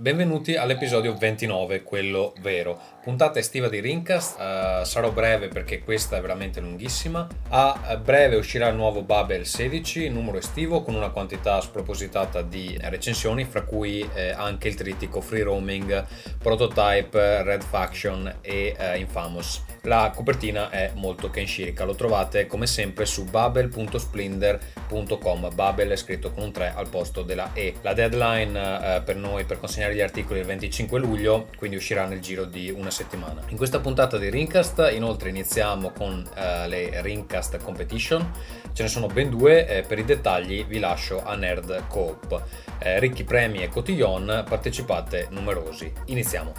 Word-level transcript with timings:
Benvenuti 0.00 0.54
all'episodio 0.54 1.16
29, 1.16 1.82
quello 1.82 2.32
vero. 2.38 2.80
Puntata 3.02 3.40
estiva 3.40 3.68
di 3.68 3.80
Rincast, 3.80 4.38
uh, 4.38 4.84
sarò 4.84 5.10
breve 5.10 5.48
perché 5.48 5.80
questa 5.80 6.18
è 6.18 6.20
veramente 6.20 6.60
lunghissima. 6.60 7.26
A 7.48 7.98
breve 8.00 8.36
uscirà 8.36 8.68
il 8.68 8.76
nuovo 8.76 9.02
Babel 9.02 9.44
16, 9.44 10.08
numero 10.08 10.38
estivo, 10.38 10.82
con 10.82 10.94
una 10.94 11.08
quantità 11.08 11.60
spropositata 11.60 12.42
di 12.42 12.78
recensioni, 12.80 13.44
fra 13.44 13.62
cui 13.62 14.08
eh, 14.14 14.30
anche 14.30 14.68
il 14.68 14.76
trittico 14.76 15.20
Free 15.20 15.42
Roaming, 15.42 16.06
Prototype, 16.38 17.42
Red 17.42 17.64
Faction 17.64 18.36
e 18.40 18.76
uh, 18.78 18.96
Infamous. 18.96 19.64
La 19.82 20.10
copertina 20.14 20.70
è 20.70 20.92
molto 20.94 21.28
kenshirika, 21.30 21.84
lo 21.84 21.94
trovate 21.94 22.46
come 22.46 22.66
sempre 22.66 23.04
su 23.06 23.24
babel.splendor.com. 23.24 25.54
Babel 25.54 25.90
è 25.90 25.96
scritto 25.96 26.32
con 26.32 26.44
un 26.44 26.52
3 26.52 26.72
al 26.74 26.88
posto 26.88 27.22
della 27.22 27.50
E. 27.52 27.74
La 27.82 27.92
deadline 27.94 28.58
uh, 28.58 29.02
per 29.04 29.16
noi 29.16 29.44
per 29.44 29.60
consegnare 29.60 29.94
gli 29.94 30.00
articoli 30.00 30.40
è 30.40 30.42
il 30.42 30.48
25 30.48 30.98
luglio, 30.98 31.48
quindi 31.56 31.76
uscirà 31.76 32.06
nel 32.06 32.18
giro 32.20 32.44
di 32.44 32.70
una 32.70 32.90
settimana. 32.90 33.42
In 33.48 33.56
questa 33.56 33.80
puntata 33.80 34.18
di 34.18 34.30
Ringcast 34.30 34.90
inoltre 34.92 35.28
iniziamo 35.28 35.90
con 35.90 36.28
uh, 36.28 36.68
le 36.68 37.00
Ringcast 37.00 37.62
Competition, 37.62 38.32
ce 38.72 38.82
ne 38.82 38.88
sono 38.88 39.06
ben 39.06 39.30
due, 39.30 39.68
eh, 39.68 39.82
per 39.82 39.98
i 39.98 40.04
dettagli 40.04 40.64
vi 40.64 40.78
lascio 40.78 41.22
a 41.24 41.34
Nerd 41.34 41.86
Coop. 41.88 42.42
Eh, 42.78 42.98
ricchi 42.98 43.24
premi 43.24 43.62
e 43.62 43.68
cotillon, 43.68 44.44
partecipate 44.48 45.28
numerosi. 45.30 45.92
Iniziamo. 46.06 46.54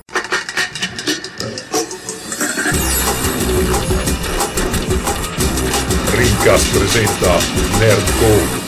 Ringcast 6.40 6.78
presenta 6.78 7.34
Nerd 7.80 8.18
Coop. 8.20 8.68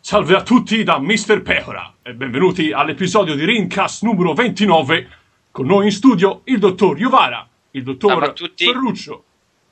Salve 0.00 0.34
a 0.34 0.42
tutti 0.42 0.82
da 0.82 0.98
Mr. 0.98 1.42
Pecora 1.42 1.94
e 2.02 2.14
benvenuti 2.14 2.72
all'episodio 2.72 3.36
di 3.36 3.44
Rincast 3.44 4.02
numero 4.02 4.34
29 4.34 5.08
con 5.52 5.66
noi 5.66 5.84
in 5.84 5.92
studio 5.92 6.40
il 6.44 6.58
dottor 6.58 6.98
Iovara, 6.98 7.48
il 7.70 7.84
dottor 7.84 8.34
Ferruccio 8.56 9.24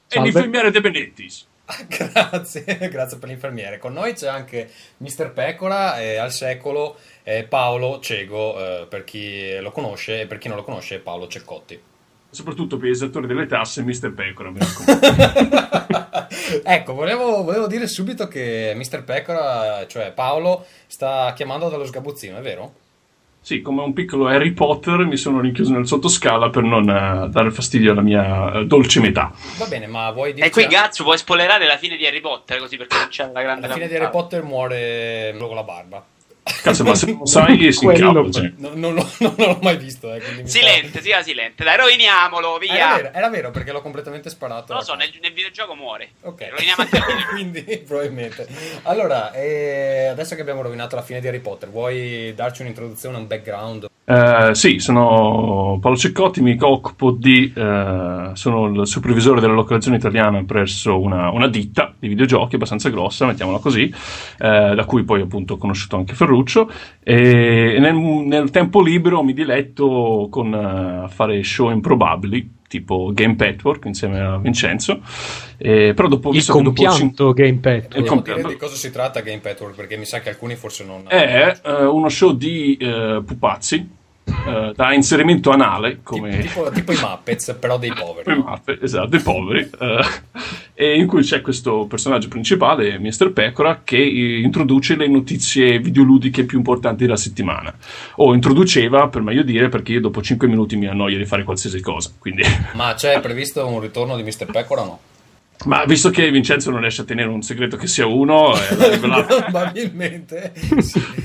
e 0.09 0.21
l'infermiere 0.21 0.71
De 0.71 0.81
Benettis. 0.81 1.47
grazie, 1.89 2.89
grazie 2.89 3.19
per 3.19 3.29
l'infermiere. 3.29 3.79
Con 3.79 3.93
noi 3.93 4.13
c'è 4.13 4.29
anche 4.29 4.71
Mr. 4.99 5.33
Pecora 5.33 6.01
e 6.01 6.17
al 6.17 6.31
secolo 6.31 6.97
eh, 7.25 7.43
Paolo 7.43 7.99
Cego, 7.99 8.83
eh, 8.83 8.87
per 8.87 9.03
chi 9.03 9.59
lo 9.59 9.73
conosce 9.73 10.21
e 10.21 10.27
per 10.27 10.39
chi 10.39 10.47
non 10.47 10.59
lo 10.59 10.63
conosce 10.63 11.01
Paolo 11.01 11.27
Ceccotti 11.27 11.95
soprattutto 12.31 12.77
per 12.77 12.89
gli 12.89 12.93
esattori 12.93 13.27
delle 13.27 13.47
tasse, 13.47 13.83
Mr. 13.83 14.13
Pecora. 14.13 14.53
ecco, 16.63 16.95
volevo, 16.95 17.43
volevo, 17.43 17.67
dire 17.67 17.87
subito 17.87 18.29
che 18.29 18.73
Mr. 18.77 19.05
Pecora, 19.05 19.87
cioè 19.87 20.13
Paolo, 20.13 20.65
sta 20.87 21.33
chiamando 21.35 21.69
dallo 21.69 21.87
sgabuzzino, 21.87 22.39
è 22.39 22.43
vero? 22.43 22.85
Sì, 23.47 23.63
come 23.63 23.83
un 23.83 23.93
piccolo 23.93 24.27
Harry 24.27 24.51
Potter 24.51 25.05
mi 25.05 25.17
sono 25.17 25.39
rinchiuso 25.39 25.73
nel 25.73 25.87
sottoscala 25.87 26.51
per 26.51 26.65
non 26.65 26.83
uh, 26.83 27.29
dare 27.29 27.53
fastidio 27.53 27.93
alla 27.93 28.01
mia 28.01 28.59
uh, 28.59 28.65
dolce 28.65 28.99
metà. 28.99 29.33
Va 29.57 29.67
bene, 29.67 29.87
ma 29.87 30.11
vuoi 30.11 30.35
dire... 30.35 30.47
E 30.47 30.51
qui 30.51 30.67
Gazzo 30.67 31.05
puoi 31.05 31.17
spoilerare 31.17 31.65
la 31.65 31.77
fine 31.77 31.97
di 31.97 32.05
Harry 32.05 32.21
Potter, 32.21 32.59
così 32.59 32.77
perché 32.77 32.97
non 32.97 33.07
c'è 33.07 33.31
la 33.33 33.43
grande... 33.43 33.69
La 33.69 33.75
fine 33.75 33.87
di 33.87 33.95
Harry 33.95 34.11
Potter 34.11 34.43
muore 34.43 35.33
con 35.39 35.55
la 35.55 35.63
barba. 35.63 36.05
Cazzo, 36.63 36.85
ma 36.85 36.95
se 36.95 37.07
non 37.07 37.27
sai, 37.27 37.73
si 37.73 37.85
incappa. 37.85 38.31
Cioè. 38.31 38.53
No, 38.59 38.71
no, 38.75 38.91
no, 38.91 39.11
non 39.19 39.35
l'ho 39.37 39.59
mai 39.63 39.77
visto. 39.77 40.15
Eh, 40.15 40.23
silente, 40.45 41.03
sia 41.03 41.21
silente. 41.23 41.65
Dai, 41.65 41.77
roviniamolo, 41.77 42.57
via. 42.59 42.75
Era 42.75 42.95
vero, 42.97 43.11
era 43.13 43.29
vero, 43.31 43.51
perché 43.51 43.73
l'ho 43.73 43.83
completamente 43.83 44.31
sparato. 44.31 44.73
Non 44.73 44.79
lo 44.79 44.85
so, 44.85 44.95
nel, 44.95 45.11
nel, 45.21 45.33
videogioco 45.33 45.75
muore. 45.75 46.11
Ok. 46.23 46.47
Roviniamo 46.51 46.83
anche 46.83 47.01
Quindi, 47.31 47.63
probabilmente. 47.85 48.47
Allora, 48.83 49.33
eh, 49.33 50.07
adesso 50.07 50.37
che 50.37 50.41
abbiamo 50.41 50.63
rovinato 50.63 50.95
la 50.95 51.03
fine 51.03 51.21
di 51.21 51.27
Harry 51.27 51.41
Potter, 51.41 51.69
vuoi 51.69 52.33
darci 52.35 52.63
un'introduzione, 52.63 53.17
un 53.17 53.27
background? 53.27 53.89
Uh, 54.09 54.53
sì, 54.53 54.79
sono 54.79 55.79
Paolo 55.81 55.97
Ceccotti, 55.97 56.41
mi 56.41 56.57
occupo 56.61 57.11
di... 57.11 57.53
Uh, 57.55 58.35
sono 58.35 58.67
il 58.67 58.87
supervisore 58.87 59.41
della 59.41 59.53
localizzazione 59.53 59.97
italiana 59.97 60.45
presso 60.45 61.01
una, 61.01 61.31
una 61.31 61.49
ditta 61.49 61.93
di 61.99 62.07
videogiochi 62.07 62.55
abbastanza 62.55 62.89
grossa, 62.89 63.27
mettiamola 63.27 63.59
così, 63.59 63.93
uh, 63.93 64.75
da 64.75 64.85
cui 64.87 65.03
poi 65.03 65.23
appunto 65.23 65.55
ho 65.55 65.57
conosciuto 65.57 65.97
anche 65.97 66.15
Ferruccio. 66.15 66.71
E 67.03 67.79
nel, 67.81 67.97
nel 67.97 68.51
tempo 68.51 68.81
libero 68.81 69.25
mi 69.25 69.33
diletto 69.33 70.29
con 70.31 71.07
fare 71.09 71.43
show 71.43 71.71
improbabili 71.71 72.56
tipo 72.77 73.11
Game 73.13 73.37
Petwork 73.37 73.85
insieme 73.87 74.21
a 74.21 74.39
Vincenzo. 74.39 75.01
Eh, 75.57 75.93
però 75.95 76.09
dopo, 76.09 76.33
il 76.33 76.45
compianto 76.47 77.25
dopo 77.25 77.33
Game 77.33 77.59
Petwork. 77.59 77.99
Vogliamo 77.99 78.21
dire 78.21 78.43
di 78.49 78.57
cosa 78.57 78.75
si 78.75 78.91
tratta 78.91 79.21
Game 79.21 79.41
Petwork? 79.41 79.75
Perché 79.75 79.97
mi 79.97 80.05
sa 80.05 80.21
che 80.21 80.29
alcuni 80.29 80.55
forse 80.57 80.85
non... 80.85 81.05
È 81.07 81.61
uh, 81.65 81.95
uno 81.95 82.09
show 82.09 82.33
di 82.33 82.79
uh, 82.81 83.25
pupazzi 83.25 83.89
uh, 84.45 84.73
da 84.73 84.93
inserimento 84.93 85.51
anale 85.51 86.01
come... 86.03 86.39
tipo, 86.41 86.71
tipo, 86.71 86.93
i 86.93 86.99
Muppets 87.01 87.57
però 87.59 87.79
dei 87.79 87.93
poveri 87.93 88.37
Muppet, 88.37 88.83
esatto, 88.83 89.07
dei 89.07 89.21
poveri 89.21 89.69
uh, 89.79 90.41
e 90.75 90.97
in 90.97 91.07
cui 91.07 91.23
c'è 91.23 91.41
questo 91.41 91.87
personaggio 91.87 92.29
principale 92.29 92.99
Mr. 92.99 93.33
Pecora 93.33 93.81
che 93.83 93.99
introduce 93.99 94.97
le 94.97 95.09
notizie 95.09 95.79
videoludiche 95.79 96.45
più 96.45 96.59
importanti 96.59 97.05
della 97.05 97.17
settimana 97.17 97.75
o 98.17 98.35
introduceva 98.35 99.09
per 99.09 99.23
meglio 99.23 99.43
dire 99.43 99.69
perché 99.69 99.93
io 99.93 100.01
dopo 100.01 100.21
5 100.21 100.47
minuti 100.49 100.77
mi 100.77 100.87
annoio 100.87 101.19
di 101.19 101.27
fare 101.27 101.45
qualsiasi 101.45 101.81
cosa 101.81 102.11
quindi... 102.19 102.43
ma 102.75 102.95
c'è 102.95 103.21
previsto 103.21 103.67
un 103.67 103.81
ritorno 103.81 104.17
di 104.17 104.23
Mr. 104.23 104.47
Pecora 104.51 104.83
o 104.83 104.85
no? 104.85 105.01
Ma 105.67 105.85
visto 105.85 106.11
che 106.11 106.31
Vincenzo 106.31 106.71
non 106.71 106.81
riesce 106.81 107.03
a 107.03 107.05
tenere 107.05 107.29
un 107.29 107.43
segreto 107.43 107.77
che 107.77 107.89
sia 107.89 108.07
uno, 108.07 108.55
eh, 108.55 108.77
l'ha 108.77 108.89
rivelato, 108.95 109.43
probabilmente 109.43 110.53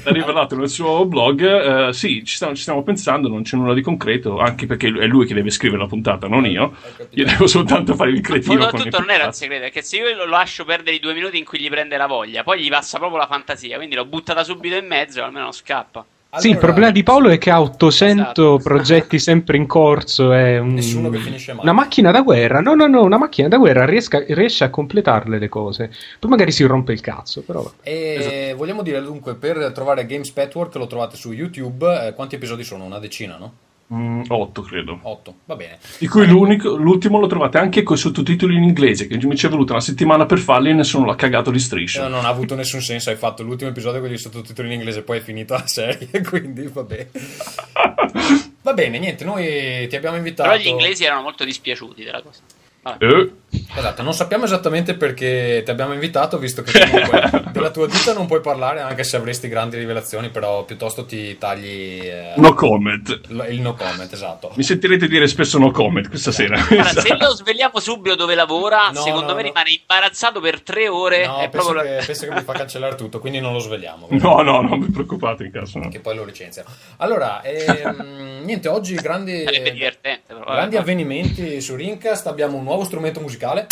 l'ha 0.04 0.12
rivelato 0.12 0.56
nel 0.56 0.68
suo 0.68 1.06
blog. 1.06 1.90
Eh, 1.90 1.94
sì, 1.94 2.24
ci 2.26 2.36
stiamo, 2.36 2.56
ci 2.56 2.64
stiamo, 2.64 2.82
pensando, 2.82 3.28
non 3.28 3.44
c'è 3.44 3.56
nulla 3.56 3.76
di 3.76 3.82
concreto, 3.82 4.40
anche 4.40 4.66
perché 4.66 4.88
è 4.88 5.06
lui 5.06 5.28
che 5.28 5.36
deve 5.36 5.52
scrivere 5.52 5.82
la 5.82 5.88
puntata, 5.88 6.28
non 6.28 6.48
io. 6.48 6.76
Io 7.12 7.26
devo 7.26 7.46
soltanto 7.46 7.94
fare 7.94 8.10
il 8.10 8.22
cretino. 8.22 8.56
Ma 8.56 8.64
soprattutto 8.64 9.00
non 9.00 9.12
era 9.12 9.26
un 9.26 9.34
segreto, 9.34 9.62
perché 9.62 9.84
se 9.84 9.98
io 9.98 10.16
lo 10.16 10.26
lascio 10.26 10.66
perdere 10.66 10.96
i 10.96 11.00
due 11.00 11.14
minuti 11.14 11.38
in 11.38 11.46
cui 11.46 11.60
gli 11.60 11.70
prende 11.70 11.96
la 11.96 12.08
voglia, 12.08 12.44
poi 12.44 12.62
gli 12.62 12.70
passa 12.70 12.98
proprio 12.98 13.20
la 13.20 13.28
fantasia, 13.28 13.78
quindi 13.78 13.94
l'ho 13.94 14.06
buttata 14.06 14.44
subito 14.44 14.76
in 14.76 14.88
mezzo, 14.88 15.24
almeno 15.24 15.52
scappa. 15.52 16.04
Allora, 16.34 16.48
sì, 16.48 16.54
il 16.54 16.60
problema 16.60 16.92
di 16.92 17.04
Paolo 17.04 17.28
è 17.28 17.38
che 17.38 17.50
ha 17.50 17.62
800 17.62 18.22
esatto. 18.22 18.60
progetti 18.64 19.20
sempre 19.20 19.58
in 19.58 19.68
corso. 19.68 20.32
È 20.32 20.60
un... 20.60 20.76
Nessuno 20.76 21.10
che 21.10 21.18
finisce 21.18 21.52
mai. 21.52 21.64
Una 21.64 21.74
macchina 21.74 22.10
da 22.10 22.22
guerra. 22.22 22.62
No, 22.62 22.74
no, 22.74 22.88
no, 22.88 23.04
una 23.04 23.18
macchina 23.18 23.50
da 23.50 23.58
guerra 23.58 23.84
riesca, 23.86 24.24
riesce 24.26 24.64
a 24.64 24.70
completarle 24.70 25.38
le 25.38 25.50
cose. 25.50 25.92
Poi 26.20 26.30
magari 26.30 26.54
si 26.54 26.64
rompe 26.64 26.94
il 26.94 27.02
cazzo. 27.02 27.42
Però. 27.42 27.70
E 27.84 28.16
esatto. 28.18 28.58
vogliamo 28.58 28.82
dire 28.82 29.02
dunque: 29.02 29.36
per 29.36 29.74
trovare 29.74 30.06
Games 30.06 30.32
Petwork 30.32 30.74
lo 30.76 30.88
trovate 30.88 31.18
su 31.18 31.34
YouTube. 31.34 32.08
Eh, 32.08 32.14
quanti 32.14 32.36
episodi 32.36 32.64
sono? 32.64 32.86
Una 32.86 33.00
decina, 33.00 33.36
no? 33.38 33.54
8 33.92 34.62
mm, 34.62 34.66
credo. 34.66 35.00
8, 35.02 35.36
va 35.46 35.56
bene. 35.56 35.80
Di 35.98 36.08
cui 36.08 36.26
l'ultimo 36.26 37.20
lo 37.20 37.28
trovate 37.28 37.58
anche 37.58 37.84
con 37.84 37.98
i 37.98 38.00
sottotitoli 38.00 38.56
in 38.56 38.64
inglese, 38.64 39.06
che 39.08 39.18
mi 39.26 39.36
ci 39.36 39.48
è 39.48 39.50
voluta 39.50 39.74
una 39.74 39.82
settimana 39.82 40.26
per 40.26 40.40
farli 40.40 40.70
e 40.70 40.74
nessuno 40.74 41.06
l'ha 41.06 41.16
cagato 41.16 41.52
di 41.52 41.60
striscia. 41.60 42.04
No, 42.04 42.16
non 42.16 42.26
ha 42.26 42.30
avuto 42.30 42.56
nessun 42.56 42.82
senso, 42.82 43.10
hai 43.10 43.18
fatto 43.18 43.44
l'ultimo 43.44 43.70
episodio 43.70 44.00
con 44.00 44.12
i 44.12 44.18
sottotitoli 44.18 44.70
in 44.70 44.76
inglese, 44.76 45.02
poi 45.02 45.18
è 45.18 45.22
finita 45.22 45.58
la 45.58 45.68
serie, 45.68 46.08
quindi 46.24 46.68
vabbè. 46.68 47.08
va 48.64 48.74
bene, 48.74 48.98
niente, 48.98 49.26
noi 49.26 49.88
ti 49.90 49.96
abbiamo 49.96 50.16
invitato... 50.16 50.50
Però 50.50 50.62
gli 50.62 50.68
inglesi 50.68 51.04
erano 51.04 51.22
molto 51.22 51.44
dispiaciuti 51.44 52.04
della 52.04 52.22
cosa. 52.22 52.40
Eh. 52.84 53.32
Esatto, 53.76 54.02
non 54.02 54.14
sappiamo 54.14 54.46
esattamente 54.46 54.96
perché 54.96 55.62
ti 55.64 55.72
abbiamo 55.72 55.94
invitato, 55.94 56.38
visto 56.38 56.62
che 56.62 56.72
comunque 56.80 57.44
della 57.52 57.70
tua 57.70 57.86
vita 57.88 58.14
non 58.14 58.26
puoi 58.26 58.40
parlare, 58.40 58.80
anche 58.80 59.04
se 59.04 59.18
avresti 59.18 59.50
grandi 59.50 59.78
rivelazioni, 59.78 60.30
però 60.30 60.64
piuttosto 60.64 61.06
ti 61.06 61.38
tagli... 61.38 62.00
Eh, 62.02 62.34
no 62.38 62.54
comment. 62.54 63.22
il 63.50 63.60
no 63.60 63.74
comment, 63.74 64.12
esatto. 64.12 64.52
Mi 64.56 64.64
sentirete 64.64 65.08
dire 65.08 65.28
spesso 65.28 65.58
no 65.58 65.72
comment 65.72 66.08
questa 66.08 66.32
sera. 66.32 66.62
Guarda, 66.68 67.02
se 67.02 67.18
lo 67.18 67.36
svegliamo 67.36 67.80
subito 67.80 68.16
dove 68.16 68.36
lavora, 68.36 68.90
no, 68.94 69.02
secondo 69.02 69.28
no, 69.28 69.36
me 69.36 69.42
no. 69.42 69.48
rimane 69.50 69.72
imbarazzato 69.72 70.40
per 70.40 70.62
tre 70.62 70.88
ore. 70.88 71.26
No, 71.26 71.48
penso, 71.50 71.72
proprio... 71.72 71.98
che, 71.98 72.06
penso 72.06 72.28
che 72.28 72.34
mi 72.34 72.42
fa 72.42 72.54
cancellare 72.54 72.96
tutto, 72.96 73.20
quindi 73.20 73.40
non 73.40 73.52
lo 73.52 73.60
svegliamo. 73.60 74.08
No, 74.12 74.42
no, 74.42 74.62
non 74.62 74.80
vi 74.80 74.92
preoccupate 74.92 75.44
in 75.44 75.52
caso. 75.52 75.80
Che 75.90 76.00
poi 76.00 76.16
lo 76.16 76.24
licenziano. 76.24 76.70
Allora, 76.98 77.42
ehm, 77.42 78.44
niente, 78.44 78.70
oggi 78.70 78.96
grandi, 78.96 79.44
grandi 79.44 80.78
avvenimenti 80.78 81.60
su 81.60 81.76
Rincast, 81.76 82.28
abbiamo 82.28 82.58
un 82.58 82.64
nuovo 82.64 82.71
strumento 82.86 83.20
musicale. 83.22 83.68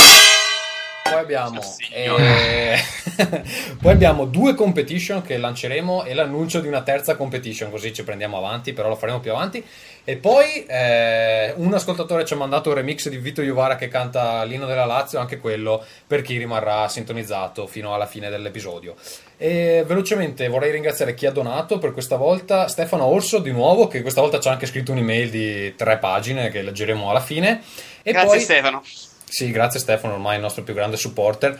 Poi 1.09 1.19
abbiamo, 1.19 1.59
eh, 1.91 2.77
poi 3.81 3.91
abbiamo 3.91 4.25
due 4.25 4.53
competition 4.53 5.21
che 5.21 5.37
lanceremo 5.37 6.03
e 6.03 6.13
l'annuncio 6.13 6.59
di 6.59 6.67
una 6.67 6.81
terza 6.81 7.15
competition, 7.15 7.71
così 7.71 7.93
ci 7.93 8.03
prendiamo 8.03 8.37
avanti, 8.37 8.73
però 8.73 8.89
lo 8.89 8.95
faremo 8.95 9.19
più 9.19 9.31
avanti. 9.31 9.63
E 10.03 10.17
poi 10.17 10.65
eh, 10.65 11.53
un 11.57 11.73
ascoltatore 11.73 12.25
ci 12.25 12.33
ha 12.33 12.37
mandato 12.37 12.69
un 12.69 12.75
remix 12.75 13.09
di 13.09 13.17
Vito 13.17 13.41
Iovara 13.41 13.75
che 13.75 13.87
canta 13.87 14.43
l'inno 14.43 14.65
della 14.65 14.85
Lazio, 14.85 15.19
anche 15.19 15.39
quello 15.39 15.83
per 16.05 16.21
chi 16.21 16.37
rimarrà 16.37 16.87
sintonizzato 16.87 17.67
fino 17.67 17.93
alla 17.93 18.05
fine 18.05 18.29
dell'episodio. 18.29 18.95
E 19.37 19.83
velocemente 19.85 20.47
vorrei 20.47 20.71
ringraziare 20.71 21.13
chi 21.13 21.25
ha 21.25 21.31
donato 21.31 21.77
per 21.77 21.93
questa 21.93 22.15
volta, 22.15 22.67
Stefano 22.67 23.05
Orso 23.05 23.39
di 23.39 23.51
nuovo, 23.51 23.87
che 23.87 24.01
questa 24.01 24.21
volta 24.21 24.39
ci 24.39 24.47
ha 24.47 24.51
anche 24.51 24.65
scritto 24.65 24.91
un'email 24.91 25.29
di 25.29 25.75
tre 25.75 25.97
pagine 25.97 26.49
che 26.49 26.61
leggeremo 26.61 27.09
alla 27.09 27.19
fine. 27.19 27.61
E 28.01 28.11
Grazie 28.11 28.29
poi, 28.29 28.39
Stefano. 28.39 28.83
Sì, 29.29 29.51
grazie 29.51 29.79
Stefano, 29.79 30.13
ormai 30.13 30.35
il 30.37 30.41
nostro 30.41 30.63
più 30.63 30.73
grande 30.73 30.97
supporter. 30.97 31.57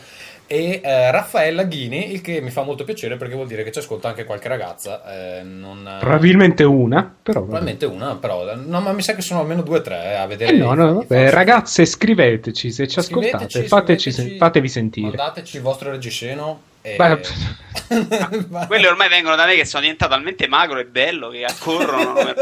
E 0.52 0.80
eh, 0.82 1.12
Raffaella 1.12 1.62
Ghini, 1.62 2.12
il 2.12 2.20
che 2.20 2.40
mi 2.40 2.50
fa 2.50 2.64
molto 2.64 2.82
piacere 2.82 3.16
perché 3.16 3.36
vuol 3.36 3.46
dire 3.46 3.62
che 3.62 3.70
ci 3.70 3.78
ascolta 3.78 4.08
anche 4.08 4.24
qualche 4.24 4.48
ragazza. 4.48 5.38
Eh, 5.38 5.44
non... 5.44 5.88
Probabilmente 6.00 6.64
una, 6.64 7.14
però. 7.22 7.42
Probabilmente 7.42 7.86
una, 7.86 8.16
però. 8.16 8.56
No, 8.56 8.80
ma 8.80 8.90
mi 8.90 9.00
sa 9.00 9.14
che 9.14 9.22
sono 9.22 9.38
almeno 9.38 9.62
due 9.62 9.78
o 9.78 9.80
tre 9.80 10.02
eh, 10.06 10.14
a 10.14 10.26
vedere. 10.26 10.54
Eh 10.54 10.56
no, 10.56 10.74
no, 10.74 10.94
vabbè, 10.94 11.30
ragazze, 11.30 11.86
scriveteci 11.86 12.72
se 12.72 12.88
ci 12.88 12.98
ascoltate, 12.98 13.62
fateci, 13.62 14.36
fatevi 14.38 14.68
sentire. 14.68 15.16
Mandateci 15.16 15.58
il 15.58 15.62
vostro 15.62 15.92
reggiseno 15.92 16.62
e... 16.82 16.96
Quelli 18.66 18.86
ormai 18.86 19.08
vengono 19.08 19.36
da 19.36 19.46
me 19.46 19.54
che 19.54 19.64
sono 19.64 19.82
diventato 19.82 20.14
talmente 20.14 20.48
magro 20.48 20.80
e 20.80 20.86
bello 20.86 21.28
che 21.28 21.44
accorrono. 21.44 22.14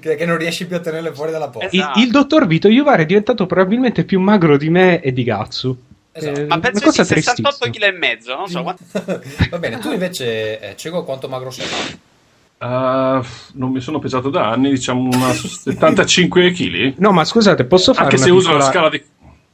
che, 0.00 0.16
che, 0.16 0.26
non 0.26 0.36
riesci 0.36 0.66
più 0.66 0.76
a 0.76 0.80
tenerle 0.80 1.14
fuori 1.14 1.30
dalla 1.30 1.48
porta. 1.48 1.70
Esatto. 1.70 1.98
Il, 1.98 2.04
il, 2.04 2.10
dottor 2.10 2.46
Vito 2.46 2.68
Iovare 2.68 3.04
è 3.04 3.06
diventato 3.06 3.46
probabilmente 3.46 4.04
più 4.04 4.20
magro 4.20 4.58
di 4.58 4.68
me 4.68 5.00
e 5.00 5.14
di 5.14 5.24
Gatsu. 5.24 5.84
Esatto. 6.16 6.40
Eh, 6.40 6.46
Ma 6.46 6.58
penso 6.58 6.90
che 6.90 7.04
68 7.04 7.70
kg 7.70 7.82
e 7.82 7.92
mezzo, 7.92 8.34
non 8.34 8.48
so. 8.48 8.62
Va 9.50 9.58
bene, 9.58 9.78
tu 9.78 9.92
invece, 9.92 10.60
eh, 10.60 10.76
Cego, 10.76 11.04
quanto 11.04 11.28
magro 11.28 11.50
sei? 11.50 11.66
Uh, 12.58 13.22
non 13.52 13.70
mi 13.70 13.80
sono 13.80 13.98
pesato 13.98 14.30
da 14.30 14.48
anni, 14.48 14.70
diciamo 14.70 15.10
una 15.12 15.32
75 15.32 16.52
kg. 16.52 16.94
No, 16.98 17.12
ma 17.12 17.24
scusate, 17.24 17.64
posso 17.64 17.92
fare 17.92 18.06
Anche 18.06 18.16
se 18.16 18.24
piccola... 18.24 18.40
uso 18.40 18.56
la 18.56 18.64
scala 18.64 18.88
di 18.88 19.02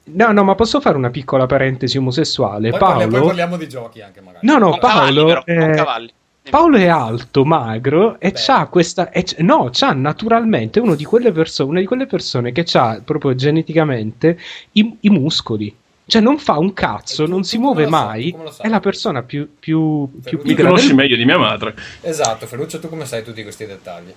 No, 0.05 0.33
no, 0.33 0.45
ma 0.45 0.55
posso 0.55 0.81
fare 0.81 0.97
una 0.97 1.11
piccola 1.11 1.47
parentesi 1.47 1.99
omosessuale? 1.99 2.71
Poi 2.71 2.79
Paolo... 2.79 2.99
Parliamo, 2.99 3.19
poi 3.19 3.27
parliamo 3.27 3.57
di 3.57 3.69
giochi 3.69 4.01
anche 4.03 4.21
magari. 4.21 4.47
No, 4.47 4.59
no, 4.59 4.71
con 4.71 4.79
Paolo... 4.79 5.27
Cavalli, 5.27 5.43
però, 5.45 6.05
eh... 6.05 6.13
Paolo 6.51 6.77
è 6.77 6.89
alto, 6.89 7.45
magro 7.45 8.19
e 8.19 8.33
Beh. 8.33 8.39
c'ha 8.39 8.67
questa. 8.67 9.11
E 9.11 9.23
c- 9.23 9.39
no, 9.39 9.69
c'ha 9.73 9.93
naturalmente 9.93 10.81
uno 10.81 10.97
di 10.97 11.05
quelle 11.05 11.31
persone, 11.31 11.71
una 11.71 11.81
di 11.81 11.87
quelle 11.87 12.07
persone 12.07 12.51
che 12.51 12.65
ha 12.73 13.01
proprio 13.05 13.35
geneticamente 13.37 14.39
i, 14.73 14.97
i 15.01 15.09
muscoli. 15.09 15.75
Cioè, 16.13 16.21
non 16.21 16.37
fa 16.37 16.59
un 16.59 16.75
cazzo, 16.75 17.25
tu, 17.25 17.31
non 17.31 17.43
si 17.43 17.57
muove 17.57 17.87
mai. 17.87 18.37
È 18.59 18.69
la 18.69 18.81
persona 18.81 19.23
più. 19.23 19.49
più, 19.59 20.11
più 20.23 20.41
Mi 20.45 20.55
conosci 20.55 20.89
del... 20.89 20.97
meglio 20.97 21.17
di 21.17 21.25
mia 21.25 21.39
madre. 21.39 21.75
Esatto, 22.03 22.47
Ferruccio, 22.47 22.79
tu 22.81 22.91
come 22.91 23.07
sai 23.07 23.25
tutti 23.25 23.43
questi 23.43 23.65
dettagli? 23.65 24.13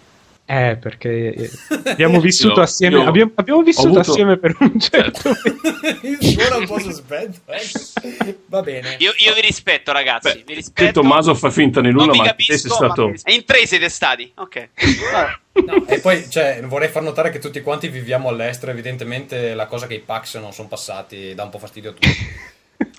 Eh, 0.48 0.78
perché 0.80 1.50
abbiamo 1.86 2.20
vissuto 2.20 2.58
io, 2.58 2.62
assieme. 2.62 2.98
Io 2.98 3.08
abbiamo, 3.08 3.32
abbiamo, 3.34 3.64
vissuto 3.64 3.88
avuto... 3.88 4.12
assieme 4.12 4.38
per 4.38 4.56
un 4.60 4.80
certo. 4.80 5.34
Suona 5.34 6.58
un 6.62 6.68
po' 6.68 6.80
sospetto. 6.80 7.40
Eh. 7.46 8.38
Va 8.46 8.62
bene. 8.62 8.96
Io, 9.00 9.12
io, 9.18 9.34
vi 9.34 9.42
rispetto, 9.42 9.92
ragazzi. 9.92 10.34
Beh, 10.34 10.44
vi 10.46 10.54
rispetto. 10.54 10.86
Che 10.86 10.92
Tommaso 10.92 11.34
fa 11.34 11.50
finta 11.50 11.82
di 11.82 11.92
nulla, 11.92 12.14
ma 12.14 12.26
capisco, 12.26 12.58
sei 12.58 12.70
stato. 12.70 13.08
Ma... 13.08 13.34
In 13.34 13.44
tre 13.44 13.66
siete 13.66 13.90
stati. 13.90 14.32
Ok. 14.36 14.70
No, 15.66 15.88
e 15.88 16.00
poi 16.00 16.30
cioè, 16.30 16.62
vorrei 16.64 16.90
far 16.90 17.02
notare 17.02 17.32
che 17.32 17.40
tutti 17.40 17.62
quanti 17.62 17.88
viviamo 17.88 18.30
all'estero. 18.30 18.72
Evidentemente, 18.72 19.56
la 19.56 19.66
cosa 19.66 19.88
che 19.88 19.96
i 19.96 20.00
Pax 20.00 20.38
non 20.40 20.54
sono 20.54 20.68
passati 20.68 21.34
dà 21.34 21.44
un 21.44 21.50
po' 21.50 21.58
fastidio 21.58 21.90
a 21.90 21.94
tutti. 21.94 22.54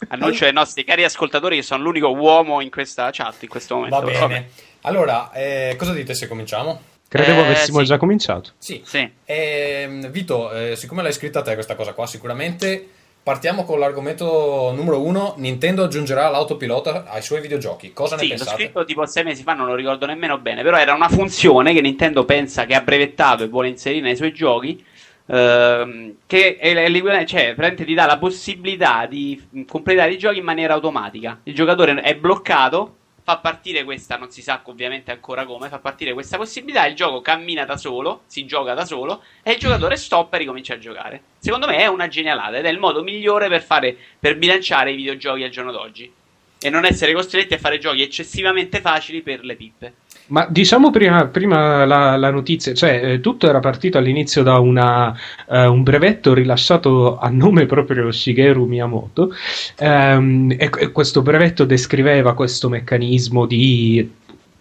Annuncio 0.09 0.47
ai 0.47 0.53
nostri 0.53 0.83
cari 0.83 1.05
ascoltatori 1.05 1.57
che 1.57 1.63
sono 1.63 1.85
l'unico 1.85 2.09
uomo 2.09 2.61
in 2.61 2.71
questa 2.71 3.09
chat 3.13 3.43
in 3.43 3.49
questo 3.49 3.77
momento. 3.77 4.01
Va 4.01 4.05
bene. 4.05 4.19
Vabbè. 4.19 4.47
Allora, 4.81 5.31
eh, 5.33 5.75
cosa 5.79 5.93
dite 5.93 6.15
se 6.15 6.27
cominciamo? 6.27 6.95
Credevo 7.09 7.41
eh, 7.41 7.45
avessimo 7.45 7.79
sì. 7.81 7.85
già 7.85 7.99
cominciato. 7.99 8.51
Sì. 8.59 8.83
sì. 8.85 9.09
Eh, 9.25 10.09
Vito, 10.11 10.53
eh, 10.53 10.77
siccome 10.77 11.03
l'hai 11.03 11.13
scritta 11.13 11.41
a 11.41 11.43
te 11.43 11.55
questa 11.55 11.75
cosa 11.75 11.93
qua, 11.93 12.07
sicuramente 12.07 12.89
partiamo 13.27 13.65
con 13.65 13.81
l'argomento 13.81 14.73
numero 14.73 15.03
uno. 15.03 15.35
Nintendo 15.39 15.83
aggiungerà 15.83 16.29
l'autopilota 16.29 17.07
ai 17.09 17.23
suoi 17.23 17.41
videogiochi. 17.41 17.93
Cosa 17.93 18.17
sì, 18.17 18.25
ne 18.25 18.29
pensate? 18.31 18.51
L'ho 18.51 18.57
scritto 18.57 18.85
tipo 18.85 19.07
sei 19.07 19.25
mesi 19.25 19.43
fa, 19.43 19.55
non 19.55 19.67
lo 19.67 19.75
ricordo 19.75 20.07
nemmeno 20.07 20.39
bene, 20.39 20.63
però 20.63 20.77
era 20.77 20.95
una 20.95 21.09
funzione 21.09 21.73
che 21.73 21.81
Nintendo 21.81 22.25
pensa 22.25 22.67
che 22.67 22.75
ha 22.75 22.83
brevettato 22.83 23.43
e 23.43 23.49
vuole 23.49 23.67
inserire 23.67 24.03
nei 24.03 24.15
suoi 24.15 24.33
giochi. 24.33 24.85
Ehm, 25.29 26.19
che 26.25 26.57
è, 26.57 26.73
è, 26.73 27.25
cioè, 27.25 27.75
ti 27.75 27.95
dà 27.95 28.07
la 28.07 28.19
possibilità 28.19 29.07
di 29.07 29.65
completare 29.67 30.13
i 30.13 30.19
giochi 30.19 30.39
in 30.39 30.45
maniera 30.45 30.75
automatica. 30.75 31.41
Il 31.43 31.55
giocatore 31.55 32.01
è 32.01 32.15
bloccato 32.15 32.95
fa 33.27 33.39
partire 33.39 33.83
questa, 33.83 34.17
non 34.17 34.31
si 34.31 34.41
sa 34.41 34.61
ovviamente 34.67 35.11
ancora 35.11 35.45
come, 35.45 35.69
fa 35.69 35.81
partire 35.81 36.13
questa 36.13 36.37
possibilità, 36.37 36.87
il 36.87 36.95
gioco 36.95 37.21
cammina 37.21 37.65
da 37.65 37.77
solo, 37.77 38.23
si 38.27 38.47
gioca 38.47 38.73
da 38.73 38.85
solo 38.85 39.25
e 39.43 39.55
il 39.55 39.59
giocatore 39.59 39.97
stoppa 39.97 40.37
e 40.37 40.39
ricomincia 40.39 40.75
a 40.75 40.79
giocare. 40.79 41.23
Secondo 41.41 41.67
me 41.67 41.79
è 41.79 41.89
una 41.89 42.07
genialata 42.07 42.59
ed 42.59 42.67
è 42.67 42.69
il 42.69 42.79
modo 42.79 43.03
migliore 43.03 43.49
per, 43.49 43.65
fare, 43.65 43.97
per 44.17 44.39
bilanciare 44.39 44.93
i 44.93 44.95
videogiochi 44.95 45.43
al 45.43 45.51
giorno 45.51 45.73
d'oggi 45.73 46.13
e 46.61 46.71
non 46.71 46.85
essere 46.85 47.13
costretti 47.15 47.55
a 47.55 47.59
fare 47.59 47.79
giochi 47.79 48.03
eccessivamente 48.03 48.81
facili 48.81 49.21
per 49.23 49.45
le 49.45 49.57
pippe. 49.57 49.95
Ma 50.29 50.47
diciamo 50.51 50.91
prima, 50.91 51.27
prima 51.27 51.85
la, 51.85 52.17
la, 52.17 52.31
notizia, 52.31 52.75
cioè 52.75 53.13
eh, 53.13 53.21
tutto 53.21 53.49
era 53.49 53.61
partito 53.61 53.97
all'inizio 53.97 54.43
da 54.43 54.59
una, 54.59 55.17
uh, 55.47 55.71
un 55.71 55.85
brevetto 55.85 56.35
rilasciato 56.35 57.17
a 57.17 57.29
nome 57.29 57.67
proprio 57.67 58.11
Shigeru 58.11 58.65
Miyamoto 58.65 59.33
um, 59.79 60.51
e, 60.51 60.71
e, 60.79 60.91
questo 60.91 61.23
brevetto 61.23 61.65
descriveva 61.65 62.35
questo 62.35 62.69
meccanismo 62.69 63.47
di 63.47 64.11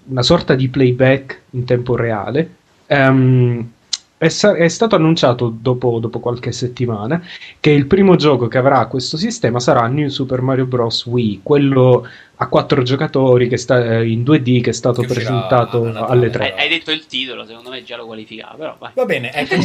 una 0.08 0.22
sorta 0.22 0.54
di 0.54 0.70
playback 0.70 1.42
in 1.52 1.66
tempo 1.66 1.96
reale. 1.96 2.56
Um, 2.88 3.68
è, 4.18 4.28
è, 4.28 4.68
stato 4.68 4.96
annunciato 4.96 5.54
dopo, 5.60 6.00
dopo, 6.00 6.20
qualche 6.20 6.52
settimana 6.52 7.22
che 7.60 7.72
il 7.72 7.86
primo 7.86 8.16
gioco 8.16 8.48
che 8.48 8.58
avrà 8.58 8.86
questo 8.86 9.18
sistema 9.18 9.60
sarà 9.60 9.88
New 9.88 10.08
Super 10.10 10.42
Mario 10.42 10.66
Bros. 10.66 11.06
Wii, 11.06 11.42
quello 11.44 12.08
a 12.38 12.48
quattro 12.48 12.84
giocatori 12.84 13.48
che 13.48 13.58
sta 13.58 14.00
eh, 14.00 14.08
in 14.08 14.24
2D 14.24 14.62
che 14.62 14.72
è 14.72 14.74
stato 14.74 15.02
che 15.02 15.08
presentato 15.08 15.84
alle 16.06 16.30
tre. 16.30 16.54
Hai, 16.54 16.64
hai, 16.64 16.70
detto 16.70 16.92
il 16.92 17.06
titolo, 17.06 17.46
secondo 17.46 17.70
me 17.70 17.84
già 17.84 17.96
lo 17.96 18.06
qualificava, 18.06 18.56
però 18.56 18.76
vai. 18.78 18.92
Va 18.94 19.06
bene, 19.06 19.32
ecco 19.34 19.62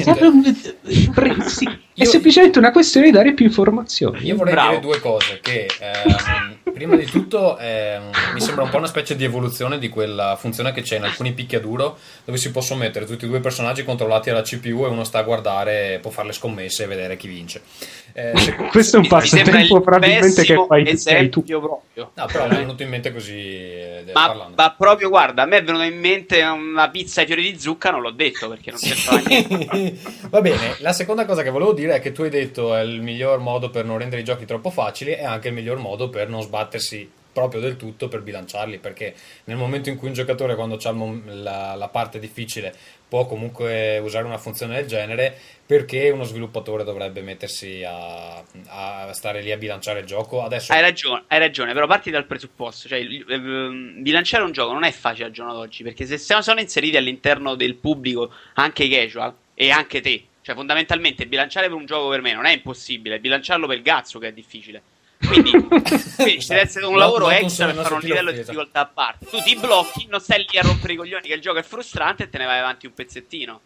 sì, 1.47 1.69
È 1.95 2.05
semplicemente 2.05 2.59
una 2.59 2.71
questione 2.71 3.07
di 3.07 3.13
dare 3.13 3.33
più 3.33 3.47
informazioni. 3.47 4.25
Io 4.25 4.37
vorrei 4.37 4.55
Bravo. 4.55 4.71
dire 4.71 4.81
due 4.81 5.01
cose, 5.01 5.41
che 5.43 5.67
ehm, 5.81 6.73
prima 6.73 6.95
di 6.97 7.07
tutto 7.07 7.59
ehm, 7.59 8.11
mi 8.35 8.41
sembra 8.41 8.65
un 8.65 8.71
po' 8.71 8.77
una 8.77 8.87
specie 8.87 9.17
di 9.17 9.25
evoluzione 9.25 9.79
di 9.79 9.89
quella 9.89 10.37
funzione 10.37 10.73
che 10.73 10.83
c'è 10.83 10.97
in 10.97 11.05
alcuni 11.05 11.33
picchiaduro 11.33 11.99
dove 12.25 12.39
si 12.39 12.51
possono 12.51 12.81
mettere 12.81 13.05
tutti 13.05 13.25
e 13.25 13.29
due 13.29 13.41
personaggi 13.41 13.85
controllati 13.85 14.31
alla 14.31 14.43
CPU 14.43 14.85
e 14.85 14.89
uno 14.89 15.05
sta 15.05 15.19
a 15.19 15.23
guardare, 15.23 15.99
può 16.01 16.11
fare 16.11 16.29
le 16.29 16.35
scommesse 16.35 16.85
e 16.85 16.87
vedere 16.87 17.17
chi 17.17 17.27
vince. 17.27 17.63
Eh, 18.13 18.33
Questo 18.71 18.97
è 18.97 19.01
un 19.01 19.07
passatempo 19.07 19.81
probabilmente 19.81 20.43
che 20.43 20.65
fai, 20.67 20.97
fai 20.97 21.29
tu. 21.29 21.43
Proprio. 21.43 22.11
No, 22.15 22.27
però 22.27 22.49
mi 22.49 22.55
è 22.55 22.59
venuto 22.59 22.83
in 22.83 22.89
mente 22.89 23.13
così 23.13 23.39
eh, 23.39 24.11
ma. 24.13 24.51
Ma 24.55 24.75
proprio, 24.77 25.09
guarda, 25.09 25.43
a 25.43 25.47
me 25.47 25.59
è 25.59 25.65
venuta 25.65 25.85
in 25.85 25.99
mente 25.99 26.43
una 26.43 26.89
pizza 26.91 27.21
ai 27.21 27.27
fiori 27.27 27.51
di 27.51 27.59
zucca, 27.59 27.91
non 27.91 28.01
l'ho 28.01 28.11
detto 28.11 28.49
perché 28.49 28.71
non 28.71 28.81
c'entrava 28.81 29.23
niente. 29.27 29.99
Va 30.29 30.41
bene, 30.41 30.77
la 30.79 30.93
seconda 30.93 31.25
cosa 31.25 31.43
che 31.43 31.51
volevo 31.51 31.73
dire 31.73 31.97
è 31.97 32.01
che 32.01 32.13
tu 32.13 32.23
hai 32.23 32.31
detto 32.31 32.75
è 32.75 32.83
il 32.83 33.03
miglior 33.03 33.39
modo 33.39 33.71
per 33.71 33.85
non 33.85 33.99
rendere 33.99 34.23
i 34.23 34.25
giochi 34.25 34.45
troppo 34.45 34.71
facili 34.71 35.13
e 35.13 35.25
anche 35.25 35.49
il 35.49 35.55
miglior 35.55 35.79
modo 35.79 36.09
per 36.09 36.29
non 36.29 36.43
sbattersi 36.43 37.19
proprio 37.33 37.61
del 37.61 37.77
tutto 37.77 38.09
per 38.09 38.23
bilanciarli 38.23 38.79
perché 38.79 39.15
nel 39.45 39.57
momento 39.57 39.89
in 39.89 39.97
cui 39.97 40.09
un 40.09 40.15
giocatore 40.15 40.57
quando 40.57 40.79
ha 40.83 40.95
la, 41.33 41.75
la, 41.77 41.89
parte 41.89 42.19
difficile 42.19 42.75
può 43.11 43.27
comunque 43.27 43.99
usare 43.99 44.25
una 44.25 44.39
funzione 44.39 44.77
del 44.77 44.87
genere 44.87 45.37
perché 45.67 46.11
uno 46.11 46.23
sviluppatore 46.23 46.85
dovrebbe 46.85 47.23
mettersi 47.23 47.83
a, 47.85 48.43
a 48.69 49.13
stare 49.13 49.43
lì 49.43 49.51
a 49.51 49.57
bilanciare 49.57 50.01
il 50.01 50.07
gioco. 50.07 50.43
Adesso 50.43 50.73
hai 50.73 50.81
ragione, 50.81 51.25
hai 51.27 51.41
ragione 51.41 51.75
però 51.75 51.87
parti 51.87 52.11
dal 52.11 52.25
presupposto 52.25 52.89
cioè 52.89 53.01
eh, 53.01 53.99
bilanciare 53.99 54.45
un 54.45 54.53
gioco 54.53 54.73
non 54.73 54.85
è 54.85 54.93
facile 54.93 55.27
al 55.27 55.33
giorno 55.33 55.53
d'oggi 55.53 55.83
perché 55.83 56.07
se 56.07 56.19
sono 56.19 56.61
inseriti 56.61 56.97
all'interno 56.97 57.57
del 57.57 57.75
pubblico 57.75 58.33
anche 58.55 58.85
i 58.85 58.89
casual 58.89 59.35
e 59.55 59.71
anche 59.71 60.01
te 60.01 60.25
cioè 60.43 60.55
fondamentalmente 60.55 61.27
bilanciare 61.27 61.67
per 61.67 61.77
un 61.77 61.87
gioco 61.87 62.09
per 62.09 62.21
me 62.21 62.33
non 62.33 62.47
è 62.47 62.53
impossibile 62.53 63.19
bilanciarlo 63.19 63.67
per 63.67 63.79
il 63.79 63.83
cazzo 63.83 64.19
che 64.21 64.29
è 64.29 64.33
difficile 64.33 64.83
quindi, 65.27 65.51
quindi 66.17 66.41
ci 66.41 66.49
deve 66.49 66.61
essere 66.63 66.87
un 66.87 66.97
lavoro 66.97 67.27
no, 67.27 67.31
extra 67.33 67.67
per 67.67 67.83
fare 67.83 67.95
un 67.95 68.01
livello 68.01 68.31
di 68.31 68.39
difficoltà 68.39 68.81
a 68.81 68.87
parte. 68.87 69.27
Tu 69.27 69.41
ti 69.43 69.57
blocchi, 69.57 70.07
non 70.09 70.21
stai 70.21 70.47
lì 70.49 70.59
a 70.59 70.63
rompere 70.63 70.95
i 70.95 70.97
coglioni 70.97 71.29
che 71.29 71.35
il 71.35 71.41
gioco 71.41 71.59
è 71.59 71.63
frustrante 71.63 72.25
e 72.25 72.29
te 72.31 72.39
ne 72.39 72.47
vai 72.47 72.59
avanti 72.59 72.87
un 72.87 72.95
pezzettino. 72.95 73.61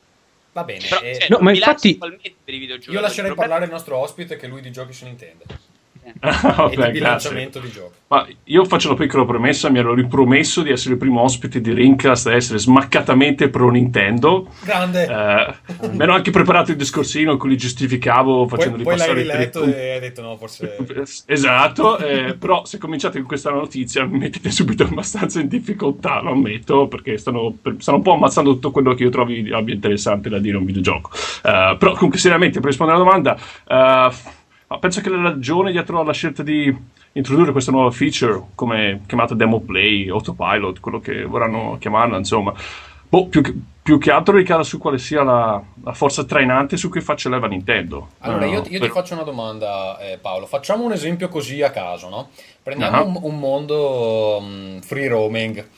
Va 0.53 0.65
bene. 0.65 0.87
Però, 0.87 1.01
eh, 1.01 1.19
cioè, 1.19 1.27
no, 1.31 1.39
ma 1.41 1.53
infatti 1.53 1.99
io 2.87 3.01
lascerei 3.01 3.35
parlare 3.35 3.65
il 3.65 3.71
nostro 3.71 3.97
ospite 3.99 4.37
che 4.37 4.47
lui 4.47 4.61
di 4.61 4.71
giochi 4.71 4.93
se 4.93 5.05
ne 5.05 5.11
intende. 5.11 5.45
Ah, 6.25 6.71
e 6.71 6.77
di 6.77 6.91
bilanciamento 6.93 7.59
di 7.59 7.71
gioco. 7.71 7.93
Ma 8.09 8.27
io 8.45 8.65
faccio 8.65 8.89
una 8.89 8.97
piccola 8.97 9.25
promessa, 9.25 9.71
mi 9.71 9.79
ero 9.79 9.95
ripromesso 9.95 10.63
di 10.63 10.71
essere 10.71 10.95
il 10.95 11.01
primo 11.01 11.23
ospite 11.23 11.61
di 11.61 11.73
Rincast 11.73 12.27
a 12.29 12.35
essere 12.35 12.59
smaccatamente 12.59 13.49
pro 13.49 13.71
Nintendo. 13.71 14.49
Grande. 14.63 15.05
Eh, 15.05 15.89
mi 15.91 16.03
ero 16.03 16.15
anche 16.15 16.31
preparato 16.31 16.71
il 16.71 16.77
discorsino 16.77 17.33
in 17.33 17.39
cui 17.39 17.51
li 17.51 17.57
giustificavo 17.57 18.47
facendo 18.47 18.77
poi, 18.77 18.93
ripassare 18.93 19.15
poi 19.15 19.25
l'hai 19.25 19.37
riletto 19.37 19.65
e 19.65 19.93
hai 19.93 20.01
detto 20.01 20.23
no, 20.23 20.37
forse... 20.37 20.77
esatto, 21.27 21.99
eh, 21.99 22.35
però 22.35 22.65
se 22.65 22.79
cominciate 22.79 23.19
con 23.19 23.27
questa 23.27 23.51
notizia 23.51 24.05
mi 24.05 24.19
mettete 24.19 24.51
subito 24.51 24.85
abbastanza 24.85 25.41
in 25.41 25.49
difficoltà, 25.49 26.21
lo 26.21 26.33
ammetto, 26.33 26.87
perché 26.89 27.17
stanno, 27.19 27.57
stanno 27.79 27.97
un 27.97 28.03
po' 28.03 28.13
ammazzando 28.13 28.53
tutto 28.53 28.71
quello 28.71 28.95
che 28.95 29.03
io 29.03 29.11
trovi 29.11 29.51
abbia 29.53 29.75
interessante 29.75 30.29
da 30.29 30.39
dire 30.39 30.57
un 30.57 30.65
videogioco. 30.65 31.11
Uh, 31.43 31.77
però 31.79 31.95
comunque 31.95 32.19
seriamente, 32.19 32.61
per 32.61 32.69
rispondere 32.69 32.99
alla 32.99 33.09
domanda... 33.09 33.39
Uh, 33.67 34.43
ma 34.67 34.79
penso 34.79 35.01
che 35.01 35.11
la 35.11 35.23
ragione 35.23 35.73
dietro 35.73 36.01
alla 36.01 36.13
scelta 36.13 36.43
di 36.43 36.75
introdurre 37.13 37.53
questa 37.53 37.71
nuova 37.71 37.91
feature, 37.91 38.43
come 38.55 39.03
chiamata 39.07 39.35
demo 39.35 39.61
play, 39.61 40.09
autopilot, 40.09 40.81
quello 40.81 41.01
che 41.01 41.25
vorranno 41.25 41.77
chiamarla, 41.79 42.17
insomma, 42.17 42.53
boh, 43.09 43.27
più 43.27 43.43
che, 43.43 43.55
più 43.83 43.99
che 43.99 44.11
altro 44.11 44.37
ricada 44.37 44.63
su 44.63 44.79
quale 44.79 44.99
sia 44.99 45.23
la, 45.23 45.63
la, 45.83 45.93
forza 45.93 46.25
trainante 46.25 46.77
su 46.77 46.89
cui 46.89 47.01
faccia 47.01 47.29
leva 47.29 47.47
Nintendo. 47.47 48.09
Allora, 48.21 48.47
io, 48.47 48.63
io 48.67 48.79
per... 48.79 48.89
ti 48.89 48.95
faccio 48.95 49.15
una 49.15 49.23
domanda, 49.23 49.99
eh, 49.99 50.19
Paolo. 50.19 50.47
Facciamo 50.47 50.85
un 50.85 50.93
esempio 50.93 51.29
così 51.29 51.63
a 51.63 51.71
caso, 51.71 52.09
no? 52.09 52.31
Prendiamo 52.63 53.03
uh-huh. 53.03 53.09
un, 53.09 53.19
un, 53.23 53.39
mondo 53.39 54.39
um, 54.41 54.81
free 54.81 55.07
roaming. 55.07 55.69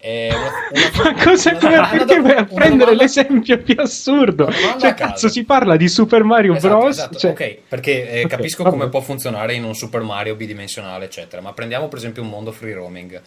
Eh, 0.00 0.28
una, 0.28 0.50
una, 1.02 1.12
Ma 1.12 1.24
cosa 1.24 1.58
una, 1.60 1.88
perché 1.88 2.20
vai 2.20 2.36
a 2.36 2.44
prendere 2.44 2.68
domanda... 2.68 3.02
l'esempio 3.02 3.58
più 3.58 3.74
assurdo? 3.78 4.48
Cioè, 4.78 4.94
cazzo, 4.94 5.28
si 5.28 5.44
parla 5.44 5.76
di 5.76 5.88
Super 5.88 6.22
Mario 6.22 6.54
esatto, 6.54 6.78
Bros. 6.78 6.96
Esatto. 6.96 7.18
Cioè... 7.18 7.30
Ok, 7.32 7.58
perché 7.68 8.08
eh, 8.08 8.24
okay, 8.24 8.36
capisco 8.36 8.62
vabbè. 8.62 8.76
come 8.76 8.88
può 8.88 9.00
funzionare 9.00 9.54
in 9.54 9.64
un 9.64 9.74
Super 9.74 10.02
Mario 10.02 10.36
bidimensionale, 10.36 11.06
eccetera. 11.06 11.42
Ma 11.42 11.52
prendiamo 11.52 11.88
per 11.88 11.98
esempio 11.98 12.22
un 12.22 12.28
mondo 12.28 12.52
free 12.52 12.74
roaming. 12.74 13.20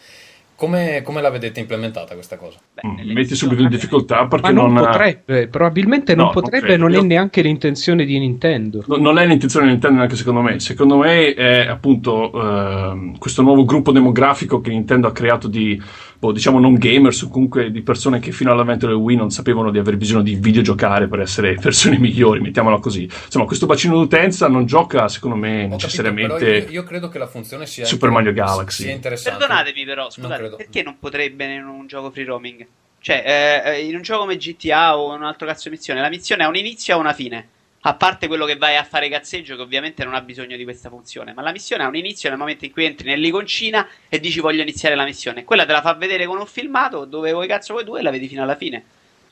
Come, 0.55 1.01
come, 1.01 1.21
la 1.21 1.31
vedete 1.31 1.59
implementata 1.59 2.13
questa 2.13 2.37
cosa? 2.37 2.59
Beh, 2.75 2.87
mm, 2.87 3.11
metti 3.13 3.33
subito 3.33 3.63
in 3.63 3.67
difficoltà 3.67 4.27
perché 4.27 4.51
non, 4.51 4.71
non 4.71 4.85
potrebbe, 4.85 5.47
probabilmente 5.47 6.13
non 6.13 6.25
no, 6.27 6.31
potrebbe, 6.31 6.77
non, 6.77 6.91
non 6.91 7.03
è 7.03 7.07
neanche 7.07 7.41
l'intenzione 7.41 8.05
di 8.05 8.19
Nintendo. 8.19 8.83
No, 8.85 8.97
non 8.97 9.17
è 9.17 9.25
l'intenzione 9.25 9.65
di 9.65 9.71
Nintendo 9.71 9.97
neanche 9.97 10.15
secondo 10.15 10.41
me. 10.41 10.59
Secondo 10.59 10.97
me 10.97 11.33
è 11.33 11.65
appunto 11.65 12.29
uh, 12.31 13.17
questo 13.17 13.41
nuovo 13.41 13.65
gruppo 13.65 13.91
demografico 13.91 14.61
che 14.61 14.69
Nintendo 14.69 15.07
ha 15.07 15.11
creato 15.11 15.47
di 15.47 15.81
boh, 16.21 16.31
diciamo 16.31 16.59
non 16.59 16.75
gamers 16.75 17.23
o 17.23 17.29
comunque 17.29 17.71
di 17.71 17.81
persone 17.81 18.19
che 18.19 18.31
fino 18.31 18.51
all'avvento 18.51 18.85
del 18.85 18.95
Wii 18.95 19.17
non 19.17 19.31
sapevano 19.31 19.71
di 19.71 19.79
aver 19.79 19.97
bisogno 19.97 20.21
di 20.21 20.35
videogiocare 20.35 21.07
per 21.07 21.19
essere 21.19 21.55
persone 21.59 21.97
migliori, 21.97 22.39
mettiamola 22.39 22.77
così. 22.77 23.03
Insomma, 23.05 23.45
questo 23.45 23.65
bacino 23.65 23.97
d'utenza 23.97 24.47
non 24.47 24.67
gioca, 24.67 25.07
secondo 25.07 25.35
me, 25.35 25.63
Ho 25.63 25.67
necessariamente. 25.69 26.33
Capito, 26.33 26.71
io, 26.71 26.81
io, 26.81 26.83
credo 26.83 27.09
che 27.09 27.17
la 27.17 27.25
funzione 27.25 27.65
sia 27.65 27.85
Super 27.85 28.11
Mario 28.11 28.33
Galaxy. 28.33 28.83
Sia 28.83 28.93
interessante. 28.93 29.39
Perdonatemi, 29.39 29.83
però, 29.83 30.11
scusate, 30.11 30.41
non 30.41 30.55
perché 30.57 30.83
non 30.83 30.99
potrebbe 30.99 31.55
in 31.55 31.65
un 31.65 31.87
gioco 31.87 32.11
free 32.11 32.25
roaming? 32.25 32.67
Cioè, 32.99 33.63
eh, 33.65 33.79
in 33.83 33.95
un 33.95 34.03
gioco 34.03 34.19
come 34.21 34.37
GTA 34.37 34.99
o 34.99 35.15
un 35.15 35.23
altro 35.23 35.47
cazzo 35.47 35.69
di 35.69 35.75
missione, 35.75 36.01
la 36.01 36.09
missione 36.09 36.43
ha 36.43 36.47
un 36.47 36.55
inizio 36.55 36.95
e 36.95 36.99
una 36.99 37.13
fine. 37.13 37.47
A 37.83 37.95
parte 37.95 38.27
quello 38.27 38.45
che 38.45 38.57
vai 38.57 38.77
a 38.77 38.83
fare 38.83 39.09
cazzeggio, 39.09 39.55
che 39.55 39.61
ovviamente 39.63 40.03
non 40.03 40.13
ha 40.13 40.21
bisogno 40.21 40.55
di 40.55 40.63
questa 40.63 40.89
funzione. 40.89 41.33
Ma 41.33 41.41
la 41.41 41.51
missione 41.51 41.83
ha 41.83 41.87
un 41.87 41.95
inizio 41.95 42.29
nel 42.29 42.37
momento 42.37 42.65
in 42.65 42.71
cui 42.71 42.85
entri 42.85 43.07
nell'iconcina 43.07 43.87
e 44.07 44.19
dici 44.19 44.39
voglio 44.39 44.61
iniziare 44.61 44.93
la 44.93 45.03
missione. 45.03 45.43
Quella 45.43 45.65
te 45.65 45.71
la 45.71 45.81
fa 45.81 45.95
vedere 45.95 46.27
con 46.27 46.37
un 46.37 46.45
filmato 46.45 47.05
dove 47.05 47.31
vuoi 47.31 47.47
cazzo 47.47 47.73
vuoi 47.73 47.85
tu 47.85 47.95
e 47.95 48.03
la 48.03 48.11
vedi 48.11 48.27
fino 48.27 48.43
alla 48.43 48.55
fine. 48.55 48.83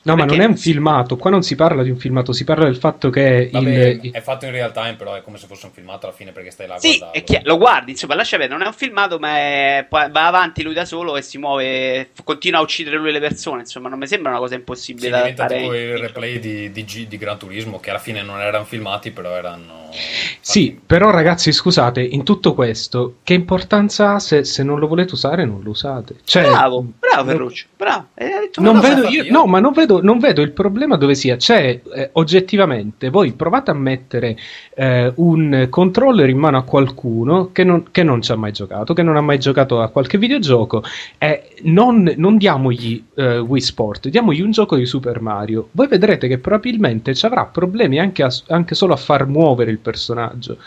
No, 0.02 0.16
ma 0.16 0.24
non 0.24 0.40
è 0.40 0.46
un 0.46 0.56
filmato. 0.56 1.18
Qua 1.18 1.30
non 1.30 1.42
si 1.42 1.54
parla 1.56 1.82
di 1.82 1.90
un 1.90 1.98
filmato, 1.98 2.32
si 2.32 2.44
parla 2.44 2.64
del 2.64 2.76
fatto 2.76 3.10
che. 3.10 3.50
Vabbè, 3.52 3.98
il... 4.00 4.12
È 4.12 4.20
fatto 4.22 4.46
in 4.46 4.52
real 4.52 4.72
time, 4.72 4.94
però 4.94 5.14
è 5.14 5.22
come 5.22 5.36
se 5.36 5.46
fosse 5.46 5.66
un 5.66 5.72
filmato 5.72 6.06
alla 6.06 6.14
fine 6.14 6.32
perché 6.32 6.50
stai 6.50 6.66
là. 6.66 6.78
Sì, 6.78 7.02
è 7.12 7.22
chiaro, 7.22 7.44
lo 7.46 7.58
guardi, 7.58 7.90
insomma, 7.90 8.14
lascia 8.14 8.38
vedere. 8.38 8.56
Non 8.56 8.64
è 8.64 8.68
un 8.68 8.74
filmato, 8.74 9.18
ma 9.18 9.36
è... 9.36 9.86
va 9.90 10.26
avanti 10.26 10.62
lui 10.62 10.72
da 10.72 10.86
solo 10.86 11.16
e 11.18 11.22
si 11.22 11.36
muove, 11.36 12.10
continua 12.24 12.60
a 12.60 12.62
uccidere 12.62 12.96
lui 12.96 13.12
le 13.12 13.20
persone. 13.20 13.60
Insomma, 13.60 13.90
non 13.90 13.98
mi 13.98 14.06
sembra 14.06 14.30
una 14.30 14.40
cosa 14.40 14.54
impossibile 14.54 15.04
sì, 15.04 15.10
da 15.10 15.18
diventa 15.18 15.46
fare. 15.46 15.60
tipo 15.60 15.74
il 15.74 15.98
replay 15.98 16.38
di, 16.38 16.72
di, 16.72 16.84
G, 16.84 17.06
di 17.06 17.18
Gran 17.18 17.36
Turismo, 17.36 17.78
che 17.78 17.90
alla 17.90 17.98
fine 17.98 18.22
non 18.22 18.40
erano 18.40 18.64
filmati, 18.64 19.10
però 19.10 19.36
erano. 19.36 19.90
Sì, 20.40 20.80
però 20.84 21.10
ragazzi, 21.10 21.52
scusate, 21.52 22.00
in 22.00 22.24
tutto 22.24 22.54
questo, 22.54 23.16
che 23.22 23.34
importanza 23.34 24.14
ha 24.14 24.18
se, 24.18 24.44
se 24.44 24.62
non 24.62 24.78
lo 24.78 24.86
volete 24.86 25.12
usare, 25.12 25.44
non 25.44 25.60
lo 25.62 25.70
usate? 25.70 26.16
Cioè, 26.24 26.44
bravo, 26.44 26.84
bravo 26.98 27.30
Ferruccio, 27.30 27.66
bravo. 27.76 28.06
non 28.56 28.80
vedo, 28.80 29.08
io, 29.08 29.24
io, 29.24 29.32
no, 29.32 29.46
ma 29.46 29.60
non 29.60 29.72
vedo, 29.72 29.89
non 29.98 30.18
vedo 30.18 30.42
il 30.42 30.52
problema 30.52 30.96
dove 30.96 31.14
sia. 31.14 31.36
C'è 31.36 31.80
eh, 31.92 32.10
oggettivamente, 32.12 33.10
voi 33.10 33.32
provate 33.32 33.72
a 33.72 33.74
mettere 33.74 34.36
eh, 34.74 35.12
un 35.16 35.66
controller 35.68 36.28
in 36.28 36.38
mano 36.38 36.58
a 36.58 36.62
qualcuno 36.62 37.50
che 37.52 37.64
non, 37.64 37.86
che 37.90 38.04
non, 38.04 38.22
ci 38.22 38.30
ha 38.30 38.36
mai 38.36 38.52
giocato, 38.52 38.94
che 38.94 39.02
non 39.02 39.16
ha 39.16 39.20
mai 39.20 39.38
giocato 39.38 39.80
a 39.80 39.88
qualche 39.88 40.18
videogioco, 40.18 40.84
e 41.18 41.48
non, 41.62 42.12
non 42.16 42.36
diamogli 42.36 43.02
eh, 43.14 43.38
Wii 43.38 43.60
Sport, 43.60 44.08
diamogli 44.08 44.40
un 44.40 44.52
gioco 44.52 44.76
di 44.76 44.86
Super 44.86 45.20
Mario. 45.20 45.68
Voi 45.72 45.88
vedrete 45.88 46.28
che 46.28 46.38
probabilmente 46.38 47.14
ci 47.14 47.26
avrà 47.26 47.46
problemi 47.46 47.98
anche, 47.98 48.22
a, 48.22 48.30
anche 48.48 48.74
solo 48.74 48.92
a 48.92 48.96
far 48.96 49.26
muovere 49.26 49.70
il 49.70 49.78
personaggio. 49.78 50.58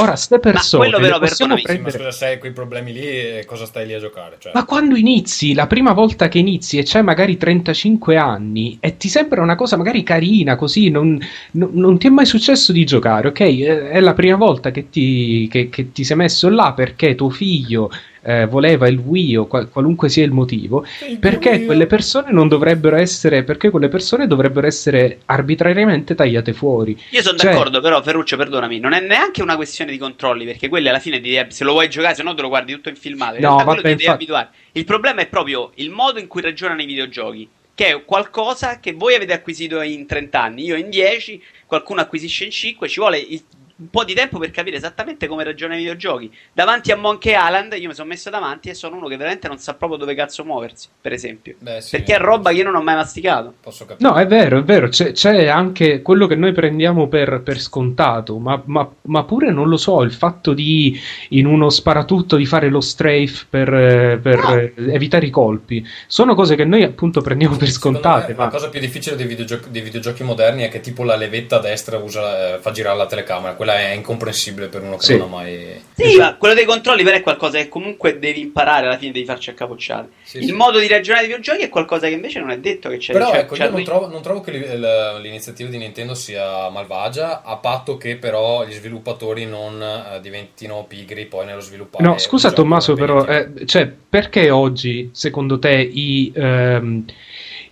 Ora, 0.00 0.14
ste 0.16 0.38
persone. 0.38 0.88
Ma 0.88 0.98
quello 0.98 1.18
possiamo 1.18 1.54
prendere... 1.60 1.98
Scusa, 1.98 2.10
se 2.10 2.26
hai 2.26 2.38
quei 2.38 2.52
problemi 2.52 2.92
lì, 2.92 3.06
eh, 3.06 3.44
cosa 3.46 3.66
stai 3.66 3.86
lì 3.86 3.94
a 3.94 3.98
giocare? 3.98 4.36
Cioè... 4.38 4.52
Ma 4.54 4.64
quando 4.64 4.96
inizi, 4.96 5.54
la 5.54 5.66
prima 5.66 5.92
volta 5.92 6.28
che 6.28 6.38
inizi 6.38 6.78
e 6.78 6.82
c'hai 6.84 7.02
magari 7.02 7.36
35 7.36 8.16
anni 8.16 8.67
e 8.80 8.96
ti 8.96 9.08
sembra 9.08 9.40
una 9.40 9.54
cosa 9.54 9.76
magari 9.76 10.02
carina, 10.02 10.56
così, 10.56 10.90
non, 10.90 11.18
non, 11.52 11.70
non 11.72 11.98
ti 11.98 12.08
è 12.08 12.10
mai 12.10 12.26
successo 12.26 12.72
di 12.72 12.84
giocare, 12.84 13.28
ok? 13.28 13.40
È 13.40 14.00
la 14.00 14.14
prima 14.14 14.36
volta 14.36 14.70
che 14.70 14.90
ti, 14.90 15.48
che, 15.50 15.68
che 15.68 15.92
ti 15.92 16.04
sei 16.04 16.16
messo 16.16 16.48
là 16.48 16.72
perché 16.72 17.14
tuo 17.14 17.30
figlio 17.30 17.90
eh, 18.22 18.46
voleva 18.46 18.88
il 18.88 18.98
Wii 18.98 19.36
o 19.36 19.46
qual- 19.46 19.70
qualunque 19.70 20.08
sia 20.08 20.24
il 20.24 20.32
motivo, 20.32 20.84
il 21.08 21.18
perché 21.18 21.64
quelle 21.64 21.86
persone 21.86 22.30
non 22.30 22.48
dovrebbero 22.48 22.96
essere, 22.96 23.42
perché 23.42 23.70
quelle 23.70 23.88
persone 23.88 24.26
dovrebbero 24.26 24.66
essere 24.66 25.20
arbitrariamente 25.26 26.14
tagliate 26.14 26.52
fuori. 26.52 27.00
Io 27.10 27.22
sono 27.22 27.38
cioè, 27.38 27.52
d'accordo, 27.52 27.80
però 27.80 28.02
Ferruccio, 28.02 28.36
perdonami, 28.36 28.78
non 28.78 28.92
è 28.92 29.00
neanche 29.00 29.42
una 29.42 29.56
questione 29.56 29.90
di 29.90 29.98
controlli, 29.98 30.44
perché 30.44 30.68
quelli 30.68 30.88
alla 30.88 30.98
fine 30.98 31.20
ti, 31.20 31.38
se 31.48 31.64
lo 31.64 31.72
vuoi 31.72 31.88
giocare, 31.88 32.14
se 32.14 32.22
no 32.22 32.34
te 32.34 32.42
lo 32.42 32.48
guardi 32.48 32.72
tutto 32.72 32.88
in 32.88 32.96
filmato. 32.96 33.36
In 33.36 33.42
no, 33.42 33.56
vabbè, 33.56 33.76
ti 33.76 33.82
devi 33.82 34.02
infa- 34.02 34.14
abituare. 34.14 34.48
Il 34.72 34.84
problema 34.84 35.20
è 35.22 35.26
proprio 35.26 35.70
il 35.76 35.90
modo 35.90 36.18
in 36.18 36.26
cui 36.26 36.42
ragionano 36.42 36.82
i 36.82 36.86
videogiochi 36.86 37.48
che 37.78 37.86
è 37.86 38.04
qualcosa 38.04 38.80
che 38.80 38.92
voi 38.92 39.14
avete 39.14 39.32
acquisito 39.32 39.80
in 39.82 40.04
30 40.04 40.42
anni, 40.42 40.64
io 40.64 40.74
in 40.74 40.90
10, 40.90 41.40
qualcuno 41.64 42.00
acquisisce 42.00 42.44
in 42.44 42.50
5, 42.50 42.88
ci 42.88 42.98
vuole 42.98 43.18
il 43.18 43.40
un 43.80 43.90
po' 43.90 44.02
di 44.02 44.14
tempo 44.14 44.38
per 44.38 44.50
capire 44.50 44.76
esattamente 44.76 45.28
come 45.28 45.44
ragiona 45.44 45.74
i 45.74 45.78
videogiochi. 45.78 46.32
Davanti 46.52 46.90
a 46.90 46.96
Monkey 46.96 47.34
Island 47.34 47.74
io 47.74 47.88
mi 47.88 47.94
sono 47.94 48.08
messo 48.08 48.28
davanti 48.28 48.68
e 48.68 48.74
sono 48.74 48.96
uno 48.96 49.06
che 49.06 49.16
veramente 49.16 49.46
non 49.46 49.58
sa 49.58 49.74
proprio 49.74 49.98
dove 49.98 50.14
cazzo 50.14 50.44
muoversi, 50.44 50.88
per 51.00 51.12
esempio. 51.12 51.54
Beh, 51.58 51.80
sì, 51.80 51.96
Perché 51.96 52.16
è 52.16 52.18
roba 52.18 52.50
che 52.50 52.56
io 52.56 52.64
non 52.64 52.74
ho 52.74 52.82
mai 52.82 52.96
masticato. 52.96 53.54
Posso 53.60 53.84
capire. 53.84 54.08
No, 54.08 54.16
è 54.16 54.26
vero, 54.26 54.58
è 54.58 54.62
vero. 54.62 54.88
C'è, 54.88 55.12
c'è 55.12 55.46
anche 55.46 56.02
quello 56.02 56.26
che 56.26 56.34
noi 56.34 56.52
prendiamo 56.52 57.06
per, 57.06 57.40
per 57.42 57.60
scontato, 57.60 58.38
ma, 58.38 58.60
ma, 58.64 58.88
ma, 59.02 59.24
pure 59.24 59.52
non 59.52 59.68
lo 59.68 59.76
so, 59.76 60.02
il 60.02 60.12
fatto 60.12 60.54
di 60.54 60.98
in 61.30 61.46
uno 61.46 61.70
sparatutto 61.70 62.34
di 62.34 62.46
fare 62.46 62.68
lo 62.68 62.80
strafe 62.80 63.46
per, 63.48 64.18
per 64.20 64.38
no. 64.38 64.92
evitare 64.92 65.26
i 65.26 65.30
colpi. 65.30 65.86
Sono 66.08 66.34
cose 66.34 66.56
che 66.56 66.64
noi 66.64 66.82
appunto 66.82 67.20
prendiamo 67.20 67.56
per 67.56 67.70
scontate. 67.70 68.34
Ma... 68.34 68.44
La 68.44 68.50
cosa 68.50 68.70
più 68.70 68.80
difficile 68.80 69.14
dei 69.14 69.26
videogiochi, 69.26 69.70
dei 69.70 69.82
videogiochi 69.82 70.24
moderni 70.24 70.64
è 70.64 70.68
che 70.68 70.80
tipo 70.80 71.04
la 71.04 71.14
levetta 71.14 71.56
a 71.56 71.60
destra 71.60 71.98
usa, 71.98 72.56
eh, 72.56 72.58
fa 72.58 72.72
girare 72.72 72.96
la 72.96 73.06
telecamera 73.06 73.54
quella 73.54 73.67
è 73.70 73.92
incomprensibile 73.92 74.68
per 74.68 74.82
uno 74.82 74.96
che 74.96 75.04
sì. 75.04 75.16
non 75.16 75.28
ha 75.28 75.30
mai. 75.30 75.80
Sì, 75.94 76.16
ma 76.16 76.36
quello 76.36 76.54
dei 76.54 76.64
controlli 76.64 77.02
però 77.02 77.16
è 77.16 77.22
qualcosa 77.22 77.58
che 77.58 77.68
comunque 77.68 78.18
devi 78.18 78.40
imparare 78.40 78.86
alla 78.86 78.98
fine 78.98 79.12
devi 79.12 79.24
farci 79.24 79.50
accapocciare. 79.50 80.08
Sì, 80.22 80.38
il 80.38 80.44
sì. 80.46 80.52
modo 80.52 80.78
di 80.78 80.86
ragionare 80.86 81.26
dei 81.26 81.36
videogiochi 81.36 81.64
è 81.66 81.68
qualcosa 81.68 82.06
che 82.06 82.14
invece 82.14 82.38
non 82.38 82.50
è 82.50 82.58
detto 82.58 82.88
che 82.88 82.98
c'è. 82.98 83.12
Però 83.12 83.30
c'è, 83.30 83.38
ecco, 83.38 83.54
c'è 83.54 83.64
io 83.64 83.70
non 83.70 83.84
trovo, 83.84 84.08
non 84.08 84.22
trovo, 84.22 84.40
che 84.40 84.52
l'iniziativa 84.52 85.68
di 85.68 85.78
Nintendo 85.78 86.14
sia 86.14 86.68
malvagia, 86.68 87.42
a 87.42 87.56
patto 87.56 87.96
che 87.96 88.16
però 88.16 88.64
gli 88.64 88.72
sviluppatori 88.72 89.46
non 89.46 89.80
uh, 89.80 90.20
diventino 90.20 90.84
pigri 90.86 91.26
poi 91.26 91.46
nello 91.46 91.60
sviluppare. 91.60 92.04
No, 92.04 92.18
scusa 92.18 92.52
Tommaso, 92.52 92.94
però, 92.94 93.24
eh, 93.24 93.50
cioè, 93.66 93.86
perché 93.86 94.50
oggi 94.50 95.10
secondo 95.12 95.58
te 95.58 95.72
i, 95.72 96.32
ehm, 96.34 97.04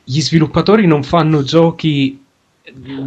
gli 0.02 0.20
sviluppatori 0.20 0.86
non 0.86 1.02
fanno 1.02 1.42
giochi 1.42 2.24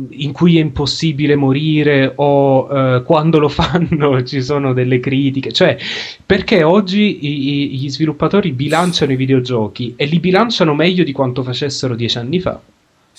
in 0.09 0.31
cui 0.31 0.57
è 0.57 0.61
impossibile 0.61 1.35
morire 1.35 2.13
o 2.15 2.65
uh, 2.65 3.03
quando 3.03 3.39
lo 3.39 3.49
fanno 3.49 4.23
ci 4.23 4.41
sono 4.41 4.73
delle 4.73 4.99
critiche. 4.99 5.51
Cioè, 5.51 5.77
perché 6.25 6.63
oggi 6.63 7.19
i, 7.21 7.69
gli 7.77 7.89
sviluppatori 7.89 8.51
bilanciano 8.51 9.11
i 9.11 9.15
videogiochi 9.15 9.93
e 9.95 10.05
li 10.05 10.19
bilanciano 10.19 10.73
meglio 10.73 11.03
di 11.03 11.11
quanto 11.11 11.43
facessero 11.43 11.95
dieci 11.95 12.17
anni 12.17 12.39
fa? 12.39 12.59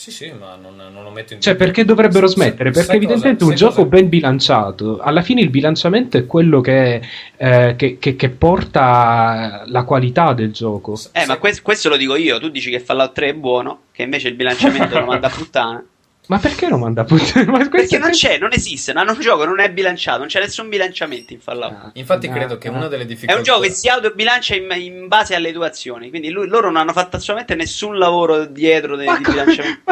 Sì, 0.00 0.10
sì, 0.12 0.32
ma 0.32 0.56
non, 0.56 0.76
non 0.76 1.04
lo 1.04 1.10
metto 1.10 1.34
in 1.34 1.42
Cioè, 1.42 1.56
perché 1.56 1.84
dovrebbero 1.84 2.26
smettere? 2.26 2.70
Perché 2.70 2.96
evidentemente 2.96 3.40
cosa, 3.44 3.50
un 3.50 3.56
gioco 3.56 3.74
cosa... 3.82 3.88
ben 3.88 4.08
bilanciato, 4.08 4.98
alla 4.98 5.20
fine 5.20 5.42
il 5.42 5.50
bilanciamento 5.50 6.16
è 6.16 6.24
quello 6.24 6.62
che, 6.62 7.02
eh, 7.36 7.74
che, 7.76 7.98
che, 7.98 8.16
che 8.16 8.30
porta 8.30 9.64
la 9.66 9.82
qualità 9.82 10.32
del 10.32 10.52
gioco. 10.52 10.98
Eh, 11.12 11.26
ma 11.26 11.36
questo, 11.36 11.60
questo 11.62 11.90
lo 11.90 11.98
dico 11.98 12.16
io, 12.16 12.40
tu 12.40 12.48
dici 12.48 12.70
che 12.70 12.80
Fallout 12.80 13.12
3 13.12 13.28
è 13.28 13.34
buono, 13.34 13.80
che 13.92 14.02
invece 14.02 14.28
il 14.28 14.36
bilanciamento 14.36 14.98
lo 14.98 15.04
manda 15.04 15.26
a 15.26 15.30
puttana. 15.30 15.84
Ma 16.30 16.38
perché 16.38 16.68
non 16.68 16.78
manda 16.78 17.02
puttana? 17.02 17.66
Perché 17.68 17.98
non 17.98 18.10
c'è, 18.10 18.38
non 18.38 18.52
esiste, 18.52 18.92
non, 18.92 19.08
un 19.08 19.18
gioco 19.18 19.44
non 19.44 19.58
è 19.58 19.68
bilanciato, 19.72 20.18
non 20.18 20.28
c'è 20.28 20.38
nessun 20.38 20.68
bilanciamento 20.68 21.32
in 21.32 21.40
Fallout. 21.40 21.72
Ah, 21.72 21.90
Infatti 21.94 22.28
ah, 22.28 22.32
credo 22.32 22.56
che 22.56 22.68
ah. 22.68 22.70
una 22.70 22.86
delle 22.86 23.04
difficoltà... 23.04 23.34
È 23.34 23.36
un 23.36 23.42
gioco 23.42 23.62
che 23.62 23.70
si 23.72 23.88
autobilancia 23.88 24.54
in, 24.54 24.70
in 24.76 25.08
base 25.08 25.34
alle 25.34 25.52
tue 25.52 25.66
azioni, 25.66 26.08
quindi 26.08 26.30
lui, 26.30 26.46
loro 26.46 26.68
non 26.68 26.76
hanno 26.76 26.92
fatto 26.92 27.16
assolutamente 27.16 27.56
nessun 27.56 27.98
lavoro 27.98 28.44
dietro 28.44 28.94
de, 28.94 29.06
di 29.06 29.24
bilanciamento. 29.24 29.82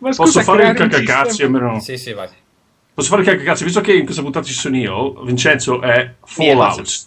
ma 0.00 0.12
scusa, 0.12 0.22
Posso 0.22 0.40
fare 0.40 0.68
il 0.68 0.74
cacacazzi? 0.74 1.42
Almeno... 1.42 1.78
Sì, 1.78 1.98
sì, 1.98 2.14
vai. 2.14 2.28
Posso 2.94 3.10
fare 3.10 3.20
il 3.20 3.28
cacacazzi? 3.28 3.64
Visto 3.64 3.82
che 3.82 3.92
in 3.92 4.04
questa 4.04 4.22
puntata 4.22 4.46
ci 4.46 4.54
sono 4.54 4.78
io, 4.78 5.12
Vincenzo 5.24 5.82
è 5.82 6.14
Fallout. 6.24 7.06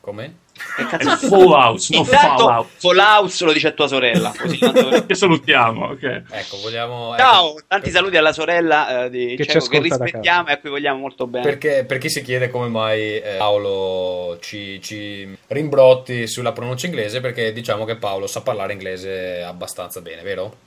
Come? 0.00 0.34
Che 0.76 0.86
cazzo 0.86 1.28
Fallout, 1.28 1.88
no 1.90 2.04
Fallout. 2.04 2.66
Fallout 2.76 3.40
lo 3.40 3.52
dice 3.52 3.68
a 3.68 3.72
tua 3.72 3.86
sorella. 3.86 4.32
Così 4.36 4.58
che 5.06 5.14
salutiamo. 5.14 5.90
Okay. 5.90 6.22
Ecco, 6.30 6.58
vogliamo. 6.60 7.14
Ciao, 7.16 7.50
ecco, 7.50 7.60
tanti 7.66 7.90
saluti 7.90 8.16
alla 8.16 8.32
sorella 8.32 9.04
eh, 9.04 9.10
di 9.10 9.36
che, 9.36 9.46
Cieco, 9.46 9.66
che 9.68 9.80
rispettiamo 9.80 10.48
e 10.48 10.52
a 10.52 10.58
cui 10.58 10.70
vogliamo 10.70 10.98
molto 10.98 11.26
bene. 11.26 11.44
Perché, 11.44 11.84
per 11.84 11.98
chi 11.98 12.10
si 12.10 12.22
chiede 12.22 12.50
come 12.50 12.68
mai 12.68 13.18
eh, 13.18 13.36
Paolo 13.38 14.38
ci, 14.40 14.80
ci 14.82 15.36
rimbrotti 15.46 16.26
sulla 16.26 16.52
pronuncia 16.52 16.86
inglese, 16.86 17.20
perché 17.20 17.52
diciamo 17.52 17.84
che 17.84 17.96
Paolo 17.96 18.26
sa 18.26 18.42
parlare 18.42 18.72
inglese 18.72 19.42
abbastanza 19.42 20.00
bene, 20.00 20.22
vero? 20.22 20.66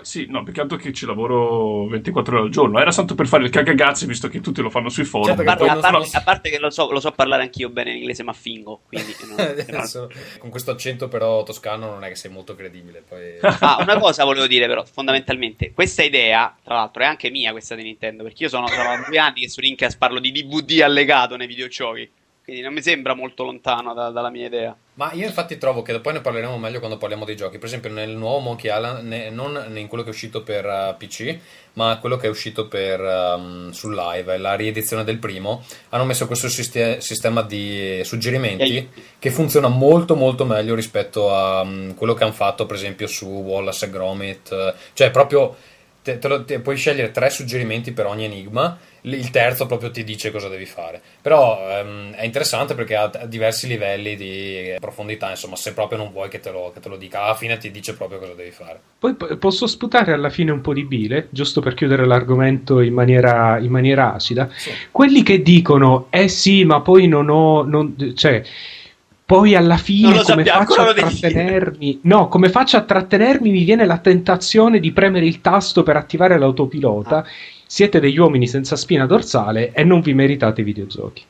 Sì, 0.00 0.26
no, 0.30 0.42
perché 0.42 0.62
altro 0.62 0.78
che 0.78 0.90
ci 0.92 1.04
lavoro 1.04 1.86
24 1.86 2.36
ore 2.36 2.44
al 2.46 2.50
giorno. 2.50 2.80
Era 2.80 2.90
santo 2.90 3.14
per 3.14 3.26
fare 3.26 3.44
il 3.44 3.50
cagagazzi, 3.50 4.06
visto 4.06 4.28
che 4.28 4.40
tutti 4.40 4.62
lo 4.62 4.70
fanno 4.70 4.88
sui 4.88 5.04
forum. 5.04 5.26
Cioè, 5.26 5.34
a, 5.34 5.44
parte, 5.44 5.68
a, 5.68 5.76
parte, 5.76 6.16
a, 6.16 6.22
parte, 6.22 6.50
che 6.50 6.58
lo 6.58 6.70
so, 6.70 6.90
lo 6.90 6.98
so, 6.98 7.12
parlare 7.12 7.42
anch'io 7.42 7.68
bene 7.68 7.90
in 7.90 7.98
inglese, 7.98 8.22
ma 8.22 8.32
fingo. 8.32 8.80
Quindi 8.88 9.14
non, 9.28 9.38
Adesso, 9.38 10.10
con 10.38 10.48
questo 10.48 10.70
accento 10.70 11.08
però 11.08 11.42
toscano 11.42 11.90
non 11.90 12.04
è 12.04 12.08
che 12.08 12.14
sei 12.14 12.30
molto 12.30 12.54
credibile. 12.54 13.04
Poi... 13.06 13.38
ah, 13.40 13.76
una 13.80 13.98
cosa 13.98 14.24
volevo 14.24 14.46
dire 14.46 14.66
però, 14.66 14.82
fondamentalmente, 14.82 15.72
questa 15.72 16.02
idea, 16.02 16.56
tra 16.62 16.76
l'altro, 16.76 17.02
è 17.02 17.06
anche 17.06 17.30
mia 17.30 17.52
questa 17.52 17.74
di 17.74 17.82
Nintendo, 17.82 18.22
perché 18.22 18.44
io 18.44 18.48
sono, 18.48 18.66
sono 18.68 19.04
due 19.06 19.18
anni 19.18 19.40
che 19.40 19.50
su 19.50 19.60
Rincast 19.60 19.98
parlo 19.98 20.20
di 20.20 20.32
DVD 20.32 20.80
allegato 20.80 21.36
nei 21.36 21.46
videogiochi. 21.46 22.10
Quindi 22.44 22.62
non 22.62 22.72
mi 22.72 22.82
sembra 22.82 23.14
molto 23.14 23.44
lontano 23.44 23.94
da, 23.94 24.10
dalla 24.10 24.30
mia 24.30 24.46
idea. 24.46 24.76
Ma 24.94 25.12
io 25.12 25.26
infatti 25.26 25.56
trovo 25.56 25.80
che 25.80 25.98
poi 26.00 26.12
ne 26.12 26.20
parleremo 26.20 26.58
meglio 26.58 26.80
quando 26.80 26.98
parliamo 26.98 27.24
dei 27.24 27.36
giochi. 27.36 27.56
Per 27.56 27.66
esempio 27.66 27.90
nel 27.90 28.10
nuovo 28.10 28.40
Monkey 28.40 28.70
Island, 28.70 29.06
ne, 29.06 29.30
non 29.30 29.72
in 29.76 29.86
quello 29.86 30.02
che 30.02 30.10
è 30.10 30.12
uscito 30.12 30.42
per 30.42 30.66
uh, 30.66 30.90
eh, 30.90 30.94
PC, 30.98 31.38
ma 31.74 31.96
quello 31.98 32.16
che 32.16 32.26
è 32.26 32.30
uscito 32.30 32.66
per, 32.66 33.00
um, 33.00 33.70
sul 33.70 33.94
live, 33.94 34.36
la 34.38 34.54
riedizione 34.54 35.04
del 35.04 35.18
primo, 35.18 35.64
hanno 35.90 36.04
messo 36.04 36.26
questo 36.26 36.48
siste- 36.48 37.00
sistema 37.00 37.42
di 37.42 38.00
suggerimenti 38.04 38.88
che 39.18 39.30
funziona 39.30 39.68
molto 39.68 40.14
molto 40.14 40.44
meglio 40.44 40.74
rispetto 40.74 41.32
a 41.32 41.60
um, 41.60 41.94
quello 41.94 42.12
che 42.12 42.24
hanno 42.24 42.32
fatto 42.32 42.66
per 42.66 42.76
esempio 42.76 43.06
su 43.06 43.26
Wallace 43.26 43.86
e 43.86 43.90
Gromit. 43.90 44.74
Cioè 44.92 45.10
proprio 45.10 45.56
te, 46.02 46.18
te 46.18 46.28
lo, 46.28 46.44
te, 46.44 46.60
puoi 46.60 46.76
scegliere 46.76 47.10
tre 47.10 47.30
suggerimenti 47.30 47.92
per 47.92 48.06
ogni 48.06 48.24
enigma 48.24 48.78
il 49.04 49.30
terzo 49.30 49.66
proprio 49.66 49.90
ti 49.90 50.04
dice 50.04 50.30
cosa 50.30 50.48
devi 50.48 50.66
fare. 50.66 51.00
Però 51.20 51.58
ehm, 51.68 52.12
è 52.12 52.24
interessante 52.24 52.74
perché 52.74 52.94
ha 52.94 53.08
diversi 53.26 53.66
livelli 53.66 54.14
di 54.14 54.74
profondità, 54.78 55.30
insomma, 55.30 55.56
se 55.56 55.72
proprio 55.72 55.98
non 55.98 56.12
vuoi 56.12 56.28
che 56.28 56.40
te, 56.40 56.50
lo, 56.50 56.70
che 56.72 56.80
te, 56.80 56.88
lo, 56.88 56.96
dica, 56.96 57.22
alla 57.22 57.34
fine 57.34 57.56
ti 57.58 57.70
dice 57.70 57.94
proprio 57.94 58.18
cosa 58.18 58.34
devi 58.34 58.50
fare. 58.50 58.80
Poi 58.98 59.16
posso 59.38 59.66
sputare 59.66 60.12
alla 60.12 60.30
fine 60.30 60.52
un 60.52 60.60
po' 60.60 60.72
di 60.72 60.84
bile, 60.84 61.28
giusto 61.30 61.60
per 61.60 61.74
chiudere 61.74 62.06
l'argomento 62.06 62.80
in 62.80 62.94
maniera, 62.94 63.58
in 63.58 63.70
maniera 63.70 64.14
acida. 64.14 64.48
Sì. 64.54 64.70
Quelli 64.90 65.22
che 65.22 65.42
dicono, 65.42 66.06
eh 66.10 66.28
sì, 66.28 66.64
ma 66.64 66.80
poi 66.80 67.08
non 67.08 67.28
ho... 67.28 67.64
Non, 67.64 68.14
cioè, 68.14 68.42
poi 69.24 69.54
alla 69.54 69.76
fine 69.76 70.22
come 70.22 70.44
faccio 70.44 70.80
a 70.82 70.92
trattenermi 70.92 72.00
no 72.02 72.28
come 72.28 72.48
faccio 72.48 72.76
a 72.76 72.82
trattenermi 72.82 73.50
mi 73.50 73.64
viene 73.64 73.86
la 73.86 73.98
tentazione 73.98 74.80
di 74.80 74.92
premere 74.92 75.26
il 75.26 75.40
tasto 75.40 75.82
per 75.82 75.96
attivare 75.96 76.38
l'autopilota 76.38 77.18
ah 77.18 77.26
siete 77.72 78.00
degli 78.00 78.18
uomini 78.18 78.46
senza 78.46 78.76
spina 78.76 79.06
dorsale 79.06 79.72
e 79.72 79.82
non 79.82 80.02
vi 80.02 80.12
meritate 80.12 80.60
i 80.60 80.64
videogiochi. 80.64 81.22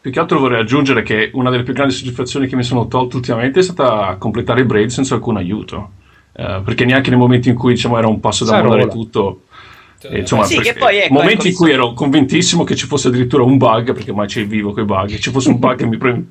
Più 0.00 0.10
che 0.10 0.18
altro 0.18 0.38
vorrei 0.38 0.58
aggiungere 0.58 1.02
che 1.02 1.30
una 1.34 1.50
delle 1.50 1.64
più 1.64 1.74
grandi 1.74 1.92
soddisfazioni 1.92 2.46
che 2.46 2.56
mi 2.56 2.62
sono 2.62 2.88
tolto 2.88 3.16
ultimamente 3.16 3.60
è 3.60 3.62
stata 3.62 4.16
completare 4.18 4.60
il 4.60 4.66
braid 4.66 4.88
senza 4.88 5.16
alcun 5.16 5.36
aiuto. 5.36 5.90
Uh, 6.32 6.62
perché 6.62 6.86
neanche 6.86 7.10
nei 7.10 7.18
momenti 7.18 7.50
in 7.50 7.56
cui 7.56 7.74
diciamo, 7.74 7.98
era 7.98 8.08
un 8.08 8.20
passo 8.20 8.46
da 8.46 8.62
mollare 8.62 8.88
tutto. 8.88 9.42
E, 10.00 10.20
insomma, 10.20 10.44
sì, 10.44 10.60
che 10.60 10.72
poi 10.72 10.96
ecco, 10.96 11.12
momenti 11.12 11.48
ecco, 11.48 11.48
in 11.48 11.54
cui 11.56 11.70
ero 11.72 11.92
convintissimo 11.92 12.64
che 12.64 12.74
ci 12.74 12.86
fosse 12.86 13.08
addirittura 13.08 13.42
un 13.42 13.58
bug, 13.58 13.92
perché 13.92 14.12
ormai 14.12 14.28
c'è 14.28 14.46
vivo 14.46 14.72
quei 14.72 14.86
bug, 14.86 15.08
che 15.08 15.18
ci 15.18 15.30
fosse 15.30 15.50
un 15.50 15.58
bug 15.58 15.76
che 15.76 15.84
mi 15.84 15.98
pre- 15.98 16.24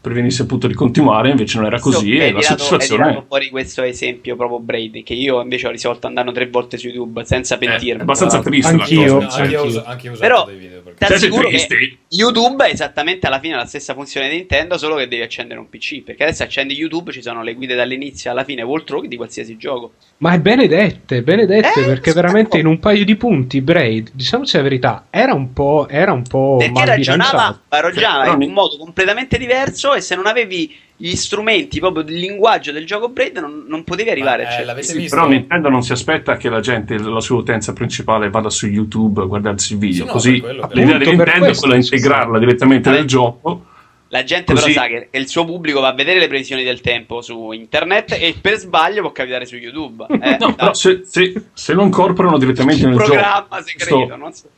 prevenisse 0.00 0.42
appunto 0.42 0.66
di 0.66 0.74
continuare, 0.74 1.30
invece 1.30 1.56
non 1.56 1.66
era 1.66 1.78
così. 1.78 2.16
So, 2.16 2.22
e 2.22 2.32
la 2.32 2.40
tirato, 2.40 2.62
soddisfazione. 2.62 3.16
Hai 3.16 3.22
fuori 3.26 3.50
questo 3.50 3.82
esempio 3.82 4.36
proprio 4.36 4.58
Brady, 4.60 5.02
che 5.02 5.14
io 5.14 5.40
invece 5.40 5.66
ho 5.68 5.70
risolto 5.70 6.06
andando 6.06 6.32
tre 6.32 6.48
volte 6.48 6.76
su 6.76 6.88
YouTube 6.88 7.24
senza 7.24 7.56
eh, 7.56 7.58
pentirmi. 7.58 8.00
È 8.00 8.02
abbastanza 8.02 8.40
triste 8.40 8.70
anch'io, 8.70 9.18
la 9.18 9.24
cosa. 9.24 9.42
Anch'io, 9.42 9.62
anch'io, 9.62 9.84
anch'io 9.84 10.12
ho 10.12 10.16
Però, 10.16 10.44
dei 10.46 10.56
video. 10.56 10.80
Perché... 10.82 11.06
Ti 11.06 11.12
assicuro 11.12 11.48
che 11.48 11.98
YouTube 12.08 12.66
è 12.66 12.72
esattamente 12.72 13.26
alla 13.26 13.40
fine 13.40 13.56
la 13.56 13.66
stessa 13.66 13.94
funzione 13.94 14.28
di 14.28 14.36
Nintendo, 14.36 14.78
solo 14.78 14.96
che 14.96 15.08
devi 15.08 15.22
accendere 15.22 15.60
un 15.60 15.68
PC. 15.68 16.02
Perché 16.02 16.24
adesso 16.24 16.42
accendi 16.42 16.74
YouTube, 16.74 17.12
ci 17.12 17.22
sono 17.22 17.42
le 17.42 17.54
guide 17.54 17.74
dall'inizio 17.74 18.30
alla 18.30 18.44
fine, 18.44 18.62
walkthrough 18.62 19.06
di 19.06 19.16
qualsiasi 19.16 19.56
gioco. 19.56 19.92
Ma 20.18 20.32
è 20.32 20.38
benedette, 20.38 21.22
benedette, 21.22 21.80
eh, 21.80 21.84
perché 21.84 22.12
veramente 22.12 22.58
in 22.58 22.66
un 22.66 22.78
paio 22.78 23.04
di 23.04 23.16
punti 23.16 23.60
Braid, 23.60 24.10
diciamoci 24.12 24.56
la 24.56 24.62
verità, 24.62 25.06
era 25.10 25.34
un 25.34 25.52
po', 25.52 25.88
era 25.88 26.12
un 26.12 26.22
po 26.22 26.56
perché 26.58 26.84
ragionava, 26.84 27.60
ragionava 27.68 28.32
in 28.32 28.42
un 28.42 28.52
modo 28.52 28.76
completamente 28.76 29.38
diverso 29.38 29.63
e 29.94 30.00
se 30.00 30.14
non 30.14 30.26
avevi 30.26 30.74
gli 30.96 31.14
strumenti 31.16 31.80
proprio 31.80 32.04
del 32.04 32.14
linguaggio 32.14 32.70
del 32.70 32.86
gioco 32.86 33.08
Braid 33.08 33.36
non, 33.38 33.64
non 33.66 33.82
potevi 33.82 34.10
arrivare 34.10 34.44
Ma, 34.44 34.72
a 34.72 34.78
eh, 34.78 34.82
sì, 34.82 35.08
però 35.08 35.26
Nintendo 35.26 35.68
non 35.68 35.82
si 35.82 35.92
aspetta 35.92 36.36
che 36.36 36.48
la 36.48 36.60
gente 36.60 36.96
la 36.98 37.20
sua 37.20 37.36
utenza 37.36 37.72
principale 37.72 38.30
vada 38.30 38.48
su 38.48 38.66
YouTube 38.68 39.22
a 39.22 39.24
guardarsi 39.24 39.72
il 39.72 39.78
video 39.80 40.02
sì, 40.02 40.06
no, 40.06 40.12
così 40.12 40.30
l'idea 40.74 40.98
di 40.98 41.06
Nintendo 41.06 41.46
è 41.46 41.56
quella 41.56 41.74
di 41.74 41.80
integrarla 41.80 42.38
direttamente 42.38 42.90
nel 42.90 43.06
gioco 43.06 43.66
la 44.14 44.22
gente 44.22 44.52
Così. 44.52 44.72
però 44.72 44.82
sa 44.82 44.86
che, 44.86 45.08
il 45.10 45.28
suo 45.28 45.44
pubblico 45.44 45.80
va 45.80 45.88
a 45.88 45.92
vedere 45.92 46.20
le 46.20 46.28
previsioni 46.28 46.62
del 46.62 46.80
tempo 46.80 47.20
su 47.20 47.50
internet 47.50 48.12
e 48.12 48.36
per 48.40 48.58
sbaglio 48.58 49.00
può 49.00 49.10
capitare 49.10 49.44
su 49.44 49.56
YouTube. 49.56 50.06
Eh, 50.08 50.36
no, 50.38 50.54
però 50.54 50.72
se, 50.72 51.02
se, 51.04 51.46
se, 51.52 51.72
lo 51.72 51.82
incorporano 51.82 52.38
direttamente 52.38 52.86
nel 52.86 52.94
programma 52.94 53.22
gioco. 53.22 53.46
programma 53.48 53.64
segreto, 53.64 54.04
sto... 54.04 54.16
non 54.16 54.32
so. 54.32 54.48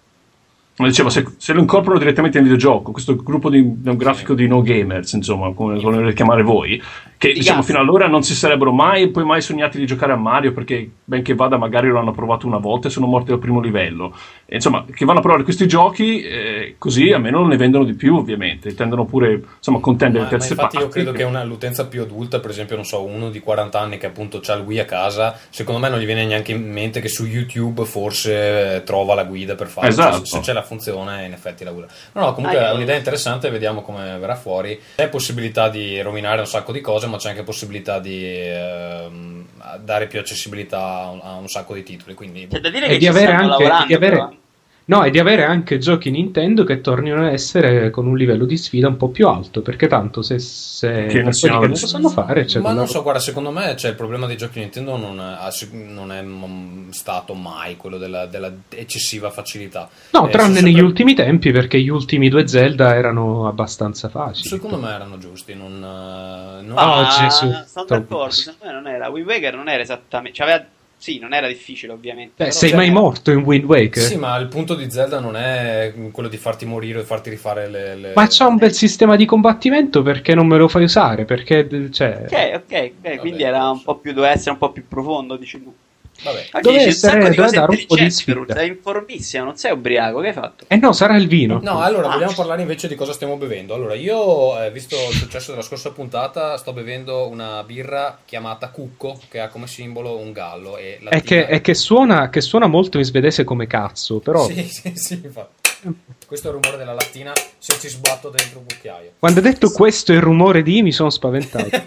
Dicevo, 0.78 1.08
se, 1.08 1.24
se, 1.38 1.54
lo 1.54 1.60
incorporano 1.60 1.98
direttamente 1.98 2.38
nel 2.38 2.48
videogioco, 2.48 2.92
questo 2.92 3.16
gruppo 3.16 3.48
di, 3.48 3.64
grafico 3.96 4.34
di 4.34 4.46
no 4.46 4.60
gamers, 4.60 5.14
insomma, 5.14 5.52
come 5.54 5.80
lo 5.80 5.80
volete 5.80 6.12
chiamare 6.12 6.42
voi, 6.42 6.82
che 7.18 7.32
diciamo 7.32 7.62
fino 7.62 7.78
allora 7.78 8.08
non 8.08 8.22
si 8.22 8.34
sarebbero 8.34 8.72
mai 8.72 9.08
poi 9.08 9.24
mai 9.24 9.40
sognati 9.40 9.78
di 9.78 9.86
giocare 9.86 10.12
a 10.12 10.16
Mario 10.16 10.52
perché 10.52 10.88
benché 11.02 11.34
vada 11.34 11.56
magari 11.56 11.88
lo 11.88 11.98
hanno 11.98 12.12
provato 12.12 12.46
una 12.46 12.58
volta 12.58 12.88
e 12.88 12.90
sono 12.90 13.06
morti 13.06 13.32
al 13.32 13.38
primo 13.38 13.60
livello. 13.60 14.14
E, 14.44 14.56
insomma 14.56 14.84
che 14.84 15.04
vanno 15.06 15.20
a 15.20 15.22
provare 15.22 15.42
questi 15.42 15.66
giochi 15.66 16.20
eh, 16.20 16.74
così 16.76 17.12
a 17.12 17.18
meno 17.18 17.38
non 17.38 17.48
ne 17.48 17.56
vendono 17.56 17.84
di 17.84 17.94
più 17.94 18.16
ovviamente 18.16 18.74
tendono 18.74 19.06
pure 19.06 19.42
insomma 19.56 19.80
contendere 19.80 20.24
ma, 20.24 20.30
terze 20.30 20.54
ma 20.54 20.62
infatti 20.62 20.76
parti. 20.76 20.98
io 20.98 21.04
credo 21.04 21.16
che 21.16 21.22
una, 21.24 21.42
l'utenza 21.42 21.86
più 21.86 22.02
adulta 22.02 22.38
per 22.38 22.50
esempio 22.50 22.76
non 22.76 22.84
so 22.84 23.02
uno 23.02 23.30
di 23.30 23.40
40 23.40 23.80
anni 23.80 23.96
che 23.96 24.06
appunto 24.06 24.42
ha 24.44 24.52
il 24.52 24.62
Wii 24.62 24.80
a 24.80 24.84
casa 24.84 25.38
secondo 25.48 25.80
me 25.80 25.88
non 25.88 25.98
gli 25.98 26.04
viene 26.04 26.26
neanche 26.26 26.52
in 26.52 26.70
mente 26.70 27.00
che 27.00 27.08
su 27.08 27.24
YouTube 27.24 27.84
forse 27.86 28.82
trova 28.84 29.14
la 29.14 29.24
guida 29.24 29.54
per 29.54 29.68
farlo. 29.68 29.88
Esatto. 29.88 30.16
cioè, 30.18 30.26
se 30.26 30.40
c'è 30.40 30.52
la 30.52 30.62
funzione 30.66 31.24
in 31.24 31.32
effetti 31.32 31.64
la 31.64 31.70
guida 31.70 31.88
no 32.12 32.20
no 32.20 32.34
comunque 32.34 32.58
ah, 32.58 32.70
è 32.70 32.74
un'idea 32.74 32.96
interessante 32.96 33.48
vediamo 33.50 33.82
come 33.82 34.18
verrà 34.18 34.36
fuori. 34.36 34.80
C'è 34.96 35.08
possibilità 35.08 35.68
di 35.68 36.00
rovinare 36.00 36.40
un 36.40 36.46
sacco 36.46 36.72
di 36.72 36.80
cose 36.80 37.06
ma 37.06 37.16
c'è 37.16 37.30
anche 37.30 37.42
possibilità 37.42 37.98
di 37.98 38.24
eh, 38.24 39.08
dare 39.80 40.06
più 40.06 40.18
accessibilità 40.18 40.78
a 40.78 41.10
un, 41.10 41.20
a 41.22 41.34
un, 41.34 41.48
sacco 41.48 41.74
di 41.74 41.82
titoli. 41.82 42.14
Quindi... 42.14 42.46
C'è 42.48 42.60
da 42.60 42.70
dire 42.70 42.88
che 42.88 42.98
di 42.98 43.06
avere 43.06 43.32
anche, 43.32 43.84
di 43.86 43.94
avere, 43.94 44.36
No, 44.88 45.02
e 45.02 45.10
di 45.10 45.18
avere 45.18 45.44
anche 45.44 45.78
giochi 45.78 46.12
Nintendo 46.12 46.62
che 46.62 46.80
tornino 46.80 47.24
a 47.24 47.32
essere 47.32 47.90
con 47.90 48.06
un 48.06 48.16
livello 48.16 48.44
di 48.44 48.56
sfida 48.56 48.86
un 48.86 48.96
po' 48.96 49.08
più 49.08 49.26
alto, 49.26 49.60
perché 49.60 49.88
tanto 49.88 50.22
se, 50.22 50.38
se 50.38 51.06
che 51.06 51.22
non, 51.22 51.32
che 51.32 51.48
non 51.48 51.68
lo 51.68 51.74
sanno 51.74 52.08
fare... 52.08 52.44
C'è 52.44 52.60
Ma 52.60 52.72
non 52.72 52.86
so, 52.86 53.02
guarda, 53.02 53.18
secondo 53.18 53.50
me 53.50 53.74
cioè, 53.76 53.90
il 53.90 53.96
problema 53.96 54.26
dei 54.26 54.36
giochi 54.36 54.60
Nintendo 54.60 54.96
non 54.96 55.20
è, 55.20 55.72
non 55.72 56.12
è 56.12 56.24
stato 56.92 57.34
mai 57.34 57.76
quello 57.76 57.98
della, 57.98 58.26
della 58.26 58.52
eccessiva 58.68 59.30
facilità. 59.30 59.88
No, 60.10 60.28
eh, 60.28 60.30
tranne 60.30 60.54
sempre... 60.54 60.70
negli 60.70 60.80
ultimi 60.80 61.14
tempi, 61.14 61.50
perché 61.50 61.80
gli 61.80 61.88
ultimi 61.88 62.28
due 62.28 62.46
Zelda 62.46 62.94
erano 62.94 63.48
abbastanza 63.48 64.08
facili. 64.08 64.48
Secondo 64.48 64.78
me 64.78 64.92
erano 64.92 65.18
giusti, 65.18 65.54
non... 65.54 65.80
non... 65.80 66.74
Oh, 66.78 67.06
Gesù! 67.18 67.50
Sono 67.66 67.86
d'accordo, 67.88 68.30
secondo 68.30 68.66
me 68.66 68.72
non 68.72 68.86
era... 68.86 69.08
Wind 69.08 69.26
Waker 69.26 69.56
non 69.56 69.68
era 69.68 69.82
esattamente... 69.82 70.36
Cioè, 70.36 70.48
aveva 70.48 70.64
sì, 70.98 71.18
non 71.18 71.34
era 71.34 71.46
difficile, 71.46 71.92
ovviamente. 71.92 72.44
Beh, 72.44 72.50
sei 72.50 72.72
mai 72.72 72.90
morto 72.90 73.30
in 73.30 73.38
Wind 73.38 73.64
Waker? 73.64 74.02
Sì, 74.02 74.16
ma 74.16 74.36
il 74.38 74.48
punto 74.48 74.74
di 74.74 74.90
Zelda 74.90 75.20
non 75.20 75.36
è 75.36 75.92
quello 76.10 76.28
di 76.28 76.36
farti 76.36 76.64
morire 76.64 76.98
o 76.98 77.00
di 77.02 77.06
farti 77.06 77.30
rifare 77.30 77.68
le, 77.68 77.94
le... 77.94 78.12
Ma 78.14 78.26
c'ha 78.28 78.46
un 78.46 78.56
bel 78.56 78.72
sistema 78.72 79.14
di 79.14 79.26
combattimento 79.26 80.02
perché 80.02 80.34
non 80.34 80.46
me 80.46 80.56
lo 80.56 80.68
fai 80.68 80.84
usare? 80.84 81.24
Perché, 81.24 81.90
cioè... 81.92 82.24
Ok, 82.24 82.52
ok, 82.54 82.92
okay 82.98 83.16
quindi 83.18 83.42
era 83.42 83.70
un 83.70 83.82
po' 83.82 83.96
più, 83.96 84.12
doveva 84.12 84.32
essere 84.32 84.52
un 84.52 84.58
po' 84.58 84.72
più 84.72 84.88
profondo, 84.88 85.36
dici 85.36 85.62
Vabbè. 86.22 86.48
Dove 86.60 86.80
essere, 86.82 87.18
doveva 87.18 87.50
dare 87.50 87.70
un 87.70 87.86
po' 87.86 87.96
di 87.96 88.10
sfida. 88.10 88.54
Sei 88.54 88.68
informissimo, 88.68 89.44
non 89.44 89.56
sei 89.56 89.72
ubriaco, 89.72 90.20
che 90.20 90.28
hai 90.28 90.32
fatto? 90.32 90.64
Eh 90.68 90.76
no, 90.76 90.92
sarà 90.92 91.16
il 91.16 91.28
vino. 91.28 91.60
No, 91.62 91.80
allora, 91.80 92.08
ah. 92.08 92.12
vogliamo 92.14 92.34
parlare 92.34 92.62
invece 92.62 92.88
di 92.88 92.94
cosa 92.94 93.12
stiamo 93.12 93.36
bevendo. 93.36 93.74
Allora, 93.74 93.94
io, 93.94 94.60
eh, 94.62 94.70
visto 94.70 94.96
il 95.10 95.16
successo 95.16 95.50
della 95.50 95.62
scorsa 95.62 95.90
puntata, 95.92 96.56
sto 96.56 96.72
bevendo 96.72 97.28
una 97.28 97.62
birra 97.64 98.18
chiamata 98.24 98.68
Cucco, 98.68 99.20
che 99.28 99.40
ha 99.40 99.48
come 99.48 99.66
simbolo 99.66 100.16
un 100.16 100.32
gallo. 100.32 100.76
E 100.76 100.98
è, 101.08 101.22
che, 101.22 101.46
è 101.46 101.60
che, 101.60 101.74
suona, 101.74 102.28
che, 102.30 102.40
suona, 102.40 102.66
molto 102.66 102.98
in 102.98 103.04
svedese 103.04 103.44
come 103.44 103.66
cazzo, 103.66 104.18
però... 104.18 104.46
Sì, 104.46 104.62
sì, 104.68 104.92
sì, 104.94 105.20
infatti. 105.22 105.64
Questo 106.26 106.48
è 106.48 106.50
il 106.50 106.56
rumore 106.56 106.78
della 106.78 106.94
lattina 106.94 107.32
se 107.58 107.78
ci 107.78 107.88
sbatto 107.88 108.30
dentro 108.30 108.58
un 108.58 108.64
cucchiaio. 108.66 109.12
Quando 109.18 109.40
hai 109.40 109.46
detto 109.46 109.70
questo 109.70 110.12
è 110.12 110.16
il 110.16 110.22
rumore 110.22 110.62
di, 110.62 110.82
mi 110.82 110.90
sono 110.90 111.10
spaventato. 111.10 111.68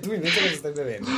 tu 0.00 0.12
invece 0.12 0.40
cosa 0.40 0.54
stai 0.54 0.72
bevendo? 0.72 1.08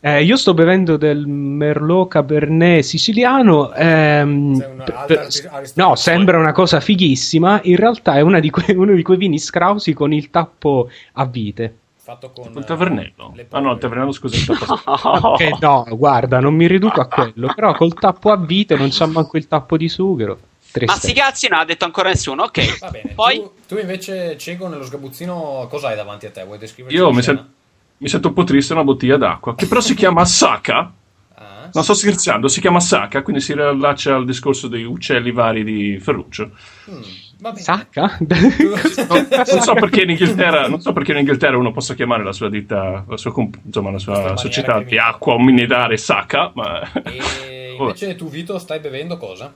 Eh, 0.00 0.22
io 0.22 0.36
sto 0.36 0.54
bevendo 0.54 0.96
del 0.96 1.26
Merlot 1.26 2.08
Cabernet 2.08 2.82
siciliano. 2.82 3.72
Ehm, 3.74 4.84
per, 5.06 5.28
no, 5.74 5.96
sembra 5.96 6.38
una 6.38 6.52
cosa 6.52 6.78
fighissima. 6.80 7.60
In 7.64 7.76
realtà 7.76 8.14
è 8.16 8.22
que- 8.50 8.74
uno 8.74 8.94
di 8.94 9.02
quei 9.02 9.18
vini 9.18 9.38
strausi 9.38 9.94
con 9.94 10.12
il 10.12 10.30
tappo 10.30 10.88
a 11.14 11.24
vite. 11.24 11.76
Fatto 11.96 12.30
con 12.30 12.52
il 12.56 12.64
tavernello. 12.64 13.34
Ah 13.50 13.60
no, 13.60 13.72
il 13.72 13.78
tavernello 13.78 14.12
scusa. 14.12 14.36
Il 14.36 14.46
tappo 14.58 15.36
eh, 15.38 15.56
no, 15.60 15.84
guarda, 15.90 16.38
non 16.40 16.54
mi 16.54 16.66
riduco 16.66 17.00
a 17.00 17.06
quello. 17.06 17.52
Però 17.54 17.74
col 17.74 17.92
tappo 17.94 18.30
a 18.30 18.36
vite 18.36 18.76
non 18.76 18.88
c'ha 18.90 19.06
manco 19.06 19.36
il 19.36 19.48
tappo 19.48 19.76
di 19.76 19.88
sughero. 19.88 20.38
Ma 20.86 20.94
sti 20.94 21.12
cazzi 21.12 21.48
non 21.48 21.58
ha 21.58 21.64
detto 21.64 21.84
ancora 21.84 22.08
nessuno. 22.10 22.44
Ok. 22.44 22.78
Va 22.78 22.90
bene. 22.90 23.12
Poi... 23.14 23.36
Tu, 23.36 23.50
tu 23.68 23.78
invece, 23.78 24.36
Cego, 24.38 24.68
nello 24.68 24.84
sgabuzzino, 24.84 25.66
cosa 25.68 25.88
hai 25.88 25.96
davanti 25.96 26.26
a 26.26 26.30
te? 26.30 26.44
Vuoi 26.44 26.58
descriverci? 26.58 26.96
Io 26.96 27.12
mi, 27.12 27.22
sen- 27.22 27.44
mi, 27.98 28.08
sento 28.08 28.28
un 28.28 28.34
po' 28.34 28.44
triste 28.44 28.72
una 28.72 28.84
bottiglia 28.84 29.16
d'acqua, 29.16 29.54
che 29.54 29.66
però 29.66 29.80
si 29.80 29.94
chiama 29.94 30.24
Saka. 30.24 30.92
Ah, 31.34 31.70
non 31.72 31.84
sto 31.84 31.94
scherzando, 31.94 32.48
si 32.48 32.60
chiama 32.60 32.80
Saka, 32.80 33.22
quindi 33.22 33.42
si 33.42 33.54
riallaccia 33.54 34.14
al 34.14 34.24
discorso 34.24 34.68
dei 34.68 34.84
uccelli 34.84 35.32
vari 35.32 35.64
di 35.64 35.98
Ferruccio. 36.00 36.50
Mm. 36.90 37.02
Sacca? 37.54 38.18
non, 38.18 38.50
non, 39.30 39.60
so 39.62 39.74
perché 39.74 40.02
in 40.02 40.10
Inghilterra, 40.10 40.66
non 40.66 40.80
so 40.80 40.92
perché 40.92 41.12
in 41.12 41.18
Inghilterra 41.18 41.56
uno 41.56 41.70
possa 41.70 41.94
chiamare 41.94 42.24
la 42.24 42.32
sua 42.32 42.48
ditta, 42.48 43.04
la 43.06 43.16
sua, 43.16 43.32
insomma, 43.64 43.92
la 43.92 43.98
sua 43.98 44.36
società 44.36 44.82
di 44.82 44.98
acqua 44.98 45.34
o 45.34 45.38
minidare 45.40 45.96
Saka, 45.96 46.50
ma... 46.54 46.80
E 47.04 47.76
invece 47.78 48.16
tu 48.16 48.28
Vito 48.28 48.58
stai 48.58 48.80
bevendo 48.80 49.16
cosa? 49.18 49.52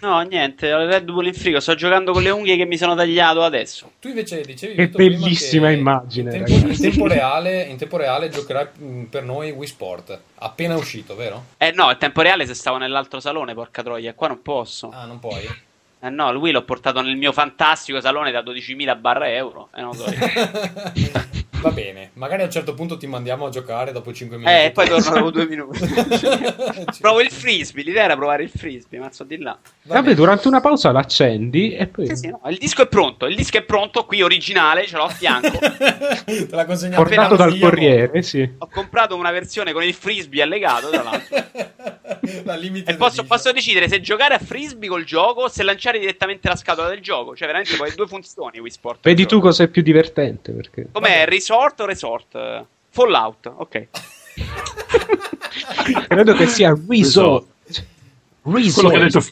No, 0.00 0.20
niente, 0.20 0.74
Red 0.86 1.04
Bull 1.04 1.26
in 1.26 1.34
frigo. 1.34 1.60
Sto 1.60 1.74
giocando 1.74 2.12
con 2.12 2.22
le 2.22 2.30
unghie 2.30 2.56
che 2.56 2.66
mi 2.66 2.76
sono 2.76 2.94
tagliato 2.94 3.42
adesso. 3.42 3.92
Tu 4.00 4.08
invece 4.08 4.42
dicevi. 4.42 4.74
Che 4.74 4.88
bellissima 4.88 5.70
immagine. 5.70 6.36
In 6.36 6.44
tempo, 6.44 6.68
in 6.68 6.78
tempo, 6.78 7.06
reale, 7.06 7.62
in 7.62 7.76
tempo 7.76 7.96
reale 7.96 8.28
giocherai 8.28 8.66
mm, 8.80 9.04
per 9.04 9.24
noi 9.24 9.50
Wii 9.50 9.66
Sport. 9.66 10.20
Appena 10.36 10.76
uscito, 10.76 11.16
vero? 11.16 11.44
Eh 11.58 11.72
no, 11.72 11.90
in 11.90 11.98
tempo 11.98 12.22
reale 12.22 12.46
se 12.46 12.54
stavo 12.54 12.76
nell'altro 12.76 13.18
salone, 13.18 13.54
porca 13.54 13.82
troia. 13.82 14.14
Qua 14.14 14.28
non 14.28 14.42
posso. 14.42 14.90
Ah, 14.92 15.04
non 15.04 15.18
puoi? 15.18 15.66
Eh 16.00 16.10
no, 16.10 16.30
lui 16.32 16.52
l'ho 16.52 16.62
portato 16.62 17.00
nel 17.00 17.16
mio 17.16 17.32
fantastico 17.32 18.00
salone 18.00 18.30
da 18.30 18.40
12.000 18.40 19.00
barra 19.00 19.32
euro. 19.32 19.68
Eh, 19.74 19.80
non 19.80 19.94
so 19.94 20.04
Va 21.60 21.70
bene, 21.70 22.10
magari 22.14 22.42
a 22.42 22.44
un 22.44 22.50
certo 22.50 22.74
punto 22.74 22.96
ti 22.96 23.06
mandiamo 23.06 23.46
a 23.46 23.50
giocare 23.50 23.92
dopo 23.92 24.12
5 24.12 24.36
minuti. 24.36 24.54
Eh, 24.54 24.64
e 24.66 24.70
poi 24.70 24.88
torno 24.88 25.10
dopo 25.10 25.30
2 25.30 25.46
minuti. 25.46 25.80
Provo 27.00 27.20
il 27.20 27.30
frisbee, 27.30 27.82
l'idea 27.82 28.04
era 28.04 28.16
provare 28.16 28.44
il 28.44 28.50
frisbee, 28.50 28.98
mazzo 29.00 29.24
di 29.24 29.38
là. 29.38 29.58
Va 29.82 29.94
Vabbè, 29.94 30.14
durante 30.14 30.48
una 30.48 30.60
pausa 30.60 30.92
l'accendi 30.92 31.74
e 31.74 31.86
poi... 31.86 32.06
Sì, 32.06 32.16
sì, 32.16 32.28
no, 32.28 32.40
il 32.48 32.58
disco 32.58 32.82
è 32.82 32.86
pronto, 32.86 33.26
il 33.26 33.34
disco 33.34 33.58
è 33.58 33.62
pronto, 33.62 34.04
qui 34.04 34.22
originale, 34.22 34.86
ce 34.86 34.96
l'ho 34.96 35.04
a 35.04 35.08
fianco. 35.08 35.58
Te 35.58 36.48
l'ha 36.50 36.64
consegnato 36.64 37.02
Portato 37.02 37.36
dal 37.36 37.58
corriere, 37.58 38.22
sì. 38.22 38.48
Ho 38.58 38.68
comprato 38.68 39.16
una 39.16 39.30
versione 39.30 39.72
con 39.72 39.82
il 39.82 39.94
frisbee 39.94 40.42
allegato, 40.42 40.90
tra 40.90 41.02
l'altro. 41.02 41.36
e 42.84 42.96
posso, 42.96 43.24
posso, 43.24 43.52
decidere 43.52 43.88
se 43.88 44.00
giocare 44.00 44.34
a 44.34 44.38
frisbee 44.38 44.88
col 44.88 45.04
gioco 45.04 45.42
o 45.42 45.48
se 45.48 45.62
lanciare 45.62 45.98
direttamente 45.98 46.48
la 46.48 46.56
scatola 46.56 46.88
del 46.88 47.00
gioco. 47.00 47.34
Cioè, 47.34 47.46
veramente 47.46 47.76
poi 47.76 47.92
due 47.94 48.06
funzioni 48.06 48.58
Wii 48.58 48.70
Sport. 48.70 48.98
Vedi 49.02 49.26
tu 49.26 49.40
cosa 49.40 49.64
è 49.64 49.68
più 49.68 49.82
divertente. 49.82 50.52
Perché... 50.52 50.88
Com'è? 50.92 51.24
Resort 51.48 51.80
o 51.80 51.86
resort? 51.86 52.66
Fallout, 52.90 53.46
ok. 53.56 53.88
Credo 56.06 56.34
che 56.34 56.46
sia 56.46 56.76
Resort. 56.86 57.46
Resort. 58.42 58.74
Quello 58.74 58.90
che 58.90 58.96
ha 58.96 59.00
detto 59.00 59.24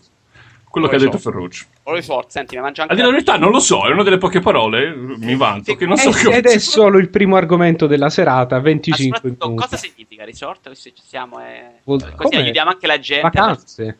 quello 0.71 0.89
che 0.89 0.97
ha 0.97 0.99
detto 0.99 1.19
Ferruccio. 1.19 1.67
Resort, 1.85 2.31
senti, 2.31 2.57
mi 2.57 2.63
mangia 2.63 2.83
anche. 2.83 2.95
A 2.95 2.97
dire 2.97 3.09
la 3.09 3.13
verità, 3.13 3.37
non 3.37 3.51
lo 3.51 3.61
so, 3.61 3.87
è 3.87 3.93
una 3.93 4.03
delle 4.03 4.17
poche 4.17 4.41
parole. 4.41 4.95
Mi 4.95 5.37
vanto. 5.37 5.73
Sì, 5.73 5.77
che 5.77 5.87
non 5.87 5.97
so 5.99 6.09
ed, 6.31 6.37
ed 6.37 6.47
è 6.47 6.59
solo 6.59 6.97
il 6.99 7.11
primo 7.11 7.37
argomento 7.37 7.87
della 7.87 8.09
serata. 8.09 8.59
25 8.61 9.21
minuti. 9.23 9.55
Cosa 9.55 9.77
significa 9.77 10.25
resort? 10.25 10.71
Se 10.73 10.93
ci 10.95 11.03
siamo, 11.05 11.39
è... 11.39 11.81
Vol- 11.85 12.15
così 12.15 12.37
aiutiamo 12.37 12.71
anche 12.71 12.87
la 12.87 12.99
gente. 12.99 13.23
Vacanze. 13.23 13.99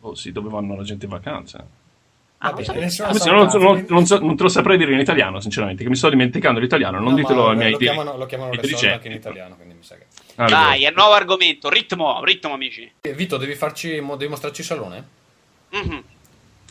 Oh, 0.00 0.14
sì, 0.14 0.32
dove 0.32 0.48
vanno 0.48 0.74
la 0.74 0.82
gente 0.82 1.04
in 1.04 1.10
vacanza? 1.10 1.66
Ah, 2.40 2.52
bene, 2.52 2.88
non, 2.98 3.48
non, 3.52 3.84
non, 3.88 4.04
non, 4.20 4.36
te 4.36 4.42
lo 4.44 4.48
saprei 4.48 4.78
dire 4.78 4.92
in 4.92 5.00
italiano, 5.00 5.40
sinceramente, 5.40 5.82
che 5.82 5.88
mi 5.88 5.96
sto 5.96 6.08
dimenticando 6.08 6.60
l'italiano. 6.60 7.00
Non 7.00 7.10
no, 7.10 7.16
ditelo 7.16 7.48
ai 7.48 7.56
miei 7.56 7.72
lo 7.72 7.78
chiamano, 7.78 8.16
lo 8.16 8.26
chiamano 8.26 8.52
resort 8.52 8.84
anche 8.84 9.08
in 9.08 9.14
italiano, 9.14 9.56
quindi 9.56 9.74
mi 9.74 9.82
sa 9.82 9.96
che... 9.96 10.06
Ah, 10.36 10.46
Dai, 10.46 10.84
è 10.84 10.92
nuovo 10.92 11.14
argomento, 11.14 11.68
ritmo, 11.68 12.22
ritmo 12.22 12.52
amici. 12.52 12.88
Vito, 13.00 13.38
devi 13.38 13.56
farci, 13.56 14.00
devi 14.00 14.28
mostrarci 14.28 14.60
il 14.60 14.66
salone? 14.66 15.08
Mm-hmm. 15.74 15.98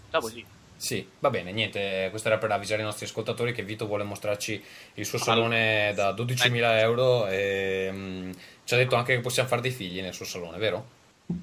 Dopo 0.10 0.28
sì. 0.30 0.46
Sì, 0.78 1.06
va 1.20 1.30
bene, 1.30 1.52
niente, 1.52 2.08
questo 2.12 2.30
era 2.30 2.38
per 2.38 2.52
avvisare 2.52 2.82
i 2.82 2.86
nostri 2.86 3.06
ascoltatori 3.06 3.52
che 3.52 3.64
Vito 3.64 3.88
vuole 3.88 4.04
mostrarci 4.04 4.64
il 4.94 5.06
suo 5.06 5.18
salone 5.18 5.92
da 5.96 6.12
12.000 6.12 6.80
euro 6.80 7.28
e 7.28 7.90
um, 7.92 8.32
ci 8.64 8.74
ha 8.74 8.78
detto 8.78 8.96
anche 8.96 9.16
che 9.16 9.22
possiamo 9.22 9.50
fare 9.50 9.62
dei 9.62 9.72
figli 9.72 10.02
nel 10.02 10.14
suo 10.14 10.24
salone, 10.24 10.58
vero? 10.60 10.88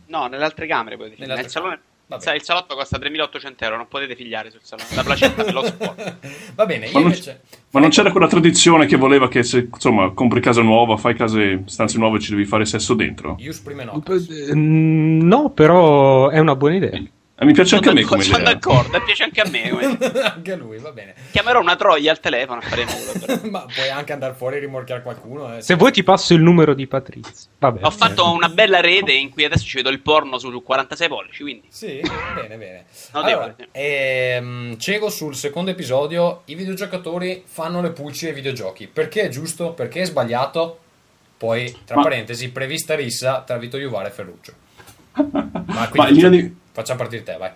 No, 0.06 0.28
nelle 0.28 0.44
altre 0.44 0.66
camere 0.66 0.96
poi. 0.96 1.14
Nel 1.18 1.50
salone... 1.50 1.80
Sai, 2.18 2.36
il 2.36 2.42
salotto 2.42 2.74
costa 2.74 2.98
3.800 2.98 3.54
euro, 3.58 3.76
non 3.76 3.88
potete 3.88 4.14
figliare 4.14 4.50
sul 4.50 4.60
salone. 4.62 4.88
La 4.94 5.02
placenta 5.02 5.50
lo 5.50 5.64
spuò. 5.66 5.94
Va 6.54 6.66
bene, 6.66 6.90
ma, 6.92 7.00
invece... 7.00 7.30
non, 7.30 7.60
ma 7.70 7.80
non 7.80 7.90
c'era 7.90 8.10
quella 8.10 8.28
tradizione 8.28 8.86
che 8.86 8.96
voleva 8.96 9.28
che 9.28 9.42
se 9.42 9.68
insomma 9.72 10.10
compri 10.12 10.40
casa 10.40 10.62
nuova, 10.62 10.96
fai 10.96 11.14
case, 11.14 11.62
stanze 11.66 11.98
nuove, 11.98 12.20
ci 12.20 12.30
devi 12.30 12.44
fare 12.44 12.64
sesso 12.66 12.94
dentro? 12.94 13.36
Io 13.38 13.52
prime 13.62 13.84
no. 13.84 14.02
No, 14.54 15.50
però 15.50 16.28
è 16.28 16.38
una 16.38 16.54
buona 16.56 16.76
idea. 16.76 17.02
Eh, 17.36 17.44
mi 17.44 17.52
piace 17.52 17.74
anche 17.74 17.88
a 17.88 17.92
me 17.92 18.02
come 18.02 18.22
Sono 18.22 18.38
idea. 18.42 18.52
d'accordo, 18.52 19.02
piace 19.02 19.24
anche 19.24 19.40
a 19.40 19.48
me. 19.48 19.68
anche 20.22 20.52
a 20.52 20.56
lui, 20.56 20.78
va 20.78 20.92
bene. 20.92 21.14
Chiamerò 21.32 21.60
una 21.60 21.74
troia 21.74 22.12
al 22.12 22.20
telefono 22.20 22.60
Ma 23.50 23.66
puoi 23.74 23.88
anche 23.88 24.12
andare 24.12 24.34
fuori 24.34 24.56
e 24.56 24.58
rimorchiare 24.60 25.02
qualcuno. 25.02 25.56
Eh, 25.56 25.60
Se 25.60 25.74
vuoi 25.74 25.90
ti 25.90 26.04
passo 26.04 26.32
il 26.32 26.40
numero 26.40 26.74
di 26.74 26.86
Patrizio. 26.86 27.50
Vabbè. 27.58 27.80
Ho 27.84 27.90
fatto 27.90 28.30
una 28.30 28.48
bella 28.48 28.80
rete 28.80 29.12
in 29.12 29.30
cui 29.30 29.44
adesso 29.44 29.64
ci 29.64 29.76
vedo 29.76 29.88
il 29.88 29.98
porno 29.98 30.38
su 30.38 30.62
46 30.62 31.08
pollici, 31.08 31.42
quindi... 31.42 31.66
Sì, 31.70 32.00
bene, 32.36 32.56
bene. 32.56 32.84
Allora, 33.12 33.56
ehm, 33.72 34.78
Cego 34.78 35.10
sul 35.10 35.34
secondo 35.34 35.72
episodio, 35.72 36.42
i 36.44 36.54
videogiocatori 36.54 37.42
fanno 37.44 37.80
le 37.82 37.90
pulci 37.90 38.26
ai 38.28 38.32
videogiochi. 38.32 38.86
Perché 38.86 39.22
è 39.22 39.28
giusto? 39.28 39.72
Perché 39.72 40.02
è 40.02 40.04
sbagliato? 40.04 40.78
Poi, 41.36 41.76
tra 41.84 41.96
Ma... 41.96 42.02
parentesi, 42.02 42.50
prevista 42.50 42.94
rissa 42.94 43.42
tra 43.44 43.56
Vito 43.56 43.76
Iuvara 43.76 44.06
e 44.06 44.10
Ferruccio. 44.12 44.52
Ma, 45.32 45.90
Ma 45.92 46.08
in 46.08 46.14
linea 46.14 46.30
di 46.30 46.62
Facciamo 46.74 46.98
partire 46.98 47.22
te, 47.22 47.36
vai. 47.38 47.50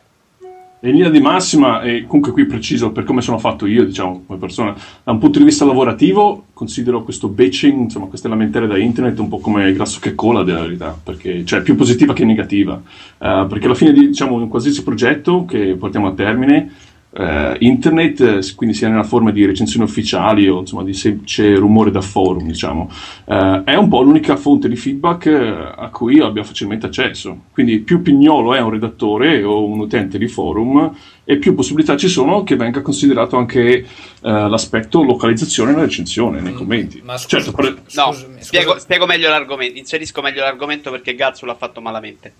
In 0.83 0.93
linea 0.93 1.11
di 1.11 1.19
massima, 1.19 1.83
e 1.83 2.05
comunque 2.07 2.31
qui 2.31 2.47
preciso 2.47 2.93
per 2.93 3.03
come 3.03 3.21
sono 3.21 3.37
fatto 3.39 3.67
io, 3.67 3.85
diciamo, 3.85 4.23
come 4.25 4.39
persona, 4.39 4.77
da 5.03 5.11
un 5.11 5.19
punto 5.19 5.41
di 5.41 5.45
vista 5.45 5.65
lavorativo, 5.65 6.45
considero 6.53 7.03
questo 7.03 7.27
batching, 7.27 7.81
insomma, 7.81 8.07
queste 8.07 8.29
lamentele 8.29 8.69
da 8.69 8.79
internet 8.79 9.19
un 9.19 9.27
po' 9.27 9.39
come 9.39 9.73
grasso 9.73 9.99
che 9.99 10.15
cola, 10.15 10.45
della 10.45 10.61
verità, 10.61 10.97
perché, 11.03 11.45
cioè, 11.45 11.63
più 11.63 11.75
positiva 11.75 12.13
che 12.13 12.25
negativa. 12.25 12.75
Uh, 12.75 13.49
perché 13.49 13.65
alla 13.65 13.75
fine 13.75 13.93
di, 13.93 14.07
diciamo, 14.07 14.37
un 14.37 14.47
qualsiasi 14.47 14.85
progetto 14.85 15.45
che 15.47 15.75
portiamo 15.75 16.07
a 16.07 16.13
termine, 16.13 16.73
Uh, 17.19 17.57
internet, 17.59 18.21
eh, 18.21 18.55
quindi 18.55 18.77
sia 18.77 18.89
nella 18.89 19.03
forma 19.03 19.33
di 19.33 19.45
recensioni 19.45 19.85
ufficiali 19.85 20.49
o 20.49 20.61
insomma 20.61 20.85
di 20.85 20.95
semplice 20.95 21.57
rumore 21.57 21.91
da 21.91 22.01
forum, 22.01 22.47
diciamo, 22.47 22.89
uh, 23.25 23.65
è 23.65 23.75
un 23.75 23.89
po' 23.89 24.03
l'unica 24.03 24.37
fonte 24.37 24.69
di 24.69 24.77
feedback 24.77 25.27
uh, 25.27 25.81
a 25.81 25.89
cui 25.89 26.15
io 26.15 26.27
abbia 26.27 26.45
facilmente 26.45 26.87
accesso. 26.87 27.47
Quindi 27.53 27.81
più 27.81 28.03
pignolo 28.03 28.55
è 28.55 28.61
un 28.61 28.71
redattore 28.71 29.43
o 29.43 29.65
un 29.65 29.81
utente 29.81 30.17
di 30.17 30.29
forum 30.29 30.97
e 31.25 31.39
più 31.39 31.57
possibilità 31.57 31.97
ci 31.97 32.07
sono 32.07 32.45
che 32.45 32.55
venga 32.55 32.83
considerato 32.83 33.37
anche 33.37 33.85
l'aspetto 34.21 35.03
localizzazione 35.03 35.73
nella 35.73 35.85
recensione, 35.85 36.41
nei 36.41 36.53
mm, 36.53 36.57
commenti. 36.57 37.03
Ma 37.05 37.17
scusa, 37.19 37.41
certo, 37.41 37.53
per... 37.53 37.83
no, 37.95 38.15
spiego, 38.39 38.79
spiego, 38.79 39.07
meglio 39.07 39.29
l'argomento, 39.29 39.77
inserisco 39.79 40.23
meglio 40.23 40.43
l'argomento 40.43 40.91
perché 40.91 41.15
Gazzo 41.15 41.47
l'ha 41.47 41.55
fatto 41.55 41.81
malamente. 41.81 42.33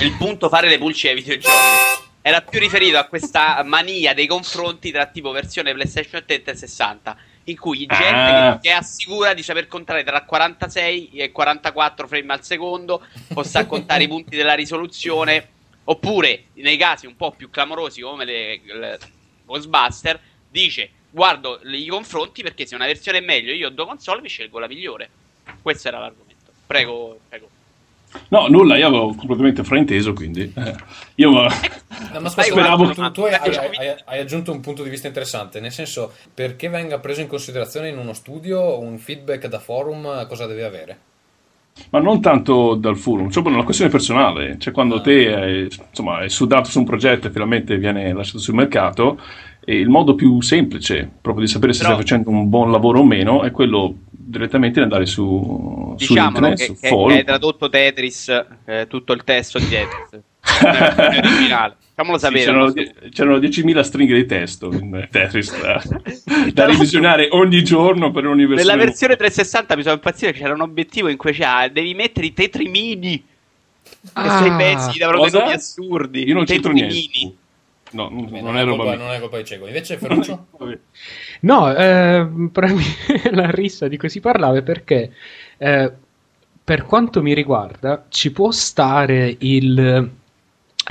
Il 0.00 0.14
punto 0.16 0.48
fare 0.48 0.68
le 0.68 0.78
pulci 0.78 1.08
ai 1.08 1.14
videogiochi 1.14 1.54
era 2.26 2.40
più 2.42 2.58
riferito 2.58 2.98
a 2.98 3.04
questa 3.04 3.62
mania 3.62 4.12
dei 4.12 4.26
confronti 4.26 4.90
tra 4.90 5.06
tipo 5.06 5.30
versione 5.30 5.72
PlayStation 5.72 6.24
30 6.26 6.50
e 6.50 6.56
60 6.56 7.16
in 7.44 7.56
cui 7.56 7.86
gente 7.86 8.04
ah. 8.04 8.58
che, 8.60 8.68
che, 8.68 8.74
assicura 8.74 9.32
di 9.32 9.44
saper 9.44 9.68
contare 9.68 10.02
tra 10.02 10.24
46 10.24 11.10
e 11.12 11.30
44 11.30 12.08
frame 12.08 12.32
al 12.32 12.42
secondo 12.42 13.06
o 13.32 13.42
sa 13.44 13.64
contare 13.66 14.02
i 14.02 14.08
punti 14.08 14.34
della 14.34 14.54
risoluzione 14.54 15.50
oppure 15.84 16.46
nei 16.54 16.76
casi 16.76 17.06
un 17.06 17.14
po' 17.14 17.30
più 17.30 17.48
clamorosi 17.48 18.00
come 18.00 18.24
le, 18.24 18.60
le 18.64 18.98
Ghostbuster 19.44 20.18
dice 20.50 20.90
guardo 21.08 21.60
i 21.62 21.86
confronti 21.86 22.42
perché 22.42 22.66
se 22.66 22.74
una 22.74 22.86
versione 22.86 23.18
è 23.18 23.20
meglio 23.20 23.52
io 23.52 23.68
ho 23.68 23.70
due 23.70 23.86
console 23.86 24.20
mi 24.20 24.28
scelgo 24.28 24.58
la 24.58 24.66
migliore 24.66 25.10
questo 25.62 25.86
era 25.86 26.00
l'argomento 26.00 26.50
prego, 26.66 27.20
prego. 27.28 27.55
No, 28.28 28.46
nulla, 28.48 28.76
io 28.76 28.86
avevo 28.88 29.14
completamente 29.14 29.64
frainteso, 29.64 30.12
quindi 30.12 30.52
eh, 30.54 30.74
io 31.16 31.30
ma... 31.30 31.48
No, 32.12 32.20
ma 32.20 32.28
speravo... 32.30 32.92
Tu, 32.92 33.10
tu 33.12 33.22
hai, 33.22 33.34
hai, 33.34 33.94
hai, 34.04 34.18
aggiunto 34.18 34.52
un 34.52 34.60
punto 34.60 34.82
di 34.82 34.90
vista 34.90 35.06
interessante, 35.06 35.60
nel 35.60 35.72
senso, 35.72 36.12
perché 36.32 36.68
venga 36.68 36.98
preso 36.98 37.20
in 37.20 37.28
considerazione 37.28 37.88
in 37.88 37.98
uno 37.98 38.12
studio 38.12 38.78
un 38.78 38.98
feedback 38.98 39.46
da 39.46 39.58
forum, 39.58 40.26
cosa 40.26 40.46
deve 40.46 40.64
avere? 40.64 40.98
Ma 41.90 42.00
non 42.00 42.20
tanto 42.20 42.74
dal 42.74 42.96
forum, 42.96 43.30
cioè 43.30 43.46
una 43.46 43.62
questione 43.62 43.90
personale, 43.90 44.56
cioè 44.58 44.72
quando 44.72 44.96
ah. 44.96 45.00
te 45.02 45.34
hai, 45.34 45.68
insomma, 45.88 46.18
hai 46.18 46.30
sudato 46.30 46.70
su 46.70 46.78
un 46.78 46.86
progetto 46.86 47.26
e 47.26 47.30
finalmente 47.30 47.76
viene 47.76 48.12
lasciato 48.12 48.38
sul 48.38 48.54
mercato, 48.54 49.20
il 49.72 49.88
modo 49.88 50.14
più 50.14 50.40
semplice 50.40 51.10
proprio 51.20 51.44
di 51.44 51.50
sapere 51.50 51.72
se 51.72 51.82
Però... 51.82 51.94
stai 51.94 52.02
facendo 52.02 52.30
un 52.30 52.48
buon 52.48 52.70
lavoro 52.70 53.00
o 53.00 53.04
meno 53.04 53.42
è 53.42 53.50
quello 53.50 53.94
direttamente 54.08 54.80
andare 54.80 55.06
su, 55.06 55.94
diciamo 55.96 56.20
su 56.20 56.26
internet, 56.26 56.58
che, 56.58 56.66
che, 56.66 56.88
che 56.88 57.12
hai 57.12 57.24
tradotto 57.24 57.68
Tetris, 57.68 58.44
eh, 58.64 58.86
tutto 58.88 59.12
il 59.12 59.24
testo 59.24 59.58
di 59.58 59.68
Tetris. 59.68 60.20
Facciamolo 61.96 62.18
sapere. 62.18 62.40
Sì, 62.40 62.46
c'erano, 62.46 62.72
c'erano 63.10 63.38
10.000 63.38 63.80
stringhe 63.80 64.14
di 64.14 64.26
testo 64.26 64.70
in 64.70 65.08
Tetris 65.10 65.58
da, 65.62 65.82
da 66.52 66.66
revisionare 66.66 67.28
ogni 67.30 67.64
giorno 67.64 68.10
per 68.10 68.26
ogni 68.26 68.46
versione. 68.46 68.70
Nella 68.70 68.84
versione 68.84 69.16
360 69.16 69.76
mi 69.76 69.82
sono 69.82 69.94
impazzito 69.94 70.32
c'era 70.32 70.52
un 70.52 70.60
obiettivo 70.60 71.08
in 71.08 71.16
cui 71.16 71.32
c'era 71.32 71.68
devi 71.68 71.94
mettere 71.94 72.26
i 72.26 72.34
tetrimini. 72.34 73.24
Ah, 74.12 74.42
sei 74.42 74.54
pezzi 74.56 74.98
nomi 74.98 75.52
assurdi. 75.52 76.24
Io 76.24 76.34
non 76.34 76.44
c'entro 76.44 76.72
niente. 76.72 77.32
No, 77.96 78.10
non, 78.10 78.28
Beh, 78.30 78.40
non, 78.42 78.58
è 78.58 78.64
colpa, 78.64 78.94
non, 78.94 79.10
è 79.10 79.20
colpa, 79.20 79.38
di 79.38 79.44
cieco. 79.44 79.66
Invece 79.66 79.96
Ferruccio? 79.96 80.48
no, 81.40 81.72
eh, 81.74 82.28
la 83.32 83.50
rissa 83.50 83.88
di 83.88 83.96
cui 83.96 84.10
si 84.10 84.20
parlava 84.20 84.58
è 84.58 84.62
perché 84.62 85.12
eh, 85.56 85.92
per 86.62 86.84
quanto 86.84 87.22
mi 87.22 87.32
riguarda 87.32 88.04
ci 88.08 88.32
può 88.32 88.50
stare 88.50 89.34
il 89.38 90.10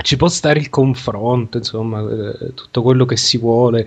ci 0.02 0.16
può 0.16 0.28
stare 0.28 0.58
il 0.58 0.68
confronto, 0.68 1.56
insomma, 1.56 2.00
eh, 2.00 2.54
tutto 2.54 2.82
quello 2.82 3.06
che 3.06 3.16
si 3.16 3.38
vuole. 3.38 3.86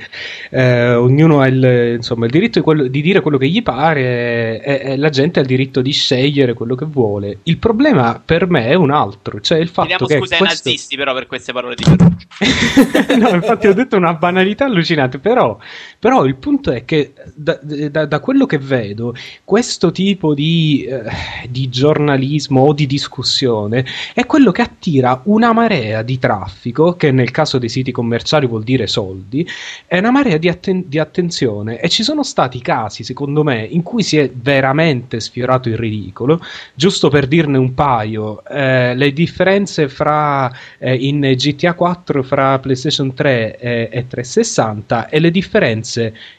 Eh, 0.49 0.93
ognuno 0.95 1.39
ha 1.39 1.47
il, 1.47 1.93
insomma, 1.97 2.25
il 2.25 2.31
diritto 2.31 2.59
di, 2.59 2.65
quello, 2.65 2.87
di, 2.87 3.01
dire 3.01 3.21
quello 3.21 3.37
che 3.37 3.47
gli 3.47 3.61
pare 3.61 4.61
e, 4.61 4.81
e, 4.83 4.97
la 4.97 5.09
gente 5.09 5.39
ha 5.39 5.43
il 5.43 5.47
diritto 5.47 5.81
di 5.81 5.91
scegliere 5.91 6.53
quello 6.53 6.75
che 6.75 6.85
vuole. 6.85 7.39
Il 7.43 7.57
problema 7.57 8.19
per 8.23 8.49
me 8.49 8.67
è 8.67 8.73
un 8.73 8.89
altro, 8.91 9.39
cioè 9.39 9.59
il 9.59 9.67
fatto 9.67 9.87
Chiediamo 9.87 10.07
che 10.07 10.17
scusa 10.17 10.37
questo... 10.37 10.67
ai 10.67 10.73
nazisti 10.73 10.95
però 10.95 11.13
per 11.13 11.27
queste 11.27 11.53
parole 11.53 11.75
di 11.75 11.83
Ferruccio. 11.83 13.15
no, 13.17 13.29
infatti 13.35 13.67
ho 13.67 13.73
detto 13.73 13.95
una 13.95 14.13
banalità 14.13 14.65
allucinante, 14.65 15.19
però, 15.19 15.59
però 15.99 16.23
il 16.23 16.35
punto 16.37 16.71
è 16.71 16.85
che 16.85 17.11
da, 17.35 17.59
da, 17.61 18.05
da, 18.05 18.19
quello 18.21 18.45
che 18.45 18.57
vedo, 18.57 19.13
questo 19.43 19.91
tipo 19.91 20.33
di, 20.33 20.85
eh, 20.85 21.03
di 21.49 21.67
giornalismo 21.67 22.61
o 22.61 22.73
di 22.73 22.87
discussione 22.87 23.85
è 24.13 24.25
quello 24.25 24.53
che 24.53 24.61
attira 24.61 25.19
una 25.25 25.51
marea 25.51 26.01
di 26.01 26.17
traffico, 26.17 26.93
che 26.93 27.11
nel 27.11 27.31
caso 27.31 27.57
dei 27.57 27.67
siti 27.67 27.91
commerciali 27.91 28.47
vuol 28.47 28.63
dire 28.63 28.87
soldi, 28.87 29.45
è 29.85 29.97
una 29.97 30.11
marea 30.11 30.37
di, 30.37 30.47
atten- 30.47 30.85
di 30.87 30.99
attenzione 30.99 31.81
e 31.81 31.89
ci 31.89 32.03
sono 32.03 32.23
stati 32.23 32.61
casi, 32.61 33.03
secondo 33.03 33.43
me, 33.43 33.65
in 33.65 33.83
cui 33.83 34.01
si 34.01 34.17
è 34.17 34.31
veramente 34.33 35.19
sfiorato 35.19 35.67
il 35.67 35.75
ridicolo. 35.75 36.39
Giusto 36.73 37.09
per 37.09 37.27
dirne 37.27 37.57
un 37.57 37.73
paio, 37.73 38.41
eh, 38.45 38.95
le 38.95 39.11
differenze 39.11 39.89
fra 39.89 40.49
eh, 40.77 40.95
in 40.95 41.19
GTA 41.19 41.73
4 41.73 42.23
fra 42.23 42.57
PlayStation 42.59 43.13
3 43.13 43.57
e, 43.57 43.89
e 43.91 44.07
360 44.07 45.09
e 45.09 45.19
le 45.19 45.29
differenze 45.29 45.87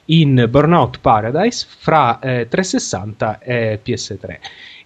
in 0.06 0.46
Burnout 0.48 1.00
Paradise 1.00 1.66
fra 1.78 2.18
eh, 2.18 2.48
360 2.48 3.38
e 3.40 3.80
PS3 3.84 4.38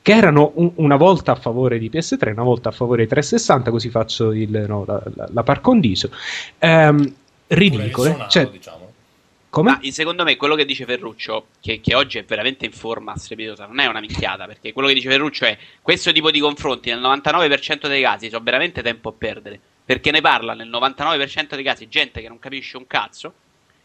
che 0.05 0.13
erano 0.13 0.53
un, 0.57 0.71
una 0.75 0.97
volta 0.97 1.33
a 1.33 1.35
favore 1.35 1.79
di 1.79 1.89
PS3, 1.91 2.33
una 2.33 2.43
volta 2.43 2.69
a 2.69 2.73
favore 2.73 3.05
di 3.05 3.09
360, 3.09 3.71
così 3.71 3.89
faccio 3.89 4.33
il, 4.33 4.51
no, 4.69 4.85
la, 4.87 5.03
la, 5.15 5.29
la, 5.33 5.43
par 5.43 5.63
condicio. 5.63 6.11
Ehm, 6.59 7.15
ridicole. 7.47 8.11
Suonato, 8.11 8.31
cioè, 8.31 8.47
diciamo. 8.49 8.93
Come? 9.49 9.71
Ma 9.71 9.93
secondo 9.93 10.25
me 10.25 10.37
quello 10.37 10.57
che 10.57 10.67
dice 10.67 10.85
Ferruccio, 10.85 11.47
che, 11.59 11.81
che, 11.81 11.95
oggi 11.95 12.19
è 12.19 12.25
veramente 12.25 12.67
in 12.67 12.73
forma 12.73 13.17
strepitosa, 13.17 13.67
non 13.67 13.79
è 13.79 13.87
una 13.87 14.01
minchiata, 14.01 14.47
perché 14.47 14.73
quello 14.75 14.89
che 14.89 14.95
dice 14.95 15.09
Ferruccio 15.09 15.47
è 15.47 15.57
questo 15.81 16.13
tipo 16.13 16.31
di 16.31 16.41
confronti 16.41 16.91
nel 16.91 17.01
99% 17.01 17.87
dei 17.87 18.03
casi 18.03 18.29
sono 18.29 18.43
veramente 18.43 18.83
tempo 18.83 19.11
a 19.11 19.13
perdere, 19.17 19.61
perché 19.85 20.11
ne 20.11 20.21
parla 20.21 20.55
nel 20.55 20.69
99% 20.69 21.55
dei 21.55 21.63
casi 21.63 21.89
gente 21.89 22.21
che 22.21 22.27
non 22.29 22.41
capisce 22.41 22.77
un 22.77 22.87
cazzo, 22.89 23.33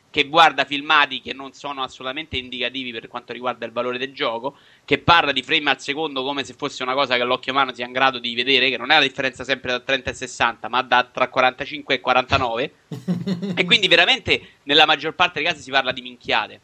che 0.10 0.28
guarda 0.28 0.66
filmati 0.66 1.22
che 1.22 1.34
non 1.34 1.54
sono 1.54 1.84
assolutamente 1.84 2.38
indicativi 2.38 2.92
per 2.92 3.08
quanto 3.08 3.34
riguarda 3.34 3.66
il 3.66 3.72
valore 3.72 3.98
del 3.98 4.14
gioco, 4.14 4.58
che 4.86 4.98
parla 4.98 5.32
di 5.32 5.44
frame 5.44 5.70
al 5.70 5.80
secondo 5.80 6.24
come 6.24 6.44
se 6.44 6.54
fosse 6.54 6.84
una 6.84 6.94
cosa 6.94 7.16
che 7.16 7.22
all'occhio 7.22 7.52
umano 7.52 7.74
sia 7.74 7.86
in 7.86 7.92
grado 7.92 8.20
di 8.20 8.34
vedere, 8.34 8.70
che 8.70 8.78
non 8.78 8.92
è 8.92 8.96
la 8.96 9.04
differenza 9.04 9.44
sempre 9.44 9.72
da 9.72 9.80
30 9.80 10.10
e 10.10 10.14
60, 10.14 10.68
ma 10.70 10.82
da 10.82 11.04
tra 11.04 11.30
45 11.30 11.96
e 11.96 12.00
49. 12.00 12.74
e 13.56 13.66
quindi 13.66 13.88
veramente 13.88 14.42
nella 14.64 14.86
maggior 14.86 15.14
parte 15.14 15.42
dei 15.42 15.50
casi 15.50 15.62
si 15.62 15.72
parla 15.72 15.92
di 15.92 16.02
minchiate. 16.02 16.62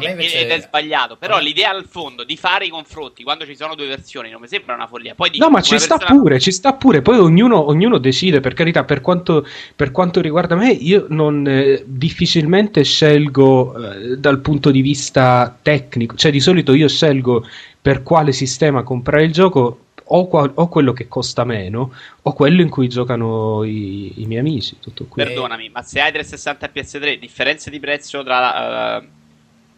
Invece... 0.00 0.40
Ed 0.40 0.50
è 0.50 0.60
sbagliato, 0.60 1.16
però 1.16 1.38
l'idea 1.38 1.70
al 1.70 1.84
fondo 1.84 2.24
di 2.24 2.36
fare 2.36 2.66
i 2.66 2.68
confronti 2.68 3.22
quando 3.22 3.44
ci 3.46 3.54
sono 3.54 3.74
due 3.74 3.86
versioni 3.86 4.30
non 4.30 4.40
mi 4.40 4.48
sembra 4.48 4.74
una 4.74 4.86
follia. 4.86 5.14
Poi 5.14 5.30
no, 5.38 5.50
ma 5.50 5.60
ci 5.60 5.78
sta 5.78 5.96
persona... 5.96 6.18
pure, 6.18 6.40
ci 6.40 6.52
sta 6.52 6.72
pure. 6.74 7.02
Poi 7.02 7.18
ognuno, 7.18 7.68
ognuno 7.68 7.98
decide, 7.98 8.40
per 8.40 8.54
carità. 8.54 8.84
Per 8.84 9.00
quanto, 9.00 9.46
per 9.76 9.90
quanto 9.90 10.20
riguarda 10.20 10.54
me, 10.54 10.70
io 10.70 11.06
non 11.08 11.46
eh, 11.46 11.82
difficilmente 11.86 12.82
scelgo 12.82 13.74
eh, 13.92 14.16
dal 14.16 14.40
punto 14.40 14.70
di 14.70 14.80
vista 14.80 15.56
tecnico, 15.60 16.16
cioè 16.16 16.30
di 16.30 16.40
solito 16.40 16.74
io 16.74 16.88
scelgo 16.88 17.46
per 17.80 18.02
quale 18.02 18.32
sistema 18.32 18.82
comprare 18.82 19.24
il 19.24 19.32
gioco. 19.32 19.78
O, 20.06 20.28
qua, 20.28 20.50
o, 20.52 20.68
quello 20.68 20.92
che 20.92 21.08
costa 21.08 21.44
meno, 21.44 21.94
o 22.20 22.32
quello 22.34 22.60
in 22.60 22.68
cui 22.68 22.88
giocano 22.88 23.64
i, 23.64 24.20
i 24.20 24.26
miei 24.26 24.40
amici. 24.40 24.76
Tutto 24.78 25.06
qui. 25.06 25.24
Perdonami, 25.24 25.70
ma 25.70 25.80
se 25.80 25.98
hai 25.98 26.12
360 26.12 26.70
PS3, 26.74 27.18
differenze 27.18 27.70
di 27.70 27.80
prezzo 27.80 28.22
tra. 28.22 28.98
Uh 29.00 29.22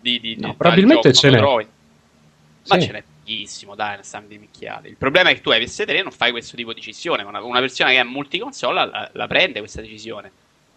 di, 0.07 0.21
di, 0.21 0.37
no, 0.39 0.55
probabilmente 0.55 1.13
ce 1.13 1.31
n'è. 1.31 1.41
Ma 1.41 2.81
sì. 2.81 2.87
ce 2.87 2.93
n'è 2.93 3.05
pochissimo, 3.27 3.75
dai, 3.75 3.99
stanno 4.03 4.27
di 4.29 4.39
micchiate. 4.39 4.89
Il 4.89 4.97
problema 4.97 5.31
è 5.31 5.35
che 5.35 5.41
tu 5.41 5.51
hai 5.51 5.61
PS3 5.61 5.89
e 5.89 6.03
non 6.03 6.13
fai 6.13 6.31
questo 6.31 6.57
tipo 6.57 6.73
di 6.73 6.77
decisione. 6.77 7.25
Una, 7.25 7.43
una 7.43 7.61
versione 7.61 7.93
che 7.93 8.01
è 8.01 8.05
multiconsole 8.05 8.75
la, 8.75 9.11
la 9.13 9.27
prende 9.27 9.59
questa 9.59 9.81
decisione. 9.81 10.31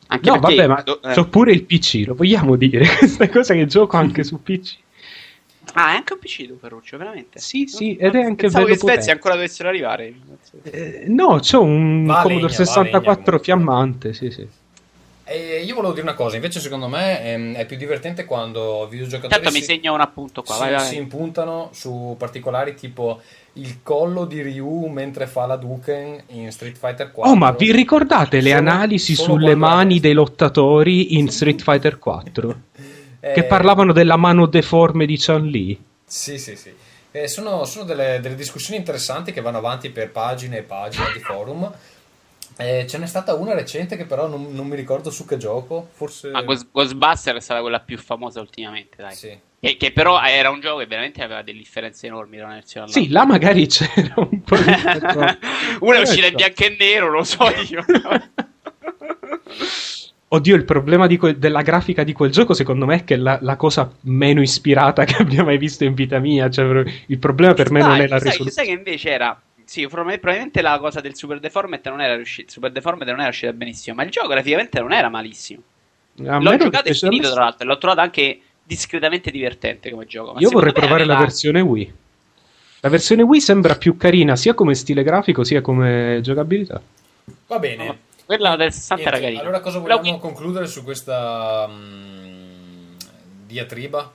Anche 0.08 0.30
no, 0.30 0.40
vabbè, 0.40 0.68
ma 0.68 0.82
do, 0.82 1.00
eh. 1.04 1.14
c'ho 1.14 1.28
pure 1.28 1.52
il 1.52 1.64
PC, 1.64 2.06
lo 2.08 2.16
vogliamo 2.16 2.56
dire? 2.56 2.84
Questa 2.98 3.30
cosa 3.30 3.54
che 3.54 3.68
gioco 3.68 3.96
anche 3.96 4.24
su 4.24 4.42
PC. 4.42 4.78
Ah, 5.74 5.92
è 5.92 5.96
anche 5.98 6.14
un 6.14 6.20
PC 6.20 6.48
tu, 6.48 6.58
Ferruccio, 6.58 6.98
veramente? 6.98 7.38
Sì, 7.38 7.68
sì, 7.68 7.96
ed 7.96 8.16
è 8.16 8.24
anche 8.24 8.48
Pensavo 8.48 8.66
bello 8.66 8.76
che 8.76 8.80
Svezia 8.80 9.14
ancora 9.14 9.36
dovessero 9.36 9.70
arrivare. 9.70 10.12
Eh, 10.64 11.04
no, 11.10 11.40
c'ho 11.40 11.62
un 11.62 12.06
va 12.06 12.24
Commodore 12.24 12.52
legna, 12.52 12.66
64 12.66 13.38
fiammante, 13.38 14.14
sì, 14.14 14.32
sì. 14.32 14.48
E 15.32 15.62
io 15.64 15.76
volevo 15.76 15.94
dire 15.94 16.08
una 16.08 16.16
cosa, 16.16 16.38
invece 16.38 16.60
secondo 16.60 16.88
me 16.88 17.22
è, 17.22 17.34
ehm, 17.34 17.54
è 17.54 17.68
più 17.68 17.78
divertente 17.78 18.26
quando 18.26 18.88
videogiocatori 18.90 19.32
Certo, 19.32 19.52
si, 19.52 19.60
mi 19.60 19.64
segna 19.64 19.92
un 19.92 20.02
appunto 20.02 20.42
qua, 20.42 20.56
si, 20.56 20.60
vai, 20.62 20.72
vai. 20.72 20.86
si 20.88 20.96
impuntano 20.96 21.70
su 21.72 22.16
particolari 22.18 22.74
tipo 22.74 23.22
il 23.54 23.84
collo 23.84 24.26
di 24.26 24.42
Ryu 24.42 24.88
mentre 24.88 25.28
fa 25.28 25.46
la 25.46 25.56
Duken 25.56 26.24
in 26.30 26.52
Street 26.52 26.76
Fighter 26.76 27.12
4. 27.12 27.32
Oh, 27.32 27.36
ma 27.36 27.52
vi 27.52 27.72
ricordate 27.72 28.42
le 28.42 28.50
solo, 28.50 28.60
analisi 28.60 29.14
solo 29.14 29.34
sulle 29.34 29.54
mani 29.54 30.00
dei 30.00 30.14
lottatori 30.14 31.20
in 31.20 31.30
Street 31.30 31.62
Fighter 31.62 32.00
4? 32.00 32.62
eh... 33.22 33.32
Che 33.32 33.44
parlavano 33.44 33.94
della 33.94 34.18
mano 34.18 34.48
deforme 34.48 35.06
di 35.06 35.16
Chun-Li? 35.16 35.80
Sì, 36.06 36.40
sì, 36.40 36.56
sì. 36.56 36.74
Eh, 37.12 37.28
sono, 37.28 37.66
sono 37.66 37.86
delle, 37.86 38.18
delle 38.20 38.36
discussioni 38.36 38.80
interessanti 38.80 39.32
che 39.32 39.42
vanno 39.42 39.58
avanti 39.60 39.92
per 39.92 40.10
pagine 40.10 40.58
e 40.58 40.64
pagine 40.64 41.06
di 41.14 41.20
forum 41.20 41.72
eh, 42.62 42.86
ce 42.88 42.98
n'è 42.98 43.06
stata 43.06 43.36
una 43.36 43.54
recente 43.54 43.96
che 43.96 44.04
però 44.06 44.28
non, 44.28 44.48
non 44.52 44.68
mi 44.68 44.76
ricordo 44.76 45.10
su 45.12 45.26
che 45.26 45.38
gioco, 45.38 45.88
forse... 45.94 46.32
Ah, 46.34 46.42
Ghostbuster 46.42 47.38
è 47.38 47.40
stata 47.40 47.62
quella 47.62 47.80
più 47.80 47.98
famosa 47.98 48.42
ultimamente, 48.42 48.98
dai. 48.98 49.16
Sì. 49.16 49.40
Che, 49.62 49.78
che, 49.78 49.94
però 49.94 50.22
era 50.22 50.50
un 50.50 50.60
gioco 50.60 50.80
che 50.80 50.86
veramente 50.86 51.24
aveva 51.24 51.42
delle 51.42 51.60
differenze 51.60 52.08
enormi 52.08 52.36
tra 52.36 52.48
una 52.48 52.56
versione 52.56 52.92
Sì, 52.92 53.08
là 53.08 53.26
magari 53.26 53.66
c'era 53.68 54.14
un 54.18 54.42
po' 54.42 54.58
di... 54.58 54.64
una 55.80 55.98
è 55.98 56.02
uscita 56.02 56.28
in 56.28 56.36
bianco 56.36 56.64
e 56.64 56.76
nero, 56.78 57.10
lo 57.10 57.24
so 57.24 57.46
io. 57.70 57.86
Oddio, 60.32 60.56
il 60.56 60.66
problema 60.66 61.08
que- 61.08 61.40
della 61.40 61.62
grafica 61.62 62.04
di 62.04 62.12
quel 62.12 62.30
gioco, 62.30 62.54
secondo 62.54 62.86
me, 62.86 62.96
è 62.96 63.04
che 63.06 63.14
è 63.14 63.18
la, 63.18 63.40
la, 63.42 63.56
cosa 63.56 63.90
meno 64.02 64.42
ispirata 64.42 65.04
che 65.06 65.16
abbia 65.22 65.46
mai 65.46 65.58
visto 65.58 65.86
in 65.86 65.94
vita 65.94 66.20
mia. 66.20 66.50
Cioè, 66.50 66.84
il 67.06 67.20
problema 67.20 67.54
per 67.54 67.72
me 67.72 67.80
sai, 67.80 67.90
non 67.90 68.02
è 68.02 68.08
la 68.08 68.18
risoluzione. 68.18 68.52
Sai 68.52 68.66
che 68.66 68.72
invece 68.72 69.10
era 69.10 69.42
sì, 69.70 69.86
probabilmente 69.86 70.64
la 70.64 70.80
cosa 70.80 71.00
del 71.00 71.16
Super 71.16 71.40
Deformed 71.40 71.86
non 71.86 72.02
era 72.02 72.16
riuscita. 72.16 72.50
Super 72.50 72.72
Deformed 72.72 73.06
non 73.06 73.18
era 73.18 73.26
riuscita 73.26 73.54
benissimo. 73.54 73.96
Ma 73.96 74.02
il 74.02 74.10
gioco 74.10 74.28
graficamente 74.28 74.80
non 74.80 74.92
era 74.92 75.10
malissimo. 75.10 75.62
A 76.26 76.40
L'ho 76.40 76.58
giocato 76.58 76.90
e 76.90 76.96
finito, 76.96 77.32
tra 77.32 77.44
l'altro. 77.44 77.68
L'ho 77.68 77.78
trovato 77.78 78.02
anche 78.02 78.42
discretamente 78.64 79.30
divertente 79.30 79.92
come 79.92 80.08
gioco. 80.08 80.40
Io 80.40 80.50
vorrei 80.50 80.74
provare 80.74 81.06
la 81.06 81.18
versione 81.18 81.62
Wii. 81.62 81.94
La 82.80 82.90
versione 82.90 83.22
Wii 83.22 83.40
sembra 83.40 83.76
più 83.76 83.96
carina 83.96 84.36
sia 84.36 84.56
come 84.56 84.74
stile 84.74 85.04
grafico 85.04 85.44
sia 85.44 85.62
come 85.62 86.18
giocabilità. 86.24 86.82
Va 87.46 87.60
bene. 87.60 87.86
No, 87.86 87.98
quella 88.26 88.56
del 88.56 88.74
60 88.74 88.96
Niente, 88.96 89.16
era 89.16 89.24
carina. 89.24 89.42
Allora, 89.42 89.60
cosa 89.60 89.78
vogliamo 89.78 90.18
concludere 90.18 90.66
su 90.66 90.84
questa 90.84 91.68
um, 91.70 92.96
diatriba? 93.46 94.14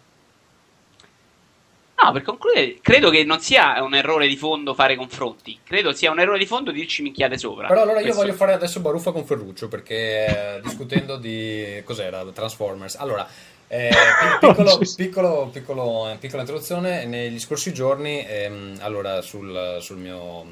No, 2.02 2.12
per 2.12 2.22
concludere, 2.22 2.78
credo 2.82 3.08
che 3.08 3.24
non 3.24 3.40
sia 3.40 3.80
un 3.82 3.94
errore 3.94 4.26
di 4.26 4.36
fondo 4.36 4.74
fare 4.74 4.96
confronti. 4.96 5.58
Credo 5.64 5.92
sia 5.92 6.10
un 6.10 6.18
errore 6.18 6.38
di 6.38 6.46
fondo 6.46 6.70
dirci 6.70 7.02
minchiate 7.02 7.38
sopra. 7.38 7.68
Però 7.68 7.82
allora 7.82 7.98
io 7.98 8.06
Questo... 8.06 8.22
voglio 8.22 8.34
fare 8.34 8.52
adesso 8.52 8.80
baruffa 8.80 9.12
con 9.12 9.24
Ferruccio 9.24 9.68
perché 9.68 10.56
eh, 10.56 10.60
discutendo 10.60 11.16
di 11.16 11.80
cos'era 11.84 12.24
Transformers. 12.24 12.96
Allora, 12.96 13.26
eh, 13.68 13.90
piccolo, 14.40 14.78
piccolo, 14.96 15.50
piccolo, 15.52 16.10
eh, 16.10 16.16
piccola 16.16 16.42
introduzione. 16.42 17.06
Negli 17.06 17.38
scorsi 17.38 17.72
giorni, 17.72 18.24
ehm, 18.26 18.78
allora 18.80 19.22
sul, 19.22 19.78
sul 19.80 19.98
mio 19.98 20.46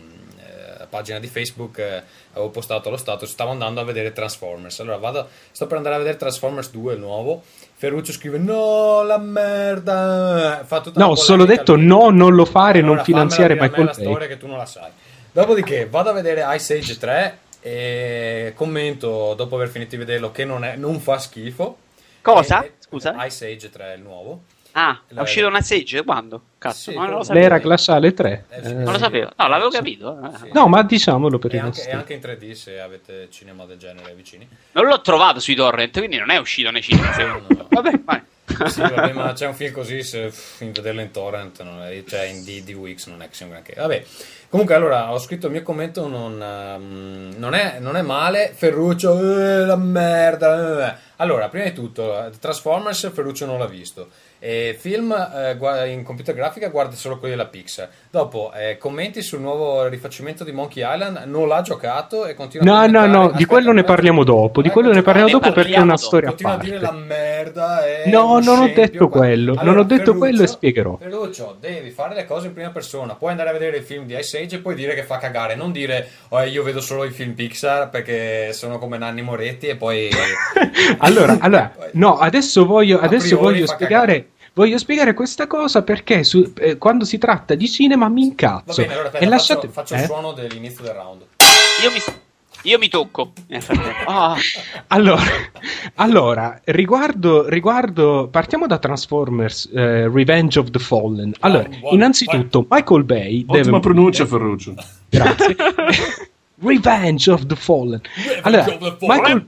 pagina 0.93 1.19
di 1.19 1.27
Facebook, 1.27 1.79
eh, 1.79 2.03
avevo 2.33 2.51
postato 2.51 2.91
lo 2.91 2.99
status, 2.99 3.31
stavo 3.31 3.51
andando 3.51 3.81
a 3.81 3.85
vedere 3.85 4.13
Transformers. 4.13 4.79
Allora 4.81 4.99
vado, 4.99 5.27
sto 5.51 5.67
per 5.67 5.79
andare 5.79 5.95
a 5.95 5.99
vedere 5.99 6.19
Transformers 6.19 6.71
2, 6.71 6.93
il 6.93 7.01
nuovo. 7.01 7.43
Ferruccio 7.75 8.13
scrive 8.13 8.37
no, 8.37 9.03
la 9.03 9.17
merda. 9.17 10.63
Fa 10.67 10.83
tutta 10.83 11.03
no, 11.03 11.15
solo 11.15 11.47
detto 11.47 11.77
no, 11.77 12.11
non 12.11 12.35
lo 12.35 12.45
fare, 12.45 12.81
allora, 12.81 12.97
non 12.97 13.05
finanziare 13.05 13.55
Michael 13.55 13.71
Bay. 13.71 13.85
la 13.87 13.93
storia 13.95 14.27
che 14.27 14.37
tu 14.37 14.47
non 14.47 14.59
la 14.59 14.67
sai. 14.67 14.91
Dopodiché 15.33 15.89
vado 15.89 16.11
a 16.11 16.13
vedere 16.13 16.45
Ice 16.55 16.77
Age 16.77 16.99
3 16.99 17.39
e 17.61 18.53
commento 18.55 19.33
dopo 19.35 19.55
aver 19.55 19.69
finito 19.69 19.93
di 19.93 19.97
vederlo 19.97 20.31
che 20.31 20.45
non, 20.45 20.63
è, 20.63 20.77
non 20.77 21.01
fa 21.01 21.19
schifo. 21.19 21.79
Cosa? 22.21 22.63
E, 22.63 22.75
Scusa? 22.79 23.15
Ice 23.25 23.47
Age 23.47 23.71
3 23.71 23.93
è 23.95 23.97
il 23.97 24.03
nuovo. 24.03 24.43
Ah, 24.73 25.01
è 25.09 25.21
uscito 25.21 25.47
una 25.47 25.63
Sage? 25.63 26.03
Quando? 26.05 26.43
Cazzo, 26.63 26.93
sì, 26.93 26.97
non 26.97 27.11
lo 27.11 27.25
sapevo. 27.25 27.41
L'era 27.41 27.59
glaciale 27.59 28.15
3. 28.15 28.45
Eh, 28.49 28.63
sì, 28.63 28.75
non 28.75 28.93
lo 28.93 28.99
sapevo. 28.99 29.33
No, 29.37 29.49
l'avevo 29.49 29.69
capito. 29.71 30.17
Sì. 30.41 30.51
No, 30.53 30.69
ma 30.69 30.85
diciamolo 30.85 31.37
per 31.41 31.55
e 31.55 31.57
i 31.57 31.59
anche, 31.59 31.89
e 31.89 31.93
anche 31.93 32.13
in 32.13 32.21
3D 32.21 32.53
se 32.53 32.79
avete 32.79 33.29
cinema 33.33 33.65
del 33.65 33.79
genere 33.79 34.15
vicini. 34.15 34.49
Non 34.71 34.87
l'ho 34.87 35.01
trovato 35.01 35.41
sui 35.41 35.57
torrent, 35.57 35.99
quindi 35.99 36.19
non 36.19 36.31
è 36.31 36.37
uscito 36.37 36.71
nei 36.71 36.81
cinema. 36.81 37.17
no, 37.17 37.43
no. 37.49 37.67
Vabbè, 37.69 38.01
vai. 38.05 38.23
Sì, 38.67 38.81
vabbè, 38.81 39.13
ma 39.13 39.33
c'è 39.33 39.47
un 39.49 39.55
film 39.55 39.73
così, 39.73 40.05
se 40.05 40.33
in 40.59 40.71
vederlo 40.71 41.01
in 41.01 41.11
torrent, 41.11 41.63
non 41.63 41.83
è, 41.83 42.05
cioè 42.05 42.25
in 42.25 42.45
D, 42.45 42.63
DWX 42.63 43.09
non 43.09 43.23
è 43.23 43.29
che 43.29 43.35
sia 43.35 43.47
un 43.47 43.53
granché. 43.53 43.75
Vabbè, 43.77 44.05
comunque 44.49 44.77
allora 44.77 45.13
ho 45.13 45.19
scritto 45.19 45.47
il 45.47 45.53
mio 45.53 45.63
commento, 45.63 46.07
non, 46.07 46.35
um, 46.35 47.35
non, 47.39 47.55
è, 47.55 47.79
non 47.81 47.97
è, 47.97 48.03
male, 48.03 48.53
Ferruccio, 48.55 49.19
eh, 49.19 49.65
la 49.65 49.77
merda. 49.77 50.93
Eh. 50.93 50.99
Allora, 51.17 51.49
prima 51.49 51.65
di 51.65 51.73
tutto, 51.73 52.31
Transformers 52.39 53.11
Ferruccio 53.13 53.47
non 53.47 53.59
l'ha 53.59 53.67
visto. 53.67 54.11
E 54.45 54.77
film 54.77 55.13
eh, 55.13 55.89
in 55.89 56.03
computer 56.03 56.35
grafica 56.35 56.67
guarda 56.67 56.97
solo 56.97 57.17
quelli 57.21 57.37
della 57.37 57.47
Pixar. 57.47 57.89
Dopo 58.11 58.51
eh, 58.53 58.77
commenti 58.77 59.23
sul 59.23 59.41
nuovo 59.41 59.87
rifacimento 59.87 60.43
di 60.43 60.51
Monkey 60.51 60.83
Island, 60.83 61.23
non 61.27 61.47
l'ha 61.47 61.61
giocato 61.63 62.27
e 62.27 62.35
continua 62.35 62.65
no, 62.67 62.87
No, 62.89 63.07
no, 63.07 63.19
no, 63.23 63.31
di 63.31 63.45
quello 63.45 63.71
ne 63.71 63.85
parliamo 63.85 64.25
dopo. 64.25 64.61
Di 64.61 64.69
quello 64.71 64.93
ne 64.93 65.03
parliamo 65.03 65.29
dopo 65.29 65.53
perché 65.53 65.75
è 65.75 65.79
una 65.79 65.97
storia 65.97 66.31
continua 66.31 66.55
a 66.55 66.57
parte. 66.57 66.73
Continua 66.73 66.91
a 66.91 66.99
dire 66.99 67.09
la 67.09 67.15
merda. 67.15 67.81
No, 68.07 68.41
non 68.41 68.59
ho 68.59 68.67
detto 68.67 69.09
quello. 69.09 69.53
Allora, 69.53 69.65
non 69.65 69.79
ho 69.79 69.85
detto 69.85 69.99
Ferruccio, 70.07 70.19
quello 70.19 70.43
e 70.43 70.47
spiegherò. 70.49 70.97
Ferruccio, 70.97 71.57
devi 71.61 71.91
fare 71.91 72.17
le 72.17 72.27
cose 72.27 72.49
in 72.49 72.53
prima 72.53 72.71
persona. 72.71 73.15
Puoi 73.15 73.31
andare 73.31 73.51
a 73.51 73.53
vedere 73.53 73.77
il 73.77 73.85
film 73.85 74.07
di 74.07 74.17
Ice 74.17 74.43
Age 74.43 74.57
e 74.57 74.59
poi 74.59 74.75
dire 74.75 74.95
che 74.95 75.05
fa 75.05 75.19
cagare. 75.19 75.55
Non 75.55 75.71
dire 75.71 76.09
oh, 76.31 76.43
io 76.43 76.65
vedo 76.65 76.81
solo 76.81 77.05
i 77.05 77.11
film 77.11 77.35
Pixar 77.35 77.91
perché 77.91 78.53
sono 78.53 78.79
come 78.79 78.99
Nanni 78.99 79.23
Moretti 79.23 79.69
e 79.69 79.77
poi. 79.77 80.09
allora, 80.99 81.37
allora, 81.39 81.73
no, 81.93 82.19
adesso 82.19 82.67
voglio, 82.67 82.99
adesso 82.99 83.39
voglio 83.39 83.67
spiegare. 83.67 83.91
Cagare 83.93 84.32
Voglio 84.55 84.77
spiegare 84.77 85.15
questa 85.15 85.47
cosa 85.47 85.83
perché 85.83 86.25
su, 86.25 86.53
eh, 86.59 86.77
quando 86.77 87.07
si 87.07 87.17
tratta 87.17 87.55
di 87.55 87.69
cinema 87.71 88.09
mi 88.11 88.23
incazzo. 88.23 88.83
Va 88.83 88.83
bene, 88.83 88.93
allora 88.93 89.07
aspetta, 89.07 89.25
e 89.25 89.29
lasciate... 89.29 89.69
faccio, 89.69 89.73
faccio 89.73 89.95
eh? 89.95 89.99
il 90.01 90.05
suono 90.05 90.33
dell'inizio 90.33 90.85
del 90.85 90.93
round. 90.93 91.23
Io 91.83 91.91
mi, 91.91 91.99
io 92.65 92.79
mi 92.79 92.89
tocco. 92.89 93.33
Oh. 94.07 94.37
Allora, 94.89 95.23
allora 95.95 96.61
riguardo, 96.65 97.49
riguardo, 97.49 98.29
partiamo 98.31 98.67
da 98.67 98.77
Transformers 98.77 99.71
eh, 99.73 100.07
Revenge 100.09 100.59
of 100.59 100.71
the 100.71 100.79
Fallen. 100.79 101.33
Allora, 101.41 101.67
oh, 101.81 101.95
innanzitutto, 101.95 102.67
Michael 102.69 103.05
Bay. 103.05 103.45
Ottima 103.47 103.63
deve... 103.63 103.81
pronuncia, 103.81 104.27
Ferruccio. 104.27 104.75
Grazie. 105.09 105.57
Revenge 106.61 107.31
of 107.31 107.47
the 107.47 107.57
Fallen. 107.57 108.03
Allora, 108.43 108.67
Michael... 109.01 109.47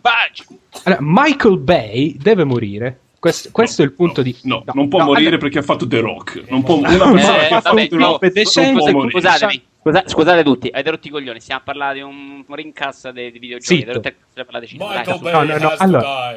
allora, 0.85 1.01
Michael 1.01 1.59
Bay 1.59 2.17
deve 2.19 2.45
morire 2.45 3.01
questo, 3.25 3.49
questo 3.53 3.81
no, 3.81 3.89
è 3.89 3.91
il 3.91 3.97
punto 3.97 4.21
no, 4.21 4.27
di. 4.27 4.37
No, 4.43 4.63
no 4.67 4.73
non 4.75 4.89
può 4.89 4.99
no, 4.99 5.05
morire 5.07 5.39
perché 5.39 5.61
ha 5.61 5.63
fatto 5.63 5.87
The 5.87 6.01
Rock. 6.01 6.45
Non 6.51 6.63
può, 6.63 6.77
una 6.77 6.89
persona 6.89 7.45
eh, 7.45 7.49
che 7.49 7.55
ha 7.55 7.61
fatto 7.63 7.77
The 7.77 7.97
Rock. 7.97 8.33
Decente, 8.33 8.91
può 8.91 9.09
scusatemi. 9.09 9.63
Scusate, 9.81 10.09
scusate 10.11 10.43
tutti, 10.43 10.69
avete 10.69 10.91
rotto 10.91 11.09
i 11.09 11.11
coglioni. 11.11 11.41
Stiamo 11.41 11.63
a 11.63 11.65
parlare 11.65 11.95
di 11.95 12.01
un 12.03 12.45
rincassa 12.49 13.13
dei, 13.13 13.31
dei 13.31 13.41
videogiochi. 13.41 13.83
Avete 13.83 14.17
parlare 14.35 14.67
di 14.67 14.77
Michael 14.79 15.21
Bay 15.21 15.33
no, 15.33 15.43
no, 15.43 15.59
no, 15.59 15.75
allora, 15.79 16.37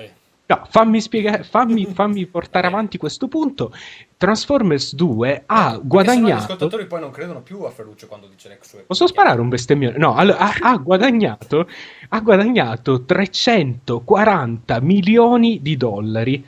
No, 0.50 0.65
fammi, 0.69 1.02
spiegare, 1.02 1.43
fammi, 1.43 1.86
fammi 1.88 2.26
portare 2.26 2.67
avanti 2.67 2.97
questo 2.97 3.28
punto. 3.28 3.73
Transformers 4.15 4.95
2 4.95 5.43
ha 5.45 5.78
guadagnato. 5.84 6.26
Gli 6.26 6.32
ascoltatori 6.32 6.86
poi 6.86 7.02
non 7.02 7.12
credono 7.12 7.41
più 7.41 7.63
a 7.63 7.69
Ferruccio 7.69 8.08
quando 8.08 8.28
dice 8.28 8.47
le 8.47 8.60
sue. 8.62 8.84
Posso 8.88 9.08
sparare 9.08 9.41
un 9.41 9.50
bestemmione? 9.50 9.97
No, 9.97 10.15
allora, 10.15 10.38
ha, 10.38 10.54
ha, 10.62 10.78
guadagnato, 10.78 11.67
ha 12.08 12.19
guadagnato 12.21 13.04
340 13.04 14.80
milioni 14.80 15.62
di 15.62 15.76
dollari 15.76 16.45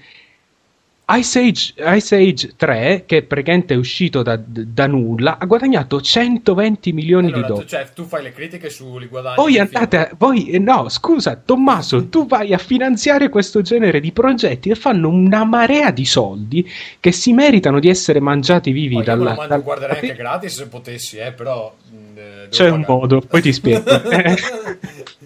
Ice 1.12 1.40
Age, 1.40 1.74
Ice 1.96 2.16
Age 2.16 2.54
3, 2.56 3.04
che 3.08 3.24
praticamente 3.24 3.74
è 3.74 3.78
uscito 3.78 4.22
da, 4.22 4.40
da, 4.40 4.86
nulla, 4.86 5.38
ha 5.40 5.46
guadagnato 5.46 6.00
120 6.00 6.92
milioni 6.94 7.28
allora, 7.28 7.42
di 7.42 7.48
dollari. 7.48 7.68
Cioè, 7.68 7.88
tu 7.96 8.06
fai 8.06 8.24
le 8.24 8.32
critiche 8.32 8.70
sui 8.70 9.08
guadagni. 9.08 9.36
Voi 9.36 9.58
andate, 9.58 9.98
a, 9.98 10.12
voi, 10.18 10.50
eh, 10.50 10.60
no, 10.60 10.88
scusa, 10.90 11.36
Tommaso, 11.36 12.10
tu 12.10 12.28
vai 12.28 12.54
a 12.54 12.60
finanziare 12.60 13.30
questo 13.30 13.62
genere 13.62 14.00
di 14.00 14.12
progetti 14.12 14.70
e 14.70 14.76
fanno 14.76 15.10
una 15.10 15.44
marea 15.46 15.90
di 15.90 16.06
soldi 16.06 16.70
che 17.00 17.12
si 17.12 17.34
meritano 17.34 17.80
di 17.80 17.90
essere 17.90 18.20
mangiati 18.20 18.72
vivi 18.72 18.96
poi 18.96 19.04
dalla. 19.04 19.34
Io 19.34 19.48
dal... 19.48 19.64
guarderei 19.64 19.96
anche 19.96 20.14
gratis 20.22 20.56
se 20.56 20.68
potessi, 20.68 21.18
eh, 21.18 21.32
però. 21.32 21.74
Eh, 22.16 22.48
C'è 22.50 22.70
pagare. 22.70 22.70
un 22.70 22.86
modo, 22.88 23.22
poi 23.22 23.42
ti 23.42 23.52
spiego. 23.52 23.84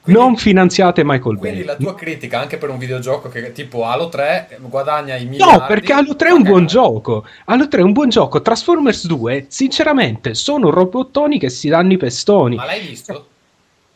Quindi, 0.00 0.20
non 0.20 0.36
finanziate 0.36 1.02
Michael 1.04 1.36
Bay. 1.36 1.50
Quindi 1.50 1.64
la 1.64 1.76
tua 1.76 1.94
critica 1.94 2.40
anche 2.40 2.56
per 2.56 2.70
un 2.70 2.78
videogioco 2.78 3.28
che 3.28 3.52
tipo 3.52 3.84
Halo 3.84 4.08
3 4.08 4.58
guadagna 4.60 5.16
i 5.16 5.26
miliardi. 5.26 5.58
No, 5.58 5.66
perché 5.66 5.92
Halo 5.92 6.16
3 6.16 6.28
è 6.28 6.32
un 6.32 6.42
buon 6.42 6.66
gioco. 6.66 7.26
Halo 7.46 7.68
3 7.68 7.80
è 7.80 7.84
un 7.84 7.92
buon 7.92 8.08
gioco. 8.08 8.42
Transformers 8.42 9.06
2, 9.06 9.46
sinceramente, 9.48 10.34
sono 10.34 10.70
robottoni 10.70 11.38
che 11.38 11.48
si 11.48 11.68
danno 11.68 11.92
i 11.92 11.96
pestoni. 11.96 12.56
Ma 12.56 12.64
l'hai 12.64 12.80
visto? 12.80 13.26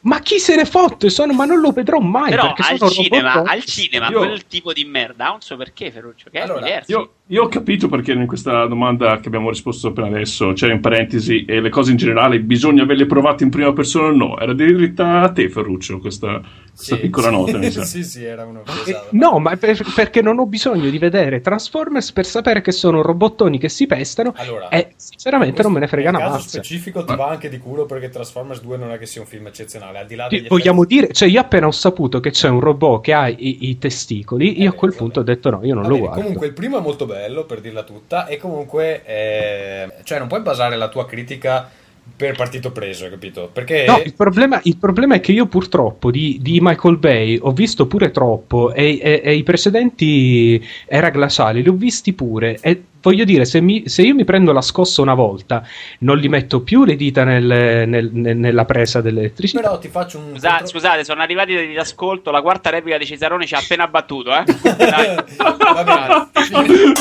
Ma 0.05 0.21
chi 0.21 0.39
se 0.39 0.55
ne 0.55 0.67
fotte? 0.67 1.09
Sono, 1.09 1.33
ma 1.33 1.47
non 1.47 1.61
lo 1.61 1.71
vedrò 1.71 1.99
mai. 1.99 2.31
Però 2.31 2.55
al 2.55 2.91
cinema, 2.91 3.43
al 3.43 3.65
cinema 3.65 4.09
io... 4.09 4.19
quel 4.19 4.47
tipo 4.47 4.73
di 4.73 4.85
merda 4.85 5.29
ha 5.29 5.33
un 5.33 5.41
suo 5.41 5.57
perché, 5.57 5.91
Ferruccio? 5.91 6.29
Che 6.31 6.41
allora, 6.41 6.61
è 6.61 6.65
diverso. 6.65 6.91
Io, 6.93 7.11
io, 7.29 7.43
ho 7.45 7.49
capito 7.49 7.89
perché 7.89 8.13
in 8.13 8.27
questa 8.27 8.67
domanda 8.67 9.19
che 9.21 9.29
abbiamo 9.29 9.49
risposto 9.49 9.89
appena 9.89 10.09
adesso 10.09 10.53
c'è 10.53 10.71
in 10.71 10.81
parentesi 10.81 11.47
e 11.47 11.61
le 11.61 11.71
cose 11.71 11.93
in 11.93 11.97
generale 11.97 12.39
bisogna 12.41 12.83
averle 12.83 13.07
provate 13.07 13.45
in 13.45 13.51
prima 13.51 13.73
persona 13.73 14.09
o 14.09 14.15
no. 14.15 14.39
Era 14.39 14.53
dritta 14.53 15.23
a 15.23 15.33
te, 15.33 15.49
Ferruccio, 15.49 15.99
questa, 15.99 16.41
questa 16.75 16.97
sì, 16.97 17.01
piccola 17.01 17.29
sì. 17.29 17.33
nota. 17.33 17.59
Mi 17.59 17.71
sa. 17.73 17.85
sì, 17.85 18.05
sì, 18.05 18.25
era 18.25 18.45
uno 18.45 18.63
eh, 18.87 19.01
No, 19.11 19.39
ma 19.39 19.57
per, 19.57 19.81
perché 19.95 20.21
non 20.21 20.39
ho 20.39 20.47
bisogno 20.47 20.91
di 20.91 20.99
vedere 20.99 21.41
Transformers 21.41 22.13
per 22.13 22.27
sapere 22.27 22.61
che 22.61 22.73
sono 22.73 23.01
robottoni 23.01 23.59
che 23.59 23.69
si 23.69 23.87
pestano. 23.87 24.35
Allora, 24.37 24.69
e 24.69 24.93
sinceramente 24.97 25.63
non 25.63 25.73
me 25.73 25.81
ne 25.81 25.87
frega 25.87 26.11
una 26.11 26.19
mazza. 26.19 26.49
Specifico 26.49 27.05
ti 27.05 27.15
va 27.15 27.29
anche 27.29 27.49
di 27.49 27.59
culo 27.59 27.87
perché 27.87 28.09
Transformers 28.09 28.61
2 28.61 28.77
non 28.77 28.91
è 28.91 28.99
che 28.99 29.07
sia 29.07 29.21
un 29.21 29.27
film 29.27 29.47
eccezionale. 29.47 29.99
Al 29.99 30.07
di 30.07 30.15
là 30.17 30.27
degli 30.29 30.49
vogliamo 30.49 30.83
effetti... 30.83 31.01
dire, 31.01 31.13
cioè 31.13 31.29
io 31.29 31.41
appena 31.41 31.67
ho 31.67 31.73
saputo 31.73 32.21
che 32.21 32.31
c'è 32.31 32.49
un 32.49 32.61
robot 32.61 33.03
che 33.03 33.13
ha 33.13 33.29
i, 33.29 33.69
i 33.69 33.79
testicoli, 33.79 34.61
io 34.61 34.65
eh, 34.65 34.69
a 34.69 34.73
quel 34.73 34.95
punto 34.95 35.21
ho 35.21 35.23
detto 35.23 35.51
no, 35.51 35.61
io 35.63 35.75
non 35.75 35.83
va 35.83 35.89
lo 35.89 35.95
bene, 35.95 36.07
guardo. 36.07 36.23
Comunque 36.23 36.47
il 36.47 36.53
primo 36.53 36.79
è 36.79 36.81
molto 36.81 37.07
bello, 37.07 37.45
per 37.45 37.61
dirla 37.61 37.85
tutta, 37.85 38.27
e 38.27 38.37
comunque, 38.37 39.05
eh, 39.05 39.93
cioè 40.03 40.19
non 40.19 40.29
puoi 40.29 40.41
basare 40.41 40.77
la 40.77 40.89
tua 40.89 41.07
critica 41.07 41.71
per 42.17 42.37
partito 42.37 42.71
preso, 42.71 43.09
capito? 43.09 43.51
Perché... 43.53 43.85
No, 43.87 44.01
il 44.05 44.15
problema, 44.15 44.61
il 44.65 44.77
problema, 44.77 45.17
è 45.17 45.21
che 45.21 45.33
io 45.33 45.47
purtroppo 45.47 46.11
di, 46.11 46.39
di, 46.41 46.61
Michael 46.61 46.99
Bay 46.99 47.39
ho 47.41 47.51
visto 47.53 47.87
pure 47.87 48.11
troppo 48.11 48.73
e, 48.73 49.01
e, 49.03 49.21
e, 49.25 49.35
i 49.35 49.43
precedenti 49.43 50.65
era 50.87 51.11
glaciali, 51.11 51.63
li 51.63 51.69
ho 51.69 51.73
visti 51.73 52.13
pure 52.13 52.59
e 52.61 52.83
voglio 53.01 53.25
dire, 53.25 53.45
se, 53.45 53.61
mi, 53.61 53.89
se, 53.89 54.03
io 54.03 54.15
mi 54.15 54.25
prendo 54.25 54.53
la 54.53 54.63
scossa 54.63 55.03
una 55.03 55.15
volta, 55.15 55.67
non 56.01 56.19
gli 56.19 56.29
metto 56.29 56.61
più 56.61 56.85
le 56.85 56.95
dita 56.95 57.25
nel, 57.25 57.45
nel, 57.89 58.11
nel, 58.13 58.37
nella 58.37 58.65
presa 58.65 59.01
dell'elettricità. 59.01 59.61
Però 59.61 59.79
ti 59.79 59.89
faccio 59.89 60.19
un. 60.19 60.31
Scusa, 60.33 60.49
contro... 60.51 60.67
Scusate, 60.67 61.05
sono 61.05 61.21
arrivati 61.21 61.53
degli 61.53 61.77
ascolto. 61.77 62.31
La 62.31 62.43
quarta 62.43 62.71
replica 62.71 62.97
di 62.97 63.07
Cesarone 63.07 63.45
ci 63.45 63.55
ha 63.55 63.59
appena 63.59 63.89
battuto, 63.89 64.31
eh? 64.35 64.45
Va 65.37 65.85
bene. 65.85 66.29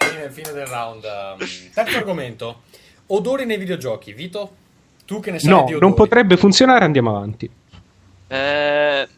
Fine, 0.00 0.30
fine 0.30 0.52
del 0.52 0.66
round. 0.66 1.02
Terzo 1.74 1.98
argomento. 1.98 2.62
Odori 3.12 3.44
nei 3.44 3.56
videogiochi, 3.56 4.12
Vito? 4.12 4.56
Tu 5.04 5.20
che 5.20 5.32
ne 5.32 5.38
sai 5.38 5.50
no, 5.50 5.64
di 5.64 5.74
odori? 5.74 5.80
non 5.80 5.94
potrebbe 5.94 6.36
funzionare, 6.36 6.84
andiamo 6.84 7.16
avanti. 7.16 7.50
Eh, 8.28 9.08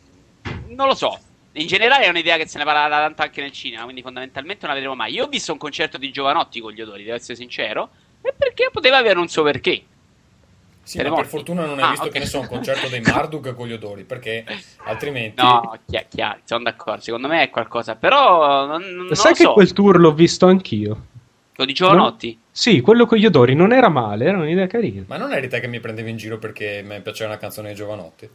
non 0.68 0.86
lo 0.86 0.94
so. 0.94 1.18
In 1.52 1.66
generale 1.66 2.04
è 2.04 2.08
un'idea 2.08 2.38
che 2.38 2.48
se 2.48 2.56
ne 2.56 2.64
parla 2.64 2.88
tanto 2.88 3.20
anche 3.20 3.42
nel 3.42 3.52
cinema, 3.52 3.82
quindi 3.82 4.00
fondamentalmente 4.00 4.60
non 4.62 4.70
la 4.70 4.74
vedremo 4.74 4.96
mai. 4.96 5.12
Io 5.12 5.24
ho 5.24 5.28
visto 5.28 5.52
un 5.52 5.58
concerto 5.58 5.98
di 5.98 6.10
Giovanotti 6.10 6.60
con 6.60 6.72
gli 6.72 6.80
odori, 6.80 7.02
devo 7.02 7.16
essere 7.16 7.36
sincero, 7.36 7.90
e 8.22 8.32
perché 8.34 8.70
poteva 8.72 8.96
avere 8.96 9.18
un 9.18 9.28
suo 9.28 9.42
perché. 9.42 9.82
Sì, 10.82 11.00
ma 11.02 11.12
per 11.14 11.26
fortuna 11.26 11.66
non 11.66 11.78
hai 11.78 11.84
ah, 11.84 11.90
visto 11.90 12.06
okay. 12.06 12.12
che 12.14 12.18
ne 12.20 12.26
so 12.26 12.40
un 12.40 12.46
concerto 12.46 12.88
dei 12.88 13.00
Marduk 13.04 13.54
con 13.54 13.68
gli 13.68 13.72
odori, 13.72 14.04
perché 14.04 14.44
altrimenti... 14.84 15.42
No, 15.42 15.78
chiaro, 15.86 16.06
chiaro, 16.08 16.40
sono 16.44 16.62
d'accordo, 16.62 17.02
secondo 17.02 17.28
me 17.28 17.42
è 17.42 17.50
qualcosa, 17.50 17.94
però 17.96 18.64
non, 18.64 18.82
non 18.82 19.14
Sai 19.14 19.34
che 19.34 19.42
so. 19.42 19.52
quel 19.52 19.72
tour 19.74 20.00
l'ho 20.00 20.14
visto 20.14 20.46
anch'io? 20.46 21.08
Lo 21.62 21.64
di 21.64 21.72
Giovanotti? 21.72 22.26
Non... 22.28 22.42
Sì, 22.50 22.80
quello 22.80 23.06
con 23.06 23.18
gli 23.18 23.26
odori 23.26 23.54
non 23.54 23.72
era 23.72 23.88
male, 23.88 24.26
era 24.26 24.38
un'idea 24.38 24.66
carina. 24.66 25.04
Ma 25.06 25.16
non 25.16 25.32
eri 25.32 25.48
te 25.48 25.60
che 25.60 25.68
mi 25.68 25.80
prendevi 25.80 26.10
in 26.10 26.16
giro 26.16 26.38
perché 26.38 26.82
mi 26.84 27.00
piaceva 27.00 27.30
una 27.30 27.38
canzone 27.38 27.70
di 27.70 27.74
Giovanotti? 27.74 28.28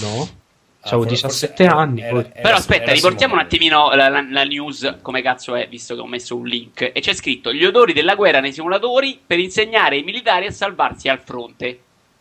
No. 0.00 0.46
Ah, 0.80 0.90
Avevo 0.90 1.06
17 1.06 1.66
anni. 1.66 2.02
Era, 2.02 2.18
era, 2.18 2.40
Però 2.40 2.56
aspetta, 2.56 2.92
riportiamo 2.92 3.34
un 3.34 3.40
attimino 3.40 3.92
la, 3.94 4.08
la, 4.08 4.24
la, 4.28 4.44
news 4.44 4.98
come 5.02 5.22
cazzo 5.22 5.56
è, 5.56 5.66
visto 5.68 5.94
che 5.94 6.00
ho 6.00 6.06
messo 6.06 6.36
un 6.36 6.46
link. 6.46 6.90
E 6.94 7.00
c'è 7.00 7.14
scritto: 7.14 7.52
Gli 7.52 7.64
odori 7.64 7.92
della 7.92 8.14
guerra 8.14 8.40
nei 8.40 8.52
simulatori 8.52 9.20
per 9.24 9.40
insegnare 9.40 9.96
ai 9.96 10.04
militari 10.04 10.46
a 10.46 10.52
salvarsi 10.52 11.08
al 11.08 11.18
fronte. 11.18 11.80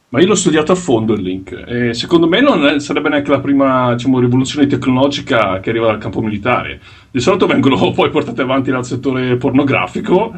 Ma 0.09 0.21
io 0.21 0.27
l'ho 0.27 0.35
studiato 0.35 0.71
a 0.71 0.75
fondo 0.75 1.13
il 1.13 1.21
link 1.21 1.51
e 1.67 1.93
secondo 1.93 2.29
me 2.29 2.39
non 2.39 2.65
è, 2.65 2.79
sarebbe 2.79 3.09
neanche 3.09 3.29
la 3.29 3.41
prima 3.41 3.93
diciamo, 3.93 4.19
rivoluzione 4.19 4.65
tecnologica 4.65 5.59
che 5.59 5.69
arriva 5.69 5.87
dal 5.87 5.97
campo 5.97 6.21
militare. 6.21 6.79
Di 7.11 7.19
solito 7.19 7.45
vengono 7.45 7.91
poi 7.91 8.09
portate 8.09 8.41
avanti 8.41 8.71
dal 8.71 8.85
settore 8.85 9.35
pornografico, 9.35 10.33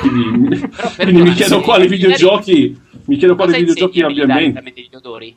quindi, 0.00 0.58
quindi 0.96 1.20
mi 1.20 1.32
chiedo 1.34 1.60
quali 1.60 1.86
videogiochi, 1.86 2.80
mi 3.04 3.16
chiedo 3.16 3.36
quali 3.36 3.58
videogiochi 3.58 4.00
abbia 4.00 4.24
in 4.24 4.30
mente. 4.30 4.72
Gli 4.74 4.96
odori? 4.96 5.36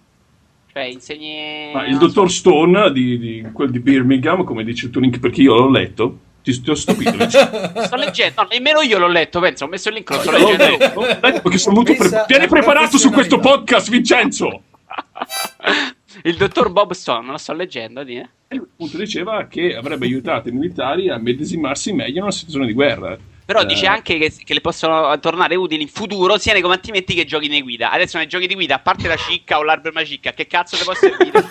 Cioè, 0.71 0.83
insegni... 0.83 1.71
Ma 1.73 1.85
il 1.85 1.97
dottor 1.97 2.31
Stone 2.31 2.89
di, 2.93 3.19
di, 3.19 3.45
quel 3.51 3.69
di 3.69 3.79
Birmingham, 3.79 4.45
come 4.45 4.63
dice 4.63 4.85
il 4.85 4.91
tuo 4.91 5.01
link 5.01 5.19
perché 5.19 5.41
io 5.41 5.55
l'ho 5.55 5.69
letto, 5.69 6.19
ti, 6.43 6.61
ti 6.61 6.69
ho 6.69 6.75
stupito. 6.75 7.17
sto 7.29 7.95
leggendo, 7.95 8.41
no, 8.41 8.47
nemmeno 8.51 8.81
io 8.81 8.99
l'ho 8.99 9.07
letto, 9.07 9.39
penso, 9.39 9.65
ho 9.65 9.67
messo 9.67 9.89
il 9.89 9.95
link, 9.95 10.09
lo 10.09 10.19
sto 10.19 10.31
no, 10.31 10.37
leggendo. 10.37 10.93
No, 10.93 11.01
no, 11.01 11.19
perché 11.19 11.57
sono 11.57 11.75
molto 11.75 11.95
pre- 11.95 12.25
Vieni 12.27 12.47
preparato 12.47 12.97
su 12.97 13.09
questo 13.09 13.39
podcast, 13.39 13.89
Vincenzo! 13.89 14.61
il 16.23 16.35
dottor 16.35 16.69
Bob 16.69 16.91
Stone, 16.91 17.31
lo 17.31 17.37
sto 17.37 17.53
leggendo, 17.53 18.03
di, 18.03 18.17
eh? 18.17 18.29
E 18.49 18.55
lui 18.57 18.67
appunto 18.71 18.97
diceva 18.97 19.47
che 19.47 19.75
avrebbe 19.75 20.05
aiutato 20.05 20.49
i 20.49 20.51
militari 20.51 21.09
a 21.09 21.17
medesimarsi 21.17 21.93
meglio 21.93 22.17
in 22.17 22.23
una 22.23 22.31
situazione 22.31 22.67
di 22.67 22.73
guerra. 22.73 23.17
Però 23.45 23.61
eh. 23.61 23.65
dice 23.65 23.87
anche 23.87 24.17
che, 24.17 24.31
che, 24.31 24.53
le 24.53 24.61
possono 24.61 25.17
tornare 25.19 25.55
utili 25.55 25.81
in 25.81 25.89
futuro 25.89 26.37
sia 26.37 26.53
nei 26.53 26.61
combattimenti 26.61 27.13
che 27.13 27.25
giochi 27.25 27.49
di 27.49 27.61
guida. 27.61 27.91
Adesso 27.91 28.17
nei 28.17 28.27
giochi 28.27 28.47
di 28.47 28.53
guida, 28.53 28.75
a 28.75 28.79
parte 28.79 29.07
la 29.07 29.17
cicca 29.17 29.57
o 29.57 29.63
l'arma 29.63 30.03
cicca, 30.05 30.33
che 30.33 30.47
cazzo 30.47 30.77
ti 30.77 30.83
può 30.83 30.93
servire? 30.93 31.41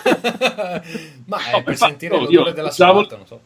Ma 1.25 1.45
è 1.45 1.51
no, 1.51 1.63
per 1.63 1.77
sentire 1.77 2.17
l'odore 2.17 2.53
della 2.53 2.71
svolta, 2.71 3.17
non 3.17 3.27
so. 3.27 3.39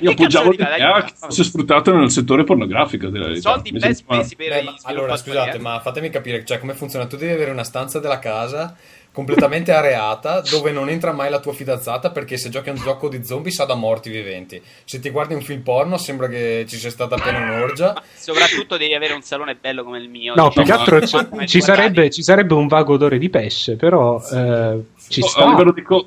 Io 0.00 0.10
appoggiavo 0.10 0.50
l'idea 0.50 1.04
che 1.04 1.12
fosse 1.14 1.44
sfruttato 1.44 1.94
nel 1.94 2.10
settore 2.10 2.42
pornografico. 2.42 3.10
Soldi 3.36 3.70
ben 3.70 3.94
spesi 3.94 4.34
per 4.34 4.64
Beh, 4.64 4.74
Allora, 4.82 5.16
scusate, 5.16 5.56
eh. 5.56 5.60
ma 5.60 5.78
fatemi 5.80 6.10
capire 6.10 6.44
cioè, 6.44 6.58
come 6.58 6.74
funziona. 6.74 7.06
Tu 7.06 7.16
devi 7.16 7.32
avere 7.32 7.52
una 7.52 7.62
stanza 7.62 8.00
della 8.00 8.18
casa 8.18 8.76
completamente 9.14 9.70
areata 9.70 10.40
dove 10.40 10.72
non 10.72 10.88
entra 10.88 11.12
mai 11.12 11.30
la 11.30 11.38
tua 11.38 11.52
fidanzata 11.52 12.10
perché 12.10 12.36
se 12.36 12.48
giochi 12.48 12.70
a 12.70 12.72
un 12.72 12.78
gioco 12.78 13.08
di 13.08 13.24
zombie 13.24 13.52
sa 13.52 13.64
da 13.64 13.76
morti 13.76 14.10
viventi. 14.10 14.60
Se 14.84 14.98
ti 14.98 15.10
guardi 15.10 15.34
un 15.34 15.42
film 15.42 15.60
porno 15.60 15.96
sembra 15.96 16.26
che 16.26 16.64
ci 16.68 16.76
sia 16.76 16.90
stata 16.90 17.14
appena 17.14 17.38
un'orgia. 17.38 17.94
soprattutto 18.16 18.76
devi 18.76 18.94
avere 18.94 19.14
un 19.14 19.22
salone 19.22 19.54
bello 19.54 19.84
come 19.84 19.98
il 19.98 20.08
mio. 20.08 20.34
No, 20.34 20.50
più 20.50 20.64
che 20.64 20.72
altro 20.72 21.06
ci, 21.06 21.16
ci, 21.46 21.60
sarebbe, 21.60 22.10
ci, 22.10 22.24
sarebbe, 22.24 22.54
un 22.54 22.66
vago 22.66 22.94
odore 22.94 23.18
di 23.18 23.30
pesce, 23.30 23.76
però 23.76 24.20
eh, 24.20 24.80
ci 25.08 25.20
oh, 25.20 25.28
sta. 25.28 25.44
A 25.44 25.50
livello 25.50 25.72
di 25.72 25.82
co- 25.82 26.04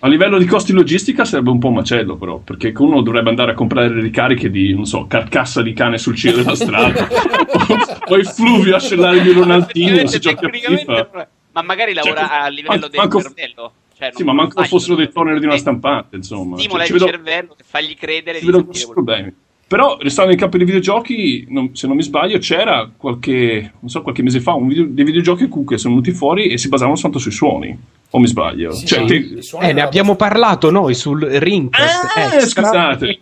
a 0.00 0.08
livello 0.08 0.38
di 0.38 0.44
costi 0.44 0.72
logistica 0.72 1.24
sarebbe 1.24 1.50
un 1.50 1.58
po' 1.58 1.68
un 1.68 1.74
macello, 1.74 2.16
però, 2.16 2.38
perché 2.38 2.72
uno 2.76 3.00
dovrebbe 3.00 3.30
andare 3.30 3.50
a 3.50 3.54
comprare 3.54 3.88
le 3.88 4.00
ricariche 4.00 4.48
di, 4.48 4.72
non 4.72 4.84
so, 4.84 5.06
carcassa 5.06 5.60
di 5.60 5.72
cane 5.72 5.98
sul 5.98 6.14
cielo 6.14 6.36
della 6.38 6.54
strada, 6.54 7.08
o, 8.06 8.16
i 8.16 8.24
fluvi 8.24 8.70
a 8.70 8.78
scellare 8.78 9.18
i 9.18 9.32
ronaldini, 9.32 10.06
si 10.06 10.20
gioca 10.20 10.46
a 10.46 10.50
FIFA. 10.50 11.28
Ma 11.52 11.62
magari 11.62 11.94
lavora 11.94 12.26
cioè, 12.26 12.36
a 12.36 12.48
livello 12.48 12.86
del 12.86 13.00
manco, 13.00 13.22
cervello. 13.22 13.72
Cioè, 13.96 14.10
sì, 14.14 14.22
ma 14.22 14.32
manco 14.32 14.62
fossero 14.62 14.94
dei 14.94 15.10
toner 15.10 15.40
di 15.40 15.46
una 15.46 15.56
stampante, 15.56 16.14
insomma. 16.14 16.56
Stimola 16.58 16.84
cioè, 16.84 16.94
il 16.94 17.00
vedo, 17.00 17.10
cervello 17.10 17.56
e 17.58 17.64
fagli 17.66 17.96
credere 17.96 18.38
di 18.38 18.46
vedo 18.46 18.68
problemi. 18.92 19.34
Però, 19.68 19.98
restando 20.00 20.32
in 20.32 20.38
campo 20.38 20.56
dei 20.56 20.64
videogiochi, 20.64 21.44
non, 21.50 21.76
se 21.76 21.86
non 21.86 21.94
mi 21.94 22.02
sbaglio, 22.02 22.38
c'era 22.38 22.90
qualche, 22.96 23.72
non 23.80 23.90
so, 23.90 24.00
qualche 24.00 24.22
mese 24.22 24.40
fa 24.40 24.54
un 24.54 24.66
video, 24.66 24.86
dei 24.88 25.04
videogiochi 25.04 25.46
che 25.46 25.76
sono 25.76 25.94
venuti 25.94 26.12
fuori 26.12 26.46
e 26.46 26.56
si 26.56 26.68
basavano 26.68 26.96
soltanto 26.96 27.18
sui 27.18 27.32
suoni. 27.32 27.78
O 28.10 28.18
mi 28.18 28.26
sbaglio? 28.26 28.72
Sì, 28.72 28.86
cioè, 28.86 29.04
te... 29.04 29.38
eh, 29.60 29.72
ne 29.74 29.82
abbiamo 29.82 30.16
parlato 30.16 30.70
noi 30.70 30.94
sul 30.94 31.20
Ring. 31.20 31.68
Ah, 31.72 32.36
eh, 32.36 32.40
scusate. 32.40 33.20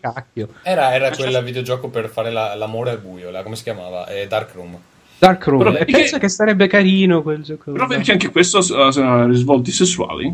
Era, 0.62 0.94
era 0.94 1.10
quel 1.10 1.42
videogioco 1.42 1.88
per 1.88 2.08
fare 2.08 2.30
la, 2.30 2.54
l'amore 2.54 2.90
al 2.90 3.00
buio, 3.00 3.32
la, 3.32 3.42
come 3.42 3.56
si 3.56 3.64
chiamava? 3.64 4.06
Eh, 4.06 4.28
Dark 4.28 4.54
Room. 4.54 4.78
Dark 5.18 5.44
Room. 5.46 5.64
Però, 5.64 5.76
e 5.76 5.84
pensa 5.84 6.18
che 6.18 6.28
sarebbe 6.28 6.68
carino 6.68 7.22
quel 7.22 7.42
gioco. 7.42 7.72
Però 7.72 7.88
vedi 7.88 8.04
che 8.04 8.12
anche 8.12 8.30
questo 8.30 8.58
ha 8.58 9.26
risvolti 9.26 9.72
sessuali. 9.72 10.32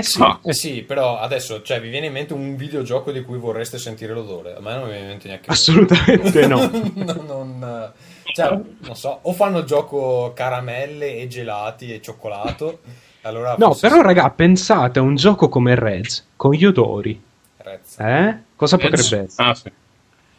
Eh 0.00 0.02
sì, 0.02 0.22
ah. 0.22 0.40
eh 0.42 0.54
sì, 0.54 0.82
però 0.82 1.18
adesso 1.18 1.60
cioè, 1.60 1.78
vi 1.78 1.90
viene 1.90 2.06
in 2.06 2.12
mente 2.12 2.32
un 2.32 2.56
videogioco 2.56 3.12
di 3.12 3.22
cui 3.22 3.36
vorreste 3.36 3.78
sentire 3.78 4.14
l'odore? 4.14 4.56
A 4.56 4.60
me 4.60 4.72
non 4.72 4.84
mi 4.84 4.88
viene 4.90 5.02
in 5.02 5.08
mente 5.08 5.28
neanche. 5.28 5.50
Assolutamente 5.50 6.46
no. 6.46 6.70
non, 6.94 7.24
non, 7.26 7.92
cioè, 8.32 8.58
non 8.78 8.96
so, 8.96 9.18
o 9.22 9.32
fanno 9.34 9.64
gioco 9.64 10.32
caramelle 10.34 11.18
e 11.18 11.28
gelati 11.28 11.92
e 11.92 12.00
cioccolato. 12.00 12.80
Allora 13.22 13.54
no, 13.58 13.76
però, 13.78 13.96
sì. 13.96 14.02
raga, 14.02 14.30
pensate 14.30 14.98
a 14.98 15.02
un 15.02 15.16
gioco 15.16 15.50
come 15.50 15.74
Reds 15.74 16.28
con 16.34 16.54
gli 16.54 16.64
odori. 16.64 17.22
Reds. 17.58 17.98
Eh? 17.98 18.38
Cosa 18.56 18.76
Reds. 18.76 18.90
potrebbe 18.90 19.24
essere? 19.26 19.48
Ah, 19.48 19.54
sì. 19.54 19.70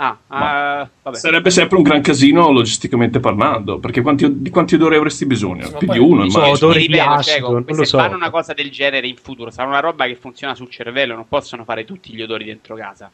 Ah, 0.03 0.89
uh, 1.03 1.13
sarebbe 1.13 1.51
sempre 1.51 1.77
un 1.77 1.83
gran 1.83 2.01
casino 2.01 2.49
logisticamente 2.49 3.19
parlando, 3.19 3.77
perché 3.77 4.01
quanti, 4.01 4.41
di 4.41 4.49
quanti 4.49 4.73
odori 4.73 4.95
avresti 4.95 5.27
bisogno? 5.27 5.67
Sì, 5.67 5.75
Più 5.77 5.91
di 5.91 5.99
uno, 5.99 6.27
so, 6.27 6.41
odori 6.41 6.87
di 6.87 6.97
acido, 6.97 7.63
cioè, 7.63 7.75
se 7.75 7.85
so. 7.85 7.97
fanno 7.99 8.15
una 8.15 8.31
cosa 8.31 8.53
del 8.53 8.71
genere 8.71 9.05
in 9.05 9.15
futuro, 9.21 9.51
sarà 9.51 9.67
una 9.67 9.79
roba 9.79 10.07
che 10.07 10.15
funziona 10.15 10.55
sul 10.55 10.71
cervello, 10.71 11.13
non 11.13 11.27
possono 11.27 11.65
fare 11.65 11.85
tutti 11.85 12.15
gli 12.15 12.21
odori 12.23 12.45
dentro 12.45 12.75
casa. 12.75 13.11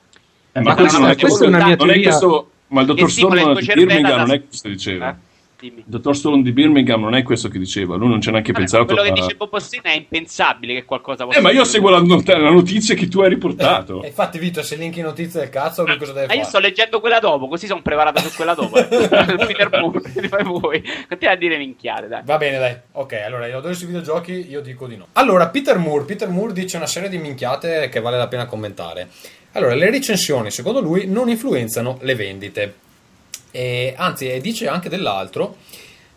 Eh, 0.53 0.61
ma, 0.61 0.69
ma 0.69 0.75
questo 0.75 0.99
non 0.99 1.09
è, 1.09 1.17
questa 1.17 1.43
è 1.43 1.47
una 1.49 1.65
mia 1.65 1.75
teoria. 1.75 2.03
Questo, 2.03 2.51
ma 2.67 2.79
il 2.79 2.87
dottor 2.87 3.11
Stone 3.11 3.53
di 3.53 3.65
Birmingham 3.65 4.19
non 4.19 4.31
è 4.31 4.45
questo 4.47 4.69
diceva. 4.69 5.09
Eh? 5.09 5.15
Dimmi. 5.59 5.79
Il 5.79 5.85
dottor 5.87 6.15
Stone 6.15 6.43
di 6.43 6.51
Birmingham 6.51 7.01
non 7.01 7.15
è 7.15 7.23
questo 7.23 7.49
che 7.49 7.57
diceva, 7.57 7.95
lui 7.95 8.09
non 8.09 8.21
ci 8.21 8.29
ha 8.29 8.31
neanche 8.31 8.51
Vabbè, 8.51 8.63
pensato. 8.63 8.85
Quello 8.85 9.01
a... 9.01 9.05
che 9.05 9.13
dice 9.13 9.35
Bob 9.35 9.49
Postina 9.49 9.85
è 9.85 9.95
impensabile 9.95 10.75
che 10.75 10.85
qualcosa 10.85 11.25
possa. 11.25 11.39
Eh, 11.39 11.41
ma 11.41 11.49
io 11.49 11.63
seguo 11.63 11.89
la, 11.89 11.99
not- 11.99 12.27
la, 12.27 12.51
notizia 12.51 12.93
che 12.93 13.07
tu 13.07 13.21
hai 13.21 13.29
riportato. 13.29 14.03
Eh, 14.03 14.07
infatti, 14.07 14.37
Vito, 14.37 14.61
se 14.61 14.75
linki 14.75 15.01
notizie 15.01 15.39
del 15.39 15.49
cazzo, 15.49 15.83
che 15.83 15.97
cosa 15.97 16.13
deve 16.13 16.27
ma 16.27 16.33
fare? 16.33 16.39
io 16.39 16.45
sto 16.45 16.59
leggendo 16.59 16.99
quella 16.99 17.17
dopo, 17.19 17.47
così 17.47 17.65
sono 17.65 17.81
preparato 17.81 18.19
su 18.19 18.35
quella 18.35 18.53
dopo. 18.53 18.77
Eh. 18.77 18.85
Peter 18.85 19.69
Moore, 19.81 20.01
ti 20.13 20.27
fai 20.27 20.43
voi. 20.43 20.83
Continua 21.07 21.33
a 21.33 21.37
dire 21.37 21.57
minchiate, 21.57 22.07
dai. 22.07 22.21
Va 22.23 22.37
bene, 22.37 22.59
dai. 22.59 22.75
Ok, 22.91 23.13
allora 23.13 23.47
io 23.47 23.57
odori 23.57 23.73
sui 23.73 23.87
videogiochi, 23.87 24.47
io 24.47 24.61
dico 24.61 24.85
di 24.85 24.95
no. 24.95 25.07
Allora, 25.13 25.47
Peter 25.47 25.79
Moore, 25.79 26.05
Peter 26.05 26.29
Moore 26.29 26.53
dice 26.53 26.77
una 26.77 26.85
serie 26.85 27.09
di 27.09 27.17
minchiate 27.17 27.89
che 27.89 27.99
vale 27.99 28.17
la 28.17 28.27
pena 28.27 28.45
commentare. 28.45 29.07
Allora, 29.53 29.73
le 29.73 29.89
recensioni, 29.89 30.51
secondo 30.51 30.81
lui, 30.81 31.07
non 31.07 31.29
influenzano 31.29 31.97
le 32.01 32.13
vendite. 32.13 32.73
E, 33.57 33.95
anzi, 33.97 34.39
dice 34.39 34.67
anche 34.67 34.87
dell'altro 34.87 35.55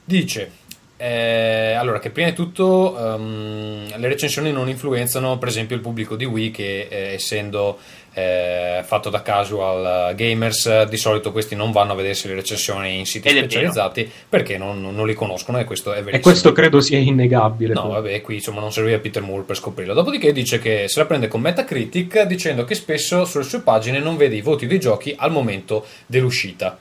Dice, 0.05 0.51
eh, 0.97 1.75
allora, 1.79 2.01
che 2.01 2.11
prima 2.11 2.29
di 2.29 2.35
tutto 2.35 2.97
um, 2.99 3.87
le 3.97 4.09
recensioni 4.09 4.51
non 4.51 4.69
influenzano, 4.69 5.39
per 5.39 5.49
esempio, 5.49 5.77
il 5.77 5.83
pubblico 5.83 6.17
di 6.17 6.25
Wii, 6.25 6.51
che 6.51 6.89
eh, 6.91 7.13
essendo 7.13 7.79
eh, 8.13 8.83
fatto 8.85 9.09
da 9.09 9.23
casual 9.23 10.15
gamers, 10.17 10.83
di 10.85 10.97
solito 10.97 11.31
questi 11.31 11.55
non 11.55 11.71
vanno 11.71 11.93
a 11.93 11.95
vedersi 11.95 12.27
le 12.27 12.35
recensioni 12.35 12.99
in 12.99 13.07
siti 13.07 13.29
Ed 13.29 13.37
specializzati 13.37 14.11
perché 14.29 14.59
non, 14.59 14.81
non, 14.81 15.07
li 15.07 15.15
conoscono 15.15 15.59
e 15.59 15.65
questo 15.65 15.93
è 15.93 16.03
verissimo. 16.03 16.17
E 16.17 16.21
questo 16.21 16.53
credo 16.53 16.81
sia 16.81 16.99
innegabile. 16.99 17.73
No, 17.73 17.83
poi. 17.83 17.93
vabbè, 17.93 18.21
qui 18.21 18.35
insomma 18.37 18.61
non 18.61 18.73
serviva 18.73 18.99
Peter 18.99 19.23
Moore 19.23 19.45
per 19.45 19.57
scoprirlo. 19.57 19.95
Dopodiché 19.95 20.33
dice 20.33 20.59
che 20.59 20.89
se 20.89 20.99
la 20.99 21.07
prende 21.07 21.29
con 21.29 21.41
Metacritic 21.41 22.23
dicendo 22.23 22.65
che 22.65 22.75
spesso 22.75 23.25
sulle 23.25 23.45
sue 23.45 23.61
pagine 23.61 24.01
non 24.01 24.17
vede 24.17 24.35
i 24.35 24.41
voti 24.41 24.67
dei 24.67 24.81
giochi 24.81 25.15
al 25.17 25.31
momento 25.31 25.87
dell'uscita. 26.07 26.79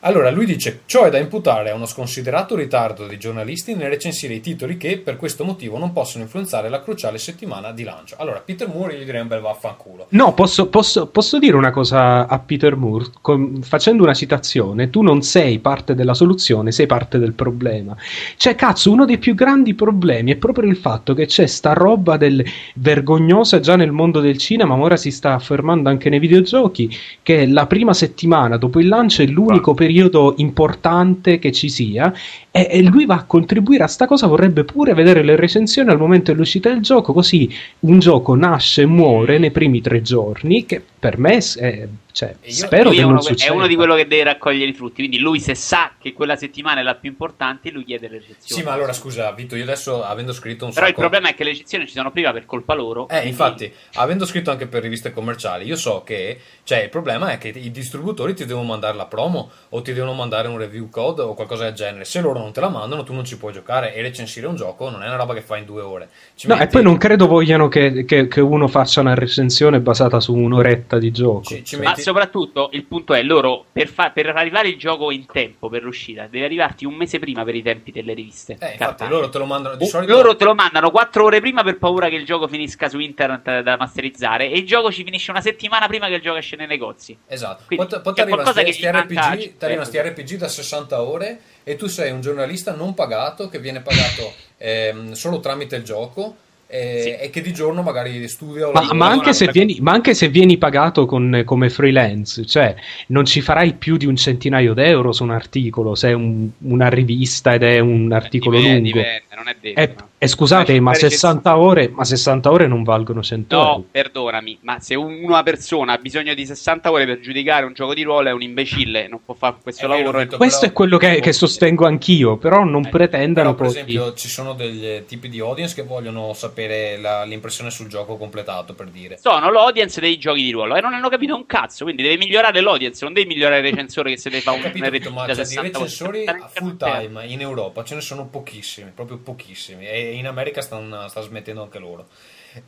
Allora, 0.00 0.30
lui 0.30 0.46
dice: 0.46 0.80
Ciò 0.86 1.04
è 1.04 1.10
da 1.10 1.18
imputare 1.18 1.70
a 1.70 1.74
uno 1.74 1.86
sconsiderato 1.86 2.54
ritardo 2.54 3.06
dei 3.06 3.18
giornalisti 3.18 3.74
nel 3.74 3.88
recensire 3.88 4.34
i 4.34 4.40
titoli 4.40 4.76
che, 4.76 4.98
per 4.98 5.16
questo 5.16 5.44
motivo, 5.44 5.78
non 5.78 5.92
possono 5.92 6.22
influenzare 6.22 6.68
la 6.68 6.82
cruciale 6.82 7.18
settimana 7.18 7.72
di 7.72 7.82
lancio. 7.82 8.14
Allora, 8.18 8.42
Peter 8.44 8.68
Moore 8.68 8.96
gli 8.98 9.04
direi 9.04 9.22
un 9.22 9.28
bel 9.28 9.40
vaffanculo. 9.40 10.06
No, 10.10 10.34
posso, 10.34 10.68
posso, 10.68 11.06
posso 11.06 11.38
dire 11.38 11.56
una 11.56 11.70
cosa 11.70 12.28
a 12.28 12.38
Peter 12.38 12.76
Moore, 12.76 13.06
con, 13.20 13.62
facendo 13.62 14.04
una 14.04 14.14
citazione: 14.14 14.90
tu 14.90 15.02
non 15.02 15.22
sei 15.22 15.58
parte 15.58 15.94
della 15.94 16.14
soluzione, 16.14 16.70
sei 16.70 16.86
parte 16.86 17.18
del 17.18 17.32
problema. 17.32 17.96
Cioè, 18.36 18.54
cazzo, 18.54 18.92
uno 18.92 19.06
dei 19.06 19.18
più 19.18 19.34
grandi 19.34 19.74
problemi 19.74 20.32
è 20.32 20.36
proprio 20.36 20.70
il 20.70 20.76
fatto 20.76 21.14
che 21.14 21.26
c'è 21.26 21.46
sta 21.46 21.72
roba 21.72 22.16
del 22.16 22.44
vergognosa 22.74 23.58
già 23.58 23.74
nel 23.74 23.92
mondo 23.92 24.20
del 24.20 24.38
cinema, 24.38 24.76
ma 24.76 24.84
ora 24.84 24.96
si 24.96 25.10
sta 25.10 25.34
affermando 25.34 25.88
anche 25.88 26.10
nei 26.10 26.20
videogiochi, 26.20 26.96
che 27.22 27.46
la 27.46 27.66
prima 27.66 27.92
settimana 27.92 28.56
dopo 28.56 28.78
il 28.78 28.86
lancio 28.86 29.22
è 29.22 29.26
l'unico 29.26 29.74
periodo 29.74 29.94
periodo 29.96 30.34
importante 30.36 31.38
che 31.38 31.52
ci 31.52 31.70
sia 31.70 32.12
e, 32.50 32.68
e, 32.70 32.82
lui 32.82 33.06
va 33.06 33.14
a 33.14 33.24
contribuire 33.24 33.84
a 33.84 33.86
sta 33.86 34.06
cosa 34.06 34.26
vorrebbe 34.26 34.64
pure 34.64 34.92
vedere 34.92 35.22
le 35.22 35.36
recensioni 35.36 35.88
al 35.88 35.98
momento 35.98 36.32
dell'uscita 36.32 36.68
del 36.68 36.82
gioco 36.82 37.14
così 37.14 37.48
un 37.80 37.98
gioco 37.98 38.34
nasce 38.34 38.82
e 38.82 38.86
muore 38.86 39.38
nei 39.38 39.50
primi 39.50 39.80
tre 39.80 40.02
giorni 40.02 40.66
che 40.66 40.82
per 40.98 41.18
me 41.18 41.38
è, 41.38 41.88
cioè, 42.16 42.34
spero 42.46 42.88
che 42.88 43.00
è 43.00 43.02
uno, 43.02 43.20
è 43.22 43.48
uno, 43.50 43.66
di 43.66 43.74
quello 43.74 43.94
che 43.94 44.06
deve 44.06 44.24
raccogliere 44.24 44.70
i 44.70 44.72
frutti. 44.72 44.94
Quindi 44.94 45.18
lui 45.18 45.38
se 45.38 45.54
sa 45.54 45.92
che 45.98 46.14
quella 46.14 46.34
settimana 46.34 46.80
è 46.80 46.82
la 46.82 46.94
più 46.94 47.10
importante 47.10 47.68
lui 47.70 47.84
chiede 47.84 48.08
le 48.08 48.18
recensioni 48.20 48.62
sì 48.62 48.62
ma 48.62 48.72
allora 48.72 48.92
scusa 48.92 49.30
Vito 49.32 49.54
io 49.54 49.64
adesso 49.64 50.02
avendo 50.02 50.32
scritto 50.32 50.64
un 50.64 50.72
però 50.72 50.86
sacco... 50.86 51.00
il 51.00 51.06
problema 51.08 51.28
è 51.28 51.34
che 51.34 51.44
le 51.44 51.50
recensioni 51.50 51.86
ci 51.86 51.92
sono 51.92 52.10
prima 52.10 52.32
per 52.32 52.46
colpa 52.46 52.74
loro 52.74 53.04
eh 53.04 53.06
quindi... 53.08 53.28
infatti 53.28 53.72
avendo 53.94 54.24
scritto 54.24 54.50
anche 54.50 54.66
per 54.66 54.82
riviste 54.82 55.12
commerciali 55.12 55.66
io 55.66 55.76
so 55.76 56.02
che 56.04 56.40
cioè 56.62 56.82
il 56.82 56.88
problema 56.88 57.30
è 57.30 57.38
che 57.38 57.48
i 57.48 57.70
distributori 57.70 58.34
ti 58.34 58.44
devono 58.44 58.66
mandare 58.66 58.96
la 58.96 59.06
promo 59.06 59.50
o 59.68 59.82
ti 59.82 59.92
devono 59.92 60.14
mandare 60.14 60.48
un 60.48 60.58
review 60.58 60.88
code 60.88 61.22
o 61.22 61.34
qualcosa 61.34 61.64
del 61.64 61.74
genere. 61.74 62.04
Se 62.04 62.20
loro 62.20 62.40
non 62.40 62.52
te 62.52 62.60
la 62.60 62.68
mandano 62.68 63.04
tu 63.04 63.12
non 63.12 63.24
ci 63.24 63.38
puoi 63.38 63.52
giocare 63.52 63.94
e 63.94 64.02
recensire 64.02 64.46
un 64.46 64.56
gioco 64.56 64.90
non 64.90 65.02
è 65.02 65.06
una 65.06 65.16
roba 65.16 65.34
che 65.34 65.42
fai 65.42 65.60
in 65.60 65.66
due 65.66 65.82
ore. 65.82 66.08
Ci 66.34 66.48
no 66.48 66.54
metti... 66.54 66.66
e 66.66 66.70
poi 66.70 66.82
non 66.82 66.96
credo 66.96 67.26
vogliano 67.28 67.68
che, 67.68 68.04
che, 68.04 68.26
che, 68.26 68.40
uno 68.40 68.66
faccia 68.66 69.00
una 69.00 69.14
recensione 69.14 69.80
basata 69.80 70.18
su 70.18 70.34
un'oretta 70.34 70.98
di 70.98 71.12
gioco. 71.12 71.42
Ci, 71.44 71.64
ci 71.64 71.76
metti 71.76 72.02
soprattutto 72.06 72.68
il 72.72 72.84
punto 72.84 73.14
è 73.14 73.22
loro 73.24 73.64
per, 73.72 73.88
fa- 73.88 74.10
per, 74.10 74.28
arrivare 74.28 74.68
il 74.68 74.78
gioco 74.78 75.10
in 75.10 75.26
tempo 75.26 75.68
per 75.68 75.82
l'uscita 75.82 76.28
deve 76.28 76.44
arrivarti 76.44 76.84
un 76.84 76.94
mese 76.94 77.18
prima 77.18 77.42
per 77.42 77.56
i 77.56 77.62
tempi 77.62 77.90
delle 77.90 78.14
riviste. 78.14 78.56
Eh, 78.60 78.72
infatti 78.72 79.08
loro 79.08 79.28
te 79.28 79.38
lo 79.38 79.44
mandano 79.44 79.74
di 79.74 79.86
solito. 79.86 80.12
Loro 80.12 80.36
te 80.36 80.44
lo 80.44 80.54
mandano 80.54 80.92
quattro 80.92 81.24
ore 81.24 81.40
prima 81.40 81.64
per 81.64 81.78
paura 81.78 82.08
che 82.08 82.14
il 82.14 82.24
gioco 82.24 82.46
finisca 82.46 82.88
su 82.88 83.00
internet 83.00 83.62
da 83.62 83.76
masterizzare 83.76 84.48
e 84.48 84.56
il 84.56 84.66
gioco 84.66 84.92
ci 84.92 85.02
finisce 85.02 85.32
una 85.32 85.40
settimana 85.40 85.88
prima 85.88 86.06
che 86.06 86.14
il 86.14 86.22
gioco 86.22 86.36
esce 86.36 86.54
nei 86.54 86.68
negozi. 86.68 87.18
Esatto. 87.26 87.64
Quindi, 87.66 87.86
poi 88.00 88.14
ti 88.14 88.20
arriva 88.20 88.44
sti 88.44 88.86
RPG, 88.86 90.00
RPG 90.00 90.36
da 90.36 90.48
60 90.48 91.02
ore 91.02 91.40
e 91.64 91.74
tu 91.74 91.88
sei 91.88 92.12
un 92.12 92.20
giornalista 92.20 92.72
non 92.72 92.94
pagato 92.94 93.48
che 93.48 93.58
viene 93.58 93.80
pagato 93.80 94.32
ehm, 94.58 95.12
solo 95.12 95.40
tramite 95.40 95.74
il 95.74 95.82
gioco 95.82 96.36
e, 96.68 97.00
sì. 97.00 97.24
e, 97.24 97.30
che 97.30 97.40
di 97.40 97.52
giorno 97.52 97.82
magari 97.82 98.26
studio. 98.26 98.72
Ma, 98.72 98.92
ma, 98.92 99.08
anche 99.08 99.32
vieni, 99.52 99.78
ma, 99.80 99.92
anche 99.92 100.14
se 100.14 100.28
vieni, 100.28 100.58
pagato 100.58 101.06
con, 101.06 101.42
come 101.44 101.70
freelance, 101.70 102.44
cioè 102.44 102.74
non 103.08 103.24
ci 103.24 103.40
farai 103.40 103.74
più 103.74 103.96
di 103.96 104.06
un 104.06 104.16
centinaio 104.16 104.74
d'euro 104.74 105.12
su 105.12 105.22
un 105.22 105.30
articolo, 105.30 105.94
se 105.94 106.08
è 106.08 106.12
un, 106.12 106.48
una 106.58 106.88
rivista 106.88 107.54
ed 107.54 107.62
è 107.62 107.78
un 107.78 108.10
articolo 108.12 108.56
dipende, 108.56 108.80
lungo. 108.80 108.98
Dipende, 108.98 109.22
non 109.36 109.48
è 109.48 109.56
detto. 109.60 109.80
È, 109.80 109.92
no. 109.96 110.08
E 110.18 110.28
scusate, 110.28 110.80
ma 110.80 110.94
60, 110.94 111.58
ore, 111.58 111.90
ma 111.90 112.02
60, 112.02 112.50
ore, 112.50 112.66
non 112.66 112.82
valgono 112.82 113.22
100 113.22 113.54
no, 113.54 113.62
euro. 113.62 113.76
No, 113.76 113.84
perdonami, 113.90 114.58
ma 114.62 114.80
se 114.80 114.94
una 114.94 115.42
persona 115.42 115.92
ha 115.92 115.98
bisogno 115.98 116.34
di 116.34 116.46
60 116.46 116.90
ore 116.90 117.04
per 117.04 117.20
giudicare 117.20 117.66
un 117.66 117.74
gioco 117.74 117.94
di 117.94 118.02
ruolo 118.02 118.30
è 118.30 118.32
un 118.32 118.42
imbecille, 118.42 119.08
non 119.08 119.20
può 119.24 119.34
fare 119.34 119.56
questo 119.62 119.84
è 119.84 119.88
lavoro. 119.88 120.18
Vero, 120.18 120.36
questo 120.38 120.60
però, 120.60 120.72
è 120.72 120.74
quello 120.74 120.96
che, 120.96 121.20
che, 121.20 121.32
sostengo 121.32 121.86
anch'io, 121.86 122.38
però 122.38 122.64
non 122.64 122.86
eh, 122.86 122.88
pretendano 122.88 123.54
però, 123.54 123.70
per 123.70 123.78
esempio, 123.78 124.14
ci 124.14 124.28
sono 124.28 124.54
degli 124.54 125.04
tipi 125.04 125.28
di 125.28 125.38
audience 125.38 125.74
che 125.74 125.82
vogliono 125.82 126.32
sapere 126.32 126.55
la, 126.98 127.24
l'impressione 127.24 127.70
sul 127.70 127.88
gioco 127.88 128.16
completato, 128.16 128.74
per 128.74 128.86
dire. 128.88 129.18
Sono 129.18 129.50
l'audience 129.50 130.00
dei 130.00 130.16
giochi 130.18 130.42
di 130.42 130.50
ruolo 130.50 130.76
e 130.76 130.80
non 130.80 130.94
hanno 130.94 131.08
capito 131.08 131.34
un 131.34 131.44
cazzo, 131.46 131.84
quindi 131.84 132.02
devi 132.02 132.16
migliorare 132.16 132.60
l'audience, 132.60 133.04
non 133.04 133.12
devi 133.12 133.26
migliorare 133.26 133.58
il 133.58 133.74
recensore 133.74 134.10
che 134.10 134.18
se 134.18 134.30
ne 134.30 134.40
fa 134.40 134.52
un 134.52 134.60
capito, 134.60 135.10
ma 135.10 135.32
cioè, 135.32 135.44
di 135.44 135.56
recensori 135.56 136.24
a 136.26 136.48
full 136.52 136.76
time 136.76 137.26
in 137.26 137.40
Europa 137.40 137.84
ce 137.84 137.94
ne 137.94 138.00
sono 138.00 138.26
pochissimi, 138.26 138.90
proprio 138.94 139.18
pochissimi. 139.18 139.86
E 139.86 140.14
in 140.14 140.26
America 140.26 140.60
stanno, 140.60 141.08
sta 141.08 141.20
smettendo 141.20 141.62
anche 141.62 141.78
loro. 141.78 142.06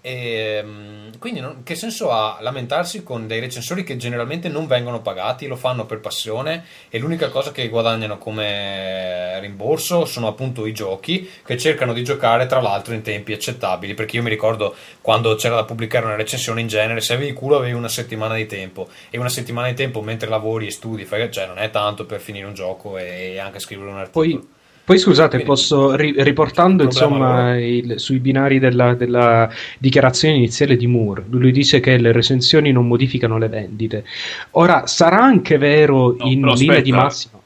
E, 0.01 0.13
ehm, 0.13 1.19
quindi 1.19 1.41
non, 1.41 1.63
che 1.63 1.75
senso 1.75 2.11
ha 2.11 2.39
lamentarsi 2.41 3.03
con 3.03 3.27
dei 3.27 3.41
recensori 3.41 3.85
che 3.85 3.97
generalmente 3.97 4.49
non 4.49 4.67
vengono 4.67 5.01
pagati, 5.01 5.47
lo 5.47 5.57
fanno 5.57 5.87
per 5.87 6.01
passione 6.01 6.65
e 6.89 6.99
l'unica 6.99 7.29
cosa 7.29 7.53
che 7.53 7.69
guadagnano 7.69 8.19
come 8.19 9.39
rimborso 9.41 10.05
sono 10.05 10.29
appunto 10.29 10.67
i 10.67 10.73
giochi 10.73 11.29
che 11.45 11.57
cercano 11.57 11.93
di 11.93 12.05
giocare 12.05 12.47
tra 12.47 12.61
l'altro 12.61 12.95
in 12.95 13.03
tempi 13.03 13.33
accettabili. 13.33 13.95
Perché 13.95 14.17
io 14.17 14.23
mi 14.23 14.31
ricordo 14.31 14.75
quando 15.01 15.35
c'era 15.35 15.57
da 15.57 15.65
pubblicare 15.65 16.07
una 16.07 16.17
recensione 16.17 16.61
in 16.61 16.69
genere 16.69 17.01
se 17.01 17.15
avevi 17.15 17.33
culo 17.33 17.57
avevi 17.57 17.73
una 17.73 17.89
settimana 17.89 18.35
di 18.35 18.47
tempo. 18.47 18.89
E 19.11 19.19
una 19.19 19.29
settimana 19.29 19.69
di 19.69 19.75
tempo 19.75 20.03
mentre 20.03 20.29
lavori 20.29 20.67
e 20.67 20.71
studi 20.71 21.07
cioè 21.31 21.47
non 21.47 21.59
è 21.59 21.71
tanto 21.71 22.07
per 22.07 22.21
finire 22.21 22.47
un 22.47 22.55
gioco 22.55 22.99
e 22.99 23.39
anche 23.39 23.59
scrivere 23.59 23.91
un 23.91 23.99
articolo. 23.99 24.27
poi 24.27 24.57
poi 24.89 24.97
scusate, 24.97 25.41
posso, 25.41 25.95
ri- 25.95 26.15
riportando 26.17 26.83
insomma 26.83 27.59
il, 27.59 28.01
sui 28.01 28.21
binari 28.21 28.59
della, 28.59 28.95
della, 28.95 29.47
dichiarazione 29.77 30.37
iniziale 30.37 30.79
di 30.79 30.87
Moore, 30.87 31.27
lui 31.29 31.53
dice 31.53 31.79
che 31.79 31.99
le 31.99 32.11
recensioni 32.11 32.73
non 32.73 32.89
modificano 32.89 33.37
le 33.37 33.49
vendite. 33.49 34.05
Ora, 34.53 34.87
sarà 34.87 35.19
anche 35.19 35.59
vero 35.59 36.17
no, 36.19 36.25
in 36.25 36.41
linea 36.41 36.53
aspetta. 36.55 36.81
di 36.81 36.93
massima? 36.93 37.39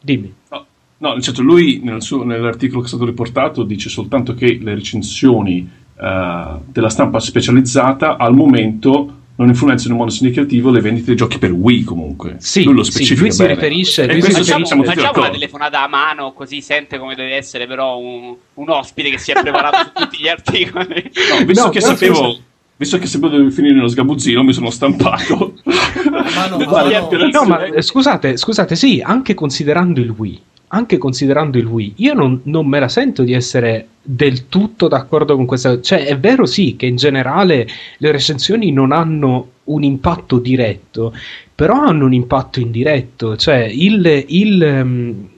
Dimmi. 0.00 0.34
No. 0.48 0.66
No, 0.96 1.20
certo, 1.20 1.42
lui 1.42 1.82
nel 1.84 2.00
suo, 2.00 2.24
nell'articolo 2.24 2.80
che 2.80 2.86
è 2.86 2.88
stato 2.88 3.04
riportato 3.04 3.64
dice 3.64 3.90
soltanto 3.90 4.32
che 4.32 4.58
le 4.58 4.74
recensioni 4.74 5.70
uh, 5.94 6.60
della 6.64 6.88
stampa 6.88 7.20
specializzata 7.20 8.16
al 8.16 8.34
momento 8.34 9.17
non 9.38 9.48
influenzano 9.48 9.92
in 9.92 10.00
modo 10.00 10.10
significativo 10.10 10.70
le 10.70 10.80
vendite 10.80 11.06
dei 11.06 11.16
giochi 11.16 11.38
per 11.38 11.52
Wii 11.52 11.84
comunque. 11.84 12.36
Sì, 12.38 12.64
lui 12.64 12.74
lo 12.74 12.82
specifica 12.82 13.30
sì, 13.30 13.38
lui 13.42 13.48
si 13.48 13.54
riferisce, 13.54 14.06
lui 14.06 14.20
si 14.20 14.26
riferisce 14.26 14.52
facciamo, 14.52 14.82
facciamo 14.82 15.18
una 15.18 15.30
telefonata 15.30 15.82
a 15.82 15.86
mano 15.86 16.32
così 16.32 16.60
sente 16.60 16.98
come 16.98 17.14
deve 17.14 17.36
essere 17.36 17.68
però 17.68 17.98
un, 17.98 18.34
un 18.54 18.70
ospite 18.70 19.10
che 19.10 19.18
si 19.18 19.30
è 19.30 19.40
preparato 19.40 19.76
su 19.76 19.92
tutti 19.94 20.18
gli 20.18 20.28
articoli. 20.28 21.10
No, 21.38 21.44
visto 21.44 21.64
no, 21.64 21.70
che 21.70 21.80
sapevo... 21.80 22.38
Visto 22.78 22.96
che 22.98 23.06
sapevo 23.06 23.30
dovevo 23.32 23.50
finire 23.50 23.74
nello 23.74 23.88
sgabuzzino, 23.88 24.44
mi 24.44 24.52
sono 24.52 24.70
stampato. 24.70 25.54
ma 25.64 26.46
no, 26.46 26.58
ma 26.70 26.82
no, 26.88 27.08
no, 27.32 27.44
ma 27.44 27.64
eh, 27.64 27.82
scusate, 27.82 28.36
scusate, 28.36 28.76
sì, 28.76 29.02
anche 29.04 29.34
considerando 29.34 29.98
il 29.98 30.10
Wii, 30.10 30.40
anche 30.68 30.98
considerando 30.98 31.58
il 31.58 31.66
Wii, 31.66 31.94
io 31.96 32.14
non, 32.14 32.40
non, 32.44 32.66
me 32.66 32.78
la 32.78 32.88
sento 32.88 33.22
di 33.22 33.32
essere 33.32 33.88
del 34.02 34.48
tutto 34.48 34.88
d'accordo 34.88 35.36
con 35.36 35.46
questa. 35.46 35.80
Cioè, 35.80 36.04
è 36.04 36.18
vero 36.18 36.46
sì 36.46 36.76
che 36.76 36.86
in 36.86 36.96
generale 36.96 37.66
le 37.98 38.10
recensioni 38.12 38.72
non 38.72 38.92
hanno 38.92 39.50
un 39.64 39.82
impatto 39.82 40.38
diretto, 40.38 41.14
però 41.54 41.74
hanno 41.74 42.04
un 42.04 42.12
impatto 42.12 42.60
indiretto. 42.60 43.36
Cioè, 43.36 43.68
il. 43.70 44.24
il 44.28 44.62
um, 44.62 45.28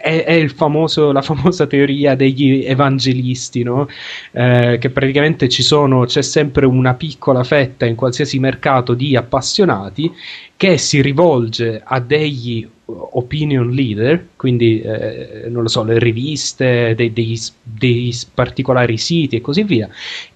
è, 0.00 0.24
è 0.24 0.48
famoso, 0.48 1.12
la 1.12 1.20
famosa 1.20 1.66
teoria 1.66 2.14
degli 2.14 2.64
evangelisti, 2.64 3.62
no? 3.62 3.86
eh, 4.32 4.78
che 4.80 4.90
praticamente 4.90 5.50
sono, 5.50 6.06
c'è 6.06 6.22
sempre 6.22 6.64
una 6.64 6.94
piccola 6.94 7.44
fetta 7.44 7.84
in 7.84 7.96
qualsiasi 7.96 8.38
mercato 8.38 8.94
di 8.94 9.14
appassionati 9.14 10.10
che 10.56 10.78
si 10.78 11.02
rivolge 11.02 11.82
a 11.84 12.00
degli 12.00 12.66
opinion 13.12 13.70
leader, 13.70 14.26
quindi 14.36 14.80
eh, 14.80 15.46
non 15.48 15.62
lo 15.62 15.68
so, 15.68 15.82
le 15.82 15.98
riviste, 15.98 16.94
dei, 16.94 17.12
dei, 17.12 17.38
dei, 17.62 18.14
particolari 18.34 18.96
siti 18.98 19.36
e 19.36 19.40
così 19.40 19.62
via, 19.64 19.88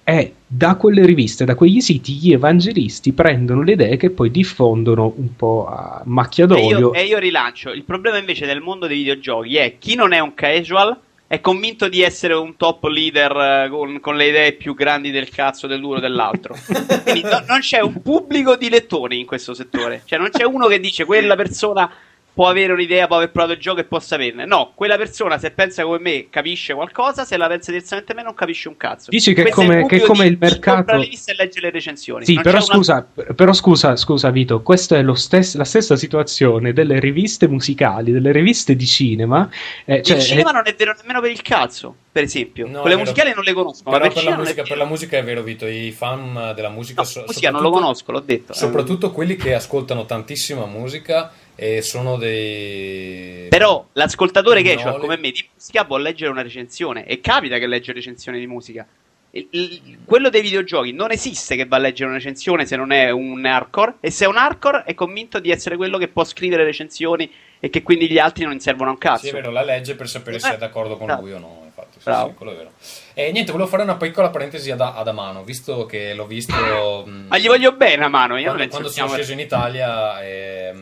e 0.03 0.33
da 0.47 0.75
quelle 0.75 1.05
riviste, 1.05 1.45
da 1.45 1.55
quegli 1.55 1.81
siti, 1.81 2.13
gli 2.13 2.33
evangelisti 2.33 3.13
prendono 3.13 3.63
le 3.63 3.73
idee 3.73 3.97
che 3.97 4.09
poi 4.09 4.31
diffondono 4.31 5.13
un 5.17 5.35
po' 5.35 5.67
a 5.67 6.01
macchia 6.05 6.45
d'olio. 6.45 6.93
E 6.93 7.01
io, 7.01 7.03
e 7.03 7.05
io 7.05 7.19
rilancio, 7.19 7.71
il 7.71 7.83
problema 7.83 8.17
invece 8.17 8.45
del 8.45 8.61
mondo 8.61 8.87
dei 8.87 8.97
videogiochi 8.97 9.57
è 9.57 9.77
chi 9.79 9.95
non 9.95 10.13
è 10.13 10.19
un 10.19 10.33
casual 10.33 10.99
è 11.27 11.41
convinto 11.41 11.89
di 11.89 12.01
essere 12.01 12.33
un 12.33 12.55
top 12.55 12.83
leader 12.85 13.67
uh, 13.67 13.69
con, 13.69 13.99
con, 13.99 14.15
le 14.15 14.27
idee 14.27 14.53
più 14.53 14.75
grandi 14.75 15.09
del 15.09 15.29
cazzo 15.29 15.65
dell'uno 15.65 15.99
dell'altro. 15.99 16.55
Quindi 17.03 17.23
no, 17.23 17.43
non 17.47 17.59
c'è 17.59 17.79
un 17.79 18.01
pubblico 18.01 18.55
di 18.55 18.69
lettori 18.69 19.19
in 19.19 19.25
questo 19.25 19.53
settore. 19.53 20.03
Cioè, 20.05 20.19
non 20.19 20.29
c'è 20.29 20.43
uno 20.43 20.67
che 20.67 20.79
dice 20.79 21.03
quella 21.05 21.35
persona 21.35 21.91
può 22.35 22.49
avere 22.49 22.73
un'idea, 22.73 23.07
può 23.07 23.15
aver 23.15 23.31
provato 23.31 23.53
il 23.53 23.59
gioco 23.59 23.79
e 23.79 23.85
può 23.85 23.97
saperne. 23.99 24.45
No, 24.45 24.73
quella 24.75 24.97
persona 24.97 25.37
se 25.37 25.51
pensa 25.51 25.83
come 25.83 25.99
me 25.99 26.27
capisce 26.29 26.73
qualcosa, 26.73 27.23
se 27.23 27.37
la 27.37 27.47
pensa 27.47 27.71
diversamente 27.71 28.13
me 28.13 28.23
non 28.23 28.33
capisce 28.33 28.67
un 28.67 28.75
cazzo. 28.75 29.09
Dici 29.09 29.33
che 29.33 29.49
come, 29.49 29.85
che 29.87 30.01
come 30.01 30.25
il 30.25 30.37
mercato... 30.37 30.91
le 30.91 31.03
riviste 31.03 31.31
e 31.31 31.35
legge 31.35 31.61
le 31.61 31.69
recensioni. 31.69 32.25
Sì, 32.25 32.37
però 32.41 32.59
scusa, 32.59 33.07
una... 33.13 33.33
però 33.33 33.53
scusa, 33.53 33.95
scusa 33.95 34.29
Vito, 34.31 34.61
questa 34.61 34.97
è 34.97 35.15
stes- 35.15 35.55
la 35.55 35.63
stessa 35.63 35.95
situazione 35.95 36.73
delle 36.73 36.99
riviste 36.99 37.47
musicali, 37.47 38.11
delle 38.11 38.33
riviste 38.33 38.75
di 38.75 38.85
cinema. 38.85 39.49
Eh, 39.85 40.01
cioè, 40.03 40.17
il 40.17 40.21
cinema 40.21 40.49
è... 40.49 40.53
non 40.53 40.63
è 40.65 40.75
vero 40.75 40.93
nemmeno 40.99 41.21
per 41.21 41.31
il 41.31 41.41
cazzo, 41.41 41.95
per 42.11 42.23
esempio. 42.23 42.67
No, 42.67 42.81
Quelle 42.81 42.97
musicali 42.97 43.33
non 43.33 43.45
le 43.45 43.53
conosco. 43.53 43.89
Però 43.89 43.97
per, 43.97 44.11
per, 44.11 44.23
la 44.25 44.35
musica, 44.35 44.63
per, 44.63 44.77
la 44.77 44.85
musica, 44.85 45.17
è 45.17 45.23
vero 45.23 45.41
Vito, 45.41 45.65
i 45.65 45.91
fan 45.91 46.51
della 46.53 46.69
musica... 46.69 47.01
No, 47.01 47.07
so, 47.07 47.23
musica 47.25 47.49
non 47.49 47.61
lo 47.61 47.69
conosco, 47.69 48.11
l'ho 48.11 48.19
detto. 48.19 48.51
Soprattutto 48.51 49.11
quelli 49.11 49.37
che 49.37 49.53
ascoltano 49.53 50.03
tantissima 50.03 50.65
musica 50.65 51.31
e 51.55 51.81
sono 51.81 52.17
dei. 52.17 53.47
Però 53.49 53.87
l'ascoltatore 53.93 54.61
che 54.61 54.77
cioè, 54.77 54.97
come 54.97 55.17
me 55.17 55.31
di 55.31 55.47
musica 55.53 55.83
vuole 55.83 56.03
leggere 56.03 56.29
una 56.29 56.41
recensione 56.41 57.05
e 57.05 57.21
capita 57.21 57.57
che 57.57 57.67
legge 57.67 57.93
recensioni 57.93 58.39
di 58.39 58.47
musica. 58.47 58.85
Il, 59.31 59.47
il, 59.49 59.97
quello 60.05 60.29
dei 60.29 60.41
videogiochi 60.41 60.93
non 60.93 61.11
esiste 61.11 61.57
che 61.57 61.65
va 61.65 61.75
a 61.75 61.79
leggere 61.79 62.07
una 62.07 62.17
recensione 62.17 62.65
se 62.65 62.77
non 62.77 62.93
è 62.93 63.09
un 63.09 63.45
hardcore 63.45 63.95
e 63.99 64.09
se 64.09 64.23
è 64.23 64.27
un 64.29 64.37
hardcore 64.37 64.83
è 64.85 64.93
convinto 64.93 65.39
di 65.39 65.51
essere 65.51 65.75
quello 65.75 65.97
che 65.97 66.07
può 66.07 66.23
scrivere 66.23 66.63
recensioni 66.63 67.29
e 67.59 67.69
che 67.69 67.83
quindi 67.83 68.09
gli 68.09 68.17
altri 68.17 68.45
non 68.45 68.59
servono 68.61 68.91
a 68.91 68.93
un 68.93 68.97
cazzo. 68.97 69.25
Sì, 69.25 69.29
è 69.29 69.33
vero, 69.33 69.51
la 69.51 69.63
legge 69.63 69.95
per 69.95 70.07
sapere 70.07 70.37
eh, 70.37 70.39
se 70.39 70.53
è 70.53 70.57
d'accordo 70.57 70.95
con 70.95 71.13
lui 71.19 71.33
o 71.33 71.39
no, 71.39 71.63
infatti. 71.65 71.99
Sì, 71.99 72.11
sì, 72.11 72.33
quello 72.33 72.51
è 72.51 72.55
vero. 72.55 72.71
E 73.13 73.31
niente, 73.31 73.51
volevo 73.51 73.69
fare 73.69 73.83
una 73.83 73.95
piccola 73.95 74.29
parentesi 74.29 74.71
ad, 74.71 74.79
ad 74.79 75.07
Amano, 75.07 75.43
visto 75.43 75.85
che 75.85 76.13
l'ho 76.13 76.27
visto... 76.27 77.05
Ma 77.05 77.37
gli 77.37 77.47
voglio 77.47 77.73
bene 77.73 78.05
Amano, 78.05 78.37
io 78.37 78.53
quando, 78.53 78.69
quando 78.69 78.89
sono 78.89 79.09
sceso 79.09 79.33
in 79.33 79.39
Italia 79.39 80.21
eh, 80.21 80.73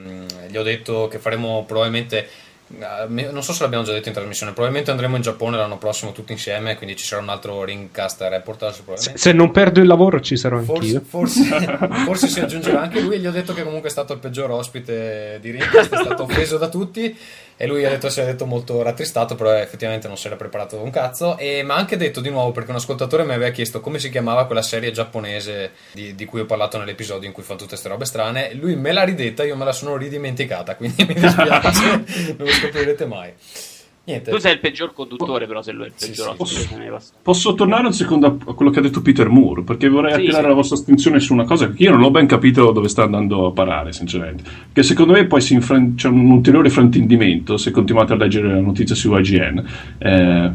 gli 0.53 0.57
ho 0.57 0.63
detto 0.63 1.07
che 1.07 1.17
faremo 1.17 1.63
probabilmente 1.65 2.29
eh, 2.79 3.31
non 3.31 3.43
so 3.43 3.53
se 3.53 3.63
l'abbiamo 3.63 3.83
già 3.83 3.91
detto 3.91 4.07
in 4.07 4.13
trasmissione, 4.13 4.51
probabilmente 4.51 4.91
andremo 4.91 5.15
in 5.15 5.23
Giappone 5.23 5.57
l'anno 5.57 5.77
prossimo 5.77 6.11
tutti 6.11 6.31
insieme, 6.31 6.75
quindi 6.75 6.95
ci 6.95 7.05
sarà 7.05 7.21
un 7.21 7.29
altro 7.29 7.63
Ringcast 7.63 8.21
reportage. 8.21 8.83
Se, 8.95 9.11
se, 9.15 9.31
non 9.31 9.51
perdo 9.51 9.79
il 9.79 9.87
lavoro 9.87 10.19
ci 10.21 10.37
sarò 10.37 10.59
forse, 10.59 10.95
anch'io. 10.95 11.01
Forse, 11.07 11.77
forse 12.05 12.27
si 12.27 12.39
aggiungerà 12.39 12.81
anche 12.81 13.01
lui, 13.01 13.19
gli 13.19 13.27
ho 13.27 13.31
detto 13.31 13.53
che 13.53 13.63
comunque 13.63 13.89
è 13.89 13.91
stato 13.91 14.13
il 14.13 14.19
peggior 14.19 14.51
ospite 14.51 15.39
di 15.41 15.51
Ringcast, 15.51 15.93
è 15.93 16.03
stato 16.03 16.23
offeso 16.23 16.57
da 16.57 16.69
tutti 16.69 17.15
e 17.63 17.67
lui 17.67 17.85
ha 17.85 17.89
detto, 17.89 18.09
si 18.09 18.19
è 18.19 18.25
detto 18.25 18.45
molto 18.45 18.81
rattristato, 18.81 19.35
però 19.35 19.53
effettivamente 19.53 20.09
non 20.09 20.17
si 20.17 20.27
era 20.27 20.35
preparato 20.35 20.83
un 20.83 20.89
cazzo. 20.89 21.37
E 21.37 21.63
mi 21.63 21.71
ha 21.71 21.75
anche 21.75 21.95
detto 21.95 22.19
di 22.19 22.29
nuovo, 22.29 22.51
perché 22.51 22.71
un 22.71 22.75
ascoltatore 22.75 23.23
mi 23.23 23.31
aveva 23.31 23.51
chiesto 23.51 23.79
come 23.79 23.99
si 23.99 24.09
chiamava 24.09 24.47
quella 24.47 24.61
serie 24.61 24.91
giapponese 24.91 25.71
di, 25.93 26.13
di 26.13 26.25
cui 26.25 26.41
ho 26.41 26.45
parlato 26.45 26.77
nell'episodio 26.77 27.25
in 27.25 27.33
cui 27.33 27.41
fanno 27.41 27.59
tutte 27.59 27.69
queste 27.69 27.87
robe 27.87 28.03
strane. 28.03 28.53
Lui 28.53 28.75
me 28.75 28.91
l'ha 28.91 29.03
ridetta, 29.03 29.45
io 29.45 29.55
me 29.55 29.63
la 29.63 29.71
sono 29.71 29.95
ridimenticata, 29.95 30.75
quindi 30.75 31.05
mi 31.05 31.13
dispiace, 31.13 32.03
non 32.35 32.47
lo 32.47 32.51
scoprirete 32.51 33.05
mai. 33.05 33.33
Niente. 34.05 34.31
Tu 34.31 34.37
sei 34.37 34.53
il 34.53 34.59
peggior 34.59 34.93
conduttore, 34.93 35.47
però, 35.47 35.61
se 35.61 35.71
lui 35.71 35.85
è 35.85 35.87
il 35.87 35.93
peggior 35.97 36.35
sì, 36.45 36.55
sì. 36.57 36.75
Posso, 36.89 37.13
posso, 37.21 37.53
tornare 37.53 37.85
un 37.85 37.93
secondo 37.93 38.37
a 38.45 38.53
quello 38.53 38.69
che 38.69 38.79
ha 38.79 38.81
detto 38.81 39.01
Peter 39.01 39.29
Moore? 39.29 39.61
Perché 39.61 39.87
vorrei 39.87 40.13
sì, 40.15 40.19
attirare 40.19 40.49
la 40.49 40.53
vostra 40.53 40.77
attenzione 40.77 41.21
su 41.21 41.31
una 41.31 41.45
cosa 41.45 41.71
che 41.71 41.81
io 41.83 41.91
non 41.91 42.03
ho 42.03 42.11
ben 42.11 42.27
capito 42.27 42.71
dove 42.71 42.89
sta 42.89 43.03
andando 43.03 43.47
a 43.47 43.51
parare, 43.51 43.93
sinceramente. 43.93 44.43
Che 44.73 44.83
secondo 44.83 45.13
me 45.13 45.25
poi 45.25 45.39
si 45.39 45.53
infran- 45.53 45.95
c'è 45.95 46.09
un 46.09 46.29
ulteriore 46.29 46.69
fraintendimento 46.69 47.55
se 47.55 47.71
continuate 47.71 48.11
a 48.11 48.17
leggere 48.17 48.49
la 48.49 48.59
notizia 48.59 48.93
su 48.93 49.15
IGN. 49.15 49.65
Eh, 49.99 50.51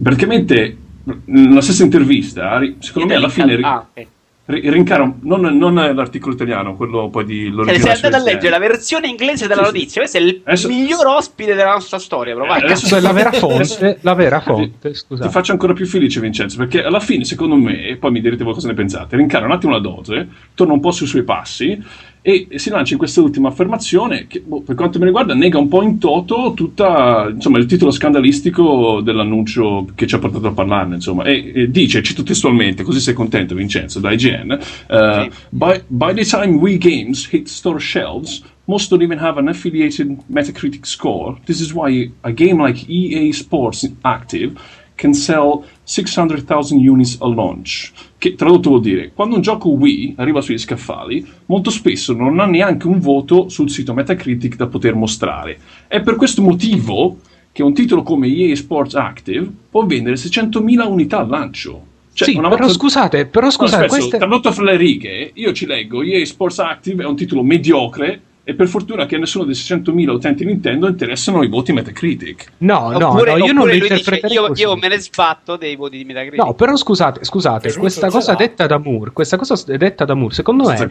praticamente, 0.00 0.76
nella 1.24 1.62
stessa 1.62 1.82
intervista, 1.82 2.60
secondo 2.78 3.08
me 3.08 3.14
alla 3.16 3.28
fine. 3.28 3.58
Ah, 3.60 3.86
okay 3.90 4.06
Rincaro, 4.46 5.16
non, 5.22 5.40
non, 5.56 5.74
l'articolo 5.74 6.34
italiano, 6.34 6.74
quello 6.76 7.08
poi 7.08 7.24
di 7.24 7.50
Cioè, 7.64 7.78
sei 7.78 7.92
andato 7.92 8.16
a 8.16 8.18
leggere 8.18 8.50
la 8.50 8.58
versione 8.58 9.08
inglese 9.08 9.46
della 9.46 9.64
sì, 9.64 9.72
notizia. 9.72 10.00
Questo 10.02 10.18
è 10.18 10.20
il 10.20 10.40
adesso... 10.44 10.68
miglior 10.68 11.06
ospite 11.06 11.54
della 11.54 11.72
nostra 11.72 11.98
storia. 11.98 12.34
Però, 12.34 12.46
adesso 12.52 12.94
è 12.94 13.00
la 13.00 13.12
vera 13.12 13.32
fonte. 13.32 13.98
la 14.02 14.12
vera 14.12 14.40
fonte 14.40 14.92
Ti 14.92 15.28
faccio 15.30 15.52
ancora 15.52 15.72
più 15.72 15.86
felice, 15.86 16.20
Vincenzo, 16.20 16.58
perché 16.58 16.82
alla 16.82 17.00
fine, 17.00 17.24
secondo 17.24 17.54
me, 17.56 17.86
e 17.86 17.96
poi 17.96 18.10
mi 18.10 18.20
direte 18.20 18.44
voi 18.44 18.52
cosa 18.52 18.68
ne 18.68 18.74
pensate. 18.74 19.16
Rincaro 19.16 19.46
un 19.46 19.52
attimo 19.52 19.72
la 19.72 19.80
dose, 19.80 20.28
torna 20.54 20.74
un 20.74 20.80
po' 20.80 20.90
sui 20.90 21.06
suoi 21.06 21.22
passi 21.22 21.82
e 22.26 22.48
si 22.54 22.70
lancia 22.70 22.94
in 22.94 22.98
questa 22.98 23.20
ultima 23.20 23.48
affermazione 23.48 24.26
che 24.26 24.40
boh, 24.40 24.62
per 24.62 24.74
quanto 24.74 24.98
mi 24.98 25.04
riguarda 25.04 25.34
nega 25.34 25.58
un 25.58 25.68
po' 25.68 25.82
in 25.82 25.98
toto 25.98 26.54
tutta, 26.56 27.28
insomma, 27.30 27.58
il 27.58 27.66
titolo 27.66 27.90
scandalistico 27.90 29.02
dell'annuncio 29.02 29.88
che 29.94 30.06
ci 30.06 30.14
ha 30.14 30.18
portato 30.18 30.46
a 30.46 30.52
parlarne 30.52 30.94
insomma, 30.94 31.24
e, 31.24 31.52
e 31.54 31.70
dice, 31.70 32.02
cito 32.02 32.22
testualmente 32.22 32.82
così 32.82 32.98
sei 32.98 33.12
contento 33.12 33.54
Vincenzo 33.54 34.00
da 34.00 34.10
IGN 34.10 34.58
uh, 34.88 35.30
by, 35.50 35.82
by 35.86 36.14
the 36.14 36.24
time 36.24 36.56
Wii 36.56 36.78
Games 36.78 37.28
hit 37.30 37.46
store 37.46 37.78
shelves 37.78 38.42
most 38.64 38.88
don't 38.88 39.02
even 39.02 39.18
have 39.18 39.36
an 39.36 39.48
affiliated 39.48 40.18
Metacritic 40.30 40.86
score. 40.86 41.38
This 41.44 41.60
is 41.60 41.74
why 41.74 42.10
a 42.22 42.32
game 42.32 42.58
like 42.58 42.88
EA 42.88 43.32
Sports 43.32 43.86
Active 44.02 44.58
can 45.04 45.12
sell 45.12 45.62
600,000 45.82 46.90
units 46.90 47.18
a 47.20 47.28
launch, 47.28 47.92
che 48.16 48.34
tradotto 48.34 48.70
vuol 48.70 48.80
dire 48.80 49.12
quando 49.12 49.34
un 49.34 49.42
gioco 49.42 49.68
Wii 49.68 50.14
arriva 50.16 50.40
sugli 50.40 50.56
scaffali, 50.56 51.26
molto 51.46 51.68
spesso 51.68 52.14
non 52.14 52.40
ha 52.40 52.46
neanche 52.46 52.86
un 52.86 52.98
voto 52.98 53.50
sul 53.50 53.68
sito 53.68 53.92
Metacritic 53.92 54.56
da 54.56 54.66
poter 54.66 54.94
mostrare. 54.94 55.58
È 55.86 56.00
per 56.00 56.16
questo 56.16 56.40
motivo 56.40 57.18
che 57.52 57.62
un 57.62 57.74
titolo 57.74 58.02
come 58.02 58.28
EA 58.28 58.56
Sports 58.56 58.94
Active 58.94 59.46
può 59.70 59.84
vendere 59.84 60.16
600.000 60.16 60.86
unità 60.86 61.18
al 61.18 61.28
lancio. 61.28 61.92
Cioè, 62.14 62.28
sì, 62.28 62.34
volta... 62.34 62.48
però 62.48 62.68
scusate, 62.68 63.26
però 63.26 63.50
scusate, 63.50 63.82
no, 63.82 63.88
queste... 63.88 64.16
tradotto 64.18 64.52
fra 64.52 64.64
le 64.64 64.76
righe, 64.76 65.32
io 65.34 65.52
ci 65.52 65.66
leggo 65.66 66.02
EA 66.02 66.24
Sports 66.24 66.60
Active 66.60 67.02
è 67.02 67.06
un 67.06 67.16
titolo 67.16 67.42
mediocre 67.42 68.20
e 68.44 68.54
per 68.54 68.68
fortuna 68.68 69.06
che 69.06 69.16
a 69.16 69.18
nessuno 69.18 69.44
dei 69.44 69.54
600.000 69.54 70.08
utenti 70.10 70.44
Nintendo 70.44 70.86
interessano 70.86 71.42
i 71.42 71.48
voti 71.48 71.72
Metacritic. 71.72 72.52
No, 72.58 72.94
oppure, 72.94 73.32
no, 73.32 73.38
no 73.38 73.46
io 73.46 73.52
non 73.52 73.66
lo 73.66 73.72
interpreterei 73.72 74.32
io, 74.32 74.52
io, 74.54 74.76
me 74.76 74.88
ne 74.88 74.98
sbatto 74.98 75.56
dei 75.56 75.76
voti 75.76 75.96
di 75.96 76.04
Metacritic. 76.04 76.44
No, 76.44 76.52
però 76.52 76.76
scusate, 76.76 77.24
scusate, 77.24 77.72
questa 77.74 78.08
cosa 78.08 78.34
detta 78.34 78.66
da 78.66 78.78
Moore, 78.78 79.12
questa 79.12 79.38
cosa 79.38 79.76
detta 79.76 80.04
da 80.04 80.14
Moore, 80.14 80.34
secondo 80.34 80.68
me 80.68 80.90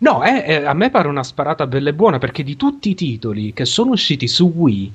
No, 0.00 0.22
è, 0.22 0.44
è, 0.44 0.64
a 0.64 0.74
me 0.74 0.90
pare 0.90 1.08
una 1.08 1.24
sparata 1.24 1.66
bella 1.66 1.88
e 1.88 1.94
buona 1.94 2.18
perché 2.18 2.44
di 2.44 2.56
tutti 2.56 2.90
i 2.90 2.94
titoli 2.94 3.52
che 3.52 3.64
sono 3.64 3.90
usciti 3.90 4.28
su 4.28 4.52
Wii, 4.54 4.92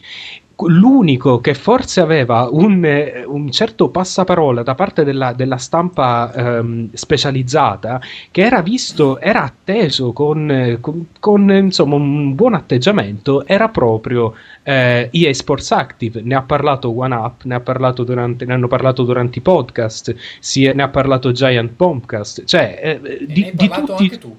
l'unico 0.68 1.40
che 1.40 1.54
forse 1.54 2.02
aveva 2.02 2.48
un, 2.52 3.24
un, 3.26 3.52
certo 3.52 3.90
passaparola 3.90 4.64
da 4.64 4.76
parte 4.76 5.04
della, 5.04 5.34
della 5.34 5.58
stampa 5.58 6.32
ehm, 6.34 6.90
specializzata, 6.94 8.02
che 8.32 8.42
era 8.42 8.62
visto, 8.62 9.20
era 9.20 9.44
atteso 9.44 10.12
con, 10.12 10.78
con, 10.80 11.08
con 11.20 11.50
insomma, 11.52 11.96
un 11.96 12.36
buon 12.36 12.54
atteggiamento, 12.54 13.46
era 13.46 13.70
proprio 13.70 14.34
eh, 14.64 15.10
EA 15.12 15.34
Sports 15.34 15.72
Active. 15.72 16.22
Ne 16.22 16.36
ha 16.36 16.42
parlato 16.42 16.98
One 16.98 17.16
Up, 17.16 17.44
ne, 17.44 17.56
ha 17.56 17.60
parlato 17.60 18.04
durante, 18.04 18.46
ne 18.46 18.54
hanno 18.54 18.68
parlato 18.68 19.04
durante 19.04 19.40
i 19.40 19.42
podcast, 19.42 20.16
si, 20.40 20.72
ne 20.74 20.84
ha 20.84 20.90
parlato 20.90 21.32
Giant 21.32 21.72
Bombcast. 21.76 22.46
Cioè, 22.46 23.00
eh, 23.02 23.26
di, 23.26 23.52
di 23.54 23.70
tutti... 23.70 24.04
anche 24.04 24.18
tu. 24.18 24.38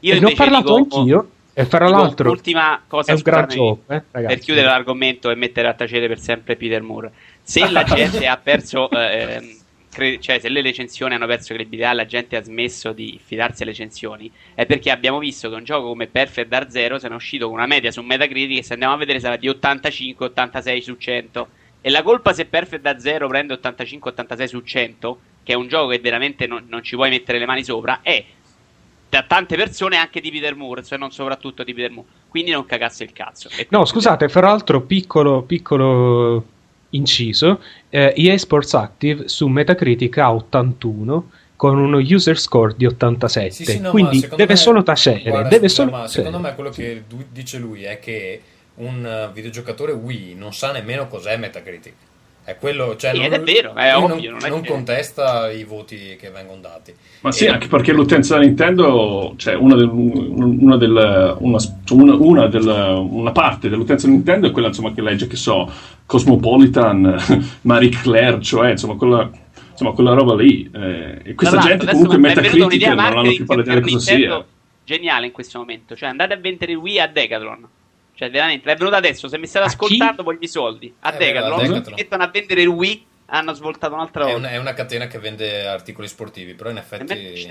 Io 0.00 0.20
ne 0.20 0.26
ho 0.26 0.34
parlato 0.34 0.76
dico, 0.76 0.96
anch'io. 0.98 1.28
E 1.52 1.64
fra 1.64 1.88
l'altro, 1.88 2.28
l'ultima 2.28 2.80
cosa 2.86 3.12
è 3.12 3.14
un 3.14 3.20
gran 3.22 3.48
gioco, 3.48 3.82
eh, 3.92 4.02
per 4.10 4.38
chiudere 4.38 4.66
l'argomento 4.66 5.30
e 5.30 5.34
mettere 5.34 5.68
a 5.68 5.74
tacere 5.74 6.06
per 6.06 6.18
sempre 6.18 6.56
Peter 6.56 6.80
Moore. 6.82 7.12
Se 7.42 7.68
la 7.70 7.82
gente 7.84 8.26
ha 8.26 8.36
perso, 8.36 8.88
eh, 8.90 9.34
ehm, 9.34 9.56
cre- 9.90 10.20
cioè 10.20 10.38
se 10.38 10.48
le 10.48 10.62
recensioni 10.62 11.14
hanno 11.14 11.26
perso 11.26 11.52
credibilità, 11.52 11.92
la 11.92 12.06
gente 12.06 12.36
ha 12.36 12.42
smesso 12.42 12.92
di 12.92 13.18
fidarsi 13.22 13.62
alle 13.62 13.72
recensioni, 13.72 14.30
è 14.54 14.64
perché 14.64 14.90
abbiamo 14.90 15.18
visto 15.18 15.48
che 15.48 15.56
un 15.56 15.64
gioco 15.64 15.88
come 15.88 16.06
Perfect 16.06 16.48
Dark 16.48 16.70
Zero 16.70 16.98
se 16.98 17.08
ne 17.08 17.14
è 17.14 17.16
uscito 17.16 17.46
con 17.46 17.56
una 17.56 17.66
media 17.66 17.90
su 17.90 18.00
Metacritic 18.02 18.58
e 18.58 18.62
se 18.62 18.72
andiamo 18.74 18.94
a 18.94 18.98
vedere 18.98 19.18
sarà 19.18 19.36
di 19.36 19.48
85-86 19.48 20.80
su 20.80 20.96
100. 20.96 21.48
E 21.82 21.90
la 21.90 22.02
colpa 22.02 22.32
se 22.32 22.44
Perfect 22.44 22.82
Dark 22.82 23.00
Zero 23.00 23.26
prende 23.26 23.58
85-86 23.60 24.44
su 24.44 24.60
100, 24.60 25.20
che 25.42 25.52
è 25.52 25.56
un 25.56 25.66
gioco 25.66 25.88
che 25.88 25.98
veramente 25.98 26.46
non, 26.46 26.64
non 26.68 26.82
ci 26.82 26.94
puoi 26.94 27.10
mettere 27.10 27.38
le 27.38 27.46
mani 27.46 27.64
sopra, 27.64 28.00
è 28.02 28.22
da 29.10 29.24
tante 29.24 29.56
persone 29.56 29.96
anche 29.96 30.20
di 30.20 30.30
Peter 30.30 30.54
Moore, 30.54 30.84
cioè 30.84 30.96
non 30.96 31.10
soprattutto 31.10 31.64
di 31.64 31.74
Peter 31.74 31.90
Moore. 31.90 32.08
Quindi 32.28 32.52
non 32.52 32.64
cagasse 32.64 33.02
il 33.02 33.12
cazzo. 33.12 33.50
no, 33.70 33.84
scusate, 33.84 34.28
fra 34.28 34.42
l'altro, 34.42 34.82
piccolo, 34.82 35.42
piccolo 35.42 36.44
inciso, 36.90 37.60
eh, 37.90 38.14
EA 38.16 38.38
Sports 38.38 38.74
Active 38.74 39.28
su 39.28 39.48
Metacritic 39.48 40.16
ha 40.18 40.32
81 40.32 41.30
con 41.56 41.78
uno 41.78 41.98
user 41.98 42.38
score 42.38 42.74
di 42.76 42.86
87 42.86 43.50
sì, 43.50 43.64
sì, 43.66 43.80
no, 43.80 43.90
quindi 43.90 44.20
deve 44.20 44.46
me, 44.46 44.56
solo 44.56 44.82
tacere 44.82 45.28
guarda, 45.28 45.48
deve 45.50 45.68
solo 45.68 45.90
ma 45.90 46.08
secondo 46.08 46.38
me 46.38 46.54
quello 46.54 46.70
che 46.70 47.04
dice 47.30 47.58
lui 47.58 47.82
è 47.82 47.98
che 47.98 48.40
un 48.76 49.30
videogiocatore 49.34 49.92
Wii 49.92 50.36
non 50.36 50.54
sa 50.54 50.72
nemmeno 50.72 51.06
cos'è 51.06 51.36
Metacritic 51.36 51.92
è 52.50 52.56
quello, 52.58 52.96
cioè, 52.96 53.12
sì, 53.12 53.20
non, 53.20 53.32
è 53.32 53.40
vero, 53.40 53.74
è 53.74 53.96
ovvio, 53.96 54.30
non, 54.32 54.40
non 54.48 54.64
contesta 54.64 55.50
i 55.50 55.64
voti 55.64 56.16
che 56.18 56.30
vengono 56.30 56.60
dati. 56.60 56.94
Ma 57.20 57.32
sì, 57.32 57.46
anche 57.46 57.68
perché 57.68 57.92
l'utenza 57.92 58.38
Nintendo, 58.38 59.34
cioè 59.36 59.54
una, 59.54 59.74
del, 59.76 59.88
una, 59.88 60.76
del, 60.76 61.36
una, 61.38 61.58
una, 61.88 62.46
del, 62.46 62.66
una 63.10 63.32
parte 63.32 63.68
dell'utenza 63.68 64.08
Nintendo 64.08 64.48
è 64.48 64.50
quella 64.50 64.68
insomma, 64.68 64.92
che 64.92 65.02
legge, 65.02 65.26
che 65.26 65.36
so, 65.36 65.70
Cosmopolitan, 66.06 67.16
Marie 67.62 67.90
Claire, 67.90 68.40
cioè 68.40 68.70
insomma 68.70 68.94
quella, 68.94 69.30
insomma, 69.70 69.92
quella 69.92 70.12
roba 70.12 70.34
lì. 70.34 70.68
Eh, 70.72 71.20
e 71.22 71.34
questa 71.34 71.58
gente 71.58 71.86
comunque 71.86 72.18
Metacritic 72.18 72.86
non 72.88 72.98
hanno 72.98 73.22
più 73.22 73.44
palletta 73.44 73.80
cosa 73.80 73.98
sia. 73.98 74.44
Geniale 74.84 75.26
in 75.26 75.32
questo 75.32 75.58
momento, 75.58 75.94
cioè 75.94 76.08
andate 76.08 76.34
a 76.34 76.36
vendere 76.36 76.74
Wii 76.74 76.98
a 76.98 77.06
Decathlon 77.06 77.68
cioè, 78.20 78.30
veramente, 78.30 78.70
è 78.70 78.76
venuto 78.76 78.96
adesso. 78.96 79.28
Se 79.28 79.38
mi 79.38 79.46
state 79.46 79.64
ascoltando, 79.64 80.22
voglio 80.22 80.40
i 80.42 80.48
soldi. 80.48 80.92
A 81.00 81.14
eh, 81.14 81.16
Decathlon, 81.16 81.58
Decathlon. 81.58 81.84
si 81.84 81.92
mettono 81.94 82.22
a 82.22 82.28
vendere 82.28 82.60
il 82.60 82.68
Wii. 82.68 83.06
Hanno 83.32 83.54
svoltato 83.54 83.94
un'altra 83.94 84.24
volta. 84.24 84.36
È 84.36 84.38
una, 84.38 84.50
è 84.50 84.58
una, 84.58 84.74
catena 84.74 85.06
che 85.06 85.18
vende 85.18 85.66
articoli 85.66 86.06
sportivi, 86.06 86.52
però 86.52 86.68
in 86.68 86.76
effetti. 86.76 87.46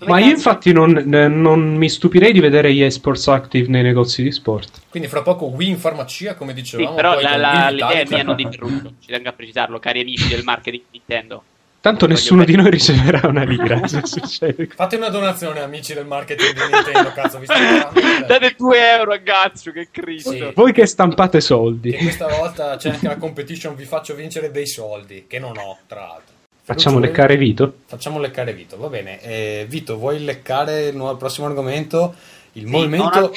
Ma 0.00 0.18
io, 0.18 0.28
infatti, 0.28 0.72
non, 0.72 0.90
non, 1.06 1.74
mi 1.74 1.88
stupirei 1.88 2.32
di 2.32 2.40
vedere 2.40 2.74
gli 2.74 2.82
eSports 2.82 3.28
Active 3.28 3.68
nei 3.68 3.82
negozi 3.82 4.22
di 4.22 4.30
sport. 4.30 4.82
Quindi, 4.90 5.08
fra 5.08 5.22
poco 5.22 5.46
Wii 5.46 5.68
in 5.70 5.78
farmacia, 5.78 6.34
come 6.34 6.52
dicevamo. 6.52 6.90
Sì, 6.90 6.94
però 6.96 7.18
la, 7.18 7.36
la, 7.36 7.70
l'idea 7.70 8.04
mia 8.06 8.22
non 8.22 8.36
di 8.36 8.42
interrotto. 8.42 8.92
Ci 9.00 9.06
tengo 9.10 9.30
a 9.30 9.32
precisarlo, 9.32 9.78
cari 9.78 10.00
amici 10.00 10.28
del 10.28 10.42
marketing 10.44 10.82
Nintendo. 10.90 11.44
Tanto 11.80 12.06
nessuno 12.06 12.44
di 12.44 12.54
noi 12.56 12.68
riceverà 12.68 13.26
una 13.26 13.42
lira. 13.42 13.80
Fate 13.88 14.96
una 14.96 15.08
donazione, 15.08 15.60
amici 15.60 15.94
del 15.94 16.04
marketing 16.04 16.52
di 16.52 16.72
Nintendo. 16.72 17.10
Cazzo, 17.12 17.38
vi 17.38 17.46
Date 17.46 18.54
2 18.54 18.90
euro 18.98 19.12
a 19.12 19.16
Gazzo, 19.16 19.72
che 19.72 19.88
Cristo. 19.90 20.30
Sì. 20.32 20.52
Voi 20.54 20.72
che 20.72 20.84
stampate 20.84 21.40
soldi. 21.40 21.92
E 21.92 21.96
questa 21.96 22.28
volta 22.28 22.76
c'è 22.76 22.90
anche 22.90 23.06
la 23.06 23.16
competition. 23.16 23.74
Vi 23.74 23.86
faccio 23.86 24.14
vincere 24.14 24.50
dei 24.50 24.66
soldi, 24.66 25.24
che 25.26 25.38
non 25.38 25.56
ho, 25.56 25.78
tra 25.86 26.00
l'altro. 26.00 26.34
Facciamo 26.62 26.96
Ferruccio, 26.98 27.18
leccare 27.18 27.36
Vito? 27.38 27.74
Facciamo 27.86 28.18
leccare 28.20 28.52
Vito, 28.52 28.76
va 28.76 28.88
bene. 28.88 29.20
Eh, 29.22 29.64
Vito, 29.66 29.96
vuoi 29.96 30.22
leccare 30.22 30.88
il, 30.88 30.96
nuovo, 30.96 31.12
il 31.12 31.18
prossimo 31.18 31.46
argomento? 31.46 32.14
Il 32.52 32.64
sì, 32.64 32.68
movimento. 32.68 33.32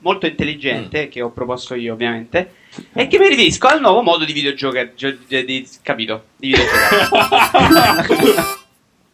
Molto 0.00 0.26
intelligente 0.26 1.06
mm. 1.06 1.10
che 1.10 1.22
ho 1.22 1.30
proposto 1.30 1.74
io, 1.74 1.92
ovviamente 1.92 2.54
e 2.92 3.08
che 3.08 3.18
mi 3.18 3.28
riferisco 3.28 3.66
al 3.66 3.80
nuovo 3.80 4.02
modo 4.02 4.24
di 4.24 4.32
videogiocare. 4.32 4.94
Di, 4.94 5.68
capito? 5.82 6.24
Di 6.36 6.48
videogiocare. 6.48 8.58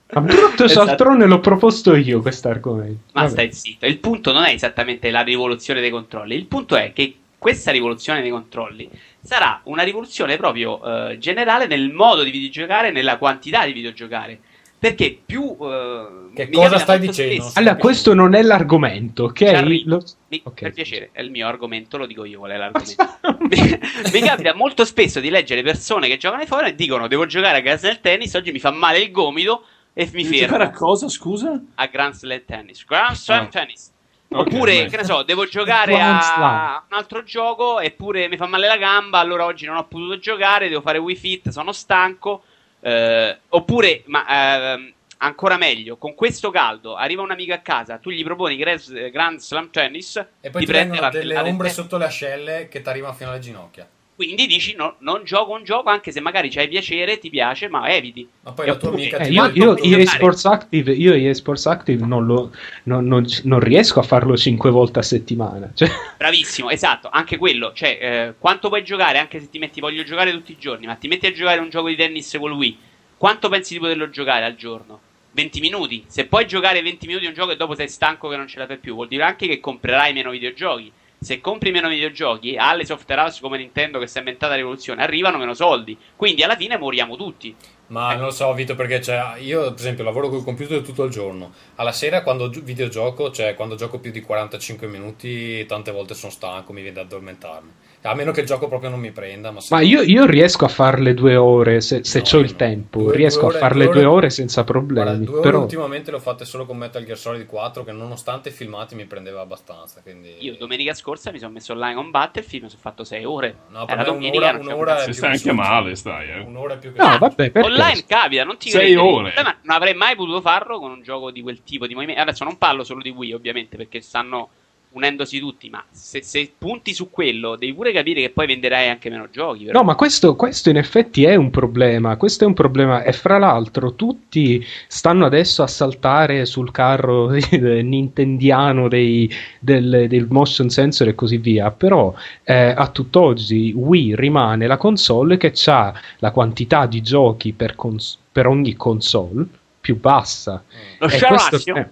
A 0.08 0.20
brutto 0.20 0.64
esatto. 0.64 0.86
cialtrone 0.86 1.26
l'ho 1.26 1.40
proposto 1.40 1.96
io 1.96 2.22
questo 2.22 2.48
argomento. 2.48 3.10
Ma 3.12 3.22
Vabbè. 3.22 3.32
stai 3.32 3.52
zitto. 3.52 3.86
Il 3.86 3.98
punto 3.98 4.32
non 4.32 4.44
è 4.44 4.52
esattamente 4.52 5.10
la 5.10 5.22
rivoluzione 5.22 5.80
dei 5.80 5.90
controlli. 5.90 6.36
Il 6.36 6.46
punto 6.46 6.76
è 6.76 6.92
che 6.92 7.16
questa 7.36 7.72
rivoluzione 7.72 8.22
dei 8.22 8.30
controlli 8.30 8.88
sarà 9.20 9.60
una 9.64 9.82
rivoluzione 9.82 10.36
proprio 10.36 11.10
eh, 11.10 11.18
generale 11.18 11.66
nel 11.66 11.90
modo 11.90 12.22
di 12.22 12.30
videogiocare, 12.30 12.92
nella 12.92 13.18
quantità 13.18 13.66
di 13.66 13.72
videogiocare. 13.72 14.38
Perché 14.78 15.18
più. 15.24 15.42
Uh, 15.42 16.32
che 16.34 16.50
cosa 16.50 16.78
stai 16.78 16.98
dicendo? 16.98 17.42
Spesso, 17.42 17.58
allora, 17.58 17.76
questo 17.76 18.12
non 18.12 18.34
è 18.34 18.42
l'argomento, 18.42 19.24
ok? 19.24 19.84
Lo... 19.86 20.02
Mi, 20.28 20.40
okay. 20.44 20.64
Per 20.64 20.72
piacere, 20.72 21.08
è 21.12 21.22
il 21.22 21.30
mio 21.30 21.46
argomento, 21.46 21.96
lo 21.96 22.06
dico 22.06 22.24
io 22.24 22.40
qual 22.40 22.50
è 22.50 22.56
l'argomento. 22.58 23.18
mi, 23.40 23.78
mi 24.12 24.20
capita 24.20 24.54
molto 24.54 24.84
spesso 24.84 25.20
di 25.20 25.30
leggere 25.30 25.62
persone 25.62 26.08
che 26.08 26.18
giocano 26.18 26.42
ai 26.42 26.46
forum 26.46 26.66
e 26.66 26.74
dicono: 26.74 27.08
Devo 27.08 27.24
giocare 27.26 27.58
a 27.58 27.60
Grand 27.60 27.78
Slam 27.78 28.00
Tennis, 28.00 28.34
oggi 28.34 28.52
mi 28.52 28.58
fa 28.58 28.70
male 28.70 28.98
il 29.00 29.10
gomito 29.10 29.64
e 29.94 30.08
mi 30.12 30.24
fermo. 30.24 30.46
giocare 30.46 30.64
a 30.64 30.70
cosa, 30.70 31.08
scusa? 31.08 31.60
A 31.76 31.86
Grand 31.86 32.14
Slam 32.14 32.42
Tennis. 32.44 32.84
Grand 32.84 33.16
Slam 33.16 33.44
ah. 33.44 33.48
Tennis. 33.48 33.94
Oppure, 34.28 34.78
okay, 34.78 34.88
che 34.90 34.96
ne 34.96 35.04
so, 35.04 35.22
devo 35.22 35.46
giocare 35.46 36.00
a 36.00 36.84
un 36.88 36.96
altro 36.96 37.22
gioco 37.22 37.78
eppure 37.78 38.28
mi 38.28 38.36
fa 38.36 38.46
male 38.46 38.66
la 38.66 38.76
gamba, 38.76 39.20
allora 39.20 39.44
oggi 39.44 39.66
non 39.66 39.76
ho 39.76 39.86
potuto 39.86 40.18
giocare, 40.18 40.68
devo 40.68 40.80
fare 40.80 40.98
Wii 40.98 41.16
Fit, 41.16 41.48
sono 41.50 41.72
stanco. 41.72 42.42
Eh, 42.80 43.38
oppure, 43.48 44.02
ma 44.06 44.74
eh, 44.74 44.94
ancora 45.18 45.56
meglio, 45.56 45.96
con 45.96 46.14
questo 46.14 46.50
caldo 46.50 46.94
arriva 46.94 47.22
un 47.22 47.30
amico 47.30 47.54
a 47.54 47.58
casa, 47.58 47.98
tu 47.98 48.10
gli 48.10 48.24
proponi 48.24 48.56
Grand 48.56 49.38
Slam 49.38 49.70
Tennis 49.70 50.16
e 50.40 50.50
poi 50.50 50.60
ti, 50.60 50.66
ti 50.66 50.72
prendono 50.72 51.08
delle 51.10 51.38
ombre 51.38 51.70
sotto 51.70 51.96
le 51.96 52.04
ascelle 52.04 52.68
che 52.68 52.82
ti 52.82 52.88
arrivano 52.88 53.14
fino 53.14 53.30
alle 53.30 53.40
ginocchia. 53.40 53.88
Quindi 54.16 54.46
dici 54.46 54.74
no, 54.74 54.96
non 55.00 55.24
gioco 55.24 55.52
un 55.52 55.62
gioco 55.62 55.90
anche 55.90 56.10
se 56.10 56.20
magari 56.20 56.48
c'hai 56.48 56.68
piacere, 56.68 57.18
ti 57.18 57.28
piace, 57.28 57.68
ma 57.68 57.86
eviti. 57.86 58.26
Ma 58.44 58.52
poi 58.52 58.64
e 58.64 58.68
la 58.68 58.76
tua 58.76 58.88
amica 58.88 59.18
eh, 59.18 59.28
io, 59.28 59.50
io, 59.52 59.76
io 59.76 60.06
Sports 60.06 60.46
Active, 60.46 60.90
io 60.90 61.12
EA 61.12 61.34
Sports 61.34 61.66
Active 61.66 62.02
non, 62.06 62.24
lo, 62.24 62.50
non, 62.84 63.04
non, 63.04 63.26
non, 63.42 63.60
riesco 63.60 64.00
a 64.00 64.02
farlo 64.02 64.34
5 64.34 64.70
volte 64.70 65.00
a 65.00 65.02
settimana. 65.02 65.70
Cioè... 65.74 65.90
Bravissimo, 66.16 66.70
esatto, 66.70 67.10
anche 67.12 67.36
quello. 67.36 67.74
Cioè, 67.74 67.98
eh, 68.00 68.34
quanto 68.38 68.68
puoi 68.68 68.82
giocare, 68.82 69.18
anche 69.18 69.38
se 69.38 69.50
ti 69.50 69.58
metti 69.58 69.80
voglio 69.80 70.02
giocare 70.02 70.30
tutti 70.30 70.52
i 70.52 70.58
giorni, 70.58 70.86
ma 70.86 70.94
ti 70.94 71.08
metti 71.08 71.26
a 71.26 71.32
giocare 71.32 71.60
un 71.60 71.68
gioco 71.68 71.88
di 71.88 71.96
tennis 71.96 72.38
con 72.40 72.52
Wii, 72.52 72.78
quanto 73.18 73.50
pensi 73.50 73.74
di 73.74 73.80
poterlo 73.80 74.08
giocare 74.08 74.46
al 74.46 74.56
giorno? 74.56 74.98
20 75.32 75.60
minuti. 75.60 76.04
Se 76.06 76.24
puoi 76.24 76.46
giocare 76.46 76.80
20 76.80 77.06
minuti 77.06 77.26
un 77.26 77.34
gioco 77.34 77.50
e 77.50 77.56
dopo 77.56 77.74
sei 77.74 77.90
stanco 77.90 78.30
che 78.30 78.36
non 78.36 78.46
ce 78.46 78.60
la 78.60 78.66
fai 78.66 78.78
più, 78.78 78.94
vuol 78.94 79.08
dire 79.08 79.24
anche 79.24 79.46
che 79.46 79.60
comprerai 79.60 80.14
meno 80.14 80.30
videogiochi 80.30 80.90
se 81.26 81.40
compri 81.40 81.72
meno 81.72 81.88
videogiochi, 81.88 82.56
alle 82.56 82.84
software 82.84 83.22
house 83.22 83.40
come 83.40 83.58
Nintendo 83.58 83.98
che 83.98 84.06
si 84.06 84.14
è 84.16 84.20
inventata 84.20 84.52
la 84.52 84.58
rivoluzione, 84.58 85.02
arrivano 85.02 85.38
meno 85.38 85.54
soldi. 85.54 85.98
Quindi 86.14 86.44
alla 86.44 86.54
fine 86.54 86.78
moriamo 86.78 87.16
tutti. 87.16 87.52
Ma 87.88 88.14
non 88.14 88.26
lo 88.26 88.30
so, 88.30 88.54
Vito, 88.54 88.76
perché 88.76 89.02
cioè, 89.02 89.34
io, 89.40 89.62
per 89.70 89.80
esempio, 89.80 90.04
lavoro 90.04 90.28
col 90.28 90.44
computer 90.44 90.82
tutto 90.82 91.02
il 91.02 91.10
giorno. 91.10 91.52
Alla 91.74 91.90
sera, 91.90 92.22
quando 92.22 92.48
videogioco, 92.48 93.32
cioè 93.32 93.56
quando 93.56 93.74
gioco 93.74 93.98
più 93.98 94.12
di 94.12 94.20
45 94.20 94.86
minuti, 94.86 95.66
tante 95.66 95.90
volte 95.90 96.14
sono 96.14 96.30
stanco, 96.30 96.72
mi 96.72 96.82
viene 96.82 96.94
da 96.94 97.02
addormentarmi. 97.02 97.72
A 98.02 98.14
meno 98.14 98.30
che 98.30 98.40
il 98.40 98.46
gioco 98.46 98.68
proprio 98.68 98.90
non 98.90 99.00
mi 99.00 99.10
prenda. 99.10 99.50
Ma, 99.50 99.60
ma 99.70 99.80
io, 99.80 100.00
io, 100.02 100.26
riesco 100.26 100.64
a 100.64 100.68
farle 100.68 101.12
due 101.14 101.36
ore 101.36 101.80
se, 101.80 102.04
se 102.04 102.22
no, 102.24 102.38
ho 102.38 102.42
il 102.42 102.54
tempo. 102.54 103.02
Due, 103.02 103.16
riesco 103.16 103.40
due 103.40 103.48
ore, 103.48 103.56
a 103.56 103.60
farle 103.60 103.84
due 103.84 103.92
ore, 103.92 104.00
due 104.00 104.08
ore 104.10 104.30
senza 104.30 104.64
problemi. 104.64 105.06
Guarda, 105.06 105.24
due 105.24 105.40
però... 105.40 105.60
ultimamente 105.60 106.10
le 106.10 106.18
ho 106.18 106.20
fatte 106.20 106.44
solo 106.44 106.66
con 106.66 106.76
Metal 106.76 107.04
Gear 107.04 107.18
Solid 107.18 107.46
4, 107.46 107.84
che 107.84 107.92
nonostante 107.92 108.50
filmati 108.50 108.94
mi 108.94 109.06
prendeva 109.06 109.40
abbastanza. 109.40 110.02
Quindi... 110.02 110.36
Io 110.38 110.56
domenica 110.56 110.94
scorsa 110.94 111.32
mi 111.32 111.38
sono 111.38 111.52
messo 111.52 111.72
online 111.72 111.94
con 111.94 112.10
Battlefield, 112.10 112.64
mi 112.64 112.70
sono 112.70 112.82
fatto 112.82 113.02
6 113.02 113.24
ore. 113.24 113.56
No, 113.70 113.88
Era 113.88 114.04
domenica, 114.04 114.50
un'ora, 114.50 114.74
un'ora 114.74 115.04
è 115.04 115.12
stai 115.12 115.32
anche 115.32 115.52
male, 115.52 115.94
stai. 115.96 116.30
Eh. 116.30 116.40
Un'ora 116.40 116.76
più 116.76 116.92
che 116.92 117.02
no, 117.02 117.18
vabbè, 117.18 117.52
Online 117.54 118.04
capita, 118.06 118.44
non 118.44 118.56
ti 118.56 118.70
6 118.70 118.94
ore. 118.96 119.32
Ma 119.34 119.56
non 119.62 119.74
avrei 119.74 119.94
mai 119.94 120.14
potuto 120.14 120.40
farlo 120.40 120.78
con 120.78 120.90
un 120.90 121.02
gioco 121.02 121.30
di 121.30 121.42
quel 121.42 121.62
tipo 121.64 121.86
di 121.86 121.94
movimento. 121.94 122.22
Adesso 122.22 122.44
non 122.44 122.56
parlo 122.56 122.84
solo 122.84 123.02
di 123.02 123.10
Wii, 123.10 123.32
ovviamente, 123.32 123.76
perché 123.76 124.00
stanno 124.00 124.50
unendosi 124.96 125.38
tutti, 125.38 125.68
ma 125.68 125.84
se, 125.90 126.22
se, 126.22 126.50
punti 126.56 126.94
su 126.94 127.10
quello 127.10 127.56
devi 127.56 127.74
pure 127.74 127.92
capire 127.92 128.22
che 128.22 128.30
poi 128.30 128.46
venderai 128.46 128.88
anche 128.88 129.10
meno 129.10 129.28
giochi. 129.30 129.64
Però. 129.64 129.78
No, 129.78 129.84
ma 129.84 129.94
questo, 129.94 130.34
questo, 130.36 130.70
in 130.70 130.78
effetti 130.78 131.24
è 131.24 131.34
un 131.34 131.50
problema, 131.50 132.16
questo 132.16 132.44
è 132.44 132.46
un 132.46 132.54
problema 132.54 133.02
e 133.02 133.12
fra 133.12 133.36
l'altro 133.36 133.94
tutti 133.94 134.64
stanno 134.88 135.26
adesso 135.26 135.62
a 135.62 135.66
saltare 135.66 136.46
sul 136.46 136.70
carro 136.70 137.28
nintendiano 137.52 138.88
dei, 138.88 139.30
del, 139.60 140.06
del, 140.08 140.26
motion 140.30 140.70
sensor 140.70 141.08
e 141.08 141.14
così 141.14 141.36
via, 141.36 141.70
però 141.70 142.14
eh, 142.42 142.72
a 142.74 142.88
tutt'oggi 142.88 143.74
Wii 143.76 144.16
rimane 144.16 144.66
la 144.66 144.78
console 144.78 145.36
che 145.36 145.52
ha 145.66 145.92
la 146.18 146.30
quantità 146.30 146.86
di 146.86 147.02
giochi 147.02 147.52
per, 147.52 147.74
cons- 147.74 148.18
per 148.32 148.46
ogni 148.46 148.74
console 148.76 149.46
più 149.78 150.00
bassa. 150.00 150.64
Lo 150.98 151.08
share 151.08 151.36
questo, 151.36 151.74
eh, 151.74 151.86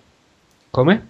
come? 0.70 1.08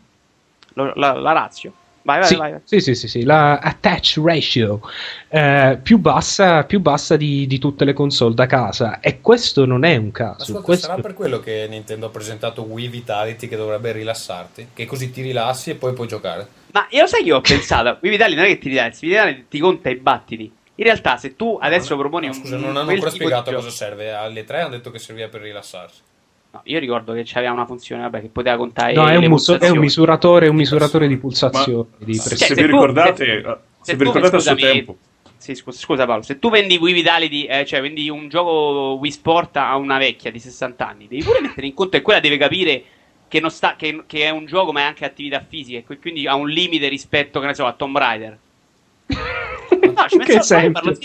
Lo, 0.73 0.93
la, 0.97 1.13
la 1.13 1.33
razio. 1.33 1.73
Vai, 2.05 2.19
vai, 2.19 2.29
sì, 2.29 2.37
vai, 2.37 2.55
Sì, 2.65 2.81
sì, 2.81 2.95
sì, 2.95 3.09
sì, 3.09 3.23
la 3.25 3.59
attach 3.59 4.21
ratio 4.23 4.81
eh, 5.29 5.79
più 5.83 5.99
bassa, 5.99 6.65
più 6.65 6.81
bassa 6.81 7.17
di, 7.17 7.47
di, 7.47 7.59
tutte 7.59 7.87
le 7.87 7.95
console 7.95 8.35
da 8.35 8.45
casa. 8.45 9.01
E 9.01 9.23
questo 9.23 9.65
non 9.65 9.85
è 9.85 9.97
un 9.97 10.13
caso. 10.13 10.43
Ascolta, 10.43 10.63
questo... 10.63 10.87
sarà 10.87 11.01
per 11.01 11.15
quello 11.15 11.41
che 11.41 11.67
Nintendo 11.67 12.07
ha 12.07 12.11
presentato 12.11 12.63
Wii 12.63 12.89
Vitality 12.89 13.49
che 13.49 13.57
dovrebbe 13.57 13.93
rilassarti, 13.93 14.69
che 14.75 14.85
così 14.85 15.11
ti 15.11 15.23
rilassi 15.23 15.71
e 15.71 15.75
poi 15.77 15.95
puoi 15.95 16.07
giocare. 16.07 16.47
Ma 16.73 16.87
io 16.91 17.07
sai 17.07 17.25
che 17.25 17.33
ho 17.33 17.41
pensato, 17.41 17.97
Wii 18.03 18.13
Vitality 18.13 18.37
non 18.37 18.45
è 18.45 18.49
che 18.49 18.59
ti 18.59 18.69
rilassi, 18.69 19.07
Wii 19.07 19.15
Vitality 19.15 19.47
ti 19.49 19.59
conta 19.59 19.89
i 19.89 19.97
battiti. 19.97 20.53
In 20.77 20.85
realtà, 20.85 21.17
se 21.17 21.37
tu 21.37 21.57
adesso 21.59 21.95
no, 21.95 22.01
proponi 22.01 22.27
no, 22.27 22.33
un. 22.33 22.39
Scusa, 22.39 22.57
non 22.57 22.77
hanno 22.77 22.91
ancora 22.91 23.11
spiegato 23.11 23.51
cosa 23.51 23.71
serve. 23.71 24.13
Alle 24.13 24.45
tre 24.45 24.61
hanno 24.61 24.71
detto 24.71 24.91
che 24.91 24.99
serviva 24.99 25.29
per 25.29 25.41
rilassarsi. 25.41 26.01
No, 26.55 26.61
io 26.67 26.79
ricordo 26.79 27.13
che 27.15 27.23
c'aveva 27.25 27.51
una 27.51 27.67
funzione 27.67 28.03
vabbè, 28.03 28.21
che 28.21 28.29
poteva 28.29 28.57
contare. 28.57 28.93
No, 28.93 29.09
è 29.09 29.17
un, 29.17 29.25
mus- 29.25 29.59
è 29.59 29.69
un, 29.71 29.79
misuratore, 29.79 30.47
un 30.47 30.55
misuratore 30.55 31.09
di 31.09 31.17
pulsazioni. 31.17 31.89
Ma, 31.99 32.05
di 32.07 32.15
cioè, 32.15 32.37
se, 32.37 32.55
vi 32.55 32.67
ricordate, 32.67 33.17
se, 33.17 33.43
se, 33.43 33.59
se 33.81 33.97
vi 33.97 34.05
ricordate 34.05 34.37
scusami, 34.37 34.61
a 34.61 34.65
suo 34.65 34.73
tempo. 34.73 34.97
Sì, 35.37 35.57
scusa, 35.57 35.79
scusa, 35.81 36.07
Paolo, 36.07 36.23
se 36.23 36.39
tu 36.39 36.51
vendi 36.51 36.77
Wii 36.77 36.95
Vitality, 36.95 37.43
eh, 37.47 37.65
cioè 37.65 37.81
vendi 37.81 38.09
un 38.09 38.29
gioco 38.29 38.99
Wii 39.01 39.11
Sport 39.11 39.57
a 39.57 39.75
una 39.75 39.99
vecchia 39.99 40.31
di 40.31 40.39
60 40.39 40.87
anni, 40.87 41.09
devi 41.09 41.25
pure 41.25 41.41
mettere 41.41 41.67
in 41.67 41.75
conto 41.75 41.97
che 41.97 42.03
quella 42.03 42.21
deve 42.21 42.37
capire 42.37 42.85
che, 43.27 43.43
sta, 43.51 43.75
che, 43.75 44.05
che 44.07 44.23
è 44.23 44.31
un 44.31 44.47
gioco 44.47 44.71
ma 44.71 44.81
è 44.81 44.85
anche 44.85 45.05
attività 45.05 45.45
fisica 45.47 45.83
e 45.93 45.99
quindi 45.99 46.29
ha 46.29 46.37
un 46.37 46.49
limite 46.49 46.87
rispetto, 46.87 47.41
che 47.41 47.47
ne 47.47 47.55
so, 47.55 47.67
a 47.67 47.73
Tomb 47.73 47.99
Raider. 47.99 48.39
No, 49.07 50.07
ci 50.09 50.19
che 50.25 50.39
esempio? 50.39 50.97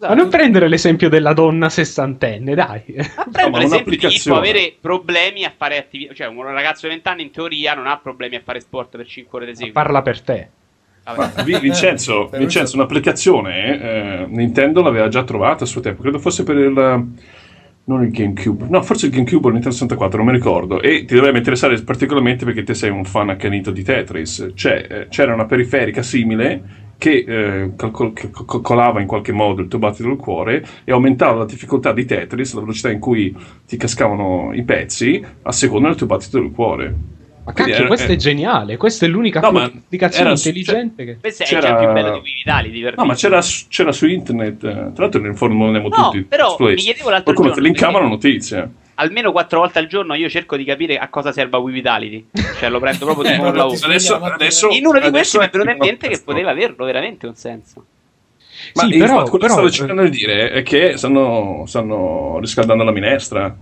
Ma 0.00 0.14
non 0.14 0.28
prendere 0.28 0.68
l'esempio 0.68 1.08
della 1.08 1.32
donna 1.32 1.68
sessantenne, 1.68 2.54
dai. 2.54 2.82
Ma 3.16 3.26
prendere 3.30 3.50
no, 3.50 3.58
l'esempio 3.58 3.90
di 3.90 3.96
chi 3.96 4.20
può 4.24 4.36
avere 4.36 4.74
problemi 4.80 5.44
a 5.44 5.52
fare 5.56 5.78
attività. 5.78 6.14
Cioè, 6.14 6.28
un 6.28 6.42
ragazzo 6.44 6.86
di 6.86 6.92
20 6.92 7.08
anni 7.08 7.22
in 7.22 7.30
teoria 7.30 7.74
non 7.74 7.86
ha 7.86 7.98
problemi 7.98 8.36
a 8.36 8.40
fare 8.44 8.60
sport 8.60 8.96
per 8.96 9.06
5 9.06 9.38
ore 9.38 9.46
di 9.46 9.56
seguito. 9.56 9.78
Parla 9.78 10.02
per 10.02 10.20
te. 10.20 10.48
Vincenzo, 11.60 12.28
Vincenzo, 12.36 12.74
un'applicazione 12.76 13.80
eh, 13.80 14.26
Nintendo 14.28 14.82
l'aveva 14.82 15.06
già 15.06 15.22
trovata 15.22 15.62
a 15.62 15.66
suo 15.66 15.80
tempo, 15.80 16.02
credo 16.02 16.18
fosse 16.18 16.42
per 16.42 16.56
il 16.56 17.06
non 17.88 18.02
il 18.02 18.10
GameCube, 18.10 18.66
no, 18.68 18.82
forse 18.82 19.06
il 19.06 19.12
GameCube 19.12 19.44
o 19.44 19.48
il 19.48 19.54
Nintendo 19.54 19.76
64, 19.76 20.18
non 20.18 20.26
mi 20.26 20.32
ricordo. 20.32 20.82
E 20.82 21.04
ti 21.04 21.14
dovrebbe 21.14 21.38
interessare 21.38 21.80
particolarmente 21.82 22.44
perché 22.44 22.64
te 22.64 22.74
sei 22.74 22.90
un 22.90 23.04
fan 23.04 23.28
accanito 23.28 23.70
di 23.70 23.84
Tetris. 23.84 24.50
Cioè, 24.54 24.86
eh, 24.90 25.06
c'era 25.08 25.32
una 25.32 25.44
periferica 25.44 26.02
simile 26.02 26.85
che 26.98 27.24
eh, 27.26 27.70
calcolava 27.76 29.00
in 29.00 29.06
qualche 29.06 29.32
modo 29.32 29.60
il 29.62 29.68
tuo 29.68 29.78
battito 29.78 30.08
del 30.08 30.16
cuore 30.16 30.66
e 30.84 30.92
aumentava 30.92 31.38
la 31.38 31.44
difficoltà 31.44 31.92
di 31.92 32.04
Tetris, 32.04 32.54
la 32.54 32.60
velocità 32.60 32.90
in 32.90 32.98
cui 32.98 33.34
ti 33.66 33.76
cascavano 33.76 34.52
i 34.54 34.62
pezzi, 34.62 35.24
a 35.42 35.52
seconda 35.52 35.88
del 35.88 35.96
tuo 35.96 36.06
battito 36.06 36.38
del 36.38 36.50
cuore. 36.52 36.94
Ma 37.44 37.52
cacchio, 37.52 37.74
era, 37.74 37.86
questo 37.86 38.10
è 38.10 38.14
eh, 38.14 38.16
geniale, 38.16 38.76
questa 38.76 39.06
è 39.06 39.08
l'unica 39.08 39.38
no, 39.38 39.56
applicazione 39.60 40.30
intelligente 40.30 41.04
che... 41.04 41.18
Questa 41.20 41.44
è 41.44 41.46
c'era... 41.46 41.60
già 41.60 41.76
più 41.76 41.92
bella 41.92 42.10
di 42.14 42.18
Wii 42.18 42.34
Vitali, 42.34 42.92
No, 42.96 43.04
ma 43.04 43.14
c'era, 43.14 43.40
c'era, 43.68 43.92
su 43.92 44.08
internet, 44.08 44.58
tra 44.58 44.92
l'altro 44.96 45.20
ne 45.20 45.28
informiamo 45.28 45.86
no, 45.86 45.88
tutti. 45.88 46.22
però 46.22 46.56
mi 46.58 46.74
chiedevo 46.74 47.10
l'altro 47.10 47.34
Qualcuno 47.34 47.54
giorno... 47.54 47.62
ti 47.62 47.72
linkava 47.72 48.00
la 48.00 48.08
notizia 48.08 48.68
almeno 48.96 49.32
quattro 49.32 49.60
volte 49.60 49.78
al 49.78 49.86
giorno 49.86 50.14
io 50.14 50.28
cerco 50.28 50.56
di 50.56 50.64
capire 50.64 50.98
a 50.98 51.08
cosa 51.08 51.32
serva 51.32 51.58
Wii 51.58 51.74
Vitality. 51.74 52.26
Cioè 52.58 52.68
lo 52.68 52.80
prendo 52.80 53.04
proprio 53.04 53.30
di 53.30 53.36
nuovo 53.36 53.72
eh, 53.72 53.78
adesso, 53.82 54.16
adesso, 54.16 54.68
In 54.70 54.86
uno 54.86 55.00
di 55.00 55.10
questi 55.10 55.38
mi 55.38 55.44
è 55.44 55.50
venuto 55.50 55.70
in 55.70 55.78
mente 55.78 56.08
che 56.08 56.20
poteva 56.22 56.50
averlo 56.50 56.84
veramente 56.84 57.26
un 57.26 57.34
senso. 57.34 57.84
Ma 58.74 58.84
sì, 58.84 58.98
però, 58.98 59.22
quello 59.24 59.30
però, 59.30 59.46
che 59.46 59.48
stavo 59.48 59.70
cercando 59.70 60.02
di 60.02 60.10
dire 60.10 60.50
è 60.50 60.62
che 60.62 60.96
stanno, 60.96 61.64
stanno 61.66 62.38
riscaldando 62.40 62.84
la 62.84 62.90
minestra. 62.90 63.56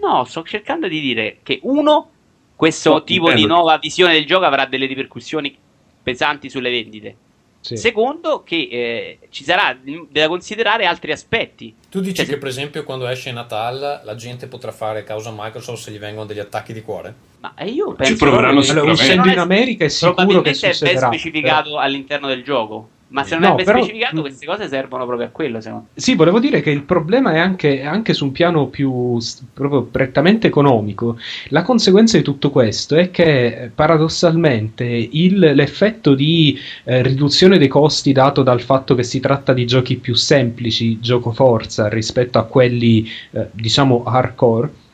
No, 0.00 0.24
sto 0.24 0.42
cercando 0.42 0.88
di 0.88 1.00
dire 1.00 1.38
che 1.42 1.60
uno, 1.62 2.10
questo 2.54 2.90
no, 2.90 3.04
tipo 3.04 3.32
di 3.32 3.46
nuova 3.46 3.78
visione 3.78 4.12
del 4.12 4.26
gioco 4.26 4.44
avrà 4.44 4.66
delle 4.66 4.86
ripercussioni 4.86 5.56
pesanti 6.02 6.50
sulle 6.50 6.70
vendite. 6.70 7.16
Sì. 7.60 7.76
Secondo, 7.76 8.42
che 8.44 8.68
eh, 8.70 9.18
ci 9.30 9.44
sarà 9.44 9.76
da 10.10 10.28
considerare 10.28 10.86
altri 10.86 11.12
aspetti. 11.12 11.74
Tu 11.90 12.00
dici 12.00 12.14
cioè, 12.14 12.26
che, 12.26 12.38
per 12.38 12.48
esempio, 12.48 12.84
quando 12.84 13.06
esce 13.06 13.32
Natal 13.32 14.00
la 14.04 14.14
gente 14.14 14.46
potrà 14.46 14.72
fare 14.72 15.02
causa 15.04 15.32
Microsoft 15.36 15.82
se 15.82 15.90
gli 15.90 15.98
vengono 15.98 16.26
degli 16.26 16.38
attacchi 16.38 16.72
di 16.72 16.82
cuore? 16.82 17.14
Ma 17.40 17.54
eh, 17.56 17.66
io 17.66 17.92
penso 17.94 18.12
ci 18.12 18.18
proveranno 18.18 18.62
sicuramente. 18.62 19.12
Allora, 19.12 19.32
in 19.32 19.38
America 19.38 19.84
è 19.84 19.88
sicuro 19.88 20.40
che 20.40 20.54
succederà. 20.54 20.90
è 20.90 20.94
ben 20.94 21.02
specificato 21.12 21.70
però... 21.70 21.80
all'interno 21.80 22.28
del 22.28 22.42
gioco. 22.42 22.88
Ma 23.10 23.24
se 23.24 23.36
non 23.36 23.48
no, 23.48 23.52
è 23.52 23.56
ben 23.56 23.64
però... 23.64 23.78
specificato, 23.78 24.20
queste 24.20 24.46
cose 24.46 24.68
servono 24.68 25.06
proprio 25.06 25.28
a 25.28 25.30
quello. 25.30 25.60
Se 25.60 25.70
no. 25.70 25.86
Sì, 25.94 26.14
volevo 26.14 26.38
dire 26.38 26.60
che 26.60 26.70
il 26.70 26.82
problema 26.82 27.32
è 27.32 27.38
anche, 27.38 27.82
anche, 27.82 28.12
su 28.12 28.24
un 28.26 28.32
piano 28.32 28.66
più 28.66 29.18
proprio 29.54 29.82
prettamente 29.84 30.46
economico. 30.46 31.16
La 31.48 31.62
conseguenza 31.62 32.18
di 32.18 32.22
tutto 32.22 32.50
questo 32.50 32.96
è 32.96 33.10
che 33.10 33.70
paradossalmente 33.74 34.84
il, 34.84 35.38
l'effetto 35.38 36.14
di 36.14 36.58
eh, 36.84 37.02
riduzione 37.02 37.56
dei 37.56 37.68
costi 37.68 38.12
dato 38.12 38.42
dal 38.42 38.60
fatto 38.60 38.94
che 38.94 39.02
si 39.02 39.20
tratta 39.20 39.54
di 39.54 39.66
giochi 39.66 39.96
più 39.96 40.14
semplici, 40.14 41.00
gioco 41.00 41.32
forza, 41.32 41.88
rispetto 41.88 42.38
a 42.38 42.44
quelli 42.44 43.08
eh, 43.30 43.48
diciamo 43.52 44.04
hardcore 44.04 44.86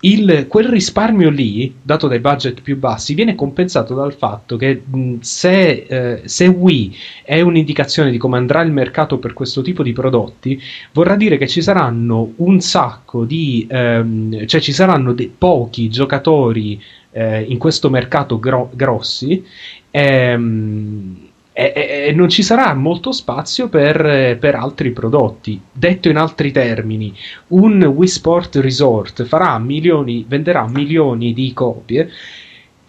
il, 0.00 0.46
quel 0.48 0.68
risparmio 0.68 1.28
lì, 1.28 1.74
dato 1.82 2.08
dai 2.08 2.20
budget 2.20 2.62
più 2.62 2.78
bassi, 2.78 3.14
viene 3.14 3.34
compensato 3.34 3.94
dal 3.94 4.14
fatto 4.14 4.56
che 4.56 4.82
se, 5.20 5.86
eh, 5.88 6.22
se, 6.24 6.46
Wii 6.46 6.96
è 7.22 7.40
un'indicazione 7.40 8.10
di 8.10 8.16
come 8.16 8.38
andrà 8.38 8.62
il 8.62 8.72
mercato 8.72 9.18
per 9.18 9.34
questo 9.34 9.60
tipo 9.60 9.82
di 9.82 9.92
prodotti, 9.92 10.60
vorrà 10.92 11.16
dire 11.16 11.36
che 11.36 11.46
ci 11.46 11.60
saranno 11.60 12.32
un 12.36 12.60
sacco 12.60 13.24
di, 13.24 13.66
ehm, 13.68 14.46
cioè 14.46 14.60
ci 14.60 14.72
saranno 14.72 15.12
de- 15.12 15.30
pochi 15.36 15.90
giocatori 15.90 16.80
eh, 17.12 17.42
in 17.42 17.58
questo 17.58 17.90
mercato 17.90 18.38
gro- 18.38 18.70
grossi. 18.72 19.44
Ehm, 19.90 21.29
e, 21.60 22.06
e, 22.06 22.12
non 22.12 22.30
ci 22.30 22.42
sarà 22.42 22.72
molto 22.72 23.12
spazio 23.12 23.68
per, 23.68 24.38
per, 24.40 24.54
altri 24.54 24.92
prodotti. 24.92 25.60
Detto 25.70 26.08
in 26.08 26.16
altri 26.16 26.52
termini, 26.52 27.14
un 27.48 27.82
Wii 27.82 28.08
Sport 28.08 28.56
Resort 28.56 29.24
farà 29.24 29.58
milioni, 29.58 30.24
venderà 30.26 30.66
milioni 30.66 31.34
di 31.34 31.52
copie 31.52 32.10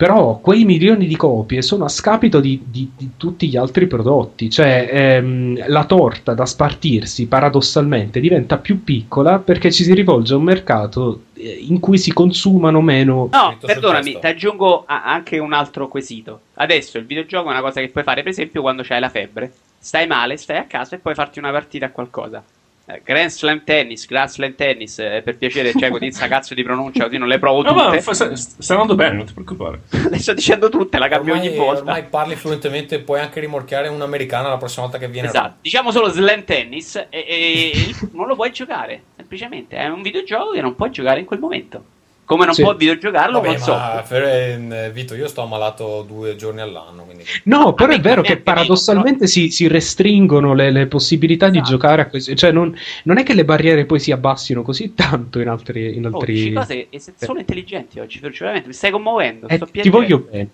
però 0.02 0.40
quei 0.40 0.66
milioni 0.66 1.06
di 1.06 1.16
copie 1.16 1.62
sono 1.62 1.86
a 1.86 1.88
scapito 1.88 2.40
di, 2.40 2.60
di, 2.66 2.90
di 2.98 3.12
tutti 3.18 3.48
gli 3.48 3.56
altri 3.56 3.86
prodotti, 3.86 4.50
cioè 4.50 4.90
ehm, 4.92 5.68
la 5.68 5.86
torta 5.86 6.34
da 6.34 6.48
spartirsi 6.48 7.28
paradossalmente 7.28 8.20
diventa 8.20 8.58
più 8.58 8.84
piccola 8.84 9.38
perché 9.38 9.72
ci 9.72 9.84
si 9.84 9.94
rivolge 9.94 10.34
a 10.34 10.38
un 10.38 10.44
mercato 10.44 11.26
eh, 11.36 11.66
in 11.70 11.80
cui 11.80 12.00
si 12.00 12.14
consumano 12.14 12.82
meno. 12.82 13.30
No, 13.32 13.56
perdonami, 13.60 14.18
ti 14.20 14.26
aggiungo 14.26 14.86
anche 14.88 15.38
un 15.38 15.54
altro 15.54 15.88
quesito. 15.88 16.40
Adesso 16.56 16.98
il 16.98 17.06
videogioco 17.06 17.50
è 17.50 17.52
una 17.52 17.62
cosa 17.62 17.80
che 17.80 17.90
puoi 17.90 18.04
fare, 18.04 18.24
per 18.24 18.32
esempio, 18.32 18.62
quando 18.64 18.82
c'hai 18.82 19.00
la 19.00 19.10
febbre. 19.10 19.54
Stai 19.78 20.08
male, 20.08 20.36
stai 20.38 20.58
a 20.58 20.64
casa 20.64 20.96
e 20.96 21.00
puoi 21.00 21.14
farti 21.14 21.38
una 21.38 21.52
partita 21.52 21.86
a 21.86 21.92
qualcosa. 21.92 22.44
Eh, 22.92 23.02
Grand 23.04 23.30
Slam 23.30 23.64
Tennis, 23.64 24.06
Grand 24.06 24.30
Slam 24.30 24.56
Tennis, 24.56 25.00
eh, 25.00 25.22
per 25.24 25.38
piacere, 25.38 25.72
cioè, 25.72 25.90
con 25.90 26.00
questa 26.00 26.28
cazzo 26.28 26.54
di 26.54 26.64
pronuncia, 26.64 27.06
così 27.06 27.18
non 27.18 27.28
le 27.28 27.40
provo 27.40 27.64
tutte. 27.64 27.74
No, 27.74 27.90
ma 27.90 28.02
fa, 28.02 28.14
sta, 28.14 28.74
andando 28.74 28.96
bene, 28.96 29.16
non 29.16 29.26
ti 29.26 29.34
preoccupare. 29.34 29.82
le 30.10 30.20
sto 30.20 30.34
dicendo 30.34 30.70
tutte, 30.70 30.98
la 30.98 31.08
cambio 31.08 31.34
ormai, 31.34 31.48
ogni 31.48 31.58
volta. 31.58 31.82
Ormai 31.82 32.04
parli 32.04 32.36
fluentemente, 32.36 33.00
puoi 33.00 33.20
anche 33.20 33.40
rimorchiare 33.40 33.88
un'americana 33.88 34.50
la 34.50 34.58
prossima 34.58 34.84
volta 34.84 34.98
che 34.98 35.08
viene. 35.08 35.28
Esatto, 35.28 35.56
diciamo 35.62 35.92
solo 35.92 36.10
Slam 36.10 36.44
Tennis 36.44 36.96
e, 36.96 37.08
e 37.10 37.96
non 38.12 38.28
lo 38.28 38.36
puoi 38.36 38.52
giocare, 38.52 39.04
semplicemente. 39.16 39.78
È 39.78 39.88
un 39.88 40.02
videogioco 40.02 40.52
che 40.52 40.62
non 40.62 40.76
puoi 40.76 40.92
giocare 40.92 41.20
in 41.20 41.26
quel 41.26 41.40
momento. 41.40 41.84
Come 42.32 42.46
non 42.46 42.54
sì. 42.54 42.62
può 42.62 42.74
videogiocarlo 42.74 43.42
Vabbè, 43.42 43.60
con 43.60 44.04
Fer- 44.06 44.92
Vito, 44.94 45.16
io 45.16 45.28
sto 45.28 45.42
ammalato 45.42 46.06
due 46.08 46.38
giorni 46.38 46.62
all'anno. 46.62 47.04
Quindi... 47.04 47.26
No, 47.44 47.74
però 47.74 47.92
è 47.92 48.00
vero 48.00 48.22
che 48.22 48.38
paradossalmente 48.38 49.28
si, 49.28 49.52
si, 49.52 49.68
restringono 49.68 50.54
le, 50.54 50.72
le 50.72 50.88
possibilità 50.88 51.48
esatto. 51.48 51.62
di 51.62 51.70
giocare 51.70 52.04
a 52.04 52.08
questi. 52.08 52.34
Cioè, 52.38 52.54
non, 52.54 52.74
non, 53.04 53.18
è 53.18 53.24
che 53.24 53.34
le 53.34 53.44
barriere 53.44 53.84
poi 53.84 54.00
si 54.00 54.14
abbassino 54.14 54.62
così 54.62 54.94
tanto 54.94 55.42
in 55.42 55.50
altri. 55.50 55.98
In 55.98 56.06
oh, 56.06 56.16
altri... 56.16 56.56
Oh, 56.56 56.60
cose 56.60 56.88
sono 57.18 57.40
intelligenti 57.40 58.00
oggi, 58.00 58.22
veramente 58.22 58.68
mi 58.68 58.74
stai 58.76 58.92
commuovendo. 58.92 59.50
Eh, 59.50 59.60
ti 59.70 59.90
voglio 59.90 60.20
bene. 60.20 60.50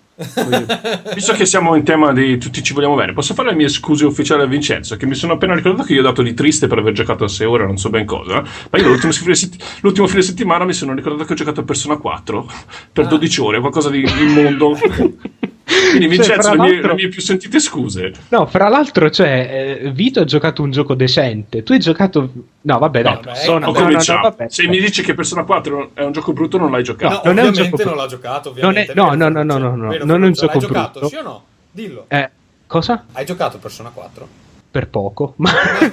Visto 1.14 1.32
che 1.34 1.46
siamo 1.46 1.76
in 1.76 1.84
tema 1.84 2.12
di 2.12 2.38
tutti 2.38 2.60
ci 2.62 2.72
vogliamo 2.72 2.96
bene, 2.96 3.12
posso 3.12 3.34
fare 3.34 3.50
le 3.50 3.54
mie 3.54 3.68
scuse 3.68 4.04
ufficiali 4.04 4.42
a 4.42 4.46
Vincenzo? 4.46 4.96
Che 4.96 5.06
mi 5.06 5.14
sono 5.14 5.34
appena 5.34 5.54
ricordato 5.54 5.84
che 5.84 5.94
io 5.94 6.00
ho 6.00 6.04
dato 6.04 6.22
di 6.22 6.34
triste 6.34 6.66
per 6.66 6.78
aver 6.78 6.92
giocato 6.92 7.24
a 7.24 7.28
6 7.28 7.46
ore, 7.46 7.64
non 7.64 7.76
so 7.76 7.88
ben 7.88 8.04
cosa. 8.04 8.42
Ma 8.70 8.78
io 8.78 8.88
l'ultimo 8.88 9.12
fine, 9.12 9.34
l'ultimo 9.80 10.06
fine 10.08 10.22
settimana 10.22 10.64
mi 10.64 10.72
sono 10.72 10.92
ricordato 10.92 11.24
che 11.24 11.32
ho 11.32 11.36
giocato 11.36 11.60
a 11.60 11.64
Persona 11.64 11.96
4 11.96 12.50
per 12.92 13.04
ah. 13.04 13.08
12 13.08 13.40
ore, 13.40 13.60
qualcosa 13.60 13.90
di 13.90 14.04
immondo. 14.18 14.76
Quindi 15.68 16.06
cioè, 16.06 16.08
Vincenzo, 16.08 16.48
cioè, 16.48 16.56
le, 16.56 16.62
mie, 16.62 16.80
le, 16.80 16.94
mie, 16.94 17.08
più 17.08 17.20
sentite 17.20 17.60
scuse. 17.60 18.12
No, 18.28 18.46
fra 18.46 18.68
l'altro, 18.68 19.10
cioè, 19.10 19.78
eh, 19.82 19.90
Vito 19.90 20.20
ha 20.20 20.24
giocato 20.24 20.62
un 20.62 20.70
gioco 20.70 20.94
decente. 20.94 21.62
Tu 21.62 21.72
hai 21.72 21.78
giocato. 21.78 22.30
No, 22.62 22.78
vabbè, 22.78 23.02
no, 23.02 23.10
dai, 23.10 23.20
persona, 23.20 23.66
no, 23.66 23.72
no, 23.72 23.88
no, 23.88 24.20
vabbè. 24.22 24.46
Se 24.48 24.66
mi 24.66 24.80
dici 24.80 25.02
che 25.02 25.14
Persona 25.14 25.44
4 25.44 25.90
è 25.92 26.02
un 26.02 26.12
gioco 26.12 26.32
brutto, 26.32 26.56
non 26.56 26.70
l'hai 26.70 26.82
giocato. 26.82 27.20
No, 27.28 27.34
non 27.34 27.38
è 27.38 27.46
un 27.48 27.52
gioco 27.52 27.84
non 27.84 27.96
l'ha 27.96 28.06
giocato, 28.06 28.48
ovviamente. 28.48 28.94
Non 28.94 29.06
è, 29.06 29.16
no, 29.16 29.28
no, 29.28 29.42
no, 29.42 29.58
no, 29.58 29.58
no, 29.58 29.76
no, 29.76 30.04
non 30.04 30.24
è 30.24 30.26
un 30.26 30.32
gioco 30.32 30.58
brutto. 30.58 30.72
L'hai 30.72 30.82
giocato, 30.84 31.08
sì 31.08 31.16
o 31.16 31.22
no? 31.22 31.44
Dillo. 31.70 32.04
Eh, 32.08 32.30
cosa? 32.66 33.04
Hai 33.12 33.26
giocato 33.26 33.58
Persona 33.58 33.90
4? 33.90 34.46
per 34.70 34.88
poco, 34.88 35.34
ma, 35.38 35.50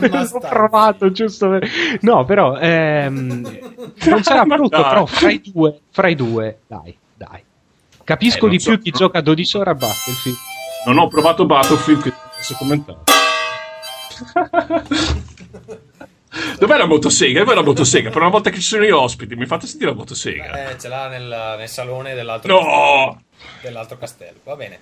ma 0.09 0.21
ho 0.31 0.39
provato 0.39 1.11
giusto 1.11 1.49
per... 1.49 1.67
No, 2.01 2.25
però 2.25 2.57
ehm, 2.57 3.59
non 4.07 4.23
sarà 4.23 4.43
brutto, 4.45 4.81
però 4.81 5.05
fra 5.05 5.31
i 5.31 5.41
due, 5.41 5.79
fra 5.89 6.07
i 6.07 6.15
due, 6.15 6.59
dai. 6.67 6.95
Capisco 8.05 8.45
eh, 8.45 8.49
di 8.51 8.59
so, 8.59 8.69
più 8.69 8.81
chi 8.81 8.91
no. 8.91 8.97
gioca 8.97 9.19
12 9.19 9.57
ore 9.57 9.71
a 9.71 9.73
Battlefield. 9.73 10.37
Non 10.85 10.99
ho 10.99 11.07
provato 11.07 11.47
Battlefield, 11.47 12.03
che 12.03 12.13
posso 12.37 12.55
commentare. 12.55 12.99
Dov'è 16.59 16.77
la 16.77 16.85
motosega? 16.85 17.39
Dov'è 17.39 17.55
la 17.55 17.63
motosega? 17.63 18.11
Per 18.11 18.21
una 18.21 18.29
volta 18.29 18.51
che 18.51 18.57
ci 18.57 18.67
sono 18.67 18.83
gli 18.83 18.91
ospiti, 18.91 19.35
mi 19.35 19.47
fate 19.47 19.65
sentire 19.65 19.89
la 19.89 19.97
motosega. 19.97 20.69
Eh, 20.69 20.79
ce 20.79 20.87
l'ha 20.87 21.07
nel, 21.07 21.55
nel 21.57 21.67
salone 21.67 22.13
dell'altro, 22.13 22.53
no! 22.53 22.59
castello, 22.59 23.21
dell'altro 23.61 23.97
castello. 23.97 24.39
Va 24.43 24.55
bene. 24.55 24.79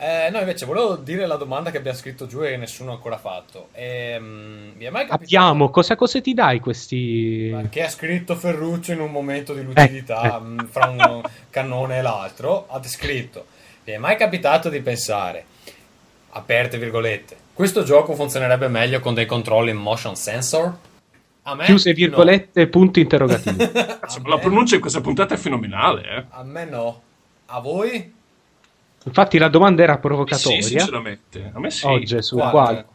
Eh, 0.00 0.30
no, 0.30 0.38
invece 0.38 0.64
volevo 0.64 0.94
dire 0.94 1.26
la 1.26 1.34
domanda 1.34 1.72
che 1.72 1.78
abbiamo 1.78 1.98
scritto 1.98 2.26
giù 2.26 2.42
e 2.42 2.56
nessuno 2.56 2.92
ha 2.92 2.94
ancora 2.94 3.18
fatto. 3.18 3.68
Ehm, 3.72 4.74
mi 4.76 4.84
è 4.84 4.90
mai 4.90 5.06
capitato... 5.06 5.24
Abbiamo, 5.24 5.70
cosa, 5.70 5.96
cosa 5.96 6.20
ti 6.20 6.34
dai 6.34 6.60
questi... 6.60 7.66
Che 7.68 7.82
ha 7.82 7.88
scritto 7.88 8.36
Ferruccio 8.36 8.92
in 8.92 9.00
un 9.00 9.10
momento 9.10 9.54
di 9.54 9.62
lucidità 9.64 10.40
eh, 10.40 10.62
eh. 10.62 10.66
fra 10.66 10.88
un 10.88 11.20
cannone 11.50 11.98
e 11.98 12.02
l'altro, 12.02 12.66
ha 12.68 12.80
scritto, 12.84 13.46
mi 13.84 13.94
è 13.94 13.98
mai 13.98 14.16
capitato 14.16 14.68
di 14.68 14.80
pensare, 14.80 15.44
aperte 16.30 16.78
virgolette, 16.78 17.36
questo 17.52 17.82
gioco 17.82 18.14
funzionerebbe 18.14 18.68
meglio 18.68 19.00
con 19.00 19.14
dei 19.14 19.26
controlli 19.26 19.70
in 19.70 19.78
motion 19.78 20.14
sensor? 20.14 20.78
A 21.42 21.56
me 21.56 21.64
Chiuse 21.64 21.92
virgolette, 21.92 22.62
no. 22.62 22.68
punti 22.68 23.00
interrogativi. 23.00 23.56
la 24.26 24.38
pronuncia 24.38 24.76
in 24.76 24.80
questa 24.80 25.00
puntata 25.00 25.34
è 25.34 25.38
fenomenale. 25.38 26.02
Eh? 26.02 26.24
A 26.28 26.44
me 26.44 26.64
no. 26.66 27.02
A 27.46 27.58
voi? 27.58 28.14
Infatti 29.04 29.38
la 29.38 29.48
domanda 29.48 29.82
era 29.82 29.98
provocatoria. 29.98 30.60
Sì, 30.60 30.68
sinceramente. 30.68 31.50
A 31.52 31.60
me 31.60 31.70
sì. 31.70 31.86
Oggi 31.86 32.22
su 32.22 32.36
quale? 32.36 32.86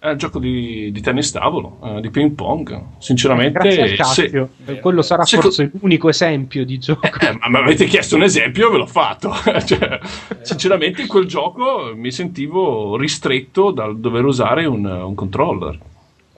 È 0.00 0.10
un 0.10 0.16
gioco 0.16 0.38
di, 0.38 0.92
di 0.92 1.00
tennis 1.00 1.32
tavolo, 1.32 1.80
eh, 1.82 2.00
di 2.00 2.10
ping 2.10 2.30
pong. 2.32 2.80
Sinceramente, 2.98 3.94
eh, 3.94 3.96
se, 4.04 4.48
quello 4.80 5.02
sarà 5.02 5.24
se, 5.24 5.40
forse 5.40 5.72
l'unico 5.80 6.08
esempio 6.08 6.64
di 6.64 6.78
gioco. 6.78 7.04
Eh, 7.06 7.36
ma 7.40 7.48
mi 7.48 7.56
avete 7.56 7.86
chiesto 7.86 8.14
un 8.14 8.22
esempio, 8.22 8.70
ve 8.70 8.76
l'ho 8.76 8.86
fatto. 8.86 9.32
cioè, 9.66 9.98
sinceramente, 10.42 11.02
in 11.02 11.08
quel 11.08 11.26
gioco 11.26 11.92
mi 11.96 12.12
sentivo 12.12 12.96
ristretto 12.96 13.72
dal 13.72 13.98
dover 13.98 14.24
usare 14.24 14.66
un, 14.66 14.84
un 14.84 15.14
controller 15.16 15.78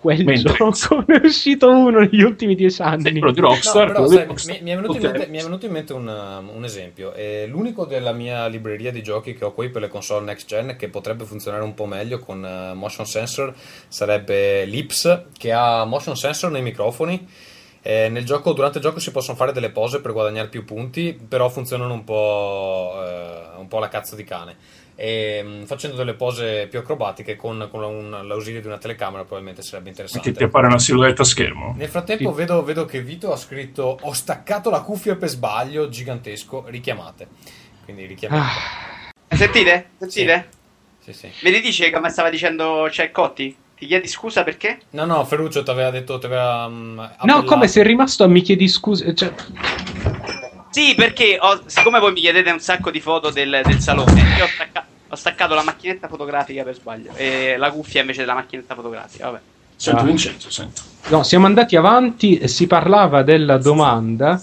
quel 0.01 0.25
Mentre... 0.25 0.55
gioco 0.55 1.05
ne 1.07 1.21
è 1.21 1.27
uscito 1.27 1.69
uno 1.69 2.01
negli 2.01 2.23
ultimi 2.23 2.55
dieci 2.55 2.81
anni. 2.81 3.19
Quello 3.19 3.33
di 3.33 3.41
Rockstar. 3.41 3.89
No, 3.89 3.93
però, 3.93 4.07
sai, 4.07 4.25
Rockstar. 4.25 4.55
Mi, 4.55 4.63
mi, 4.63 4.71
è 4.71 4.75
venuto 4.77 4.97
in 4.97 5.03
mente, 5.03 5.27
mi, 5.29 5.39
è 5.39 5.43
venuto 5.43 5.67
in 5.67 5.73
mente, 5.73 5.93
un, 5.93 6.09
um, 6.09 6.57
un 6.57 6.65
esempio. 6.65 7.13
Eh, 7.13 7.47
l'unico 7.47 7.85
della 7.85 8.13
mia 8.13 8.47
libreria 8.47 8.91
di 8.91 9.03
giochi 9.03 9.35
che 9.35 9.45
ho 9.45 9.53
qui 9.53 9.69
per 9.69 9.83
le 9.83 9.89
console 9.89 10.25
next 10.25 10.47
gen 10.47 10.77
che 10.79 10.89
potrebbe 10.89 11.25
funzionare 11.25 11.63
un 11.63 11.75
po' 11.75 11.85
meglio 11.85 12.19
con 12.19 12.43
uh, 12.43 12.75
motion 12.75 13.05
sensor 13.05 13.55
sarebbe 13.89 14.65
Lips 14.65 15.25
che 15.37 15.53
ha 15.53 15.85
motion 15.85 16.17
sensor 16.17 16.51
nei 16.51 16.63
microfoni. 16.63 17.29
Eh, 17.83 18.09
nel 18.09 18.25
gioco, 18.25 18.55
durante 18.55 18.79
il 18.79 18.85
gioco 18.85 19.01
si 19.01 19.11
possono 19.11 19.37
fare 19.37 19.53
delle 19.53 19.71
pose 19.71 20.01
per 20.01 20.13
guadagnare 20.13 20.49
più 20.49 20.65
punti, 20.65 21.19
però 21.29 21.51
funzionano 21.51 21.93
un 21.93 22.05
po', 22.05 22.95
eh, 23.05 23.59
un 23.59 23.69
po' 23.69 23.79
la 23.79 23.89
cazzo 23.89 24.17
di 24.17 24.25
cane 24.25 24.57
e 25.01 25.41
mm, 25.43 25.63
facendo 25.63 25.97
delle 25.97 26.13
pose 26.13 26.67
più 26.69 26.79
acrobatiche 26.79 27.35
con, 27.35 27.69
con 27.71 27.83
un, 27.83 28.27
l'ausilio 28.27 28.61
di 28.61 28.67
una 28.67 28.77
telecamera 28.77 29.23
probabilmente 29.23 29.63
sarebbe 29.63 29.89
interessante. 29.89 30.31
Che 30.31 30.37
ti 30.37 30.45
appare 30.45 30.67
una 30.67 30.79
silhouette 30.79 31.23
a 31.23 31.25
schermo. 31.25 31.73
Nel 31.75 31.89
frattempo 31.89 32.35
vedo, 32.35 32.63
vedo, 32.63 32.85
che 32.85 33.01
Vito 33.01 33.33
ha 33.33 33.37
scritto 33.37 33.97
ho 33.99 34.13
staccato 34.13 34.69
la 34.69 34.83
cuffia 34.83 35.17
per 35.17 35.31
sbaglio, 35.31 35.89
gigantesco, 35.89 36.67
richiamate. 36.67 37.29
Quindi 37.83 38.05
richiamate. 38.05 38.43
Ah. 39.27 39.35
Sentite? 39.35 39.91
Sentite? 39.97 40.49
Sì, 40.99 41.15
sì. 41.15 41.31
Mi 41.45 41.51
ridice 41.51 41.91
come 41.91 42.11
stava 42.11 42.29
dicendo 42.29 42.87
c'è 42.91 43.11
Cotti? 43.11 43.57
Ti 43.79 43.87
chiedi 43.87 44.07
scusa 44.07 44.45
perché? 44.45 44.81
No, 44.91 45.07
no, 45.07 45.25
Ferruccio 45.25 45.63
ti 45.63 45.71
aveva 45.71 45.89
detto. 45.89 46.19
T'aveva, 46.19 46.67
um, 46.67 47.11
no, 47.23 47.45
come 47.45 47.69
sei 47.69 47.85
rimasto 47.85 48.25
a 48.25 48.27
mi 48.27 48.43
chiedi 48.43 48.69
scusa. 48.69 49.15
Cioè... 49.15 49.33
Sì, 50.69 50.95
perché 50.95 51.39
ho, 51.41 51.63
siccome 51.67 51.99
voi 51.99 52.13
mi 52.13 52.21
chiedete 52.21 52.51
un 52.51 52.61
sacco 52.61 52.91
di 52.91 53.01
foto 53.01 53.31
del, 53.31 53.63
del 53.65 53.81
salone, 53.81 54.21
io 54.37 54.45
ho 54.45 54.47
staccato, 54.47 54.87
ho 55.11 55.17
staccato, 55.17 55.55
la 55.55 55.65
macchinetta 55.65 56.09
fotografica 56.09 56.63
per 56.63 56.75
sbaglio 56.75 57.11
e 57.17 57.57
la 57.57 57.71
cuffia 57.71 58.01
invece 58.01 58.21
della 58.21 58.35
macchinetta 58.35 58.75
fotografica. 58.75 59.27
Vabbè. 59.27 59.41
Sento 59.75 60.01
ah. 60.01 60.05
Vincenzo, 60.05 60.51
sento. 60.51 60.83
No, 61.09 61.23
siamo 61.23 61.47
andati 61.47 61.75
avanti 61.75 62.39
e 62.39 62.49
si 62.49 62.67
parlava 62.67 63.23
della 63.23 63.59
domanda 63.59 64.41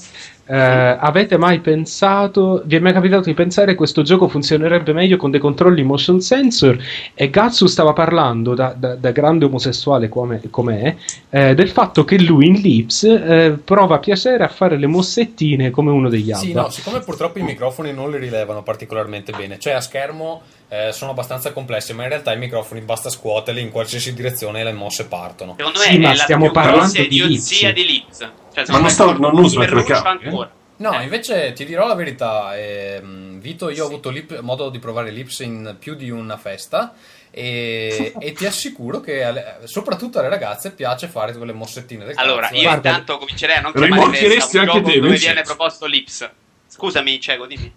eh, 0.49 0.55
avete 0.55 1.37
mai 1.37 1.59
pensato, 1.59 2.61
vi 2.65 2.77
è 2.77 2.79
mai 2.79 2.93
capitato 2.93 3.23
di 3.23 3.33
pensare 3.33 3.71
che 3.71 3.75
questo 3.75 4.01
gioco 4.01 4.29
funzionerebbe 4.29 4.93
meglio 4.93 5.17
con 5.17 5.29
dei 5.29 5.41
controlli 5.41 5.83
motion 5.83 6.21
sensor? 6.21 6.81
E 7.13 7.29
Gatsu 7.29 7.67
stava 7.67 7.91
parlando, 7.91 8.55
da, 8.55 8.73
da, 8.75 8.95
da 8.95 9.11
grande 9.11 9.45
omosessuale 9.45 10.07
come, 10.07 10.41
com'è, 10.49 10.95
eh, 11.29 11.53
del 11.53 11.69
fatto 11.69 12.05
che 12.05 12.17
lui 12.19 12.47
in 12.47 12.53
Lips 12.53 13.03
eh, 13.03 13.59
prova 13.61 13.99
piacere 13.99 14.45
a 14.45 14.47
fare 14.47 14.77
le 14.77 14.87
mossettine 14.87 15.69
come 15.69 15.91
uno 15.91 16.07
degli 16.07 16.31
altri. 16.31 16.47
Sì, 16.47 16.53
no, 16.53 16.69
siccome 16.69 17.01
purtroppo 17.01 17.39
i 17.39 17.43
microfoni 17.43 17.91
non 17.91 18.09
li 18.09 18.17
rilevano 18.17 18.63
particolarmente 18.63 19.33
bene, 19.33 19.59
cioè 19.59 19.73
a 19.73 19.81
schermo 19.81 20.41
eh, 20.69 20.91
sono 20.91 21.11
abbastanza 21.11 21.51
complessi, 21.53 21.93
ma 21.93 22.03
in 22.03 22.09
realtà 22.09 22.33
i 22.33 22.37
microfoni 22.37 22.81
basta 22.81 23.09
scuoterli 23.09 23.61
in 23.61 23.71
qualsiasi 23.71 24.13
direzione 24.13 24.61
e 24.61 24.63
le 24.63 24.73
mosse 24.73 25.05
partono. 25.05 25.55
Secondo 25.57 25.79
me 25.79 25.85
sì, 25.85 25.95
è 25.95 25.99
ma 25.99 26.09
la 26.09 26.15
stiamo 26.15 26.51
parlando 26.51 26.91
di 26.91 27.27
Lips. 27.27 27.71
di 27.71 27.85
Lips. 27.85 28.31
Cioè, 28.53 28.65
ma 28.69 28.79
non, 28.79 28.89
sta, 28.89 29.05
non 29.13 29.37
usa 29.37 29.59
la 29.59 29.65
telecamera? 29.65 30.51
No, 30.77 30.99
eh. 30.99 31.03
invece 31.03 31.53
ti 31.53 31.65
dirò 31.65 31.87
la 31.87 31.95
verità, 31.95 32.55
eh, 32.55 33.01
Vito, 33.03 33.69
io 33.69 33.75
sì. 33.75 33.81
ho 33.81 33.85
avuto 33.85 34.09
lip, 34.09 34.39
modo 34.41 34.69
di 34.69 34.79
provare 34.79 35.09
l'Ips 35.09 35.39
in 35.39 35.75
più 35.79 35.95
di 35.95 36.09
una 36.09 36.37
festa 36.37 36.93
e, 37.31 38.13
e, 38.19 38.33
ti 38.33 38.45
assicuro 38.45 38.99
che 38.99 39.23
alle, 39.23 39.59
soprattutto 39.63 40.19
alle 40.19 40.29
ragazze 40.29 40.71
piace 40.71 41.07
fare 41.07 41.33
quelle 41.33 41.53
mossettine 41.53 42.05
del 42.05 42.15
allora, 42.17 42.41
cazzo. 42.41 42.53
Allora, 42.53 42.69
io 42.69 42.69
Guarda, 42.69 42.89
intanto 42.89 43.17
comincerei 43.17 43.55
a 43.57 43.61
non 43.61 43.71
chiamare 43.71 44.17
festa 44.17 44.61
un 44.61 44.69
anche 44.69 44.91
te, 44.91 44.99
dove 44.99 45.15
viene 45.15 45.41
proposto 45.41 45.85
l'Ips. 45.85 46.29
Scusami, 46.67 47.19
Cieco, 47.19 47.45
dimmi. 47.47 47.73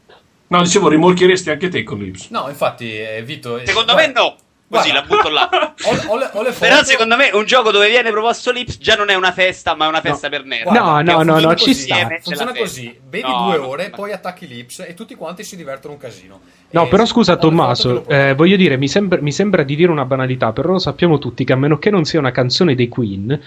No, 0.50 0.62
dicevo, 0.62 0.88
rimorchieresti 0.88 1.50
anche 1.50 1.68
te 1.68 1.84
con 1.84 2.00
l'Ips. 2.00 2.30
No, 2.30 2.48
infatti, 2.48 2.92
eh, 2.98 3.22
Vito... 3.22 3.60
Secondo 3.64 3.92
guarda, 3.92 4.12
me 4.12 4.12
no! 4.12 4.36
Così 4.70 4.90
Guarda, 4.90 5.08
la 5.08 5.16
butto 5.16 5.28
là. 5.30 5.48
Ho, 5.82 6.12
ho 6.12 6.16
le, 6.16 6.30
ho 6.32 6.42
le 6.42 6.52
Però 6.52 6.84
secondo 6.84 7.16
me 7.16 7.30
un 7.32 7.44
gioco 7.44 7.72
dove 7.72 7.88
viene 7.88 8.10
proposto 8.10 8.52
l'Ips 8.52 8.78
già 8.78 8.94
non 8.94 9.08
è 9.08 9.14
una 9.14 9.32
festa, 9.32 9.74
ma 9.74 9.86
è 9.86 9.88
una 9.88 10.00
festa 10.00 10.28
no. 10.28 10.36
per 10.36 10.44
nerd. 10.44 10.68
No, 10.68 11.00
no, 11.00 11.22
no, 11.22 11.40
no, 11.40 11.54
ci 11.56 11.74
sta. 11.74 12.06
Funziona 12.20 12.54
così, 12.54 12.96
bevi 13.02 13.26
no, 13.26 13.46
due 13.46 13.56
ore, 13.56 13.90
poi 13.90 14.12
attacchi 14.12 14.46
l'Ips 14.46 14.84
e 14.86 14.94
tutti 14.94 15.16
quanti 15.16 15.42
si 15.42 15.56
divertono 15.56 15.94
un 15.94 15.98
casino. 15.98 16.40
No, 16.70 16.84
e 16.84 16.88
però 16.88 17.04
scusa 17.04 17.36
Tommaso, 17.36 18.06
eh, 18.06 18.34
voglio 18.34 18.56
dire, 18.56 18.76
mi 18.76 18.86
sembra, 18.86 19.20
mi 19.20 19.32
sembra, 19.32 19.64
di 19.64 19.74
dire 19.74 19.90
una 19.90 20.04
banalità, 20.04 20.52
però 20.52 20.72
lo 20.72 20.78
sappiamo 20.78 21.18
tutti 21.18 21.42
che 21.44 21.52
a 21.52 21.56
meno 21.56 21.78
che 21.78 21.90
non 21.90 22.04
sia 22.04 22.20
una 22.20 22.30
canzone 22.30 22.76
dei 22.76 22.88
Queen, 22.88 23.40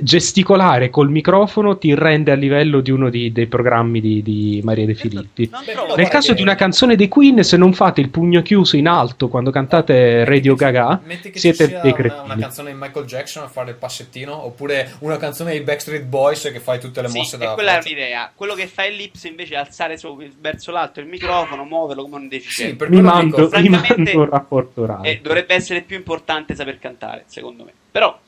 gesticolare 0.00 0.90
col 0.90 1.10
microfono 1.10 1.78
ti 1.78 1.94
rende 1.94 2.30
a 2.30 2.36
livello 2.36 2.80
di 2.80 2.92
uno 2.92 3.10
di, 3.10 3.32
dei 3.32 3.46
programmi 3.46 4.00
di, 4.00 4.22
di 4.22 4.60
Maria 4.62 4.86
De 4.86 4.94
Filippi. 4.94 5.50
Nel 5.96 6.08
caso 6.08 6.32
di 6.32 6.42
una 6.42 6.54
canzone 6.54 6.94
dei 6.94 7.08
Queen, 7.08 7.42
se 7.42 7.56
non 7.56 7.72
fate 7.72 8.00
il 8.00 8.10
pugno 8.10 8.42
chiuso 8.42 8.76
in 8.76 8.86
alto 8.86 9.28
quando 9.28 9.50
cantate 9.50 10.24
Radio 10.24 10.54
Gaga, 10.60 11.00
siete 11.32 11.80
dei 11.80 11.94
cretini. 11.94 12.14
Una, 12.14 12.34
una 12.34 12.36
canzone 12.36 12.72
di 12.72 12.78
Michael 12.78 13.06
Jackson 13.06 13.44
a 13.44 13.48
fare 13.48 13.70
il 13.70 13.76
passettino, 13.76 14.44
oppure 14.44 14.96
una 15.00 15.16
canzone 15.16 15.52
dei 15.52 15.62
Backstreet 15.62 16.04
Boys 16.04 16.42
che 16.52 16.60
fai 16.60 16.78
tutte 16.78 17.00
le 17.00 17.08
mosse 17.08 17.36
sì, 17.36 17.42
da. 17.42 17.54
quella 17.54 17.78
è 17.78 17.82
un'idea. 17.82 18.30
Quello 18.34 18.54
che 18.54 18.66
fa 18.66 18.84
l'Ips 18.86 19.24
invece 19.24 19.54
è 19.54 19.56
alzare 19.56 19.96
su, 19.96 20.16
verso 20.38 20.70
l'alto 20.70 21.00
il 21.00 21.06
microfono, 21.06 21.64
muoverlo 21.64 22.02
come 22.02 22.16
un 22.16 22.28
deficiente 22.28 22.72
sì, 22.72 22.76
per 22.76 22.90
mi, 22.90 23.00
mando, 23.00 23.46
dico, 23.46 23.58
mi 23.58 23.68
mando 23.68 24.18
un 24.18 24.28
rapporto 24.28 24.82
orale. 24.82 25.08
Eh, 25.08 25.20
dovrebbe 25.20 25.54
essere 25.54 25.80
più 25.82 25.96
importante 25.96 26.54
saper 26.54 26.78
cantare, 26.78 27.24
secondo 27.26 27.64
me. 27.64 27.72
Però. 27.90 28.18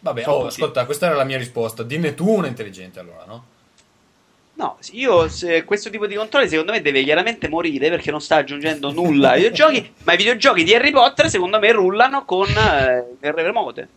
Vabbè, 0.00 0.24
oh, 0.26 0.46
ascolta, 0.46 0.84
questa 0.84 1.06
era 1.06 1.14
la 1.14 1.24
mia 1.24 1.38
risposta. 1.38 1.82
Dimmi 1.82 2.14
tu 2.14 2.28
una 2.28 2.46
intelligente 2.46 3.00
allora, 3.00 3.24
no? 3.26 3.52
No, 4.56 4.78
io 4.92 5.28
questo 5.64 5.90
tipo 5.90 6.06
di 6.06 6.14
controlli 6.14 6.48
secondo 6.48 6.70
me 6.70 6.80
deve 6.80 7.02
chiaramente 7.02 7.48
morire 7.48 7.90
perché 7.90 8.12
non 8.12 8.20
sta 8.20 8.36
aggiungendo 8.36 8.92
nulla 8.92 9.30
ai 9.30 9.42
videogiochi, 9.42 9.92
ma 10.04 10.12
i 10.12 10.16
videogiochi 10.16 10.62
di 10.62 10.72
Harry 10.74 10.92
Potter 10.92 11.28
secondo 11.28 11.58
me 11.58 11.72
rullano 11.72 12.24
con 12.24 12.46
eh, 12.48 13.04
il 13.20 13.32
remote. 13.32 13.88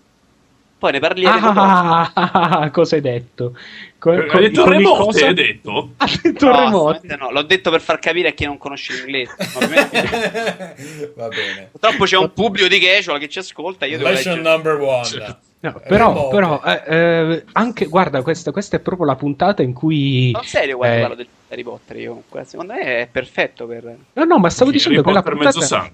Poi 0.79 0.91
ne 0.91 0.99
parliamo. 0.99 1.53
Ah, 1.59 2.11
ah, 2.13 2.69
cosa 2.71 2.95
hai 2.95 3.01
detto? 3.01 3.55
Co- 3.97 4.11
hai 4.11 4.41
detto 4.41 4.61
con 4.63 4.71
remote, 4.71 5.03
cosa... 5.03 5.25
hai 5.25 5.33
detto? 5.33 5.89
Ha 5.97 6.09
detto 6.21 6.45
no, 6.45 6.59
remote. 6.59 7.15
No, 7.17 7.31
l'ho 7.31 7.41
detto 7.41 7.71
per 7.71 7.81
far 7.81 7.97
capire 7.99 8.29
a 8.29 8.31
chi 8.31 8.45
non 8.45 8.57
conosce 8.57 8.93
l'inglese. 8.93 9.35
Va 11.15 11.27
bene. 11.27 11.69
Purtroppo 11.71 12.05
c'è 12.05 12.17
un 12.17 12.31
pubblico 12.31 12.67
di 12.67 12.79
casual 12.79 13.19
che 13.19 13.27
ci 13.27 13.39
ascolta. 13.39 13.85
Io 13.85 13.97
Lesson 13.97 14.39
number 14.39 14.79
one. 14.79 15.37
No, 15.59 15.81
però, 15.87 16.27
però 16.27 16.61
eh, 16.63 16.83
eh, 16.85 17.45
anche 17.53 17.85
guarda, 17.85 18.21
questa, 18.21 18.51
questa, 18.51 18.77
è 18.77 18.79
proprio 18.79 19.07
la 19.07 19.15
puntata 19.15 19.63
in 19.63 19.73
cui. 19.73 20.29
Ma 20.31 20.43
serio, 20.43 20.77
quando 20.77 20.95
eh, 20.95 21.01
parlo 21.01 21.15
di 21.15 21.27
Harry 21.49 21.63
Potter, 21.63 21.97
io 21.97 22.09
comunque, 22.09 22.43
secondo 22.45 22.73
me 22.73 22.81
è 23.01 23.07
perfetto 23.11 23.65
per. 23.65 23.95
No, 24.13 24.23
no, 24.23 24.37
ma 24.37 24.49
stavo 24.51 24.69
sì, 24.69 24.77
dicendo 24.77 25.01
che 25.01 25.11
la 25.11 25.23
puntata. 25.23 25.91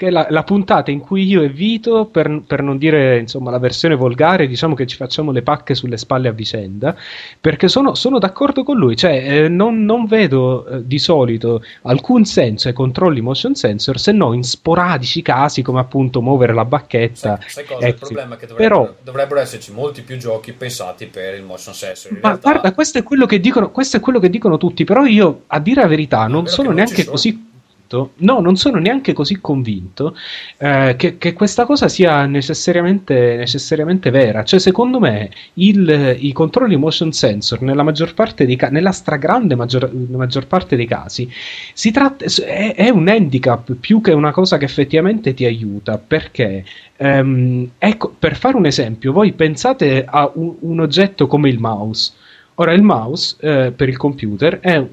Che 0.00 0.06
è 0.06 0.10
la, 0.10 0.28
la, 0.30 0.44
puntata 0.44 0.90
in 0.90 1.00
cui 1.00 1.26
io 1.26 1.42
e 1.42 1.50
Vito, 1.50 2.06
per, 2.06 2.40
per, 2.46 2.62
non 2.62 2.78
dire 2.78 3.18
insomma 3.18 3.50
la 3.50 3.58
versione 3.58 3.94
volgare, 3.96 4.46
diciamo 4.46 4.74
che 4.74 4.86
ci 4.86 4.96
facciamo 4.96 5.30
le 5.30 5.42
pacche 5.42 5.74
sulle 5.74 5.98
spalle 5.98 6.28
a 6.28 6.32
vicenda, 6.32 6.96
perché 7.38 7.68
sono, 7.68 7.94
sono 7.94 8.18
d'accordo 8.18 8.62
con 8.62 8.78
lui, 8.78 8.96
cioè 8.96 9.42
eh, 9.42 9.48
non, 9.50 9.84
non, 9.84 10.06
vedo 10.06 10.66
eh, 10.66 10.86
di 10.86 10.98
solito 10.98 11.62
alcun 11.82 12.24
senso 12.24 12.68
ai 12.68 12.72
controlli 12.72 13.20
motion 13.20 13.54
sensor 13.54 13.98
se 13.98 14.12
no 14.12 14.32
in 14.32 14.42
sporadici 14.42 15.20
casi 15.20 15.60
come 15.60 15.80
appunto 15.80 16.22
muovere 16.22 16.54
la 16.54 16.64
bacchetta. 16.64 17.38
Sai, 17.46 17.50
sai 17.50 17.64
cosa? 17.66 17.86
Il 17.86 17.94
problema 17.96 18.36
è 18.36 18.38
che 18.38 18.46
dovrebbero, 18.46 18.80
Però, 18.80 18.94
dovrebbero, 19.02 19.40
esserci 19.40 19.70
molti 19.70 20.00
più 20.00 20.16
giochi 20.16 20.54
pensati 20.54 21.08
per 21.08 21.34
il 21.34 21.42
motion 21.42 21.74
sensor. 21.74 22.12
ma 22.12 22.20
realtà... 22.20 22.52
guarda, 22.52 22.72
questo 22.72 22.96
è, 22.96 23.38
dicono, 23.38 23.70
questo 23.70 23.98
è 23.98 24.00
quello 24.00 24.18
che 24.18 24.30
dicono 24.30 24.56
tutti, 24.56 24.84
però 24.84 25.04
io 25.04 25.42
a 25.48 25.60
dire 25.60 25.82
la 25.82 25.88
verità 25.88 26.26
non 26.26 26.46
sono 26.46 26.70
neanche 26.70 27.04
così 27.04 27.48
convinto, 27.90 28.12
no, 28.18 28.40
non 28.40 28.56
sono 28.56 28.78
neanche 28.78 29.12
così 29.12 29.40
convinto 29.40 30.16
eh, 30.58 30.94
che, 30.96 31.18
che, 31.18 31.32
questa 31.32 31.66
cosa 31.66 31.88
sia 31.88 32.24
necessariamente, 32.26 33.36
necessariamente 33.36 34.10
vera. 34.10 34.44
Cioè, 34.44 34.60
secondo 34.60 35.00
me, 35.00 35.30
il, 35.54 36.16
i 36.20 36.32
controlli 36.32 36.76
motion 36.76 37.12
sensor, 37.12 37.62
nella 37.62 37.82
maggior 37.82 38.14
parte 38.14 38.46
dei 38.46 38.56
casi, 38.56 38.72
nella 38.72 38.92
stragrande 38.92 39.56
maggior, 39.56 39.90
maggior 39.92 40.46
parte 40.46 40.76
dei 40.76 40.86
casi, 40.86 41.28
si 41.72 41.90
tratta, 41.90 42.24
è, 42.24 42.74
è, 42.74 42.88
un 42.90 43.08
handicap 43.08 43.72
più 43.74 44.00
che 44.00 44.12
una 44.12 44.30
cosa 44.30 44.56
che 44.56 44.64
effettivamente 44.64 45.34
ti 45.34 45.44
aiuta. 45.44 45.98
Perché, 45.98 46.64
ehm, 46.96 47.70
ecco, 47.78 48.14
per 48.16 48.36
fare 48.36 48.56
un 48.56 48.66
esempio, 48.66 49.12
voi 49.12 49.32
pensate 49.32 50.04
a 50.06 50.30
un, 50.34 50.54
un 50.60 50.80
oggetto 50.80 51.26
come 51.26 51.48
il 51.48 51.58
mouse. 51.58 52.12
Ora, 52.60 52.74
il 52.74 52.82
mouse 52.82 53.36
eh, 53.40 53.72
per 53.74 53.88
il 53.88 53.96
computer 53.96 54.60
è 54.60 54.84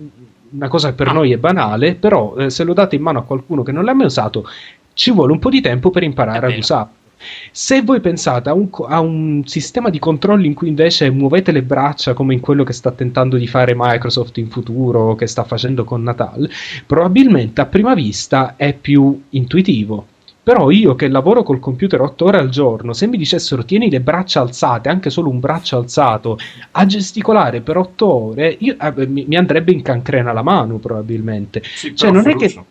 una 0.52 0.68
cosa 0.68 0.90
che 0.90 0.96
per 0.96 1.10
ah. 1.10 1.14
noi 1.14 1.32
è 1.32 1.38
banale, 1.38 1.96
però 1.96 2.36
eh, 2.36 2.50
se 2.50 2.64
lo 2.64 2.74
date 2.74 2.96
in 2.96 3.02
mano 3.02 3.20
a 3.20 3.24
qualcuno 3.24 3.64
che 3.64 3.72
non 3.72 3.84
l'ha 3.84 3.94
mai 3.94 4.06
usato, 4.06 4.46
ci 4.94 5.12
vuole 5.12 5.32
un 5.32 5.40
po' 5.40 5.50
di 5.50 5.62
tempo 5.62 5.90
per 5.90 6.04
imparare 6.04 6.48
ad 6.48 6.58
usarlo. 6.58 6.96
Se 7.52 7.82
voi 7.82 8.00
pensate 8.00 8.50
a 8.50 8.54
un, 8.54 8.70
a 8.88 9.00
un, 9.00 9.42
sistema 9.46 9.90
di 9.90 9.98
controlli 9.98 10.46
in 10.46 10.54
cui 10.54 10.68
invece 10.68 11.10
muovete 11.10 11.52
le 11.52 11.64
braccia 11.64 12.14
come 12.14 12.36
in 12.36 12.40
quello 12.40 12.64
che 12.64 12.74
sta 12.74 12.92
tentando 12.92 13.38
di 13.38 13.48
fare 13.48 13.74
Microsoft 13.76 14.38
in 14.38 14.50
futuro, 14.50 15.16
che 15.16 15.26
sta 15.26 15.44
facendo 15.44 15.84
con 15.84 16.04
Natal, 16.04 16.48
probabilmente 16.86 17.62
a 17.62 17.66
prima 17.66 17.96
vista 17.96 18.56
è 18.56 18.74
più 18.74 19.24
intuitivo. 19.30 20.06
Però 20.48 20.70
io 20.70 20.96
che 20.96 21.10
lavoro 21.10 21.44
col 21.44 21.60
computer 21.60 22.00
8 22.00 22.24
ore 22.24 22.38
al 22.38 22.48
giorno, 22.48 22.94
se 22.94 23.06
mi 23.06 23.18
dicessero 23.18 23.66
tieni 23.66 23.90
le 23.90 24.00
braccia 24.00 24.40
alzate, 24.40 24.88
anche 24.88 25.10
solo 25.10 25.28
un 25.28 25.42
braccio 25.42 25.76
alzato, 25.76 26.38
a 26.72 26.86
gesticolare 26.86 27.60
per 27.60 27.76
8 27.76 28.14
ore, 28.14 28.56
io, 28.60 28.78
eh, 28.80 29.08
mi, 29.08 29.26
mi, 29.28 29.36
andrebbe 29.36 29.74
in 29.74 29.82
cancrena 29.82 30.32
la 30.32 30.44
mano 30.44 30.78
probabilmente. 30.78 31.62
Sì, 31.66 31.94
cioè, 31.94 32.12
non 32.12 32.24
Ferruccio. 32.24 32.46
è 32.46 32.48
che... 32.48 32.64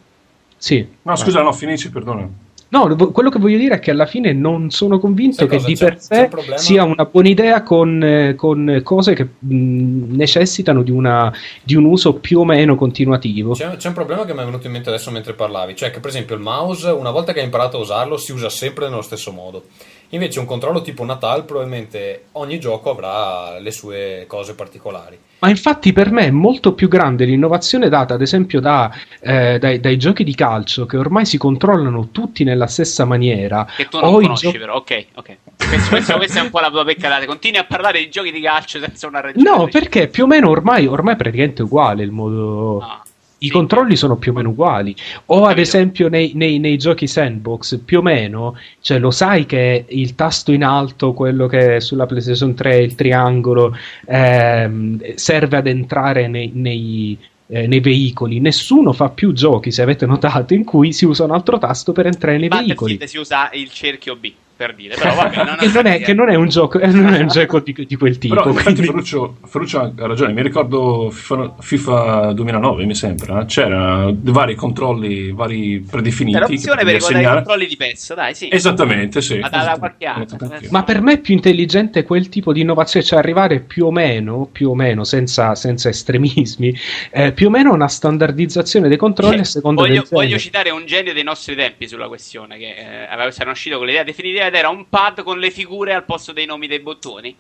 Sì. 0.57 0.89
No, 1.03 1.16
scusa, 1.16 1.43
no, 1.43 1.53
finisci, 1.53 1.91
perdona. 1.91 2.27
No, 2.69 2.97
quello 3.12 3.31
che 3.31 3.39
voglio 3.39 3.59
dire 3.59 3.77
è 3.77 3.79
che 3.79 3.93
alla 3.93 4.07
fine 4.07 4.33
non 4.33 4.71
sono 4.71 4.99
convinto 4.99 5.47
che 5.47 5.59
di 5.59 5.77
per 5.77 6.01
sé 6.01 6.29
sia 6.57 6.83
una 6.83 7.05
buona 7.05 7.29
idea 7.29 7.62
con, 7.62 8.03
eh, 8.03 8.35
con 8.35 8.81
cose 8.83 9.14
che 9.14 9.23
mh, 9.39 10.17
necessitano 10.17 10.83
di, 10.83 10.91
una, 10.91 11.33
di, 11.62 11.77
un 11.77 11.85
uso 11.85 12.14
più 12.14 12.41
o 12.41 12.45
meno 12.45 12.75
continuativo. 12.75 13.53
C'è, 13.53 13.77
c'è, 13.77 13.89
un 13.89 13.95
problema 13.95 14.25
che 14.25 14.35
mi 14.35 14.41
è 14.41 14.45
venuto 14.45 14.67
in 14.67 14.73
mente 14.73 14.89
adesso 14.89 15.12
mentre 15.12 15.35
parlavi, 15.35 15.77
cioè 15.77 15.91
che 15.91 16.01
per 16.01 16.11
esempio 16.11 16.35
il 16.35 16.41
mouse, 16.41 16.89
una 16.89 17.12
volta 17.12 17.33
che 17.33 17.39
hai 17.39 17.45
imparato 17.45 17.77
a 17.77 17.81
usarlo, 17.81 18.17
si 18.17 18.33
usa 18.33 18.49
sempre 18.49 18.89
nello 18.89 19.03
stesso 19.03 19.31
modo. 19.31 19.67
Invece 20.11 20.38
un 20.38 20.46
controllo 20.46 20.82
tipo 20.82 21.04
Natal 21.04 21.44
probabilmente 21.44 22.26
ogni 22.32 22.59
gioco 22.61 22.90
avrà 22.90 23.59
le 23.59 23.70
sue 23.70 24.24
cose 24.28 24.54
particolari. 24.54 25.18
Ma 25.38 25.50
infatti 25.50 25.92
per 25.92 26.11
me 26.11 26.26
è 26.26 26.30
molto 26.30 26.72
più 26.72 26.88
grande 26.88 27.26
l'innovazione 27.26 27.88
data 27.90 28.14
ad 28.14 28.22
esempio 28.22 28.61
da, 28.61 28.90
eh, 29.20 29.59
dai, 29.59 29.80
dai, 29.80 29.98
giochi 29.98 30.24
di 30.24 30.34
calcio 30.34 30.86
che 30.86 30.96
ormai 30.96 31.26
si 31.26 31.36
controllano 31.36 32.09
tutti 32.11 32.42
nella 32.42 32.66
stessa 32.66 33.04
maniera. 33.04 33.66
Che 33.76 33.88
tu 33.88 34.00
non 34.00 34.14
conosci 34.14 34.50
gio- 34.50 34.59
però, 34.59 34.76
ok, 34.76 35.07
ok. 35.14 35.36
Questo, 35.68 35.90
questo, 35.90 36.16
questa 36.16 36.40
è 36.40 36.42
un 36.42 36.50
po' 36.50 36.61
la 36.61 36.70
tua 36.70 36.84
peccata. 36.84 37.24
Continui 37.26 37.59
a 37.59 37.64
parlare 37.64 37.98
di 37.98 38.09
giochi 38.09 38.32
di 38.32 38.40
calcio 38.40 38.78
senza 38.78 39.07
una 39.07 39.20
ragione. 39.20 39.48
No, 39.48 39.68
perché 39.68 40.09
più 40.09 40.24
o 40.24 40.26
meno 40.26 40.48
ormai, 40.48 40.86
ormai 40.86 41.14
è 41.14 41.16
praticamente 41.16 41.62
uguale 41.62 42.02
il 42.02 42.12
modo... 42.12 42.78
No. 42.80 43.02
I 43.39 43.47
sì. 43.47 43.53
controlli 43.53 43.97
sono 43.97 44.16
più 44.16 44.32
o 44.32 44.34
meno 44.34 44.51
uguali. 44.51 44.95
O 45.26 45.45
ad 45.45 45.59
esempio 45.59 46.09
nei, 46.09 46.32
nei, 46.34 46.59
nei, 46.59 46.78
giochi 46.78 47.07
sandbox, 47.07 47.78
più 47.84 47.99
o 47.99 48.03
meno, 48.03 48.59
cioè 48.80 48.99
lo 48.99 49.11
sai 49.11 49.45
che 49.47 49.84
il 49.89 50.14
tasto 50.14 50.53
in 50.53 50.64
alto, 50.64 51.12
quello 51.12 51.47
che 51.47 51.80
sulla 51.80 52.07
PlayStation 52.07 52.55
3 52.55 52.76
il 52.78 52.95
triangolo, 52.95 53.76
ehm, 54.07 55.14
serve 55.14 55.57
ad 55.57 55.66
entrare 55.66 56.28
nei, 56.28 56.51
nei, 56.55 57.18
eh, 57.49 57.66
nei, 57.66 57.80
veicoli. 57.80 58.41
Nessuno 58.41 58.93
fa 58.93 59.11
più 59.11 59.32
giochi, 59.32 59.70
se 59.70 59.82
avete 59.82 60.07
notato, 60.07 60.55
in 60.55 60.64
cui 60.64 60.93
si 60.93 61.05
usa 61.05 61.24
un 61.24 61.32
altro 61.32 61.59
tasto 61.59 61.93
per 61.93 62.07
entrare 62.07 62.39
nei 62.39 62.49
veicoli. 62.49 62.99
si 63.07 63.18
usa 63.18 63.51
il 63.53 63.70
cerchio 63.70 64.16
B 64.16 64.32
per 64.57 64.74
dire, 64.74 64.94
però 64.94 65.14
vabbè, 65.14 65.36
non 65.44 65.57
che, 65.59 65.68
non 65.68 65.86
è, 65.86 66.00
che, 66.00 66.14
non 66.14 66.30
è, 66.30 66.34
un 66.34 66.48
gioco, 66.48 66.80
eh, 66.80 66.86
non 66.86 67.12
è 67.12 67.20
un 67.20 67.28
gioco 67.28 67.61
di, 67.61 67.74
di 67.86 67.96
quel 67.96 68.16
tipo. 68.16 68.34
Però 68.34 68.52
quindi... 68.52 68.84
Ferruccio, 68.84 69.36
Ferruccio, 69.44 69.80
ha 69.80 69.92
ragione, 69.96 70.32
mi 70.32 70.42
ricordo 70.42 71.11
FIFA, 71.11 71.57
FIFA 71.59 72.32
2009 72.32 72.84
mi 72.86 72.94
sembra, 72.94 73.44
c'era 73.44 74.11
vari 74.11 74.54
controlli, 74.54 75.30
vari 75.32 75.84
predefiniti. 75.88 76.38
C'era 76.38 76.48
l'opzione 76.48 76.84
per 76.84 76.94
ricordare 76.94 77.22
i 77.22 77.34
controlli 77.34 77.66
di 77.66 77.76
PES, 77.76 78.14
dai 78.14 78.34
sì. 78.34 78.48
Esattamente, 78.50 79.20
sì. 79.20 79.38
Ma, 79.38 79.48
da, 79.50 79.76
qualche 79.78 80.07
anno, 80.07 80.26
Ma 80.70 80.84
per 80.84 81.02
me 81.02 81.12
è 81.14 81.20
più 81.20 81.34
intelligente 81.34 82.04
quel 82.04 82.30
tipo 82.30 82.54
di 82.54 82.62
innovazione, 82.62 83.04
cioè 83.04 83.18
arrivare 83.18 83.61
più 83.61 83.84
o 83.84 83.90
meno, 83.90 84.48
più 84.50 84.70
o 84.70 84.74
meno, 84.74 85.04
senza, 85.04 85.54
senza 85.54 85.90
estremismi, 85.90 86.74
eh, 87.11 87.32
più 87.32 87.48
o 87.48 87.50
meno 87.50 87.74
una 87.74 87.88
standardizzazione 87.88 88.88
dei 88.88 88.96
controlli 88.96 89.34
sì. 89.34 89.40
a 89.40 89.44
seconda 89.44 89.82
voglio, 89.82 90.00
del 90.00 90.09
Voglio 90.09 90.38
citare 90.38 90.70
un 90.70 90.86
genio 90.86 91.12
dei 91.12 91.24
nostri 91.24 91.54
tempi 91.54 91.86
sulla 91.86 92.09
questione, 92.09 92.57
che 92.57 92.74
eh, 92.74 93.07
aveva, 93.11 93.30
era 93.36 93.50
uscito 93.50 93.76
con 93.76 93.86
l'idea 93.86 94.02
definitiva 94.02 94.45
ed 94.47 94.55
era 94.55 94.68
un 94.68 94.88
pad 94.88 95.22
con 95.22 95.38
le 95.38 95.51
figure 95.51 95.94
al 95.94 96.05
posto 96.05 96.32
dei 96.32 96.47
nomi 96.47 96.66
dei 96.66 96.80
bottoni. 96.80 97.36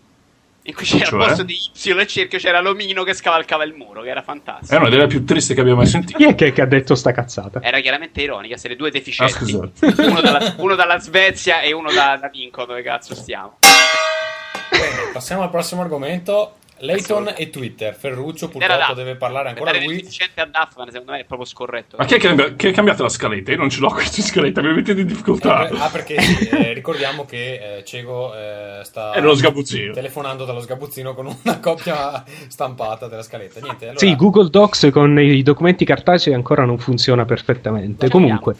in 0.62 0.74
cui 0.74 0.84
c'era 0.84 1.04
cioè? 1.04 1.20
al 1.20 1.26
posto 1.28 1.42
di 1.44 1.54
Y 1.54 1.92
nel 1.94 2.06
cerchio 2.06 2.38
c'era 2.38 2.60
l'omino 2.60 3.04
che 3.04 3.14
scavalcava 3.14 3.64
il 3.64 3.74
muro, 3.74 4.02
che 4.02 4.08
era 4.08 4.22
fantastico. 4.22 4.74
È 4.74 4.76
una 4.76 4.88
delle 4.88 5.06
più 5.06 5.24
tristi 5.24 5.54
che 5.54 5.60
abbiamo 5.60 5.78
mai 5.78 5.86
sentito. 5.86 6.18
Chi 6.18 6.24
è 6.24 6.34
che, 6.34 6.52
che, 6.52 6.62
ha 6.62 6.66
detto 6.66 6.94
sta 6.94 7.12
cazzata? 7.12 7.62
Era 7.62 7.80
chiaramente 7.80 8.20
ironica, 8.20 8.56
se 8.56 8.68
le 8.68 8.76
due 8.76 8.90
deficienti. 8.90 9.54
Ah, 9.54 9.66
uno, 10.06 10.20
dalla, 10.20 10.54
uno, 10.58 10.74
dalla, 10.74 10.98
Svezia 10.98 11.60
e 11.60 11.72
uno 11.72 11.92
da, 11.92 12.18
da 12.20 12.30
Lincoln, 12.32 12.66
dove 12.66 12.82
cazzo 12.82 13.14
stiamo. 13.14 13.58
Bene, 14.70 15.10
passiamo 15.12 15.42
al 15.42 15.50
prossimo 15.50 15.82
argomento. 15.82 16.56
Layton 16.78 17.34
e 17.36 17.50
Twitter. 17.50 17.94
Ferruccio 17.94 18.48
purtroppo 18.48 18.94
deve 18.94 19.16
parlare 19.16 19.50
ancora 19.50 19.72
lui. 19.72 19.96
deficiente 19.96 20.40
a 20.40 20.46
Duffman, 20.46 20.90
secondo 20.90 21.12
me 21.12 21.20
è 21.20 21.24
proprio 21.24 21.46
scorretto. 21.46 21.96
Ma 21.96 22.04
chi 22.04 22.14
è 22.14 22.54
che 22.56 22.68
ha 22.68 22.72
cambiato 22.72 23.02
la 23.02 23.08
scaletta? 23.08 23.52
Io 23.52 23.56
non 23.56 23.70
ce 23.70 23.80
l'ho 23.80 23.88
questa 23.92 24.22
scaletta, 24.22 24.60
mi 24.60 24.74
mettete 24.74 25.00
in 25.00 25.06
difficoltà. 25.06 25.68
Eh, 25.68 25.78
ah, 25.78 25.88
perché 25.88 26.20
sì, 26.20 26.48
eh, 26.48 26.72
ricordiamo 26.72 27.24
che 27.24 27.78
eh, 27.78 27.84
Cego 27.84 28.34
eh, 28.34 28.80
sta 28.84 29.12
è 29.12 29.34
sgabuzzino. 29.34 29.92
telefonando 29.92 30.44
dallo 30.44 30.60
sgabuzzino 30.60 31.14
con 31.14 31.26
una 31.42 31.58
copia 31.60 32.24
stampata 32.48 33.08
della 33.08 33.22
scaletta. 33.22 33.60
Niente, 33.60 33.84
allora... 33.84 33.98
Sì, 33.98 34.14
Google 34.16 34.50
Docs 34.50 34.88
con 34.92 35.18
i 35.18 35.42
documenti 35.42 35.84
cartacei 35.84 36.34
ancora 36.34 36.64
non 36.64 36.78
funziona 36.78 37.24
perfettamente. 37.24 38.08
Comunque, 38.08 38.56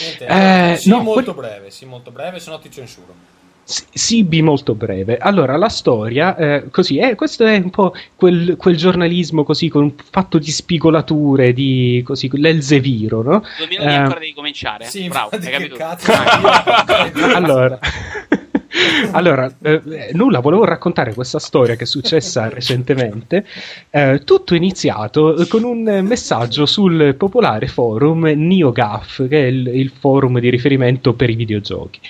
Niente, 0.00 0.26
allora, 0.26 0.72
eh, 0.72 0.76
sì, 0.76 0.88
no, 0.88 1.00
molto 1.00 1.34
que... 1.34 1.40
breve, 1.42 1.70
sì, 1.70 1.84
molto 1.84 2.10
breve, 2.10 2.40
se 2.40 2.50
no 2.50 2.58
ti 2.58 2.70
censuro. 2.70 3.31
Sibi 3.64 4.42
molto 4.42 4.74
breve. 4.74 5.16
Allora, 5.18 5.56
la 5.56 5.68
storia, 5.68 6.36
eh, 6.36 6.70
così, 6.70 6.98
eh, 6.98 7.14
questo 7.14 7.44
è 7.44 7.56
un 7.56 7.70
po' 7.70 7.94
quel, 8.16 8.56
quel, 8.56 8.76
giornalismo 8.76 9.44
così, 9.44 9.68
con 9.68 9.84
un 9.84 9.92
fatto 10.10 10.38
di 10.38 10.50
spigolature, 10.50 11.52
di 11.52 12.02
così, 12.04 12.28
l'Elzeviro, 12.32 13.22
no? 13.22 13.44
Due 13.56 13.66
minuti 13.68 13.88
eh, 13.88 13.94
ancora 13.94 14.18
devi 14.18 14.34
cominciare. 14.34 14.84
Sì, 14.86 15.08
Bravo, 15.08 15.30
hai 15.30 15.40
capito? 15.40 15.76
Cazzo, 15.76 16.12
allora... 17.34 17.78
allora, 19.12 19.52
eh, 19.62 20.10
nulla, 20.12 20.40
volevo 20.40 20.64
raccontare 20.64 21.14
questa 21.14 21.38
storia 21.38 21.76
che 21.76 21.84
è 21.84 21.86
successa 21.86 22.48
recentemente. 22.50 23.44
Eh, 23.90 24.22
tutto 24.24 24.54
iniziato 24.54 25.46
con 25.48 25.64
un 25.64 25.82
messaggio 26.02 26.66
sul 26.66 27.14
popolare 27.16 27.66
forum 27.66 28.24
NeoGAF, 28.24 29.28
che 29.28 29.44
è 29.44 29.46
il, 29.46 29.66
il 29.68 29.90
forum 29.90 30.38
di 30.40 30.48
riferimento 30.48 31.12
per 31.14 31.30
i 31.30 31.34
videogiochi. 31.34 32.00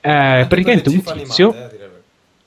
Eh, 0.00 0.46
praticamente 0.48 0.88
un 0.88 1.02
tizio. 1.02 1.50
Animate, 1.50 1.69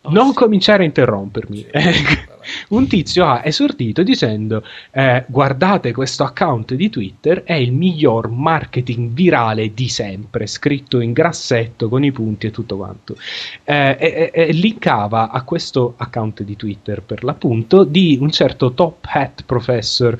non 0.09 0.33
cominciare 0.33 0.83
a 0.83 0.85
interrompermi. 0.85 1.65
Sì, 1.71 2.31
un 2.69 2.87
tizio 2.87 3.25
ha 3.25 3.41
esordito 3.43 4.03
dicendo 4.03 4.63
eh, 4.91 5.23
guardate 5.27 5.93
questo 5.93 6.23
account 6.23 6.73
di 6.73 6.89
Twitter 6.89 7.43
è 7.43 7.53
il 7.53 7.71
miglior 7.71 8.29
marketing 8.29 9.11
virale 9.11 9.73
di 9.73 9.87
sempre 9.87 10.47
scritto 10.47 10.99
in 10.99 11.13
grassetto 11.13 11.89
con 11.89 12.03
i 12.03 12.11
punti 12.11 12.47
e 12.47 12.51
tutto 12.51 12.77
quanto 12.77 13.15
eh, 13.63 13.97
e, 13.99 14.31
e, 14.33 14.51
linkava 14.51 15.29
a 15.29 15.41
questo 15.43 15.93
account 15.97 16.43
di 16.43 16.55
Twitter 16.55 17.01
per 17.01 17.23
l'appunto 17.23 17.83
di 17.83 18.17
un 18.19 18.31
certo 18.31 18.73
top 18.73 19.05
hat 19.09 19.43
professor 19.45 20.17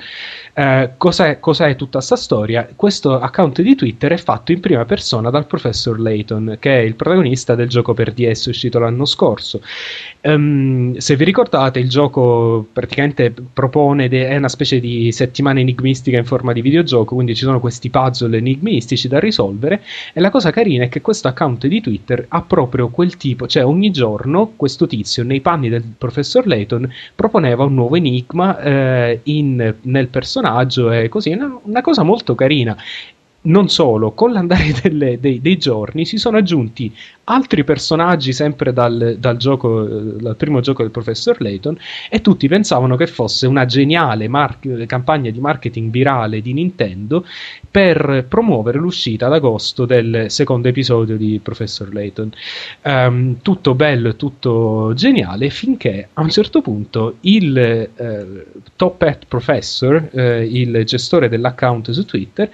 eh, 0.56 0.92
cos'è, 0.96 1.40
cos'è, 1.40 1.74
tutta 1.74 1.98
questa 1.98 2.14
storia? 2.14 2.68
Questo 2.76 3.18
account 3.18 3.60
di 3.60 3.74
Twitter 3.74 4.12
è 4.12 4.16
fatto 4.16 4.52
in 4.52 4.60
prima 4.60 4.84
persona 4.84 5.30
dal 5.30 5.46
professor 5.46 5.98
Layton, 5.98 6.58
che 6.60 6.78
è 6.78 6.80
il 6.80 6.94
protagonista 6.94 7.56
del 7.56 7.68
gioco 7.68 7.92
per 7.92 8.12
DS 8.12 8.46
uscito 8.46 8.78
l'anno 8.78 9.04
scorso. 9.04 9.60
Um, 10.26 10.96
se 10.96 11.16
vi 11.16 11.24
ricordate, 11.24 11.80
il 11.80 11.88
gioco 11.90 12.66
praticamente 12.72 13.30
propone, 13.30 14.08
de- 14.08 14.28
è 14.28 14.36
una 14.36 14.48
specie 14.48 14.80
di 14.80 15.12
settimana 15.12 15.60
enigmistica 15.60 16.16
in 16.16 16.24
forma 16.24 16.52
di 16.54 16.62
videogioco, 16.62 17.14
quindi 17.14 17.34
ci 17.34 17.44
sono 17.44 17.60
questi 17.60 17.90
puzzle 17.90 18.36
enigmistici 18.36 19.06
da 19.06 19.18
risolvere. 19.18 19.82
E 20.14 20.20
la 20.20 20.30
cosa 20.30 20.50
carina 20.50 20.84
è 20.84 20.88
che 20.88 21.02
questo 21.02 21.28
account 21.28 21.66
di 21.66 21.80
Twitter 21.82 22.24
ha 22.28 22.40
proprio 22.40 22.88
quel 22.88 23.16
tipo, 23.18 23.46
cioè 23.46 23.66
ogni 23.66 23.90
giorno 23.90 24.52
questo 24.56 24.86
tizio, 24.86 25.24
nei 25.24 25.40
panni 25.40 25.68
del 25.68 25.84
professor 25.96 26.46
Layton, 26.46 26.90
proponeva 27.14 27.64
un 27.64 27.74
nuovo 27.74 27.96
enigma 27.96 28.58
eh, 28.60 29.20
in, 29.24 29.74
nel 29.82 30.08
personaggio 30.08 30.90
e 30.90 31.08
così, 31.10 31.30
una, 31.30 31.58
una 31.64 31.82
cosa 31.82 32.02
molto 32.02 32.34
carina 32.34 32.76
non 33.44 33.68
solo, 33.68 34.12
con 34.12 34.32
l'andare 34.32 34.72
delle, 34.80 35.18
dei, 35.20 35.40
dei, 35.40 35.56
giorni 35.56 36.04
si 36.04 36.16
sono 36.16 36.38
aggiunti 36.38 36.94
altri 37.24 37.64
personaggi 37.64 38.32
sempre 38.32 38.72
dal, 38.72 39.16
dal, 39.18 39.36
gioco, 39.36 39.82
dal 39.84 40.36
primo 40.36 40.60
gioco 40.60 40.82
del 40.82 40.90
professor 40.90 41.40
Layton 41.40 41.76
e 42.10 42.20
tutti 42.20 42.48
pensavano 42.48 42.96
che 42.96 43.06
fosse 43.06 43.46
una 43.46 43.64
geniale 43.64 44.28
mar- 44.28 44.58
campagna 44.86 45.30
di 45.30 45.40
marketing 45.40 45.90
virale 45.90 46.40
di 46.40 46.52
Nintendo 46.52 47.24
per 47.70 48.26
promuovere 48.28 48.78
l'uscita 48.78 49.26
ad 49.26 49.32
agosto 49.32 49.84
del 49.86 50.26
secondo 50.28 50.68
episodio 50.68 51.16
di 51.16 51.40
Professor 51.42 51.92
Layton. 51.92 52.32
Um, 52.82 53.40
tutto 53.42 53.74
bello 53.74 54.14
tutto 54.16 54.92
geniale 54.94 55.50
finché 55.50 56.08
a 56.12 56.20
un 56.20 56.30
certo 56.30 56.60
punto 56.60 57.16
il 57.20 57.56
eh, 57.56 58.46
Top 58.76 59.02
Hat 59.02 59.24
Professor, 59.26 60.08
eh, 60.12 60.44
il 60.44 60.84
gestore 60.84 61.28
dell'account 61.28 61.90
su 61.90 62.04
Twitter, 62.04 62.50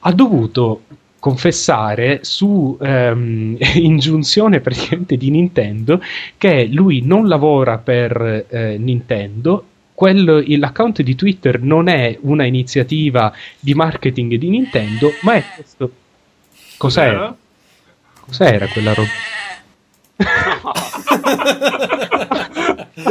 ha 0.00 0.12
dovuto 0.12 0.82
confessare 1.26 2.20
su 2.22 2.78
ehm, 2.80 3.56
ingiunzione 3.74 4.60
praticamente 4.60 5.16
di 5.16 5.30
Nintendo 5.30 6.00
che 6.38 6.68
lui 6.70 7.02
non 7.04 7.26
lavora 7.26 7.78
per 7.78 8.46
eh, 8.48 8.78
Nintendo 8.78 9.64
quello, 9.92 10.40
l'account 10.46 11.02
di 11.02 11.16
Twitter 11.16 11.60
non 11.60 11.88
è 11.88 12.16
una 12.20 12.44
iniziativa 12.44 13.32
di 13.58 13.74
marketing 13.74 14.34
di 14.34 14.50
Nintendo, 14.50 15.10
ma 15.22 15.32
è 15.34 15.42
questo. 15.54 15.90
Cos'era? 16.76 17.34
Cos'era 18.20 18.66
quella 18.66 18.92
roba? 18.92 19.08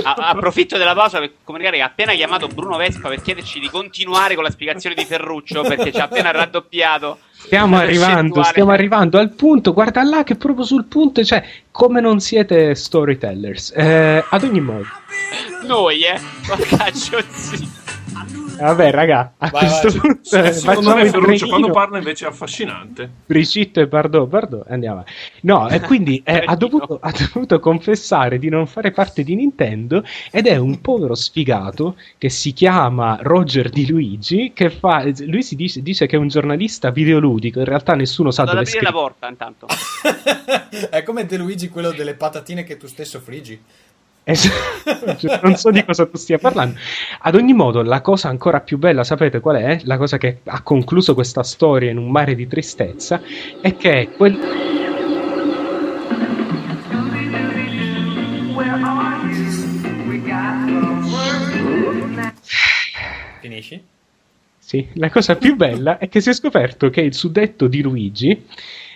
approfitto 0.03 0.77
della 0.77 0.93
pausa 0.93 1.19
per 1.19 1.31
comunicare 1.43 1.77
che 1.77 1.83
ha 1.83 1.87
appena 1.87 2.13
chiamato 2.13 2.47
Bruno 2.47 2.77
Vespa 2.77 3.09
per 3.09 3.21
chiederci 3.21 3.59
di 3.59 3.69
continuare 3.69 4.35
con 4.35 4.43
la 4.43 4.49
spiegazione 4.49 4.95
di 4.95 5.05
Ferruccio 5.05 5.61
perché 5.63 5.91
ci 5.91 5.99
ha 5.99 6.05
appena 6.05 6.31
raddoppiato 6.31 7.19
Stiamo 7.45 7.77
arrivando, 7.77 8.41
stiamo 8.41 8.71
arrivando 8.71 9.19
al 9.19 9.29
punto, 9.29 9.71
guarda 9.71 10.01
là 10.01 10.23
che 10.23 10.35
proprio 10.35 10.65
sul 10.65 10.85
punto, 10.85 11.23
cioè, 11.23 11.43
come 11.69 12.01
non 12.01 12.19
siete 12.19 12.73
storytellers. 12.73 13.71
Eh, 13.75 14.23
ad 14.27 14.43
ogni 14.43 14.61
modo. 14.61 14.87
Noi, 15.67 16.01
eh, 16.01 16.19
porca 16.47 16.91
zitto. 16.91 17.83
Vabbè, 18.57 18.91
raga, 18.91 19.33
a 19.37 19.49
vai, 19.49 19.67
questo 19.67 19.89
vai, 19.89 19.99
punto 19.99 20.37
eh, 20.37 20.51
secondo 20.53 20.95
me 20.95 21.09
Ferruccio 21.09 21.47
quando 21.47 21.71
parla 21.71 21.97
invece 21.97 22.25
è 22.25 22.29
affascinante. 22.29 23.09
Bricitto 23.25 23.79
e 23.79 23.87
Bardot, 23.87 24.27
Bardot, 24.27 24.65
andiamo. 24.69 25.03
No, 25.41 25.69
e 25.69 25.79
quindi 25.81 26.21
eh, 26.23 26.43
ha, 26.45 26.55
dovuto, 26.55 26.99
ha, 27.01 27.11
dovuto, 27.11 27.59
confessare 27.59 28.37
di 28.39 28.49
non 28.49 28.67
fare 28.67 28.91
parte 28.91 29.23
di 29.23 29.35
Nintendo 29.35 30.03
ed 30.31 30.47
è 30.47 30.57
un 30.57 30.81
povero 30.81 31.15
sfigato 31.15 31.95
che 32.17 32.29
si 32.29 32.53
chiama 32.53 33.17
Roger 33.21 33.69
Di 33.69 33.87
Luigi 33.87 34.51
che 34.53 34.69
fa 34.69 35.03
lui 35.25 35.43
si 35.43 35.55
dice, 35.55 35.81
dice 35.81 36.05
che 36.05 36.15
è 36.15 36.19
un 36.19 36.27
giornalista 36.27 36.89
videoludico, 36.91 37.59
in 37.59 37.65
realtà 37.65 37.93
nessuno 37.93 38.31
sa 38.31 38.43
Vado 38.43 38.57
dove 38.57 38.67
aprire 38.69 38.85
la 38.85 38.91
porta 38.91 39.27
intanto. 39.27 39.67
è 40.89 41.03
come 41.03 41.25
De 41.25 41.37
Luigi 41.37 41.69
quello 41.69 41.91
delle 41.91 42.15
patatine 42.15 42.63
che 42.63 42.77
tu 42.77 42.87
stesso 42.87 43.19
friggi. 43.19 43.61
Cioè, 45.17 45.39
non 45.43 45.55
so 45.55 45.69
di 45.69 45.85
cosa 45.85 46.07
tu 46.07 46.17
stia 46.17 46.39
parlando. 46.39 46.79
Ad 47.19 47.35
ogni 47.35 47.53
modo, 47.53 47.83
la 47.83 48.01
cosa 48.01 48.27
ancora 48.27 48.59
più 48.59 48.79
bella, 48.79 49.03
sapete 49.03 49.39
qual 49.39 49.57
è? 49.57 49.79
La 49.83 49.97
cosa 49.97 50.17
che 50.17 50.39
ha 50.45 50.61
concluso 50.63 51.13
questa 51.13 51.43
storia 51.43 51.91
in 51.91 51.97
un 51.97 52.09
mare 52.09 52.33
di 52.33 52.47
tristezza 52.47 53.21
è 53.61 53.75
che 53.75 54.09
quel. 54.17 54.39
Finisci? 63.41 63.83
Sì, 64.57 64.87
la 64.93 65.11
cosa 65.11 65.35
più 65.35 65.55
bella 65.55 65.99
è 65.99 66.09
che 66.09 66.21
si 66.21 66.31
è 66.31 66.33
scoperto 66.33 66.89
che 66.89 67.01
il 67.01 67.13
suddetto 67.13 67.67
di 67.67 67.83
Luigi 67.83 68.45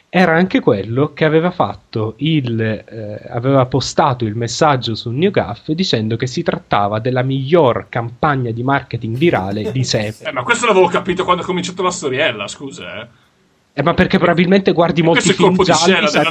era 0.09 0.35
anche 0.35 0.59
quello 0.59 1.13
che 1.13 1.23
aveva 1.23 1.51
fatto 1.51 2.15
il 2.17 2.59
eh, 2.59 3.21
aveva 3.29 3.67
postato 3.67 4.25
il 4.25 4.35
messaggio 4.35 4.95
su 4.95 5.11
NewGaf 5.11 5.71
dicendo 5.71 6.15
che 6.15 6.25
si 6.25 6.41
trattava 6.41 6.99
della 6.99 7.21
miglior 7.21 7.85
campagna 7.89 8.49
di 8.49 8.63
marketing 8.63 9.15
virale 9.15 9.71
di 9.71 9.83
sempre. 9.85 10.29
Eh, 10.29 10.31
ma 10.33 10.41
questo 10.41 10.65
l'avevo 10.65 10.87
capito 10.87 11.23
quando 11.23 11.43
ho 11.43 11.45
cominciato 11.45 11.83
la 11.83 11.91
storiella, 11.91 12.47
scusa, 12.47 13.01
eh. 13.01 13.07
Eh, 13.71 13.83
ma 13.83 13.93
perché 13.93 14.17
probabilmente 14.17 14.73
guardi 14.73 15.01
molti 15.01 15.31
film 15.31 15.55
gialli 15.63 16.07
sai... 16.07 16.25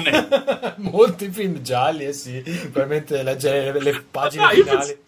molti 0.78 1.30
film 1.30 1.60
gialli 1.62 2.04
eh 2.04 2.12
sì. 2.12 2.42
Probabilmente 2.42 3.22
leggere 3.22 3.72
le, 3.72 3.92
le 3.92 4.04
pagine 4.10 4.44
ah, 4.44 4.48
finali 4.50 4.98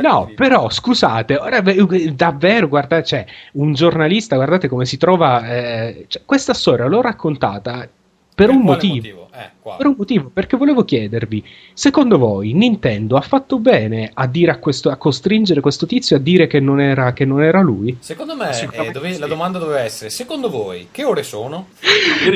no 0.00 0.30
però 0.36 0.70
scusate 0.70 1.36
ora 1.36 1.60
davvero 1.60 2.68
guardate 2.68 3.04
cioè, 3.04 3.26
un 3.52 3.74
giornalista 3.74 4.36
guardate 4.36 4.68
come 4.68 4.84
si 4.84 4.96
trova 4.96 5.48
eh, 5.48 6.04
cioè, 6.06 6.22
questa 6.24 6.54
storia 6.54 6.86
l'ho 6.86 7.00
raccontata 7.00 7.88
per, 8.34 8.46
per 8.46 8.54
un 8.56 8.62
motivo, 8.62 8.94
motivo? 8.94 9.28
Eh, 9.32 9.50
per 9.76 9.86
un 9.86 9.94
motivo 9.96 10.30
perché 10.32 10.56
volevo 10.56 10.84
chiedervi 10.84 11.44
secondo 11.72 12.18
voi 12.18 12.52
Nintendo 12.52 13.16
ha 13.16 13.20
fatto 13.20 13.60
bene 13.60 14.10
a, 14.12 14.26
dire 14.26 14.50
a, 14.50 14.58
questo, 14.58 14.90
a 14.90 14.96
costringere 14.96 15.60
questo 15.60 15.86
tizio 15.86 16.16
a 16.16 16.18
dire 16.18 16.48
che 16.48 16.58
non 16.58 16.80
era, 16.80 17.12
che 17.12 17.24
non 17.24 17.42
era 17.42 17.60
lui 17.60 17.96
secondo 18.00 18.34
me 18.34 18.50
eh, 18.72 18.90
dove, 18.90 19.12
sì. 19.12 19.20
la 19.20 19.28
domanda 19.28 19.58
doveva 19.58 19.80
essere 19.80 20.10
secondo 20.10 20.50
voi 20.50 20.88
che 20.90 21.04
ore 21.04 21.22
sono? 21.22 21.68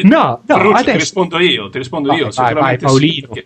no, 0.04 0.18
no 0.18 0.40
Ferruccio, 0.46 0.76
adesso... 0.76 0.90
ti 0.92 0.98
rispondo 0.98 1.38
io 1.40 1.68
ti 1.68 1.78
rispondo 1.78 2.08
vai, 2.08 2.18
io 2.18 2.28
vai, 2.32 2.54
vai 2.54 2.78
Paolino 2.78 3.28
sì, 3.32 3.44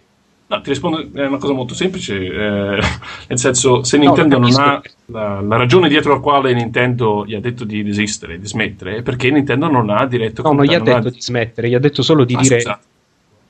No, 0.52 0.60
ti 0.60 0.68
rispondo, 0.68 0.98
è 1.14 1.24
una 1.24 1.38
cosa 1.38 1.54
molto 1.54 1.72
semplice, 1.72 2.14
eh, 2.14 2.78
nel 3.28 3.38
senso, 3.38 3.82
se 3.84 3.96
Nintendo 3.96 4.38
no, 4.38 4.48
non 4.48 4.60
ha 4.60 4.82
la, 5.06 5.40
la, 5.40 5.56
ragione 5.56 5.88
dietro 5.88 6.12
la 6.12 6.20
quale 6.20 6.52
Nintendo 6.52 7.24
gli 7.26 7.34
ha 7.34 7.40
detto 7.40 7.64
di 7.64 7.82
desistere, 7.82 8.38
di 8.38 8.46
smettere, 8.46 8.96
è 8.96 9.02
perché 9.02 9.30
Nintendo 9.30 9.70
non 9.70 9.88
ha 9.88 10.04
diretto... 10.04 10.42
No, 10.42 10.52
non 10.52 10.64
gli 10.66 10.74
ha 10.74 10.80
detto 10.80 11.08
ha... 11.08 11.10
di 11.10 11.22
smettere, 11.22 11.70
gli 11.70 11.74
ha 11.74 11.78
detto 11.78 12.02
solo 12.02 12.24
di 12.24 12.34
ah, 12.34 12.40
dire 12.40 12.60
scusate. 12.60 12.84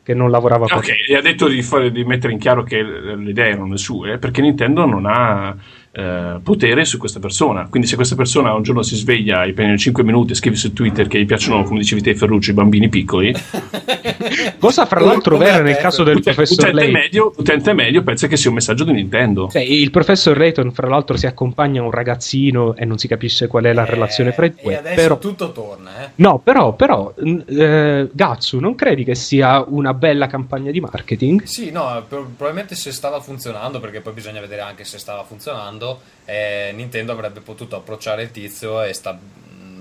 che 0.04 0.14
non 0.14 0.30
lavorava 0.30 0.66
più. 0.66 0.76
Ok, 0.76 0.90
gli 1.08 1.14
ha 1.14 1.20
detto 1.20 1.48
di, 1.48 1.60
fare, 1.62 1.90
di 1.90 2.04
mettere 2.04 2.34
in 2.34 2.38
chiaro 2.38 2.62
che 2.62 2.80
le 2.80 3.30
idee 3.30 3.48
erano 3.48 3.72
le 3.72 3.78
sue, 3.78 4.18
perché 4.18 4.40
Nintendo 4.40 4.86
non 4.86 5.04
ha 5.04 5.56
eh, 5.94 6.40
potere 6.42 6.86
su 6.86 6.96
questa 6.96 7.20
persona. 7.20 7.66
Quindi, 7.68 7.86
se 7.86 7.96
questa 7.96 8.14
persona 8.14 8.54
un 8.54 8.62
giorno 8.62 8.82
si 8.82 8.96
sveglia 8.96 9.44
e 9.44 9.52
prende 9.52 9.76
5 9.76 10.02
minuti 10.02 10.32
e 10.32 10.34
scrive 10.34 10.56
su 10.56 10.72
Twitter 10.72 11.06
che 11.06 11.20
gli 11.20 11.26
piacciono, 11.26 11.62
come 11.64 11.80
dicevi 11.80 12.00
te, 12.00 12.14
Ferruccio, 12.14 12.50
i 12.50 12.54
bambini 12.54 12.88
piccoli, 12.88 13.34
cosa 14.58 14.86
fra 14.86 15.00
l'altro 15.00 15.36
vera 15.36 15.62
nel 15.62 15.76
caso 15.76 16.02
del 16.02 16.16
utente, 16.16 16.32
professor 16.32 16.68
utente 16.68 16.76
Layton? 16.76 17.00
Medio, 17.00 17.32
utente 17.36 17.72
medio 17.74 18.02
pensa 18.02 18.26
che 18.26 18.38
sia 18.38 18.48
un 18.48 18.56
messaggio 18.56 18.84
di 18.84 18.92
Nintendo. 18.92 19.48
Cioè, 19.50 19.60
il 19.60 19.90
professor 19.90 20.36
Layton, 20.36 20.72
fra 20.72 20.88
l'altro, 20.88 21.16
si 21.18 21.26
accompagna 21.26 21.82
a 21.82 21.84
un 21.84 21.90
ragazzino 21.90 22.74
e 22.74 22.86
non 22.86 22.96
si 22.96 23.06
capisce 23.06 23.46
qual 23.46 23.64
è 23.64 23.72
la 23.74 23.86
eh, 23.86 23.90
relazione 23.90 24.32
fra 24.32 24.46
i 24.46 24.54
due. 24.60 24.72
E 24.72 24.76
adesso 24.76 24.94
però... 24.94 25.18
tutto 25.18 25.52
torna, 25.52 26.04
eh? 26.04 26.08
No, 26.14 26.38
però, 26.38 26.72
però 26.74 27.12
eh, 27.16 28.08
Gatsu, 28.10 28.58
non 28.60 28.74
credi 28.74 29.04
che 29.04 29.14
sia 29.14 29.62
una 29.66 29.92
bella 29.92 30.26
campagna 30.26 30.70
di 30.70 30.80
marketing? 30.80 31.42
Sì, 31.42 31.70
no, 31.70 32.02
probabilmente 32.08 32.74
se 32.74 32.92
stava 32.92 33.20
funzionando, 33.20 33.78
perché 33.78 34.00
poi 34.00 34.14
bisogna 34.14 34.40
vedere 34.40 34.62
anche 34.62 34.84
se 34.84 34.98
stava 34.98 35.22
funzionando 35.24 35.80
eh, 36.24 36.72
Nintendo 36.74 37.12
avrebbe 37.12 37.40
potuto 37.40 37.76
approcciare 37.76 38.22
il 38.22 38.30
tizio 38.30 38.82
e 38.82 38.92
sta, 38.92 39.18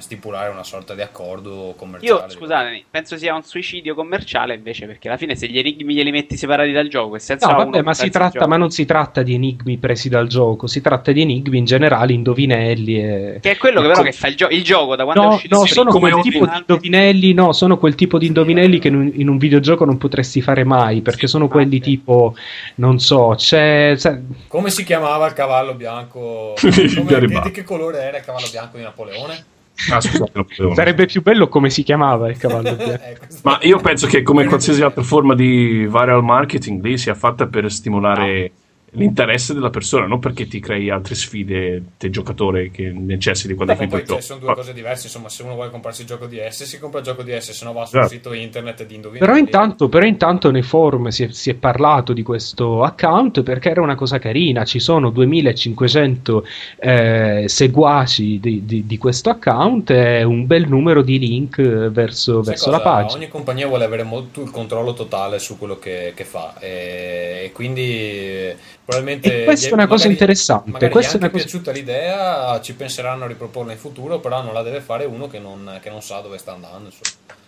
stipulare 0.02 0.52
una 0.52 0.64
sorta 0.64 0.94
di 0.94 1.02
accordo 1.02 1.74
commerciale. 1.78 2.24
Io, 2.24 2.30
scusatemi, 2.30 2.86
penso 2.90 3.18
sia 3.18 3.34
un 3.34 3.44
suicidio 3.44 3.96
commerciale 3.96 4.54
invece, 4.56 4.86
perché 4.86 5.08
alla 5.08 5.18
fine 5.18 5.36
se 5.36 5.48
gli 5.48 5.58
enigmi 5.58 5.94
glieli 5.94 6.12
metti 6.12 6.36
separati 6.36 6.72
dal 6.72 6.88
gioco 6.88 7.18
senza 7.20 7.48
no, 7.48 7.58
vabbè, 7.58 7.82
ma, 7.82 7.94
si 7.94 8.10
tratta, 8.10 8.48
ma 8.48 8.58
non 8.58 8.72
si 8.72 8.86
tratta 8.86 9.22
di 9.22 9.36
enigmi 9.36 9.78
presi 9.78 10.10
dal 10.10 10.28
gioco, 10.28 10.68
si 10.68 10.82
tratta 10.82 11.12
di 11.12 11.22
enigmi 11.22 11.60
in 11.60 11.66
generale, 11.66 12.14
indovinelli 12.14 12.96
e... 13.00 13.40
Che 13.42 13.52
è 13.52 13.58
quello 13.58 13.82
che 13.82 13.88
però 13.88 14.02
che 14.02 14.12
fa 14.12 14.28
il, 14.28 14.36
gio- 14.36 14.50
il 14.50 14.64
gioco 14.64 14.96
da 14.96 15.04
quando 15.04 15.22
no, 15.22 15.32
è 15.32 15.34
uscito 15.36 15.56
No, 15.56 15.66
sono 15.66 15.92
quel 15.92 16.22
tipo 16.22 16.46
di 16.46 16.58
indovinelli, 16.58 17.34
no, 17.34 17.54
sono 17.54 17.78
quel 17.78 17.96
tipo 17.96 18.18
di 18.18 18.28
indovinelli 18.28 18.80
che 18.80 18.88
in 18.88 18.96
un, 18.96 19.12
in 19.14 19.30
un 19.30 19.38
videogioco 19.38 19.86
non 19.86 19.98
potresti 19.98 20.42
fare 20.42 20.64
mai, 20.64 21.02
perché 21.02 21.28
sono 21.28 21.48
quelli 21.48 21.80
tipo, 21.80 22.36
non 22.76 23.00
so, 23.00 23.34
c'è... 23.38 23.94
c'è... 23.96 24.20
Come 24.48 24.70
si 24.70 24.84
chiamava 24.84 25.28
il 25.28 25.34
cavallo 25.34 25.74
bianco? 25.74 26.54
Come, 26.60 27.20
che, 27.20 27.42
di 27.42 27.52
che 27.52 27.64
colore 27.64 28.02
era 28.02 28.18
il 28.18 28.24
cavallo 28.24 28.48
bianco 28.50 28.78
di 28.78 28.84
Napoleone? 28.84 29.46
Ah, 29.90 30.02
scusate, 30.02 30.46
Sarebbe 30.74 31.06
più 31.06 31.22
bello 31.22 31.48
come 31.48 31.70
si 31.70 31.84
chiamava 31.84 32.30
il 32.30 32.38
cavallo 32.38 32.76
bianco. 32.76 33.04
Eh, 33.04 33.18
Ma 33.44 33.58
io 33.62 33.80
penso 33.80 34.08
che 34.08 34.22
come 34.22 34.46
qualsiasi 34.46 34.82
altra 34.82 35.02
forma 35.04 35.34
di 35.34 35.88
viral 35.90 36.24
marketing 36.24 36.84
lì 36.84 36.98
sia 36.98 37.16
fatta 37.16 37.48
per 37.48 37.72
stimolare 37.72 38.52
l'interesse 38.92 39.54
della 39.54 39.70
persona, 39.70 40.06
non 40.06 40.20
perché 40.20 40.48
ti 40.48 40.60
crei 40.60 40.90
altre 40.90 41.16
sfide 41.16 41.84
te 41.98 42.10
giocatore 42.10 42.72
che 42.72 42.92
necessiti 42.92 43.54
quando 43.54 43.74
hai 43.74 43.80
finito 43.80 43.98
il 43.98 44.04
gioco. 44.04 44.22
Sono 44.22 44.40
due 44.40 44.54
cose 44.54 44.74
diverse, 44.74 45.06
insomma, 45.06 45.30
se 45.30 45.44
uno 45.44 45.54
vuole 45.54 45.70
comprarsi 45.70 46.02
il 46.02 46.08
gioco 46.08 46.26
di 46.26 46.42
S, 46.50 46.64
si 46.64 46.78
compra 46.80 47.00
il 47.00 47.06
gioco 47.06 47.24
di 47.24 47.32
S, 47.32 47.52
se 47.52 47.64
no 47.64 47.72
va 47.72 47.86
sul 47.86 48.00
esatto. 48.00 48.14
sito 48.14 48.34
internet 48.34 48.86
di 48.86 48.96
indovinare. 48.96 49.26
Però 49.26 49.38
intanto, 49.40 49.88
però 49.88 50.06
intanto 50.06 50.52
nei 50.52 50.62
forum 50.62 51.08
si 51.08 51.24
è, 51.24 51.32
si 51.32 51.50
è, 51.50 51.54
parlato 51.54 52.12
di 52.12 52.24
questo 52.24 52.84
account 52.84 53.44
perché 53.44 53.70
era 53.70 53.82
una 53.82 53.96
cosa 53.96 54.20
carina, 54.20 54.66
ci 54.66 54.80
sono 54.80 55.10
2500 55.10 56.46
eh, 56.80 57.44
seguaci 57.48 58.40
di, 58.40 58.66
di, 58.66 58.86
di, 58.86 58.98
questo 58.98 59.30
account 59.30 59.92
e 59.92 60.24
un 60.24 60.46
bel 60.48 60.68
numero 60.68 61.02
di 61.02 61.20
link 61.20 61.62
verso, 61.62 62.42
verso 62.42 62.66
cosa, 62.66 62.72
la 62.72 62.82
pagina. 62.82 63.20
Ogni 63.20 63.30
compagnia 63.30 63.68
vuole 63.68 63.86
avere 63.86 64.04
molto 64.04 64.42
il 64.42 64.52
controllo 64.52 64.94
totale 64.94 65.40
su 65.40 65.58
quello 65.58 65.80
che, 65.80 66.14
che 66.16 66.26
fa 66.26 66.58
e, 66.60 67.44
e 67.46 67.52
quindi 67.54 68.54
probabilmente 68.84 69.42
e 69.42 69.44
questa 69.46 69.70
è 69.70 69.74
una 69.74 69.88
cosa 69.88 70.08
interessante. 70.08 70.90
Questa 70.90 71.14
è 71.14 71.18
una 71.18 71.30
cosa... 71.30 71.44
piaciuta 71.44 71.72
l'idea, 71.72 72.60
ci 72.62 72.74
penseranno 72.74 73.26
a 73.26 73.28
riproporla 73.28 73.72
in 73.72 73.78
futuro, 73.78 74.20
però 74.20 74.42
non 74.44 74.54
la 74.54 74.62
deve 74.64 74.82
fare 74.82 75.06
uno 75.06 75.28
che 75.28 75.40
non, 75.40 75.80
che 75.82 75.90
non 75.90 76.02
sa 76.02 76.20
dove 76.20 76.38
sta 76.38 76.54
andando. 76.54 76.90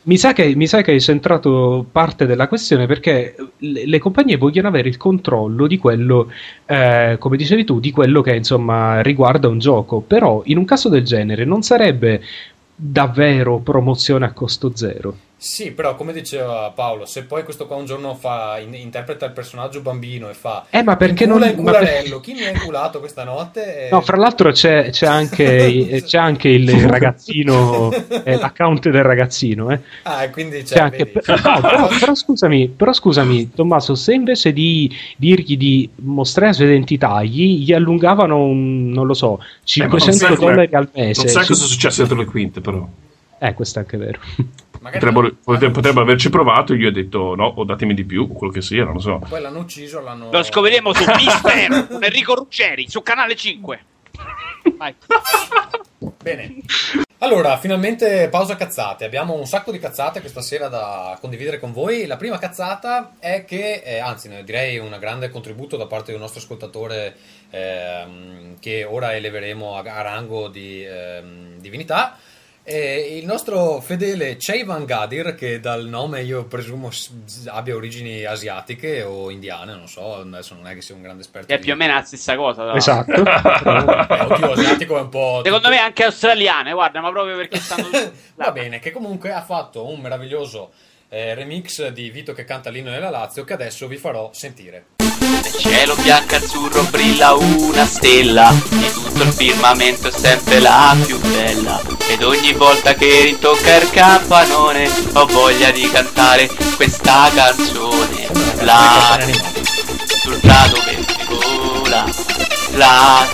Mi 0.05 0.17
sa, 0.17 0.33
che, 0.33 0.53
mi 0.55 0.67
sa, 0.67 0.81
che, 0.81 0.91
hai 0.91 0.99
centrato 0.99 1.85
parte 1.89 2.25
della 2.25 2.49
questione 2.49 2.87
perché 2.87 3.35
le, 3.59 3.85
le 3.85 3.99
compagnie 3.99 4.35
vogliono 4.35 4.67
avere 4.67 4.89
il 4.89 4.97
controllo 4.97 5.65
di 5.65 5.77
quello, 5.77 6.29
eh, 6.65 7.15
come 7.19 7.37
dicevi 7.37 7.63
tu, 7.63 7.79
di 7.79 7.91
quello 7.91 8.21
che 8.21 8.35
insomma 8.35 9.01
riguarda 9.01 9.47
un 9.47 9.59
gioco. 9.59 10.01
Però 10.01 10.41
in 10.45 10.57
un 10.57 10.65
caso 10.65 10.89
del 10.89 11.03
genere 11.03 11.45
non 11.45 11.61
sarebbe 11.63 12.21
davvero 12.75 13.59
promozione 13.59 14.25
a 14.25 14.33
costo 14.33 14.75
zero. 14.75 15.15
Sì, 15.43 15.71
però 15.71 15.95
come 15.95 16.13
diceva 16.13 16.71
Paolo, 16.73 17.05
se 17.05 17.25
poi 17.25 17.43
questo 17.43 17.67
qua 17.67 17.75
un 17.75 17.83
giorno 17.83 18.15
fa, 18.15 18.59
in, 18.59 18.73
interpreta 18.75 19.25
il 19.25 19.33
personaggio 19.33 19.81
bambino 19.81 20.29
e 20.29 20.33
fa 20.33 20.67
Eh, 20.69 20.83
ma 20.83 20.95
perché 20.95 21.25
non 21.25 21.43
il 21.43 21.53
cularello, 21.53 22.21
chi 22.21 22.31
mi 22.31 22.45
ha 22.45 22.49
inculato 22.49 22.99
questa 22.99 23.25
notte? 23.25 23.87
E... 23.87 23.89
No, 23.91 23.99
fra 23.99 24.15
l'altro 24.15 24.53
c'è, 24.53 24.89
c'è, 24.89 25.05
anche, 25.05 26.01
c'è 26.07 26.17
anche, 26.17 26.47
il 26.47 26.87
ragazzino, 26.87 27.91
eh, 28.23 28.37
l'account 28.37 28.87
del 28.89 29.03
ragazzino, 29.03 29.69
eh. 29.71 29.81
Ah, 30.03 30.29
quindi 30.29 30.63
c'è, 30.63 30.75
c'è 30.75 30.79
anche, 30.79 31.11
no, 31.13 31.59
però, 31.59 31.89
però, 31.99 32.15
scusami, 32.15 32.69
però 32.69 32.93
scusami, 32.93 33.51
Tommaso, 33.51 33.95
se 33.95 34.13
invece 34.13 34.53
di 34.53 34.89
dirgli 35.17 35.57
di 35.57 35.89
mostrare 35.95 36.51
la 36.51 36.53
sua 36.53 36.65
identità, 36.67 37.21
gli, 37.21 37.65
gli 37.65 37.73
allungavano 37.73 38.45
un, 38.45 38.91
non 38.91 39.05
lo 39.05 39.13
so, 39.13 39.41
500 39.65 40.25
eh, 40.25 40.35
dollari 40.37 40.69
al 40.73 40.89
mese. 40.93 41.23
Non 41.23 41.31
sai 41.33 41.45
cosa 41.45 41.65
è 41.65 41.67
successo 41.67 41.97
dietro 41.97 42.17
le 42.17 42.25
quinte, 42.27 42.61
però. 42.61 42.87
Eh, 43.43 43.53
questo 43.53 43.79
è 43.79 43.81
anche 43.81 43.97
vero. 43.97 44.19
Potrebbero, 44.83 45.33
potrebbero, 45.41 46.01
averci 46.01 46.29
provato, 46.29 46.73
io 46.73 46.89
ho 46.89 46.91
detto 46.91 47.35
no, 47.35 47.45
o 47.55 47.63
datemi 47.63 47.93
di 47.93 48.03
più, 48.03 48.27
o 48.29 48.33
quello 48.33 48.51
che 48.51 48.61
sia, 48.61 48.83
non 48.83 48.95
lo 48.95 48.99
so. 48.99 49.21
Poi 49.29 49.39
l'hanno 49.39 49.59
ucciso, 49.59 50.01
l'hanno... 50.01 50.29
Lo 50.29 50.43
scopriremo 50.43 50.93
su 50.93 51.05
Mister 51.15 51.87
con 51.87 52.03
Enrico 52.03 52.35
Ruggeri, 52.35 52.89
su 52.89 53.01
Canale 53.01 53.33
5. 53.33 53.85
Vai. 54.75 54.93
Bene. 56.21 56.57
Allora, 57.19 57.57
finalmente 57.57 58.27
pausa 58.27 58.57
cazzate. 58.57 59.05
Abbiamo 59.05 59.35
un 59.35 59.45
sacco 59.45 59.71
di 59.71 59.79
cazzate 59.79 60.19
questa 60.19 60.41
sera 60.41 60.67
da 60.67 61.17
condividere 61.21 61.59
con 61.59 61.71
voi. 61.71 62.05
La 62.05 62.17
prima 62.17 62.37
cazzata 62.37 63.13
è 63.19 63.45
che, 63.45 63.83
eh, 63.85 63.99
anzi, 63.99 64.29
direi 64.43 64.79
un 64.79 64.97
grande 64.99 65.29
contributo 65.29 65.77
da 65.77 65.87
parte 65.87 66.11
del 66.11 66.19
nostro 66.19 66.41
ascoltatore 66.41 67.15
ehm, 67.51 68.59
che 68.59 68.83
ora 68.83 69.15
eleveremo 69.15 69.77
a, 69.77 69.79
a 69.79 70.01
rango 70.01 70.49
di 70.49 70.83
ehm, 70.83 71.59
divinità. 71.59 72.17
E 72.65 73.17
il 73.17 73.25
nostro 73.25 73.81
fedele 73.81 74.37
Cheyvan 74.37 74.85
Gadir, 74.85 75.35
che 75.35 75.59
dal 75.59 75.85
nome 75.85 76.21
io 76.21 76.45
presumo 76.45 76.89
abbia 77.47 77.75
origini 77.75 78.23
asiatiche 78.23 79.03
o 79.03 79.29
indiane, 79.29 79.73
non 79.73 79.89
so, 79.89 80.21
adesso 80.21 80.55
non 80.55 80.67
è 80.67 80.73
che 80.73 80.81
sia 80.81 80.95
un 80.95 81.01
grande 81.01 81.23
esperto. 81.23 81.51
È 81.51 81.57
di... 81.57 81.63
più 81.63 81.73
o 81.73 81.75
meno 81.75 81.95
la 81.95 82.03
stessa 82.03 82.37
cosa. 82.37 82.63
Però. 82.63 82.75
Esatto. 82.75 83.11
eh, 83.11 84.21
oddio, 84.21 84.51
asiatico 84.53 84.97
è 84.97 85.01
un 85.01 85.09
po'... 85.09 85.41
Secondo 85.43 85.67
me 85.67 85.77
anche 85.77 86.05
australiane, 86.05 86.71
guarda, 86.71 87.01
ma 87.01 87.11
proprio 87.11 87.35
perché 87.35 87.59
stanno... 87.59 87.89
Va 88.35 88.51
bene, 88.53 88.79
che 88.79 88.91
comunque 88.91 89.33
ha 89.33 89.41
fatto 89.41 89.85
un 89.85 89.99
meraviglioso 89.99 90.71
eh, 91.09 91.33
remix 91.33 91.89
di 91.89 92.09
Vito 92.11 92.31
che 92.31 92.45
canta 92.45 92.69
l'inno 92.69 92.91
della 92.91 93.09
Lazio 93.09 93.43
che 93.43 93.53
adesso 93.53 93.87
vi 93.87 93.97
farò 93.97 94.29
sentire. 94.31 94.85
Cielo 95.57 95.95
bianco 95.95 96.35
azzurro 96.35 96.83
brilla 96.89 97.33
una 97.33 97.85
stella. 97.85 98.53
Di 98.69 98.91
tutto 98.91 99.23
il 99.23 99.33
firmamento 99.33 100.07
è 100.07 100.11
sempre 100.11 100.59
la 100.59 100.95
più 101.05 101.19
bella. 101.19 101.81
Ed 102.07 102.23
ogni 102.23 102.53
volta 102.53 102.93
che 102.95 103.21
ritocca 103.21 103.75
il 103.75 103.89
campanone 103.89 104.89
Ho 105.13 105.25
voglia 105.25 105.71
di 105.71 105.89
cantare 105.89 106.49
questa 106.75 107.29
canzone. 107.33 108.29
La 108.61 109.17
sul 110.21 110.39
prato 110.39 110.81
verde 110.85 111.15
vola 111.27 112.05
La 112.75 113.27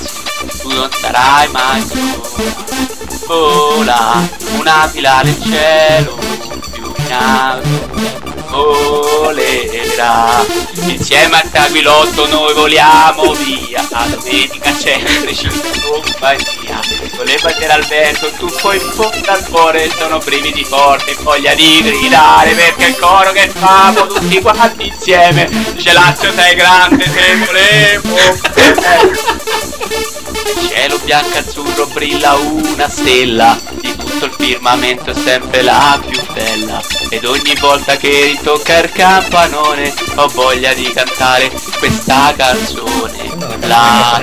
tu 0.62 0.70
non 0.70 0.90
sarai 0.92 1.48
mai 1.50 1.82
sola. 1.82 2.68
Vola 3.28 4.30
un'aquila 4.58 5.22
nel 5.22 5.42
cielo 5.42 6.18
più 6.72 6.92
in 6.96 7.12
alto 7.14 8.29
volerà. 8.50 10.46
Insieme 10.86 11.42
al 11.42 11.50
tabilotto 11.50 12.28
noi 12.28 12.54
voliamo 12.54 13.34
via. 13.34 13.88
A 13.92 14.06
domenica 14.06 14.78
centrici 14.78 15.46
in 15.46 15.82
compagnia 15.82 16.80
Con 17.16 17.26
le 17.26 17.38
bandiere 17.42 17.74
al 17.74 17.86
vento, 17.86 18.30
tu 18.38 18.48
poi 18.62 18.80
fondo 18.80 19.32
al 19.32 19.46
cuore 19.50 19.90
Sono 19.98 20.20
primi 20.20 20.52
di 20.52 20.64
forte, 20.64 21.16
voglia 21.22 21.54
di 21.56 21.82
gridare 21.82 22.54
Perché 22.54 22.86
il 22.88 22.98
coro 23.00 23.32
che 23.32 23.50
famo 23.50 24.06
tutti 24.08 24.40
quanti 24.42 24.88
insieme 24.88 25.50
Dice 25.74 25.94
Lazio 25.94 26.32
sei 26.32 26.56
grande, 26.56 27.04
se 27.06 27.38
volevo. 27.46 28.38
Nel 30.44 30.68
cielo 30.68 30.98
bianco 31.00 31.38
azzurro 31.38 31.88
brilla 31.88 32.36
una 32.36 32.88
stella 32.90 33.58
tutto 34.10 34.26
il 34.26 34.34
firmamento 34.38 35.12
è 35.12 35.14
sempre 35.14 35.62
la 35.62 36.00
più 36.06 36.20
bella. 36.34 36.82
Ed 37.10 37.26
ogni 37.26 37.56
volta 37.60 37.96
che 37.98 38.26
ritocca 38.26 38.80
il 38.80 38.92
campanone 38.92 39.94
Ho 40.16 40.28
voglia 40.28 40.74
di 40.74 40.92
cantare 40.92 41.52
questa 41.78 42.34
canzone. 42.36 43.58
La 43.62 44.22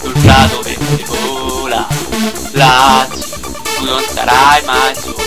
sul 0.00 0.12
prato 0.20 0.60
verde 0.62 1.04
vola 1.06 1.86
Lazio, 2.52 3.40
tu 3.78 3.84
non 3.84 4.02
sarai 4.12 4.62
mai 4.64 4.94
sola. 4.94 5.24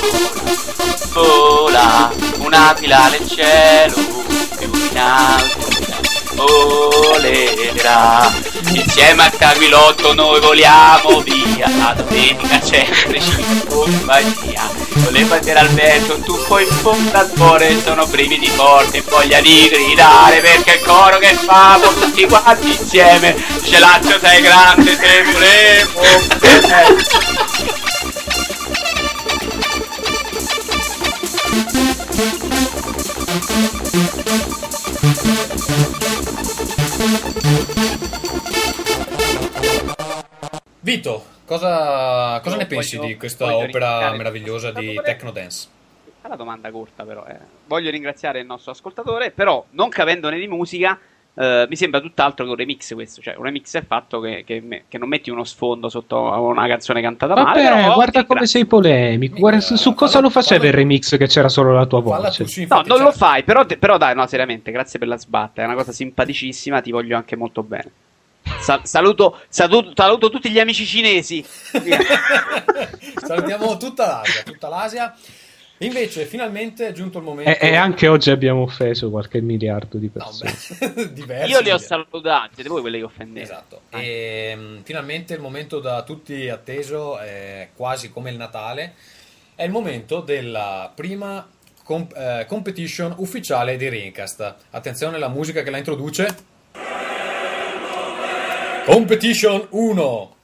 Vola, 1.11 2.11
un'aquila 2.37 3.09
nel 3.09 3.27
cielo 3.27 3.95
più 4.57 4.71
in 4.73 4.97
alto 4.97 5.68
volerà. 6.45 8.31
Insieme 8.71 9.23
al 9.23 9.35
Cavilotto 9.35 10.13
noi 10.13 10.39
voliamo 10.39 11.21
via, 11.21 11.69
la 11.77 11.93
domenica 11.93 12.61
sempre 12.61 13.19
ci 13.21 13.63
compagnia. 13.67 14.69
Con 15.03 15.11
le 15.11 15.23
bandiere 15.23 15.59
al 15.59 15.69
vento, 15.69 16.15
un 16.15 16.23
tuffo 16.23 16.59
in 16.59 16.67
fondo 16.67 17.17
al 17.17 17.29
cuore, 17.35 17.81
sono 17.81 18.05
brividi 18.07 18.47
forti 18.47 19.01
voglia 19.07 19.39
di 19.41 19.69
gridare 19.69 20.39
perché 20.41 20.75
il 20.75 20.81
coro 20.85 21.17
che 21.17 21.33
famo 21.33 21.87
tutti 21.93 22.25
quanti 22.25 22.67
insieme, 22.67 23.35
Celaccio 23.63 24.19
sei 24.19 24.41
grande, 24.41 24.97
te 24.97 25.23
volevo. 25.31 26.01
Vito, 40.81 41.25
cosa, 41.45 42.39
cosa 42.41 42.55
ne 42.55 42.65
pensi 42.65 42.95
voglio, 42.95 43.09
di 43.09 43.17
questa 43.17 43.55
opera 43.55 44.11
meravigliosa 44.13 44.71
di 44.71 44.99
Techno 45.03 45.31
Dance? 45.31 45.67
È 46.21 46.27
una 46.27 46.35
domanda 46.35 46.71
corta 46.71 47.03
però. 47.03 47.25
Eh. 47.25 47.37
Voglio 47.65 47.89
ringraziare 47.89 48.39
il 48.39 48.45
nostro 48.45 48.71
ascoltatore, 48.71 49.31
però 49.31 49.65
non 49.71 49.89
capendone 49.89 50.39
di 50.39 50.47
musica 50.47 50.97
Uh, 51.39 51.65
mi 51.69 51.77
sembra 51.77 52.01
tutt'altro 52.01 52.43
che 52.43 52.51
un 52.51 52.57
remix 52.57 52.93
questo, 52.93 53.21
cioè 53.21 53.35
un 53.37 53.43
remix 53.43 53.73
è 53.73 53.79
il 53.79 53.85
fatto 53.85 54.19
che, 54.19 54.43
che, 54.45 54.59
me, 54.59 54.83
che 54.89 54.97
non 54.97 55.07
metti 55.07 55.29
uno 55.29 55.45
sfondo 55.45 55.87
sotto 55.87 56.19
una 56.19 56.67
canzone 56.67 57.01
cantata 57.01 57.33
Vabbè, 57.33 57.63
male. 57.63 57.81
Però, 57.81 57.93
guarda 57.93 58.25
come 58.25 58.45
sei 58.45 58.65
polemico, 58.65 59.37
guarda, 59.37 59.61
su, 59.61 59.77
su 59.77 59.93
cosa 59.93 60.19
lo 60.19 60.29
faceva 60.29 60.65
il 60.65 60.73
remix 60.73 61.15
che 61.15 61.27
c'era 61.27 61.47
solo 61.47 61.71
la 61.71 61.85
tua 61.85 62.01
voce. 62.01 62.45
no, 62.67 62.81
non 62.85 63.03
lo 63.03 63.13
fai, 63.13 63.43
però, 63.43 63.65
però 63.65 63.97
dai, 63.97 64.15
no, 64.15 64.27
seriamente, 64.27 64.71
grazie 64.71 64.99
per 64.99 65.07
la 65.07 65.17
sbatta, 65.17 65.61
è 65.61 65.65
una 65.65 65.75
cosa 65.75 65.93
simpaticissima, 65.93 66.81
ti 66.81 66.91
voglio 66.91 67.15
anche 67.15 67.37
molto 67.37 67.63
bene. 67.63 67.89
Sa- 68.59 68.81
saluto, 68.83 69.39
saluto, 69.49 69.91
saluto, 69.95 70.29
tutti 70.29 70.49
gli 70.49 70.59
amici 70.59 70.85
cinesi. 70.85 71.45
Salutiamo 73.25 73.77
tutta 73.77 74.07
l'Asia, 74.07 74.43
tutta 74.43 74.67
l'Asia. 74.67 75.15
Invece, 75.81 76.25
finalmente 76.25 76.87
è 76.87 76.91
giunto 76.91 77.19
il 77.19 77.23
momento. 77.23 77.49
E, 77.49 77.69
e 77.69 77.75
anche 77.75 78.07
oggi 78.07 78.31
abbiamo 78.31 78.63
offeso 78.63 79.09
qualche 79.09 79.39
miliardo 79.39 79.97
di 79.97 80.09
persone. 80.09 80.53
No, 80.79 81.45
Io 81.47 81.61
li 81.61 81.71
ho 81.71 81.77
salutati, 81.77 82.55
siete 82.55 82.69
voi 82.69 82.81
quelli 82.81 82.97
che 82.97 83.05
offendete. 83.05 83.45
Esatto. 83.45 83.81
Ah. 83.91 84.01
E 84.01 84.53
um, 84.57 84.83
finalmente 84.83 85.33
il 85.33 85.39
momento 85.39 85.79
da 85.79 86.03
tutti 86.03 86.49
atteso, 86.49 87.17
è 87.17 87.69
quasi 87.75 88.11
come 88.11 88.29
il 88.29 88.35
Natale. 88.35 88.95
È 89.55 89.63
il 89.63 89.71
momento 89.71 90.19
della 90.19 90.91
prima 90.93 91.47
comp- 91.83 92.15
eh, 92.15 92.45
competition 92.47 93.13
ufficiale 93.17 93.77
di 93.77 93.87
Rincast. 93.87 94.55
Attenzione 94.71 95.15
alla 95.15 95.29
musica 95.29 95.63
che 95.63 95.69
la 95.69 95.77
introduce. 95.77 96.35
Competition 98.89 99.67
1 99.69 100.35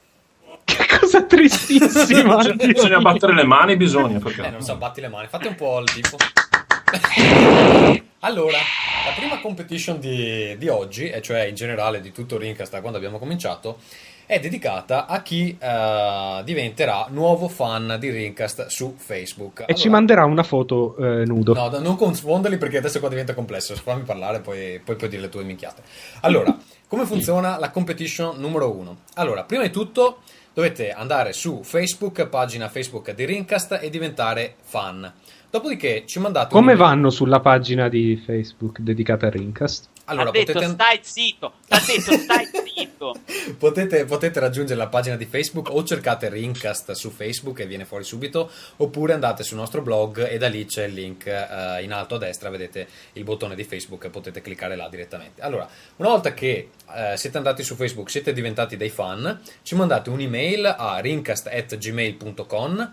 che 0.62 0.86
cosa 1.00 1.22
tristissima. 1.24 2.42
cioè, 2.44 2.54
bisogna 2.54 3.00
battere 3.00 3.34
le 3.34 3.44
mani, 3.44 3.76
bisogna. 3.76 4.20
Perché... 4.20 4.44
Eh, 4.44 4.50
non 4.50 4.62
so, 4.62 4.76
batti 4.76 5.00
le 5.00 5.08
mani. 5.08 5.26
Fate 5.26 5.48
un 5.48 5.56
po' 5.56 5.80
il 5.80 5.92
tipo. 5.92 6.16
allora, 8.20 8.58
la 9.04 9.12
prima 9.16 9.40
competition 9.40 9.98
di, 9.98 10.56
di, 10.58 10.68
oggi, 10.68 11.08
e 11.08 11.20
cioè 11.22 11.42
in 11.42 11.56
generale 11.56 12.00
di 12.00 12.12
tutto 12.12 12.38
Rincast 12.38 12.70
da 12.70 12.80
quando 12.80 12.98
abbiamo 12.98 13.18
cominciato, 13.18 13.78
è 14.26 14.38
dedicata 14.38 15.06
a 15.06 15.22
chi 15.22 15.56
uh, 15.60 16.42
diventerà 16.44 17.06
nuovo 17.10 17.48
fan 17.48 17.96
di 17.98 18.10
Rincast 18.10 18.66
su 18.66 18.94
Facebook. 18.96 19.60
E 19.60 19.64
allora, 19.64 19.78
ci 19.78 19.88
manderà 19.88 20.24
una 20.24 20.44
foto 20.44 20.94
uh, 20.98 21.24
nudo. 21.24 21.52
No, 21.52 21.78
non 21.80 21.96
confonderli 21.96 22.58
perché 22.58 22.78
adesso 22.78 23.00
qua 23.00 23.08
diventa 23.08 23.34
complesso. 23.34 23.74
Fammi 23.74 24.02
parlare, 24.02 24.40
poi, 24.40 24.80
poi 24.84 24.94
puoi 24.94 25.10
dire 25.10 25.22
le 25.22 25.28
tue 25.28 25.44
minchiate. 25.44 25.82
Allora, 26.20 26.56
come 26.88 27.04
funziona 27.04 27.58
la 27.58 27.70
competition 27.70 28.38
numero 28.38 28.72
uno? 28.72 28.98
Allora, 29.14 29.44
prima 29.44 29.62
di 29.62 29.70
tutto 29.70 30.18
dovete 30.52 30.92
andare 30.92 31.32
su 31.32 31.62
Facebook, 31.62 32.26
pagina 32.28 32.68
Facebook 32.68 33.12
di 33.12 33.24
Rincast 33.24 33.78
e 33.82 33.90
diventare 33.90 34.54
fan. 34.62 35.12
Dopodiché 35.50 36.04
ci 36.06 36.18
mandate 36.18 36.52
Come 36.52 36.72
un... 36.72 36.78
vanno 36.78 37.10
sulla 37.10 37.40
pagina 37.40 37.88
di 37.88 38.16
Facebook 38.24 38.80
dedicata 38.80 39.26
a 39.26 39.30
Rincast? 39.30 39.88
Allora, 40.06 40.28
ha 40.28 40.32
detto 40.32 40.52
potete... 40.52 40.72
stai 40.72 41.00
zitto, 41.02 41.52
ha 41.68 41.82
detto 41.84 42.12
stai 42.16 42.46
zitto. 42.74 43.14
potete, 43.58 44.04
potete, 44.04 44.38
raggiungere 44.38 44.78
la 44.78 44.86
pagina 44.86 45.16
di 45.16 45.26
Facebook 45.26 45.70
o 45.70 45.82
cercate 45.82 46.28
Rincast 46.28 46.92
su 46.92 47.10
Facebook 47.10 47.58
e 47.60 47.66
viene 47.66 47.84
fuori 47.84 48.04
subito, 48.04 48.50
oppure 48.76 49.14
andate 49.14 49.42
sul 49.42 49.56
nostro 49.56 49.82
blog 49.82 50.28
e 50.28 50.38
da 50.38 50.48
lì 50.48 50.64
c'è 50.64 50.84
il 50.84 50.94
link 50.94 51.26
uh, 51.26 51.82
in 51.82 51.92
alto 51.92 52.14
a 52.16 52.18
destra, 52.18 52.50
vedete 52.50 52.86
il 53.14 53.24
bottone 53.24 53.56
di 53.56 53.64
Facebook 53.64 54.04
e 54.04 54.10
potete 54.10 54.40
cliccare 54.40 54.76
là 54.76 54.88
direttamente. 54.88 55.42
Allora, 55.42 55.68
una 55.96 56.08
volta 56.08 56.32
che 56.34 56.70
uh, 56.86 57.16
siete 57.16 57.36
andati 57.36 57.64
su 57.64 57.74
Facebook, 57.74 58.08
siete 58.08 58.32
diventati 58.32 58.76
dei 58.76 58.90
fan, 58.90 59.40
ci 59.62 59.74
mandate 59.74 60.10
un'email 60.10 60.66
a 60.78 60.98
rincast.gmail.com 61.00 62.92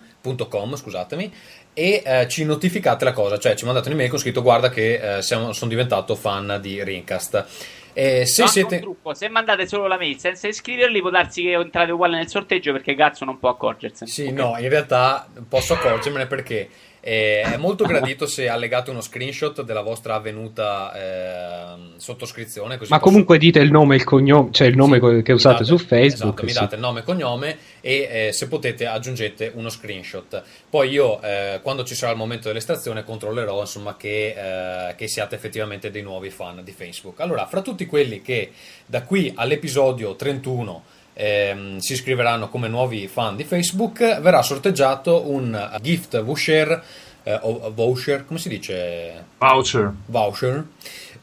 scusatemi, 0.75 1.31
e 1.73 2.01
eh, 2.05 2.27
ci 2.27 2.45
notificate 2.45 3.03
la 3.03 3.11
cosa, 3.11 3.37
cioè 3.37 3.55
ci 3.55 3.65
mandate 3.65 3.89
un'email 3.89 4.09
con 4.09 4.19
scritto 4.19 4.41
guarda 4.41 4.69
che 4.69 5.17
eh, 5.17 5.21
siamo, 5.21 5.53
sono 5.53 5.69
diventato 5.69 6.15
fan 6.15 6.59
di 6.61 6.83
Rincast. 6.83 7.45
Eh, 7.93 8.25
se, 8.25 8.41
no, 8.41 8.47
siete... 8.47 8.83
se 9.11 9.29
mandate 9.29 9.67
solo 9.67 9.85
la 9.85 9.97
mail 9.97 10.17
senza 10.17 10.47
iscriverli 10.47 10.99
può 10.99 11.11
darsi 11.11 11.43
che 11.43 11.51
entrate 11.51 11.91
uguale 11.91 12.17
nel 12.17 12.27
sorteggio 12.27 12.71
perché 12.71 12.95
cazzo 12.95 13.23
non 13.25 13.37
può 13.37 13.49
accorgersene. 13.49 14.09
Sì, 14.09 14.23
okay. 14.23 14.33
no, 14.33 14.57
in 14.57 14.69
realtà 14.69 15.27
posso 15.47 15.73
accorgermene 15.73 16.25
perché 16.25 16.69
eh, 17.05 17.41
è 17.41 17.57
molto 17.57 17.83
gradito 17.83 18.25
se 18.25 18.47
allegate 18.47 18.89
uno 18.89 19.01
screenshot 19.01 19.61
della 19.63 19.81
vostra 19.81 20.15
avvenuta 20.15 20.93
eh, 20.93 21.77
sottoscrizione. 21.97 22.79
Ma 22.87 22.99
comunque 22.99 23.37
dite 23.37 23.59
il 23.59 23.71
nome 23.71 23.95
e 23.95 23.97
il 23.97 24.05
cognome, 24.05 24.51
cioè 24.53 24.67
il 24.67 24.77
nome 24.77 25.01
sì, 25.01 25.21
che 25.21 25.33
usate 25.33 25.63
date, 25.63 25.65
su 25.65 25.77
Facebook. 25.77 26.43
Esatto, 26.43 26.45
mi 26.45 26.53
date 26.53 26.75
il 26.75 26.81
nome 26.81 26.99
e 27.01 27.03
cognome 27.03 27.57
e 27.81 28.27
eh, 28.27 28.31
se 28.31 28.47
potete 28.47 28.85
aggiungete 28.85 29.51
uno 29.55 29.67
screenshot. 29.67 30.41
Poi 30.69 30.89
io, 30.91 31.21
eh, 31.21 31.59
quando 31.61 31.83
ci 31.83 31.93
sarà 31.93 32.13
il 32.13 32.17
momento 32.17 32.47
dell'estrazione, 32.47 33.03
controllerò 33.03 33.59
insomma, 33.59 33.97
che, 33.97 34.87
eh, 34.87 34.95
che 34.95 35.09
siate 35.09 35.35
effettivamente 35.35 35.91
dei 35.91 36.03
nuovi 36.03 36.29
fan 36.29 36.63
di 36.63 36.71
Facebook. 36.71 37.19
Allora, 37.19 37.45
fra 37.47 37.61
tutti 37.61 37.85
quelli 37.85 38.21
che 38.21 38.51
da 38.85 39.03
qui 39.03 39.29
all'episodio 39.35 40.15
31 40.15 40.83
ehm, 41.13 41.77
si 41.77 41.93
iscriveranno 41.93 42.49
come 42.49 42.67
nuovi 42.67 43.07
fan 43.07 43.35
di 43.35 43.43
Facebook, 43.43 44.19
verrà 44.19 44.41
sorteggiato 44.41 45.29
un 45.29 45.77
gift 45.81 46.21
voucher, 46.21 46.83
eh, 47.23 47.39
o 47.41 47.71
voucher, 47.73 48.25
come 48.25 48.39
si 48.39 48.49
dice? 48.49 49.25
Voucher. 49.37 49.93
Voucher. 50.05 50.65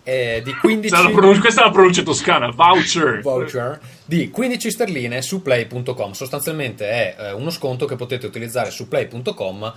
Eh, 0.02 0.40
di 0.42 0.54
15 0.54 1.12
questa 1.38 1.60
è 1.60 1.64
la 1.64 1.70
pronuncia 1.70 2.02
toscana 2.02 2.50
voucher. 2.50 3.20
voucher 3.20 3.78
di 4.06 4.30
15 4.30 4.70
sterline 4.70 5.20
su 5.20 5.42
play.com 5.42 6.12
sostanzialmente 6.12 6.88
è 6.88 7.16
eh, 7.18 7.32
uno 7.32 7.50
sconto 7.50 7.84
che 7.84 7.96
potete 7.96 8.24
utilizzare 8.24 8.70
su 8.70 8.88
play.com 8.88 9.74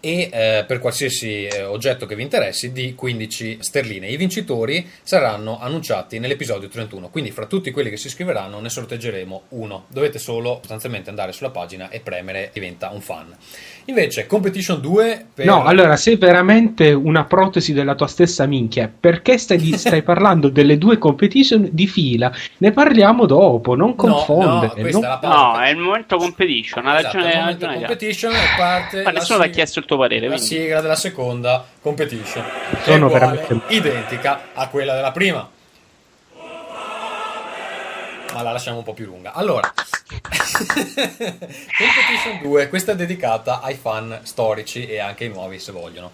e 0.00 0.30
eh, 0.32 0.64
per 0.66 0.78
qualsiasi 0.78 1.44
eh, 1.44 1.62
oggetto 1.62 2.06
che 2.06 2.16
vi 2.16 2.22
interessi 2.22 2.72
di 2.72 2.94
15 2.94 3.58
sterline. 3.60 4.08
I 4.08 4.16
vincitori 4.16 4.88
saranno 5.02 5.60
annunciati 5.60 6.18
nell'episodio 6.18 6.68
31, 6.68 7.10
quindi 7.10 7.30
fra 7.30 7.46
tutti 7.46 7.70
quelli 7.70 7.90
che 7.90 7.96
si 7.96 8.06
iscriveranno 8.06 8.58
ne 8.60 8.68
sorteggeremo 8.68 9.42
uno. 9.50 9.84
Dovete 9.88 10.18
solo 10.18 10.56
sostanzialmente 10.60 11.10
andare 11.10 11.32
sulla 11.32 11.50
pagina 11.50 11.90
e 11.90 12.00
premere 12.00 12.50
diventa 12.52 12.90
un 12.90 13.00
fan. 13.00 13.34
Invece 13.86 14.26
Competition 14.26 14.80
2 14.80 15.26
per... 15.34 15.44
No, 15.44 15.64
allora 15.64 15.96
sei 15.96 16.16
veramente 16.16 16.92
una 16.92 17.24
protesi 17.24 17.72
della 17.72 17.94
tua 17.94 18.06
stessa 18.06 18.46
minchia, 18.46 18.90
perché 18.98 19.36
stai, 19.36 19.60
stai 19.76 20.02
parlando 20.02 20.48
delle 20.48 20.78
due 20.78 20.96
competition 20.96 21.68
di 21.72 21.86
fila? 21.86 22.32
Ne 22.58 22.72
parliamo 22.72 23.26
dopo, 23.26 23.74
non 23.74 23.94
confondere. 23.94 24.90
No, 24.90 24.90
no, 24.90 25.00
non... 25.00 25.18
È, 25.20 25.26
no 25.26 25.60
è 25.60 25.70
il 25.70 25.76
momento 25.78 26.16
competition, 26.16 26.86
ha 26.86 26.98
esatto, 26.98 27.18
ragione, 27.18 27.32
il 27.32 27.38
momento 27.38 27.66
competition 27.66 28.32
è 28.32 28.56
parte 28.56 29.02
Ma 29.02 29.10
nessuno 29.10 29.40
ti 29.40 29.46
ha 29.46 29.50
chiesto 29.50 29.78
il 29.80 29.84
tuo 29.90 29.98
parere. 29.98 30.28
La 30.28 30.36
quindi. 30.36 30.54
sigla 30.54 30.80
della 30.80 30.94
seconda 30.94 31.66
competition 31.80 32.44
Sono 32.82 33.08
veramente 33.08 33.60
identica 33.68 34.50
a 34.54 34.68
quella 34.68 34.94
della 34.94 35.10
prima. 35.10 35.50
Ma 38.32 38.42
la 38.42 38.52
lasciamo 38.52 38.78
un 38.78 38.84
po' 38.84 38.94
più 38.94 39.06
lunga. 39.06 39.32
Allora, 39.32 39.72
Competition 41.10 42.40
2, 42.42 42.68
questa 42.68 42.92
è 42.92 42.94
dedicata 42.94 43.60
ai 43.60 43.74
fan 43.74 44.20
storici 44.22 44.86
e 44.86 45.00
anche 45.00 45.24
ai 45.24 45.30
nuovi 45.30 45.58
se 45.58 45.72
vogliono. 45.72 46.12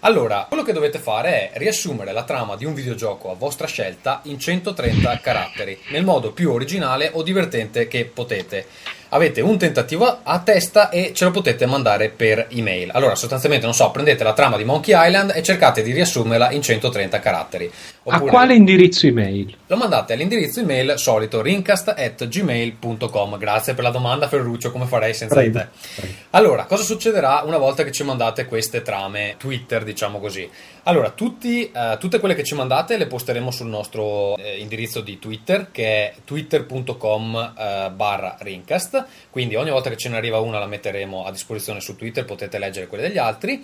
Allora, 0.00 0.46
quello 0.48 0.62
che 0.62 0.72
dovete 0.72 0.98
fare 0.98 1.50
è 1.50 1.58
riassumere 1.58 2.12
la 2.12 2.24
trama 2.24 2.56
di 2.56 2.64
un 2.64 2.72
videogioco 2.72 3.30
a 3.30 3.34
vostra 3.34 3.66
scelta 3.66 4.20
in 4.24 4.38
130 4.38 5.18
caratteri, 5.18 5.78
nel 5.90 6.04
modo 6.04 6.32
più 6.32 6.50
originale 6.50 7.10
o 7.12 7.22
divertente 7.22 7.86
che 7.86 8.06
potete. 8.06 8.66
Avete 9.10 9.40
un 9.40 9.58
tentativo 9.58 10.20
a 10.22 10.38
testa 10.38 10.88
e 10.88 11.12
ce 11.14 11.24
lo 11.24 11.30
potete 11.32 11.66
mandare 11.66 12.10
per 12.10 12.46
email. 12.50 12.90
Allora, 12.92 13.14
sostanzialmente, 13.16 13.66
non 13.66 13.74
so, 13.74 13.90
prendete 13.90 14.22
la 14.22 14.32
trama 14.32 14.56
di 14.56 14.64
Monkey 14.64 14.94
Island 14.96 15.32
e 15.34 15.42
cercate 15.42 15.82
di 15.82 15.92
riassumerla 15.92 16.52
in 16.52 16.62
130 16.62 17.18
caratteri. 17.18 17.70
Oppure, 18.02 18.16
a 18.16 18.20
quale 18.20 18.54
indirizzo 18.54 19.06
email? 19.06 19.56
Lo 19.66 19.76
mandate 19.76 20.12
all'indirizzo 20.12 20.60
email 20.60 20.94
solito 20.96 21.42
rincast.gmail.com. 21.42 23.36
Grazie 23.36 23.74
per 23.74 23.84
la 23.84 23.90
domanda, 23.90 24.28
Ferruccio, 24.28 24.70
come 24.70 24.86
farei 24.86 25.12
senza 25.12 25.34
prego, 25.34 25.50
di 25.50 25.58
te? 25.58 25.68
Prego. 25.96 26.14
Allora, 26.30 26.64
cosa 26.64 26.84
succederà 26.84 27.42
una 27.44 27.58
volta 27.58 27.82
che 27.82 27.90
ci 27.92 28.04
mandate 28.04 28.46
queste 28.46 28.82
trame 28.82 29.34
Twitter, 29.38 29.82
diciamo 29.82 30.20
così? 30.20 30.48
Allora, 30.84 31.10
tutti, 31.10 31.70
uh, 31.74 31.98
tutte 31.98 32.18
quelle 32.20 32.34
che 32.34 32.42
ci 32.42 32.54
mandate 32.54 32.96
le 32.96 33.06
posteremo 33.06 33.50
sul 33.50 33.66
nostro 33.66 34.36
eh, 34.38 34.58
indirizzo 34.58 35.02
di 35.02 35.18
Twitter, 35.18 35.70
che 35.70 35.84
è 35.84 36.14
twitter.com 36.24 37.54
uh, 37.54 37.92
barra 37.92 38.36
rincast. 38.40 39.04
Quindi 39.28 39.56
ogni 39.56 39.70
volta 39.70 39.90
che 39.90 39.98
ce 39.98 40.08
ne 40.08 40.16
arriva 40.16 40.38
una 40.38 40.58
la 40.58 40.66
metteremo 40.66 41.26
a 41.26 41.30
disposizione 41.30 41.80
su 41.80 41.96
Twitter, 41.96 42.24
potete 42.24 42.58
leggere 42.58 42.86
quelle 42.86 43.06
degli 43.06 43.18
altri. 43.18 43.62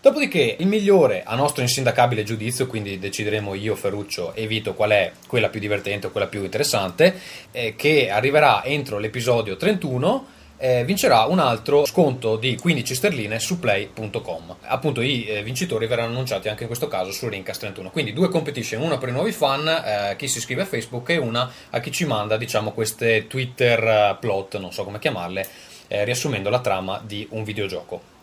Dopodiché 0.00 0.56
il 0.58 0.66
migliore 0.66 1.22
a 1.24 1.34
nostro 1.34 1.62
insindacabile 1.62 2.22
giudizio, 2.22 2.66
quindi 2.66 2.98
decideremo 2.98 3.54
io, 3.54 3.74
Ferruccio 3.74 4.34
e 4.34 4.46
Vito 4.46 4.74
qual 4.74 4.90
è 4.90 5.12
quella 5.26 5.48
più 5.48 5.60
divertente 5.60 6.06
o 6.06 6.10
quella 6.10 6.28
più 6.28 6.44
interessante, 6.44 7.18
eh, 7.50 7.74
che 7.76 8.10
arriverà 8.10 8.62
entro 8.62 8.98
l'episodio 8.98 9.56
31 9.56 10.36
eh, 10.58 10.84
vincerà 10.84 11.24
un 11.24 11.38
altro 11.38 11.86
sconto 11.86 12.36
di 12.36 12.56
15 12.56 12.94
sterline 12.94 13.38
su 13.38 13.58
play.com. 13.58 14.56
Appunto 14.62 15.00
i 15.00 15.24
eh, 15.24 15.42
vincitori 15.42 15.86
verranno 15.86 16.10
annunciati 16.10 16.48
anche 16.48 16.62
in 16.62 16.66
questo 16.66 16.88
caso 16.88 17.12
su 17.12 17.28
Rincast 17.28 17.60
31. 17.60 17.90
Quindi 17.90 18.12
due 18.12 18.28
competition, 18.28 18.82
una 18.82 18.98
per 18.98 19.08
i 19.08 19.12
nuovi 19.12 19.32
fan, 19.32 19.66
eh, 19.68 20.16
chi 20.16 20.26
si 20.28 20.38
iscrive 20.38 20.62
a 20.62 20.66
Facebook 20.66 21.08
e 21.10 21.16
una 21.16 21.50
a 21.70 21.80
chi 21.80 21.92
ci 21.92 22.04
manda 22.04 22.36
diciamo 22.36 22.72
queste 22.72 23.26
Twitter 23.28 23.82
eh, 23.82 24.16
plot, 24.20 24.58
non 24.58 24.72
so 24.72 24.84
come 24.84 24.98
chiamarle, 24.98 25.48
eh, 25.86 26.04
riassumendo 26.04 26.50
la 26.50 26.60
trama 26.60 27.00
di 27.04 27.26
un 27.30 27.44
videogioco. 27.44 28.16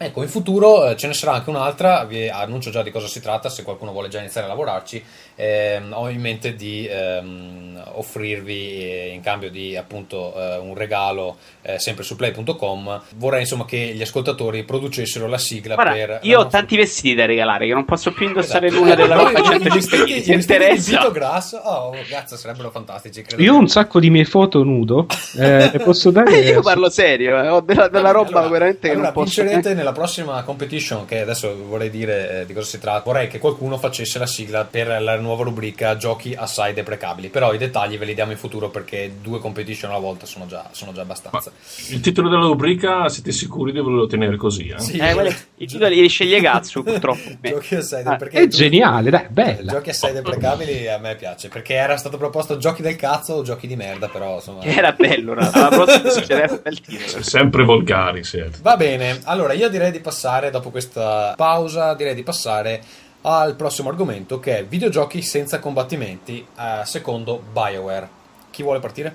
Ecco, 0.00 0.22
in 0.22 0.28
futuro 0.28 0.88
eh, 0.88 0.96
ce 0.96 1.08
ne 1.08 1.12
sarà 1.12 1.32
anche 1.32 1.50
un'altra, 1.50 2.04
vi 2.04 2.28
annuncio 2.28 2.70
già 2.70 2.84
di 2.84 2.92
cosa 2.92 3.08
si 3.08 3.20
tratta, 3.20 3.48
se 3.48 3.64
qualcuno 3.64 3.90
vuole 3.90 4.08
già 4.08 4.20
iniziare 4.20 4.46
a 4.46 4.48
lavorarci, 4.48 5.04
eh, 5.38 5.80
ho 5.90 6.08
in 6.08 6.20
mente 6.20 6.54
di 6.54 6.88
ehm, 6.90 7.80
offrirvi 7.92 8.82
eh, 8.82 9.10
in 9.14 9.20
cambio 9.20 9.50
di 9.50 9.76
appunto 9.76 10.34
eh, 10.34 10.56
un 10.58 10.74
regalo 10.74 11.36
eh, 11.62 11.78
sempre 11.78 12.02
su 12.04 12.16
play.com, 12.16 13.02
vorrei 13.16 13.40
insomma 13.42 13.64
che 13.64 13.92
gli 13.94 14.02
ascoltatori 14.02 14.64
producessero 14.64 15.28
la 15.28 15.38
sigla 15.38 15.74
Guarda, 15.74 15.92
per... 15.92 16.18
Io 16.22 16.38
ho 16.38 16.42
nostra... 16.42 16.60
tanti 16.60 16.76
vestiti 16.76 17.14
da 17.14 17.26
regalare, 17.26 17.66
che 17.66 17.74
non 17.74 17.84
posso 17.84 18.12
più 18.12 18.26
indossare 18.26 18.66
esatto. 18.66 18.82
nulla 18.82 18.94
della 18.94 19.14
roba, 19.16 19.40
gente 19.42 19.70
ci 19.70 20.22
si 20.22 20.32
interessa. 20.32 21.08
grasso, 21.10 21.58
oh 21.58 21.94
cazzo, 22.08 22.36
sarebbero 22.36 22.70
fantastici. 22.70 23.24
Io 23.36 23.54
ho 23.54 23.58
un 23.58 23.68
sacco 23.68 24.00
di 24.00 24.10
mie 24.10 24.24
foto 24.24 24.62
nudo, 24.64 25.06
eh, 25.38 25.80
posso 25.84 26.10
dare... 26.10 26.38
io 26.40 26.62
parlo 26.62 26.90
serio, 26.90 27.54
ho 27.54 27.60
della, 27.60 27.88
della 27.88 28.10
roba 28.10 28.40
allora, 28.40 28.48
veramente 28.48 28.90
allora, 28.90 29.12
che 29.12 29.14
non 29.14 29.24
posso... 29.24 29.42
nella 29.42 29.82
la 29.88 29.92
prossima 29.92 30.42
competition, 30.42 31.04
che 31.04 31.20
adesso 31.20 31.54
vorrei 31.66 31.90
dire 31.90 32.40
eh, 32.40 32.46
di 32.46 32.52
cosa 32.52 32.66
si 32.66 32.78
tratta, 32.78 33.02
vorrei 33.04 33.28
che 33.28 33.38
qualcuno 33.38 33.78
facesse 33.78 34.18
la 34.18 34.26
sigla 34.26 34.64
per 34.64 35.00
la 35.00 35.16
nuova 35.28 35.44
rubrica 35.44 35.96
giochi 35.96 36.34
assai 36.34 36.72
deprecabili. 36.72 37.28
Però 37.28 37.52
i 37.52 37.58
dettagli 37.58 37.98
ve 37.98 38.06
li 38.06 38.14
diamo 38.14 38.32
in 38.32 38.38
futuro 38.38 38.70
perché 38.70 39.12
due 39.20 39.38
competition 39.38 39.90
alla 39.90 40.00
volta 40.00 40.26
sono 40.26 40.46
già, 40.46 40.68
sono 40.72 40.92
già 40.92 41.02
abbastanza. 41.02 41.50
Ma 41.50 41.94
il 41.94 42.00
titolo 42.00 42.28
della 42.28 42.46
rubrica 42.46 43.08
siete 43.08 43.32
sicuri 43.32 43.72
di 43.72 43.78
volerlo 43.80 44.06
tenere 44.06 44.36
così? 44.36 44.68
Eh? 44.68 44.80
Sì, 44.80 44.96
eh, 44.96 45.12
quelli, 45.12 45.34
I 45.56 45.66
titoli 45.68 46.00
li 46.00 46.08
sceglie 46.08 46.40
Gatsu 46.40 46.82
purtroppo. 46.82 47.30
giochi 47.42 47.74
assai 47.74 48.04
ah, 48.04 48.16
è 48.16 48.40
tu, 48.40 48.48
geniale, 48.48 49.10
dai, 49.10 49.26
bella. 49.28 49.72
Giochi 49.72 49.90
assai 49.90 50.12
deprecabili 50.12 50.88
a 50.88 50.98
me 50.98 51.14
piace 51.16 51.48
perché 51.48 51.74
era 51.74 51.96
stato 51.96 52.16
proposto 52.16 52.56
giochi 52.56 52.82
del 52.82 52.96
cazzo 52.96 53.34
o 53.34 53.42
giochi 53.42 53.66
di 53.66 53.76
merda, 53.76 54.08
però 54.08 54.36
insomma. 54.36 54.62
Era 54.62 54.92
bello, 54.92 55.32
alla 55.32 55.68
prossima 55.68 56.08
succedeva 56.08 56.52
un 56.52 56.60
bel 56.62 56.80
titolo. 56.80 57.22
Sempre 57.22 57.64
volgari 57.64 58.24
siete. 58.24 58.58
Va 58.62 58.76
bene, 58.76 59.20
allora 59.24 59.52
io 59.52 59.68
direi 59.68 59.90
di 59.90 60.00
passare 60.00 60.50
dopo 60.50 60.70
questa 60.70 61.34
pausa, 61.36 61.94
direi 61.94 62.14
di 62.14 62.22
passare 62.22 62.82
al 63.28 63.56
prossimo 63.56 63.90
argomento 63.90 64.40
che 64.40 64.58
è 64.58 64.64
videogiochi 64.64 65.20
senza 65.20 65.58
combattimenti 65.58 66.46
eh, 66.58 66.80
secondo 66.84 67.42
BioWare. 67.52 68.08
Chi 68.50 68.62
vuole 68.62 68.80
partire? 68.80 69.14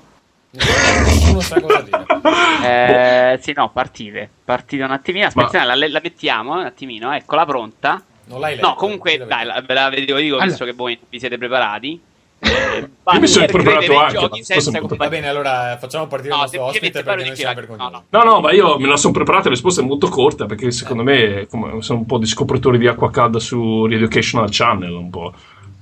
Nessuno 0.51 1.39
sa 1.41 1.59
cosa 1.59 1.81
dire. 1.81 2.05
Eh, 2.63 3.39
sì, 3.41 3.51
no, 3.51 3.69
partite. 3.71 4.29
Partite 4.45 4.83
un 4.83 4.91
attimino. 4.91 5.25
Aspetta, 5.25 5.65
Ma... 5.65 5.75
la, 5.75 5.87
la, 5.87 5.99
mettiamo 6.01 6.53
un 6.53 6.65
attimino. 6.65 7.13
Eccola 7.13 7.45
pronta. 7.45 8.01
Non 8.25 8.39
l'hai 8.39 8.55
letto. 8.55 8.67
No, 8.67 8.75
comunque, 8.75 9.17
dai, 9.17 9.43
la, 9.45 9.59
ve 9.59 9.73
la 9.73 9.89
vedo 9.89 10.17
io, 10.17 10.35
allora. 10.35 10.45
visto 10.45 10.63
che 10.63 10.71
voi 10.71 10.97
vi 11.09 11.19
siete 11.19 11.37
preparati. 11.37 12.01
Io 13.13 13.19
mi 13.19 13.27
sono 13.27 13.45
preparato 13.45 13.97
anche. 13.97 14.43
Senza 14.43 14.79
Va 14.81 15.09
bene, 15.09 15.27
allora 15.27 15.77
facciamo 15.79 16.07
partire 16.07 16.29
no, 16.29 16.35
il 16.35 16.41
nostro 16.41 16.63
ospite 16.63 17.03
perché 17.03 17.25
noi 17.25 17.35
siamo 17.35 17.55
vergognosi. 17.55 17.91
No, 17.91 18.23
no. 18.23 18.23
no, 18.23 18.39
ma 18.39 18.51
io 18.51 18.77
me 18.79 18.87
la 18.87 18.97
sono 18.97 19.13
preparata. 19.13 19.45
La 19.45 19.51
risposta 19.51 19.81
è 19.81 19.85
molto 19.85 20.07
corta 20.07 20.45
perché 20.45 20.71
secondo 20.71 21.03
me 21.03 21.47
sono 21.79 21.99
un 21.99 22.05
po' 22.05 22.17
di 22.17 22.25
scopritori 22.25 22.77
di 22.77 22.87
acqua 22.87 23.11
calda 23.11 23.39
su 23.39 23.85
Reeducational 23.85 24.49
Channel. 24.49 24.93
Un 24.93 25.09
po' 25.09 25.33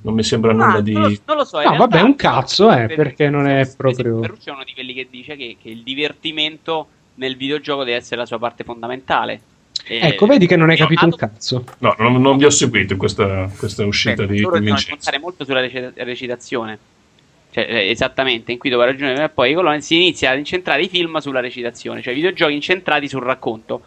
non 0.02 0.14
mi 0.14 0.24
sembra 0.24 0.52
nulla 0.52 0.74
ah, 0.74 0.82
di. 0.82 0.94
Non 0.94 1.04
lo, 1.04 1.18
non 1.26 1.38
lo 1.38 1.46
so. 1.46 1.62
No, 1.62 1.76
vabbè, 1.76 2.00
è 2.00 2.04
un 2.04 2.16
cazzo, 2.16 2.72
eh, 2.72 2.88
perché 2.88 3.30
non 3.30 3.48
è 3.48 3.70
proprio. 3.76 4.20
Ferruccio 4.22 4.50
è 4.50 4.54
uno 4.54 4.64
di 4.64 4.74
quelli 4.74 4.94
che 4.94 5.08
dice 5.10 5.36
che, 5.36 5.58
che 5.62 5.70
il 5.70 5.84
divertimento 5.84 6.88
nel 7.16 7.38
videogioco 7.38 7.84
deve 7.84 7.98
essere 7.98 8.18
la 8.18 8.26
sua 8.26 8.40
parte 8.40 8.64
fondamentale. 8.64 9.42
Ecco, 9.88 10.26
vedi 10.26 10.48
che 10.48 10.56
non 10.56 10.70
hai 10.70 10.78
capito 10.78 11.06
un 11.06 11.16
cazzo. 11.16 11.64
No, 11.80 11.96
non, 11.98 12.22
non 12.22 12.38
vi 12.38 12.46
ho 12.46 12.50
seguito 12.50 12.94
in 12.94 13.00
questa, 13.00 13.50
questa 13.58 13.86
uscita 13.86 14.26
Beh, 14.26 14.34
di 14.34 14.40
loro 14.42 14.60
devono 14.60 14.82
contare 14.88 15.20
molto 15.20 15.46
sulla 15.46 15.62
recitazione. 15.96 16.78
Cioè, 17.52 17.66
eh, 17.68 17.90
esattamente, 17.90 18.52
in 18.52 18.58
cui 18.58 18.70
dove 18.70 18.86
ragione 18.86 19.24
e 19.24 19.30
poi 19.30 19.56
si 19.82 19.96
inizia 19.96 20.32
ad 20.32 20.38
incentrare 20.38 20.84
i 20.84 20.88
film 20.88 21.18
sulla 21.18 21.42
recitazione, 21.42 22.02
cioè 22.02 22.14
videogiochi 22.14 22.54
incentrati 22.54 23.10
sul 23.10 23.22
racconto. 23.22 23.82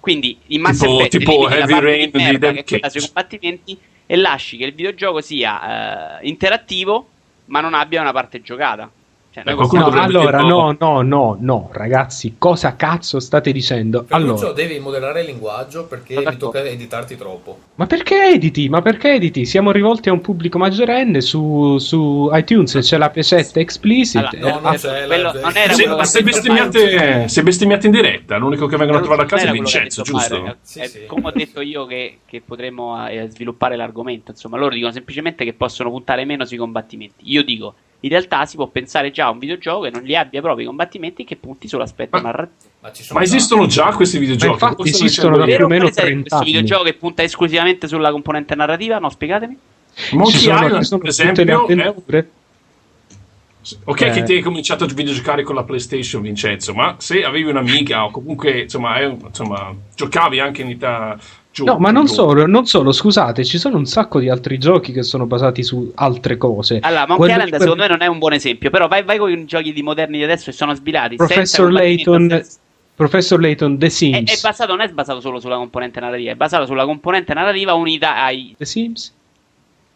Quindi 0.00 0.38
in 0.48 0.62
Mass 0.62 0.80
tipo, 0.80 0.98
Effect 0.98 1.18
tipo 1.18 1.48
Heavy 1.48 1.80
Rain 1.80 2.10
di 2.10 2.18
merda, 2.18 2.52
che 2.52 2.80
è 2.80 2.88
sui 2.88 3.00
combattimenti 3.00 3.78
e 4.06 4.16
lasci 4.16 4.56
che 4.56 4.64
il 4.64 4.74
videogioco 4.74 5.20
sia 5.20 6.18
eh, 6.20 6.26
interattivo 6.26 7.08
ma 7.46 7.60
non 7.60 7.74
abbia 7.74 8.00
una 8.00 8.12
parte 8.12 8.40
giocata. 8.40 8.90
Cioè, 9.32 9.44
Beh, 9.44 9.54
no, 9.54 9.86
allora, 9.86 10.40
no, 10.42 10.76
no, 10.78 11.00
no, 11.00 11.38
no, 11.40 11.70
ragazzi, 11.72 12.34
cosa 12.36 12.76
cazzo 12.76 13.18
state 13.18 13.50
dicendo? 13.50 14.04
Ferruccio, 14.06 14.32
allora, 14.32 14.52
devi 14.52 14.78
moderare 14.78 15.20
il 15.20 15.26
linguaggio 15.26 15.86
perché 15.86 16.22
mi 16.22 16.36
tocca 16.36 16.62
editarti 16.62 17.16
troppo. 17.16 17.58
Ma 17.76 17.86
perché 17.86 18.34
editi? 18.34 18.68
Ma 18.68 18.82
perché 18.82 19.14
editi? 19.14 19.46
Siamo 19.46 19.70
rivolti 19.70 20.10
a 20.10 20.12
un 20.12 20.20
pubblico 20.20 20.58
maggiorenne 20.58 21.22
su, 21.22 21.78
su 21.78 22.28
iTunes 22.30 22.76
c'è 22.82 22.98
la 22.98 23.08
pesetta 23.08 23.58
explicit. 23.58 24.34
Allora, 24.34 24.52
no, 24.52 24.60
non 24.60 24.74
c'è 24.74 25.06
quello, 25.06 26.04
se 26.04 26.22
bestemmiate, 26.22 27.28
se 27.28 27.42
bestemmiate 27.42 27.86
in 27.86 27.92
diretta, 27.92 28.36
l'unico 28.36 28.66
che 28.66 28.76
vengono 28.76 28.98
a 28.98 29.00
trovare 29.00 29.22
a 29.22 29.26
casa 29.26 29.48
è 29.48 29.50
Vincenzo, 29.50 30.02
giusto? 30.02 30.36
Fare, 30.36 30.58
sì, 30.60 30.84
sì. 30.84 31.06
Come 31.06 31.28
ho 31.28 31.32
detto 31.32 31.62
io 31.62 31.86
che, 31.86 32.18
che 32.26 32.42
potremmo 32.44 33.08
eh, 33.08 33.30
sviluppare 33.30 33.76
l'argomento, 33.76 34.32
insomma, 34.32 34.58
loro 34.58 34.74
dicono 34.74 34.92
semplicemente 34.92 35.42
che 35.46 35.54
possono 35.54 35.88
puntare 35.88 36.26
meno 36.26 36.44
sui 36.44 36.58
combattimenti. 36.58 37.30
Io 37.30 37.42
dico 37.42 37.74
in 38.04 38.10
realtà 38.10 38.44
si 38.46 38.56
può 38.56 38.66
pensare 38.66 39.10
già 39.10 39.26
a 39.26 39.30
un 39.30 39.38
videogioco 39.38 39.82
che 39.82 39.90
non 39.90 40.02
li 40.02 40.16
abbia 40.16 40.40
proprio 40.40 40.64
i 40.64 40.66
combattimenti 40.66 41.24
che 41.24 41.36
punti 41.36 41.68
sull'aspetto 41.68 42.16
ma, 42.16 42.22
narrativo. 42.22 42.70
Ma, 42.80 42.90
ma 43.12 43.22
esistono 43.22 43.66
già 43.66 43.92
questi 43.92 44.18
videogiochi? 44.18 44.58
Ma 44.60 44.68
infatti 44.70 44.88
esistono 44.88 45.36
da 45.36 45.44
più 45.44 45.64
o 45.64 45.68
meno 45.68 45.88
30 45.88 46.04
anni. 46.04 46.22
Questo 46.22 46.44
videogioco 46.44 46.82
che 46.84 46.94
punta 46.94 47.22
esclusivamente 47.22 47.86
sulla 47.86 48.10
componente 48.10 48.54
narrativa? 48.56 48.98
No, 48.98 49.08
spiegatemi. 49.08 49.56
Monkey 50.12 50.40
sono, 50.40 50.78
Island, 50.78 50.98
per 50.98 51.08
esempio, 51.08 51.66
è... 51.68 52.26
Ok, 53.84 54.00
eh. 54.00 54.10
che 54.10 54.22
ti 54.24 54.32
hai 54.32 54.40
cominciato 54.40 54.82
a 54.82 54.86
videogiocare 54.88 55.44
con 55.44 55.54
la 55.54 55.62
PlayStation, 55.62 56.22
Vincenzo, 56.22 56.74
ma 56.74 56.96
se 56.98 57.22
avevi 57.22 57.48
un'amica 57.48 58.04
o 58.04 58.10
comunque 58.10 58.62
insomma, 58.62 58.98
eh, 58.98 59.16
insomma 59.24 59.72
giocavi 59.94 60.40
anche 60.40 60.62
in 60.62 60.70
età 60.70 61.16
no, 61.58 61.78
ma 61.78 61.90
non 61.90 62.08
solo, 62.08 62.46
non 62.46 62.66
solo, 62.66 62.92
scusate, 62.92 63.44
ci 63.44 63.58
sono 63.58 63.76
un 63.76 63.86
sacco 63.86 64.18
di 64.18 64.28
altri 64.28 64.58
giochi 64.58 64.92
che 64.92 65.02
sono 65.02 65.26
basati 65.26 65.62
su 65.62 65.92
altre 65.94 66.36
cose. 66.36 66.78
Allora, 66.80 67.06
Monkey 67.06 67.26
Quello 67.26 67.44
Island 67.44 67.62
secondo 67.62 67.82
me 67.82 67.88
non 67.88 68.02
è 68.02 68.06
un 68.06 68.18
buon 68.18 68.32
esempio, 68.32 68.70
però 68.70 68.88
vai, 68.88 69.02
vai 69.02 69.18
con 69.18 69.30
i 69.30 69.44
giochi 69.44 69.72
di 69.72 69.82
moderni 69.82 70.18
di 70.18 70.24
adesso 70.24 70.50
e 70.50 70.52
sono 70.52 70.74
sbilati. 70.74 71.16
Professor 71.16 71.70
Layton, 71.70 72.28
senza... 72.28 72.58
Professor 72.94 73.40
Layton, 73.40 73.78
The 73.78 73.90
Sims. 73.90 74.30
È, 74.30 74.36
è, 74.36 74.40
basato, 74.40 74.72
non 74.72 74.80
è 74.80 74.88
basato 74.88 75.20
solo 75.20 75.40
sulla 75.40 75.56
componente 75.56 76.00
narrativa, 76.00 76.30
è 76.30 76.34
basato 76.36 76.66
sulla 76.66 76.84
componente 76.84 77.34
narrativa 77.34 77.74
unita 77.74 78.22
ai... 78.22 78.54
The 78.56 78.64
Sims? 78.64 79.12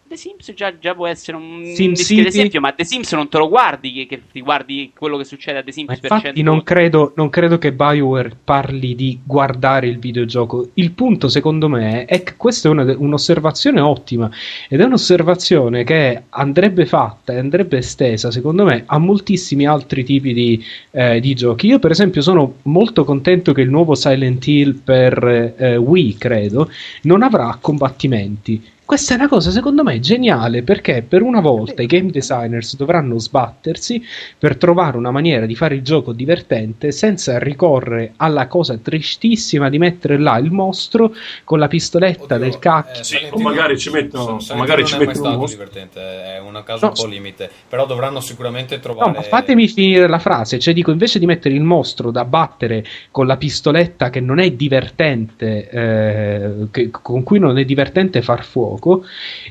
The 0.08 0.16
Sims 0.16 0.52
già, 0.54 0.78
già 0.78 0.94
può 0.94 1.08
essere 1.08 1.36
un 1.36 1.62
discreto 1.62 2.28
esempio, 2.28 2.60
ma 2.60 2.72
The 2.72 2.84
Sims 2.84 3.12
non 3.12 3.28
te 3.28 3.38
lo 3.38 3.48
guardi 3.48 3.92
che, 3.92 4.06
che 4.06 4.22
ti 4.30 4.40
guardi 4.40 4.92
quello 4.96 5.16
che 5.16 5.24
succede 5.24 5.58
a 5.58 5.62
The 5.64 5.72
Sims. 5.72 5.88
Ma 5.88 5.94
infatti 6.00 6.42
non 6.42 6.62
credo, 6.62 7.12
non 7.16 7.28
credo, 7.28 7.58
che 7.58 7.72
BioWare 7.72 8.36
parli 8.44 8.94
di 8.94 9.18
guardare 9.24 9.88
il 9.88 9.98
videogioco. 9.98 10.70
Il 10.74 10.92
punto 10.92 11.28
secondo 11.28 11.68
me 11.68 12.04
è 12.04 12.22
che 12.22 12.34
questa 12.36 12.68
è 12.68 12.70
una, 12.70 12.94
un'osservazione 12.96 13.80
ottima 13.80 14.30
ed 14.68 14.80
è 14.80 14.84
un'osservazione 14.84 15.82
che 15.82 16.22
andrebbe 16.28 16.86
fatta 16.86 17.32
e 17.32 17.38
andrebbe 17.38 17.78
estesa 17.78 18.30
secondo 18.30 18.64
me 18.64 18.84
a 18.86 18.98
moltissimi 18.98 19.66
altri 19.66 20.04
tipi 20.04 20.32
di, 20.32 20.64
eh, 20.92 21.18
di, 21.18 21.34
giochi. 21.34 21.66
Io 21.66 21.80
per 21.80 21.90
esempio 21.90 22.22
sono 22.22 22.58
molto 22.62 23.04
contento 23.04 23.52
che 23.52 23.62
il 23.62 23.70
nuovo 23.70 23.96
Silent 23.96 24.46
Hill 24.46 24.80
per 24.84 25.54
eh, 25.56 25.76
Wii, 25.76 26.16
credo, 26.16 26.70
non 27.02 27.22
avrà 27.22 27.58
combattimenti 27.60 28.74
questa 28.86 29.14
è 29.14 29.16
una 29.16 29.28
cosa 29.28 29.50
secondo 29.50 29.82
me 29.82 29.98
geniale 29.98 30.62
perché 30.62 31.02
per 31.06 31.22
una 31.22 31.40
volta 31.40 31.82
i 31.82 31.86
game 31.86 32.10
designers 32.10 32.76
dovranno 32.76 33.18
sbattersi 33.18 34.00
per 34.38 34.56
trovare 34.56 34.96
una 34.96 35.10
maniera 35.10 35.44
di 35.44 35.56
fare 35.56 35.74
il 35.74 35.82
gioco 35.82 36.12
divertente 36.12 36.92
senza 36.92 37.38
ricorrere 37.38 38.12
alla 38.16 38.46
cosa 38.46 38.78
tristissima 38.78 39.68
di 39.68 39.78
mettere 39.78 40.18
là 40.18 40.38
il 40.38 40.52
mostro 40.52 41.12
con 41.42 41.58
la 41.58 41.66
pistoletta 41.68 42.36
Oddio, 42.36 42.38
del 42.38 42.58
cacchio. 42.58 43.00
Eh, 43.00 43.04
sì, 43.04 43.16
o 43.30 43.38
magari 43.40 43.76
ci 43.76 43.90
mettono, 43.90 44.38
magari 44.54 44.86
ci 44.86 44.96
mettono 44.96 45.30
un 45.30 45.38
mostro. 45.38 45.64
divertente, 45.64 46.00
è 46.00 46.38
un 46.38 46.62
caso 46.64 46.86
no, 46.86 46.92
un 46.92 47.02
po' 47.02 47.06
limite, 47.06 47.50
però 47.68 47.86
dovranno 47.86 48.20
sicuramente 48.20 48.78
trovare... 48.78 49.10
No, 49.10 49.16
ma 49.16 49.22
fatemi 49.22 49.66
finire 49.68 50.06
la 50.06 50.20
frase, 50.20 50.58
cioè 50.60 50.72
dico 50.72 50.92
invece 50.92 51.18
di 51.18 51.26
mettere 51.26 51.54
il 51.54 51.62
mostro 51.62 52.12
da 52.12 52.24
battere 52.24 52.84
con 53.10 53.26
la 53.26 53.36
pistoletta 53.36 54.10
che 54.10 54.20
non 54.20 54.38
è 54.38 54.50
divertente, 54.52 55.68
eh, 55.68 56.66
che, 56.70 56.90
con 56.90 57.24
cui 57.24 57.40
non 57.40 57.58
è 57.58 57.64
divertente 57.64 58.22
far 58.22 58.44
fuoco, 58.44 58.75
gioco, 58.76 59.04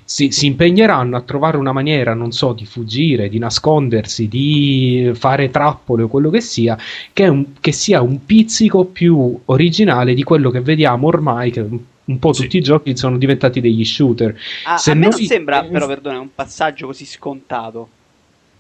si, 0.04 0.32
si, 0.32 0.46
impegneranno 0.46 1.18
a 1.18 1.22
trovare 1.22 1.58
una 1.58 1.72
maniera, 1.72 2.14
non 2.14 2.32
so, 2.32 2.54
di 2.54 2.66
fuggire, 2.66 3.28
di 3.28 3.40
nascondersi, 3.40 4.28
di 4.28 5.12
fare 5.14 5.50
trappole 5.50 6.04
o 6.04 6.08
quello 6.08 6.30
che 6.30 6.42
sia, 6.42 6.78
che, 7.12 7.28
un, 7.28 7.46
che 7.60 7.72
sia 7.72 8.02
un 8.02 8.26
pizzico 8.26 8.86
più 8.86 9.38
originale 9.46 10.14
di 10.14 10.24
quello 10.24 10.50
che 10.52 10.62
vediamo 10.62 11.08
ormai, 11.08 11.52
che 11.52 11.68
un 12.08 12.20
po' 12.20 12.32
tutti 12.32 12.52
sì. 12.52 12.58
i 12.58 12.62
giochi 12.62 12.96
sono 12.96 13.18
diventati 13.18 13.60
degli 13.60 13.84
shooter. 13.84 14.38
Ah, 14.66 14.78
Se 14.78 14.92
a 14.92 14.94
me 14.94 15.08
noi... 15.08 15.20
non 15.20 15.28
sembra, 15.28 15.64
però, 15.64 15.88
perdona, 15.88 16.20
un 16.20 16.34
passaggio 16.34 16.86
così 16.86 17.06
scontato. 17.06 17.90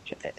Cioè, 0.03 0.17
eh, 0.21 0.33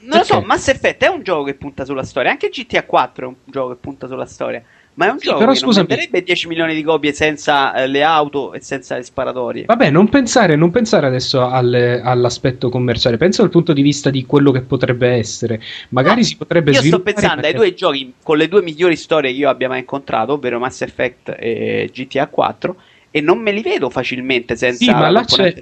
non 0.00 0.18
Perché? 0.18 0.34
lo 0.34 0.40
so, 0.40 0.46
Mass 0.46 0.68
Effect 0.68 1.04
è 1.04 1.08
un 1.08 1.22
gioco 1.22 1.44
che 1.44 1.54
punta 1.54 1.84
sulla 1.84 2.04
storia, 2.04 2.30
anche 2.30 2.48
GTA 2.48 2.84
4 2.84 3.24
è 3.24 3.28
un 3.28 3.34
gioco 3.44 3.74
che 3.74 3.78
punta 3.78 4.06
sulla 4.06 4.24
storia. 4.24 4.62
Ma 4.98 5.06
è 5.06 5.10
un 5.10 5.18
sì, 5.20 5.26
gioco 5.26 5.38
però, 5.38 5.52
che 5.52 5.58
scusami. 5.58 5.86
non 5.86 5.96
venderebbe 5.96 6.22
10 6.24 6.48
milioni 6.48 6.74
di 6.74 6.82
copie 6.82 7.12
senza 7.12 7.72
eh, 7.72 7.86
le 7.86 8.02
auto 8.02 8.52
e 8.52 8.60
senza 8.60 8.96
le 8.96 9.04
sparatorie. 9.04 9.64
Vabbè, 9.66 9.90
non 9.90 10.08
pensare, 10.08 10.56
non 10.56 10.72
pensare 10.72 11.06
adesso 11.06 11.46
al, 11.46 12.00
all'aspetto 12.02 12.68
commerciale, 12.68 13.16
pensa 13.16 13.42
dal 13.42 13.50
punto 13.52 13.72
di 13.72 13.82
vista 13.82 14.10
di 14.10 14.26
quello 14.26 14.50
che 14.50 14.62
potrebbe 14.62 15.10
essere. 15.10 15.60
Magari 15.90 16.20
no, 16.20 16.26
si 16.26 16.36
potrebbe 16.36 16.72
io 16.72 16.80
sviluppare. 16.80 17.10
Io 17.10 17.16
sto 17.16 17.28
pensando 17.28 17.46
ai 17.46 17.54
due 17.54 17.74
giochi 17.74 18.12
con 18.20 18.36
le 18.36 18.48
due 18.48 18.62
migliori 18.62 18.96
storie 18.96 19.30
che 19.30 19.36
io 19.36 19.48
abbia 19.48 19.68
mai 19.68 19.78
incontrato, 19.78 20.32
ovvero 20.32 20.58
Mass 20.58 20.80
Effect 20.80 21.36
e 21.38 21.88
GTA 21.92 22.26
4 22.26 22.76
e 23.18 23.20
non 23.20 23.38
me 23.38 23.52
li 23.52 23.62
vedo 23.62 23.90
facilmente 23.90 24.56
senza 24.56 24.84
sì, 24.84 24.90
ma, 24.90 25.10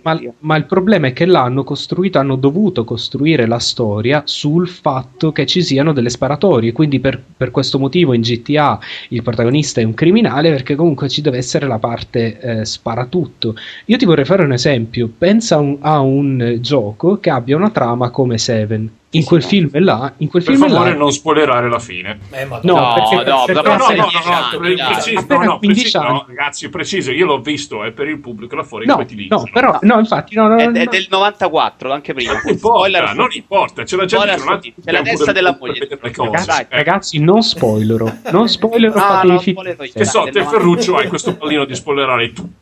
ma, 0.02 0.20
ma, 0.40 0.56
il 0.56 0.64
problema 0.66 1.08
è 1.08 1.12
che 1.12 1.24
l'hanno 1.24 1.64
costruito 1.64 2.18
hanno 2.18 2.36
dovuto 2.36 2.84
costruire 2.84 3.46
la 3.46 3.58
storia 3.58 4.22
sul 4.26 4.68
fatto 4.68 5.32
che 5.32 5.46
ci 5.46 5.62
siano 5.62 5.92
delle 5.92 6.10
sparatorie. 6.10 6.72
Quindi 6.72 7.00
per, 7.00 7.20
per, 7.36 7.50
questo 7.50 7.78
motivo 7.78 8.12
in 8.12 8.20
GTA 8.20 8.78
il 9.08 9.22
protagonista 9.22 9.80
è 9.80 9.84
un 9.84 9.94
criminale 9.94 10.50
perché 10.50 10.74
comunque 10.74 11.08
ci 11.08 11.22
deve 11.22 11.38
essere 11.38 11.66
la 11.66 11.78
parte 11.78 12.38
eh, 12.38 12.64
sparatutto. 12.64 13.54
Io 13.86 13.96
ti 13.96 14.04
vorrei 14.04 14.24
fare 14.24 14.44
un 14.44 14.52
esempio. 14.52 15.10
Pensa 15.16 15.58
un, 15.58 15.78
a 15.80 16.00
un 16.00 16.58
gioco 16.60 17.18
che 17.18 17.30
abbia 17.30 17.56
una 17.56 17.70
trama 17.70 18.10
come 18.10 18.38
Seven 18.38 18.90
in 19.10 19.24
quel 19.24 19.42
film 19.42 19.70
là, 19.72 20.12
in 20.18 20.28
quel 20.28 20.42
per 20.42 20.54
film 20.54 20.68
favore 20.68 20.90
là... 20.90 20.96
non 20.96 21.12
spoilerare 21.12 21.68
la 21.68 21.78
fine. 21.78 22.18
Eh, 22.30 22.44
no, 22.44 22.60
no, 22.62 22.94
perché, 22.94 23.30
no, 23.30 23.44
perché, 23.46 23.68
no, 23.68 23.76
no, 23.76 23.86
no, 23.86 23.94
no, 23.94 24.88
preciso, 24.88 25.26
no, 25.28 25.42
no, 25.42 25.58
preciso, 25.58 26.02
no, 26.02 26.24
ragazzi, 26.26 26.68
preciso, 26.68 27.10
io 27.12 27.24
l'ho 27.24 27.40
visto, 27.40 27.84
è 27.84 27.92
per 27.92 28.08
il 28.08 28.18
pubblico 28.18 28.56
là 28.56 28.64
fuori 28.64 28.84
no, 28.84 28.94
come 28.94 29.06
ti 29.06 29.14
dico. 29.14 29.36
No, 29.36 29.44
però, 29.50 29.78
no, 29.82 29.98
infatti, 29.98 30.34
no, 30.34 30.48
no, 30.48 30.56
è, 30.56 30.70
è 30.70 30.84
del 30.86 31.06
94, 31.08 31.92
anche 31.92 32.14
prima. 32.14 32.32
Non 32.32 32.42
importa, 32.46 33.12
non 33.12 33.28
importa, 33.32 33.82
c'è 33.84 33.96
la 33.96 34.04
gente 34.04 34.26
che 34.26 34.36
non 34.36 34.48
ha 34.48 34.58
c'è 34.58 34.92
la 34.92 35.02
testa 35.02 35.32
della 35.32 35.56
moglie. 35.58 35.88
Ragazzi, 36.00 36.66
ragazzi, 36.68 37.18
non 37.20 37.42
spoilero, 37.42 38.18
non 38.32 38.48
spoilero, 38.48 38.92
fatevi 38.92 39.54
Che 39.92 40.04
so, 40.04 40.28
te 40.30 40.44
Ferruccio 40.44 40.96
hai 40.96 41.08
questo 41.08 41.36
pallino 41.36 41.64
di 41.64 41.74
spoilerare 41.74 42.32
tutto. 42.32 42.58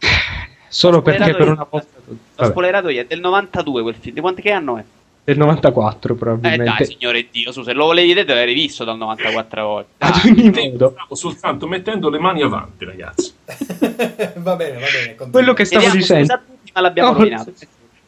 Solo 0.69 1.03
perché 1.03 1.35
per 1.35 1.51
una 1.51 1.67
volta... 1.71 1.87
L'ho 2.37 2.47
spoilerato 2.47 2.89
io, 2.89 3.01
è 3.01 3.05
del 3.07 3.21
92 3.21 3.83
quel 3.83 3.95
film, 3.95 4.15
di 4.15 4.21
quanti 4.21 4.43
che 4.43 4.51
anno 4.51 4.77
è? 4.77 4.85
Del 5.25 5.39
94 5.39 6.15
probabilmente. 6.15 6.63
Eh 6.63 6.85
dai, 6.85 6.87
signore 6.87 7.27
Dio, 7.31 7.51
su, 7.51 7.63
se 7.63 7.73
lo 7.73 7.87
volevi 7.87 8.09
vedere 8.09 8.35
l'avrei 8.35 8.55
visto 8.55 8.85
dal 8.85 8.99
94 8.99 9.67
volte. 9.67 9.89
Ad 10.05 10.21
ogni 10.25 10.51
modo. 10.51 10.91
Stavo 10.91 11.15
soltanto 11.15 11.67
mettendo 11.67 12.11
le 12.11 12.19
mani 12.19 12.43
avanti, 12.43 12.85
ragazzi. 12.85 13.33
va 14.37 14.57
bene, 14.57 14.81
va 14.81 14.87
bene. 15.17 15.31
Quello 15.31 15.55
che 15.55 15.65
stavo 15.65 15.85
Vediamo, 15.85 16.01
dicendo... 16.01 16.41
Ma 16.75 16.81
l'abbiamo 16.81 17.13
no, 17.13 17.19
rovinato. 17.19 17.53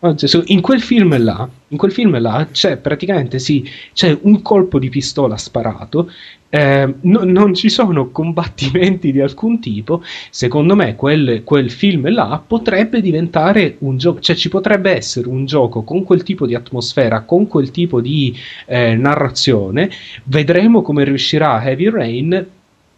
Oh, 0.01 0.15
Gesù, 0.15 0.43
in 0.47 0.61
quel 0.61 0.83
film 0.83 1.17
là, 1.17 1.49
in 1.69 1.79
quel 1.79 1.91
film 1.91 2.19
là 2.21 2.47
c'è 2.53 2.77
praticamente 2.77 3.39
sì, 3.39 3.67
c'è 3.95 4.17
un 4.23 4.43
colpo 4.43 4.79
di 4.79 4.91
pistola 4.91 5.39
sparato, 5.39 6.13
eh, 6.49 6.95
no, 7.01 7.25
non 7.25 7.55
ci 7.55 7.69
sono 7.69 8.11
combattimenti 8.11 9.13
di 9.13 9.21
alcun 9.21 9.61
tipo. 9.61 10.03
Secondo 10.31 10.75
me, 10.75 10.97
quel, 10.97 11.43
quel 11.45 11.71
film 11.71 12.11
là 12.11 12.43
potrebbe 12.45 13.01
diventare 13.01 13.77
un 13.81 13.97
gioco, 13.97 14.21
cioè 14.21 14.37
ci 14.37 14.49
potrebbe 14.49 14.95
essere 14.95 15.29
un 15.29 15.45
gioco 15.45 15.83
con 15.83 16.05
quel 16.05 16.23
tipo 16.23 16.47
di 16.47 16.55
atmosfera, 16.55 17.23
con 17.23 17.47
quel 17.47 17.71
tipo 17.71 18.01
di 18.01 18.35
eh, 18.67 18.95
narrazione. 18.95 19.91
Vedremo 20.25 20.83
come 20.83 21.05
riuscirà 21.05 21.63
Heavy 21.63 21.91
Rain 21.91 22.47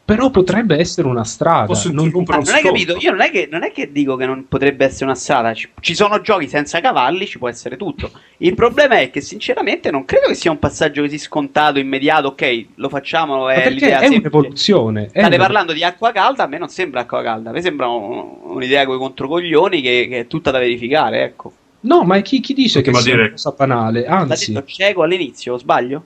però 0.08 0.30
potrebbe 0.30 0.78
essere 0.78 1.06
una 1.06 1.22
strada. 1.22 1.66
Posso 1.66 1.92
non, 1.92 2.06
ah, 2.06 2.36
non 2.36 2.48
hai 2.48 2.62
capito? 2.62 2.96
Io 2.96 3.10
non 3.10 3.20
è, 3.20 3.30
che, 3.30 3.46
non 3.50 3.62
è, 3.62 3.72
che, 3.72 3.92
dico 3.92 4.16
che 4.16 4.24
non 4.24 4.48
potrebbe 4.48 4.86
essere 4.86 5.04
una 5.04 5.14
strada. 5.14 5.52
Ci, 5.52 5.68
ci, 5.80 5.94
sono 5.94 6.22
giochi 6.22 6.48
senza 6.48 6.80
cavalli, 6.80 7.26
ci 7.26 7.36
può 7.36 7.46
essere 7.46 7.76
tutto. 7.76 8.10
Il 8.38 8.54
problema 8.54 8.98
è 8.98 9.10
che, 9.10 9.20
sinceramente, 9.20 9.90
non 9.90 10.06
credo 10.06 10.28
che 10.28 10.34
sia 10.34 10.50
un 10.50 10.58
passaggio 10.58 11.02
così 11.02 11.18
scontato, 11.18 11.78
immediato. 11.78 12.28
Ok, 12.28 12.68
lo 12.76 12.88
facciamo. 12.88 13.50
È, 13.50 13.68
l'idea 13.68 13.98
è 13.98 14.06
un'evoluzione. 14.06 15.10
State 15.10 15.26
una... 15.26 15.36
parlando 15.36 15.74
di 15.74 15.84
acqua 15.84 16.10
calda. 16.10 16.44
A 16.44 16.46
me 16.46 16.56
non 16.56 16.70
sembra 16.70 17.00
acqua 17.00 17.22
calda. 17.22 17.50
A 17.50 17.52
me 17.52 17.60
sembra 17.60 17.88
un, 17.88 18.34
un'idea 18.44 18.86
con 18.86 18.96
i 18.96 18.98
controcoglioni 18.98 19.82
che, 19.82 20.06
che, 20.08 20.18
è 20.20 20.26
tutta 20.26 20.50
da 20.50 20.58
verificare. 20.58 21.22
Ecco. 21.22 21.52
No, 21.80 22.04
ma 22.04 22.18
chi, 22.20 22.40
chi 22.40 22.54
dice 22.54 22.80
che, 22.80 22.92
che 22.92 22.96
sia 22.96 23.10
dire... 23.12 23.24
una 23.24 23.32
cosa 23.32 23.54
banale? 23.54 24.06
Anzi, 24.06 24.54
l'ha 24.54 24.60
detto 24.60 24.72
cieco 24.72 25.02
all'inizio, 25.02 25.58
sbaglio? 25.58 26.02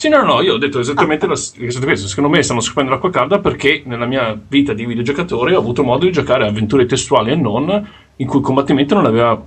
Sì, 0.00 0.08
no, 0.08 0.22
no, 0.22 0.40
io 0.42 0.54
ho 0.54 0.58
detto 0.58 0.78
esattamente 0.78 1.24
ah. 1.24 1.28
questo. 1.28 2.06
Secondo 2.06 2.30
me 2.30 2.40
stanno 2.44 2.60
scoprendo 2.60 2.92
l'acqua 2.92 3.10
calda 3.10 3.40
perché 3.40 3.82
nella 3.84 4.06
mia 4.06 4.40
vita 4.46 4.72
di 4.72 4.86
videogiocatore 4.86 5.56
ho 5.56 5.58
avuto 5.58 5.82
modo 5.82 6.04
di 6.04 6.12
giocare 6.12 6.46
avventure 6.46 6.86
testuali 6.86 7.32
e 7.32 7.34
non, 7.34 7.68
in 8.14 8.26
cui 8.28 8.38
il 8.38 8.44
combattimento 8.44 8.94
non, 8.94 9.06
aveva, 9.06 9.42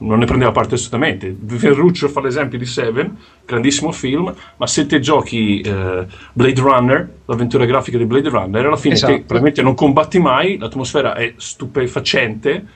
non 0.00 0.18
ne 0.18 0.26
prendeva 0.26 0.52
parte 0.52 0.74
assolutamente. 0.74 1.34
Ferruccio 1.46 2.08
fa 2.08 2.20
l'esempio 2.20 2.58
di 2.58 2.66
Seven, 2.66 3.16
grandissimo 3.46 3.90
film, 3.90 4.34
ma 4.58 4.66
se 4.66 4.84
te 4.84 5.00
giochi 5.00 5.62
eh, 5.62 6.04
Blade 6.34 6.60
Runner, 6.60 7.12
l'avventura 7.24 7.64
grafica 7.64 7.96
di 7.96 8.04
Blade 8.04 8.28
Runner, 8.28 8.66
alla 8.66 8.76
fine 8.76 8.96
esatto. 8.96 9.14
te 9.14 9.18
probabilmente 9.20 9.62
non 9.62 9.74
combatti 9.74 10.18
mai, 10.18 10.58
l'atmosfera 10.58 11.14
è 11.14 11.32
stupefacente. 11.38 12.66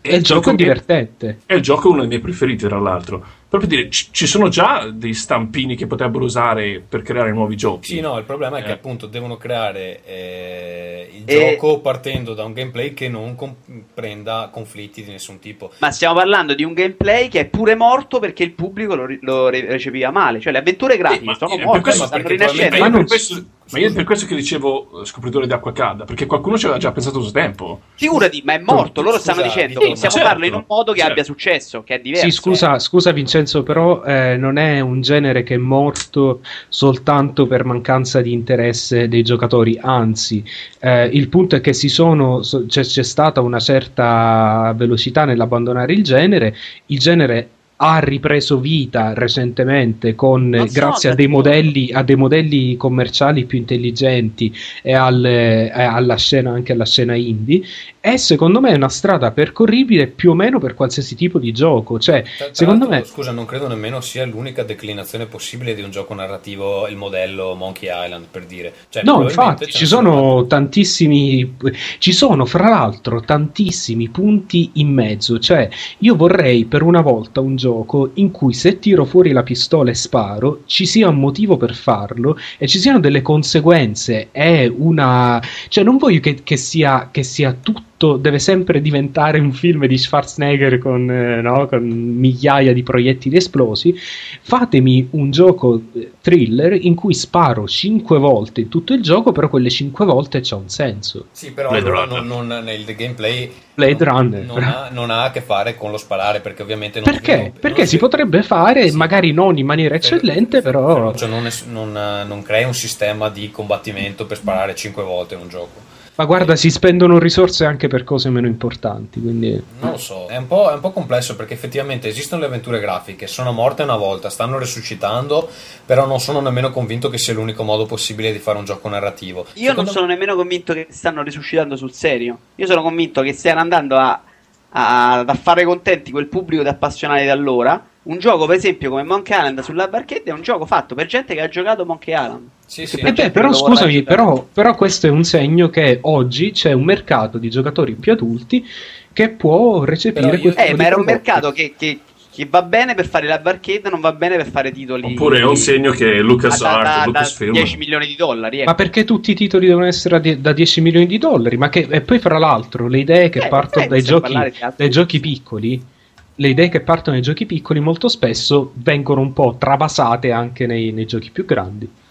E 0.00 0.16
il 0.16 0.22
gioco 0.22 0.50
è 0.50 0.54
divertente. 0.54 1.40
E 1.44 1.56
il 1.56 1.60
gioco 1.60 1.88
è 1.88 1.90
uno 1.90 2.00
dei 2.00 2.08
miei 2.08 2.20
preferiti, 2.20 2.66
tra 2.66 2.78
l'altro 2.78 3.42
proprio 3.58 3.68
dire, 3.68 3.88
c- 3.88 4.08
ci 4.10 4.26
sono 4.26 4.48
già 4.48 4.90
dei 4.90 5.14
stampini 5.14 5.76
che 5.76 5.86
potrebbero 5.86 6.24
usare 6.24 6.82
per 6.86 7.02
creare 7.02 7.30
nuovi 7.30 7.56
giochi. 7.56 7.94
Sì, 7.94 8.00
no, 8.00 8.18
il 8.18 8.24
problema 8.24 8.58
è 8.58 8.60
eh. 8.60 8.64
che 8.64 8.72
appunto 8.72 9.06
devono 9.06 9.36
creare 9.36 10.00
eh, 10.04 11.08
il 11.12 11.22
e... 11.24 11.56
gioco 11.56 11.78
partendo 11.78 12.34
da 12.34 12.44
un 12.44 12.52
gameplay 12.52 12.94
che 12.94 13.08
non 13.08 13.36
comprenda 13.36 14.48
conflitti 14.52 15.04
di 15.04 15.10
nessun 15.12 15.38
tipo. 15.38 15.70
Ma 15.78 15.92
stiamo 15.92 16.14
parlando 16.14 16.54
di 16.54 16.64
un 16.64 16.72
gameplay 16.72 17.28
che 17.28 17.40
è 17.40 17.44
pure 17.44 17.76
morto 17.76 18.18
perché 18.18 18.42
il 18.42 18.52
pubblico 18.52 18.96
lo, 18.96 19.06
lo 19.20 19.48
recepiva 19.48 20.10
male, 20.10 20.40
cioè 20.40 20.52
le 20.52 20.58
avventure 20.58 20.96
grafiche 20.96 21.32
sì, 21.34 21.46
sono 21.46 21.56
morte, 21.58 21.92
stanno 21.92 22.26
rinascendo. 22.26 22.78
Ma 22.78 22.88
non, 22.88 23.06
questo, 23.06 23.44
ma 23.70 23.78
io 23.78 23.92
per 23.92 24.04
questo 24.04 24.26
che 24.26 24.34
dicevo 24.34 25.02
eh, 25.02 25.06
scopritore 25.06 25.46
d'acqua 25.46 25.72
calda, 25.72 26.04
perché 26.04 26.26
qualcuno 26.26 26.58
ci 26.58 26.64
aveva 26.64 26.80
già 26.80 26.92
pensato 26.92 27.22
su 27.22 27.30
tempo. 27.30 27.80
Figurati, 27.94 28.42
ma 28.44 28.54
è 28.54 28.58
morto, 28.58 29.00
loro 29.00 29.18
stanno 29.18 29.42
dicendo 29.42 29.80
sì, 29.80 29.88
possiamo 29.88 30.14
certo, 30.14 30.28
farlo 30.28 30.46
in 30.46 30.54
un 30.54 30.64
modo 30.66 30.92
che 30.92 30.98
certo. 30.98 31.12
abbia 31.12 31.24
successo, 31.24 31.82
che 31.82 31.94
è 31.94 32.00
diverso. 32.00 32.24
Sì, 32.26 32.32
scusa, 32.32 32.78
scusa 32.78 33.12
Vincenzo, 33.12 33.43
però 33.62 34.02
eh, 34.04 34.36
non 34.36 34.56
è 34.56 34.80
un 34.80 35.00
genere 35.00 35.42
che 35.42 35.54
è 35.54 35.58
morto 35.58 36.40
soltanto 36.68 37.46
per 37.46 37.64
mancanza 37.64 38.20
di 38.20 38.32
interesse 38.32 39.08
dei 39.08 39.22
giocatori, 39.22 39.78
anzi, 39.80 40.44
eh, 40.80 41.06
il 41.06 41.28
punto 41.28 41.56
è 41.56 41.60
che 41.60 41.72
sono, 41.88 42.40
c'è, 42.40 42.82
c'è 42.82 43.02
stata 43.02 43.40
una 43.40 43.58
certa 43.60 44.72
velocità 44.76 45.24
nell'abbandonare 45.24 45.92
il 45.92 46.02
genere, 46.02 46.54
il 46.86 46.98
genere 46.98 47.48
ha 47.86 47.98
ripreso 47.98 48.60
vita 48.60 49.12
recentemente 49.12 50.14
con, 50.14 50.66
grazie 50.72 51.10
a 51.10 51.14
dei, 51.14 51.26
modelli, 51.26 51.92
a 51.92 52.02
dei, 52.02 52.16
modelli, 52.16 52.78
commerciali 52.78 53.44
più 53.44 53.58
intelligenti 53.58 54.50
e 54.80 54.94
alle, 54.94 55.70
alla 55.70 56.16
scena, 56.16 56.50
anche 56.52 56.72
alla 56.72 56.86
scena 56.86 57.14
indie 57.14 57.62
è 58.04 58.18
secondo 58.18 58.60
me 58.60 58.74
una 58.74 58.90
strada 58.90 59.30
percorribile 59.30 60.08
più 60.08 60.32
o 60.32 60.34
meno 60.34 60.58
per 60.58 60.74
qualsiasi 60.74 61.14
tipo 61.14 61.38
di 61.38 61.52
gioco. 61.52 61.98
Cioè, 61.98 62.22
tra, 62.22 62.32
tra 62.44 62.48
secondo 62.54 62.86
me... 62.86 63.02
scusa 63.02 63.30
non 63.30 63.46
credo 63.46 63.66
nemmeno 63.66 64.02
sia 64.02 64.26
l'unica 64.26 64.62
declinazione 64.62 65.24
possibile 65.24 65.74
di 65.74 65.80
un 65.80 65.90
gioco 65.90 66.12
narrativo 66.12 66.86
il 66.86 66.96
modello 66.96 67.54
Monkey 67.54 67.88
Island 67.90 68.26
per 68.30 68.44
dire. 68.44 68.74
Cioè, 68.90 69.04
no 69.04 69.22
infatti 69.22 69.70
ci 69.70 69.86
sono 69.86 70.46
tantissimi 70.46 71.56
ci 71.96 72.12
sono 72.12 72.44
fra 72.44 72.68
l'altro 72.68 73.22
tantissimi 73.22 74.10
punti 74.10 74.72
in 74.74 74.92
mezzo. 74.92 75.38
Cioè 75.38 75.66
io 76.00 76.14
vorrei 76.14 76.66
per 76.66 76.82
una 76.82 77.00
volta 77.00 77.40
un 77.40 77.56
gioco 77.56 77.73
gioco 77.74 78.10
in 78.14 78.30
cui 78.30 78.54
se 78.54 78.78
tiro 78.78 79.04
fuori 79.04 79.32
la 79.32 79.42
pistola 79.42 79.90
e 79.90 79.94
sparo 79.94 80.62
ci 80.66 80.86
sia 80.86 81.08
un 81.08 81.18
motivo 81.18 81.56
per 81.56 81.74
farlo 81.74 82.38
e 82.56 82.68
ci 82.68 82.78
siano 82.78 83.00
delle 83.00 83.22
conseguenze. 83.22 84.28
È 84.30 84.66
una. 84.66 85.42
cioè, 85.68 85.82
non 85.82 85.96
voglio 85.96 86.20
che, 86.20 86.42
che, 86.44 86.56
sia, 86.56 87.08
che 87.10 87.24
sia 87.24 87.56
tutto 87.60 87.82
tutto 87.96 88.16
deve 88.16 88.38
sempre 88.38 88.80
diventare 88.80 89.38
un 89.38 89.52
film 89.52 89.86
di 89.86 89.96
Schwarzenegger 89.96 90.78
con, 90.78 91.10
eh, 91.10 91.40
no, 91.40 91.66
con 91.66 91.82
migliaia 91.82 92.72
di 92.72 92.82
proiettili 92.82 93.36
esplosi. 93.36 93.94
Fatemi 94.42 95.08
un 95.12 95.30
gioco 95.30 95.80
eh, 95.94 96.12
thriller 96.20 96.74
in 96.74 96.94
cui 96.94 97.14
sparo 97.14 97.66
5 97.66 98.18
volte 98.18 98.62
in 98.62 98.68
tutto 98.68 98.92
il 98.92 99.02
gioco, 99.02 99.32
però 99.32 99.48
quelle 99.48 99.70
5 99.70 100.04
volte 100.04 100.40
c'ha 100.42 100.56
un 100.56 100.68
senso. 100.68 101.26
Sì, 101.32 101.52
però 101.52 101.70
allora 101.70 102.04
non, 102.04 102.26
non, 102.26 102.46
nel 102.46 102.84
gameplay 102.84 103.50
Blade 103.74 104.04
Runner. 104.04 104.44
Non 104.44 104.62
ha, 104.62 104.88
non 104.90 105.10
ha, 105.10 105.24
a 105.24 105.30
che 105.30 105.40
fare 105.40 105.76
con 105.76 105.90
lo 105.90 105.96
sparare, 105.96 106.40
perché 106.40 106.62
ovviamente 106.62 107.00
non 107.00 107.12
Perché? 107.12 107.36
Non, 107.36 107.52
perché 107.52 107.78
non 107.78 107.86
si, 107.86 107.94
si, 107.94 107.98
potrebbe 107.98 108.42
fare, 108.42 108.88
sì. 108.88 108.96
magari 108.96 109.32
non 109.32 109.58
in 109.58 109.66
maniera 109.66 109.96
eccellente, 109.96 110.62
per, 110.62 110.72
però. 110.72 111.14
Cioè 111.14 111.28
non, 111.28 111.46
è, 111.46 112.24
non, 112.24 112.42
crei 112.42 112.64
un 112.64 112.74
sistema 112.74 113.28
di 113.30 113.50
combattimento 113.50 114.26
per 114.26 114.36
sparare 114.36 114.74
5 114.74 115.02
volte 115.02 115.34
in 115.34 115.40
un 115.40 115.48
gioco. 115.48 115.83
Ma 116.16 116.26
guarda, 116.26 116.54
si 116.54 116.70
spendono 116.70 117.18
risorse 117.18 117.64
anche 117.64 117.88
per 117.88 118.04
cose 118.04 118.30
meno 118.30 118.46
importanti. 118.46 119.20
Quindi... 119.20 119.60
Non 119.80 119.92
lo 119.92 119.96
so, 119.96 120.26
è 120.26 120.36
un, 120.36 120.46
è 120.48 120.72
un, 120.74 120.80
po', 120.80 120.92
complesso 120.92 121.34
perché 121.34 121.54
effettivamente 121.54 122.06
esistono 122.06 122.42
le 122.42 122.46
avventure 122.46 122.78
grafiche, 122.78 123.26
sono 123.26 123.50
morte 123.50 123.82
una 123.82 123.96
volta, 123.96 124.30
stanno 124.30 124.58
resuscitando, 124.58 125.48
però 125.84 126.06
non 126.06 126.20
sono 126.20 126.40
nemmeno 126.40 126.70
convinto 126.70 127.10
che 127.10 127.18
sia 127.18 127.34
l'unico 127.34 127.64
modo 127.64 127.84
possibile 127.84 128.30
di 128.30 128.38
fare 128.38 128.58
un 128.58 128.64
gioco 128.64 128.88
narrativo. 128.88 129.46
Io 129.54 129.70
Secondo 129.70 129.82
non 129.82 129.92
sono 129.92 130.06
me... 130.06 130.12
nemmeno 130.12 130.36
convinto 130.36 130.72
che 130.72 130.86
stanno 130.90 131.24
resuscitando 131.24 131.74
sul 131.74 131.92
serio. 131.92 132.38
Io 132.54 132.66
sono 132.66 132.82
convinto 132.82 133.20
che 133.22 133.32
stiano 133.32 133.58
andando 133.58 133.96
a, 133.96 134.22
a, 134.70 135.18
a 135.18 135.34
fare 135.34 135.64
contenti 135.64 136.12
quel 136.12 136.26
pubblico 136.26 136.62
di 136.62 136.68
appassionati 136.68 137.26
da 137.26 137.32
allora 137.32 137.84
un 138.04 138.18
gioco, 138.18 138.46
per 138.46 138.56
esempio, 138.56 138.90
come 138.90 139.02
Monkey 139.02 139.36
Island 139.36 139.60
sulla 139.60 139.88
barchetta 139.88 140.30
è 140.30 140.34
un 140.34 140.42
gioco 140.42 140.66
fatto 140.66 140.94
per 140.94 141.06
gente 141.06 141.34
che 141.34 141.40
ha 141.40 141.48
giocato 141.48 141.86
Monkey 141.86 142.14
Island. 142.14 142.48
Sì, 142.66 142.86
sì. 142.86 142.98
Eh 142.98 143.12
beh, 143.12 143.30
però 143.30 143.52
scusami, 143.52 144.02
però, 144.02 144.46
però, 144.52 144.74
questo 144.74 145.06
è 145.06 145.10
un 145.10 145.24
segno 145.24 145.68
che 145.70 145.98
oggi 146.02 146.50
c'è 146.50 146.72
un 146.72 146.84
mercato 146.84 147.38
di 147.38 147.48
giocatori 147.48 147.94
più 147.94 148.12
adulti 148.12 148.66
che 149.12 149.30
può 149.30 149.84
recepire 149.84 150.38
questo 150.38 150.60
Eh, 150.60 150.74
ma 150.74 150.86
era 150.86 150.96
un 150.96 151.04
mercato 151.04 151.52
che, 151.52 151.74
che, 151.78 152.00
che, 152.30 152.46
va 152.50 152.62
bene 152.62 152.94
per 152.94 153.06
fare 153.06 153.26
la 153.26 153.38
barchetta, 153.38 153.88
non 153.88 154.00
va 154.00 154.12
bene 154.12 154.36
per 154.36 154.48
fare 154.48 154.70
titoli. 154.70 155.12
Oppure 155.12 155.38
è 155.38 155.44
un 155.44 155.56
segno 155.56 155.92
che 155.92 156.20
Lucas 156.20 156.60
da, 156.60 156.80
Art, 156.80 157.06
Lucasfilm. 157.06 157.52
10 157.52 157.76
milioni 157.78 158.06
di 158.06 158.16
dollari. 158.16 158.58
Ecco. 158.58 158.70
Ma 158.70 158.74
perché 158.74 159.04
tutti 159.04 159.30
i 159.30 159.34
titoli 159.34 159.66
devono 159.66 159.86
essere 159.86 160.40
da 160.40 160.52
10 160.52 160.80
milioni 160.82 161.06
di 161.06 161.16
dollari? 161.16 161.56
Ma 161.56 161.70
che, 161.70 161.86
e 161.88 162.00
poi, 162.02 162.18
fra 162.18 162.38
l'altro, 162.38 162.86
le 162.88 162.98
idee 162.98 163.30
che 163.30 163.44
eh, 163.44 163.48
partono 163.48 163.86
dai 163.86 164.02
giochi, 164.02 164.36
dai 164.76 164.90
giochi 164.90 165.20
piccoli 165.20 165.92
le 166.36 166.48
idee 166.48 166.68
che 166.68 166.80
partono 166.80 167.14
nei 167.14 167.22
giochi 167.22 167.46
piccoli 167.46 167.80
molto 167.80 168.08
spesso 168.08 168.72
vengono 168.74 169.20
un 169.20 169.32
po' 169.32 169.56
travasate 169.58 170.32
anche 170.32 170.66
nei, 170.66 170.92
nei 170.92 171.06
giochi 171.06 171.30
più 171.30 171.44
grandi. 171.44 172.02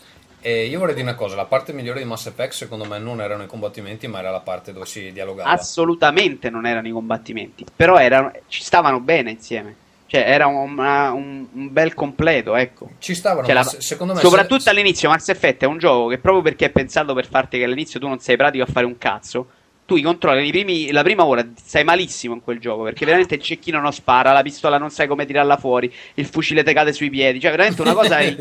E 0.46 0.66
io 0.66 0.78
vorrei 0.80 0.94
dire 0.94 1.08
una 1.08 1.16
cosa, 1.16 1.36
la 1.36 1.46
parte 1.46 1.72
migliore 1.72 2.00
di 2.00 2.06
Mass 2.06 2.26
Effect 2.26 2.52
secondo 2.52 2.84
me 2.84 3.00
non 3.00 3.22
erano 3.22 3.44
i 3.44 3.48
combattimenti, 3.48 4.08
ma 4.08 4.20
era 4.20 4.30
la 4.30 4.42
parte 4.42 4.74
dove 4.74 4.86
si 4.86 5.12
dialogava. 5.14 5.50
Assolutamente 5.50 6.50
non 6.50 6.66
erano 6.66 6.88
i 6.88 6.92
combattimenti, 6.92 7.66
però 7.74 7.98
erano, 7.98 8.32
ci 8.50 8.62
stavano 8.62 9.00
bene 9.00 9.32
insieme. 9.32 9.76
Cioè, 10.06 10.26
era 10.28 10.46
una, 10.46 11.12
un, 11.12 11.48
un, 11.52 11.72
bel 11.72 11.94
completo, 11.94 12.56
ecco. 12.56 12.90
Ci 13.00 13.16
stavano, 13.16 13.48
cioè, 13.48 13.56
la, 13.56 13.64
secondo 13.64 14.14
me... 14.14 14.20
Soprattutto 14.20 14.60
se... 14.60 14.70
all'inizio 14.70 15.10
Mass 15.10 15.30
Effect 15.30 15.64
è 15.64 15.66
un 15.66 15.80
gioco 15.80 16.10
che 16.10 16.20
proprio 16.20 16.44
perché 16.44 16.66
è 16.66 16.70
pensato 16.70 17.14
per 17.14 17.26
farti 17.26 17.58
che 17.58 17.64
all'inizio 17.64 18.00
tu 18.00 18.08
non 18.08 18.20
sei 18.20 18.36
pratico 18.36 18.64
a 18.64 18.68
fare 18.68 18.86
un 18.86 18.98
cazzo, 18.98 19.48
tu 19.86 19.96
i 19.96 20.02
controlli 20.02 20.50
primi, 20.50 20.92
la 20.92 21.04
prima 21.04 21.26
ora 21.26 21.46
sei 21.62 21.84
malissimo 21.84 22.34
in 22.34 22.42
quel 22.42 22.60
gioco 22.60 22.84
perché 22.84 23.06
veramente 23.06 23.36
il 23.36 23.42
cecchino 23.42 23.80
non 23.80 23.92
spara, 23.92 24.32
la 24.32 24.42
pistola 24.42 24.78
non 24.78 24.90
sai 24.90 25.08
come 25.08 25.26
tirarla 25.26 25.58
fuori, 25.58 25.92
il 26.16 26.26
fucile 26.26 26.64
te 26.64 26.74
cade 26.74 26.94
sui 26.94 27.10
piedi, 27.10 27.40
cioè 27.40 27.52
veramente 27.52 27.82
una 27.82 27.94
cosa 27.94 28.18
è 28.20 28.36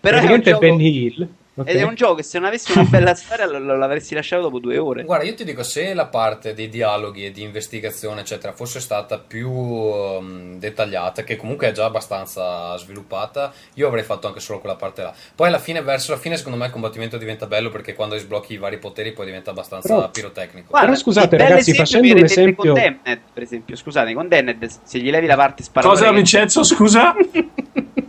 Però 0.00 0.18
è 0.18 0.32
un 0.32 0.40
gioco... 0.40 0.58
Benny 0.58 1.04
Hill 1.04 1.28
Okay. 1.56 1.72
Ed 1.72 1.80
è 1.80 1.84
un 1.84 1.94
gioco 1.94 2.14
che 2.14 2.24
se 2.24 2.38
non 2.40 2.48
avessi 2.48 2.72
una 2.72 2.82
bella 2.82 3.14
storia 3.14 3.46
lo, 3.46 3.76
l'avresti 3.76 4.14
lasciato 4.14 4.42
dopo 4.42 4.58
due 4.58 4.76
ore. 4.76 5.04
Guarda, 5.04 5.24
io 5.24 5.34
ti 5.34 5.44
dico, 5.44 5.62
se 5.62 5.94
la 5.94 6.06
parte 6.06 6.52
dei 6.52 6.68
dialoghi 6.68 7.26
e 7.26 7.30
di 7.30 7.42
investigazione, 7.42 8.22
eccetera, 8.22 8.52
fosse 8.52 8.80
stata 8.80 9.18
più 9.18 9.50
um, 9.50 10.58
dettagliata, 10.58 11.22
che 11.22 11.36
comunque 11.36 11.68
è 11.68 11.72
già 11.72 11.84
abbastanza 11.84 12.76
sviluppata, 12.76 13.52
io 13.74 13.86
avrei 13.86 14.02
fatto 14.02 14.26
anche 14.26 14.40
solo 14.40 14.58
quella 14.58 14.74
parte 14.74 15.02
là. 15.02 15.14
Poi 15.34 15.46
alla 15.46 15.60
fine, 15.60 15.80
verso 15.80 16.10
la 16.10 16.18
fine, 16.18 16.36
secondo 16.36 16.58
me 16.58 16.66
il 16.66 16.72
combattimento 16.72 17.18
diventa 17.18 17.46
bello 17.46 17.70
perché 17.70 17.94
quando 17.94 18.18
sblocchi 18.18 18.54
i 18.54 18.58
vari 18.58 18.78
poteri 18.78 19.12
poi 19.12 19.26
diventa 19.26 19.50
abbastanza 19.50 19.94
però, 19.94 20.10
pirotecnico. 20.10 20.70
Guarda, 20.70 20.88
però 20.88 21.00
scusate, 21.00 21.36
ragazzi, 21.36 21.72
facendo 21.72 22.14
un 22.14 22.24
esempio. 22.24 22.72
Con 22.72 22.82
Damned, 22.82 23.20
per 23.32 23.42
esempio, 23.44 23.76
scusate, 23.76 24.12
con 24.12 24.26
Damned, 24.26 24.68
se 24.82 24.98
gli 24.98 25.10
levi 25.10 25.26
la 25.26 25.36
parte 25.36 25.62
sparata. 25.62 25.92
Cosa, 25.92 26.10
Vincenzo? 26.10 26.64
Scusa? 26.64 27.14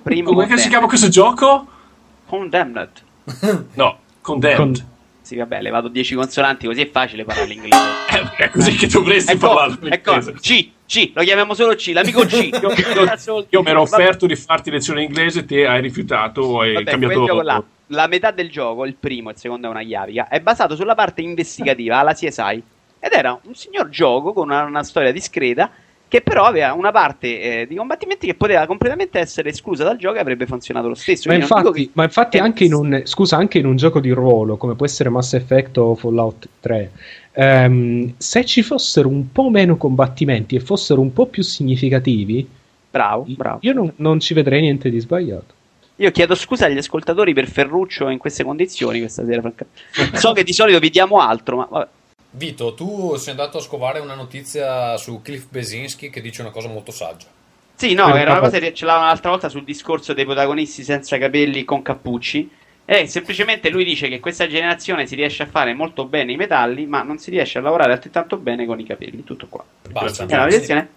Primo 0.01 0.33
Come 0.33 0.57
si 0.57 0.67
chiama 0.67 0.87
questo 0.87 1.09
gioco? 1.09 1.67
Condemned. 2.25 3.03
no, 3.73 3.99
condemned. 4.21 4.57
Con... 4.57 4.93
Sì, 5.21 5.37
vabbè, 5.37 5.59
le 5.59 5.71
vado 5.71 5.87
10 5.87 6.13
consonanti 6.13 6.67
così 6.67 6.81
è 6.81 6.89
facile 6.89 7.25
parlare 7.25 7.47
l'inglese. 7.47 7.93
Eh, 8.15 8.45
è 8.45 8.49
così 8.49 8.75
che 8.75 8.87
dovresti 8.87 9.33
ecco, 9.33 9.47
parlare. 9.47 9.89
Ecco, 9.89 10.19
C, 10.39 10.69
C, 10.85 11.11
lo 11.13 11.23
chiamiamo 11.23 11.53
solo 11.53 11.75
C, 11.75 11.91
l'amico 11.93 12.25
C. 12.25 12.49
io, 12.49 12.71
io, 12.71 13.45
io 13.49 13.61
mi 13.61 13.69
ero 13.69 13.81
offerto 13.81 14.25
di 14.25 14.37
farti 14.37 14.69
lezione 14.69 15.03
inglese, 15.03 15.43
te 15.43 15.65
hai 15.65 15.81
rifiutato 15.81 16.63
e 16.63 16.67
hai 16.67 16.73
vabbè, 16.75 16.91
cambiato 16.91 17.41
la, 17.41 17.61
la 17.87 18.07
metà 18.07 18.31
del 18.31 18.49
gioco, 18.49 18.85
il 18.85 18.95
primo, 18.95 19.31
il 19.31 19.37
secondo 19.37 19.67
è 19.67 19.69
una 19.69 19.83
chiavica, 19.83 20.29
è 20.29 20.39
basato 20.39 20.75
sulla 20.75 20.95
parte 20.95 21.21
investigativa, 21.21 21.97
alla 21.97 22.13
CSI. 22.13 22.63
Ed 22.99 23.11
era 23.11 23.37
un 23.43 23.53
signor 23.53 23.89
gioco 23.89 24.31
con 24.31 24.49
una, 24.49 24.63
una 24.63 24.83
storia 24.83 25.11
discreta 25.11 25.69
che 26.07 26.21
però 26.21 26.45
aveva 26.45 26.73
una 26.73 26.91
parte 26.91 27.61
eh, 27.61 27.67
di 27.67 27.75
combattimenti 27.75 28.27
che 28.27 28.35
poteva 28.35 28.65
completamente 28.65 29.19
essere 29.19 29.49
esclusa 29.49 29.83
dal 29.83 29.97
gioco 29.97 30.17
e 30.17 30.19
avrebbe 30.19 30.45
funzionato 30.45 30.87
lo 30.87 30.95
stesso. 30.95 31.29
Ma 31.29 31.35
infatti, 31.35 31.89
ma 31.93 32.03
infatti 32.03 32.37
anche, 32.37 32.63
in 32.63 32.73
un, 32.73 33.01
scusa, 33.05 33.37
anche 33.37 33.57
in 33.57 33.65
un 33.65 33.75
gioco 33.75 33.99
di 33.99 34.11
ruolo 34.11 34.57
come 34.57 34.75
può 34.75 34.85
essere 34.85 35.09
Mass 35.09 35.33
Effect 35.33 35.77
o 35.77 35.95
Fallout 35.95 36.47
3, 36.59 36.91
ehm, 37.31 38.13
se 38.17 38.45
ci 38.45 38.61
fossero 38.61 39.09
un 39.09 39.31
po' 39.31 39.49
meno 39.49 39.77
combattimenti 39.77 40.55
e 40.55 40.59
fossero 40.59 41.01
un 41.01 41.11
po' 41.11 41.25
più 41.25 41.43
significativi, 41.43 42.47
bravo, 42.89 43.25
bravo. 43.27 43.57
io 43.61 43.73
non, 43.73 43.91
non 43.97 44.19
ci 44.19 44.33
vedrei 44.33 44.61
niente 44.61 44.89
di 44.89 44.99
sbagliato. 44.99 45.53
Io 45.97 46.11
chiedo 46.11 46.35
scusa 46.35 46.65
agli 46.65 46.77
ascoltatori 46.77 47.33
per 47.33 47.47
Ferruccio 47.47 48.09
in 48.09 48.17
queste 48.17 48.43
condizioni 48.43 48.99
questa 48.99 49.23
sera. 49.25 49.41
so 50.13 50.33
che 50.33 50.43
di 50.43 50.51
solito 50.51 50.77
vi 50.79 50.89
diamo 50.89 51.19
altro, 51.19 51.57
ma 51.57 51.67
vabbè. 51.69 51.87
Vito, 52.37 52.73
tu 52.73 53.15
sei 53.15 53.31
andato 53.31 53.59
a 53.59 53.61
scovare 53.61 53.99
una 53.99 54.13
notizia 54.13 54.97
su 54.97 55.21
Cliff 55.21 55.45
Besinski 55.49 56.09
che 56.09 56.19
dice 56.19 56.41
una 56.41 56.51
cosa 56.51 56.67
molto 56.67 56.91
saggia. 56.91 57.27
Sì, 57.75 57.93
no, 57.93 58.13
era 58.13 58.31
una 58.31 58.41
cosa 58.41 58.59
che 58.59 58.73
ce 58.73 58.83
l'avevamo 58.85 59.09
l'altra 59.09 59.29
volta 59.29 59.47
sul 59.47 59.63
discorso 59.63 60.13
dei 60.13 60.25
protagonisti 60.25 60.83
senza 60.83 61.17
capelli 61.17 61.63
con 61.63 61.81
cappucci. 61.81 62.49
E 62.87 63.07
semplicemente 63.07 63.69
lui 63.69 63.83
dice 63.83 64.09
che 64.09 64.19
questa 64.19 64.47
generazione 64.47 65.07
si 65.07 65.15
riesce 65.15 65.43
a 65.43 65.45
fare 65.47 65.73
molto 65.73 66.05
bene 66.05 66.33
i 66.33 66.35
metalli, 66.35 66.85
ma 66.85 67.03
non 67.03 67.17
si 67.17 67.31
riesce 67.31 67.57
a 67.57 67.61
lavorare 67.61 67.93
altrettanto 67.93 68.37
bene 68.37 68.65
con 68.65 68.79
i 68.79 68.85
capelli. 68.85 69.23
Tutto 69.23 69.47
qua. 69.47 69.63
Basta. 69.89 70.27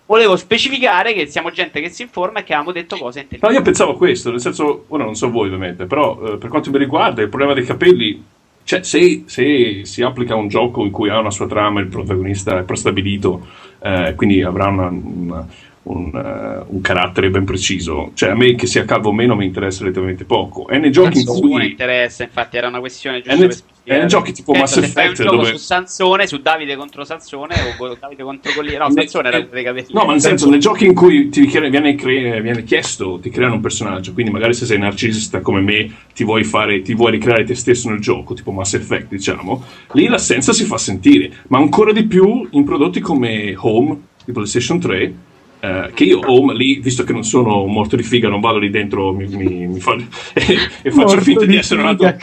Volevo 0.07 0.37
specificare 0.37 1.15
che 1.15 1.27
siamo 1.29 1.51
gente 1.51 1.81
che 1.81 1.89
si 1.89 2.03
informa 2.03 2.41
e 2.41 2.43
che 2.43 2.53
avevamo 2.53 2.73
detto 2.73 2.97
cose 2.97 3.21
intelligenti. 3.21 3.55
No, 3.55 3.59
io 3.59 3.65
pensavo 3.65 3.95
questo, 3.95 4.31
nel 4.31 4.41
senso, 4.41 4.85
ora 4.89 5.05
non 5.05 5.15
so 5.15 5.31
voi 5.31 5.47
ovviamente, 5.47 5.87
però 5.87 6.35
eh, 6.35 6.37
per 6.37 6.51
quanto 6.51 6.71
mi 6.71 6.79
riguarda 6.79 7.23
il 7.23 7.29
problema 7.29 7.55
dei 7.55 7.65
capelli 7.65 8.23
cioè, 8.69 8.83
se, 8.83 9.23
se, 9.25 9.87
si 9.87 10.03
applica 10.03 10.35
un 10.35 10.49
gioco 10.49 10.85
in 10.85 10.91
cui 10.91 11.09
ha 11.09 11.19
una 11.19 11.31
sua 11.31 11.47
trama, 11.47 11.81
il 11.81 11.87
protagonista 11.87 12.59
è 12.59 12.65
prestabilito, 12.65 13.47
eh, 13.79 14.13
quindi 14.15 14.43
avrà 14.43 14.67
una, 14.67 14.89
una, 14.89 15.47
un, 15.89 16.11
uh, 16.13 16.75
un, 16.75 16.81
carattere 16.81 17.31
ben 17.31 17.45
preciso, 17.45 18.11
cioè 18.15 18.31
a 18.31 18.35
me 18.35 18.55
che 18.55 18.67
sia 18.67 18.85
calvo 18.85 19.11
o 19.11 19.13
meno 19.13 19.35
mi 19.35 19.45
interessa 19.45 19.81
relativamente 19.81 20.25
poco. 20.25 20.69
E 20.69 20.79
nei 20.79 20.91
giochi 20.91 21.21
in 21.21 21.27
cui. 21.27 21.53
Non 21.53 21.63
interessa, 21.63 22.23
infatti, 22.25 22.57
era 22.57 22.69
una 22.69 22.81
questione 22.81 23.21
giusta 23.21 23.47
per 23.47 23.57
e 23.89 23.97
nei 23.97 24.07
giochi 24.07 24.33
tipo 24.33 24.53
Mass 24.53 24.77
Effect 24.77 24.93
fai 24.93 25.09
un 25.09 25.15
gioco 25.15 25.37
dove... 25.37 25.49
su 25.49 25.57
Sansone, 25.57 26.27
su 26.27 26.37
Davide 26.43 26.77
contro 26.77 27.05
Sansone 27.05 27.55
o 27.79 27.97
Davide 27.99 28.23
contro 28.23 28.53
Goliath. 28.55 28.81
No, 28.81 28.91
Sansone 28.93 29.29
era 29.29 29.41
dei 29.41 29.65
capelli. 29.65 29.87
No, 29.93 30.05
ma 30.05 30.13
nel 30.13 30.21
senso, 30.21 30.51
nei 30.51 30.61
giochi 30.61 30.85
in 30.85 30.95
cui 30.95 31.31
ti 31.31 31.47
viene, 31.47 31.95
cre... 31.95 32.43
viene, 32.43 32.65
chiesto, 32.65 33.19
ti 33.19 33.31
creano 33.31 33.55
un 33.55 33.61
personaggio, 33.61 34.13
quindi 34.13 34.31
magari 34.31 34.53
se 34.53 34.67
sei 34.67 34.79
narcisista 34.79 35.41
come 35.41 35.63
me, 35.63 35.91
ti 36.15 36.23
vuoi, 36.23 36.45
fare, 36.45 36.83
ti 36.83 36.93
vuoi 36.93 37.13
ricreare 37.13 37.45
te 37.45 37.55
stesso 37.55 37.89
nel 37.89 38.01
gioco, 38.01 38.35
tipo 38.35 38.51
Mass 38.51 38.75
Effect, 38.75 39.09
diciamo, 39.09 39.65
lì 39.93 40.07
l'assenza 40.07 40.53
si 40.53 40.65
fa 40.65 40.77
sentire, 40.77 41.33
ma 41.49 41.57
ancora 41.57 41.93
di 41.93 42.05
più 42.05 42.47
in 42.51 42.65
prodotti 42.65 43.01
come 43.01 43.55
Home 43.57 43.97
di 44.27 44.33
PlayStation 44.33 44.79
3. 44.79 45.15
Uh, 45.61 45.93
che 45.93 46.05
io 46.05 46.21
Home 46.25 46.55
lì, 46.55 46.79
visto 46.79 47.03
che 47.03 47.13
non 47.13 47.25
sono 47.25 47.63
un 47.63 47.73
morto 47.73 47.97
di 47.97 48.05
figa, 48.05 48.29
non 48.29 48.41
vado 48.41 48.59
lì 48.59 48.71
dentro 48.71 49.13
mi, 49.13 49.27
mi, 49.27 49.67
mi 49.67 49.81
fa... 49.81 49.97
e 50.35 50.91
faccio 50.91 51.21
finta 51.21 51.45
di 51.45 51.57
essere 51.57 51.81
una 51.81 51.95
donna 51.95 52.17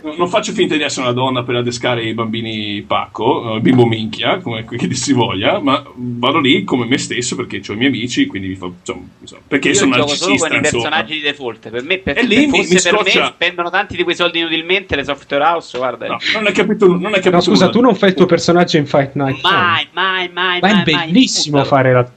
non 0.00 0.28
faccio 0.28 0.52
finta 0.52 0.74
di 0.74 0.82
essere 0.82 1.04
una 1.06 1.14
donna 1.14 1.42
per 1.42 1.56
adescare 1.56 2.02
i 2.02 2.14
bambini 2.14 2.82
pacco, 2.82 3.56
uh, 3.56 3.60
bimbo 3.60 3.84
minchia, 3.84 4.38
come 4.38 4.64
che 4.64 4.94
si 4.94 5.12
voglia, 5.12 5.60
ma 5.60 5.84
vado 5.94 6.40
lì 6.40 6.64
come 6.64 6.86
me 6.86 6.96
stesso 6.96 7.36
perché 7.36 7.60
ho 7.68 7.72
i 7.74 7.76
miei 7.76 7.88
amici, 7.88 8.26
quindi 8.26 8.48
mi 8.48 8.54
fa, 8.54 8.70
insomma, 8.80 9.06
perché 9.46 9.68
Io 9.68 9.74
sono 9.74 9.96
narcisista. 9.96 10.26
Solo 10.26 10.48
con 10.48 10.56
i 10.56 10.60
personaggi 10.60 11.12
di 11.14 11.20
default. 11.20 11.68
Per 11.68 11.82
me, 11.82 11.98
per, 11.98 12.18
e 12.18 12.22
lì 12.22 12.46
mi, 12.46 12.60
mi 12.60 12.80
per 12.80 13.02
me 13.02 13.10
spendono 13.10 13.68
tanti 13.68 13.96
di 13.96 14.02
quei 14.02 14.16
soldi 14.16 14.38
inutilmente 14.38 14.96
le 14.96 15.04
software 15.04 15.44
house. 15.44 15.76
Guarda, 15.76 16.06
no, 16.06 16.16
non 16.34 16.46
hai 16.46 16.52
capito. 16.52 16.86
Non 16.86 17.06
hai 17.06 17.20
capito 17.20 17.30
no, 17.30 17.40
scusa, 17.40 17.68
tu 17.68 17.80
non 17.80 17.94
fai 17.94 18.10
il 18.10 18.14
tuo 18.14 18.26
personaggio 18.26 18.78
in 18.78 18.86
Fight 18.86 19.14
Night. 19.14 19.42
Mai, 19.42 19.86
mai, 19.92 20.30
mai. 20.32 20.60
Ma 20.60 20.80
è 20.80 20.82
bellissimo 20.84 21.58
mai, 21.58 21.66
fare 21.66 21.92
la 21.92 22.10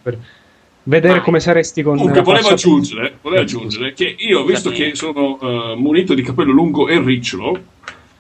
vedere 0.86 1.16
Vai. 1.16 1.24
come 1.24 1.40
saresti 1.40 1.84
con 1.84 1.98
Comunque, 1.98 2.22
volevo 2.22 2.50
aggiungere, 2.50 3.18
volevo 3.22 3.42
aggiungere 3.42 3.94
che 3.94 4.16
io, 4.18 4.44
visto 4.44 4.70
che 4.72 4.96
sono 4.96 5.38
uh, 5.40 5.78
munito 5.78 6.14
di 6.14 6.22
capello 6.22 6.52
lungo 6.52 6.88
e 6.88 7.00
ricciolo, 7.00 7.60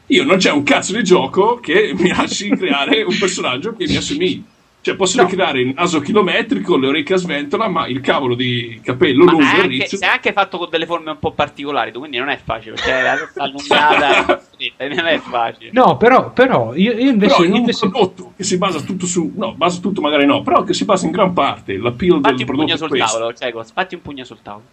io 0.07 0.23
non 0.23 0.37
c'è 0.37 0.51
un 0.51 0.63
cazzo 0.63 0.93
di 0.93 1.03
gioco 1.03 1.59
che 1.59 1.93
mi 1.97 2.09
lasci 2.09 2.49
creare 2.49 3.01
un 3.03 3.15
personaggio 3.19 3.75
che 3.75 3.85
mi 3.87 3.95
assomigli. 3.95 4.43
Cioè, 4.85 4.95
posso 4.95 5.19
no. 5.19 5.27
ricreare 5.27 5.61
il 5.61 5.73
naso 5.73 5.99
chilometrico, 5.99 6.77
le 6.77 6.85
orecchie 6.85 7.15
a 7.15 7.17
sventola, 7.17 7.67
ma 7.67 7.87
il 7.87 8.01
cavolo 8.01 8.35
di 8.35 8.79
capello 8.83 9.23
ma 9.23 9.31
lungo 9.31 9.63
e 9.63 9.65
riccio. 9.65 9.97
Sei 9.97 10.07
anche 10.07 10.31
fatto 10.31 10.59
con 10.59 10.69
delle 10.69 10.85
forme 10.85 11.09
un 11.09 11.17
po' 11.17 11.31
particolari, 11.31 11.91
quindi 11.91 12.19
non 12.19 12.29
è 12.29 12.37
facile. 12.37 12.75
Cioè, 12.75 13.01
la 13.01 13.17
allungata 13.43 14.43
non 14.77 15.07
è 15.07 15.17
facile. 15.17 15.71
No, 15.73 15.97
però, 15.97 16.31
però 16.33 16.75
io, 16.75 16.91
io 16.91 17.09
invece. 17.09 17.33
Però 17.33 17.47
in 17.47 17.55
invece... 17.55 17.85
un 17.85 17.91
prodotto 17.91 18.33
che 18.37 18.43
si 18.43 18.59
basa 18.59 18.79
tutto 18.81 19.07
su. 19.07 19.33
No, 19.35 19.55
basa 19.55 19.79
tutto 19.79 20.01
magari 20.01 20.27
no, 20.27 20.43
però 20.43 20.61
che 20.61 20.75
si 20.75 20.85
basa 20.85 21.07
in 21.07 21.11
gran 21.13 21.33
parte. 21.33 21.77
L'appeal 21.77 22.19
Spatti 22.19 22.35
del 22.35 22.45
prodotto. 22.45 22.77
Spatti 22.77 22.83
un 22.83 22.87
pugno 22.87 22.87
sul 22.87 22.97
tavolo, 22.99 23.33
Cego, 23.33 23.63
spatti 23.63 23.95
un 23.95 24.01
pugno 24.03 24.23
sul 24.23 24.41
tavolo 24.43 24.65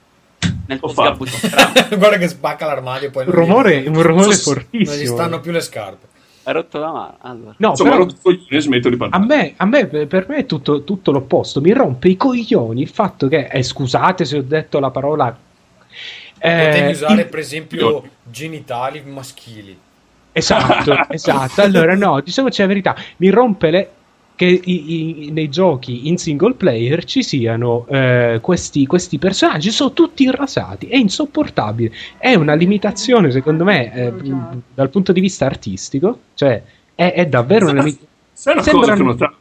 nel 0.67 0.79
tuo 0.79 0.93
Guarda 1.97 2.19
che 2.19 2.29
spacca 2.29 2.67
l'armadio 2.67 3.11
poi 3.11 3.25
un 3.25 3.33
rumore, 3.33 3.85
un 3.87 4.03
rumore 4.03 4.37
fortissimo. 4.37 4.91
Non 4.91 5.03
gli 5.03 5.07
stanno 5.07 5.41
più 5.41 5.53
le 5.53 5.61
scarpe. 5.61 6.11
Ha 6.45 6.53
rotto 6.53 6.79
la 6.79 6.93
mano. 6.93 7.17
Allora. 7.21 7.55
No, 7.59 7.69
Insomma, 7.71 7.91
però, 7.91 8.07
coglioni, 8.21 8.61
smetto 8.61 8.89
di 8.89 8.97
parlare. 8.97 9.23
A 9.23 9.27
me, 9.27 9.55
a 9.57 9.67
me, 9.67 9.87
per 9.87 10.27
me 10.29 10.37
è 10.37 10.47
tutto, 10.47 10.83
tutto, 10.83 11.13
l'opposto. 11.13 11.61
Mi 11.61 11.73
rompe 11.73 12.09
i 12.09 12.17
coglioni 12.17 12.83
il 12.83 12.89
fatto 12.89 13.29
che, 13.29 13.47
eh, 13.47 13.63
scusate 13.63 14.25
se 14.25 14.39
ho 14.39 14.43
detto 14.43 14.81
la 14.81 14.91
parola. 14.91 15.37
Eh, 16.39 16.67
Potevi 16.67 16.91
usare, 16.91 17.25
per 17.27 17.39
esempio, 17.39 18.03
genitali 18.25 19.03
maschili. 19.03 19.79
Esatto, 20.33 21.07
esatto. 21.11 21.61
Allora, 21.61 21.95
no, 21.95 22.21
diciamoci 22.21 22.61
la 22.61 22.67
verità. 22.67 22.97
Mi 23.19 23.31
rompe 23.31 23.71
le 23.71 23.91
che 24.43 24.61
i, 24.65 25.27
i, 25.27 25.31
nei 25.31 25.49
giochi 25.49 26.09
in 26.09 26.19
single 26.19 26.55
player 26.55 27.05
ci 27.05 27.23
siano 27.23 27.87
eh, 27.89 28.41
questi, 28.43 28.87
questi, 28.87 29.19
personaggi, 29.19 29.71
sono 29.71 29.93
tutti 29.93 30.25
irrasati, 30.25 30.89
è 30.89 30.97
insopportabile, 30.97 31.93
è 32.19 32.35
una 32.35 32.55
limitazione 32.55 33.31
secondo 33.31 33.63
me 33.63 33.95
eh, 33.95 34.13
dal 34.75 34.91
punto 34.91 35.13
di 35.13 35.21
vista 35.21 35.47
artistico, 35.47 36.19
cioè 36.35 36.61
è, 36.93 37.13
è 37.13 37.27
davvero 37.27 37.67
una 37.71 37.83
limitazione. 37.83 38.11
Sai 38.33 38.55
una 38.55 38.63
cosa 38.65 38.95
che 38.95 39.01
ho 39.01 39.05
notato? 39.05 39.37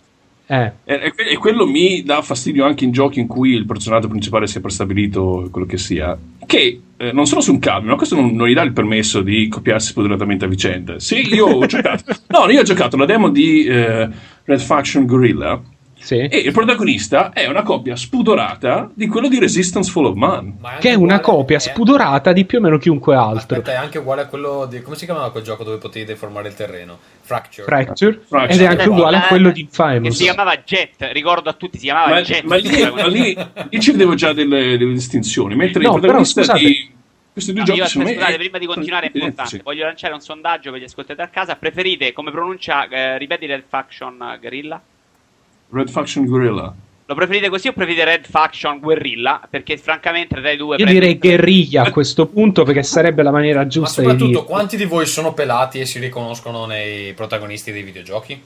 Eh. 0.51 0.71
E, 0.83 1.13
e, 1.15 1.37
quello 1.37 1.65
mi 1.65 2.03
dà 2.03 2.21
fastidio 2.21 2.65
anche 2.65 2.83
in 2.83 2.91
giochi 2.91 3.21
in 3.21 3.27
cui 3.27 3.51
il 3.51 3.65
personaggio 3.65 4.09
principale 4.09 4.47
sia 4.47 4.59
prestabilito, 4.59 5.47
quello 5.49 5.65
che 5.65 5.77
sia, 5.77 6.17
che 6.45 6.81
eh, 6.97 7.13
non 7.13 7.25
sono 7.25 7.39
su 7.39 7.53
un 7.53 7.59
cambio, 7.59 7.91
ma 7.91 7.95
questo 7.95 8.15
non, 8.15 8.35
non, 8.35 8.49
gli 8.49 8.53
dà 8.53 8.61
il 8.61 8.73
permesso 8.73 9.21
di 9.21 9.47
copiarsi 9.47 9.91
spoderatamente 9.91 10.43
a 10.43 10.49
vicenda. 10.49 10.99
Sì, 10.99 11.33
io 11.33 11.45
ho 11.45 11.65
giocato, 11.67 12.03
no, 12.27 12.49
io 12.49 12.59
ho 12.59 12.63
giocato 12.63 12.97
la 12.97 13.05
demo 13.05 13.29
di 13.29 13.63
eh, 13.63 14.09
Red 14.43 14.59
Faction 14.59 15.05
Gorilla 15.05 15.61
sì. 16.01 16.17
E 16.17 16.37
il 16.37 16.51
protagonista 16.51 17.31
è 17.31 17.47
una 17.47 17.63
copia 17.63 17.95
spudorata 17.95 18.89
di 18.93 19.07
quello 19.07 19.27
di 19.27 19.39
Resistance 19.39 19.91
Fall 19.91 20.05
of 20.05 20.15
Man. 20.15 20.57
Che 20.79 20.89
è 20.89 20.93
una 20.93 21.19
copia 21.19 21.57
è... 21.57 21.59
spudorata 21.59 22.33
di 22.33 22.45
più 22.45 22.57
o 22.57 22.61
meno 22.61 22.77
chiunque 22.77 23.15
altro. 23.15 23.57
Aspetta, 23.57 23.71
è 23.71 23.75
anche 23.75 23.99
uguale 23.99 24.21
a 24.21 24.27
quello 24.27 24.65
di. 24.65 24.81
Come 24.81 24.95
si 24.95 25.05
chiamava 25.05 25.31
quel 25.31 25.43
gioco 25.43 25.63
dove 25.63 25.77
potevi 25.77 26.05
deformare 26.05 26.49
il 26.49 26.55
terreno? 26.55 26.97
Fracture. 27.21 27.63
Fracture. 27.63 28.21
Fracture. 28.27 28.53
Ed 28.53 28.61
è 28.61 28.65
anche 28.65 28.89
uguale 28.89 29.17
a 29.17 29.21
quello 29.27 29.51
di 29.51 29.61
Infamous. 29.61 30.09
Che 30.09 30.11
si 30.11 30.23
chiamava 30.23 30.55
Jet, 30.57 31.09
ricordo 31.11 31.49
a 31.49 31.53
tutti, 31.53 31.77
si 31.77 31.85
chiamava 31.85 32.09
ma, 32.09 32.21
Jet. 32.21 32.43
Ma 32.43 32.55
lì, 32.55 32.91
ma 32.91 33.07
lì, 33.07 33.37
lì 33.69 33.79
ci 33.79 33.91
vedevo 33.91 34.15
già 34.15 34.33
delle, 34.33 34.77
delle 34.77 34.93
distinzioni. 34.93 35.55
Mentre 35.55 35.81
no, 35.81 35.93
il 35.93 35.99
protagonista 35.99 36.41
però, 36.41 36.57
di. 36.57 36.99
Questi 37.33 37.53
due 37.53 37.61
no, 37.61 37.67
giochi 37.67 37.87
sono 37.87 38.07
scusate, 38.07 38.35
prima 38.35 38.57
di 38.57 38.65
continuare 38.65 39.05
è 39.05 39.11
importante. 39.13 39.61
Voglio 39.63 39.85
lanciare 39.85 40.13
un 40.13 40.19
sondaggio 40.19 40.69
per 40.69 40.81
gli 40.81 40.83
ascoltatori 40.83 41.25
a 41.25 41.31
casa. 41.31 41.55
Preferite 41.55 42.11
come 42.11 42.29
pronuncia, 42.29 42.89
eh, 42.89 43.17
ripeti 43.17 43.45
Red 43.45 43.63
Faction 43.69 44.37
Guerrilla? 44.37 44.81
Red 45.71 45.89
Faction 45.89 46.25
Guerrilla. 46.25 46.73
Lo 47.05 47.15
preferite 47.15 47.49
così 47.49 47.67
o 47.67 47.73
preferite 47.73 48.05
Red 48.05 48.25
Faction 48.25 48.79
Guerrilla? 48.79 49.45
Perché 49.49 49.77
francamente 49.77 50.39
tra 50.39 50.51
i 50.51 50.55
due... 50.55 50.77
Io 50.77 50.85
direi 50.85 51.17
guerriglia 51.17 51.83
a 51.83 51.91
questo 51.91 52.27
punto 52.27 52.63
perché 52.63 52.83
sarebbe 52.83 53.21
la 53.21 53.31
maniera 53.31 53.67
giusta 53.67 54.01
Ma 54.01 54.09
soprattutto, 54.09 54.39
di 54.39 54.45
quanti 54.45 54.77
di 54.77 54.85
voi 54.85 55.05
sono 55.05 55.33
pelati 55.33 55.79
e 55.79 55.85
si 55.85 55.99
riconoscono 55.99 56.65
nei 56.65 57.13
protagonisti 57.13 57.71
dei 57.71 57.83
videogiochi? 57.83 58.41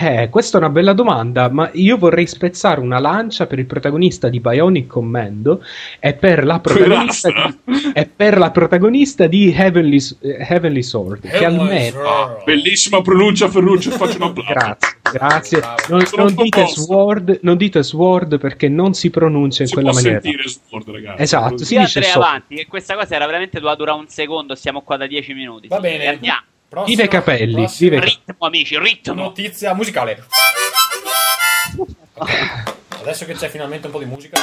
Eh, 0.00 0.28
questa 0.28 0.58
è 0.58 0.60
una 0.60 0.70
bella 0.70 0.92
domanda, 0.92 1.50
ma 1.50 1.68
io 1.72 1.96
vorrei 1.96 2.26
spezzare 2.28 2.80
una 2.80 3.00
lancia 3.00 3.46
per 3.46 3.58
il 3.58 3.66
protagonista 3.66 4.28
di 4.28 4.38
Bionic 4.38 4.86
Commando 4.86 5.64
e 5.98 6.14
per 6.14 6.44
la 6.44 6.60
protagonista, 6.60 7.28
di, 7.30 7.92
e 7.92 8.06
per 8.06 8.38
la 8.38 8.52
protagonista 8.52 9.26
di 9.26 9.52
Heavenly, 9.52 9.98
eh, 10.20 10.46
Heavenly 10.48 10.82
Sword. 10.82 11.24
Heavenly 11.24 11.38
che 11.38 11.44
almeno. 11.44 12.08
Ah, 12.08 12.42
bellissima 12.44 13.02
pronuncia, 13.02 13.48
Ferruccio. 13.48 13.90
Faccio 13.90 14.16
un 14.18 14.22
applauso. 14.22 14.52
Grazie. 14.52 14.96
Grazie. 15.10 15.60
Non, 15.88 16.04
non, 16.16 16.34
dite 16.34 16.66
sword, 16.66 17.38
non, 17.42 17.56
dite 17.56 17.82
sword, 17.82 18.38
perché 18.38 18.68
non 18.68 18.94
si 18.94 19.10
pronuncia 19.10 19.62
in 19.62 19.68
si 19.68 19.74
quella 19.74 19.92
maniera. 19.92 20.20
Sword, 20.20 20.90
ragazzi. 20.90 21.22
Esatto, 21.22 21.64
si 21.64 21.76
dice 21.76 21.98
andrei 21.98 22.14
avanti, 22.14 22.54
che 22.54 22.66
questa 22.66 22.94
cosa 22.94 23.14
era 23.16 23.26
veramente 23.26 23.58
doveva 23.58 23.74
durare 23.74 23.98
un 23.98 24.08
secondo, 24.08 24.54
siamo 24.54 24.82
qua 24.82 24.96
da 24.96 25.08
dieci 25.08 25.32
minuti. 25.32 25.66
Va 25.66 25.80
bene. 25.80 26.06
andiamo. 26.06 26.42
Prossima, 26.68 26.96
vive 26.96 27.08
capelli. 27.08 27.66
Vive... 27.78 28.00
Ritmo, 28.00 28.46
amici, 28.46 28.78
ritmo. 28.78 29.14
Notizia 29.14 29.74
musicale. 29.74 30.22
Adesso 33.00 33.24
che 33.24 33.32
c'è 33.32 33.48
finalmente 33.48 33.86
un 33.86 33.92
po' 33.92 34.00
di 34.00 34.04
musica. 34.04 34.38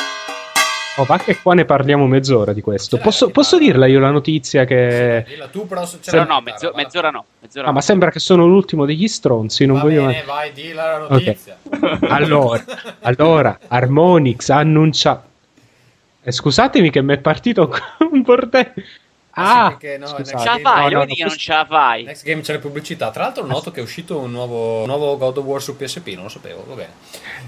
Oh, 0.97 1.05
ma 1.07 1.19
che 1.19 1.37
qua 1.39 1.53
ne 1.53 1.65
parliamo 1.65 2.07
mezz'ora 2.07 2.51
di 2.51 2.61
questo. 2.61 2.97
Posso, 2.97 3.29
posso 3.29 3.59
dirla 3.59 3.85
io 3.85 3.99
la 3.99 4.09
notizia 4.09 4.63
che. 4.63 5.23
Sì, 5.27 5.33
dilla 5.33 5.47
tu, 5.49 5.67
però. 5.67 5.85
Se... 5.85 5.99
No, 6.13 6.23
no, 6.23 6.41
mezzo, 6.41 6.71
mezz'ora 6.73 7.11
no. 7.11 7.25
Mezz'ora 7.41 7.65
ah, 7.65 7.67
no. 7.67 7.73
ma 7.73 7.81
sembra 7.81 8.09
che 8.09 8.19
sono 8.19 8.47
l'ultimo 8.47 8.85
degli 8.85 9.07
stronzi. 9.07 9.65
Non 9.65 9.75
Va 9.75 9.81
voglio. 9.83 10.05
Bene, 10.05 10.23
vai, 10.23 10.51
dilla 10.51 10.97
la 10.97 11.07
notizia. 11.07 11.57
Okay. 11.63 11.97
allora, 12.09 12.63
allora, 13.01 13.59
Harmonix 13.67 14.49
annuncia. 14.49 15.23
Eh, 16.23 16.31
scusatemi 16.31 16.89
che 16.89 17.01
mi 17.03 17.13
è 17.13 17.17
partito 17.19 17.71
un 18.09 18.21
bordello. 18.21 18.73
Ah, 19.37 19.75
perché 19.77 19.97
no, 19.97 20.07
ce 20.07 20.33
la 20.33 20.59
fai, 20.61 20.91
no, 20.91 20.99
no, 20.99 21.05
non 21.05 21.29
ce 21.29 21.51
la 21.51 21.65
fai. 21.65 22.03
Next 22.03 22.23
Game 22.23 22.41
c'è 22.41 22.53
le 22.53 22.59
pubblicità. 22.59 23.11
Tra 23.11 23.23
l'altro 23.23 23.45
noto 23.45 23.69
che 23.69 23.81
è 23.81 23.83
uscito 23.83 24.17
un 24.17 24.31
nuovo, 24.31 24.85
nuovo 24.85 25.17
God 25.17 25.37
of 25.37 25.45
War 25.45 25.61
su 25.61 25.75
PSP, 25.75 26.07
non 26.13 26.23
lo 26.23 26.29
sapevo, 26.29 26.63
va 26.67 26.75
bene. 26.75 26.91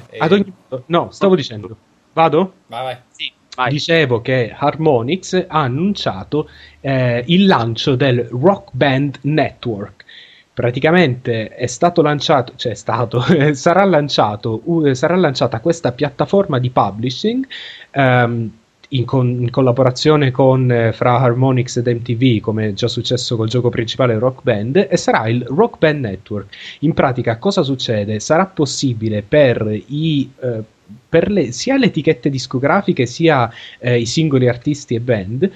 E... 0.09 0.17
Ad 0.19 0.31
ogni... 0.31 0.53
No, 0.87 1.11
stavo 1.11 1.35
dicendo. 1.35 1.75
Vado? 2.11 2.53
Vai, 2.67 2.83
vai. 2.83 2.97
Sì. 3.11 3.31
Vai. 3.55 3.71
Dicevo 3.71 4.21
che 4.21 4.53
Harmonix 4.55 5.45
ha 5.47 5.61
annunciato 5.61 6.49
eh, 6.81 7.23
il 7.25 7.47
lancio 7.47 7.95
del 7.95 8.27
Rock 8.29 8.69
Band 8.71 9.19
Network. 9.21 10.05
Praticamente 10.53 11.49
è 11.49 11.67
stato 11.67 12.01
lanciato, 12.01 12.53
cioè 12.55 12.73
è 12.73 12.75
stato, 12.75 13.23
sarà, 13.53 13.83
lanciato, 13.85 14.61
uh, 14.63 14.93
sarà 14.93 15.15
lanciata 15.15 15.59
questa 15.59 15.91
piattaforma 15.91 16.59
di 16.59 16.69
publishing 16.69 17.47
um, 17.93 18.51
in, 18.89 19.05
con, 19.05 19.27
in, 19.41 19.49
collaborazione 19.49 20.31
con, 20.31 20.71
eh, 20.71 20.93
fra 20.93 21.19
Harmonix 21.19 21.77
ed 21.77 21.87
MTV, 21.87 22.39
come 22.39 22.69
è 22.69 22.73
già 22.73 22.87
successo 22.87 23.35
col 23.35 23.49
gioco 23.49 23.69
principale 23.69 24.17
Rock 24.17 24.43
Band, 24.43 24.87
e 24.89 24.97
sarà 24.97 25.27
il 25.27 25.43
Rock 25.43 25.77
Band 25.77 25.99
Network. 26.01 26.55
In 26.79 26.93
pratica, 26.93 27.37
cosa 27.37 27.63
succede? 27.63 28.19
Sarà 28.19 28.45
possibile 28.45 29.23
per 29.23 29.67
i 29.87 30.29
eh, 30.39 30.63
per 31.09 31.29
le, 31.29 31.51
sia 31.51 31.77
le 31.77 31.87
etichette 31.87 32.29
discografiche 32.29 33.05
sia 33.05 33.51
eh, 33.79 33.99
i 33.99 34.05
singoli 34.05 34.47
artisti 34.47 34.95
e 34.95 35.01
band 35.01 35.51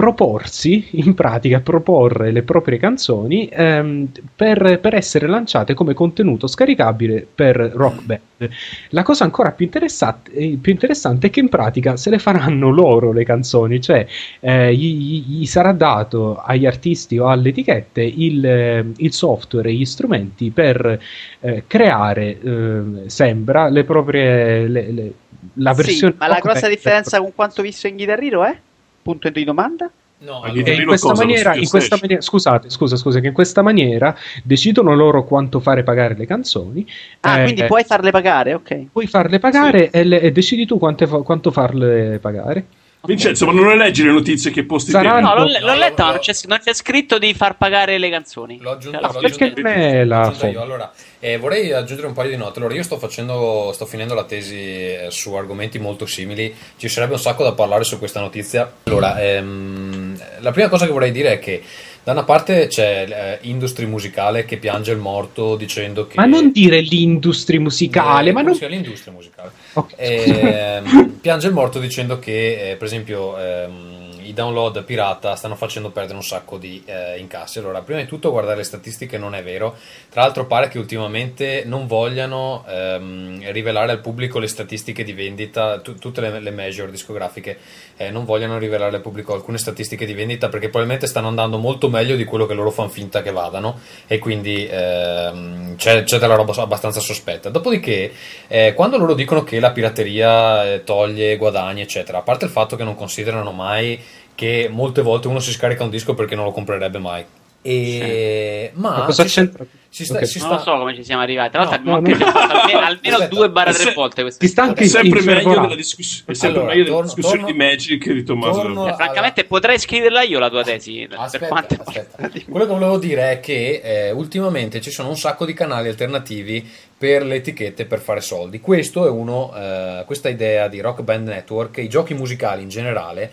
proporsi, 0.00 0.86
in 0.92 1.12
pratica 1.12 1.60
proporre 1.60 2.30
le 2.30 2.42
proprie 2.42 2.78
canzoni 2.78 3.50
ehm, 3.52 4.08
per, 4.34 4.78
per, 4.80 4.94
essere 4.94 5.26
lanciate 5.26 5.74
come 5.74 5.92
contenuto 5.92 6.46
scaricabile 6.46 7.26
per 7.34 7.56
Rock 7.56 8.02
Band. 8.04 8.50
La 8.88 9.02
cosa 9.02 9.24
ancora 9.24 9.52
più 9.52 9.66
interessante, 9.66 10.30
eh, 10.32 10.56
più 10.58 10.72
interessante 10.72 11.26
è 11.26 11.30
che 11.30 11.40
in 11.40 11.50
pratica 11.50 11.98
se 11.98 12.08
le 12.08 12.18
faranno 12.18 12.70
loro 12.70 13.12
le 13.12 13.24
canzoni, 13.24 13.78
cioè 13.78 14.06
eh, 14.40 14.74
gli, 14.74 15.22
gli, 15.22 15.44
sarà 15.44 15.72
dato 15.72 16.36
agli 16.42 16.64
artisti 16.64 17.18
o 17.18 17.28
alle 17.28 17.50
etichette 17.50 18.00
il, 18.00 18.46
eh, 18.46 18.86
il 18.96 19.12
software 19.12 19.68
e 19.68 19.74
gli 19.74 19.84
strumenti 19.84 20.48
per 20.50 20.98
eh, 21.40 21.64
creare, 21.66 22.40
ehm, 22.40 23.06
sembra, 23.06 23.68
le 23.68 23.84
proprie... 23.84 24.66
Le, 24.66 24.92
le, 24.92 25.12
la 25.54 25.74
versione 25.74 26.12
sì, 26.12 26.18
ma 26.18 26.26
la 26.26 26.38
grossa 26.38 26.68
differenza 26.68 27.18
con 27.18 27.34
quanto 27.34 27.60
visto 27.60 27.86
in 27.86 27.96
Guitar 27.96 28.22
Hero 28.22 28.44
è? 28.44 28.56
Punto 29.02 29.28
di 29.28 29.44
domanda? 29.44 29.90
No, 30.22 30.42
allora, 30.42 30.72
in 30.72 30.84
questa, 30.84 31.14
maniera, 31.14 31.54
in 31.54 31.66
questa 31.66 31.96
maniera, 31.98 32.20
scusate, 32.20 32.68
scusa, 32.68 32.96
scusa, 32.96 33.20
che 33.20 33.28
in 33.28 33.32
questa 33.32 33.62
maniera 33.62 34.14
decidono 34.42 34.94
loro 34.94 35.24
quanto 35.24 35.60
fare 35.60 35.82
pagare 35.82 36.14
le 36.14 36.26
canzoni. 36.26 36.86
Ah, 37.20 37.38
eh, 37.38 37.44
quindi 37.44 37.64
puoi 37.64 37.84
farle 37.84 38.10
pagare, 38.10 38.52
ok. 38.52 38.86
Puoi 38.92 39.06
farle 39.06 39.38
pagare 39.38 39.88
sì. 39.90 39.96
e, 39.96 40.04
le, 40.04 40.20
e, 40.20 40.30
decidi 40.30 40.66
tu 40.66 40.78
quante, 40.78 41.06
quanto 41.06 41.50
farle 41.50 42.18
pagare. 42.20 42.66
Vincenzo, 43.02 43.46
ma 43.46 43.52
non 43.52 43.66
le 43.66 43.76
leggi 43.76 44.02
le 44.02 44.12
notizie 44.12 44.50
che 44.50 44.64
posti 44.64 44.90
Saranno... 44.90 45.28
No, 45.28 45.34
l'ho, 45.34 45.58
l'ho 45.58 45.74
letta, 45.74 46.04
no, 46.04 46.10
non, 46.10 46.18
c'è, 46.18 46.34
non, 46.46 46.58
c'è, 46.62 46.74
scritto 46.74 47.18
di 47.18 47.32
far 47.32 47.56
pagare 47.56 47.96
le 47.96 48.10
canzoni. 48.10 48.58
L'ho 48.60 48.72
aggiunto, 48.72 49.00
cioè, 49.00 49.12
l'ho 49.12 49.20
perché 49.20 49.62
me 49.62 50.04
la 50.04 50.34
io. 50.42 50.60
Allora, 50.60 50.92
eh, 51.18 51.38
vorrei 51.38 51.72
aggiungere 51.72 52.08
un 52.08 52.12
paio 52.12 52.28
di 52.28 52.36
note. 52.36 52.58
Allora, 52.58 52.74
io 52.74 52.82
sto 52.82 52.98
facendo, 52.98 53.70
sto 53.72 53.86
finendo 53.86 54.12
la 54.12 54.24
tesi 54.24 54.56
eh, 54.56 55.06
su 55.08 55.32
argomenti 55.32 55.78
molto 55.78 56.04
simili. 56.04 56.54
Ci 56.76 56.88
sarebbe 56.88 57.14
un 57.14 57.20
sacco 57.20 57.42
da 57.42 57.52
parlare 57.52 57.84
su 57.84 57.98
questa 57.98 58.20
notizia. 58.20 58.70
Allora, 58.82 59.18
ehm, 59.18 60.18
la 60.40 60.50
prima 60.50 60.68
cosa 60.68 60.84
che 60.84 60.92
vorrei 60.92 61.10
dire 61.10 61.32
è 61.32 61.38
che 61.38 61.62
da 62.02 62.12
una 62.12 62.24
parte 62.24 62.66
c'è 62.66 63.38
eh, 63.42 63.48
Industry 63.48 63.84
Musicale 63.84 64.44
che 64.44 64.56
piange 64.56 64.92
il 64.92 64.98
morto 64.98 65.56
dicendo 65.56 66.06
che... 66.06 66.14
Ma 66.16 66.24
non 66.24 66.50
dire 66.50 66.80
l'industry 66.80 67.58
musicale, 67.58 68.30
eh, 68.30 68.32
ma 68.32 68.42
non... 68.42 68.56
l'industria 68.58 69.12
musicale. 69.12 69.50
Okay. 69.74 69.96
Eh, 69.98 70.82
piange 71.20 71.48
il 71.48 71.52
morto 71.52 71.78
dicendo 71.78 72.18
che, 72.18 72.70
eh, 72.70 72.76
per 72.76 72.86
esempio, 72.86 73.38
ehm, 73.38 73.99
i 74.30 74.32
download 74.32 74.84
pirata 74.84 75.34
stanno 75.34 75.56
facendo 75.56 75.90
perdere 75.90 76.16
un 76.16 76.22
sacco 76.22 76.56
di 76.56 76.82
eh, 76.86 77.18
incassi. 77.18 77.58
Allora, 77.58 77.82
prima 77.82 78.00
di 78.00 78.06
tutto 78.06 78.30
guardare 78.30 78.58
le 78.58 78.62
statistiche 78.62 79.18
non 79.18 79.34
è 79.34 79.42
vero. 79.42 79.76
Tra 80.08 80.22
l'altro 80.22 80.46
pare 80.46 80.68
che 80.68 80.78
ultimamente 80.78 81.64
non 81.66 81.86
vogliano 81.86 82.64
ehm, 82.66 83.50
rivelare 83.50 83.92
al 83.92 84.00
pubblico 84.00 84.38
le 84.38 84.46
statistiche 84.46 85.02
di 85.04 85.12
vendita, 85.12 85.80
t- 85.80 85.98
tutte 85.98 86.20
le, 86.20 86.38
le 86.38 86.50
major 86.50 86.90
discografiche 86.90 87.58
eh, 87.96 88.10
non 88.10 88.24
vogliono 88.24 88.56
rivelare 88.58 88.96
al 88.96 89.02
pubblico 89.02 89.34
alcune 89.34 89.58
statistiche 89.58 90.06
di 90.06 90.14
vendita 90.14 90.48
perché 90.48 90.68
probabilmente 90.68 91.06
stanno 91.06 91.28
andando 91.28 91.58
molto 91.58 91.88
meglio 91.88 92.14
di 92.16 92.24
quello 92.24 92.46
che 92.46 92.54
loro 92.54 92.70
fanno 92.70 92.88
finta 92.88 93.22
che 93.22 93.32
vadano 93.32 93.80
e 94.06 94.18
quindi 94.18 94.66
ehm, 94.70 95.76
c'è, 95.76 96.04
c'è, 96.04 96.18
della 96.18 96.36
roba 96.36 96.52
abbastanza 96.62 97.00
sospetta. 97.00 97.50
Dopodiché, 97.50 98.12
eh, 98.46 98.74
quando 98.74 98.96
loro 98.96 99.14
dicono 99.14 99.42
che 99.42 99.58
la 99.58 99.72
pirateria 99.72 100.72
eh, 100.72 100.84
toglie 100.84 101.36
guadagni, 101.36 101.80
eccetera, 101.80 102.18
a 102.18 102.22
parte 102.22 102.44
il 102.44 102.50
fatto 102.52 102.76
che 102.76 102.84
non 102.84 102.94
considerano 102.94 103.50
mai 103.50 104.00
che 104.40 104.70
molte 104.72 105.02
volte 105.02 105.28
uno 105.28 105.38
si 105.38 105.52
scarica 105.52 105.84
un 105.84 105.90
disco 105.90 106.14
perché 106.14 106.34
non 106.34 106.46
lo 106.46 106.50
comprerebbe 106.50 106.96
mai. 106.96 107.22
E... 107.60 108.70
Sì. 108.72 108.80
Ma, 108.80 108.96
ma 108.96 109.04
cosa 109.04 109.24
c'entra? 109.24 109.66
Si 109.90 110.06
sta, 110.06 110.14
okay. 110.14 110.26
si 110.26 110.38
sta... 110.38 110.48
Non 110.48 110.56
lo 110.56 110.62
so 110.62 110.78
come 110.78 110.94
ci 110.94 111.04
siamo 111.04 111.20
arrivati. 111.20 111.50
Tra 111.50 111.64
l'altro, 111.64 111.82
no, 111.82 111.96
abbiamo 111.96 112.24
no, 112.24 112.30
no. 112.32 112.40
almeno, 112.40 112.78
almeno 112.78 113.28
due 113.28 113.50
barra 113.50 113.74
tre 113.74 113.92
volte. 113.92 114.24
Ti 114.24 114.46
sta 114.46 114.62
anche 114.62 114.84
è 114.84 114.86
sempre 114.86 115.20
meglio 115.20 115.60
della, 115.60 115.74
discuss- 115.74 116.24
è 116.24 116.32
sempre 116.32 116.60
allora, 116.60 116.74
meglio 116.74 116.86
torno, 116.86 117.02
discussione 117.02 117.36
torno, 117.40 117.52
di 117.52 117.58
Magic 117.58 118.12
di 118.12 118.22
Tommaso. 118.22 118.60
Torno, 118.62 118.88
eh, 118.88 118.94
francamente, 118.94 119.44
potrei 119.44 119.78
scriverla 119.78 120.22
io 120.22 120.38
la 120.38 120.48
tua 120.48 120.62
tesi. 120.62 121.06
Aspetta, 121.10 121.46
quante... 121.48 121.78
aspetta. 121.84 122.30
Quello 122.48 122.64
che 122.64 122.72
volevo 122.72 122.96
dire 122.96 123.32
è 123.32 123.40
che 123.40 123.82
eh, 123.84 124.10
ultimamente 124.12 124.80
ci 124.80 124.90
sono 124.90 125.10
un 125.10 125.18
sacco 125.18 125.44
di 125.44 125.52
canali 125.52 125.88
alternativi 125.88 126.66
per 126.96 127.24
le 127.24 127.34
etichette 127.34 127.84
per 127.84 127.98
fare 127.98 128.22
soldi. 128.22 128.60
Questo 128.60 129.04
è 129.04 129.10
uno, 129.10 129.52
eh, 129.54 130.04
questa 130.06 130.30
idea 130.30 130.66
di 130.68 130.80
Rock 130.80 131.02
Band 131.02 131.28
Network, 131.28 131.76
i 131.76 131.88
giochi 131.88 132.14
musicali 132.14 132.62
in 132.62 132.70
generale 132.70 133.30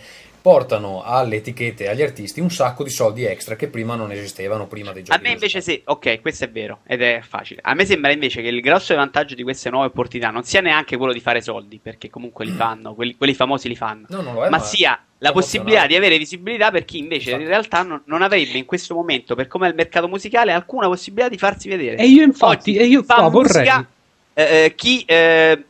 portano 0.48 1.04
alle 1.04 1.36
etichette 1.36 1.84
e 1.84 1.88
agli 1.90 2.02
artisti 2.02 2.40
un 2.40 2.50
sacco 2.50 2.86
di 2.86 2.90
soldi 2.90 3.26
extra 3.26 3.58
che 3.58 3.68
prima 3.68 3.96
non 3.96 4.14
esistevano 4.14 4.66
prima 4.66 4.94
dei 4.94 5.04
giochi. 5.04 5.20
A 5.20 5.22
me 5.22 5.32
invece 5.32 5.60
sì, 5.60 5.82
ok, 5.84 6.22
questo 6.22 6.46
è 6.46 6.50
vero 6.50 6.80
ed 6.88 7.02
è 7.02 7.20
facile. 7.22 7.60
A 7.64 7.74
me 7.74 7.84
sembra 7.84 8.14
invece 8.14 8.42
che 8.42 8.48
il 8.48 8.62
grosso 8.62 8.96
vantaggio 8.96 9.36
di 9.36 9.44
queste 9.44 9.70
nuove 9.70 9.88
opportunità 9.88 10.30
non 10.30 10.44
sia 10.44 10.62
neanche 10.62 10.96
quello 10.96 11.12
di 11.12 11.20
fare 11.20 11.42
soldi, 11.42 11.82
perché 11.84 12.10
comunque 12.10 12.46
li 12.46 12.52
fanno, 12.52 12.94
quelli, 12.94 13.18
quelli 13.18 13.34
famosi 13.34 13.68
li 13.68 13.76
fanno, 13.76 14.06
no, 14.08 14.22
no, 14.22 14.46
è, 14.46 14.50
ma, 14.50 14.58
ma 14.58 14.60
sia 14.60 14.98
la 15.18 15.34
possibilità 15.34 15.86
di 15.86 15.98
avere 15.98 16.18
visibilità 16.18 16.72
per 16.72 16.86
chi 16.86 17.00
invece 17.00 17.32
infatti. 17.32 17.44
in 17.44 17.50
realtà 17.50 17.82
non, 17.82 18.02
non, 18.06 18.22
avrebbe 18.22 18.58
in 18.58 18.64
questo 18.64 18.94
momento, 18.94 19.36
per 19.36 19.48
come 19.48 19.66
è 19.66 19.70
il 19.72 19.76
mercato 19.76 20.08
musicale, 20.08 20.54
alcuna 20.54 20.88
possibilità 20.88 21.28
di 21.28 21.38
farsi 21.38 21.68
vedere. 21.68 21.98
E 21.98 22.08
io 22.08 22.24
infatti, 22.24 22.70
Oggi, 22.70 22.80
e 22.80 22.86
io 22.86 23.04
qua 23.04 23.28
vorrei... 23.28 23.66
Musica, 23.66 23.82
eh, 23.82 23.97
eh, 24.40 24.74
chi 24.76 25.04
eh, 25.08 25.66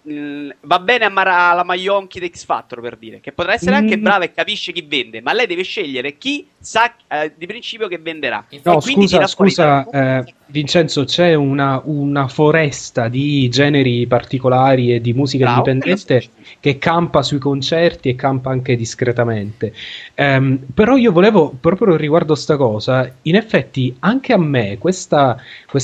va 0.60 0.80
bene 0.80 1.06
a 1.06 1.10
Mara- 1.10 1.52
alla 1.52 1.64
Maionchi 1.64 2.20
di 2.20 2.30
X 2.30 2.44
Factor 2.44 2.82
per 2.82 2.98
dire 2.98 3.22
che 3.22 3.32
potrà 3.32 3.54
essere 3.54 3.78
anche 3.78 3.96
mm. 3.96 4.04
brava 4.04 4.26
e 4.26 4.34
capisce 4.34 4.74
chi 4.74 4.82
vende, 4.82 5.22
ma 5.22 5.32
lei 5.32 5.48
deve 5.48 5.64
scegliere 5.64 6.18
chi 6.18 6.46
sa 6.60 6.94
eh, 7.08 7.32
di 7.38 7.46
principio 7.46 7.88
che 7.88 7.98
venderà. 7.98 8.46
No, 8.64 8.82
scusa, 8.82 9.26
scusa 9.26 9.90
eh, 9.90 10.34
Vincenzo, 10.50 11.04
c'è 11.04 11.34
una, 11.34 11.82
una, 11.84 12.28
foresta 12.28 13.08
di 13.08 13.50
generi 13.50 14.08
particolari 14.08 14.94
e 14.94 15.02
di 15.02 15.14
musica 15.14 15.46
Bravo, 15.46 15.70
indipendente 15.70 16.24
che 16.60 16.78
campa 16.78 17.22
sui 17.22 17.38
concerti 17.38 18.10
e 18.10 18.16
campa 18.16 18.50
anche 18.50 18.76
discretamente. 18.76 19.74
Um, 20.16 20.60
però 20.74 20.96
io 20.96 21.12
volevo, 21.12 21.54
proprio 21.60 21.96
riguardo 21.96 22.34
sta 22.36 22.56
cosa, 22.56 23.12
in 23.24 23.36
effetti 23.36 23.96
anche 24.00 24.34
a 24.34 24.38
me 24.38 24.78
questa 24.78 25.38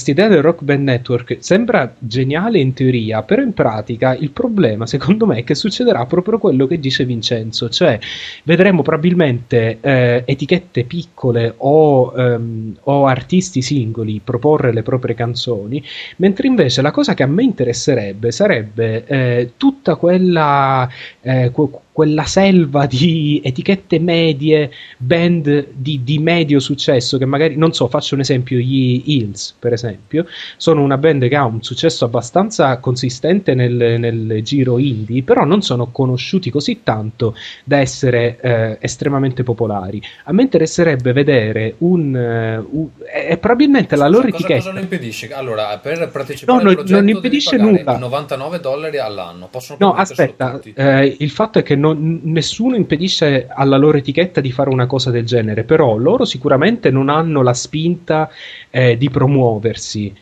idea 0.06 0.28
del 0.28 0.42
Rock 0.42 0.64
Band 0.64 0.84
Network 0.84 1.38
sembra 1.40 1.94
geniale 2.00 2.60
in 2.60 2.74
teoria, 2.74 3.24
però 3.24 3.42
in 3.42 3.54
pratica 3.54 4.16
il 4.16 4.32
problema 4.32 4.86
secondo 4.86 5.26
me 5.26 5.40
è 5.40 5.44
che 5.44 5.56
succederà 5.56 6.06
proprio 6.06 6.38
quello 6.38 6.68
che 6.68 6.80
dice 6.80 7.06
Vincenzo, 7.06 7.70
cioè 7.70 8.00
vedremo 8.44 8.82
probabilmente 8.82 9.78
eh, 9.82 10.24
etichette 10.26 10.84
piccole 10.86 11.54
o, 11.58 12.14
um, 12.16 12.76
o, 12.84 13.06
artisti 13.06 13.62
singoli 13.62 14.22
proporre 14.54 14.74
le 14.74 14.84
proprie 14.84 15.16
canzoni, 15.16 15.84
mentre 16.18 16.48
invece 16.48 16.82
la 16.82 16.92
cosa 16.92 17.14
che 17.14 17.24
a 17.24 17.28
me 17.28 17.44
interesserebbe 17.44 18.32
sarebbe 18.32 19.06
eh, 19.06 19.52
tutta 19.58 19.96
quella, 19.96 20.88
eh, 21.22 21.52
quella 21.92 22.24
selva 22.24 22.86
di 22.86 23.42
etichette 23.44 24.00
medie, 24.00 24.72
band 24.98 25.68
di, 25.74 26.02
di, 26.04 26.20
medio 26.20 26.60
successo, 26.60 27.18
che 27.18 27.26
magari, 27.26 27.56
non 27.56 27.74
so, 27.74 27.88
faccio 27.88 28.16
un 28.16 28.22
esempio, 28.22 28.58
gli 28.58 29.02
Hills, 29.06 29.56
per 29.58 29.74
esempio, 29.74 30.26
sono 30.58 30.82
una 30.82 30.98
band 30.98 31.28
che 31.28 31.36
ha 31.36 31.46
un 31.46 31.62
successo 31.64 32.06
abbastanza 32.06 32.78
consistente 32.78 33.54
nel, 33.56 34.00
nel 34.00 34.42
giro 34.44 34.78
indie, 34.78 35.24
però 35.24 35.46
non 35.46 35.62
sono 35.62 35.88
conosciuti 35.88 36.50
così 36.50 36.82
tanto 36.84 37.36
da 37.64 37.80
essere 37.80 38.40
eh, 38.40 38.78
estremamente 38.80 39.44
popolari. 39.44 40.02
A 40.26 40.34
me 40.34 40.44
interesserebbe 40.44 41.12
vedere 41.14 41.76
un... 41.80 42.02
Uh, 42.14 42.78
un 42.78 42.90
e 43.14 43.38
probabilmente 43.38 43.96
la 43.96 44.08
loro 44.08 44.28
cosa. 44.48 44.60
Cosa 44.60 44.72
lo 44.72 44.80
impedisce? 44.80 45.34
Allora, 45.34 45.78
per 45.78 46.10
partecipare 46.10 46.64
no, 46.64 46.72
non, 46.72 46.84
non 46.86 47.10
impedisce 47.10 47.58
nulla. 47.58 47.98
99 47.98 48.60
dollari 48.60 48.98
all'anno. 48.98 49.48
Possono 49.50 49.78
no, 49.80 49.94
aspetta, 49.94 50.60
eh, 50.76 51.16
il 51.20 51.30
fatto 51.30 51.60
è 51.60 51.64
che 51.64 51.76
non, 51.76 52.22
nessuno 52.24 52.76
impedisce 52.76 53.48
alla 53.50 53.78
loro 53.78 53.98
etichetta 53.98 54.42
di 54.42 54.52
fare 54.52 54.70
una 54.70 54.86
cosa 54.86 55.12
del 55.12 55.26
genere, 55.26 55.64
però 55.64 55.98
loro 55.98 56.26
sicuramente 56.26 56.92
non 56.92 57.10
hanno 57.10 57.42
la 57.42 57.54
spinta 57.54 58.30
eh, 58.70 58.98
di 58.98 59.10
promuoversi 59.10 60.14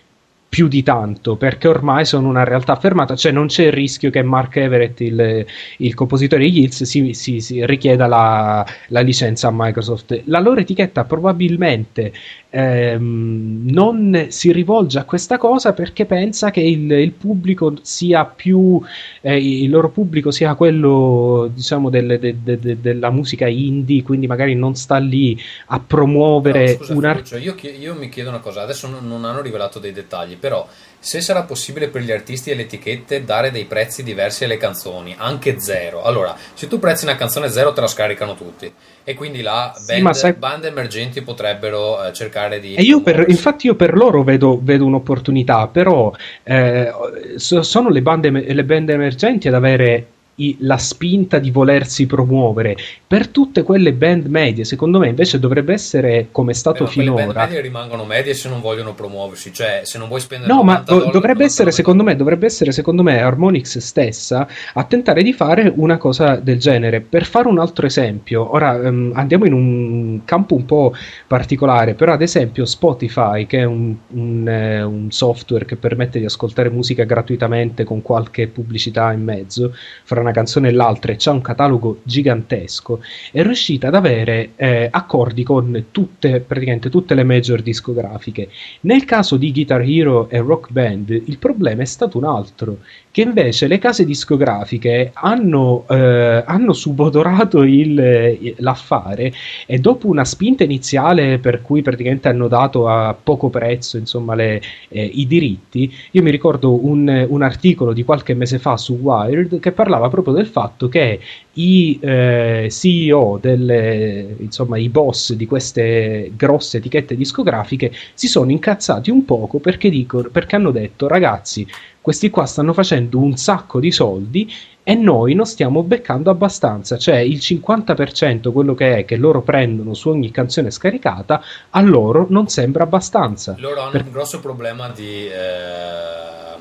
più 0.51 0.67
di 0.67 0.83
tanto 0.83 1.37
perché 1.37 1.69
ormai 1.69 2.03
sono 2.03 2.27
una 2.27 2.43
realtà 2.43 2.73
affermata, 2.73 3.15
cioè 3.15 3.31
non 3.31 3.47
c'è 3.47 3.67
il 3.67 3.71
rischio 3.71 4.09
che 4.09 4.21
Mark 4.21 4.57
Everett, 4.57 4.99
il, 4.99 5.45
il 5.77 5.93
compositore 5.93 6.43
di 6.43 6.59
Hills, 6.59 6.83
si, 6.83 7.13
si, 7.13 7.39
si 7.39 7.65
richieda 7.65 8.05
la, 8.05 8.65
la, 8.87 8.99
licenza 8.99 9.47
a 9.47 9.51
Microsoft. 9.53 10.23
La 10.25 10.41
loro 10.41 10.59
etichetta 10.59 11.05
probabilmente 11.05 12.11
ehm, 12.49 13.61
non 13.69 14.25
si 14.27 14.51
rivolge 14.51 14.99
a 14.99 15.05
questa 15.05 15.37
cosa 15.37 15.71
perché 15.71 16.05
pensa 16.05 16.51
che 16.51 16.59
il, 16.59 16.91
il 16.91 17.13
pubblico 17.13 17.75
sia 17.81 18.25
più, 18.25 18.81
eh, 19.21 19.37
il 19.37 19.69
loro 19.69 19.87
pubblico 19.87 20.31
sia 20.31 20.55
quello 20.55 21.49
diciamo 21.53 21.89
del, 21.89 22.17
de, 22.19 22.35
de, 22.43 22.59
de, 22.59 22.81
della 22.81 23.09
musica 23.09 23.47
indie, 23.47 24.03
quindi 24.03 24.27
magari 24.27 24.55
non 24.55 24.75
sta 24.75 24.97
lì 24.97 25.39
a 25.67 25.79
promuovere 25.79 26.77
no, 26.89 26.97
un 26.97 27.05
art- 27.05 27.39
io, 27.41 27.55
io 27.79 27.95
mi 27.95 28.09
chiedo 28.09 28.27
una 28.27 28.39
cosa, 28.39 28.61
adesso 28.61 28.89
non, 28.89 29.07
non 29.07 29.23
hanno 29.23 29.41
rivelato 29.41 29.79
dei 29.79 29.93
dettagli 29.93 30.39
però 30.41 30.67
se 31.03 31.19
sarà 31.19 31.41
possibile 31.43 31.87
per 31.87 32.03
gli 32.03 32.11
artisti 32.11 32.51
e 32.51 32.55
le 32.55 32.63
etichette 32.63 33.23
dare 33.23 33.49
dei 33.49 33.65
prezzi 33.65 34.03
diversi 34.03 34.43
alle 34.43 34.57
canzoni, 34.57 35.15
anche 35.17 35.59
zero. 35.59 36.03
Allora, 36.03 36.35
se 36.53 36.67
tu 36.67 36.77
prezzi 36.77 37.05
una 37.05 37.15
canzone 37.15 37.49
zero 37.49 37.73
te 37.73 37.81
la 37.81 37.87
scaricano 37.87 38.35
tutti 38.35 38.71
e 39.03 39.13
quindi 39.15 39.41
là 39.41 39.73
band, 39.83 40.09
sì, 40.09 40.19
sai... 40.19 40.33
band 40.33 40.65
emergenti 40.65 41.21
potrebbero 41.23 42.05
eh, 42.05 42.13
cercare 42.13 42.59
di... 42.59 42.75
E 42.75 42.83
io 42.83 43.01
per, 43.01 43.25
infatti 43.27 43.65
io 43.65 43.73
per 43.73 43.95
loro 43.95 44.23
vedo, 44.23 44.59
vedo 44.61 44.85
un'opportunità, 44.85 45.67
però 45.67 46.13
eh, 46.43 46.91
sono 47.37 47.89
le 47.89 48.01
band, 48.03 48.25
le 48.29 48.63
band 48.63 48.89
emergenti 48.89 49.47
ad 49.47 49.55
avere 49.55 50.05
i, 50.35 50.57
la 50.59 50.77
spinta 50.77 51.39
di 51.39 51.51
volersi 51.51 52.05
promuovere. 52.05 52.75
Per 53.05 53.27
tutte 53.27 53.63
quelle 53.63 53.93
band 53.93 54.27
medie, 54.27 54.63
secondo 54.63 54.99
me 54.99 55.09
invece 55.09 55.39
dovrebbe 55.39 55.73
essere 55.73 56.27
come 56.31 56.51
è 56.51 56.55
stato 56.55 56.85
Beh, 56.85 56.89
finora. 56.89 57.25
Le 57.25 57.33
band 57.33 57.37
medie 57.47 57.61
rimangono 57.61 58.05
medie 58.05 58.33
se 58.33 58.49
non 58.49 58.61
vogliono 58.61 58.93
promuoversi, 58.93 59.53
cioè 59.53 59.81
se 59.83 59.97
non 59.97 60.07
vuoi 60.07 60.21
spendere 60.21 60.51
No, 60.51 60.63
ma 60.63 60.83
do, 60.85 61.09
dovrebbe 61.11 61.43
essere 61.43 61.71
secondo 61.71 62.03
me, 62.03 62.15
dovrebbe 62.15 62.45
essere 62.45 62.71
secondo 62.71 63.03
me 63.03 63.21
Harmonix 63.21 63.77
stessa 63.79 64.47
a 64.73 64.83
tentare 64.83 65.23
di 65.23 65.33
fare 65.33 65.71
una 65.75 65.97
cosa 65.97 66.35
del 66.35 66.59
genere. 66.59 67.01
Per 67.01 67.25
fare 67.25 67.47
un 67.47 67.59
altro 67.59 67.85
esempio, 67.85 68.53
ora 68.53 68.71
um, 68.73 69.11
andiamo 69.13 69.45
in 69.45 69.53
un 69.53 70.21
campo 70.23 70.55
un 70.55 70.65
po' 70.65 70.93
particolare, 71.27 71.93
però 71.93 72.13
ad 72.13 72.21
esempio 72.21 72.65
Spotify, 72.65 73.45
che 73.45 73.59
è 73.59 73.63
un, 73.63 73.95
un, 74.09 74.47
eh, 74.47 74.81
un 74.83 75.11
software 75.11 75.65
che 75.65 75.75
permette 75.75 76.19
di 76.19 76.25
ascoltare 76.25 76.69
musica 76.69 77.03
gratuitamente 77.03 77.83
con 77.83 78.01
qualche 78.01 78.47
pubblicità 78.47 79.11
in 79.11 79.23
mezzo, 79.23 79.73
fra 80.03 80.20
una 80.21 80.31
canzone 80.31 80.69
e 80.69 80.71
l'altra 80.71 81.11
e 81.11 81.15
c'ha 81.17 81.31
un 81.31 81.41
catalogo 81.41 81.99
gigantesco, 82.03 83.01
è 83.31 83.41
riuscita 83.43 83.87
ad 83.87 83.95
avere 83.95 84.51
eh, 84.55 84.87
accordi 84.89 85.43
con 85.43 85.85
tutte, 85.91 86.39
praticamente 86.39 86.89
tutte 86.89 87.13
le 87.13 87.23
major 87.23 87.61
discografiche. 87.61 88.49
Nel 88.81 89.05
caso 89.05 89.37
di 89.37 89.51
Guitar 89.51 89.81
Hero 89.81 90.29
e 90.29 90.39
Rock 90.39 90.71
Band 90.71 91.09
il 91.09 91.37
problema 91.37 91.81
è 91.81 91.85
stato 91.85 92.17
un 92.17 92.25
altro, 92.25 92.79
che 93.11 93.21
invece 93.21 93.67
le 93.67 93.77
case 93.77 94.05
discografiche 94.05 95.11
hanno, 95.13 95.85
eh, 95.89 96.43
hanno 96.45 96.73
subodorato 96.73 97.63
il, 97.63 98.55
l'affare 98.57 99.33
e 99.65 99.79
dopo 99.79 100.07
una 100.07 100.23
spinta 100.23 100.63
iniziale 100.63 101.37
per 101.37 101.61
cui 101.61 101.81
praticamente 101.81 102.29
hanno 102.29 102.47
dato 102.47 102.87
a 102.87 103.13
poco 103.21 103.49
prezzo 103.49 103.97
insomma, 103.97 104.33
le, 104.33 104.61
eh, 104.87 105.03
i 105.03 105.27
diritti, 105.27 105.93
io 106.11 106.21
mi 106.21 106.31
ricordo 106.31 106.85
un, 106.85 107.25
un 107.27 107.41
articolo 107.41 107.91
di 107.91 108.03
qualche 108.03 108.33
mese 108.33 108.59
fa 108.59 108.77
su 108.77 108.93
Wired 108.93 109.59
che 109.59 109.73
parlava 109.73 110.09
proprio 110.09 110.33
del 110.33 110.47
fatto 110.47 110.87
che 110.87 111.19
i 111.53 111.99
eh, 112.01 112.67
CEO, 112.69 113.37
delle, 113.41 114.35
insomma 114.39 114.77
i 114.77 114.89
boss 114.89 115.33
di 115.33 115.45
queste 115.45 116.31
grosse 116.35 116.77
etichette 116.77 117.15
discografiche 117.15 117.91
si 118.13 118.27
sono 118.27 118.51
incazzati 118.51 119.11
un 119.11 119.25
poco 119.25 119.59
perché, 119.59 119.89
dico, 119.89 120.29
perché 120.31 120.55
hanno 120.55 120.71
detto 120.71 121.07
ragazzi 121.07 121.67
questi 122.01 122.31
qua 122.31 122.45
stanno 122.45 122.73
facendo 122.73 123.19
un 123.19 123.37
sacco 123.37 123.79
di 123.79 123.91
soldi 123.91 124.51
e 124.83 124.95
noi 124.95 125.35
non 125.35 125.45
stiamo 125.45 125.83
beccando 125.83 126.31
abbastanza, 126.31 126.97
cioè 126.97 127.17
il 127.17 127.37
50% 127.37 128.51
quello 128.51 128.73
che 128.73 128.97
è 128.97 129.05
che 129.05 129.15
loro 129.15 129.41
prendono 129.41 129.93
su 129.93 130.09
ogni 130.09 130.31
canzone 130.31 130.71
scaricata, 130.71 131.43
a 131.69 131.81
loro 131.81 132.25
non 132.29 132.47
sembra 132.47 132.83
abbastanza. 132.83 133.55
Loro 133.59 133.81
hanno 133.81 133.91
per... 133.91 134.05
un 134.05 134.11
grosso 134.11 134.39
problema 134.39 134.89
di, 134.89 135.27
eh, 135.27 136.59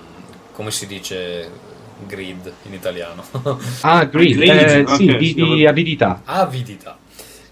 come 0.53 0.71
si 0.71 0.87
dice, 0.87 1.49
grid 2.07 2.53
in 2.65 2.75
italiano. 2.75 3.25
ah, 3.83 4.05
grid, 4.05 4.37
grid 4.37 4.51
eh, 4.51 4.81
okay, 4.81 4.97
sì, 4.97 5.17
di, 5.17 5.35
di 5.35 5.67
avidità. 5.67 6.23
Avidità. 6.25 6.99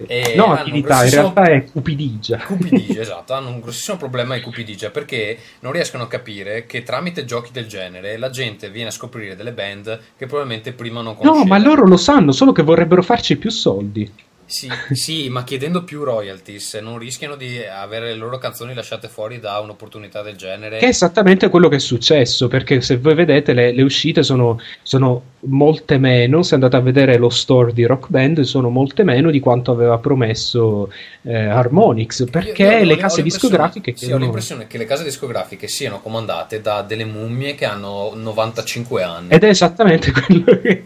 E 0.07 0.35
no, 0.37 0.55
avidità, 0.55 1.05
in 1.05 1.11
realtà 1.11 1.43
è 1.45 1.65
cupidigia. 1.65 2.39
Cupidigia, 2.39 3.01
esatto, 3.03 3.33
hanno 3.33 3.49
un 3.49 3.61
grossissimo 3.61 3.97
problema 3.97 4.37
di 4.37 4.43
cupidigia 4.43 4.91
perché 4.91 5.37
non 5.61 5.73
riescono 5.73 6.05
a 6.05 6.07
capire 6.07 6.67
che 6.67 6.85
tramite 6.85 7.25
giochi 7.25 7.51
del 7.51 7.67
genere 7.67 8.17
la 8.17 8.31
gente 8.31 8.71
viene 8.71 8.91
a 8.91 8.93
scoprire 8.93 9.35
delle 9.35 9.53
band 9.53 10.01
che 10.17 10.27
probabilmente 10.27 10.73
prima 10.73 11.03
non 11.03 11.17
conosceva. 11.17 11.45
No, 11.45 11.49
ma 11.49 11.59
loro 11.59 11.85
lo 11.85 11.97
sanno, 11.97 12.31
solo 12.31 12.53
che 12.53 12.63
vorrebbero 12.63 13.03
farci 13.03 13.37
più 13.37 13.51
soldi. 13.51 14.09
Sì, 14.49 14.67
sì, 14.93 15.29
ma 15.29 15.45
chiedendo 15.45 15.85
più 15.85 16.03
royalties 16.05 16.73
non 16.77 16.97
rischiano 16.97 17.37
di 17.37 17.63
avere 17.63 18.07
le 18.07 18.15
loro 18.15 18.39
canzoni 18.39 18.73
lasciate 18.73 19.07
fuori 19.07 19.41
da 19.41 19.59
un'opportunità 19.59 20.23
del 20.23 20.37
genere. 20.37 20.79
Che 20.79 20.87
è 20.87 20.89
esattamente 20.89 21.51
quello 21.51 21.69
che 21.69 21.77
è 21.77 21.79
successo, 21.79 22.49
perché 22.49 22.81
se 22.81 22.97
voi 22.97 23.15
vedete 23.15 23.53
le, 23.53 23.73
le 23.73 23.83
uscite 23.83 24.23
sono, 24.23 24.59
sono, 24.83 25.23
molte 25.41 25.99
meno, 25.99 26.43
se 26.43 26.55
andate 26.55 26.77
a 26.77 26.81
vedere 26.81 27.17
lo 27.17 27.29
store 27.29 27.73
di 27.73 27.85
Rock 27.85 28.09
Band 28.09 28.41
sono 28.41 28.71
molte 28.71 29.05
meno 29.05 29.31
di 29.31 29.39
quanto 29.39 29.71
aveva 29.71 29.99
promesso 29.99 30.91
eh, 31.23 31.45
Harmonix, 31.45 32.29
perché 32.29 32.65
io, 32.65 32.79
io, 32.79 32.85
le 32.85 32.97
case 32.97 33.23
discografiche... 33.23 33.95
Sì, 33.97 34.11
ho 34.11 34.19
l'impressione 34.19 34.67
che 34.67 34.79
le 34.79 34.85
case 34.85 35.05
discografiche 35.05 35.69
siano 35.69 36.01
comandate 36.01 36.61
da 36.61 36.83
delle 36.83 37.05
mummie 37.05 37.55
che 37.55 37.65
hanno 37.67 38.13
95 38.15 39.03
anni. 39.03 39.29
Ed 39.29 39.45
è 39.45 39.49
esattamente 39.49 40.11
quello 40.11 40.59
che... 40.61 40.85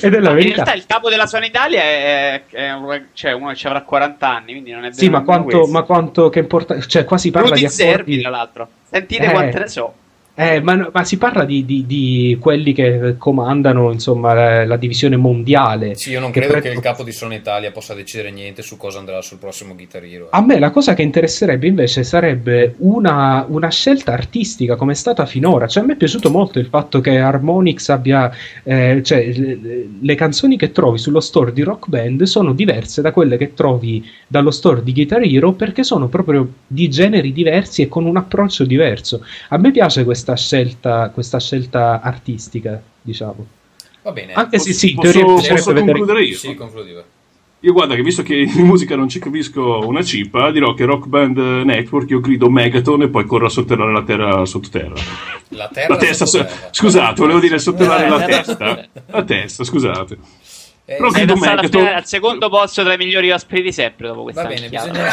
Ed 0.00 0.14
è 0.14 0.20
la 0.20 0.32
verità. 0.32 0.48
In 0.48 0.54
realtà 0.54 0.74
il 0.74 0.86
capo 0.86 1.10
della 1.10 1.26
Sony 1.26 1.46
Italia 1.46 1.82
è, 1.82 2.42
è 2.50 2.72
un 2.72 3.06
cioè 3.12 3.32
uno 3.32 3.54
ci 3.54 3.66
avrà 3.66 3.82
40 3.82 4.28
anni, 4.28 4.52
quindi 4.52 4.70
non 4.70 4.84
è 4.84 4.92
Sì, 4.92 5.08
ma 5.08 5.22
quanto, 5.22 5.66
ma 5.66 5.82
quanto 5.82 6.28
che 6.30 6.38
importa, 6.38 6.80
cioè 6.80 7.04
qua 7.04 7.18
si 7.18 7.30
parla 7.30 7.48
Rudy 7.48 7.60
di 7.60 7.66
accordi... 7.66 7.82
Zerbi, 7.82 8.20
tra 8.20 8.30
l'altro. 8.30 8.68
Sentite 8.88 9.24
eh, 9.24 9.30
quante 9.30 9.58
ne 9.58 9.68
so. 9.68 9.94
Eh, 10.34 10.62
ma, 10.62 10.88
ma, 10.90 11.04
si 11.04 11.18
parla 11.18 11.44
di, 11.44 11.66
di, 11.66 11.84
di, 11.84 12.38
quelli 12.40 12.72
che 12.72 13.16
comandano 13.18 13.92
insomma, 13.92 14.32
la, 14.32 14.64
la, 14.64 14.76
divisione 14.78 15.18
mondiale. 15.18 15.94
Sì, 15.94 16.08
io 16.10 16.20
non 16.20 16.30
credo 16.30 16.54
che, 16.54 16.60
pre- 16.60 16.70
che 16.70 16.74
il 16.74 16.80
capo 16.80 17.02
di 17.02 17.12
Sony 17.12 17.36
Italia 17.36 17.70
possa 17.70 17.92
decidere 17.92 18.30
niente 18.30 18.62
su 18.62 18.78
cosa 18.78 18.98
andrà 18.98 19.20
sul 19.20 19.36
prossimo 19.36 19.74
Guitar 19.74 20.02
Hero. 20.04 20.28
A 20.30 20.40
me 20.40 20.58
la 20.58 20.70
cosa 20.70 20.94
che 20.94 21.02
interesserebbe 21.02 21.66
invece 21.66 22.02
sarebbe 22.02 22.76
una, 22.78 23.44
una, 23.46 23.68
scelta 23.68 24.12
artistica 24.12 24.76
come 24.76 24.92
è 24.92 24.94
stata 24.94 25.26
finora. 25.26 25.66
Cioè, 25.66 25.82
a 25.82 25.86
me 25.86 25.92
è 25.92 25.96
piaciuto 25.96 26.30
molto 26.30 26.58
il 26.58 26.66
fatto 26.66 27.02
che 27.02 27.18
Harmonix 27.18 27.90
abbia. 27.90 28.34
Eh, 28.62 29.02
cioè, 29.04 29.26
le, 29.36 29.88
le, 30.00 30.14
canzoni 30.14 30.56
che 30.56 30.72
trovi 30.72 30.96
sullo 30.96 31.20
store 31.20 31.52
di 31.52 31.60
Rock 31.60 31.88
Band 31.88 32.22
sono 32.22 32.54
diverse 32.54 33.02
da 33.02 33.12
quelle 33.12 33.36
che 33.36 33.52
trovi 33.52 34.02
dallo 34.26 34.50
store 34.50 34.82
di 34.82 34.94
Guitar 34.94 35.20
Hero 35.22 35.52
perché 35.52 35.84
sono 35.84 36.08
proprio 36.08 36.48
di 36.66 36.88
generi 36.88 37.34
diversi 37.34 37.82
e 37.82 37.88
con 37.88 38.06
un 38.06 38.16
approccio 38.16 38.64
diverso. 38.64 39.22
A 39.50 39.58
me 39.58 39.70
piace 39.70 40.04
questa 40.04 40.21
questa 40.22 40.36
scelta, 40.36 41.10
questa 41.10 41.40
scelta 41.40 42.00
artistica, 42.00 42.80
diciamo. 43.00 43.46
Va 44.02 44.12
bene. 44.12 44.32
Anche 44.32 44.58
se 44.58 44.72
sì, 44.72 44.94
posso, 44.94 45.20
posso, 45.20 45.54
posso 45.54 45.72
concludere 45.72 46.22
io? 46.22 46.36
Sì, 46.36 46.54
concludi. 46.54 46.94
Io 47.64 47.72
guarda 47.72 47.94
che 47.94 48.02
visto 48.02 48.22
che 48.22 48.34
in 48.34 48.64
musica 48.64 48.96
non 48.96 49.08
ci 49.08 49.20
capisco 49.20 49.86
una 49.86 50.02
cipa, 50.02 50.50
dirò 50.50 50.74
che 50.74 50.84
Rock 50.84 51.06
Band 51.06 51.38
Network 51.38 52.10
io 52.10 52.20
grido 52.20 52.50
Megaton 52.50 53.02
e 53.02 53.08
poi 53.08 53.24
corro 53.24 53.46
a 53.46 53.50
sotterrare 53.50 53.92
la 53.92 54.02
terra 54.02 54.44
sottoterra. 54.44 54.94
La 55.50 55.68
terra 55.68 55.94
la 55.94 56.00
testa, 56.00 56.26
scusate, 56.70 57.20
volevo 57.20 57.38
dire 57.38 57.58
sotterrare 57.58 58.08
la 58.08 58.24
testa. 58.24 58.86
La 59.06 59.24
testa, 59.24 59.64
scusate. 59.64 60.18
Eh, 60.84 60.96
però 60.96 61.10
sei 61.10 61.26
passato 61.26 61.78
al 61.78 62.04
secondo 62.06 62.48
posto 62.48 62.82
tra 62.82 62.94
i 62.94 62.96
migliori 62.96 63.30
ospiti 63.30 63.62
di 63.62 63.72
sempre 63.72 64.08
dopo 64.08 64.24
questa 64.24 64.42
Va 64.42 64.48
bene, 64.48 64.66
bisogna... 64.68 65.10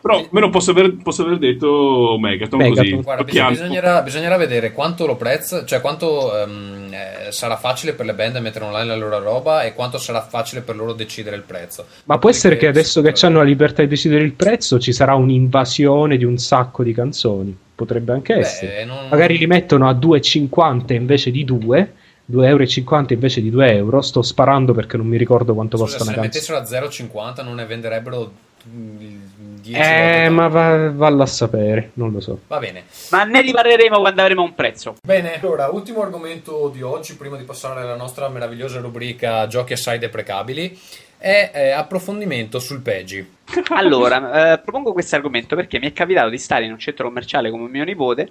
però 0.00 0.26
meno 0.30 0.50
posso 0.50 0.72
aver, 0.72 0.96
posso 1.00 1.22
aver 1.22 1.38
detto 1.38 2.16
Megaton, 2.18 2.58
Megaton. 2.58 2.90
così 2.90 3.02
Guarda, 3.02 3.22
bisognerà, 3.22 4.02
bisognerà, 4.02 4.36
vedere 4.36 4.72
quanto 4.72 5.06
lo 5.06 5.14
prezzo 5.14 5.64
cioè 5.64 5.80
quanto 5.80 6.32
um, 6.34 6.88
eh, 6.90 7.30
sarà 7.30 7.56
facile 7.56 7.92
per 7.92 8.06
le 8.06 8.14
band 8.14 8.38
mettere 8.38 8.64
online 8.64 8.86
la 8.86 8.96
loro 8.96 9.20
roba 9.20 9.62
e 9.62 9.72
quanto 9.72 9.98
sarà 9.98 10.20
facile 10.20 10.62
per 10.62 10.74
loro 10.74 10.94
decidere 10.94 11.36
il 11.36 11.42
prezzo. 11.42 11.86
Ma 12.04 12.18
può 12.18 12.28
essere 12.28 12.56
che 12.56 12.66
adesso 12.66 13.02
che 13.02 13.14
hanno 13.24 13.38
la 13.38 13.44
libertà 13.44 13.82
di 13.82 13.88
decidere 13.88 14.24
il 14.24 14.32
prezzo 14.32 14.80
ci 14.80 14.92
sarà 14.92 15.14
un'invasione 15.14 16.16
di 16.16 16.24
un 16.24 16.38
sacco 16.38 16.82
di 16.82 16.92
canzoni. 16.92 17.56
Potrebbe 17.72 18.12
anche 18.12 18.34
Beh, 18.34 18.40
essere. 18.40 18.84
non... 18.84 19.06
magari 19.08 19.38
li 19.38 19.46
mettono 19.46 19.88
a 19.88 19.92
2,50 19.92 20.92
invece 20.92 21.30
di 21.30 21.44
2 21.44 21.92
2,50 22.30 22.46
euro 22.46 23.06
invece 23.08 23.40
di 23.40 23.50
2 23.50 23.74
euro. 23.74 24.00
Sto 24.00 24.22
sparando 24.22 24.72
perché 24.72 24.96
non 24.96 25.06
mi 25.06 25.16
ricordo 25.16 25.54
quanto 25.54 25.76
Scusa, 25.76 25.96
costa 25.96 26.10
una 26.10 26.20
canzone. 26.20 26.42
Se 26.42 26.52
mettessero 26.52 26.80
a 26.80 27.40
0,50 27.40 27.44
non 27.44 27.54
ne 27.56 27.66
venderebbero 27.66 28.32
10 28.64 29.78
Eh, 29.78 30.28
ma 30.28 30.48
va, 30.48 30.90
vallo 30.90 31.22
a 31.22 31.26
sapere, 31.26 31.90
non 31.94 32.12
lo 32.12 32.20
so. 32.20 32.40
Va 32.46 32.58
bene. 32.58 32.84
Ma 33.10 33.24
ne 33.24 33.40
riparleremo 33.40 33.98
quando 33.98 34.22
avremo 34.22 34.42
un 34.42 34.54
prezzo. 34.54 34.96
Bene, 35.02 35.40
allora, 35.40 35.68
ultimo 35.68 36.02
argomento 36.02 36.68
di 36.72 36.82
oggi, 36.82 37.16
prima 37.16 37.36
di 37.36 37.44
passare 37.44 37.80
alla 37.80 37.96
nostra 37.96 38.28
meravigliosa 38.28 38.80
rubrica 38.80 39.46
giochi 39.48 39.72
assai 39.72 39.98
deprecabili, 39.98 40.78
è 41.18 41.50
eh, 41.54 41.70
approfondimento 41.70 42.58
sul 42.58 42.80
PEGI. 42.80 43.34
allora, 43.70 44.52
eh, 44.52 44.58
propongo 44.58 44.92
questo 44.92 45.16
argomento 45.16 45.56
perché 45.56 45.78
mi 45.78 45.86
è 45.86 45.92
capitato 45.92 46.28
di 46.28 46.38
stare 46.38 46.64
in 46.64 46.72
un 46.72 46.78
centro 46.78 47.06
commerciale 47.06 47.50
come 47.50 47.68
mio 47.68 47.84
nipote 47.84 48.30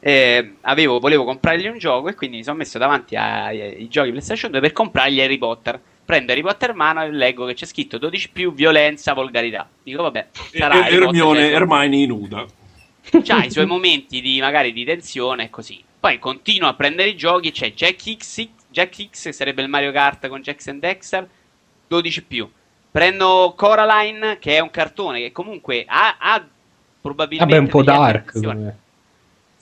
eh, 0.00 0.54
avevo, 0.62 0.98
volevo 0.98 1.24
comprargli 1.24 1.66
un 1.66 1.78
gioco 1.78 2.08
e 2.08 2.14
quindi 2.14 2.38
mi 2.38 2.42
sono 2.42 2.56
messo 2.56 2.78
davanti 2.78 3.16
ai, 3.16 3.86
giochi 3.88 4.10
PlayStation 4.10 4.50
2 4.50 4.60
per 4.60 4.72
comprargli 4.72 5.20
Harry 5.20 5.38
Potter. 5.38 5.80
Prendo 6.04 6.32
Harry 6.32 6.40
Potter 6.40 6.70
in 6.70 6.76
mano 6.76 7.02
e 7.02 7.12
leggo 7.12 7.44
che 7.44 7.54
c'è 7.54 7.66
scritto 7.66 7.98
12 7.98 8.30
più 8.30 8.52
violenza, 8.52 9.12
volgarità. 9.12 9.68
Dico 9.82 10.02
vabbè, 10.02 10.28
sarà 10.32 10.86
e, 10.86 10.94
Hermione, 10.94 11.50
Hermione 11.50 12.06
nuda. 12.06 12.46
C'ha 13.22 13.44
i 13.44 13.50
suoi 13.50 13.66
momenti 13.66 14.20
di 14.20 14.40
magari 14.40 14.72
di 14.72 14.84
tensione 14.84 15.44
e 15.44 15.50
così. 15.50 15.82
Poi 16.00 16.18
continuo 16.18 16.68
a 16.68 16.74
prendere 16.74 17.10
i 17.10 17.16
giochi, 17.16 17.52
c'è 17.52 17.72
Jack 17.74 18.16
X, 18.16 18.48
Jack 18.70 19.10
X 19.10 19.24
che 19.24 19.32
sarebbe 19.32 19.62
il 19.62 19.68
Mario 19.68 19.92
Kart 19.92 20.26
con 20.28 20.40
Jackson 20.40 20.78
Dexter, 20.78 21.28
12 21.86 22.24
più. 22.24 22.50
Prendo 22.90 23.52
Coraline 23.56 24.38
che 24.38 24.56
è 24.56 24.60
un 24.60 24.70
cartone 24.70 25.20
che 25.20 25.30
comunque 25.30 25.84
ha, 25.86 26.16
ha 26.18 26.44
probabilmente 27.00 27.54
Vabbè, 27.54 27.64
un 27.64 27.70
po' 27.70 27.82
dark. 27.82 28.32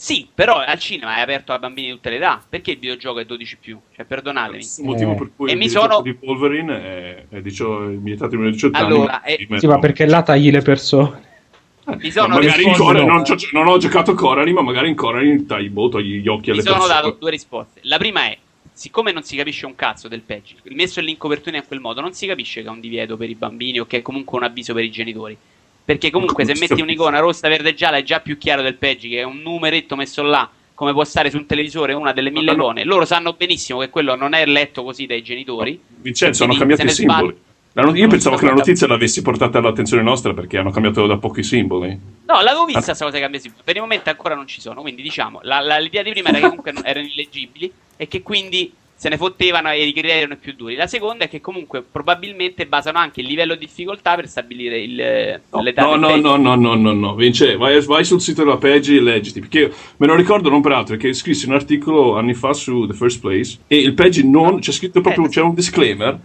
Sì, 0.01 0.29
però 0.33 0.59
al 0.59 0.79
cinema 0.79 1.17
è 1.17 1.23
aperto 1.23 1.53
a 1.53 1.59
bambini 1.59 1.89
di 1.89 1.95
tutte 1.95 2.11
le 2.11 2.17
età. 2.19 2.41
Perché 2.49 2.71
il 2.71 2.79
videogioco 2.79 3.19
è 3.19 3.25
12 3.25 3.57
più? 3.61 3.81
Cioè, 3.97 4.05
perdonatemi. 4.05 4.63
Il 4.63 4.85
motivo 4.85 5.15
per 5.17 5.31
cui 5.35 5.49
e 5.49 5.53
il 5.55 5.59
mi 5.59 5.69
sono... 5.69 6.01
di 6.03 6.17
Wolverine 6.21 6.85
è, 6.85 7.25
è 7.29 7.41
diciamo, 7.41 7.89
vietato 7.89 8.37
in 8.37 8.49
18 8.49 8.79
allora, 8.79 9.23
anni. 9.23 9.49
È... 9.49 9.59
Sì, 9.59 9.67
ma 9.67 9.81
perché 9.81 10.07
là 10.07 10.23
tagli 10.23 10.53
le 10.53 10.63
persone. 10.63 11.27
Mi 11.97 12.13
sono 12.13 12.29
magari 12.29 12.63
in 12.63 12.75
Coraline, 12.75 13.11
non, 13.11 13.25
non, 13.51 13.67
ho 13.67 13.79
giocato 13.79 14.15
Coraline, 14.15 14.53
ma 14.53 14.63
magari 14.63 14.89
in 14.89 14.95
Coraline 14.95 15.45
tagli, 15.47 15.69
boh, 15.69 15.89
tagli 15.89 16.21
gli 16.21 16.29
occhi 16.29 16.51
alle 16.51 16.63
persone. 16.63 16.85
Mi 16.85 16.87
sono 16.87 17.01
dato 17.01 17.17
due 17.19 17.31
risposte. 17.31 17.81
La 17.83 17.99
prima 17.99 18.27
è, 18.27 18.39
siccome 18.73 19.11
non 19.11 19.25
si 19.25 19.35
capisce 19.35 19.67
un 19.67 19.75
cazzo 19.75 20.07
del 20.07 20.21
patch, 20.21 20.55
messo 20.67 21.01
in 21.01 21.17
copertura 21.17 21.57
in 21.57 21.65
quel 21.67 21.81
modo, 21.81 22.01
non 22.01 22.13
si 22.13 22.29
capisce 22.29 22.63
che 22.63 22.69
è 22.69 22.71
un 22.71 22.79
divieto 22.79 23.17
per 23.17 23.29
i 23.29 23.35
bambini 23.35 23.81
o 23.81 23.87
che 23.87 23.97
è 23.97 24.03
comunque 24.03 24.39
un 24.39 24.45
avviso 24.45 24.75
per 24.75 24.85
i 24.85 24.91
genitori. 24.93 25.37
Perché 25.89 26.11
comunque 26.11 26.45
se 26.45 26.53
metti 26.61 26.83
un'icona 26.83 27.19
rossa, 27.19 27.49
verde 27.49 27.71
e 27.71 27.75
gialla 27.75 27.97
è 27.97 28.03
già 28.03 28.21
più 28.21 28.37
chiaro 28.37 28.61
del 28.61 28.75
patch, 28.75 29.09
che 29.09 29.21
è 29.21 29.23
un 29.23 29.39
numeretto 29.39 29.97
messo 29.97 30.21
là 30.21 30.47
come 30.75 30.93
può 30.93 31.03
stare 31.03 31.31
su 31.31 31.39
un 31.39 31.47
televisore 31.47 31.95
una 31.95 32.13
delle 32.13 32.31
mille 32.31 32.53
icone. 32.53 32.85
Loro 32.85 33.07
sanno 33.07 33.33
benissimo 33.33 33.79
che 33.79 33.89
quello 33.89 34.15
non 34.15 34.35
è 34.35 34.45
letto 34.45 34.85
così 34.85 35.07
dai 35.07 35.23
genitori. 35.23 35.81
Vincenzo, 35.89 36.45
hanno 36.45 36.57
cambiato 36.57 36.83
i 36.83 36.91
simboli. 36.91 37.35
Not- 37.73 37.97
io 37.97 38.07
pensavo 38.07 38.37
che 38.37 38.45
la 38.45 38.53
notizia 38.53 38.87
l'avessi 38.87 39.23
portata 39.23 39.57
all'attenzione 39.57 40.03
nostra 40.03 40.35
perché 40.35 40.59
hanno 40.59 40.71
cambiato 40.73 41.07
da 41.07 41.17
poco 41.17 41.41
i 41.41 41.43
simboli. 41.43 41.99
No, 42.27 42.43
l'avevo 42.43 42.67
vista 42.67 42.85
questa 42.85 43.05
cosa 43.07 43.17
che 43.17 43.23
cambia 43.23 43.41
simboli. 43.41 43.63
Per 43.65 43.75
il 43.77 43.81
momento 43.81 44.11
ancora 44.11 44.35
non 44.35 44.47
ci 44.47 44.61
sono. 44.61 44.83
Quindi, 44.83 45.01
diciamo, 45.01 45.41
la, 45.45 45.61
la, 45.61 45.79
l'idea 45.79 46.03
di 46.03 46.11
prima 46.11 46.29
era 46.29 46.39
che 46.39 46.49
comunque 46.49 46.75
erano 46.85 47.07
illeggibili 47.07 47.73
e 47.97 48.07
che 48.09 48.21
quindi 48.21 48.71
se 48.99 49.09
ne 49.09 49.17
fottevano 49.17 49.71
e 49.71 49.87
i 49.87 49.93
criteri 49.93 50.19
erano 50.19 50.37
più 50.41 50.55
duri. 50.57 50.75
La 50.75 50.89
seconda 50.89 51.27
è 51.27 51.29
che 51.29 51.41
comunque 51.41 51.83
probabilmente 51.83 52.67
basano 52.67 52.99
anche 52.99 53.21
il 53.21 53.29
livello 53.29 53.55
di 53.55 53.67
difficoltà 53.67 54.17
per 54.17 54.27
stabilire 54.27 54.81
il, 54.81 55.41
no, 55.53 55.63
l'età 55.63 55.83
no, 55.83 55.95
no, 55.95 56.17
no, 56.17 56.35
no, 56.35 56.57
no, 56.57 56.75
no, 56.75 56.93
no, 56.93 57.15
Vince, 57.15 57.57
vai, 57.57 57.81
vai 57.83 58.05
sul 58.05 58.21
sito 58.21 58.43
della 58.43 58.57
Peggy 58.57 58.97
e 58.97 59.01
leggiti, 59.01 59.39
perché 59.39 59.73
me 59.99 60.07
lo 60.09 60.17
ricordo 60.17 60.51
non 60.51 60.61
per 60.61 60.73
altro, 60.73 60.97
che 60.97 61.13
scrissi 61.13 61.47
un 61.47 61.55
articolo 61.55 62.17
anni 62.17 62.35
fa 62.35 62.53
su 62.53 62.87
The 62.87 62.95
First 62.95 63.21
Place 63.21 63.59
e 63.69 63.77
il 63.77 63.95
Peggy 63.95 64.29
non, 64.29 64.59
c'è 64.59 64.73
scritto 64.73 65.01
proprio, 65.01 65.27
eh, 65.27 65.29
c'è 65.29 65.43
un 65.43 65.55
disclaimer, 65.55 66.19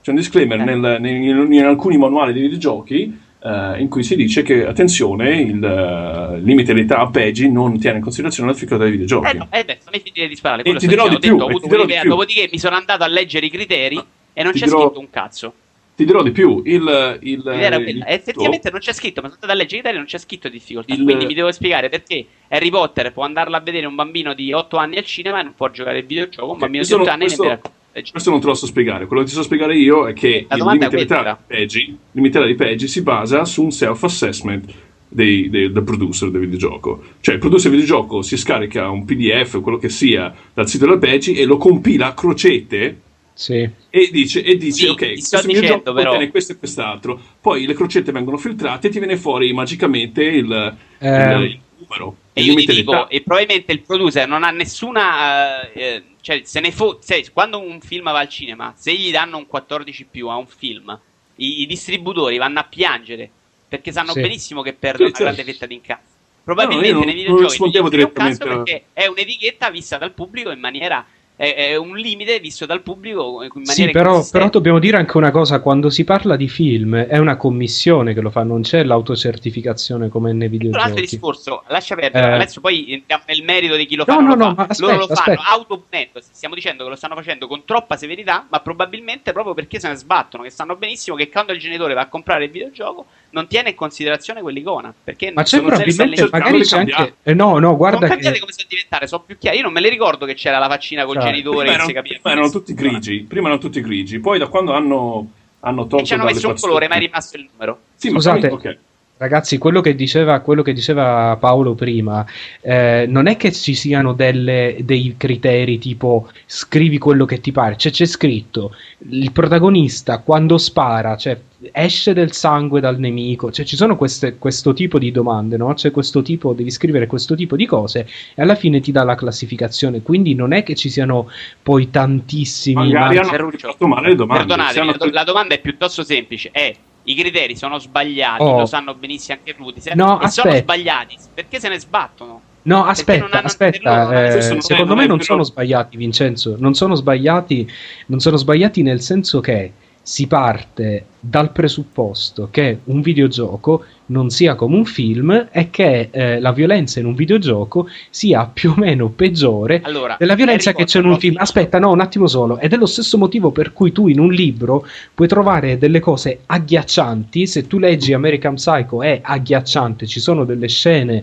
c'è 0.00 0.10
un 0.10 0.16
disclaimer 0.16 0.60
eh. 0.60 0.64
nel, 0.64 1.04
in, 1.04 1.52
in 1.52 1.64
alcuni 1.64 1.96
manuali 1.96 2.32
di 2.32 2.42
videogiochi 2.42 3.28
Uh, 3.42 3.80
in 3.80 3.88
cui 3.88 4.02
si 4.02 4.16
dice 4.16 4.42
che, 4.42 4.66
attenzione, 4.66 5.40
il 5.40 5.62
uh, 5.62 6.44
limite 6.44 6.74
d'età 6.74 6.98
a 6.98 7.08
PEGI 7.08 7.50
non 7.50 7.78
tiene 7.78 7.96
in 7.96 8.02
considerazione 8.02 8.48
la 8.48 8.54
difficoltà 8.54 8.84
dei 8.84 8.92
videogiochi. 8.92 9.30
Eh 9.30 9.38
no, 9.38 9.48
eh 9.50 9.58
adesso 9.60 9.88
mi 9.90 10.00
finire 10.00 10.28
di 10.28 10.36
sparare. 10.36 10.62
E 10.62 10.74
ti 10.74 10.86
dirò 10.86 11.08
di 11.08 11.18
più, 11.18 11.36
detto, 11.38 11.58
dopodiché, 11.58 12.00
dopodiché 12.06 12.48
mi 12.52 12.58
sono 12.58 12.76
andato 12.76 13.02
a 13.02 13.06
leggere 13.06 13.46
i 13.46 13.50
criteri 13.50 13.98
e 14.34 14.42
non 14.42 14.52
ti 14.52 14.58
c'è 14.58 14.66
dirò... 14.66 14.82
scritto 14.82 15.00
un 15.00 15.08
cazzo. 15.08 15.52
Ti 15.96 16.04
dirò 16.04 16.22
di 16.22 16.32
più, 16.32 16.62
il, 16.64 17.18
il, 17.22 17.42
il 17.44 18.04
effettivamente 18.06 18.70
non 18.70 18.80
c'è 18.80 18.92
scritto, 18.92 19.20
ma 19.22 19.28
sono 19.28 19.40
andato 19.40 19.52
a 19.52 19.56
leggere 19.56 19.76
in 19.76 19.80
Italia 19.80 19.98
non 19.98 20.06
c'è 20.06 20.18
scritto 20.18 20.48
difficoltà, 20.48 20.94
il... 20.94 21.02
quindi 21.02 21.26
mi 21.26 21.34
devo 21.34 21.52
spiegare 21.52 21.90
perché 21.90 22.24
Harry 22.48 22.70
Potter 22.70 23.12
può 23.12 23.24
andarla 23.24 23.58
a 23.58 23.60
vedere 23.60 23.86
un 23.86 23.94
bambino 23.94 24.32
di 24.32 24.50
8 24.50 24.76
anni 24.78 24.96
al 24.96 25.04
cinema 25.04 25.40
e 25.40 25.42
non 25.42 25.54
può 25.54 25.70
giocare 25.70 25.98
il 25.98 26.06
videogioco, 26.06 26.52
un 26.52 26.58
bambino 26.58 26.84
di 26.84 26.92
8 26.92 27.10
anni 27.10 27.24
questo, 27.24 27.44
ne 27.44 27.60
questo 28.10 28.30
non 28.30 28.40
te 28.40 28.46
lo 28.46 28.54
so 28.54 28.66
spiegare, 28.66 29.06
quello 29.06 29.22
che 29.22 29.28
ti 29.28 29.34
so 29.34 29.42
spiegare 29.42 29.76
io 29.76 30.06
è 30.06 30.12
che 30.12 30.46
La 30.48 30.56
il 30.56 31.98
limitare 32.12 32.46
di 32.46 32.54
Peggy 32.54 32.88
si 32.88 33.02
basa 33.02 33.44
su 33.44 33.62
un 33.62 33.70
self-assessment 33.70 34.72
dei, 35.08 35.50
dei, 35.50 35.72
del 35.72 35.82
producer 35.82 36.30
del 36.30 36.40
videogioco. 36.40 37.02
Cioè 37.20 37.34
il 37.34 37.40
producer 37.40 37.70
del 37.70 37.80
videogioco 37.80 38.22
si 38.22 38.36
scarica 38.36 38.88
un 38.88 39.04
PDF, 39.04 39.60
quello 39.60 39.78
che 39.78 39.88
sia, 39.88 40.34
dal 40.54 40.68
sito 40.68 40.86
della 40.86 40.98
Peggy 40.98 41.34
e 41.34 41.44
lo 41.44 41.56
compila 41.56 42.08
a 42.08 42.14
crocette 42.14 43.08
sì. 43.40 43.66
E 43.88 44.10
dice, 44.12 44.42
e 44.42 44.58
dice 44.58 44.84
sì, 44.84 44.86
ok, 44.88 45.12
questo 45.12 45.40
videogioco 45.40 45.94
però... 45.94 46.10
contiene 46.10 46.30
questo 46.30 46.52
e 46.52 46.58
quest'altro. 46.58 47.18
Poi 47.40 47.64
le 47.64 47.72
crocette 47.72 48.12
vengono 48.12 48.36
filtrate 48.36 48.88
e 48.88 48.90
ti 48.90 48.98
viene 48.98 49.16
fuori 49.16 49.50
magicamente 49.54 50.22
il, 50.22 50.76
eh... 50.98 51.08
il, 51.08 51.42
il 51.44 51.60
numero. 51.78 52.16
E 52.34 52.42
io 52.42 52.54
ti 52.54 52.66
dico, 52.66 53.08
e 53.08 53.22
probabilmente 53.22 53.72
il 53.72 53.80
producer 53.80 54.28
non 54.28 54.44
ha 54.44 54.50
nessuna. 54.50 55.62
Uh, 55.74 55.78
eh, 55.78 56.02
cioè, 56.20 56.42
se 56.44 56.60
ne 56.60 56.70
fo- 56.72 56.98
se, 57.00 57.30
quando 57.32 57.60
un 57.60 57.80
film 57.80 58.04
va 58.04 58.18
al 58.18 58.28
cinema, 58.28 58.72
se 58.76 58.94
gli 58.94 59.10
danno 59.10 59.36
un 59.36 59.46
14 59.46 60.06
più 60.10 60.28
a 60.28 60.36
un 60.36 60.46
film, 60.46 60.98
i, 61.36 61.62
i 61.62 61.66
distributori 61.66 62.38
vanno 62.38 62.60
a 62.60 62.64
piangere 62.64 63.30
perché 63.68 63.92
sanno 63.92 64.12
sì. 64.12 64.20
benissimo 64.20 64.62
che 64.62 64.72
perdono 64.72 65.10
sì, 65.14 65.22
una 65.22 65.32
grande 65.32 65.52
fetta 65.52 65.66
di 65.66 65.74
incassi. 65.74 66.08
Probabilmente 66.42 66.92
no, 66.92 67.04
nei 67.04 67.14
videogiochi 67.14 67.58
non, 67.60 67.70
non 67.70 68.02
un 68.02 68.12
cazzo 68.12 68.44
perché 68.44 68.84
è 68.92 69.06
un'etichetta 69.06 69.70
vista 69.70 69.98
dal 69.98 70.12
pubblico 70.12 70.50
in 70.50 70.58
maniera 70.58 71.06
è, 71.40 71.54
è, 71.54 71.76
un 71.76 71.96
limite 71.96 72.38
visto 72.38 72.66
dal 72.66 72.82
pubblico 72.82 73.42
in 73.42 73.48
maniera 73.54 73.72
Sì, 73.72 73.88
però, 73.88 74.22
però, 74.30 74.50
dobbiamo 74.50 74.78
dire 74.78 74.98
anche 74.98 75.16
una 75.16 75.30
cosa: 75.30 75.60
quando 75.60 75.88
si 75.88 76.04
parla 76.04 76.36
di 76.36 76.50
film, 76.50 76.94
è 76.94 77.16
una 77.16 77.38
commissione 77.38 78.12
che 78.12 78.20
lo 78.20 78.28
fa, 78.28 78.42
non 78.42 78.60
c'è 78.60 78.84
l'autocertificazione 78.84 80.10
come 80.10 80.34
nei 80.34 80.48
videogiochi. 80.48 80.84
Un 80.84 80.90
altro 80.90 81.00
discorso, 81.00 81.62
lascia 81.68 81.94
perdere. 81.94 82.26
Eh. 82.26 82.34
Adesso 82.34 82.60
poi 82.60 82.92
entriamo 82.92 83.22
nel 83.26 83.42
merito 83.42 83.76
di 83.76 83.86
chi 83.86 83.96
lo 83.96 84.04
fa. 84.04 84.16
No, 84.16 84.20
no, 84.20 84.34
no, 84.34 84.54
fa. 84.54 84.66
Aspetta, 84.68 84.92
Loro 84.92 85.06
lo 85.06 85.14
fanno 85.14 85.40
autopunendo. 85.42 86.20
Stiamo 86.20 86.54
dicendo 86.54 86.84
che 86.84 86.90
lo 86.90 86.96
stanno 86.96 87.14
facendo 87.14 87.46
con 87.46 87.64
troppa 87.64 87.96
severità, 87.96 88.46
ma 88.50 88.60
probabilmente 88.60 89.32
proprio 89.32 89.54
perché 89.54 89.80
se 89.80 89.88
ne 89.88 89.94
sbattono. 89.94 90.42
Che 90.42 90.50
sanno 90.50 90.76
benissimo 90.76 91.16
che 91.16 91.30
quando 91.30 91.52
il 91.52 91.58
genitore 91.58 91.94
va 91.94 92.02
a 92.02 92.08
comprare 92.08 92.44
il 92.44 92.50
videogioco 92.50 93.06
non 93.30 93.46
tiene 93.46 93.70
in 93.70 93.76
considerazione 93.76 94.42
quell'icona. 94.42 94.92
Perché 95.02 95.32
ma 95.32 95.42
c'è 95.42 95.60
probabilmente 95.60 96.28
magari 96.30 96.60
c'è 96.60 96.80
anche. 96.80 97.14
Eh, 97.22 97.32
no, 97.32 97.58
no, 97.58 97.78
guarda. 97.78 98.00
Non 98.00 98.08
cambiate 98.08 98.34
che... 98.34 98.40
come 98.40 98.52
sono 98.52 98.66
diventare, 98.68 99.06
sono 99.06 99.22
più 99.24 99.38
chiari. 99.38 99.56
Io 99.56 99.62
non 99.62 99.72
me 99.72 99.80
le 99.80 99.88
ricordo 99.88 100.26
che 100.26 100.34
c'era 100.34 100.58
la 100.58 100.68
faccina 100.68 101.06
col 101.06 101.14
cioè, 101.14 101.29
genitore. 101.30 101.72
Prima, 101.72 101.84
erano, 101.84 102.02
prima 102.02 102.30
erano 102.32 102.50
tutti 102.50 102.74
grigi. 102.74 103.24
Prima 103.28 103.46
erano 103.46 103.60
tutti 103.60 103.80
grigi. 103.80 104.18
Poi 104.20 104.38
da 104.38 104.48
quando 104.48 104.72
hanno, 104.72 105.30
hanno 105.60 105.86
tolto. 105.86 106.04
E 106.04 106.04
ci 106.04 106.14
hanno 106.14 106.24
messo 106.24 106.48
un 106.48 106.56
colore, 106.58 106.88
ma 106.88 106.96
è 106.96 106.98
rimasto 106.98 107.36
il 107.36 107.48
numero. 107.50 107.80
Sì, 107.94 108.10
Scusate. 108.10 108.48
Ma 108.48 108.54
okay. 108.54 108.78
Ragazzi, 109.20 109.58
quello 109.58 109.82
che 109.82 109.94
diceva, 109.94 110.40
quello 110.40 110.62
che 110.62 110.72
diceva 110.72 111.36
Paolo 111.38 111.74
prima, 111.74 112.24
eh, 112.62 113.04
non 113.06 113.26
è 113.26 113.36
che 113.36 113.52
ci 113.52 113.74
siano 113.74 114.14
delle, 114.14 114.78
dei 114.80 115.14
criteri 115.18 115.78
tipo 115.78 116.30
scrivi 116.46 116.96
quello 116.96 117.26
che 117.26 117.38
ti 117.38 117.52
pare, 117.52 117.76
cioè 117.76 117.92
c'è 117.92 118.06
scritto 118.06 118.74
il 119.10 119.30
protagonista 119.30 120.20
quando 120.20 120.56
spara, 120.56 121.18
cioè 121.18 121.38
esce 121.72 122.12
del 122.14 122.32
sangue 122.32 122.80
dal 122.80 122.98
nemico, 122.98 123.50
cioè 123.50 123.64
ci 123.64 123.76
sono 123.76 123.96
queste, 123.96 124.36
questo 124.36 124.72
tipo 124.72 124.98
di 124.98 125.10
domande, 125.10 125.56
no? 125.56 125.74
C'è 125.74 125.90
questo 125.90 126.22
tipo, 126.22 126.52
devi 126.52 126.70
scrivere 126.70 127.06
questo 127.06 127.34
tipo 127.34 127.56
di 127.56 127.66
cose 127.66 128.08
e 128.34 128.42
alla 128.42 128.54
fine 128.54 128.80
ti 128.80 128.92
dà 128.92 129.04
la 129.04 129.14
classificazione, 129.14 130.02
quindi 130.02 130.34
non 130.34 130.52
è 130.52 130.62
che 130.62 130.74
ci 130.74 130.88
siano 130.88 131.30
poi 131.62 131.90
tantissimi... 131.90 132.92
Magari 132.92 133.18
hanno 133.18 133.50
fatto 133.56 133.86
male 133.86 134.08
le 134.08 134.14
domande. 134.14 134.46
Perdonate, 134.46 135.10
la 135.10 135.24
domanda 135.24 135.54
è 135.54 135.60
piuttosto 135.60 136.02
semplice, 136.02 136.50
è 136.52 136.74
i 137.04 137.14
criteri 137.14 137.56
sono 137.56 137.78
sbagliati, 137.78 138.42
oh. 138.42 138.58
lo 138.58 138.66
sanno 138.66 138.94
benissimo 138.94 139.38
anche 139.38 139.56
tutti. 139.56 139.80
Se 139.80 139.94
no, 139.94 140.20
e 140.20 140.28
sono 140.28 140.54
sbagliati, 140.54 141.16
perché 141.32 141.58
se 141.58 141.68
ne 141.68 141.78
sbattono? 141.78 142.42
No, 142.62 142.84
aspetta, 142.84 143.42
aspetta, 143.42 144.34
eh, 144.34 144.60
secondo 144.60 144.94
me 144.94 145.06
non 145.06 145.20
sono 145.20 145.42
sbagliati, 145.42 145.96
Vincenzo, 145.96 146.56
non 146.58 146.74
sono 146.74 146.94
sbagliati, 146.94 147.68
non 148.06 148.20
sono 148.20 148.36
sbagliati 148.36 148.82
nel 148.82 149.00
senso 149.00 149.40
che 149.40 149.72
si 150.02 150.26
parte 150.26 151.06
dal 151.20 151.52
presupposto 151.52 152.48
che 152.50 152.80
un 152.84 153.02
videogioco 153.02 153.84
non 154.06 154.30
sia 154.30 154.54
come 154.54 154.76
un 154.76 154.84
film 154.84 155.48
e 155.52 155.70
che 155.70 156.08
eh, 156.10 156.40
la 156.40 156.52
violenza 156.52 156.98
in 156.98 157.06
un 157.06 157.14
videogioco 157.14 157.88
sia 158.08 158.50
più 158.52 158.70
o 158.70 158.74
meno 158.76 159.08
peggiore 159.08 159.80
allora, 159.84 160.16
della 160.18 160.34
violenza 160.34 160.72
che 160.72 160.84
c'è 160.84 160.98
in 160.98 161.06
un 161.06 161.18
film. 161.18 161.36
Aspetta, 161.38 161.78
no, 161.78 161.90
un 161.90 162.00
attimo 162.00 162.26
solo. 162.26 162.58
Ed 162.58 162.72
è 162.72 162.76
lo 162.76 162.86
stesso 162.86 163.18
motivo 163.18 163.50
per 163.50 163.72
cui 163.72 163.92
tu 163.92 164.08
in 164.08 164.18
un 164.18 164.32
libro 164.32 164.86
puoi 165.14 165.28
trovare 165.28 165.78
delle 165.78 166.00
cose 166.00 166.40
agghiaccianti. 166.46 167.46
Se 167.46 167.66
tu 167.66 167.78
leggi 167.78 168.12
American 168.12 168.54
Psycho 168.54 169.02
è 169.02 169.20
agghiacciante, 169.22 170.06
ci 170.06 170.20
sono 170.20 170.44
delle 170.44 170.68
scene 170.68 171.22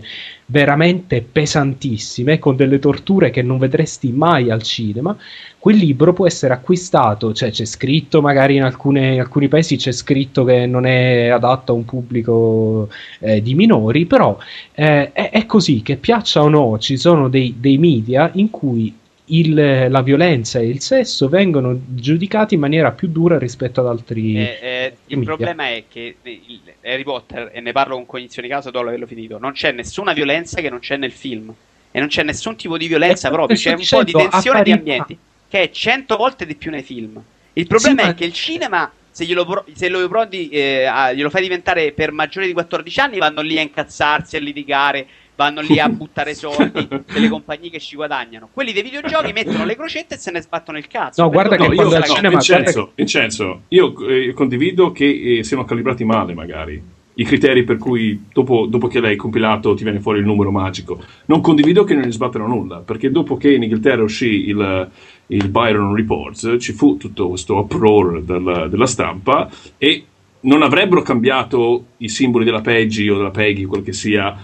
veramente 0.50 1.20
pesantissime 1.20 2.38
con 2.38 2.56
delle 2.56 2.78
torture 2.78 3.28
che 3.28 3.42
non 3.42 3.58
vedresti 3.58 4.10
mai 4.12 4.50
al 4.50 4.62
cinema 4.62 5.14
quel 5.58 5.76
libro 5.76 6.12
può 6.12 6.26
essere 6.26 6.54
acquistato, 6.54 7.32
cioè 7.32 7.50
c'è 7.50 7.64
scritto 7.64 8.20
magari 8.20 8.54
in, 8.56 8.62
alcune, 8.62 9.14
in 9.14 9.20
alcuni 9.20 9.48
paesi 9.48 9.76
c'è 9.88 9.92
scritto 9.92 10.44
che 10.44 10.66
non 10.66 10.84
è 10.86 11.28
adatto 11.28 11.72
a 11.72 11.74
un 11.74 11.84
pubblico 11.84 12.88
eh, 13.20 13.40
di 13.40 13.54
minori, 13.54 14.04
però 14.06 14.38
eh, 14.74 15.12
è, 15.12 15.30
è, 15.30 15.46
così, 15.46 15.82
che 15.82 15.96
piaccia 15.96 16.42
o 16.42 16.48
no, 16.48 16.78
ci 16.78 16.96
sono 16.96 17.28
dei, 17.28 17.54
dei 17.58 17.78
media 17.78 18.30
in 18.34 18.50
cui 18.50 18.94
il, 19.30 19.90
la 19.90 20.02
violenza 20.02 20.58
e 20.58 20.68
il 20.68 20.80
sesso 20.80 21.28
vengono 21.28 21.78
giudicati 21.86 22.54
in 22.54 22.60
maniera 22.60 22.92
più 22.92 23.08
dura 23.08 23.38
rispetto 23.38 23.80
ad 23.80 23.86
altri. 23.86 24.36
Eh, 24.36 24.58
eh, 24.60 24.92
il 25.06 25.24
problema 25.24 25.68
è 25.68 25.84
che 25.88 26.16
il, 26.22 26.60
Harry 26.82 27.02
Potter, 27.02 27.50
e 27.52 27.60
ne 27.60 27.72
parlo 27.72 27.96
con 27.96 28.06
cognizione 28.06 28.46
di 28.46 28.52
causa 28.52 28.70
dopo 28.70 28.86
averlo 28.86 29.06
finito, 29.06 29.38
non 29.38 29.52
c'è 29.52 29.72
nessuna 29.72 30.12
violenza 30.12 30.60
che 30.60 30.70
non 30.70 30.80
c'è 30.80 30.96
nel 30.96 31.12
film. 31.12 31.54
E 31.90 32.00
non 32.00 32.08
c'è 32.08 32.22
nessun 32.22 32.54
tipo 32.54 32.76
di 32.76 32.86
violenza 32.86 33.30
proprio, 33.30 33.56
c'è 33.56 33.72
un 33.72 33.82
po' 33.88 34.04
di 34.04 34.12
tensione 34.12 34.62
di 34.62 34.72
ambienti 34.72 35.18
che 35.48 35.62
è 35.62 35.70
100 35.70 36.16
volte 36.16 36.44
di 36.44 36.54
più 36.54 36.70
nei 36.70 36.82
film. 36.82 37.18
Il 37.54 37.66
problema 37.66 38.02
sì, 38.02 38.08
è 38.10 38.14
che 38.14 38.24
il 38.26 38.32
cinema, 38.32 38.92
se 39.10 39.24
glielo, 39.24 39.64
se 39.72 39.88
lo, 39.88 40.06
prodi, 40.08 40.48
eh, 40.48 40.86
glielo 41.14 41.30
fai 41.30 41.42
diventare 41.42 41.92
per 41.92 42.12
maggiori 42.12 42.46
di 42.46 42.52
14 42.52 43.00
anni, 43.00 43.18
vanno 43.18 43.40
lì 43.40 43.58
a 43.58 43.62
incazzarsi, 43.62 44.36
a 44.36 44.40
litigare, 44.40 45.06
vanno 45.34 45.60
lì 45.60 45.78
a 45.78 45.88
buttare 45.90 46.34
soldi 46.34 46.86
delle 47.12 47.28
compagnie 47.28 47.70
che 47.70 47.80
ci 47.80 47.96
guadagnano. 47.96 48.48
Quelli 48.52 48.72
dei 48.72 48.82
videogiochi 48.82 49.32
mettono 49.32 49.64
le 49.64 49.76
crocette 49.76 50.14
e 50.14 50.18
se 50.18 50.30
ne 50.30 50.40
sbattono 50.40 50.78
il 50.78 50.86
cazzo. 50.88 51.22
No, 51.22 51.30
guarda 51.30 51.56
che 51.56 51.68
no, 51.68 51.74
io, 51.74 51.82
no, 51.88 52.02
cinema, 52.02 52.28
Vincenzo, 52.28 52.86
che... 52.86 52.92
Vincenzo, 52.96 53.62
io 53.68 54.06
eh, 54.06 54.32
condivido 54.32 54.92
che 54.92 55.38
eh, 55.38 55.44
siano 55.44 55.64
calibrati 55.64 56.04
male, 56.04 56.34
magari 56.34 56.96
i 57.18 57.24
criteri 57.24 57.64
per 57.64 57.78
cui 57.78 58.26
dopo, 58.32 58.66
dopo, 58.66 58.86
che 58.86 59.00
l'hai 59.00 59.16
compilato 59.16 59.74
ti 59.74 59.82
viene 59.82 60.00
fuori 60.00 60.20
il 60.20 60.24
numero 60.24 60.52
magico. 60.52 61.00
Non 61.26 61.40
condivido 61.40 61.82
che 61.82 61.94
non 61.94 62.04
ne 62.04 62.12
sbattono 62.12 62.46
nulla, 62.46 62.78
perché 62.78 63.10
dopo 63.10 63.36
che 63.36 63.52
in 63.52 63.64
Inghilterra 63.64 64.04
uscì 64.04 64.48
il, 64.48 64.88
il 65.28 65.48
Byron 65.48 65.94
Reports, 65.94 66.56
ci 66.58 66.72
fu 66.72 66.96
tutto 66.96 67.28
questo 67.28 67.56
uproar 67.58 68.22
della, 68.22 68.68
della 68.68 68.86
stampa 68.86 69.50
e 69.76 70.04
non 70.40 70.62
avrebbero 70.62 71.02
cambiato 71.02 71.86
i 71.98 72.08
simboli 72.08 72.44
della 72.44 72.60
Peggy 72.60 73.08
o 73.08 73.16
della 73.16 73.30
Peggy, 73.30 73.64
quel 73.64 73.82
che 73.82 73.92
sia, 73.92 74.36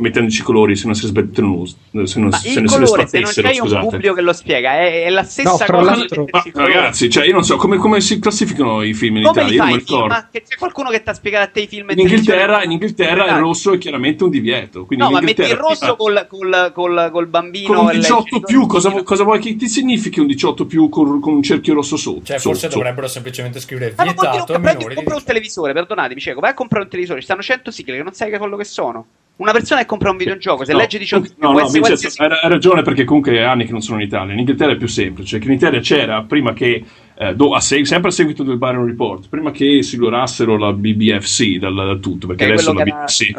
mettendoci 0.00 0.42
colori 0.42 0.76
se 0.76 0.86
non 0.86 0.94
si 0.94 1.06
sbattano 1.06 1.64
se 1.64 1.76
non, 1.90 2.06
se 2.06 2.20
non 2.20 2.30
se 2.32 2.60
ne 2.60 2.68
sbattessero 2.68 3.26
se 3.26 3.42
non 3.42 3.68
c'è 3.68 3.78
un 3.78 3.88
pubblico 3.88 4.14
che 4.14 4.20
lo 4.20 4.32
spiega 4.32 4.72
è, 4.72 5.04
è 5.04 5.10
la 5.10 5.22
stessa 5.22 5.64
no, 5.66 5.78
cosa 5.78 5.96
ma, 6.30 6.64
ragazzi 6.64 7.08
cioè 7.08 7.26
io 7.26 7.32
non 7.32 7.44
so 7.44 7.56
come, 7.56 7.78
come 7.78 8.00
si 8.00 8.18
classificano 8.18 8.82
i 8.82 8.92
film 8.92 9.16
in 9.16 9.24
come 9.24 9.40
Italia? 9.42 9.64
io 9.64 9.70
non 9.70 9.80
film? 9.80 10.06
Ma 10.06 10.28
c'è 10.30 10.56
qualcuno 10.58 10.90
che 10.90 11.02
ti 11.02 11.08
ha 11.08 11.14
spiegato 11.14 11.44
a 11.44 11.48
te 11.48 11.60
i 11.60 11.66
film 11.66 11.90
in 11.90 11.98
Inghilterra, 11.98 12.62
in 12.64 12.72
Inghilterra 12.72 13.26
il 13.26 13.38
rosso 13.38 13.72
è 13.72 13.78
chiaramente 13.78 14.24
un 14.24 14.30
divieto 14.30 14.86
no 14.90 15.10
ma 15.10 15.20
metti 15.20 15.42
il 15.42 15.56
rosso 15.56 15.96
col, 15.96 16.26
col, 16.28 16.70
col, 16.74 17.08
col, 17.10 17.26
bambino 17.26 17.72
con 17.72 17.86
un 17.86 17.92
18 17.92 18.40
più 18.40 18.66
cosa, 18.66 18.90
cosa, 19.02 19.24
vuoi 19.24 19.40
che 19.40 19.56
ti 19.56 19.68
significhi 19.68 20.20
un 20.20 20.26
18 20.26 20.66
più 20.66 20.88
con, 20.88 21.20
con 21.20 21.34
un 21.34 21.42
cerchio 21.42 21.74
rosso 21.74 21.96
sotto? 21.96 22.24
Cioè 22.24 22.38
forse 22.38 22.62
sotto. 22.62 22.76
dovrebbero 22.76 23.08
semplicemente 23.08 23.58
scrivere 23.58 23.94
vietato 23.96 24.58
ma 24.58 24.74
minori 24.74 24.94
compra 24.94 25.14
un 25.16 25.24
televisore 25.24 25.72
perdonatemi 25.72 26.20
cieco 26.20 26.40
vai 26.40 26.50
a 26.50 26.54
comprare 26.54 26.84
un 26.84 26.90
televisore 26.90 27.20
ci 27.20 27.24
stanno 27.24 27.42
100 27.42 27.70
sigle 27.70 27.96
che 27.96 28.02
non 28.02 28.12
sai 28.12 28.30
che 28.30 28.38
quello 28.38 28.56
che 28.56 28.64
sono 28.64 29.06
una 29.36 29.52
persona 29.52 29.80
che 29.80 29.86
compra 29.86 30.10
un 30.10 30.16
videogioco, 30.16 30.64
se 30.64 30.72
no, 30.72 30.78
legge 30.78 30.98
18 30.98 31.34
no, 31.38 31.52
no, 31.52 31.58
no 31.58 31.68
qualsiasi... 31.68 32.20
hai 32.22 32.48
ragione 32.48 32.82
perché 32.82 33.04
comunque 33.04 33.32
è 33.32 33.42
anni 33.42 33.64
che 33.64 33.72
non 33.72 33.80
sono 33.80 34.00
in 34.00 34.06
Italia. 34.06 34.32
In 34.32 34.40
Inghilterra 34.40 34.72
è 34.72 34.76
più 34.76 34.86
semplice. 34.86 35.38
Che 35.38 35.46
in 35.46 35.54
Italia 35.54 35.80
c'era 35.80 36.22
prima 36.22 36.52
che, 36.52 36.84
eh, 37.16 37.34
do, 37.34 37.54
a 37.54 37.60
seg- 37.60 37.84
sempre 37.84 38.10
a 38.10 38.12
seguito 38.12 38.42
del 38.42 38.58
Byron 38.58 38.86
Report, 38.86 39.28
prima 39.28 39.50
che 39.50 39.82
si 39.82 39.96
lorassero 39.96 40.56
la 40.56 40.72
BBFC 40.72 41.56
dal, 41.56 41.74
da 41.74 41.96
tutto, 41.96 42.26
perché 42.28 42.44
che 42.44 42.52
adesso 42.52 42.72
la 42.72 42.82
BBC. 42.84 43.30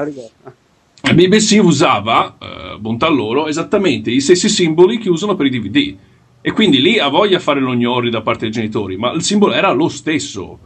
La 1.05 1.13
BBC 1.13 1.59
usava, 1.61 2.37
eh, 2.39 2.77
bontà 2.79 3.09
loro, 3.09 3.47
esattamente 3.47 4.09
i 4.09 4.21
stessi 4.21 4.49
simboli 4.49 4.97
che 4.97 5.09
usano 5.09 5.35
per 5.35 5.45
i 5.45 5.49
DVD. 5.49 5.95
E 6.41 6.51
quindi 6.51 6.81
lì 6.81 6.99
ha 6.99 7.07
voglia 7.07 7.39
fare 7.39 7.59
l'ognori 7.59 8.09
da 8.09 8.21
parte 8.21 8.41
dei 8.41 8.51
genitori, 8.51 8.97
ma 8.97 9.11
il 9.11 9.21
simbolo 9.21 9.53
era 9.53 9.71
lo 9.71 9.87
stesso. 9.87 10.59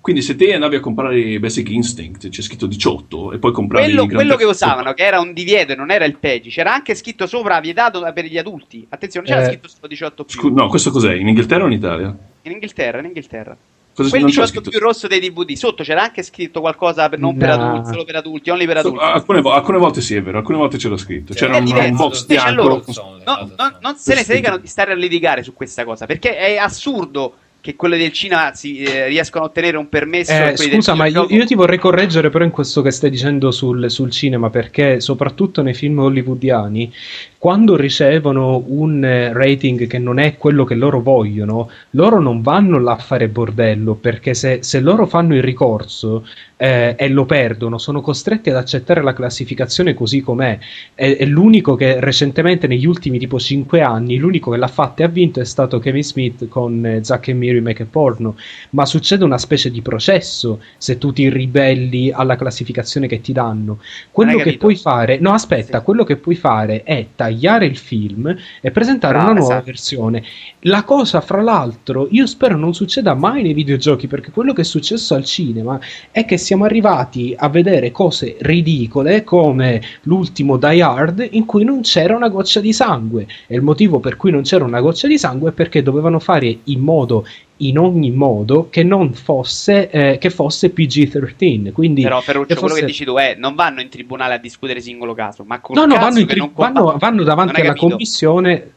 Quindi 0.00 0.22
se 0.22 0.36
te 0.36 0.54
andavi 0.54 0.76
a 0.76 0.80
comprare 0.80 1.38
Basic 1.38 1.68
Instinct, 1.70 2.28
c'è 2.28 2.40
scritto 2.40 2.66
18 2.66 3.32
e 3.32 3.38
poi 3.38 3.52
compravi 3.52 3.84
quello, 3.84 4.06
quello 4.06 4.36
che 4.36 4.44
usavano, 4.44 4.94
che 4.94 5.04
era 5.04 5.20
un 5.20 5.32
divieto, 5.32 5.74
non 5.74 5.90
era 5.90 6.04
il 6.04 6.16
PEGI, 6.16 6.48
c'era 6.50 6.72
anche 6.72 6.94
scritto 6.94 7.26
sopra 7.26 7.60
vietato 7.60 8.00
per 8.14 8.24
gli 8.24 8.38
adulti. 8.38 8.86
Attenzione, 8.88 9.26
non 9.26 9.36
c'era 9.36 9.48
eh, 9.48 9.52
scritto 9.52 9.68
solo 9.68 9.86
18 9.86 10.24
più. 10.24 10.34
Scu- 10.34 10.52
no, 10.52 10.68
questo 10.68 10.90
cos'è? 10.90 11.12
In 11.14 11.28
Inghilterra 11.28 11.64
o 11.64 11.66
in 11.66 11.72
Italia? 11.72 12.16
In 12.42 12.52
Inghilterra, 12.52 13.00
in 13.00 13.06
Inghilterra. 13.06 13.56
Cosa 13.98 14.10
Quelli 14.10 14.32
non 14.32 14.46
scritto 14.46 14.70
più 14.70 14.78
rosso 14.78 15.08
dei 15.08 15.18
DVD. 15.18 15.54
Sotto 15.54 15.82
c'era 15.82 16.04
anche 16.04 16.22
scritto 16.22 16.60
qualcosa 16.60 17.08
per, 17.08 17.18
non 17.18 17.32
no. 17.32 17.38
per 17.40 17.50
adulti, 17.50 17.88
solo 17.88 18.04
per 18.04 18.14
adulti, 18.14 18.50
only 18.50 18.64
per 18.64 18.76
adulti. 18.76 18.98
So, 18.98 19.04
alcune, 19.04 19.40
alcune, 19.40 19.78
volte 19.78 20.00
sì, 20.00 20.14
è 20.14 20.22
vero, 20.22 20.38
alcune 20.38 20.56
volte 20.56 20.78
c'era 20.78 20.96
scritto. 20.96 21.34
C'era 21.34 21.56
un, 21.56 21.66
un, 21.66 21.96
box 21.96 22.24
bianco. 22.24 22.84
No, 23.24 23.50
no, 23.56 23.78
non 23.80 23.96
se 23.96 24.14
ne 24.14 24.22
fregano 24.22 24.58
di 24.58 24.68
stare 24.68 24.92
a 24.92 24.94
litigare 24.94 25.42
su 25.42 25.52
questa 25.52 25.84
cosa, 25.84 26.06
perché 26.06 26.36
è 26.36 26.56
assurdo 26.56 27.34
che 27.60 27.74
quelle 27.74 27.98
del 27.98 28.12
Cina 28.12 28.54
si, 28.54 28.82
eh, 28.82 29.08
riescono 29.08 29.44
a 29.44 29.48
ottenere 29.48 29.76
un 29.76 29.88
permesso. 29.88 30.32
Eh, 30.32 30.56
scusa, 30.56 30.94
ma 30.94 31.06
io, 31.06 31.26
io, 31.28 31.44
ti 31.44 31.54
vorrei 31.54 31.78
correggere 31.78 32.30
però 32.30 32.44
in 32.44 32.50
questo 32.50 32.82
che 32.82 32.90
stai 32.90 33.10
dicendo 33.10 33.50
sul, 33.50 33.90
sul, 33.90 34.10
cinema, 34.10 34.48
perché 34.48 35.00
soprattutto 35.00 35.60
nei 35.62 35.74
film 35.74 35.98
hollywoodiani, 35.98 36.92
quando 37.36 37.76
ricevono 37.76 38.62
un 38.66 39.04
eh, 39.04 39.32
rating 39.32 39.86
che 39.86 39.98
non 39.98 40.18
è 40.18 40.36
quello 40.36 40.64
che 40.64 40.74
loro 40.74 41.00
vogliono, 41.00 41.70
loro 41.90 42.20
non 42.20 42.42
vanno 42.42 42.78
là 42.78 42.92
a 42.92 42.98
fare 42.98 43.28
bordello, 43.28 43.94
perché 43.94 44.34
se, 44.34 44.58
se 44.62 44.80
loro 44.80 45.06
fanno 45.06 45.34
il 45.34 45.42
ricorso 45.42 46.24
eh, 46.56 46.94
e 46.98 47.08
lo 47.08 47.24
perdono, 47.24 47.78
sono 47.78 48.00
costretti 48.00 48.50
ad 48.50 48.56
accettare 48.56 49.02
la 49.02 49.12
classificazione 49.12 49.94
così 49.94 50.20
com'è. 50.20 50.58
È, 50.94 51.16
è 51.16 51.24
l'unico 51.24 51.76
che 51.76 52.00
recentemente, 52.00 52.66
negli 52.66 52.86
ultimi 52.86 53.18
tipo 53.18 53.38
5 53.38 53.80
anni, 53.80 54.16
l'unico 54.16 54.50
che 54.50 54.56
l'ha 54.56 54.68
fatta 54.68 55.02
e 55.02 55.06
ha 55.06 55.08
vinto 55.08 55.40
è 55.40 55.44
stato 55.44 55.78
Kevin 55.78 56.02
Smith 56.02 56.48
con 56.48 56.84
eh, 56.84 57.04
Zack 57.04 57.28
e 57.28 57.34
Make 57.60 57.82
a 57.82 57.86
Porno. 57.88 58.36
Ma 58.70 58.86
succede 58.86 59.24
una 59.24 59.38
specie 59.38 59.70
di 59.70 59.82
processo 59.82 60.60
se 60.76 60.98
tu 60.98 61.12
ti 61.12 61.28
ribelli 61.28 62.10
alla 62.10 62.36
classificazione 62.36 63.06
che 63.06 63.20
ti 63.20 63.32
danno. 63.32 63.78
Quello 64.10 64.38
che 64.38 64.56
puoi 64.56 64.76
fare, 64.76 65.18
no, 65.18 65.32
aspetta, 65.32 65.78
sì. 65.78 65.84
quello 65.84 66.04
che 66.04 66.16
puoi 66.16 66.34
fare 66.34 66.82
è 66.82 67.06
tagliare 67.14 67.66
il 67.66 67.76
film 67.76 68.34
e 68.60 68.70
presentare 68.70 69.14
Brava, 69.14 69.30
una 69.30 69.38
nuova 69.38 69.54
esatto. 69.54 69.70
versione. 69.70 70.22
La 70.60 70.84
cosa, 70.84 71.20
fra 71.20 71.42
l'altro, 71.42 72.08
io 72.10 72.26
spero 72.26 72.56
non 72.56 72.74
succeda 72.74 73.14
mai 73.14 73.42
nei 73.42 73.54
videogiochi 73.54 74.06
perché 74.06 74.30
quello 74.30 74.52
che 74.52 74.62
è 74.62 74.64
successo 74.64 75.14
al 75.14 75.24
cinema 75.24 75.80
è 76.10 76.24
che 76.24 76.36
siamo 76.36 76.64
arrivati 76.64 77.34
a 77.36 77.48
vedere 77.48 77.90
cose 77.90 78.36
ridicole 78.40 79.24
come 79.24 79.80
l'ultimo 80.02 80.56
Die 80.56 80.82
Hard 80.82 81.26
in 81.30 81.44
cui 81.44 81.64
non 81.64 81.80
c'era 81.82 82.14
una 82.14 82.28
goccia 82.28 82.60
di 82.60 82.72
sangue 82.72 83.26
e 83.46 83.54
il 83.54 83.62
motivo 83.62 84.00
per 84.00 84.16
cui 84.16 84.30
non 84.30 84.42
c'era 84.42 84.64
una 84.64 84.80
goccia 84.80 85.06
di 85.06 85.18
sangue 85.18 85.50
è 85.50 85.52
perché 85.52 85.82
dovevano 85.82 86.18
fare 86.18 86.58
in 86.64 86.80
modo 86.80 87.26
in 87.58 87.78
ogni 87.78 88.10
modo 88.10 88.68
che 88.68 88.82
non 88.82 89.12
fosse, 89.14 89.90
eh, 89.90 90.18
che 90.18 90.30
fosse 90.30 90.72
PG-13. 90.72 91.72
Quindi 91.72 92.02
Però 92.02 92.20
Ferruccio, 92.20 92.54
fosse... 92.54 92.60
quello 92.60 92.74
che 92.74 92.86
dici 92.86 93.04
tu 93.04 93.14
è 93.14 93.34
non 93.36 93.54
vanno 93.54 93.80
in 93.80 93.88
tribunale 93.88 94.34
a 94.34 94.38
discutere 94.38 94.80
singolo 94.80 95.14
caso, 95.14 95.44
ma 95.44 95.60
no, 95.68 95.86
no, 95.86 95.96
vanno, 95.96 96.24
tri- 96.24 96.50
vanno, 96.54 96.96
vanno, 96.98 97.22
davanti 97.22 97.60
alla 97.60 97.68
capito. 97.68 97.88
commissione 97.88 98.72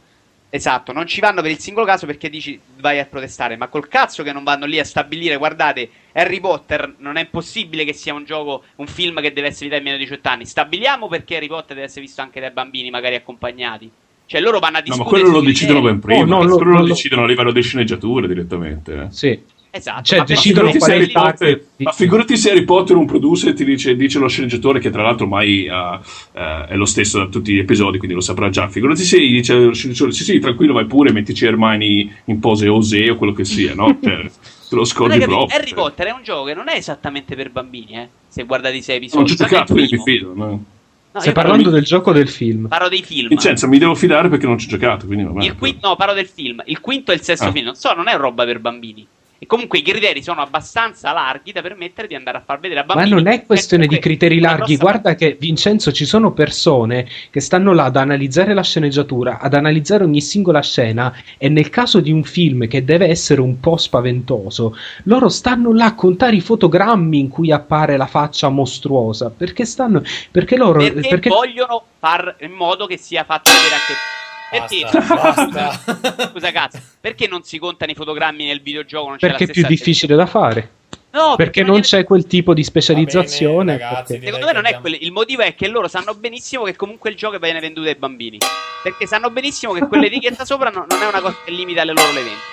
Esatto, 0.54 0.92
non 0.92 1.06
ci 1.06 1.20
vanno 1.20 1.40
per 1.40 1.50
il 1.50 1.58
singolo 1.58 1.86
caso 1.86 2.04
perché 2.04 2.28
dici 2.28 2.60
vai 2.78 2.98
a 2.98 3.06
protestare, 3.06 3.56
ma 3.56 3.68
col 3.68 3.88
cazzo 3.88 4.22
che 4.22 4.34
non 4.34 4.44
vanno 4.44 4.66
lì 4.66 4.78
a 4.78 4.84
stabilire, 4.84 5.38
guardate, 5.38 5.88
Harry 6.12 6.40
Potter 6.40 6.96
non 6.98 7.16
è 7.16 7.24
possibile 7.24 7.86
che 7.86 7.94
sia 7.94 8.12
un 8.12 8.26
gioco, 8.26 8.64
un 8.76 8.86
film 8.86 9.22
che 9.22 9.32
deve 9.32 9.48
essere 9.48 9.70
visto 9.70 9.76
ai 9.76 9.82
meno 9.82 9.96
di 9.96 10.02
18 10.02 10.28
anni. 10.28 10.44
Stabiliamo 10.44 11.08
perché 11.08 11.36
Harry 11.36 11.46
Potter 11.46 11.68
deve 11.68 11.84
essere 11.84 12.02
visto 12.02 12.20
anche 12.20 12.38
dai 12.38 12.50
bambini, 12.50 12.90
magari 12.90 13.14
accompagnati. 13.14 13.90
Cioè 14.32 14.40
loro 14.40 14.60
vanno 14.60 14.78
a 14.78 14.80
discutere. 14.80 15.04
No, 15.04 15.18
ma 15.18 15.24
quello 15.24 15.40
lo 15.40 15.44
decidono 15.44 15.82
ben 15.82 16.00
prima, 16.00 16.22
oh, 16.22 16.24
no, 16.24 16.42
lo, 16.42 16.56
quello 16.56 16.72
lo, 16.72 16.78
lo 16.78 16.86
decidono 16.86 17.24
a 17.24 17.26
livello 17.26 17.52
di 17.52 17.60
sceneggiature 17.60 18.26
direttamente. 18.26 18.94
Eh. 18.94 19.06
Sì. 19.10 19.38
Esatto, 19.74 20.02
cioè, 20.04 20.22
decidono 20.24 20.70
quali 20.70 21.10
Potter, 21.10 21.64
ma 21.78 21.92
figurati 21.92 22.36
se 22.38 22.50
Harry 22.50 22.64
Potter 22.64 22.96
un 22.96 23.04
producer 23.04 23.50
e 23.50 23.54
ti 23.54 23.64
dice, 23.64 23.94
dice 23.94 24.18
lo 24.18 24.28
sceneggiatore 24.28 24.80
che 24.80 24.90
tra 24.90 25.02
l'altro 25.02 25.24
ormai 25.24 25.66
uh, 25.66 25.98
uh, 26.38 26.66
è 26.66 26.74
lo 26.74 26.84
stesso 26.84 27.18
da 27.18 27.26
tutti 27.26 27.52
gli 27.52 27.58
episodi 27.58 27.96
quindi 27.96 28.14
lo 28.14 28.20
saprà 28.22 28.50
già 28.50 28.68
figurati 28.68 29.02
se 29.02 29.18
gli 29.18 29.36
dice 29.36 29.54
lo 29.54 29.72
sceneggiatore 29.72 30.12
sì 30.12 30.24
sì 30.24 30.38
tranquillo 30.38 30.74
vai 30.74 30.84
pure 30.84 31.10
mettici 31.10 31.46
Hermione 31.46 32.22
in 32.26 32.38
pose 32.38 32.68
Ose 32.68 33.08
o 33.08 33.16
quello 33.16 33.32
che 33.32 33.46
sia 33.46 33.72
no? 33.74 33.96
Cioè, 34.02 34.30
te 34.68 34.74
lo 34.74 34.84
scordi 34.84 35.18
proprio 35.20 35.56
Harry 35.56 35.72
Potter 35.72 36.06
è 36.08 36.12
un 36.12 36.22
gioco 36.22 36.44
che 36.44 36.54
non 36.54 36.68
è 36.68 36.76
esattamente 36.76 37.34
per 37.34 37.50
bambini 37.50 37.94
eh? 37.94 38.08
se 38.28 38.44
guardate 38.44 38.76
i 38.76 38.82
sei 38.82 38.96
episodi 38.96 39.24
non 39.24 39.34
c'è 39.34 39.42
giocato 39.42 39.72
quindi 39.72 39.96
mi 39.96 40.02
fido 40.02 40.32
no? 40.34 40.64
No, 41.12 41.20
Stai 41.20 41.34
parlando 41.34 41.64
parlo 41.64 41.76
del 41.76 41.84
gioco 41.84 42.10
o 42.10 42.12
del 42.14 42.28
film? 42.28 42.68
Parlo 42.68 42.88
dei 42.88 43.02
film. 43.02 43.28
Vincenzo, 43.28 43.68
mi 43.68 43.78
devo 43.78 43.94
fidare 43.94 44.30
perché 44.30 44.46
non 44.46 44.56
ci 44.56 44.66
ho 44.66 44.70
giocato. 44.70 45.06
Quindi 45.06 45.44
il 45.44 45.56
quinto, 45.56 45.88
no, 45.88 45.96
parlo 45.96 46.14
del 46.14 46.26
film. 46.26 46.62
Il 46.64 46.80
quinto 46.80 47.12
e 47.12 47.16
il 47.16 47.20
sesto 47.20 47.48
ah. 47.48 47.52
film. 47.52 47.66
Non 47.66 47.74
so, 47.74 47.92
non 47.92 48.08
è 48.08 48.16
roba 48.16 48.46
per 48.46 48.60
bambini. 48.60 49.06
E 49.42 49.46
comunque 49.46 49.80
i 49.80 49.82
criteri 49.82 50.22
sono 50.22 50.40
abbastanza 50.40 51.12
larghi 51.12 51.50
da 51.50 51.62
permettere 51.62 52.06
di 52.06 52.14
andare 52.14 52.38
a 52.38 52.42
far 52.46 52.60
vedere 52.60 52.78
a 52.78 52.84
bambini. 52.84 53.10
Ma 53.10 53.16
non 53.16 53.26
è 53.26 53.44
questione 53.44 53.88
di 53.88 53.98
criteri 53.98 54.38
larghi. 54.38 54.76
Guarda 54.76 55.16
che 55.16 55.36
Vincenzo, 55.36 55.90
ci 55.90 56.04
sono 56.04 56.30
persone 56.30 57.08
che 57.28 57.40
stanno 57.40 57.72
là 57.72 57.86
ad 57.86 57.96
analizzare 57.96 58.54
la 58.54 58.62
sceneggiatura, 58.62 59.40
ad 59.40 59.54
analizzare 59.54 60.04
ogni 60.04 60.20
singola 60.20 60.62
scena. 60.62 61.12
E 61.38 61.48
nel 61.48 61.70
caso 61.70 61.98
di 61.98 62.12
un 62.12 62.22
film 62.22 62.68
che 62.68 62.84
deve 62.84 63.08
essere 63.08 63.40
un 63.40 63.58
po' 63.58 63.76
spaventoso, 63.78 64.76
loro 65.06 65.28
stanno 65.28 65.72
là 65.72 65.86
a 65.86 65.94
contare 65.96 66.36
i 66.36 66.40
fotogrammi 66.40 67.18
in 67.18 67.28
cui 67.28 67.50
appare 67.50 67.96
la 67.96 68.06
faccia 68.06 68.48
mostruosa. 68.48 69.28
Perché 69.36 69.64
stanno. 69.64 70.04
Perché 70.30 70.56
loro. 70.56 70.78
Perché, 70.78 71.08
perché... 71.08 71.28
vogliono 71.28 71.82
far 71.98 72.36
in 72.42 72.52
modo 72.52 72.86
che 72.86 72.96
sia 72.96 73.24
fatto 73.24 73.50
vedere 73.50 73.74
anche 73.74 74.21
perché? 74.52 74.86
Basta, 74.92 75.46
basta. 75.46 76.28
Scusa 76.32 76.52
cazzo, 76.52 76.78
perché 77.00 77.26
non 77.26 77.42
si 77.42 77.58
contano 77.58 77.90
i 77.90 77.94
fotogrammi 77.94 78.44
nel 78.44 78.60
videogioco? 78.60 79.16
perché 79.18 79.44
è 79.44 79.48
più 79.48 79.64
difficile 79.66 80.14
da 80.14 80.26
fare. 80.26 80.70
No, 81.12 81.36
perché 81.36 81.62
non 81.62 81.80
c'è 81.80 82.04
quel 82.04 82.26
tipo 82.26 82.54
di 82.54 82.64
specializzazione. 82.64 83.76
Bene, 83.76 83.90
ragazzi, 83.90 84.20
Secondo 84.22 84.46
me 84.46 84.52
non 84.52 84.66
è 84.66 84.78
quello. 84.80 84.96
Il 84.98 85.12
motivo 85.12 85.42
è 85.42 85.54
che 85.54 85.68
loro 85.68 85.86
sanno 85.86 86.14
benissimo 86.14 86.64
che 86.64 86.74
comunque 86.74 87.10
il 87.10 87.16
gioco 87.16 87.38
viene 87.38 87.60
venduto 87.60 87.88
ai 87.88 87.96
bambini. 87.96 88.38
Perché 88.82 89.06
sanno 89.06 89.30
benissimo 89.30 89.72
che 89.72 89.86
quell'etichetta 89.86 90.44
sopra 90.44 90.70
no, 90.70 90.86
non 90.88 91.02
è 91.02 91.06
una 91.06 91.20
cosa 91.20 91.36
che 91.44 91.50
limita 91.50 91.84
le 91.84 91.92
loro 91.92 92.12
le 92.12 92.22
vendite. 92.22 92.50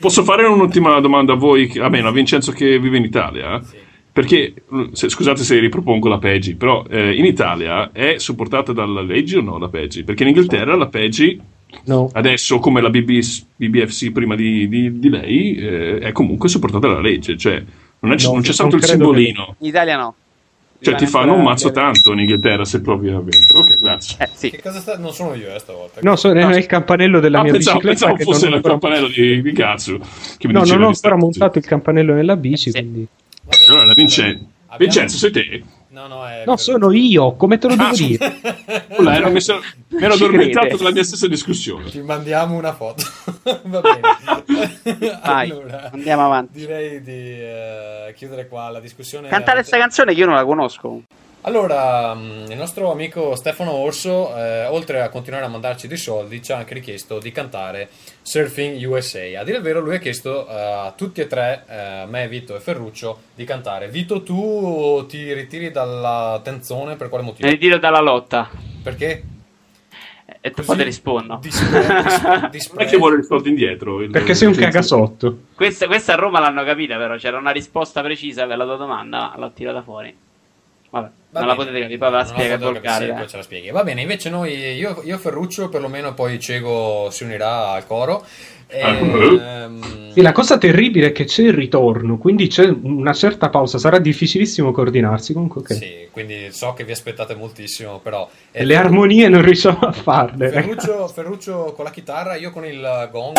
Posso 0.00 0.24
fare 0.24 0.46
un'ultima 0.46 0.98
domanda 1.00 1.34
a 1.34 1.36
voi, 1.36 1.70
a 1.78 1.88
me, 1.88 2.00
a 2.00 2.10
Vincenzo 2.10 2.50
che 2.50 2.78
vive 2.78 2.96
in 2.96 3.04
Italia? 3.04 3.62
Sì. 3.62 3.83
Perché, 4.14 4.54
se, 4.92 5.08
scusate 5.08 5.42
se 5.42 5.58
ripropongo 5.58 6.06
la 6.06 6.18
PEGI, 6.18 6.54
però 6.54 6.84
eh, 6.88 7.16
in 7.16 7.24
Italia 7.24 7.90
è 7.90 8.14
supportata 8.18 8.72
dalla 8.72 9.02
legge 9.02 9.38
o 9.38 9.40
no 9.40 9.58
la 9.58 9.68
PEGI? 9.68 10.04
Perché 10.04 10.22
in 10.22 10.28
Inghilterra 10.28 10.76
la 10.76 10.86
PEGI, 10.86 11.40
no. 11.86 12.08
adesso 12.12 12.60
come 12.60 12.80
la 12.80 12.90
BBS, 12.90 13.44
BBFC 13.56 14.12
prima 14.12 14.36
di, 14.36 14.68
di, 14.68 15.00
di 15.00 15.08
lei, 15.08 15.56
eh, 15.56 15.98
è 15.98 16.12
comunque 16.12 16.48
supportata 16.48 16.86
dalla 16.86 17.00
legge, 17.00 17.36
cioè 17.36 17.60
non, 17.98 18.12
è, 18.12 18.22
no, 18.22 18.32
non 18.34 18.42
c'è 18.42 18.52
stato 18.52 18.76
il 18.76 18.84
simbolino. 18.84 19.46
Che... 19.46 19.54
In 19.64 19.66
Italia 19.66 19.96
no. 19.96 20.14
Cioè 20.78 20.94
ti 20.94 21.06
fanno 21.06 21.34
un 21.34 21.42
mazzo 21.42 21.72
tanto 21.72 22.12
in 22.12 22.20
Inghilterra 22.20 22.64
se 22.64 22.82
proprio 22.82 23.18
dentro. 23.18 23.58
Ok, 23.58 23.78
grazie. 23.80 24.16
Eh, 24.20 24.28
sì. 24.32 24.50
Che 24.50 24.62
cosa 24.62 24.78
sta... 24.78 24.96
Non 24.96 25.12
sono 25.12 25.34
io 25.34 25.52
eh, 25.52 25.58
stavolta. 25.58 26.00
No, 26.02 26.14
so, 26.14 26.32
no, 26.32 26.50
è 26.50 26.56
il 26.56 26.66
campanello 26.66 27.18
della 27.18 27.40
ah, 27.40 27.42
mia 27.42 27.52
pensavo, 27.52 27.78
bicicletta. 27.78 28.14
Pensavo 28.14 28.30
fosse 28.30 28.54
il 28.54 28.60
campanello 28.60 29.08
di, 29.08 29.42
di 29.42 29.52
cazzo. 29.52 29.98
no, 30.42 30.64
non 30.64 30.82
ho 30.82 30.86
ancora 30.88 31.16
montato 31.16 31.58
il 31.58 31.64
campanello 31.64 32.14
nella 32.14 32.36
bici, 32.36 32.70
sì. 32.70 32.78
quindi... 32.78 33.08
Bene, 33.44 33.64
allora, 33.68 33.94
Vincenzo, 33.94 34.44
abbiamo... 34.66 34.78
Vincenzo, 34.78 35.16
sei 35.16 35.30
te? 35.30 35.64
No, 35.94 36.08
no, 36.08 36.26
è 36.26 36.42
no 36.44 36.56
sono 36.56 36.90
io, 36.90 37.34
come 37.34 37.56
te 37.56 37.68
lo 37.68 37.76
devo 37.76 37.88
ah, 37.88 37.92
dire? 37.92 38.40
Allora, 38.98 39.16
ero 39.16 39.30
messo, 39.30 39.62
mi 39.90 40.02
ero 40.02 40.14
addormentato 40.14 40.76
della 40.76 40.90
mia 40.90 41.04
stessa 41.04 41.28
discussione. 41.28 41.88
Ti 41.88 42.00
mandiamo 42.00 42.56
una 42.56 42.74
foto. 42.74 43.04
Va 43.62 43.80
bene. 43.80 44.00
Vai, 45.22 45.50
allora, 45.50 45.90
andiamo 45.92 46.24
avanti. 46.24 46.58
Direi 46.58 47.00
di 47.00 47.38
uh, 48.08 48.12
chiudere 48.12 48.48
qua 48.48 48.70
la 48.70 48.80
discussione. 48.80 49.28
Cantare 49.28 49.58
questa 49.58 49.78
canzone 49.78 50.14
che 50.14 50.18
io 50.18 50.26
non 50.26 50.34
la 50.34 50.44
conosco. 50.44 51.02
Allora, 51.46 52.14
mm, 52.14 52.50
il 52.50 52.56
nostro 52.56 52.90
amico 52.90 53.34
Stefano 53.34 53.72
Orso, 53.72 54.34
eh, 54.34 54.64
oltre 54.64 55.02
a 55.02 55.10
continuare 55.10 55.44
a 55.44 55.48
mandarci 55.48 55.86
dei 55.86 55.98
soldi, 55.98 56.42
ci 56.42 56.52
ha 56.52 56.56
anche 56.56 56.72
richiesto 56.72 57.18
di 57.18 57.32
cantare 57.32 57.90
Surfing 58.22 58.82
USA. 58.88 59.40
A 59.40 59.44
dire 59.44 59.58
il 59.58 59.62
vero, 59.62 59.80
lui 59.80 59.96
ha 59.96 59.98
chiesto 59.98 60.48
eh, 60.48 60.54
a 60.54 60.94
tutti 60.96 61.20
e 61.20 61.26
tre, 61.26 61.64
eh, 61.68 62.06
me, 62.08 62.28
Vito 62.28 62.56
e 62.56 62.60
Ferruccio, 62.60 63.20
di 63.34 63.44
cantare. 63.44 63.88
Vito, 63.88 64.22
tu 64.22 65.04
ti 65.06 65.34
ritiri 65.34 65.70
dalla 65.70 66.40
tenzone 66.42 66.96
per 66.96 67.10
quale 67.10 67.24
motivo? 67.24 67.46
Mi 67.46 67.52
ritiro 67.52 67.76
dalla 67.76 68.00
lotta. 68.00 68.48
Perché? 68.82 69.22
E 70.40 70.50
tu 70.50 70.62
poi 70.62 70.82
rispondo. 70.82 71.40
Non 71.42 72.50
è 72.78 72.86
che 72.86 72.96
vuole 72.96 73.18
i 73.18 73.22
soldi 73.22 73.50
indietro. 73.50 74.00
Il, 74.00 74.08
Perché 74.08 74.34
sei 74.34 74.48
un 74.48 74.54
cagasotto. 74.54 75.40
Questa, 75.54 75.86
questa 75.88 76.14
a 76.14 76.16
Roma 76.16 76.40
l'hanno 76.40 76.64
capita, 76.64 76.96
però 76.96 77.16
c'era 77.16 77.36
una 77.36 77.50
risposta 77.50 78.00
precisa 78.00 78.46
per 78.46 78.56
la 78.56 78.64
tua 78.64 78.76
domanda, 78.76 79.34
l'ho 79.36 79.50
tirata 79.52 79.82
fuori. 79.82 80.16
Vabbè, 80.88 81.06
Va 81.06 81.23
non 81.40 81.42
bene. 81.42 81.46
la 81.46 81.54
potete 81.54 81.80
capire, 81.80 81.98
poi 81.98 82.10
ve 82.10 82.16
la 82.16 82.24
spiega 82.24 82.58
volgare. 82.58 83.26
Ce 83.28 83.36
la 83.36 83.42
spieghi. 83.42 83.70
Va 83.70 83.82
bene, 83.82 84.02
invece 84.02 84.30
noi, 84.30 84.52
io, 84.52 85.00
io 85.04 85.18
Ferruccio, 85.18 85.68
perlomeno 85.68 86.14
poi 86.14 86.38
Cego 86.38 87.08
si 87.10 87.24
unirà 87.24 87.70
al 87.70 87.86
coro. 87.86 88.24
E, 88.66 88.80
ehm... 88.80 90.12
sì, 90.12 90.20
la 90.22 90.32
cosa 90.32 90.58
terribile 90.58 91.08
è 91.08 91.12
che 91.12 91.24
c'è 91.24 91.42
il 91.42 91.52
ritorno, 91.52 92.18
quindi 92.18 92.48
c'è 92.48 92.66
una 92.66 93.12
certa 93.12 93.48
pausa, 93.50 93.78
sarà 93.78 93.98
difficilmente 93.98 94.62
coordinarsi 94.72 95.32
comunque. 95.32 95.60
Okay. 95.60 95.76
Sì, 95.76 96.08
quindi 96.10 96.50
so 96.50 96.72
che 96.72 96.84
vi 96.84 96.92
aspettate 96.92 97.34
moltissimo, 97.34 98.00
però... 98.00 98.28
E 98.50 98.64
le 98.64 98.76
armonie 98.76 99.28
non 99.28 99.42
riusciamo 99.42 99.80
a 99.80 99.92
farle. 99.92 100.48
Ferruccio, 100.50 101.06
Ferruccio, 101.12 101.72
con 101.74 101.84
la 101.84 101.90
chitarra, 101.90 102.36
io 102.36 102.50
con 102.50 102.64
il 102.64 103.08
gong 103.12 103.36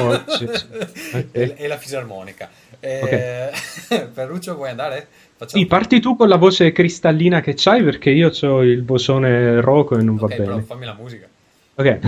oh, 0.00 0.08
okay. 0.26 1.28
e, 1.32 1.54
e, 1.56 1.66
la 1.66 1.76
fisarmonica. 1.78 2.50
E... 2.80 3.00
Okay. 3.88 4.10
Ferruccio, 4.12 4.54
vuoi 4.54 4.70
andare? 4.70 5.08
Facciamo... 5.38 5.62
Sì, 5.62 5.68
parti 5.68 6.00
tu 6.00 6.16
con 6.16 6.28
la 6.28 6.36
voce 6.36 6.72
cristallina 6.72 7.40
che 7.40 7.52
c'hai 7.54 7.82
perché 7.82 8.08
io 8.10 8.30
ho 8.40 8.62
il 8.62 8.84
vocione 8.84 9.60
roco 9.60 9.98
e 9.98 10.02
non 10.02 10.16
va 10.16 10.24
okay, 10.24 10.38
bene. 10.38 10.62
fammi 10.62 10.84
la 10.86 10.96
musica. 10.98 11.26
Ok. 11.74 11.98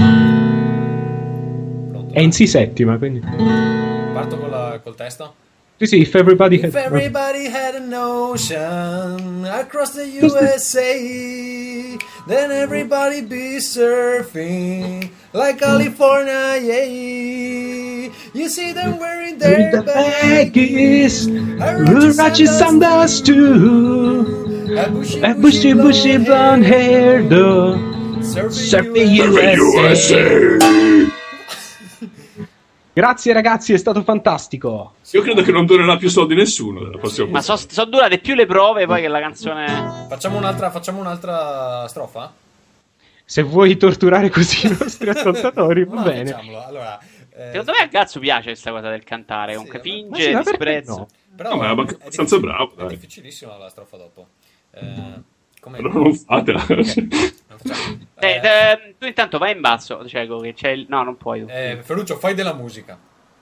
Pronto? 1.91 2.15
È 2.15 2.21
in 2.21 2.33
Si 2.33 2.47
settima, 2.47 2.97
quindi. 2.97 3.21
Parto 3.21 4.39
con 4.39 4.49
la- 4.49 4.81
col 4.83 4.95
testo? 4.95 5.35
Sì, 5.79 5.87
sì, 5.87 6.01
if 6.01 6.17
everybody 6.17 6.59
had, 6.59 6.71
If 6.71 6.75
everybody 6.75 7.45
had 7.49 7.77
an 7.77 7.95
ocean 7.95 9.45
across 9.47 9.93
the 9.93 10.09
USA, 10.09 11.97
then 12.27 12.51
everybody 12.51 13.21
be 13.21 13.59
surfing 13.61 15.09
like 15.33 15.59
mm. 15.59 15.61
California, 15.61 16.59
yeah. 16.61 18.11
You 18.35 18.49
see 18.49 18.73
them 18.73 18.95
mm. 18.95 18.99
wearing 18.99 19.39
their 19.39 19.71
The 19.71 19.83
baggies, 19.83 21.29
Rachi 22.19 22.49
Sanders 22.49 23.23
too. 23.23 24.75
a 24.75 24.91
bushy, 24.91 25.21
bushy, 25.35 25.73
bushy 25.75 26.17
blonde 26.19 26.65
hair, 26.65 27.23
though. 27.23 27.77
surfing 28.19 28.67
Surfing 28.67 29.15
USA. 29.15 29.55
USA. 29.55 31.18
Grazie 32.99 33.33
ragazzi, 33.33 33.73
è 33.73 33.77
stato 33.77 34.03
fantastico. 34.03 34.95
Io 35.13 35.23
credo 35.23 35.43
che 35.43 35.53
non 35.53 35.67
donerà 35.67 35.97
più 35.97 36.09
soldi 36.11 36.35
nessuno 36.35 36.81
Ma 37.29 37.41
sono 37.41 37.85
durate 37.89 38.19
più 38.19 38.35
le 38.35 38.45
prove 38.45 38.87
poi 38.87 39.03
che 39.03 39.07
la 39.07 39.21
canzone. 39.21 40.07
Facciamo 40.09 40.37
un'altra, 40.37 40.69
facciamo 40.73 40.99
un'altra 40.99 41.87
strofa? 41.87 42.35
Se 43.25 43.43
vuoi 43.43 43.77
torturare 43.77 44.31
così 44.31 44.67
i 44.67 44.71
nostri 44.77 45.09
ascoltatori, 45.11 45.85
va 45.85 45.95
No, 45.95 46.03
bene. 46.03 46.31
facciamolo. 46.33 46.65
Allora, 46.65 46.99
eh, 46.99 47.51
Secondo 47.53 47.71
me 47.79 47.85
a 47.85 47.87
Gazzo 47.87 48.19
piace 48.19 48.47
questa 48.47 48.73
cosa 48.73 48.91
del 48.91 49.05
cantare. 49.05 49.55
Comunque 49.55 49.81
Sì, 49.81 50.05
Ma 50.09 50.17
finge 50.17 50.33
sì, 50.33 50.37
disprezzo. 50.51 50.97
no? 50.97 51.09
però 51.37 51.51
No, 51.51 51.57
ma 51.57 51.67
è 51.67 51.71
abbastanza 51.71 52.39
bravo, 52.41 52.73
È 52.73 52.77
dai. 52.79 52.89
difficilissima 52.89 53.57
la 53.59 53.69
strofa 53.69 53.97
dopo. 53.97 54.27
Eh, 54.73 54.81
come 55.69 55.79
Allora 55.79 55.95
non 55.95 56.15
fatela. 56.15 56.59
Facciamo. 56.61 57.97
Eh, 58.21 58.27
Eh, 58.27 58.41
eh, 58.43 58.95
tu 58.99 59.07
intanto 59.07 59.39
vai 59.39 59.53
in 59.55 59.61
basso, 59.61 60.07
Cieco, 60.09 60.39
che 60.39 60.55
c'è 60.55 60.71
il... 60.71 60.87
No, 60.89 61.03
non 61.03 61.17
puoi. 61.17 61.45
eh, 61.47 61.79
Ferruccio, 61.83 62.17
fai 62.17 62.35
della 62.35 62.55
musica. 62.55 62.99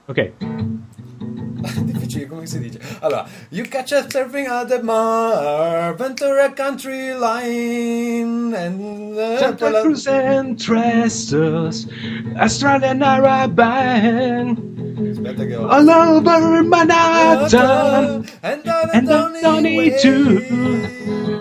Ok. 0.06 0.32
Difficile, 1.82 2.26
come 2.26 2.46
si 2.46 2.58
dice? 2.60 2.78
Allora, 3.00 3.26
you 3.50 3.66
catch 3.68 3.92
us 3.92 4.06
surfing 4.08 4.46
at 4.46 4.68
the 4.68 4.80
mar, 4.82 5.94
Ventura 5.96 6.52
Country 6.52 7.12
Line, 7.18 8.54
and 8.54 9.16
uh, 9.16 9.38
Santa 9.38 9.80
Cruz 9.80 10.06
and 10.06 10.58
Trestos, 10.58 11.88
Australian 12.36 13.02
Arabian, 13.02 14.74
Aspetta 15.10 15.44
che 15.44 15.56
ho... 15.56 15.66
all 15.66 15.88
over 15.88 16.62
Manhattan, 16.62 18.24
and 18.42 18.68
on 18.68 18.90
and 18.92 20.00
too. 20.00 21.35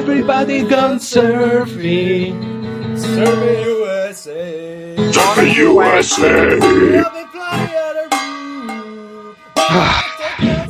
Everybody 0.00 0.64
gone 0.66 0.98
surfing. 0.98 2.32
Surfing 2.96 3.66
USA. 3.68 4.96
Surfing 5.12 5.52
USA. 5.68 6.56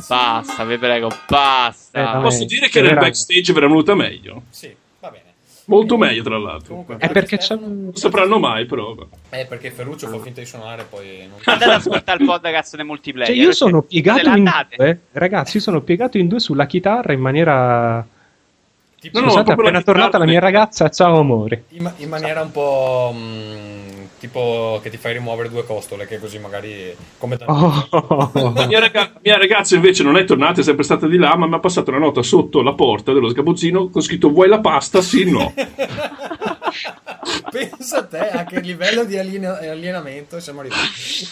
Basta, 0.05 0.65
vi 0.65 0.77
prego, 0.77 1.09
basta. 1.29 2.17
Eh, 2.17 2.21
Posso 2.21 2.43
dire 2.43 2.67
che 2.67 2.81
nel 2.81 2.89
verrà. 2.89 3.01
backstage 3.05 3.53
verrà 3.53 3.67
venuta 3.67 3.95
meglio. 3.95 4.41
Sì, 4.49 4.75
va 4.99 5.09
bene. 5.09 5.23
Molto 5.65 5.95
meglio, 5.95 6.23
tra 6.23 6.37
l'altro. 6.37 6.67
Comunque, 6.67 6.97
È 6.97 7.09
perché 7.09 7.37
c'è 7.37 7.55
Non 7.55 7.91
sapranno 7.93 8.37
mai, 8.37 8.65
però. 8.65 8.93
Eh, 9.29 9.45
perché 9.45 9.71
Ferruccio 9.71 10.09
fa 10.09 10.19
finta 10.19 10.41
di 10.41 10.45
suonare, 10.45 10.85
poi 10.89 11.25
non... 11.29 11.39
Andate 11.45 11.71
ad 11.71 11.79
ascoltare 11.79 12.19
il 12.19 12.25
podcast 12.25 12.75
del 12.75 12.85
multiplayer. 12.85 13.33
Cioè, 13.33 13.41
io 13.41 13.53
sono 13.53 13.81
piegato 13.81 14.27
in 14.27 14.51
due, 14.75 14.99
ragazzi, 15.13 15.55
io 15.55 15.63
sono 15.63 15.79
piegato 15.79 16.17
in 16.17 16.27
due 16.27 16.41
sulla 16.41 16.65
chitarra 16.65 17.13
in 17.13 17.21
maniera... 17.21 18.05
Tipo, 19.01 19.17
No, 19.19 19.25
no, 19.25 19.31
Scusate, 19.31 19.53
appena 19.53 19.81
tornata 19.81 20.19
la 20.19 20.25
mia 20.25 20.39
ragazza, 20.39 20.87
ciao 20.89 21.17
amore. 21.17 21.63
in, 21.69 21.91
in 21.97 22.07
maniera 22.07 22.41
un 22.43 22.51
po' 22.51 23.11
mm, 23.15 24.00
tipo 24.21 24.79
che 24.83 24.91
ti 24.91 24.97
fai 24.97 25.13
rimuovere 25.13 25.49
due 25.49 25.65
costole, 25.65 26.05
che 26.05 26.19
così 26.19 26.37
magari 26.37 26.95
come 27.17 27.37
tanti- 27.37 27.51
Oh. 27.91 28.31
La 28.53 28.65
mia, 28.69 28.79
raga- 28.79 29.11
mia 29.21 29.37
ragazza 29.37 29.73
invece 29.75 30.03
non 30.03 30.15
è 30.15 30.23
tornata, 30.25 30.61
è 30.61 30.63
sempre 30.63 30.83
stata 30.83 31.07
di 31.07 31.17
là, 31.17 31.35
ma 31.35 31.47
mi 31.47 31.55
ha 31.55 31.59
passato 31.59 31.89
una 31.89 31.99
nota 31.99 32.21
sotto 32.21 32.61
la 32.61 32.73
porta 32.73 33.11
dello 33.13 33.29
sgabuzzino 33.29 33.89
con 33.89 34.01
scritto 34.03 34.29
vuoi 34.29 34.47
la 34.47 34.59
pasta? 34.59 35.01
Sì, 35.01 35.29
no. 35.29 35.51
Pensa 37.51 37.97
a 37.99 38.03
te 38.05 38.29
a 38.29 38.43
che 38.45 38.59
livello 38.61 39.03
di 39.03 39.17
aliena- 39.17 39.57
alienamento 39.59 40.39
siamo 40.39 40.59
arrivati. 40.61 40.81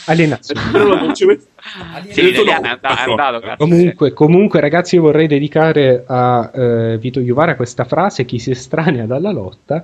Alienazione. 0.05 0.61
Però 0.71 0.95
non 0.95 1.15
ci 1.15 1.25
met- 1.25 1.47
Alienamento. 1.93 2.39
Sì, 2.39 2.43
no, 2.43 2.51
è 2.51 2.53
andato, 2.53 2.87
è 2.87 3.09
andato, 3.09 3.39
cazzo. 3.39 3.55
Comunque, 3.57 4.13
comunque, 4.13 4.59
ragazzi, 4.59 4.95
io 4.95 5.01
vorrei 5.03 5.27
dedicare 5.27 6.03
a 6.07 6.51
eh, 6.53 6.97
Vito 6.99 7.19
Iuvara 7.19 7.55
questa 7.55 7.85
frase: 7.85 8.25
chi 8.25 8.39
si 8.39 8.51
estranea 8.51 9.05
dalla 9.05 9.31
lotta. 9.31 9.83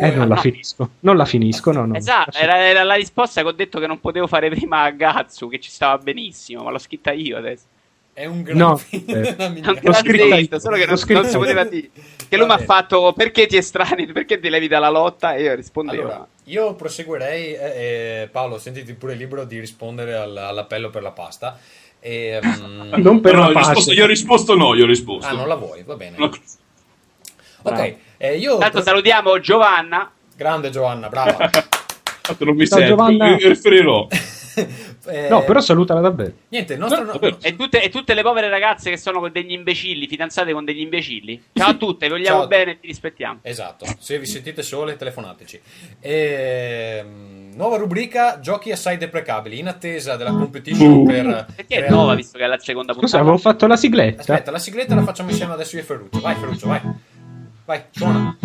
Eh, 0.00 0.10
non 0.10 0.28
la 0.28 0.34
no. 0.34 0.40
finisco, 0.40 0.90
non 1.00 1.16
la 1.16 1.24
finisco, 1.24 1.70
no, 1.72 1.86
no. 1.86 1.94
Esatto, 1.94 2.36
era, 2.36 2.58
era 2.58 2.82
la 2.82 2.94
risposta 2.94 3.42
che 3.42 3.48
ho 3.48 3.52
detto 3.52 3.78
che 3.78 3.86
non 3.86 4.00
potevo 4.00 4.26
fare 4.26 4.48
prima 4.50 4.82
a 4.82 4.90
Gazzu, 4.90 5.48
che 5.48 5.60
ci 5.60 5.70
stava 5.70 5.98
benissimo, 5.98 6.64
ma 6.64 6.70
l'ho 6.70 6.78
scritta 6.78 7.12
io 7.12 7.36
adesso. 7.36 7.64
È 8.12 8.26
un 8.26 8.42
gran 8.42 8.56
No, 8.56 8.80
eh, 8.90 9.00
detto, 9.00 10.54
io, 10.54 10.58
solo 10.60 10.76
che 10.76 10.86
non, 10.86 10.96
non 11.08 11.24
si 11.24 11.36
poteva 11.36 11.64
dire. 11.64 11.90
Che 12.28 12.36
lui 12.36 12.46
mi 12.46 12.52
ha 12.52 12.58
fatto 12.58 13.12
perché 13.12 13.46
ti 13.46 13.56
estranei, 13.56 14.06
perché 14.06 14.38
ti 14.38 14.48
levi 14.48 14.68
dalla 14.68 14.88
lotta? 14.88 15.34
E 15.34 15.42
io 15.42 15.54
rispondevo. 15.54 16.02
Allora, 16.02 16.28
io 16.44 16.74
proseguirei, 16.74 17.54
eh, 17.54 18.22
eh, 18.22 18.28
Paolo, 18.30 18.58
sentiti 18.58 18.94
pure 18.94 19.14
libero 19.14 19.44
di 19.44 19.58
rispondere 19.58 20.14
al- 20.14 20.36
all'appello 20.36 20.90
per 20.90 21.02
la 21.02 21.10
pasta. 21.10 21.58
E, 21.98 22.38
mm, 22.40 22.92
Non 23.02 23.20
per 23.20 23.34
No, 23.34 23.40
la 23.40 23.44
io, 23.46 23.50
ho 23.50 23.52
pace. 23.52 23.68
risposto, 23.70 23.92
io 23.92 24.04
ho 24.04 24.06
risposto 24.06 24.54
no, 24.56 24.74
io 24.74 24.84
ho 24.84 24.86
risposto. 24.86 25.26
ah, 25.26 25.32
non 25.32 25.48
la 25.48 25.56
vuoi, 25.56 25.82
va 25.82 25.96
bene. 25.96 26.16
No. 26.16 26.30
Ok, 27.62 27.96
eh, 28.16 28.36
io... 28.38 28.58
Tanto 28.58 28.82
salutiamo 28.82 29.38
Giovanna. 29.40 30.10
Grande 30.36 30.70
Giovanna, 30.70 31.08
brava. 31.08 31.50
Tanto 32.22 32.44
non 32.44 32.56
mi 32.56 32.66
Ciao, 32.66 32.78
sento, 32.78 32.94
Giovanna. 32.94 33.36
io 33.36 33.48
riferirò. 33.48 34.06
Eh, 35.06 35.28
No, 35.28 35.42
però 35.42 35.60
salutala 35.60 36.00
davvero. 36.00 36.32
Niente, 36.48 36.74
il 36.74 36.78
nostro... 36.78 37.02
No, 37.02 37.10
davvero. 37.12 37.38
E 37.42 37.56
tutte, 37.56 37.82
e 37.82 37.90
tutte 37.90 38.14
le 38.14 38.22
povere 38.22 38.48
ragazze 38.48 38.88
che 38.88 38.96
sono 38.96 39.18
con 39.18 39.32
degli 39.32 39.50
imbecilli, 39.50 40.06
fidanzate 40.06 40.52
con 40.52 40.64
degli 40.64 40.80
imbecilli. 40.80 41.42
Ciao 41.52 41.70
a 41.70 41.74
tutte, 41.74 42.06
vi 42.06 42.12
vogliamo 42.12 42.38
Ciao. 42.38 42.46
bene 42.46 42.70
e 42.70 42.78
ti 42.80 42.86
rispettiamo. 42.86 43.40
Esatto, 43.42 43.84
se 43.98 44.16
vi 44.20 44.26
sentite 44.26 44.62
sole 44.62 44.94
telefonateci. 44.96 45.60
Ehm, 46.00 47.52
nuova 47.54 47.76
rubrica, 47.76 48.38
giochi 48.40 48.70
assai 48.70 48.96
deprecabili, 48.96 49.58
in 49.58 49.68
attesa 49.68 50.16
della 50.16 50.30
competition 50.30 50.90
Uh. 50.92 51.04
per... 51.06 51.46
Perché 51.54 51.76
è 51.76 51.80
per- 51.80 51.90
nuova, 51.90 52.14
visto 52.14 52.38
che 52.38 52.44
è 52.44 52.46
la 52.46 52.58
seconda 52.58 52.92
Scusa, 52.92 53.00
puntata? 53.18 53.22
avevo 53.22 53.38
fatto 53.38 53.66
la 53.66 53.76
sigletta. 53.76 54.20
Aspetta, 54.20 54.50
la 54.50 54.58
sigletta 54.58 54.94
la 54.94 55.02
facciamo 55.02 55.30
insieme 55.30 55.52
adesso 55.52 55.76
io 55.76 55.82
e 55.82 55.84
Ferruccio. 55.84 56.20
Vai 56.20 56.34
Ferruccio, 56.36 56.66
vai. 56.68 56.80
Vai, 57.66 57.86
suona. 57.96 58.36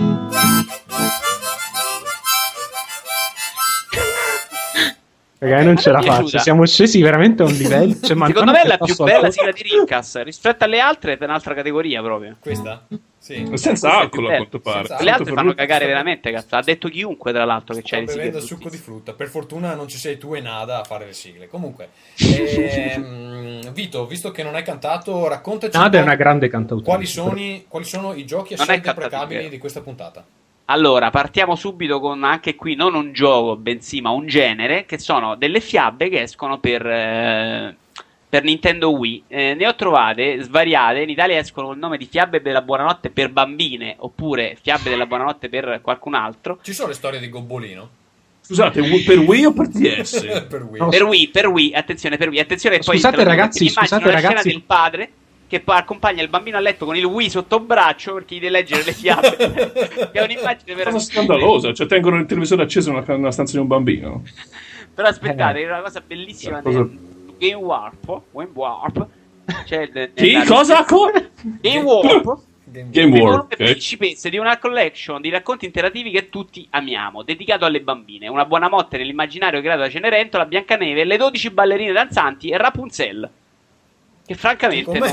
Ragazzi, 5.42 5.66
non 5.66 5.78
ce 5.78 5.92
la 5.92 6.02
faccio. 6.02 6.38
Siamo 6.38 6.66
scesi 6.66 7.02
veramente 7.02 7.44
a 7.44 7.46
un 7.46 7.54
livello. 7.54 7.94
Cioè, 7.94 8.18
Secondo 8.28 8.52
me 8.52 8.62
è 8.62 8.68
la 8.68 8.78
più 8.78 8.94
bella 8.96 9.32
sigla 9.32 9.52
di 9.52 9.62
Rincas. 9.64 10.22
Rispetto 10.22 10.66
alle 10.66 10.80
altre 10.80 11.18
è 11.18 11.24
un'altra 11.24 11.54
categoria 11.54 12.02
proprio. 12.02 12.36
Questa? 12.42 12.86
Sì. 13.18 13.50
Senza 13.54 14.00
alcol, 14.00 14.26
a 14.32 14.36
quanto 14.38 14.60
pare. 14.60 14.88
Senza 14.88 15.04
Le 15.04 15.12
altre 15.12 15.34
fanno 15.34 15.54
cagare 15.54 15.86
veramente, 15.86 16.32
cazzo. 16.32 16.56
Ha 16.58 16.62
detto 16.62 16.90
chiunque, 16.90 17.32
tra 17.32 17.46
l'altro, 17.46 17.74
che 17.74 17.82
c'è 17.82 17.88
Sto 17.88 18.00
le 18.00 18.08
sigle. 18.08 18.24
bevendo 18.26 18.46
succo 18.46 18.70
di 18.70 18.78
frutta. 18.78 19.14
Per 19.14 19.28
fortuna 19.30 19.76
non 19.76 19.88
ci 19.88 19.98
sei 19.98 20.18
tu 20.18 20.34
e 20.36 20.42
Nada 20.42 20.80
a 20.82 20.84
fare 20.84 21.06
le 21.06 21.14
sigle. 21.14 21.48
Comunque, 21.48 21.90
ehm, 22.18 23.72
Vito, 23.72 24.06
visto 24.08 24.32
che 24.32 24.44
non 24.44 24.56
hai 24.56 24.64
cantato, 24.64 25.28
raccontaci 25.28 25.78
Nada 25.78 26.00
è 26.00 26.02
una 26.02 26.16
grande 26.16 26.50
cantautrice. 26.50 26.90
quali 26.90 27.06
sono, 27.06 27.38
i- 27.40 27.66
quali 27.68 27.86
sono 27.86 28.14
i 28.14 28.26
giochi 28.26 28.56
deprecabili 28.56 29.38
vero. 29.40 29.50
di 29.50 29.58
questa 29.58 29.82
puntata. 29.82 30.26
Allora, 30.72 31.10
partiamo 31.10 31.56
subito 31.56 32.00
con 32.00 32.24
anche 32.24 32.56
qui 32.56 32.76
non 32.76 32.94
un 32.94 33.12
gioco, 33.12 33.56
bensì 33.56 34.02
ma 34.02 34.12
un 34.12 34.28
genere, 34.28 34.86
che 34.86 35.00
sono 35.00 35.36
delle 35.36 35.62
fiabe 35.62 36.10
che 36.10 36.22
escono 36.22 36.60
per, 36.60 36.86
eh, 36.86 37.76
per 38.30 38.44
Nintendo 38.44 38.92
Wii. 38.92 39.24
Eh, 39.28 39.56
ne 39.56 39.68
ho 39.68 39.74
trovate 39.74 40.40
svariate, 40.44 41.02
in 41.02 41.10
Italia 41.10 41.40
escono 41.40 41.72
il 41.72 41.80
nome 41.80 41.98
di 41.98 42.06
Fiabe 42.06 42.44
della 42.44 42.62
Buonanotte 42.62 43.10
per 43.10 43.32
bambine, 43.32 43.96
oppure 43.98 44.58
Fiabe 44.62 44.92
della 44.92 45.08
Buonanotte 45.08 45.50
per 45.50 45.80
qualcun 45.82 46.14
altro. 46.14 46.60
Ci 46.62 46.74
sono 46.74 46.90
le 46.90 46.94
storie 46.94 47.20
di 47.20 47.30
Gobbolino? 47.30 47.90
Scusate, 48.42 48.84
per 49.06 49.18
Wii 49.18 49.46
o 49.46 49.54
per 49.54 49.68
DS? 49.70 50.46
per 50.48 50.64
Wii. 50.64 50.80
No, 50.82 50.90
Per 50.90 51.04
Wii, 51.04 51.30
per 51.30 51.48
Wii, 51.48 51.74
attenzione, 51.74 52.18
per 52.18 52.30
Wii, 52.30 52.40
attenzione 52.40 52.78
poi 52.78 52.98
Scusate, 52.98 53.18
dico, 53.18 53.28
ragazzi, 53.28 53.70
scusate, 53.70 54.06
la 54.06 54.12
ragazzi. 54.12 54.36
scena 54.36 54.42
del 54.44 54.64
padre 54.64 55.12
che 55.50 55.62
poi 55.62 55.78
accompagna 55.78 56.22
il 56.22 56.30
bambino 56.30 56.58
a 56.58 56.60
letto 56.60 56.86
con 56.86 56.96
il 56.96 57.04
Wii 57.04 57.30
sotto 57.30 57.60
braccio 57.60 58.14
perché 58.14 58.36
gli 58.36 58.40
deve 58.40 58.52
leggere 58.52 58.84
le 58.84 58.94
fiabe. 58.94 59.36
che 59.36 60.12
è 60.12 60.22
un'immagine 60.22 60.76
veramente 60.76 61.06
scandalosa, 61.06 61.74
cioè 61.74 61.88
tengono 61.88 62.18
il 62.18 62.28
televisore 62.28 62.62
acceso 62.64 62.92
nella, 62.92 63.18
nella 63.18 63.32
stanza 63.32 63.54
di 63.54 63.60
un 63.60 63.68
bambino. 63.68 64.24
Però 64.94 65.08
aspettate, 65.08 65.60
Eh. 65.60 65.64
è 65.64 65.68
una 65.68 65.82
cosa 65.82 66.02
bellissima 66.06 66.62
Cosa- 66.62 66.78
nel 66.80 66.98
Game 67.40 67.56
Warp, 67.56 68.22
Game 68.32 68.50
Warp. 68.54 69.08
C'è 69.66 69.82
il, 69.82 70.12
Chi? 70.14 70.34
nella- 70.34 70.46
Cosa? 70.46 70.84
Co- 70.86 71.12
Game 71.42 71.80
Warp. 71.82 72.42
Game 72.72 72.90
Game 72.92 73.16
le 73.16 73.22
Warp, 73.22 73.24
volume 73.24 73.42
ok. 73.50 73.56
principesse 73.56 74.30
di 74.30 74.38
una 74.38 74.60
collection 74.60 75.20
di 75.22 75.30
racconti 75.32 75.66
interativi 75.66 76.12
che 76.12 76.30
tutti 76.30 76.68
amiamo, 76.70 77.24
dedicato 77.24 77.66
alle 77.66 77.82
bambine. 77.82 78.28
Una 78.28 78.46
buona 78.46 78.70
motte 78.70 78.98
nell'immaginario 78.98 79.60
creato 79.60 79.80
da 79.80 79.90
Cenerentola, 79.90 80.46
Biancaneve, 80.46 81.04
le 81.04 81.18
12 81.18 81.50
ballerine 81.50 81.92
danzanti 81.92 82.50
e 82.50 82.58
Rapunzel. 82.58 83.28
Che 84.30 84.36
francamente 84.36 85.00
no. 85.00 85.08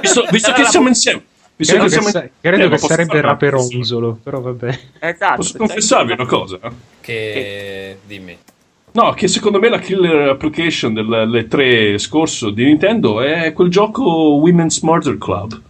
Visto, 0.00 0.24
visto 0.30 0.52
che 0.52 0.64
siamo 0.66 0.86
insieme, 0.86 1.24
Credo 1.56 1.86
che, 1.86 2.00
sa- 2.02 2.28
credo 2.40 2.68
che 2.68 2.78
sarebbe 2.78 3.20
Raperonzolo, 3.20 4.20
però 4.22 4.40
vabbè. 4.40 4.78
Esatto, 5.00 5.34
posso 5.34 5.58
confessarvi 5.58 6.12
una 6.12 6.26
cosa? 6.26 6.58
Che... 6.60 6.70
che... 7.00 7.98
dimmi. 8.06 8.38
No, 8.92 9.12
che 9.14 9.26
secondo 9.26 9.58
me 9.58 9.68
la 9.68 9.80
killer 9.80 10.28
application 10.28 10.94
delle 10.94 11.48
tre 11.48 11.98
scorso 11.98 12.50
di 12.50 12.62
Nintendo 12.62 13.20
è 13.20 13.52
quel 13.52 13.70
gioco 13.70 14.02
Women's 14.04 14.78
Murder 14.82 15.18
Club 15.18 15.60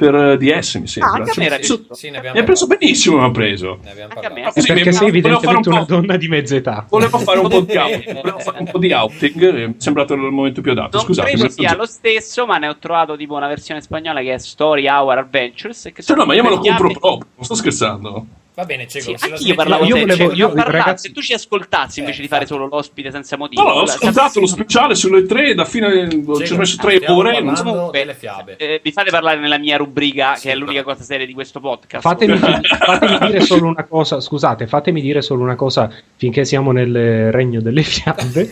per 0.00 0.14
eh, 0.14 0.36
DS, 0.38 0.74
mi 0.76 0.86
sembra. 0.86 1.12
Ah, 1.12 1.16
anche 1.16 1.32
cioè, 1.32 1.46
preso, 1.46 1.84
sì, 1.90 2.08
ne 2.08 2.18
abbiamo 2.18 2.42
preso 2.42 2.66
benissimo, 2.66 3.18
mi 3.18 3.24
ha 3.24 3.30
preso. 3.30 3.78
Ne 3.82 3.90
abbiamo 3.90 4.14
parlato. 4.14 4.48
Ah, 4.48 4.60
sì, 4.60 4.72
perché 4.72 4.92
sei 4.92 5.08
evidentemente 5.08 5.68
un 5.68 5.74
una 5.74 5.84
donna 5.84 6.16
di 6.16 6.28
mezza 6.28 6.56
età. 6.56 6.86
Volevo 6.88 7.18
fare 7.18 7.38
un 7.38 7.48
po' 7.48 7.60
di 7.60 7.76
outing, 7.76 8.14
volevo 8.14 8.38
fare 8.38 8.58
un 8.60 8.64
po' 8.64 8.78
di 8.78 8.92
outing, 8.92 9.54
è 9.54 9.74
sembrato 9.76 10.14
il 10.14 10.20
momento 10.20 10.62
più 10.62 10.70
adatto. 10.70 10.96
Non 10.96 11.04
Scusate, 11.04 11.32
credo 11.32 11.48
sia 11.50 11.76
lo 11.76 11.84
stesso, 11.84 12.46
ma 12.46 12.56
ne 12.56 12.68
ho 12.68 12.78
trovato 12.78 13.14
tipo 13.16 13.34
una 13.34 13.48
versione 13.48 13.82
spagnola 13.82 14.22
che 14.22 14.32
è 14.32 14.38
Story 14.38 14.88
Hour 14.88 15.18
Adventures. 15.18 15.92
Sì, 15.92 16.14
no, 16.14 16.24
ma 16.24 16.34
io 16.34 16.42
me 16.42 16.48
lo 16.48 16.58
compro 16.58 16.88
proprio, 16.88 17.26
non 17.36 17.44
sto 17.44 17.54
scherzando. 17.54 18.26
Va 18.60 18.66
bene, 18.66 18.86
Cego. 18.86 19.16
Sì, 19.16 19.24
anche 19.24 19.42
io 19.42 19.54
parlavo 19.54 19.84
io 19.86 19.96
volevo, 19.96 20.32
io, 20.32 20.52
ragazzi... 20.54 21.08
Se 21.08 21.14
tu 21.14 21.22
ci 21.22 21.32
ascoltassi 21.32 22.00
invece 22.00 22.18
eh, 22.18 22.22
di 22.22 22.28
fare 22.28 22.44
solo 22.44 22.66
l'ospite 22.66 23.10
senza 23.10 23.38
motivo. 23.38 23.62
No, 23.62 23.70
ho 23.70 23.82
ascoltato 23.84 24.38
lo 24.38 24.46
speciale 24.46 24.94
sulle 24.94 25.24
tre, 25.24 25.54
da 25.54 25.64
fine 25.64 26.10
ci 26.10 26.52
ho 26.52 26.56
messo 26.58 26.76
tre 26.76 27.00
ore. 27.06 27.42
So... 27.56 27.88
delle 27.90 28.12
fiabe. 28.12 28.56
Eh, 28.58 28.80
vi 28.82 28.92
fate 28.92 29.08
parlare 29.08 29.40
nella 29.40 29.56
mia 29.56 29.78
rubrica, 29.78 30.34
sì, 30.34 30.42
che 30.48 30.52
è 30.52 30.56
l'unica 30.56 30.82
cosa 30.82 31.02
seria 31.02 31.24
di 31.24 31.32
questo 31.32 31.58
podcast. 31.58 32.02
Fatemi, 32.02 32.36
fatemi, 32.36 33.18
dire 33.18 33.40
solo 33.40 33.68
una 33.68 33.84
cosa, 33.84 34.20
scusate, 34.20 34.66
fatemi 34.66 35.00
dire 35.00 35.22
solo 35.22 35.42
una 35.42 35.56
cosa 35.56 35.90
finché 36.16 36.44
siamo 36.44 36.70
nel 36.70 37.32
regno 37.32 37.62
delle 37.62 37.82
fiabe. 37.82 38.50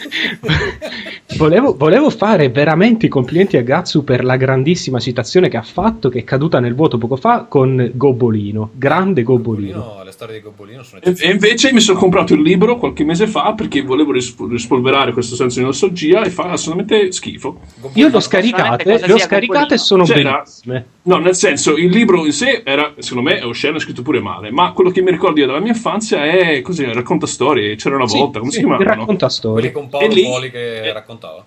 volevo, 1.36 1.76
volevo, 1.76 2.08
fare 2.08 2.48
veramente 2.48 3.04
i 3.04 3.10
complimenti 3.10 3.58
a 3.58 3.62
Gatsu 3.62 4.04
per 4.04 4.24
la 4.24 4.36
grandissima 4.36 5.00
citazione 5.00 5.50
che 5.50 5.58
ha 5.58 5.62
fatto, 5.62 6.08
che 6.08 6.20
è 6.20 6.24
caduta 6.24 6.60
nel 6.60 6.74
vuoto 6.74 6.96
poco 6.96 7.16
fa, 7.16 7.44
con 7.46 7.90
Gobolino. 7.92 8.70
Grande 8.72 9.22
Gobolino. 9.22 9.80
Gobolino 9.80 9.97
le 10.02 10.12
storie 10.12 10.36
di 10.36 10.42
Gobolino 10.42 10.82
sono 10.82 11.00
e, 11.02 11.14
e 11.18 11.30
invece 11.30 11.72
mi 11.72 11.80
sono 11.80 11.98
comprato 11.98 12.34
il 12.34 12.42
libro 12.42 12.76
qualche 12.76 13.04
mese 13.04 13.26
fa 13.26 13.52
perché 13.54 13.82
volevo 13.82 14.12
risp- 14.12 14.46
rispolverare 14.48 15.12
questo 15.12 15.34
senso 15.34 15.58
di 15.58 15.64
nostalgia 15.64 16.22
e 16.22 16.30
fa 16.30 16.50
assolutamente 16.50 17.12
schifo. 17.12 17.60
Gobolino 17.80 18.06
Io 18.06 18.12
l'ho 18.12 18.20
scaricate, 18.20 19.06
le 19.06 19.12
ho 19.12 19.18
scaricate 19.18 19.74
e 19.74 19.78
sono 19.78 20.04
C'era, 20.04 20.42
bellissime. 20.42 20.86
No, 21.02 21.18
nel 21.18 21.34
senso, 21.34 21.76
il 21.76 21.90
libro 21.90 22.24
in 22.24 22.32
sé 22.32 22.62
era, 22.64 22.94
secondo 22.98 23.30
me, 23.30 23.38
è 23.38 23.44
osceno, 23.44 23.76
è 23.76 23.80
scritto 23.80 24.02
pure 24.02 24.20
male, 24.20 24.50
ma 24.50 24.72
quello 24.72 24.90
che 24.90 25.02
mi 25.02 25.10
ricordo 25.10 25.40
io 25.40 25.46
dalla 25.46 25.60
mia 25.60 25.72
infanzia 25.72 26.24
è 26.24 26.60
così, 26.60 26.84
racconta 26.84 27.26
storie, 27.26 27.76
c'era 27.76 27.96
una 27.96 28.04
volta, 28.04 28.34
sì, 28.34 28.38
come 28.38 28.50
sì, 28.50 28.58
si 28.58 28.64
chiamava? 28.64 28.84
Racconta 28.84 29.28
storie. 29.28 29.70
Quelli 29.70 29.72
con 29.72 29.88
Paolo 29.88 30.14
lì, 30.14 30.22
Poli 30.22 30.50
che 30.50 30.82
eh, 30.82 30.92
raccontava. 30.92 31.44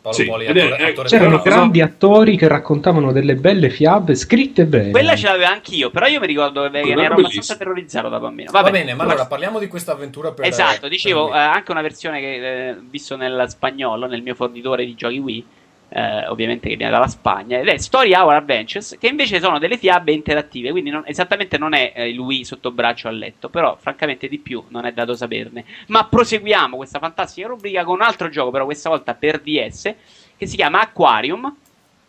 Paolo 0.00 0.16
sì, 0.16 0.24
Poli, 0.26 0.46
attore, 0.46 0.76
è, 0.76 0.90
attore 0.90 1.08
c'erano 1.08 1.42
grandi 1.42 1.80
attori 1.80 2.36
che 2.36 2.46
raccontavano 2.46 3.10
delle 3.10 3.34
belle 3.34 3.68
fiabe 3.68 4.14
scritte 4.14 4.64
bene. 4.64 4.90
Quella 4.90 5.16
ce 5.16 5.26
l'avevo 5.26 5.50
anch'io, 5.50 5.90
però 5.90 6.06
io 6.06 6.20
mi 6.20 6.26
ricordo 6.26 6.70
che 6.70 6.94
ne 6.94 7.02
ero 7.02 7.14
abbastanza 7.14 7.56
terrorizzato 7.56 8.08
da 8.08 8.20
bambino. 8.20 8.50
Va, 8.52 8.62
Va 8.62 8.70
bene, 8.70 8.94
ma 8.94 9.02
allora 9.02 9.26
parliamo 9.26 9.58
di 9.58 9.66
questa 9.66 9.92
avventura 9.92 10.30
per 10.32 10.46
Esatto, 10.46 10.86
dicevo, 10.86 11.32
eh, 11.34 11.38
anche 11.38 11.70
una 11.72 11.82
versione 11.82 12.20
che 12.20 12.68
eh, 12.68 12.76
visto 12.88 13.16
nel 13.16 13.46
spagnolo, 13.48 14.06
nel 14.06 14.22
mio 14.22 14.34
fornitore 14.34 14.84
di 14.84 14.94
giochi 14.94 15.18
Wii 15.18 15.44
eh, 15.88 16.26
ovviamente 16.26 16.68
che 16.68 16.76
viene 16.76 16.92
dalla 16.92 17.08
Spagna, 17.08 17.58
ed 17.58 17.68
è 17.68 17.76
Story 17.78 18.14
Hour 18.14 18.34
Adventures, 18.34 18.96
che 18.98 19.08
invece 19.08 19.40
sono 19.40 19.58
delle 19.58 19.78
fiabe 19.78 20.12
interattive, 20.12 20.70
quindi 20.70 20.90
non, 20.90 21.02
esattamente 21.06 21.58
non 21.58 21.74
è 21.74 21.92
eh, 21.94 22.12
lui 22.12 22.44
sotto 22.44 22.70
braccio 22.70 23.08
a 23.08 23.10
letto, 23.10 23.48
però 23.48 23.76
francamente 23.78 24.28
di 24.28 24.38
più 24.38 24.62
non 24.68 24.84
è 24.84 24.92
dato 24.92 25.14
saperne. 25.14 25.64
Ma 25.86 26.04
proseguiamo 26.04 26.76
questa 26.76 26.98
fantastica 26.98 27.48
rubrica 27.48 27.84
con 27.84 27.94
un 27.96 28.02
altro 28.02 28.28
gioco, 28.28 28.50
però 28.50 28.64
questa 28.64 28.88
volta 28.88 29.14
per 29.14 29.40
DS, 29.40 29.94
che 30.36 30.46
si 30.46 30.56
chiama 30.56 30.80
Aquarium, 30.80 31.54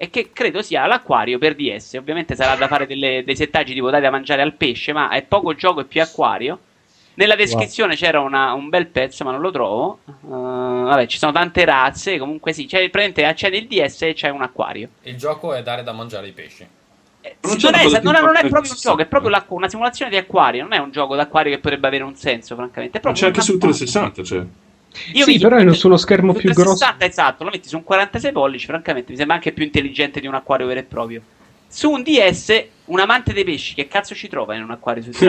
e 0.02 0.10
che 0.10 0.30
credo 0.32 0.62
sia 0.62 0.86
l'acquario 0.86 1.38
per 1.38 1.56
DS. 1.56 1.96
Ovviamente 2.00 2.34
sarà 2.34 2.56
da 2.56 2.68
fare 2.68 2.88
delle, 2.88 3.22
dei 3.26 3.36
settaggi 3.36 3.74
tipo 3.74 3.90
dai 3.90 4.00
da 4.00 4.10
mangiare 4.10 4.42
al 4.42 4.54
pesce, 4.54 4.94
ma 4.94 5.10
è 5.10 5.24
poco 5.24 5.54
gioco 5.56 5.82
e 5.82 5.86
più 5.86 6.02
acquario. 6.02 6.58
Nella 7.16 7.36
descrizione 7.36 7.92
wow. 7.92 7.98
c'era 7.98 8.20
una, 8.22 8.54
un 8.54 8.70
bel 8.70 8.88
pezzo, 8.88 9.24
ma 9.24 9.32
non 9.32 9.42
lo 9.42 9.52
trovo. 9.52 10.00
Uh, 10.06 10.86
vabbè, 10.86 11.06
ci 11.08 11.18
sono 11.18 11.32
tante 11.32 11.66
razze. 11.66 12.18
Comunque 12.18 12.54
sì, 12.54 12.68
cioè, 12.68 12.80
praticamente 12.90 13.26
accende 13.26 13.58
il 13.58 13.68
DS 13.68 14.04
e 14.04 14.14
c'è 14.14 14.30
un 14.30 14.42
acquario. 14.42 14.90
Il 15.04 15.18
gioco 15.18 15.54
è 15.54 15.62
dare 15.62 15.84
da 15.84 15.92
mangiare 15.92 16.28
ai 16.28 16.32
pesci. 16.32 16.66
Eh, 17.22 17.36
non, 17.42 17.58
non, 17.60 17.74
è, 17.76 17.84
non, 18.02 18.16
è, 18.16 18.22
non, 18.22 18.38
è, 18.38 18.48
proprio 18.48 18.72
un 18.72 18.78
gioco, 18.80 19.02
è 19.02 19.06
proprio 19.06 19.46
una 19.50 19.68
simulazione 19.68 20.10
di 20.10 20.18
acquario. 20.18 20.64
Non 20.64 20.74
è 20.74 20.78
un 20.78 20.92
gioco 20.92 21.16
d'acquario 21.16 21.52
che 21.52 21.60
potrebbe 21.60 21.88
avere 21.88 22.04
un 22.04 22.16
senso, 22.16 22.56
francamente. 22.56 23.02
ma 23.04 23.12
c'è 23.12 23.26
anche 23.26 23.42
su 23.42 23.58
360, 23.58 24.24
cioè. 24.24 24.46
Io 25.14 25.26
sì, 25.26 25.38
però 25.38 25.58
è 25.58 25.74
su 25.74 25.88
uno 25.88 25.98
schermo 25.98 26.34
più 26.34 26.52
360, 26.52 26.96
grosso. 26.98 27.12
Esatto, 27.12 27.44
lo 27.44 27.52
metti 27.52 27.68
su 27.68 27.78
un 27.78 27.84
46 27.84 28.32
pollici, 28.32 28.66
francamente 28.66 29.12
mi 29.12 29.18
sembra 29.18 29.36
anche 29.36 29.52
più 29.52 29.64
intelligente 29.64 30.20
di 30.20 30.28
un 30.28 30.34
acquario 30.34 30.66
vero 30.66 30.80
e 30.80 30.84
proprio. 30.84 31.22
Su 31.68 31.92
un 31.92 32.02
DS, 32.02 32.66
un 32.86 33.00
amante 33.00 33.32
dei 33.32 33.44
pesci, 33.44 33.76
che 33.76 33.88
cazzo 33.88 34.16
ci 34.16 34.28
trova 34.28 34.56
in 34.56 34.64
un 34.64 34.72
acquario 34.72 35.04
su 35.04 35.12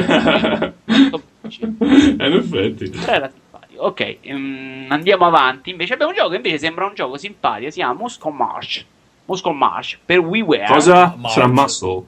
in 1.61 2.17
effetti. 2.19 2.91
Era 3.07 3.31
simpatico. 3.31 3.83
Ok, 3.83 4.19
um, 4.25 4.87
andiamo 4.89 5.27
avanti. 5.27 5.71
Invece 5.71 5.95
abbiamo 5.95 6.13
un 6.13 6.19
gioco 6.19 6.31
che 6.31 6.37
invece 6.37 6.59
sembra 6.59 6.87
un 6.87 6.95
gioco 6.95 7.17
simpatico. 7.17 7.71
Si 7.71 7.79
chiama 7.79 7.95
Muscle 7.95 8.33
March. 8.33 8.85
Muscle 9.27 9.53
March 9.53 9.99
per 10.05 10.19
WiiWare. 10.19 10.67
Cosa? 10.67 11.17
Sarà 11.27 11.47
muscle? 11.47 12.05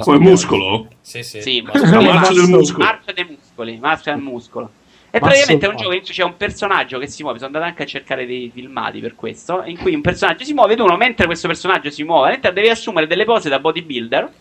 Come 0.00 0.18
muscolo? 0.18 0.88
Sì, 1.00 1.22
sì. 1.22 1.40
sì 1.40 1.60
muscolo. 1.60 2.02
marcia 2.02 2.32
del 2.32 2.48
muscolo. 2.48 2.84
Marcia 2.84 3.12
dei 3.12 3.24
muscoli. 3.24 3.78
Marcia 3.78 4.12
del 4.12 4.22
muscolo. 4.22 4.70
E 5.10 5.20
praticamente 5.20 5.66
è 5.66 5.68
un 5.68 5.76
gioco 5.76 5.92
in 5.92 6.02
cui 6.02 6.10
c'è 6.10 6.24
un 6.24 6.36
personaggio 6.36 6.98
che 6.98 7.06
si 7.06 7.22
muove. 7.22 7.38
Sono 7.38 7.52
andato 7.52 7.70
anche 7.70 7.84
a 7.84 7.86
cercare 7.86 8.26
dei 8.26 8.50
filmati 8.52 8.98
per 8.98 9.14
questo. 9.14 9.62
In 9.64 9.78
cui 9.78 9.94
un 9.94 10.00
personaggio 10.00 10.44
si 10.44 10.54
muove 10.54 10.72
ed 10.72 10.80
uno, 10.80 10.96
mentre 10.96 11.26
questo 11.26 11.46
personaggio 11.46 11.88
si 11.90 12.02
muove, 12.02 12.40
devi 12.40 12.68
assumere 12.68 13.06
delle 13.06 13.24
pose 13.24 13.48
da 13.48 13.60
bodybuilder. 13.60 14.32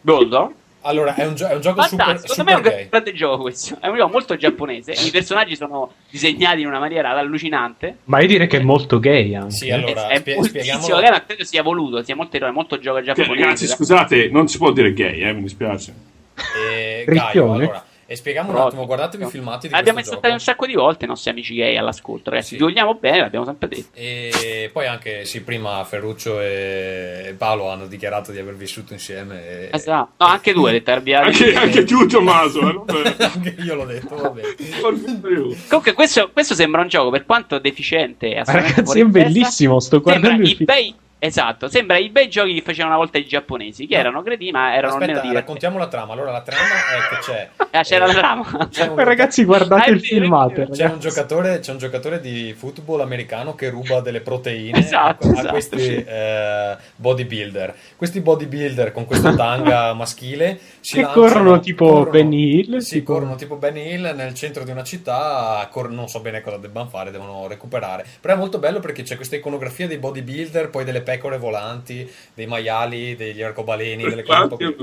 Goldor. 0.00 0.52
Allora, 0.82 1.14
è 1.14 1.26
un, 1.26 1.34
gio- 1.34 1.46
è 1.48 1.54
un 1.54 1.60
gioco 1.60 1.82
Fantastico, 1.82 2.18
super, 2.18 2.30
super 2.30 2.44
me 2.44 2.52
è 2.52 2.82
un 2.82 2.88
grande 2.90 3.12
gioco 3.12 3.42
questo. 3.42 3.76
È 3.80 3.86
un 3.86 3.96
gioco 3.96 4.12
molto 4.12 4.36
giapponese. 4.36 4.92
I 4.92 5.10
personaggi 5.10 5.56
sono 5.56 5.92
disegnati 6.10 6.60
in 6.60 6.66
una 6.66 6.78
maniera 6.78 7.10
allucinante. 7.10 7.98
Ma 8.04 8.20
io 8.20 8.26
direi 8.26 8.46
che 8.46 8.58
è 8.58 8.62
molto 8.62 8.98
gay 8.98 9.34
anche. 9.34 9.54
Sì, 9.54 9.70
allora, 9.70 10.08
è, 10.08 10.22
è 10.22 10.34
moltissimo 10.34 10.98
gay, 10.98 11.10
ma 11.10 11.24
credo 11.24 11.44
sia 11.44 11.62
voluto, 11.62 12.02
sia 12.02 12.16
molto, 12.16 12.52
molto 12.52 12.78
gioco 12.78 13.02
giapponese. 13.02 13.34
ragazzi, 13.34 13.66
scusate, 13.66 14.28
non 14.30 14.48
si 14.48 14.58
può 14.58 14.72
dire 14.72 14.92
gay, 14.92 15.20
eh, 15.20 15.32
mi 15.32 15.42
dispiace. 15.42 15.94
E, 16.34 17.04
Gaio, 17.06 17.52
allora, 17.52 17.84
e 18.12 18.16
spieghiamo 18.16 18.50
un 18.50 18.58
attimo, 18.58 18.84
guardatevi 18.84 19.24
i 19.24 19.28
filmati 19.28 19.68
di 19.68 19.74
Abbiamo 19.74 20.00
insultato 20.00 20.34
un 20.34 20.38
sacco 20.38 20.66
di 20.66 20.74
volte 20.74 21.06
i 21.06 21.08
nostri 21.08 21.30
amici 21.30 21.54
gay 21.54 21.78
all'ascolto, 21.78 22.28
ragazzi. 22.28 22.48
Sì. 22.48 22.56
Vi 22.56 22.62
vogliamo 22.62 22.94
bene, 22.94 23.20
l'abbiamo 23.20 23.46
sempre 23.46 23.68
detto. 23.68 23.88
E 23.94 24.68
poi 24.70 24.86
anche, 24.86 25.24
sì, 25.24 25.40
prima 25.40 25.82
Ferruccio 25.84 26.38
e 26.38 27.34
Paolo 27.38 27.70
hanno 27.70 27.86
dichiarato 27.86 28.30
di 28.30 28.38
aver 28.38 28.54
vissuto 28.54 28.92
insieme. 28.92 29.48
E... 29.48 29.68
Esatto, 29.72 30.12
no, 30.18 30.26
anche 30.26 30.52
tu 30.52 30.66
hai 30.66 30.72
detto 30.72 30.90
anche, 30.90 31.54
anche 31.54 31.84
tu 31.84 32.06
Tommaso. 32.06 32.86
Eh, 32.86 33.16
anche 33.24 33.56
io 33.58 33.74
l'ho 33.76 33.86
detto, 33.86 34.14
va 34.14 34.28
bene. 34.28 34.56
Comunque 35.68 35.94
questo, 35.94 36.30
questo, 36.34 36.54
sembra 36.54 36.82
un 36.82 36.88
gioco, 36.88 37.08
per 37.08 37.24
quanto 37.24 37.58
deficiente. 37.58 38.42
Ragazzi, 38.44 39.00
è 39.00 39.04
bellissimo, 39.04 39.80
sto 39.80 40.02
guardando 40.02 40.42
il 40.42 40.54
film. 40.54 41.00
Esatto, 41.24 41.68
sembra 41.68 41.98
i 41.98 42.10
bei 42.10 42.28
giochi 42.28 42.52
che 42.52 42.62
facevano 42.62 42.94
una 42.94 43.00
volta 43.00 43.16
i 43.16 43.24
giapponesi, 43.24 43.86
che 43.86 43.94
no. 43.94 44.00
erano 44.00 44.22
credibili, 44.22 44.50
ma 44.50 44.74
erano 44.74 44.94
Aspetta, 44.94 44.94
almeno 44.94 45.12
divertenti. 45.20 45.36
raccontiamo 45.36 45.78
la 45.78 45.86
trama. 45.86 46.12
Allora, 46.14 46.32
la 46.32 46.40
trama 46.40 46.64
è 46.64 47.14
che 47.14 47.20
c'è. 47.20 47.48
Ah, 47.74 47.82
c'era 47.84 48.04
eh, 48.04 48.08
la 48.08 48.12
trama. 48.12 48.68
C'è 48.70 48.88
un... 48.88 49.02
Ragazzi, 49.02 49.44
guardate 49.44 49.88
ah, 49.88 49.94
il 49.94 50.00
filmato. 50.02 50.66
C'è 50.70 50.84
un, 50.84 50.98
giocatore, 50.98 51.60
c'è 51.60 51.70
un 51.70 51.78
giocatore 51.78 52.20
di 52.20 52.52
football 52.54 53.00
americano 53.00 53.54
che 53.54 53.70
ruba 53.70 54.00
delle 54.00 54.20
proteine 54.20 54.78
esatto, 54.78 55.28
a, 55.28 55.30
esatto, 55.30 55.48
questi 55.48 55.78
sì. 55.78 55.94
eh, 55.94 56.76
bodybuilder. 56.96 57.74
Questi 57.96 58.20
bodybuilder 58.20 58.92
con 58.92 59.06
questa 59.06 59.32
tanga 59.34 59.94
maschile 59.94 60.58
si 60.80 60.96
che 60.96 61.00
lanciano, 61.00 61.26
corrono 61.26 61.60
tipo 61.60 61.86
corrono, 61.86 62.10
Benny 62.10 62.58
Hill. 62.58 62.78
Sì, 62.78 62.98
tipo... 62.98 63.14
corrono 63.14 63.36
tipo 63.36 63.56
Benny 63.56 63.94
Hill 63.94 64.14
nel 64.14 64.34
centro 64.34 64.64
di 64.64 64.70
una 64.70 64.84
città. 64.84 65.66
Cor- 65.70 65.88
non 65.88 66.08
so 66.08 66.20
bene 66.20 66.42
cosa 66.42 66.58
debbano 66.58 66.88
fare, 66.88 67.10
devono 67.10 67.46
recuperare. 67.46 68.04
Però 68.20 68.34
è 68.34 68.36
molto 68.36 68.58
bello 68.58 68.80
perché 68.80 69.02
c'è 69.02 69.16
questa 69.16 69.36
iconografia 69.36 69.86
dei 69.86 69.96
bodybuilder, 69.96 70.68
poi 70.68 70.84
delle 70.84 71.00
pecore 71.12 71.38
volanti 71.38 72.08
dei 72.34 72.46
maiali, 72.46 73.14
degli 73.16 73.42
arcobaleni, 73.42 74.04
delle 74.04 74.22
cose 74.22 74.76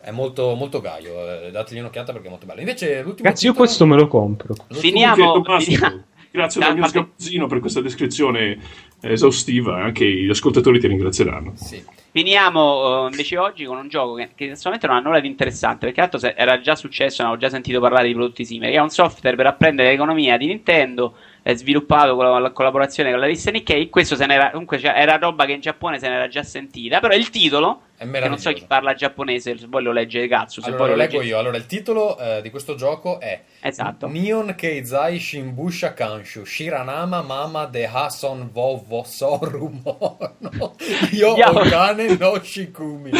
È 0.00 0.10
molto, 0.10 0.54
molto 0.54 0.80
gaio, 0.80 1.44
eh, 1.44 1.50
dategli 1.50 1.78
un'occhiata 1.78 2.12
perché 2.12 2.26
è 2.26 2.30
molto 2.30 2.46
bello. 2.46 2.60
Invece 2.60 3.02
l'ultimo 3.02 3.28
Ragazzi, 3.28 3.46
io 3.46 3.54
questo 3.54 3.86
me 3.86 3.96
lo 3.96 4.08
compro. 4.08 4.54
Finiamo, 4.70 5.42
finiamo. 5.58 6.04
Grazie 6.30 6.60
Daniel 6.62 6.88
Scappesino 6.88 7.46
per 7.46 7.60
questa 7.60 7.80
descrizione 7.80 8.58
esaustiva, 9.00 9.76
anche 9.76 10.04
gli 10.04 10.28
ascoltatori 10.28 10.80
ti 10.80 10.88
ringrazieranno. 10.88 11.52
Sì. 11.56 11.82
Finiamo 12.10 13.04
uh, 13.04 13.08
invece 13.08 13.36
oggi 13.36 13.64
con 13.64 13.76
un 13.76 13.88
gioco 13.88 14.14
che, 14.14 14.30
che 14.34 14.56
solamente 14.56 14.86
non 14.86 14.96
ha 14.96 15.00
nulla 15.00 15.20
di 15.20 15.28
interessante, 15.28 15.86
perché 15.86 16.00
l'altro 16.00 16.34
era 16.34 16.58
già 16.60 16.74
successo, 16.74 17.22
avevo 17.22 17.36
già 17.36 17.50
sentito 17.50 17.80
parlare 17.80 18.08
di 18.08 18.14
prodotti 18.14 18.44
simili, 18.44 18.72
è 18.72 18.80
un 18.80 18.88
software 18.88 19.36
per 19.36 19.46
apprendere 19.46 19.90
l'economia 19.90 20.36
di 20.36 20.46
Nintendo, 20.46 21.14
sviluppato 21.42 22.14
con 22.14 22.24
la, 22.24 22.38
la 22.38 22.50
collaborazione 22.50 23.10
con 23.10 23.20
la 23.20 23.26
rivista 23.26 23.50
Nikkei, 23.50 23.88
questo 23.88 24.16
se 24.16 24.26
n'era, 24.26 24.50
comunque 24.50 24.78
cioè, 24.78 24.92
era 24.96 25.16
roba 25.16 25.44
che 25.44 25.52
in 25.52 25.60
Giappone 25.60 25.98
se 25.98 26.08
n'era 26.08 26.28
già 26.28 26.42
sentita, 26.42 27.00
però 27.00 27.14
il 27.14 27.30
titolo 27.30 27.82
È 27.98 28.04
non 28.04 28.38
so 28.38 28.52
chi 28.52 28.64
parla 28.64 28.94
giapponese, 28.94 29.58
se 29.58 29.66
vuoi 29.66 29.82
lo 29.82 29.90
legge 29.90 30.28
cazzo. 30.28 30.60
Se 30.60 30.68
allora 30.68 30.90
lo 30.90 30.94
leggo 30.94 31.18
legge... 31.18 31.30
io. 31.30 31.38
Allora, 31.38 31.56
il 31.56 31.66
titolo 31.66 32.16
eh, 32.16 32.40
di 32.42 32.48
questo 32.48 32.76
gioco 32.76 33.18
è 33.18 33.42
esatto. 33.60 34.06
Neon 34.06 34.54
Keizai 34.56 35.18
Shimbusha 35.18 35.94
Kanshu. 35.94 36.44
Shiranama 36.44 37.22
Mama 37.22 37.66
de 37.66 37.86
Hason 37.86 38.50
Vovo 38.52 39.02
Soru 39.02 39.80
Mono 39.82 40.76
Yo 41.10 41.32
Okane 41.32 42.16
no 42.16 42.40
Shikumi. 42.40 43.10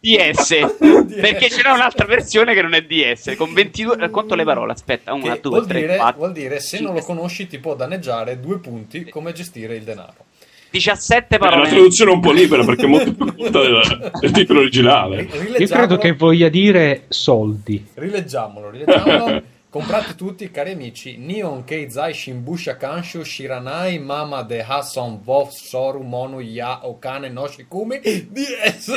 DS 0.00 0.76
perché 1.20 1.48
c'era 1.48 1.72
un'altra 1.72 2.06
versione 2.06 2.52
che 2.52 2.62
non 2.62 2.74
è 2.74 2.82
DS 2.82 3.34
con 3.36 3.52
22 3.52 4.10
conto 4.10 4.34
le 4.34 4.44
parole 4.44 4.72
aspetta 4.72 5.12
1 5.12 5.38
2 5.42 5.66
3 5.66 5.96
4 5.96 6.16
vuol 6.16 6.32
dire 6.32 6.60
se 6.60 6.78
non 6.78 6.94
lo 6.94 7.00
conosci 7.00 7.48
ti 7.48 7.58
può 7.58 7.74
danneggiare 7.74 8.38
due 8.38 8.60
punti 8.60 9.06
come 9.06 9.32
gestire 9.32 9.74
il 9.74 9.82
denaro 9.82 10.26
17 10.70 11.38
parole. 11.38 11.56
È 11.56 11.60
una 11.60 11.68
traduzione 11.68 12.10
un 12.10 12.20
po' 12.20 12.32
libera 12.32 12.64
perché 12.64 12.84
è 12.84 12.88
molto 12.88 13.12
più 13.12 13.34
corta 13.34 13.60
del, 13.60 14.12
del 14.20 14.30
titolo 14.30 14.60
originale. 14.60 15.28
Io 15.58 15.66
credo 15.66 15.96
che 15.96 16.12
voglia 16.12 16.48
dire 16.48 17.04
soldi. 17.08 17.86
Rileggiamolo, 17.94 18.70
rileggiamolo. 18.70 19.42
Comprate 19.76 20.14
tutti, 20.14 20.50
cari 20.50 20.70
amici, 20.70 21.18
Neon 21.18 21.64
Keizai 21.64 22.14
Shimbusha 22.14 22.76
Kanshu 22.76 23.22
Shiranai 23.22 23.98
Mama 23.98 24.42
de 24.42 24.64
Hason 24.66 25.20
Vov 25.22 25.50
Soru 25.50 26.00
Monu 26.00 26.40
Ya 26.40 26.86
Okane 26.86 27.28
no 27.28 27.46
Shikumi 27.46 28.00
DS. 28.00 28.88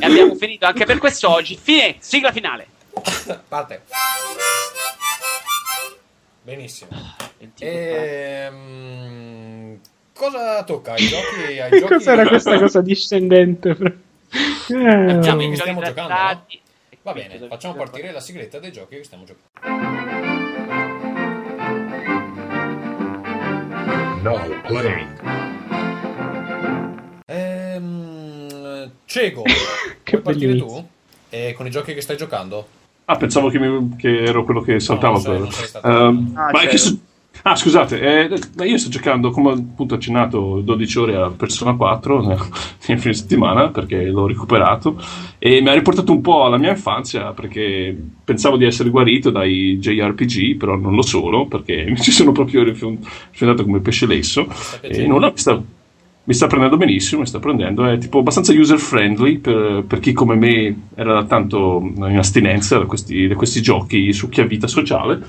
e 0.00 0.06
abbiamo 0.06 0.34
finito 0.36 0.64
anche 0.64 0.86
per 0.86 0.96
quest'oggi. 0.96 1.58
Fine, 1.60 1.96
sigla 1.98 2.32
finale. 2.32 2.68
Parte. 3.48 3.82
Benissimo. 6.46 6.90
Ehm, 7.58 9.00
cosa 10.14 10.62
tocca? 10.62 10.92
Ai 10.92 11.04
giochi, 11.04 11.58
ai 11.58 11.70
giochi... 11.80 11.92
Cos'era 11.94 12.24
questa 12.24 12.56
cosa 12.56 12.80
discendente? 12.82 13.70
Eh, 13.70 13.96
stiamo, 14.68 15.54
stiamo 15.56 15.82
giocando, 15.82 16.14
no? 16.14 16.46
Va 17.02 17.12
bene, 17.12 17.48
facciamo 17.48 17.74
partire 17.74 18.12
la 18.12 18.20
sigletta 18.20 18.60
dei 18.60 18.70
giochi 18.70 18.94
che 18.94 19.02
stiamo 19.02 19.24
giocando. 19.24 19.48
No 24.22 24.60
play. 24.66 25.06
Ehm, 27.26 28.90
Cego, 29.04 29.42
che 30.04 30.20
puoi 30.20 30.22
partire 30.22 30.56
tu? 30.58 30.88
E 31.28 31.54
con 31.54 31.66
i 31.66 31.70
giochi 31.70 31.92
che 31.92 32.02
stai 32.02 32.16
giocando? 32.16 32.68
Ah, 33.08 33.16
pensavo 33.16 33.48
che, 33.50 33.58
mi, 33.58 33.94
che 33.96 34.24
ero 34.24 34.44
quello 34.44 34.60
che 34.60 34.80
saltava. 34.80 35.20
No, 35.24 35.38
non 35.38 35.50
sei, 35.52 35.68
per... 35.72 35.90
uh, 35.90 36.32
ah, 36.34 36.50
ma 36.52 36.66
che 36.68 36.76
su... 36.76 36.98
Ah, 37.42 37.54
scusate, 37.54 38.00
eh, 38.00 38.66
io 38.66 38.78
sto 38.78 38.88
giocando, 38.88 39.30
come 39.30 39.52
appunto 39.52 39.94
accennato, 39.94 40.60
12 40.64 40.98
ore 40.98 41.16
a 41.16 41.30
Persona 41.30 41.74
4 41.74 42.26
nel 42.88 42.98
fine 42.98 43.14
settimana 43.14 43.68
perché 43.68 44.06
l'ho 44.06 44.26
recuperato 44.26 45.00
e 45.38 45.60
mi 45.60 45.68
ha 45.68 45.74
riportato 45.74 46.10
un 46.10 46.20
po' 46.22 46.44
alla 46.44 46.56
mia 46.56 46.70
infanzia 46.70 47.32
perché 47.32 47.96
pensavo 48.24 48.56
di 48.56 48.64
essere 48.64 48.90
guarito 48.90 49.30
dai 49.30 49.78
JRPG, 49.78 50.56
però 50.56 50.74
non 50.76 50.94
lo 50.94 51.02
sono 51.02 51.46
perché 51.46 51.84
mi 51.84 51.96
ci 52.00 52.10
sono 52.10 52.32
proprio 52.32 52.64
rifiutato 52.64 53.62
come 53.62 53.80
pesce 53.80 54.06
lesso 54.06 54.48
e 54.80 55.06
non 55.06 55.22
ho 55.22 55.30
visto 55.30 55.64
mi 56.26 56.34
sta 56.34 56.48
prendendo 56.48 56.76
benissimo, 56.76 57.20
mi 57.20 57.26
sta 57.26 57.38
prendendo, 57.38 57.86
è 57.86 57.98
tipo 57.98 58.18
abbastanza 58.18 58.52
user 58.52 58.78
friendly 58.78 59.38
per, 59.38 59.84
per 59.86 60.00
chi 60.00 60.12
come 60.12 60.34
me 60.34 60.88
era 60.96 61.24
tanto 61.24 61.80
in 61.82 62.18
astinenza 62.18 62.78
da 62.78 62.84
questi, 62.84 63.28
da 63.28 63.36
questi 63.36 63.62
giochi 63.62 64.12
su 64.12 64.28
chi 64.28 64.40
ha 64.40 64.44
vita 64.44 64.66
sociale 64.66 65.24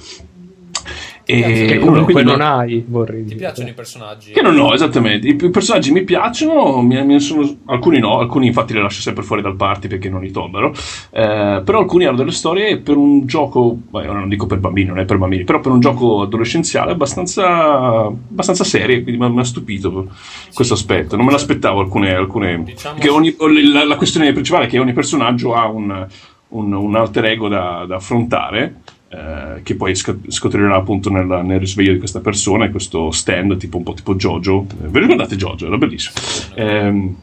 e 1.29 1.65
che 1.65 1.79
comunque 1.79 2.23
non 2.23 2.39
hai, 2.39 2.85
vorrei 2.87 3.21
dire. 3.23 3.35
Ti 3.35 3.41
piacciono 3.41 3.67
i 3.67 3.73
personaggi? 3.73 4.31
Che 4.31 4.41
non 4.41 4.57
ho, 4.57 4.73
esattamente. 4.73 5.27
I, 5.27 5.31
i 5.31 5.49
personaggi 5.49 5.91
mi 5.91 6.05
piacciono, 6.05 6.81
mi, 6.81 7.03
mi 7.05 7.19
sono, 7.19 7.45
alcuni 7.65 7.99
no, 7.99 8.19
alcuni 8.19 8.47
infatti 8.47 8.71
li 8.71 8.81
lascio 8.81 9.01
sempre 9.01 9.23
fuori 9.23 9.41
dal 9.41 9.57
party 9.57 9.89
perché 9.89 10.09
non 10.09 10.21
li 10.21 10.31
tollero. 10.31 10.73
Eh, 11.09 11.61
però 11.65 11.79
alcuni 11.79 12.05
hanno 12.05 12.15
delle 12.15 12.31
storie 12.31 12.77
per 12.77 12.95
un 12.95 13.25
gioco, 13.25 13.77
beh, 13.89 14.05
non 14.05 14.29
dico 14.29 14.45
per 14.45 14.59
bambini, 14.59 14.87
non 14.87 14.99
è 14.99 15.05
per 15.05 15.17
bambini, 15.17 15.43
però 15.43 15.59
per 15.59 15.73
un 15.73 15.81
gioco 15.81 16.21
adolescenziale 16.21 16.93
abbastanza, 16.93 18.05
abbastanza 18.05 18.63
serie, 18.63 19.03
quindi 19.03 19.21
mi 19.21 19.39
ha 19.39 19.43
stupito 19.43 20.07
sì. 20.45 20.53
questo 20.53 20.75
aspetto. 20.75 21.17
Non 21.17 21.25
me 21.25 21.33
l'aspettavo 21.33 21.81
alcune... 21.81 22.15
alcune 22.15 22.63
diciamo... 22.63 22.99
ogni, 23.09 23.35
la, 23.69 23.83
la, 23.83 23.97
questione 23.97 24.31
principale 24.31 24.65
è 24.65 24.67
che 24.69 24.79
ogni 24.79 24.93
personaggio 24.93 25.53
ha 25.53 25.67
un, 25.67 26.07
un, 26.47 26.73
un 26.73 26.95
alter 26.95 27.25
ego 27.25 27.49
da, 27.49 27.83
da 27.85 27.97
affrontare 27.97 28.75
eh, 29.09 29.61
che 29.63 29.75
poi 29.75 29.95
scotrirà 29.95 30.75
appunto 30.75 31.09
nel, 31.09 31.25
nel, 31.25 31.59
risveglio 31.59 31.93
di 31.93 31.99
questa 31.99 32.19
persona, 32.19 32.69
questo 32.69 33.11
stand 33.11 33.57
tipo 33.57 33.77
un 33.77 33.84
po' 33.84 33.93
tipo 33.93 34.15
Jojo. 34.15 34.65
Eh, 34.84 34.88
vi 34.88 34.99
ricordate 34.99 35.35
Jojo? 35.35 35.67
Era 35.67 35.77
bellissimo. 35.77 36.15
Eh, 36.55 37.13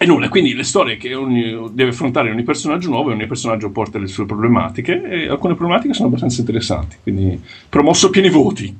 e 0.00 0.06
nulla, 0.06 0.28
quindi 0.28 0.54
le 0.54 0.62
storie 0.62 0.96
che 0.96 1.12
ogni, 1.14 1.70
deve 1.72 1.90
affrontare 1.90 2.30
ogni 2.30 2.44
personaggio 2.44 2.88
nuovo 2.88 3.10
e 3.10 3.14
ogni 3.14 3.26
personaggio 3.26 3.70
porta 3.70 3.98
le 3.98 4.06
sue 4.06 4.26
problematiche 4.26 5.02
e 5.02 5.28
alcune 5.28 5.56
problematiche 5.56 5.92
sono 5.92 6.06
abbastanza 6.06 6.38
interessanti, 6.38 6.98
quindi 7.02 7.42
promosso 7.68 8.08
pieni 8.08 8.30
voti. 8.30 8.78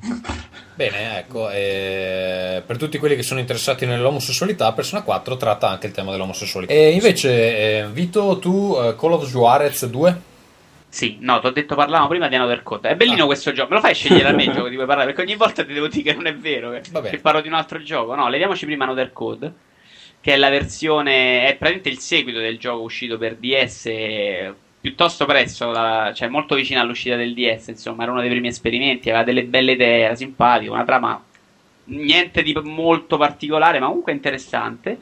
Bene, 0.77 1.19
ecco, 1.19 1.51
eh, 1.51 2.63
per 2.65 2.77
tutti 2.77 2.99
quelli 2.99 3.17
che 3.17 3.25
sono 3.25 3.41
interessati 3.41 3.85
nell'omosessualità, 3.85 4.73
Persona 4.73 5.03
4 5.03 5.37
tratta 5.37 5.69
anche 5.69 5.89
il 5.89 5.93
tema 5.93 6.13
dell'omosessualità. 6.13 6.73
E 6.73 6.91
invece, 6.93 7.31
eh, 7.81 7.89
Vito, 7.93 8.39
tu 8.39 8.77
eh, 8.81 8.95
Call 8.97 9.13
of 9.15 9.29
Juarez 9.29 9.87
2? 9.87 10.28
Sì, 10.91 11.19
no, 11.21 11.39
ti 11.41 11.47
ho 11.47 11.51
detto 11.51 11.75
parlavamo 11.75 12.09
prima 12.09 12.29
di 12.29 12.35
Another 12.35 12.63
Code. 12.63 12.89
È 12.89 12.97
bellino 12.97 13.25
ah. 13.25 13.27
questo 13.27 13.53
gioco. 13.53 13.69
Me 13.69 13.75
lo 13.77 13.81
fai 13.83 13.95
scegliere 13.95 14.29
a 14.29 14.33
me 14.33 14.45
il 14.45 14.53
gioco 14.55 14.69
di 14.69 14.77
cui 14.77 14.87
parlare? 14.87 15.13
Perché 15.13 15.23
ogni 15.23 15.37
volta 15.37 15.65
ti 15.65 15.73
devo 15.73 15.89
dire 15.89 16.03
che 16.03 16.15
non 16.15 16.27
è 16.27 16.35
vero. 16.35 16.71
Che, 16.71 16.83
che 17.11 17.19
parlo 17.19 17.41
di 17.41 17.49
un 17.49 17.55
altro 17.55 17.83
gioco. 17.83 18.15
No, 18.15 18.29
leviamoci 18.29 18.65
prima 18.65 18.85
Another 18.85 19.13
Code. 19.13 19.53
Che 20.21 20.33
è 20.33 20.37
la 20.37 20.49
versione. 20.49 21.47
È 21.47 21.57
praticamente 21.57 21.89
il 21.89 21.99
seguito 21.99 22.39
del 22.39 22.59
gioco 22.59 22.83
uscito 22.83 23.19
per 23.19 23.37
DS 23.37 24.57
piuttosto 24.81 25.27
presto, 25.27 25.71
la, 25.71 26.13
cioè 26.15 26.29
molto 26.29 26.55
vicino 26.55 26.81
all'uscita 26.81 27.17
del 27.17 27.35
DS. 27.35 27.69
Insomma, 27.69 28.05
era 28.05 28.13
uno 28.13 28.21
dei 28.21 28.31
primi 28.31 28.49
esperimenti. 28.49 29.11
Aveva 29.11 29.25
delle 29.25 29.45
belle 29.45 29.73
idee, 29.73 30.05
era 30.05 30.15
simpatico. 30.15 30.73
Una 30.73 30.85
trama 30.85 31.23
niente 31.85 32.43
di 32.43 32.55
molto 32.63 33.17
particolare, 33.17 33.79
ma 33.79 33.87
comunque 33.87 34.13
interessante. 34.13 34.99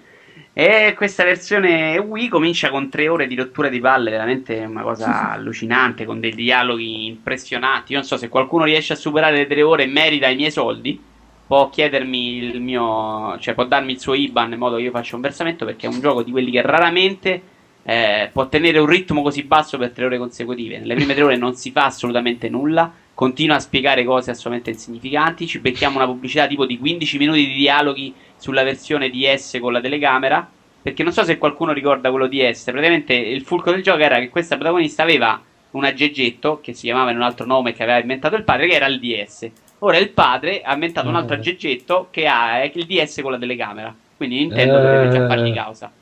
E 0.59 0.95
questa 0.97 1.23
versione 1.23 1.99
Wii 1.99 2.29
comincia 2.29 2.71
con 2.71 2.89
tre 2.89 3.09
ore 3.09 3.27
di 3.27 3.35
rottura 3.35 3.69
di 3.69 3.79
palle, 3.79 4.11
veramente 4.11 4.59
una 4.61 4.81
cosa 4.81 5.33
allucinante, 5.33 6.07
con 6.07 6.19
dei 6.19 6.35
dialoghi 6.35 7.05
impressionanti. 7.05 7.93
Io 7.93 7.99
non 7.99 8.07
so 8.07 8.17
se 8.17 8.31
qualcuno 8.31 8.65
riesce 8.65 8.95
a 8.95 8.97
superare 8.97 9.37
le 9.37 9.47
tre 9.47 9.61
ore 9.61 9.83
e 9.83 9.87
merita 9.87 10.29
i 10.29 10.35
miei 10.35 10.51
soldi, 10.51 10.99
può 11.47 11.69
chiedermi 11.69 12.37
il 12.39 12.63
mio, 12.63 13.37
cioè 13.39 13.53
può 13.53 13.67
darmi 13.67 13.93
il 13.93 14.01
suo 14.01 14.15
IBAN 14.15 14.53
in 14.53 14.59
modo 14.59 14.77
che 14.77 14.85
io 14.85 14.93
faccia 14.93 15.17
un 15.17 15.21
versamento, 15.21 15.67
perché 15.67 15.89
è 15.89 15.91
un 15.91 16.01
gioco 16.01 16.23
di 16.23 16.31
quelli 16.31 16.51
che 16.51 16.63
raramente 16.63 17.43
eh, 17.83 18.31
può 18.33 18.49
tenere 18.49 18.79
un 18.79 18.87
ritmo 18.87 19.21
così 19.21 19.43
basso 19.43 19.77
per 19.77 19.91
tre 19.91 20.07
ore 20.07 20.17
consecutive. 20.17 20.79
Nelle 20.79 20.95
prime 20.95 21.13
tre 21.13 21.25
ore 21.25 21.37
non 21.37 21.55
si 21.55 21.71
fa 21.71 21.85
assolutamente 21.85 22.49
nulla, 22.49 22.91
continua 23.13 23.57
a 23.57 23.61
spiegare 23.61 24.05
cose 24.05 24.31
assolutamente 24.31 24.71
insignificanti, 24.71 25.47
ci 25.47 25.59
becchiamo 25.59 25.97
una 25.97 26.07
pubblicità 26.07 26.47
tipo 26.47 26.65
di 26.65 26.79
15 26.79 27.19
minuti 27.19 27.47
di 27.47 27.53
dialoghi 27.53 28.15
sulla 28.37 28.63
versione 28.63 29.11
DS 29.11 29.59
con 29.61 29.73
la 29.73 29.81
telecamera. 29.81 30.49
Perché 30.83 31.03
non 31.03 31.13
so 31.13 31.25
se 31.25 31.39
qualcuno 31.39 31.73
ricorda 31.73 32.11
quello 32.11 32.29
DS. 32.29 32.65
Praticamente 32.65 33.13
il 33.15 33.43
fulcro 33.43 33.73
del 33.73 33.83
gioco 33.83 34.03
era 34.03 34.19
che 34.19 34.29
questa 34.29 34.57
protagonista 34.57 35.03
aveva 35.03 35.41
un 35.71 35.85
aggeggetto 35.85 36.61
che 36.63 36.73
si 36.73 36.83
chiamava 36.83 37.11
in 37.11 37.17
un 37.17 37.23
altro 37.23 37.45
nome 37.45 37.73
che 37.73 37.83
aveva 37.83 37.99
inventato 37.99 38.37
il 38.37 38.45
padre, 38.45 38.69
che 38.69 38.75
era 38.75 38.87
il 38.87 39.01
DS. 39.01 39.51
Ora 39.81 39.99
il 39.99 40.11
padre 40.11 40.63
ha 40.63 40.73
inventato 40.73 41.09
un 41.09 41.17
altro 41.17 41.35
eh. 41.35 41.39
aggeggetto 41.39 42.09
che 42.11 42.27
ha 42.27 42.65
il 42.65 42.87
DS 42.87 43.21
con 43.21 43.33
la 43.33 43.39
telecamera. 43.39 43.95
Quindi 44.17 44.37
Nintendo 44.37 44.79
eh... 44.79 44.81
dovrebbe 44.81 45.11
già 45.11 45.27
fargli 45.27 45.53
causa. 45.53 45.93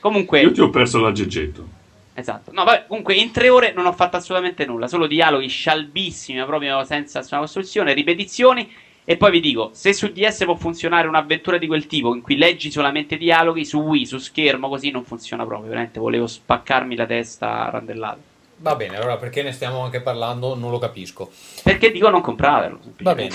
Comunque. 0.00 0.40
Io 0.40 0.52
ti 0.52 0.60
ho 0.60 0.70
perso 0.70 1.00
l'aggeggetto. 1.00 1.76
Esatto. 2.14 2.50
No, 2.52 2.64
vabbè, 2.64 2.86
comunque 2.88 3.14
in 3.14 3.30
tre 3.30 3.48
ore 3.48 3.72
non 3.72 3.86
ho 3.86 3.92
fatto 3.92 4.16
assolutamente 4.16 4.64
nulla, 4.64 4.88
solo 4.88 5.06
dialoghi 5.06 5.46
scialbissimi, 5.46 6.44
proprio 6.44 6.82
senza 6.84 7.20
nessuna 7.20 7.42
costruzione, 7.42 7.92
ripetizioni 7.92 8.68
e 9.10 9.16
poi 9.16 9.30
vi 9.30 9.40
dico, 9.40 9.70
se 9.72 9.94
su 9.94 10.12
DS 10.12 10.44
può 10.44 10.54
funzionare 10.54 11.08
un'avventura 11.08 11.56
di 11.56 11.66
quel 11.66 11.86
tipo 11.86 12.14
in 12.14 12.20
cui 12.20 12.36
leggi 12.36 12.70
solamente 12.70 13.16
dialoghi, 13.16 13.64
su 13.64 13.78
Wii, 13.78 14.04
su 14.04 14.18
schermo, 14.18 14.68
così 14.68 14.90
non 14.90 15.02
funziona 15.02 15.46
proprio. 15.46 15.70
Veramente 15.70 15.98
volevo 15.98 16.26
spaccarmi 16.26 16.94
la 16.94 17.06
testa 17.06 17.68
a 17.68 17.70
randellate. 17.70 18.20
Va 18.58 18.76
bene, 18.76 18.98
allora 18.98 19.16
perché 19.16 19.42
ne 19.42 19.52
stiamo 19.52 19.80
anche 19.80 20.02
parlando 20.02 20.54
non 20.54 20.70
lo 20.70 20.76
capisco. 20.76 21.30
Perché 21.62 21.90
dico 21.90 22.10
non 22.10 22.20
compratelo. 22.20 22.80
Va 22.98 23.14
bene. 23.14 23.30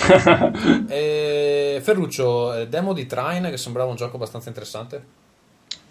eh, 0.90 1.80
Ferruccio, 1.82 2.54
eh, 2.54 2.68
demo 2.68 2.94
di 2.94 3.08
Trine 3.08 3.50
che 3.50 3.58
sembrava 3.58 3.90
un 3.90 3.96
gioco 3.96 4.18
abbastanza 4.18 4.50
interessante. 4.50 5.04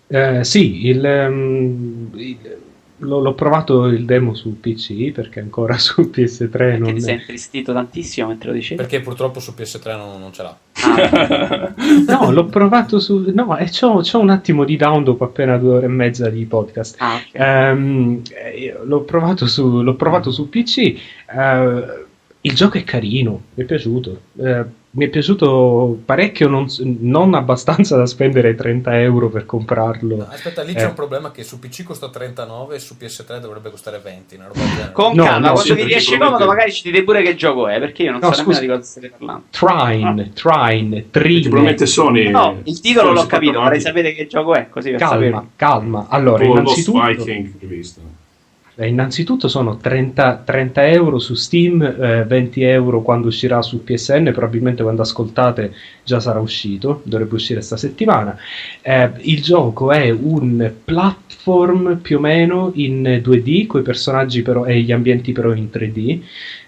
Eh, 0.07 0.45
sì, 0.45 0.87
il, 0.87 1.05
um, 1.05 2.13
il 2.15 2.57
l'ho, 3.03 3.35
provato 3.35 3.87
il 3.87 4.05
demo 4.05 4.35
su 4.35 4.61
PC 4.61 5.11
perché 5.13 5.41
ancora 5.41 5.77
su 5.79 6.03
PS3 6.03 6.49
perché 6.49 6.79
non 6.79 6.95
ti 6.95 7.01
sei 7.01 7.15
intristito 7.15 7.73
tantissimo 7.73 8.29
mentre 8.29 8.49
lo 8.51 8.55
dicevi 8.55 8.81
perché 8.81 9.01
purtroppo 9.01 9.41
su 9.41 9.53
PS3 9.57 9.97
non, 9.97 10.21
non 10.21 10.33
ce 10.33 10.43
l'ha 10.43 10.57
ah. 10.73 11.75
no 12.07 12.31
l'ho 12.31 12.47
provato 12.47 12.99
su 12.99 13.31
no 13.35 13.57
e 13.57 13.69
c'ho, 13.71 14.01
c'ho, 14.01 14.21
un 14.21 14.31
attimo 14.31 14.65
di 14.65 14.77
down 14.77 15.05
dopo 15.05 15.25
appena 15.25 15.59
due 15.59 15.77
ore 15.77 15.87
e 15.87 15.91
mezza 15.91 16.29
di 16.31 16.45
podcast 16.45 16.97
ah, 16.99 17.21
okay. 17.29 17.73
um, 17.73 18.23
l'ho, 18.85 19.01
provato 19.01 19.47
su, 19.47 19.83
l'ho 19.83 19.95
provato 19.95 20.31
su 20.31 20.49
PC 20.49 20.95
uh, 21.33 22.05
il 22.41 22.55
gioco 22.55 22.79
è 22.79 22.85
carino 22.85 23.43
mi 23.55 23.65
è 23.65 23.67
piaciuto 23.67 24.21
uh, 24.35 24.65
mi 24.95 25.07
è 25.07 25.09
piaciuto 25.09 26.01
parecchio, 26.05 26.49
non, 26.49 26.67
non, 27.01 27.33
abbastanza 27.33 27.97
da 27.97 28.05
spendere 28.05 28.55
30 28.55 29.01
euro 29.01 29.31
per 29.31 29.47
comprarlo. 29.47 30.17
No, 30.17 30.27
aspetta, 30.29 30.63
lì 30.63 30.75
c'è 30.75 30.83
eh. 30.83 30.87
un 30.87 30.95
problema 30.95 31.31
che 31.31 31.45
su 31.45 31.59
PC 31.59 31.85
costa 31.85 32.11
39 32.11 32.75
e 32.75 32.79
su 32.79 32.97
PS3 33.01 33.41
dovrebbe 33.41 33.71
costare 33.71 34.01
20. 34.01 34.35
Una 34.35 34.49
roba 34.49 34.91
Con 34.93 35.15
no, 35.15 35.25
calma, 35.25 35.49
no, 35.49 35.53
quando 35.55 35.75
vi 35.75 35.85
riesce 35.85 36.19
comodo 36.19 36.45
magari 36.45 36.73
ci 36.73 36.83
dite 36.83 37.05
pure 37.05 37.23
che 37.23 37.35
gioco 37.35 37.69
è, 37.69 37.79
perché 37.79 38.03
io 38.03 38.11
non 38.11 38.21
no, 38.21 38.33
so 38.33 38.43
nemmeno 38.43 38.61
di 38.61 38.67
cosa 38.67 38.83
state 38.83 39.13
parlando. 39.17 39.45
Trine, 39.49 40.23
ah. 40.23 40.29
Trine, 40.35 41.11
Trine. 41.11 41.41
Probabilmente 41.41 41.87
Sony... 41.87 42.29
No, 42.29 42.61
il 42.65 42.81
titolo 42.81 43.13
l'ho 43.13 43.27
capito, 43.27 43.61
vorrei 43.61 43.81
sapere 43.81 44.13
che 44.13 44.27
gioco 44.27 44.55
è, 44.55 44.69
così 44.69 44.91
per 44.91 44.99
calma, 44.99 45.15
sapere. 45.15 45.47
Calma, 45.57 46.07
allora, 46.11 46.45
innanzitutto... 46.45 47.03
Viking, 47.07 47.55
visto 47.61 48.21
eh, 48.83 48.89
innanzitutto 48.89 49.47
sono 49.47 49.77
30, 49.77 50.43
30, 50.45 50.89
euro 50.89 51.19
su 51.21 51.35
Steam, 51.35 51.83
eh, 51.83 52.25
20 52.25 52.63
euro 52.63 53.03
quando 53.03 53.29
uscirà 53.29 53.63
su 53.63 53.85
PSN, 53.85 54.33
probabilmente 54.33 54.83
quando 54.83 55.03
ascoltate 55.03 55.73
già 56.03 56.19
sarà 56.19 56.41
uscito, 56.41 57.01
dovrebbe 57.05 57.35
uscire 57.35 57.59
questa 57.59 57.77
settimana. 57.77 58.37
Eh, 58.81 59.11
il 59.21 59.41
gioco 59.41 59.93
è 59.93 60.11
un 60.11 60.73
platform 60.85 61.99
più 61.99 62.17
o 62.17 62.21
meno 62.21 62.73
in 62.75 63.21
2D, 63.23 63.67
con 63.67 63.81
i 63.81 63.85
personaggi 63.85 64.43
però, 64.43 64.65
e 64.65 64.81
gli 64.81 64.91
ambienti 64.91 65.33
però 65.33 65.55
in 65.55 65.69
3D. 65.73 66.21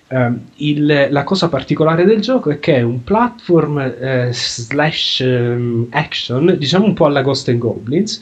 Uh, 0.07 0.39
il, 0.57 1.09
la 1.11 1.25
cosa 1.25 1.49
particolare 1.49 2.05
del 2.05 2.21
gioco 2.21 2.51
è 2.51 2.59
che 2.59 2.77
è 2.77 2.83
un 2.83 3.03
platform 3.03 3.77
uh, 3.77 4.31
slash 4.31 5.21
um, 5.25 5.87
action, 5.91 6.57
diciamo 6.59 6.85
un 6.85 6.93
po' 6.93 7.07
alla 7.07 7.23
Ghost 7.23 7.49
and 7.49 7.59
Goblins, 7.59 8.21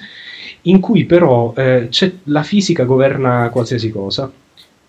in 0.62 0.80
cui 0.80 1.04
però 1.04 1.52
eh, 1.56 1.88
la 2.24 2.42
fisica 2.42 2.84
governa 2.84 3.48
qualsiasi 3.50 3.90
cosa. 3.90 4.30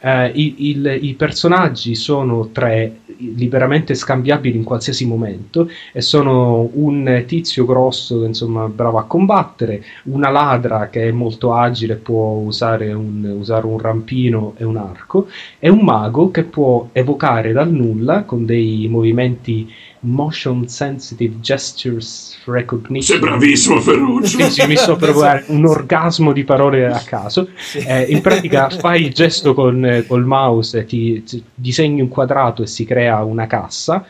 Eh, 0.06 0.32
il, 0.36 0.56
il, 0.58 1.00
I 1.02 1.14
personaggi 1.14 1.96
sono 1.96 2.50
tre 2.50 2.98
liberamente 3.20 3.96
scambiabili 3.96 4.58
in 4.58 4.66
qualsiasi 4.66 5.06
momento 5.06 5.70
e 5.94 6.02
sono 6.02 6.70
un 6.74 7.24
tizio 7.26 7.64
grosso, 7.64 8.26
insomma, 8.26 8.68
bravo 8.68 8.98
a 8.98 9.06
combattere, 9.06 9.82
una 10.06 10.30
ladra 10.30 10.90
che 10.90 11.08
è 11.08 11.12
molto 11.12 11.54
agile, 11.54 11.96
può 11.96 12.34
usare 12.34 12.92
un, 12.92 13.24
usare 13.40 13.66
un 13.66 13.80
rampino 13.80 14.56
e 14.58 14.66
un 14.66 14.76
arco, 14.76 15.28
e 15.58 15.70
un 15.70 15.80
mago 15.80 16.32
che 16.32 16.44
può 16.44 16.90
evocare 16.92 17.54
dal 17.54 17.72
nulla 17.72 18.24
con 18.24 18.46
dei 18.46 18.88
movimenti 18.90 19.72
motion 20.04 20.68
sensitive 20.68 21.40
gestures 21.40 22.38
recognition. 22.46 23.02
Sei 23.02 23.20
bravissimo 23.20 23.80
Ferruccio. 23.80 24.28
sì, 24.28 24.50
sì, 24.50 24.68
mi 24.68 24.76
sto 24.76 24.96
provare 24.96 25.46
un 25.50 25.66
orgasmo 25.66 26.32
di 26.32 26.44
parole 26.44 26.86
a 26.86 27.02
caso. 27.06 27.50
Sì. 27.56 27.80
Eh, 27.80 28.04
in 28.04 28.22
pratica 28.22 28.70
fai 28.70 29.06
il 29.06 29.14
gesto 29.14 29.54
con 29.54 29.86
eh, 29.86 30.06
col 30.06 30.26
mouse, 30.26 30.86
ti, 30.86 31.24
ti 31.24 31.44
disegni 31.54 32.02
un 32.02 32.10
quadrato 32.10 32.64
e 32.64 32.68
si 32.68 32.86
crea 32.86 33.24
una 33.24 33.48
cassa 33.48 34.06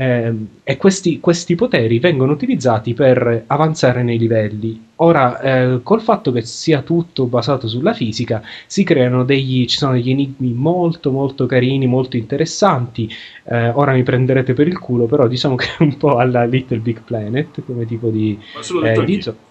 eh, 0.00 0.32
e 0.64 0.78
questi, 0.78 1.20
questi, 1.20 1.54
poteri 1.56 1.98
vengono 1.98 2.32
utilizzati 2.32 2.94
per 2.94 3.44
avanzare 3.46 4.02
nei 4.02 4.16
livelli. 4.16 4.88
Ora, 4.96 5.38
eh, 5.40 5.82
col 5.82 6.00
fatto 6.00 6.32
che 6.32 6.40
sia 6.40 6.80
tutto 6.80 7.26
basato 7.26 7.68
sulla 7.68 7.92
fisica, 7.92 8.42
si 8.64 8.82
creano 8.82 9.24
degli, 9.24 9.66
ci 9.66 9.76
sono 9.76 9.92
degli 9.92 10.08
enigmi 10.08 10.54
molto 10.54 11.10
molto 11.10 11.44
carini, 11.44 11.86
molto 11.86 12.16
interessanti. 12.16 13.12
Eh, 13.44 13.68
ora 13.68 13.92
mi 13.92 14.02
prenderete 14.02 14.54
per 14.54 14.68
il 14.68 14.78
culo, 14.78 15.04
però 15.04 15.26
diciamo 15.26 15.54
che 15.54 15.66
è 15.66 15.82
un 15.82 15.94
po' 15.98 16.16
alla 16.16 16.44
Little 16.44 16.78
Big 16.78 17.02
Planet 17.02 17.62
come 17.66 17.84
tipo 17.84 18.08
di, 18.08 18.38
eh, 18.82 19.04
di 19.04 19.18
gioco. 19.18 19.48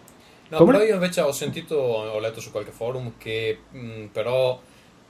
No, 0.49 0.57
Come? 0.57 0.71
però 0.71 0.83
io 0.83 0.95
invece 0.95 1.21
ho 1.21 1.31
sentito, 1.31 1.75
ho 1.75 2.19
letto 2.19 2.41
su 2.41 2.49
qualche 2.49 2.71
forum 2.71 3.13
che 3.19 3.55
mh, 3.69 4.05
però 4.11 4.59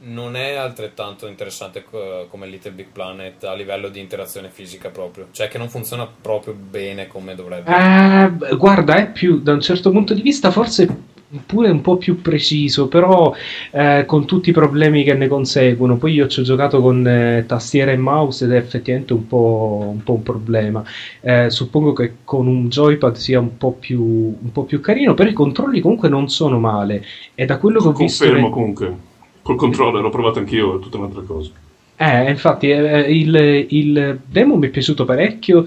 non 0.02 0.36
è 0.36 0.54
altrettanto 0.56 1.28
interessante 1.28 1.84
come 2.30 2.48
Little 2.48 2.72
Big 2.72 2.88
Planet 2.92 3.44
a 3.44 3.54
livello 3.54 3.90
di 3.90 4.00
interazione 4.00 4.50
fisica 4.50 4.90
proprio, 4.90 5.28
cioè 5.32 5.48
che 5.48 5.58
non 5.58 5.70
funziona 5.70 6.08
proprio 6.08 6.54
bene 6.54 7.08
come 7.08 7.36
dovrebbe. 7.36 7.70
Eh, 7.70 8.56
guarda, 8.56 8.96
è 8.96 9.12
più 9.12 9.40
da 9.42 9.54
un 9.54 9.62
certo 9.62 9.92
punto 9.92 10.14
di 10.14 10.22
vista 10.22 10.52
forse 10.52 11.18
pure 11.46 11.70
un 11.70 11.82
po' 11.82 11.98
più 11.98 12.22
preciso, 12.22 12.88
però 12.88 13.34
eh, 13.72 14.04
con 14.08 14.26
tutti 14.26 14.50
i 14.50 14.54
problemi 14.54 15.04
che 15.04 15.14
ne 15.14 15.28
conseguono. 15.28 15.98
Poi 15.98 16.14
io 16.14 16.28
ci 16.28 16.40
ho 16.40 16.44
giocato 16.44 16.82
con 16.82 17.06
eh, 17.06 17.44
tastiera 17.46 17.92
e 17.92 17.98
mouse 17.98 18.46
ed 18.46 18.54
è 18.54 18.58
effettivamente 18.58 19.14
un 19.14 19.28
po' 19.28 19.92
un, 19.92 20.04
po 20.04 20.14
un 20.14 20.24
problema. 20.24 20.84
Eh, 21.20 21.50
suppongo 21.50 21.94
che 21.94 22.16
con 22.24 22.48
un 22.48 22.70
joypad 22.70 23.16
sia 23.16 23.40
un 23.40 23.58
po, 23.58 23.74
più, 23.74 24.02
un 24.02 24.52
po' 24.52 24.64
più 24.64 24.80
carino, 24.80 25.14
però 25.14 25.30
i 25.30 25.34
controlli 25.34 25.82
comunque 25.82 26.10
non 26.10 26.30
sono 26.30 26.58
male. 26.58 27.04
E 27.36 27.46
da 27.46 27.58
quello 27.58 27.80
che 27.82 27.88
ho 27.88 27.94
visto... 27.94 28.24
Confermo 28.24 28.50
comunque 28.50 29.08
Col 29.50 29.58
controller 29.58 30.04
l'ho 30.04 30.10
provato 30.10 30.38
anch'io, 30.38 30.78
è 30.78 30.80
tutta 30.80 30.98
un'altra 30.98 31.22
cosa. 31.22 31.50
Eh, 31.96 32.30
infatti, 32.30 32.70
eh, 32.70 33.00
il, 33.12 33.66
il, 33.70 34.20
demo 34.24 34.56
mi 34.58 34.68
è 34.68 34.70
piaciuto 34.70 35.06
parecchio. 35.06 35.66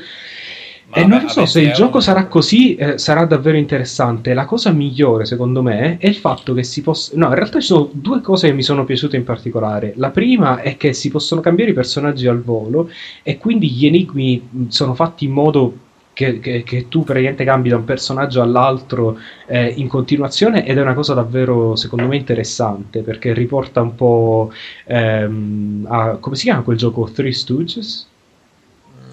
Ma 0.87 0.97
e 0.99 1.05
non 1.05 1.23
lo 1.23 1.29
so 1.29 1.45
se 1.47 1.63
il 1.63 1.73
gioco 1.73 1.97
un... 1.97 2.03
sarà 2.03 2.27
così, 2.27 2.77
eh, 2.77 2.97
sarà 2.99 3.25
davvero 3.25 3.57
interessante. 3.57 4.35
La 4.35 4.45
cosa 4.45 4.71
migliore, 4.71 5.25
secondo 5.25 5.63
me, 5.63 5.97
è 5.99 6.07
il 6.07 6.15
fatto 6.15 6.55
che 6.55 6.63
si 6.63 6.81
possa. 6.81 7.17
No, 7.17 7.27
in 7.27 7.35
realtà 7.35 7.59
ci 7.59 7.67
sono 7.67 7.89
due 7.91 8.21
cose 8.21 8.47
che 8.47 8.55
mi 8.55 8.63
sono 8.63 8.85
piaciute 8.85 9.17
in 9.17 9.25
particolare. 9.25 9.95
La 9.97 10.11
prima 10.11 10.61
è 10.61 10.77
che 10.77 10.93
si 10.93 11.11
possono 11.11 11.41
cambiare 11.41 11.73
i 11.73 11.75
personaggi 11.75 12.29
al 12.29 12.41
volo, 12.41 12.89
e 13.25 13.37
quindi 13.37 13.69
gli 13.69 13.87
enigmi 13.87 14.69
sono 14.69 14.95
fatti 14.95 15.25
in 15.25 15.33
modo 15.33 15.75
che, 16.13 16.41
che, 16.41 16.63
che, 16.63 16.89
tu 16.89 17.05
praticamente 17.05 17.45
cambi 17.45 17.69
da 17.69 17.77
un 17.77 17.85
personaggio 17.85 18.43
all'altro 18.43 19.19
eh, 19.47 19.69
in 19.69 19.89
continuazione 19.89 20.67
ed 20.67 20.79
è 20.79 20.83
una 20.83 20.95
cosa 20.95 21.15
davvero 21.15 21.75
secondo 21.77 22.07
me 22.07 22.17
interessante 22.17 23.01
perché 23.01 23.33
riporta 23.33 23.81
un 23.81 23.95
po' 23.95 24.53
ehm, 24.85 25.87
a 25.89 26.17
come 26.17 26.37
si 26.37 26.45
chiama 26.45 26.63
quel 26.63 26.77
gioco? 26.77 27.11
Three 27.11 27.33
Stooges? 27.33 28.09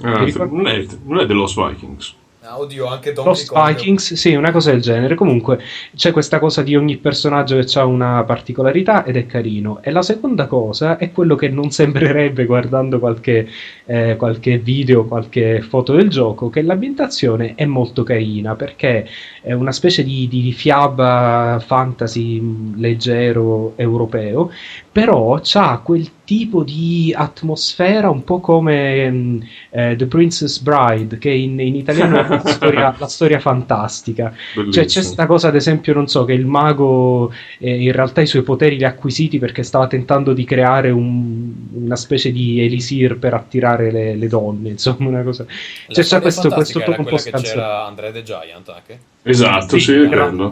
Ah, 0.02 0.26
non, 0.50 0.68
è, 0.68 0.86
non 1.04 1.20
è 1.20 1.26
The 1.26 1.34
Lost 1.34 1.56
Vikings 1.62 2.16
Oddio, 2.58 2.86
anche 2.88 3.14
Donkey 3.14 3.32
Lost 3.32 3.48
Kong. 3.48 3.68
Vikings, 3.68 4.14
sì, 4.14 4.34
una 4.34 4.52
cosa 4.52 4.72
del 4.72 4.82
genere. 4.82 5.16
Comunque 5.16 5.60
c'è 5.96 6.12
questa 6.12 6.40
cosa 6.40 6.62
di 6.64 6.76
ogni 6.76 6.98
personaggio 6.98 7.58
che 7.58 7.80
ha 7.80 7.86
una 7.86 8.24
particolarità 8.24 9.04
ed 9.06 9.18
è 9.18 9.26
carino. 9.26 9.80
E 9.82 9.92
la 9.92 10.02
seconda 10.02 10.48
cosa 10.48 10.98
è 10.98 11.12
quello 11.12 11.36
che 11.36 11.50
non 11.50 11.72
sembrerebbe 11.72 12.46
guardando 12.46 13.00
qualche, 13.00 13.48
eh, 13.86 14.16
qualche 14.18 14.58
video, 14.58 15.06
qualche 15.06 15.62
foto 15.62 15.94
del 15.94 16.10
gioco, 16.10 16.50
che 16.50 16.62
l'ambientazione 16.62 17.54
è 17.56 17.66
molto 17.66 18.04
carina 18.04 18.56
perché 18.56 19.08
è 19.42 19.54
una 19.54 19.72
specie 19.72 20.04
di, 20.04 20.28
di 20.28 20.52
fiaba 20.52 21.62
fantasy 21.66 22.76
leggero 22.76 23.74
europeo, 23.76 24.52
però 25.00 25.40
ha 25.54 25.80
quel 25.80 26.10
tipo 26.26 26.62
di 26.62 27.14
atmosfera 27.16 28.10
un 28.10 28.26
po' 28.26 28.42
come 28.42 29.08
um, 29.08 29.48
eh, 29.70 29.96
The 29.96 30.08
Princess 30.08 30.60
Bride, 30.60 31.18
che 31.18 31.30
in, 31.30 31.58
in 31.58 31.76
italiano 31.76 32.20
è 32.20 32.28
la 32.28 32.46
storia, 32.46 32.94
la 33.00 33.08
storia 33.08 33.40
fantastica. 33.40 34.26
Bellissimo. 34.54 34.74
Cioè, 34.74 34.86
c'è 34.86 35.00
questa 35.02 35.26
cosa, 35.26 35.48
ad 35.48 35.56
esempio, 35.56 35.94
non 35.94 36.10
so, 36.10 36.26
che 36.26 36.34
il 36.34 36.46
mago 36.46 37.32
eh, 37.60 37.82
in 37.82 37.94
realtà 37.94 38.20
i 38.20 38.28
suoi 38.28 38.44
poteri 38.44 38.76
li 38.76 38.84
ha 38.84 38.90
acquisiti 38.90 39.40
perché 39.40 39.64
stava 39.64 39.88
tentando 39.88 40.34
di 40.34 40.44
creare 40.44 40.90
un, 40.90 41.50
una 41.76 41.96
specie 41.96 42.34
di 42.34 42.60
elisir 42.60 43.18
per 43.18 43.36
attirare 43.36 43.90
le, 43.90 44.16
le 44.16 44.28
donne, 44.28 44.70
insomma, 44.70 45.08
una 45.08 45.24
cosa. 45.24 45.46
Cioè, 45.88 46.04
c'è 46.04 46.20
questo, 46.20 46.50
questo 46.50 46.84
un 46.86 47.06
po' 47.06 47.18
scanzonato. 47.18 47.48
C'era 47.48 47.86
Andrea 47.86 48.12
The 48.12 48.24
Giant 48.24 48.68
anche. 48.68 49.00
Esatto, 49.22 49.78
sì, 49.78 49.92
sì 49.92 50.08
quello. 50.08 50.52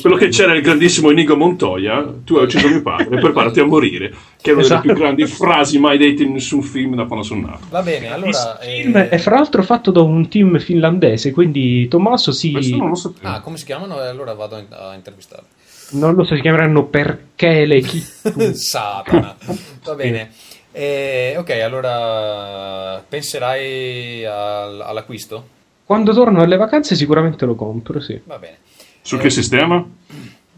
quello 0.00 0.16
che 0.16 0.28
c'era 0.28 0.54
il 0.54 0.62
grandissimo 0.62 1.10
Inigo 1.10 1.36
Montoya, 1.36 2.14
tu 2.24 2.36
hai 2.36 2.44
ucciso 2.44 2.66
mio 2.66 2.80
padre, 2.80 3.18
preparati 3.20 3.60
a 3.60 3.66
morire, 3.66 4.12
che 4.40 4.50
è 4.50 4.52
una 4.54 4.62
esatto. 4.62 4.82
delle 4.82 4.94
più 4.94 5.02
grandi 5.02 5.26
frasi 5.26 5.78
mai 5.78 5.98
dette 5.98 6.22
in 6.22 6.32
nessun 6.32 6.62
film 6.62 6.94
da 6.96 7.04
quando 7.04 7.24
sono 7.24 7.46
nato. 7.46 7.66
Va 7.68 7.82
bene, 7.82 8.10
allora... 8.10 8.58
Il 8.62 8.82
film 8.82 8.96
eh... 8.96 9.08
è 9.10 9.18
fra 9.18 9.36
l'altro 9.36 9.62
fatto 9.62 9.90
da 9.90 10.00
un 10.00 10.28
team 10.28 10.58
finlandese, 10.58 11.30
quindi 11.30 11.86
Tommaso 11.88 12.32
si... 12.32 12.78
Ah, 13.20 13.40
come 13.40 13.58
si 13.58 13.66
chiamano? 13.66 13.98
Allora 13.98 14.32
vado 14.32 14.64
a 14.70 14.94
intervistare. 14.94 15.42
Non 15.90 16.14
lo 16.14 16.24
so, 16.24 16.34
si 16.34 16.40
chiameranno 16.40 16.86
perché 16.86 17.66
le 17.66 17.80
chi... 17.80 18.00
Satana. 18.54 19.36
Va 19.84 19.94
bene. 19.94 20.32
Eh, 20.72 21.34
ok, 21.36 21.50
allora 21.62 23.02
penserai 23.06 24.24
al, 24.24 24.80
all'acquisto? 24.80 25.54
Quando 25.86 26.12
torno 26.12 26.42
alle 26.42 26.56
vacanze 26.56 26.96
sicuramente 26.96 27.46
lo 27.46 27.54
compro, 27.54 28.00
sì. 28.00 28.20
Va 28.24 28.38
bene. 28.38 28.56
Su 29.02 29.14
eh, 29.14 29.18
che 29.18 29.30
sistema? 29.30 29.86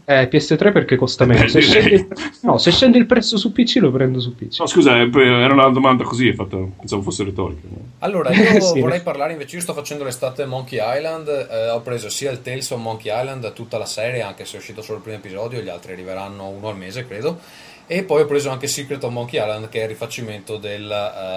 Eh, 0.03 0.27
PS3 0.27 0.71
perché 0.71 0.95
costa 0.95 1.23
meno. 1.25 1.47
Se, 1.47 1.61
scende, 1.61 2.07
no, 2.41 2.57
se 2.57 2.71
scende 2.71 2.97
il 2.97 3.05
prezzo 3.05 3.37
su 3.37 3.51
PC 3.51 3.75
lo 3.75 3.91
prendo 3.91 4.19
su 4.19 4.33
PC. 4.33 4.57
No, 4.57 4.65
scusa, 4.65 4.97
eh, 4.97 5.07
era 5.13 5.53
una 5.53 5.69
domanda 5.69 6.03
così, 6.03 6.33
fatto, 6.33 6.71
pensavo 6.79 7.03
fosse 7.03 7.25
retorica. 7.25 7.61
Allora, 7.99 8.31
io 8.33 8.59
sì. 8.59 8.79
vorrei 8.79 9.01
parlare 9.01 9.33
invece, 9.33 9.57
io 9.57 9.61
sto 9.61 9.75
facendo 9.75 10.03
l'estate 10.03 10.47
Monkey 10.47 10.79
Island, 10.81 11.27
eh, 11.27 11.69
ho 11.69 11.81
preso 11.81 12.09
sia 12.09 12.31
il 12.31 12.41
Tales 12.41 12.71
of 12.71 12.81
Monkey 12.81 13.15
Island, 13.15 13.53
tutta 13.53 13.77
la 13.77 13.85
serie, 13.85 14.23
anche 14.23 14.45
se 14.45 14.55
è 14.55 14.59
uscito 14.59 14.81
solo 14.81 14.97
il 14.97 15.03
primo 15.03 15.19
episodio, 15.19 15.61
gli 15.61 15.69
altri 15.69 15.91
arriveranno 15.91 16.47
uno 16.47 16.69
al 16.69 16.75
mese, 16.75 17.05
credo. 17.05 17.39
E 17.85 18.01
poi 18.01 18.21
ho 18.21 18.25
preso 18.25 18.49
anche 18.49 18.65
Secret 18.65 19.03
of 19.03 19.11
Monkey 19.11 19.39
Island, 19.39 19.69
che 19.69 19.81
è 19.81 19.83
il 19.83 19.89
rifacimento 19.89 20.57
del, 20.57 20.91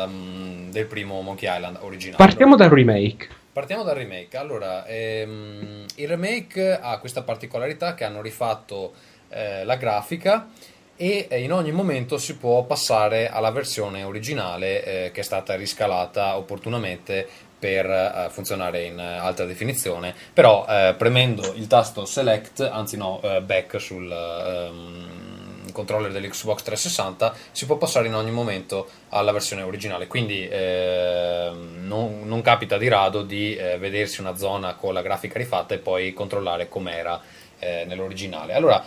um, 0.06 0.70
del 0.70 0.86
primo 0.86 1.20
Monkey 1.20 1.54
Island 1.54 1.76
originale. 1.82 2.16
Partiamo 2.16 2.56
dal 2.56 2.70
remake. 2.70 3.40
Partiamo 3.52 3.82
dal 3.82 3.96
remake. 3.96 4.38
Allora, 4.38 4.86
ehm, 4.86 5.84
il 5.96 6.08
remake 6.08 6.78
ha 6.80 6.98
questa 6.98 7.22
particolarità 7.22 7.92
che 7.92 8.04
hanno 8.04 8.22
rifatto 8.22 8.94
eh, 9.28 9.62
la 9.64 9.76
grafica 9.76 10.48
e 10.96 11.26
eh, 11.28 11.42
in 11.42 11.52
ogni 11.52 11.70
momento 11.70 12.16
si 12.16 12.38
può 12.38 12.64
passare 12.64 13.28
alla 13.28 13.50
versione 13.50 14.04
originale 14.04 14.84
eh, 14.84 15.10
che 15.10 15.20
è 15.20 15.22
stata 15.22 15.54
riscalata 15.54 16.38
opportunamente 16.38 17.28
per 17.62 17.86
uh, 17.86 18.30
funzionare 18.30 18.84
in 18.84 18.98
alta 18.98 19.44
definizione, 19.44 20.12
però 20.32 20.66
uh, 20.66 20.96
premendo 20.96 21.52
il 21.52 21.68
tasto 21.68 22.04
select, 22.06 22.58
anzi 22.60 22.96
no, 22.96 23.20
back 23.44 23.80
sul 23.80 24.10
um, 24.10 25.31
controller 25.72 26.10
dell'Xbox 26.10 26.62
360 26.62 27.34
si 27.52 27.66
può 27.66 27.76
passare 27.76 28.08
in 28.08 28.14
ogni 28.14 28.30
momento 28.30 28.88
alla 29.10 29.32
versione 29.32 29.62
originale, 29.62 30.06
quindi 30.06 30.48
ehm, 30.50 31.86
non, 31.86 32.22
non, 32.24 32.42
capita 32.42 32.78
di 32.78 32.88
rado 32.88 33.22
di 33.22 33.56
vedersi 33.78 34.20
una 34.20 34.36
zona 34.36 34.74
con 34.74 34.92
la 34.92 35.02
grafica 35.02 35.38
rifatta 35.38 35.74
e 35.74 35.78
poi 35.78 36.12
controllare 36.12 36.68
com'era 36.68 37.20
nell'originale. 37.60 38.54
Allora, 38.54 38.84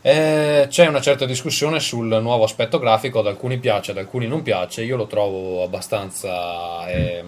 eh, 0.00 0.66
c'è 0.68 0.86
una 0.86 1.00
certa 1.00 1.26
discussione 1.26 1.80
sul 1.80 2.06
nuovo 2.22 2.44
aspetto 2.44 2.78
grafico, 2.78 3.18
ad 3.18 3.26
alcuni 3.26 3.58
piace, 3.58 3.90
ad 3.90 3.98
alcuni 3.98 4.28
non 4.28 4.42
piace, 4.42 4.84
io 4.84 4.96
lo 4.96 5.06
trovo 5.06 5.64
abbastanza 5.64 6.88
eh, 6.88 7.24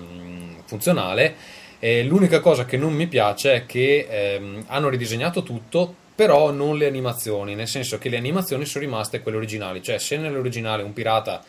funzionale. 0.66 1.34
Eh, 1.80 2.04
l'unica 2.04 2.40
cosa 2.40 2.64
che 2.66 2.76
non 2.76 2.92
mi 2.92 3.08
piace 3.08 3.54
è 3.54 3.66
che 3.66 4.06
ehm, 4.08 4.64
hanno 4.68 4.88
ridisegnato 4.88 5.42
tutto, 5.42 5.94
però 6.20 6.50
non 6.50 6.76
le 6.76 6.86
animazioni, 6.86 7.54
nel 7.54 7.66
senso 7.66 7.96
che 7.96 8.10
le 8.10 8.18
animazioni 8.18 8.66
sono 8.66 8.84
rimaste 8.84 9.22
quelle 9.22 9.38
originali, 9.38 9.82
cioè 9.82 9.96
se 9.96 10.18
nell'originale 10.18 10.82
un 10.82 10.92
pirata 10.92 11.42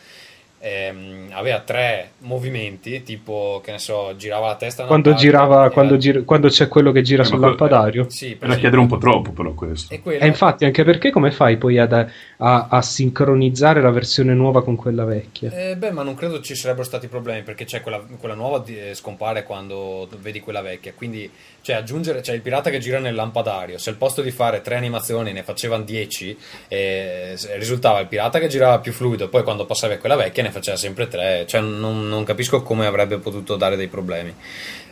ehm, 0.62 1.28
aveva 1.32 1.58
tre 1.60 2.12
movimenti, 2.20 3.02
tipo 3.02 3.60
che 3.62 3.72
ne 3.72 3.78
so, 3.78 4.14
girava 4.16 4.46
la 4.46 4.54
testa. 4.54 4.84
Quando, 4.84 5.12
girava, 5.12 5.68
quando, 5.70 5.98
gira, 5.98 6.22
quando, 6.22 6.48
c'è 6.48 6.68
quello 6.68 6.90
che 6.90 7.02
gira 7.02 7.22
eh, 7.22 7.26
sul 7.26 7.40
lampadario, 7.40 8.08
sì, 8.08 8.36
per 8.36 8.48
chiedere 8.56 8.80
un 8.80 8.86
po' 8.86 8.96
troppo, 8.96 9.32
però 9.32 9.52
questo. 9.52 9.92
E, 9.92 10.00
quello... 10.00 10.24
e, 10.24 10.26
infatti, 10.26 10.64
anche 10.64 10.84
perché 10.84 11.10
come 11.10 11.32
fai 11.32 11.58
poi 11.58 11.78
ad, 11.78 11.92
a, 11.92 12.66
a, 12.70 12.80
sincronizzare 12.80 13.82
la 13.82 13.90
versione 13.90 14.32
nuova 14.32 14.62
con 14.62 14.76
quella 14.76 15.04
vecchia? 15.04 15.50
Eh, 15.50 15.76
beh, 15.76 15.90
ma 15.90 16.02
non 16.02 16.14
credo 16.14 16.40
ci 16.40 16.54
sarebbero 16.54 16.84
stati 16.84 17.08
problemi 17.08 17.42
perché 17.42 17.66
c'è 17.66 17.82
quella, 17.82 18.00
quella 18.18 18.34
nuova 18.34 18.62
eh, 18.64 18.94
scompare 18.94 19.42
quando 19.42 20.08
vedi 20.20 20.40
quella 20.40 20.62
vecchia. 20.62 20.94
Quindi, 20.94 21.30
cioè, 21.62 21.76
aggiungere, 21.76 22.22
cioè, 22.22 22.34
il 22.34 22.42
pirata 22.42 22.70
che 22.70 22.78
gira 22.78 22.98
nel 22.98 23.14
lampadario, 23.14 23.78
se 23.78 23.90
al 23.90 23.96
posto 23.96 24.20
di 24.20 24.30
fare 24.30 24.60
tre 24.60 24.76
animazioni 24.76 25.32
ne 25.32 25.42
facevano 25.42 25.84
dieci, 25.84 26.36
eh, 26.68 27.36
risultava 27.54 28.00
il 28.00 28.08
pirata 28.08 28.38
che 28.38 28.48
girava 28.48 28.80
più 28.80 28.92
fluido. 28.92 29.28
Poi, 29.28 29.42
quando 29.42 29.64
passava 29.64 29.96
quella 29.96 30.16
vecchia, 30.16 30.42
ne 30.42 30.50
faceva 30.50 30.76
sempre 30.76 31.08
tre, 31.08 31.44
cioè 31.46 31.60
non, 31.60 32.08
non 32.08 32.24
capisco 32.24 32.62
come 32.62 32.86
avrebbe 32.86 33.18
potuto 33.18 33.56
dare 33.56 33.76
dei 33.76 33.88
problemi. 33.88 34.34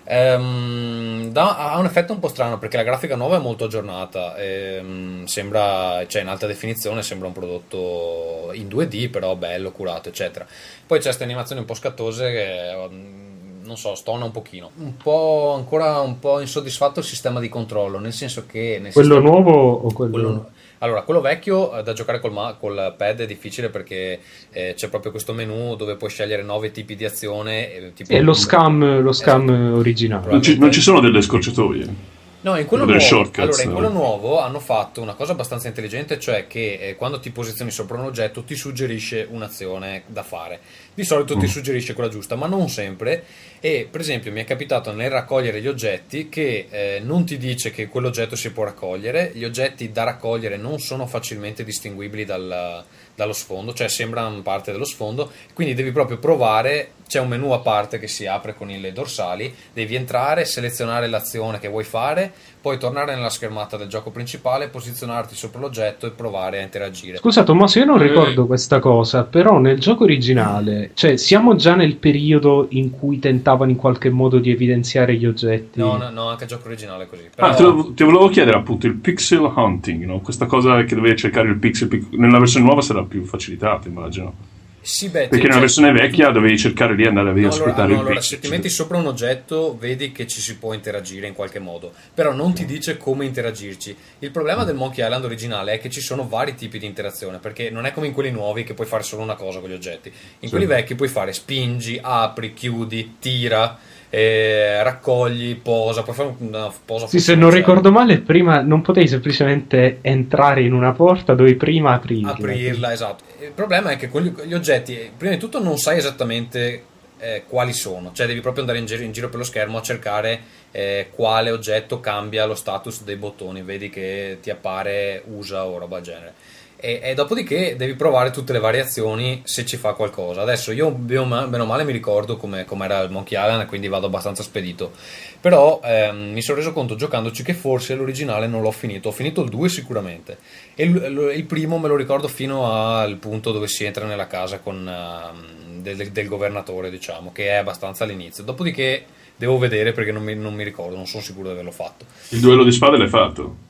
Ehm, 0.04 1.30
da, 1.30 1.56
ha 1.56 1.78
un 1.78 1.84
effetto 1.84 2.12
un 2.12 2.18
po' 2.18 2.26
strano 2.26 2.58
perché 2.58 2.76
la 2.76 2.82
grafica 2.82 3.14
nuova 3.14 3.36
è 3.36 3.40
molto 3.40 3.64
aggiornata, 3.64 4.36
ehm, 4.36 5.24
sembra, 5.26 6.04
cioè 6.08 6.22
in 6.22 6.28
alta 6.28 6.48
definizione 6.48 7.02
sembra 7.02 7.28
un 7.28 7.32
prodotto 7.32 8.50
in 8.54 8.66
2D, 8.66 9.08
però 9.08 9.36
bello, 9.36 9.70
curato, 9.70 10.08
eccetera. 10.08 10.44
Poi 10.86 10.98
c'è 10.98 11.04
queste 11.04 11.22
animazioni 11.22 11.60
un 11.60 11.66
po' 11.66 11.74
scattose 11.74 12.32
che 12.32 12.88
mm, 12.88 13.29
non 13.70 13.78
so, 13.78 13.94
stona 13.94 14.24
un 14.24 14.32
pochino. 14.32 14.72
Un 14.78 14.96
po' 14.96 15.54
ancora 15.54 16.00
un 16.00 16.18
po' 16.18 16.40
insoddisfatto 16.40 16.98
il 16.98 17.04
sistema 17.04 17.38
di 17.38 17.48
controllo, 17.48 18.00
nel 18.00 18.12
senso 18.12 18.44
che... 18.44 18.80
Nel 18.82 18.92
quello 18.92 19.14
sistema, 19.14 19.30
nuovo 19.30 19.70
o 19.70 19.92
quello... 19.92 20.12
quello 20.12 20.50
allora, 20.82 21.02
quello 21.02 21.20
vecchio 21.20 21.76
eh, 21.76 21.82
da 21.82 21.92
giocare 21.92 22.20
col, 22.20 22.32
ma- 22.32 22.56
col 22.58 22.94
pad 22.96 23.20
è 23.20 23.26
difficile 23.26 23.68
perché 23.68 24.18
eh, 24.50 24.72
c'è 24.74 24.88
proprio 24.88 25.10
questo 25.10 25.34
menu 25.34 25.76
dove 25.76 25.96
puoi 25.96 26.08
scegliere 26.08 26.42
nove 26.42 26.70
tipi 26.70 26.96
di 26.96 27.04
azione. 27.04 27.72
Eh, 27.72 27.92
tipo 27.92 28.12
e 28.12 28.20
lo 28.22 28.32
scam, 28.32 29.00
lo 29.02 29.12
scam 29.12 29.50
esatto. 29.50 29.76
originale. 29.76 30.30
Non 30.30 30.42
ci, 30.42 30.58
non 30.58 30.72
ci, 30.72 30.80
sono 30.80 31.00
delle 31.00 31.20
scorciatoie. 31.20 32.18
No, 32.42 32.56
in 32.56 32.64
quello, 32.64 32.86
nuovo, 32.86 33.30
allora, 33.36 33.62
in 33.62 33.72
quello 33.72 33.90
nuovo 33.90 34.40
hanno 34.40 34.60
fatto 34.60 35.02
una 35.02 35.12
cosa 35.12 35.32
abbastanza 35.32 35.68
intelligente, 35.68 36.18
cioè 36.18 36.46
che 36.46 36.78
eh, 36.80 36.96
quando 36.96 37.20
ti 37.20 37.30
posizioni 37.30 37.70
sopra 37.70 37.98
un 37.98 38.06
oggetto 38.06 38.44
ti 38.44 38.54
suggerisce 38.54 39.28
un'azione 39.30 40.04
da 40.06 40.22
fare. 40.22 40.60
Di 41.00 41.06
solito 41.06 41.34
mm. 41.34 41.40
ti 41.40 41.46
suggerisce 41.46 41.94
quella 41.94 42.10
giusta, 42.10 42.36
ma 42.36 42.46
non 42.46 42.68
sempre. 42.68 43.24
E 43.58 43.88
per 43.90 44.02
esempio 44.02 44.30
mi 44.32 44.42
è 44.42 44.44
capitato 44.44 44.92
nel 44.92 45.08
raccogliere 45.08 45.62
gli 45.62 45.66
oggetti 45.66 46.28
che 46.28 46.66
eh, 46.68 47.00
non 47.02 47.24
ti 47.24 47.38
dice 47.38 47.70
che 47.70 47.88
quell'oggetto 47.88 48.36
si 48.36 48.52
può 48.52 48.64
raccogliere, 48.64 49.30
gli 49.32 49.44
oggetti 49.44 49.92
da 49.92 50.04
raccogliere 50.04 50.58
non 50.58 50.78
sono 50.78 51.06
facilmente 51.06 51.64
distinguibili 51.64 52.26
dal, 52.26 52.84
dallo 53.20 53.32
sfondo, 53.34 53.74
cioè 53.74 53.88
sembrano 53.88 54.40
parte 54.40 54.72
dello 54.72 54.86
sfondo, 54.86 55.30
quindi 55.52 55.74
devi 55.74 55.92
proprio 55.92 56.16
provare, 56.16 56.92
c'è 57.06 57.20
un 57.20 57.28
menu 57.28 57.50
a 57.50 57.58
parte 57.58 57.98
che 57.98 58.08
si 58.08 58.26
apre 58.26 58.54
con 58.54 58.68
le 58.68 58.92
dorsali, 58.92 59.52
devi 59.74 59.94
entrare, 59.94 60.46
selezionare 60.46 61.06
l'azione 61.06 61.58
che 61.58 61.68
vuoi 61.68 61.84
fare, 61.84 62.32
poi 62.60 62.78
tornare 62.78 63.14
nella 63.14 63.30
schermata 63.30 63.76
del 63.76 63.88
gioco 63.88 64.10
principale, 64.10 64.68
posizionarti 64.68 65.34
sopra 65.34 65.60
l'oggetto 65.60 66.06
e 66.06 66.10
provare 66.10 66.60
a 66.60 66.62
interagire. 66.62 67.16
Scusa 67.18 67.42
Tommaso, 67.42 67.78
io 67.78 67.84
non 67.86 68.00
eh. 68.00 68.06
ricordo 68.06 68.46
questa 68.46 68.78
cosa, 68.78 69.24
però 69.24 69.58
nel 69.58 69.80
gioco 69.80 70.04
originale, 70.04 70.92
cioè 70.94 71.16
siamo 71.16 71.56
già 71.56 71.74
nel 71.74 71.96
periodo 71.96 72.66
in 72.70 72.90
cui 72.90 73.18
tentavano 73.18 73.70
in 73.70 73.76
qualche 73.76 74.10
modo 74.10 74.38
di 74.38 74.50
evidenziare 74.50 75.16
gli 75.16 75.26
oggetti. 75.26 75.78
No, 75.78 75.96
no, 75.96 76.10
no 76.10 76.28
anche 76.28 76.44
il 76.44 76.50
gioco 76.50 76.68
originale 76.68 77.04
è 77.04 77.06
così. 77.08 77.28
Però... 77.34 77.48
Ah, 77.48 77.54
te, 77.54 77.62
lo, 77.62 77.92
ti 77.92 78.04
volevo 78.04 78.28
chiedere 78.28 78.56
appunto 78.56 78.86
il 78.86 78.94
pixel 78.94 79.52
hunting, 79.54 80.04
no? 80.04 80.20
questa 80.20 80.46
cosa 80.46 80.84
che 80.84 80.94
dovevi 80.94 81.16
cercare 81.16 81.48
il 81.48 81.58
pixel, 81.58 82.06
nella 82.12 82.38
versione 82.38 82.66
nuova 82.66 82.82
sarà 82.82 83.02
più 83.10 83.24
facilitato, 83.24 83.88
immagino. 83.88 84.48
Sì, 84.82 85.10
beh, 85.10 85.28
perché 85.28 85.36
nella 85.36 85.50
cioè, 85.52 85.60
versione 85.60 85.92
vecchia 85.92 86.30
dovevi 86.30 86.56
cercare 86.56 86.96
di 86.96 87.04
andare 87.04 87.28
a 87.28 87.32
no, 87.32 87.52
allora, 87.52 87.84
no, 87.84 88.00
allora, 88.00 88.20
se 88.22 88.38
ti 88.38 88.48
metti 88.48 88.70
sopra 88.70 88.96
un 88.96 89.08
oggetto 89.08 89.76
vedi 89.78 90.10
che 90.10 90.26
ci 90.26 90.40
si 90.40 90.56
può 90.56 90.72
interagire 90.72 91.26
in 91.26 91.34
qualche 91.34 91.58
modo 91.58 91.92
però 92.14 92.32
non 92.32 92.54
ti 92.54 92.64
dice 92.64 92.96
come 92.96 93.26
interagirci. 93.26 93.94
Il 94.20 94.30
problema 94.30 94.64
del 94.64 94.76
Monkey 94.76 95.04
Island 95.04 95.24
originale 95.24 95.74
è 95.74 95.78
che 95.78 95.90
ci 95.90 96.00
sono 96.00 96.26
vari 96.26 96.54
tipi 96.54 96.78
di 96.78 96.86
interazione 96.86 97.38
perché 97.38 97.68
non 97.68 97.84
è 97.84 97.92
come 97.92 98.06
in 98.06 98.14
quelli 98.14 98.30
nuovi 98.30 98.64
che 98.64 98.72
puoi 98.72 98.86
fare 98.86 99.02
solo 99.02 99.22
una 99.22 99.34
cosa 99.34 99.60
con 99.60 99.68
gli 99.68 99.74
oggetti. 99.74 100.08
In 100.08 100.14
sì. 100.40 100.48
quelli 100.48 100.64
vecchi 100.64 100.94
puoi 100.94 101.08
fare 101.08 101.34
spingi, 101.34 101.98
apri, 102.00 102.54
chiudi, 102.54 103.16
tira 103.18 103.78
eh, 104.10 104.82
raccogli, 104.82 105.56
posa, 105.56 106.02
puoi 106.02 106.16
fare 106.16 106.34
una 106.38 106.72
posa. 106.84 107.06
Sì, 107.06 107.20
se 107.20 107.36
non 107.36 107.50
ricordo 107.50 107.92
male, 107.92 108.18
prima 108.18 108.60
non 108.60 108.82
potevi 108.82 109.06
semplicemente 109.06 109.98
entrare 110.02 110.62
in 110.62 110.72
una 110.72 110.92
porta, 110.92 111.34
dovevi 111.34 111.56
prima 111.56 111.92
aprirla. 111.92 112.32
Aprirla, 112.32 112.92
esatto. 112.92 113.24
Il 113.40 113.52
problema 113.52 113.90
è 113.90 113.96
che 113.96 114.08
con 114.08 114.22
gli 114.22 114.54
oggetti, 114.54 115.10
prima 115.16 115.34
di 115.34 115.40
tutto, 115.40 115.62
non 115.62 115.78
sai 115.78 115.98
esattamente 115.98 116.82
eh, 117.20 117.44
quali 117.46 117.72
sono, 117.72 118.10
cioè 118.12 118.26
devi 118.26 118.40
proprio 118.40 118.62
andare 118.62 118.80
in 118.80 118.86
giro, 118.86 119.02
in 119.02 119.12
giro 119.12 119.28
per 119.28 119.38
lo 119.38 119.44
schermo 119.44 119.78
a 119.78 119.82
cercare 119.82 120.40
eh, 120.72 121.10
quale 121.14 121.50
oggetto 121.50 122.00
cambia 122.00 122.46
lo 122.46 122.54
status 122.54 123.04
dei 123.04 123.16
bottoni, 123.16 123.62
vedi 123.62 123.90
che 123.90 124.38
ti 124.42 124.50
appare 124.50 125.22
usa 125.26 125.66
o 125.66 125.78
roba 125.78 125.96
del 125.96 126.04
genere 126.04 126.34
e, 126.80 127.00
e, 127.02 127.14
dopodiché 127.14 127.76
devi 127.76 127.94
provare 127.94 128.30
tutte 128.30 128.52
le 128.52 128.58
variazioni 128.58 129.42
se 129.44 129.64
ci 129.64 129.76
fa 129.76 129.92
qualcosa. 129.92 130.40
Adesso 130.40 130.72
io 130.72 130.90
bene 130.90 131.18
o 131.18 131.66
male 131.66 131.84
mi 131.84 131.92
ricordo 131.92 132.36
come 132.36 132.66
era 132.84 133.00
il 133.00 133.10
Monkey 133.10 133.38
Island, 133.38 133.66
quindi 133.66 133.88
vado 133.88 134.06
abbastanza 134.06 134.42
spedito. 134.42 134.92
Però 135.40 135.80
ehm, 135.84 136.32
mi 136.32 136.42
sono 136.42 136.58
reso 136.58 136.72
conto 136.72 136.96
giocandoci 136.96 137.42
che 137.42 137.54
forse 137.54 137.94
l'originale 137.94 138.46
non 138.46 138.62
l'ho 138.62 138.70
finito. 138.70 139.08
Ho 139.08 139.12
finito 139.12 139.42
il 139.42 139.50
2 139.50 139.68
sicuramente. 139.68 140.38
E 140.74 140.84
il, 140.84 141.32
il 141.34 141.44
primo 141.44 141.78
me 141.78 141.88
lo 141.88 141.96
ricordo 141.96 142.28
fino 142.28 142.72
al 142.72 143.16
punto 143.16 143.52
dove 143.52 143.68
si 143.68 143.84
entra 143.84 144.06
nella 144.06 144.26
casa 144.26 144.60
con, 144.60 144.86
uh, 144.86 145.80
del, 145.80 146.10
del, 146.10 146.28
governatore, 146.28 146.90
diciamo, 146.90 147.30
che 147.32 147.48
è 147.48 147.54
abbastanza 147.54 148.04
all'inizio. 148.04 148.42
Dopodiché 148.42 149.04
devo 149.36 149.58
vedere 149.58 149.92
perché 149.92 150.12
non 150.12 150.22
mi, 150.22 150.34
non 150.34 150.54
mi 150.54 150.64
ricordo, 150.64 150.96
non 150.96 151.06
sono 151.06 151.22
sicuro 151.22 151.48
di 151.48 151.52
averlo 151.52 151.72
fatto. 151.72 152.04
Il 152.30 152.40
duello 152.40 152.64
di 152.64 152.72
spade 152.72 152.96
l'hai 152.96 153.08
fatto? 153.08 153.68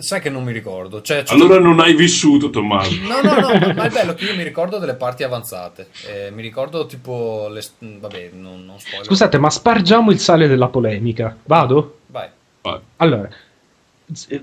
Sai 0.00 0.20
che 0.20 0.30
non 0.30 0.44
mi 0.44 0.52
ricordo. 0.52 1.02
Cioè, 1.02 1.24
allora 1.28 1.58
non 1.58 1.80
hai 1.80 1.94
vissuto, 1.94 2.50
Tommaso. 2.50 2.94
No, 3.02 3.20
no, 3.22 3.40
no, 3.40 3.74
ma 3.74 3.84
è 3.84 3.90
bello 3.90 4.14
che 4.14 4.24
io 4.24 4.34
mi 4.34 4.42
ricordo 4.42 4.78
delle 4.78 4.94
parti 4.94 5.22
avanzate. 5.22 5.88
Eh, 6.06 6.30
mi 6.30 6.42
ricordo 6.42 6.86
tipo... 6.86 7.48
Le... 7.50 7.62
Vabbè, 7.78 8.30
non, 8.34 8.64
non 8.64 8.78
spoiler. 8.78 9.06
Scusate, 9.06 9.38
ma 9.38 9.50
spargiamo 9.50 10.10
il 10.10 10.18
sale 10.18 10.48
della 10.48 10.68
polemica. 10.68 11.36
Vado? 11.44 11.98
Vai. 12.06 12.28
Vai. 12.62 12.78
Allora, 12.96 13.28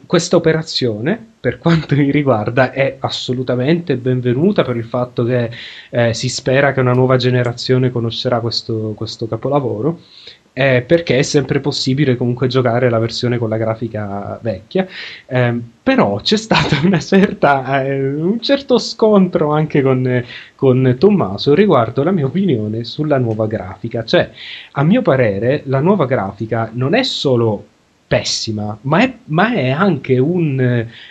questa 0.06 0.38
operazione, 0.38 1.34
per 1.40 1.58
quanto 1.58 1.96
mi 1.96 2.10
riguarda, 2.10 2.72
è 2.72 2.98
assolutamente 3.00 3.98
benvenuta 3.98 4.64
per 4.64 4.78
il 4.78 4.86
fatto 4.86 5.26
che 5.26 5.52
eh, 5.90 6.14
si 6.14 6.30
spera 6.30 6.72
che 6.72 6.80
una 6.80 6.94
nuova 6.94 7.18
generazione 7.18 7.92
conoscerà 7.92 8.40
questo, 8.40 8.94
questo 8.96 9.28
capolavoro 9.28 10.00
eh, 10.58 10.82
perché 10.82 11.20
è 11.20 11.22
sempre 11.22 11.60
possibile 11.60 12.16
comunque 12.16 12.48
giocare 12.48 12.90
la 12.90 12.98
versione 12.98 13.38
con 13.38 13.48
la 13.48 13.58
grafica 13.58 14.40
vecchia. 14.42 14.88
Eh, 15.28 15.56
però 15.84 16.20
c'è 16.20 16.36
stato 16.36 16.76
certa, 17.00 17.84
eh, 17.84 18.14
un 18.16 18.42
certo 18.42 18.80
scontro 18.80 19.52
anche 19.52 19.84
con, 19.84 20.24
con, 20.56 20.96
Tommaso 20.98 21.54
riguardo 21.54 22.02
la 22.02 22.10
mia 22.10 22.26
opinione 22.26 22.86
sulla 22.86 23.20
nuova 23.20 23.46
grafica. 23.46 24.04
Cioè, 24.04 24.32
a 24.72 24.84
mio 24.84 25.04
parere, 25.04 25.62
la 25.66 25.80
nuova 25.80 26.08
grafica 26.08 26.72
non 26.74 26.96
è 26.96 27.04
solo 27.04 27.64
pessima, 28.08 28.76
ma 28.82 29.02
è, 29.02 29.14
ma 29.26 29.54
è 29.54 29.70
anche 29.70 30.18
un, 30.18 30.60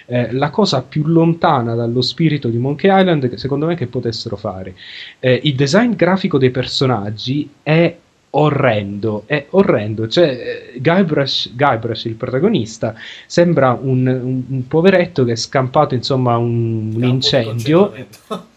eh, 0.07 0.33
la 0.33 0.50
cosa 0.50 0.83
più 0.83 1.05
lontana 1.07 1.76
dallo 1.76 2.00
spirito 2.00 2.49
di 2.49 2.57
Monkey 2.57 2.91
Island 2.91 3.28
che 3.28 3.36
secondo 3.36 3.66
me 3.66 3.76
che 3.76 3.86
potessero 3.86 4.34
fare. 4.34 4.75
Eh, 5.20 5.41
il 5.44 5.55
design 5.55 5.92
grafico 5.92 6.36
dei 6.36 6.50
personaggi 6.50 7.49
è 7.62 7.97
orrendo, 8.39 9.23
è 9.26 9.47
orrendo. 9.50 10.08
Cioè, 10.08 10.73
Guybrush, 10.76 11.55
Guybrush 11.55 12.05
il 12.05 12.15
protagonista, 12.15 12.94
sembra 13.26 13.78
un, 13.81 14.06
un, 14.06 14.42
un, 14.48 14.66
poveretto 14.68 15.24
che 15.24 15.32
è 15.32 15.36
scampato 15.36 15.94
insomma 15.94 16.36
un, 16.36 16.92
un 16.94 17.05
incendio. 17.05 17.92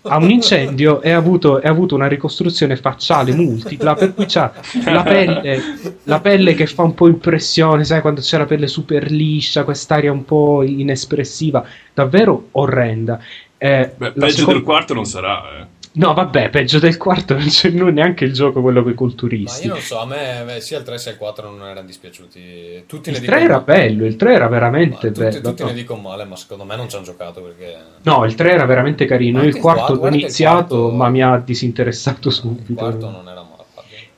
Ha 0.01 0.17
un 0.17 0.29
incendio 0.29 1.01
e 1.01 1.11
ha 1.11 1.17
avuto, 1.17 1.57
avuto, 1.57 1.95
una 1.95 2.07
ricostruzione 2.07 2.75
facciale 2.77 3.33
multipla, 3.33 3.95
per 3.95 4.13
cui 4.13 4.25
ha 4.35 4.51
la 4.85 5.03
pelle, 5.03 5.61
la 6.03 6.19
pelle 6.19 6.53
che 6.55 6.65
fa 6.67 6.83
un 6.83 6.93
po' 6.93 7.07
impressione, 7.07 7.83
sai, 7.83 8.01
quando 8.01 8.21
c'è 8.21 8.37
la 8.37 8.45
pelle 8.45 8.67
super 8.67 9.11
liscia, 9.11 9.63
quest'aria 9.63 10.11
un 10.11 10.23
po' 10.23 10.63
inespressiva, 10.63 11.65
davvero 11.93 12.47
orrenda. 12.51 13.19
Eh, 13.57 13.91
Beh, 13.95 14.13
peggio 14.13 14.29
seconda... 14.29 14.53
del 14.53 14.63
quarto 14.63 14.93
non 14.93 15.05
sarà, 15.05 15.43
eh. 15.59 15.78
No, 15.91 16.13
vabbè, 16.13 16.49
peggio 16.49 16.77
del 16.77 16.97
quarto 16.97 17.33
non 17.33 17.47
c'è 17.47 17.69
neanche 17.69 18.23
il 18.23 18.33
gioco 18.33 18.61
quello 18.61 18.83
con 18.83 18.91
i 18.91 18.95
culturisti. 18.95 19.67
Ma 19.67 19.73
io 19.73 19.79
non 19.79 19.81
so, 19.81 19.99
a 19.99 20.05
me 20.05 20.57
sia 20.59 20.77
il 20.77 20.83
3 20.83 20.97
sia 20.99 21.11
il 21.11 21.17
4 21.17 21.49
non 21.49 21.67
erano 21.67 21.87
dispiaciuti. 21.87 22.83
Tutti 22.85 23.09
il 23.09 23.19
3 23.19 23.41
era 23.41 23.53
male. 23.53 23.63
bello, 23.65 24.05
il 24.05 24.15
3 24.15 24.33
era 24.33 24.47
veramente 24.47 25.07
tutti, 25.07 25.19
bello. 25.19 25.41
Tutti 25.41 25.61
no. 25.63 25.69
ne 25.69 25.73
dicono 25.73 26.01
male, 26.01 26.25
ma 26.25 26.35
secondo 26.35 26.63
me 26.63 26.75
non 26.75 26.89
ci 26.89 26.95
hanno 26.95 27.05
giocato 27.05 27.41
perché... 27.41 27.75
No, 28.03 28.23
il 28.25 28.35
3 28.35 28.51
era 28.51 28.65
veramente 28.65 29.05
carino. 29.05 29.43
Il 29.43 29.57
4 29.57 29.95
ho 29.95 30.07
iniziato, 30.07 30.77
quarto... 30.77 30.95
ma 30.95 31.09
mi 31.09 31.23
ha 31.23 31.41
disinteressato 31.43 32.29
subito. 32.29 32.71
Il 32.71 32.77
quarto 32.77 33.09
non 33.09 33.27
era 33.27 33.41
male. 33.41 33.57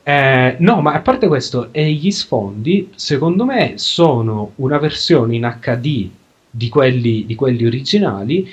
Eh, 0.04 0.56
no, 0.60 0.82
ma 0.82 0.94
a 0.94 1.00
parte 1.00 1.28
questo, 1.28 1.70
e 1.72 1.90
gli 1.92 2.12
sfondi, 2.12 2.92
secondo 2.96 3.46
me, 3.46 3.74
sono 3.76 4.54
una 4.56 4.78
versione 4.78 5.36
in 5.36 5.58
HD 5.60 6.10
di 6.50 6.70
quelli, 6.70 7.26
di 7.26 7.36
quelli 7.36 7.66
originali 7.66 8.50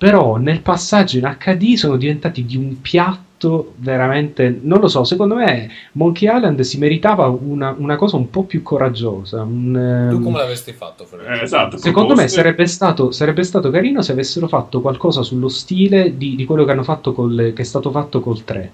però 0.00 0.38
nel 0.38 0.62
passaggio 0.62 1.18
in 1.18 1.36
HD 1.38 1.74
sono 1.74 1.98
diventati 1.98 2.46
di 2.46 2.56
un 2.56 2.80
piatto 2.80 3.74
veramente 3.76 4.58
non 4.62 4.80
lo 4.80 4.88
so 4.88 5.04
secondo 5.04 5.34
me 5.34 5.68
Monkey 5.92 6.34
Island 6.34 6.58
si 6.60 6.78
meritava 6.78 7.26
una, 7.26 7.74
una 7.76 7.96
cosa 7.96 8.16
un 8.16 8.30
po' 8.30 8.44
più 8.44 8.62
coraggiosa 8.62 9.42
un, 9.42 10.08
tu 10.08 10.22
come 10.22 10.38
l'avresti 10.38 10.72
fatto 10.72 11.06
eh, 11.28 11.42
esatto, 11.42 11.76
secondo 11.76 12.14
me 12.14 12.28
sarebbe 12.28 12.64
stato, 12.64 13.10
sarebbe 13.10 13.42
stato, 13.42 13.68
carino 13.68 14.00
se 14.00 14.12
avessero 14.12 14.48
fatto 14.48 14.80
qualcosa 14.80 15.22
sullo 15.22 15.48
stile 15.48 16.16
di, 16.16 16.34
di 16.34 16.46
quello 16.46 16.64
che 16.64 16.70
hanno 16.70 16.82
fatto 16.82 17.12
col, 17.12 17.52
che 17.54 17.60
è 17.60 17.64
stato 17.66 17.90
fatto 17.90 18.20
col 18.20 18.42
3 18.42 18.72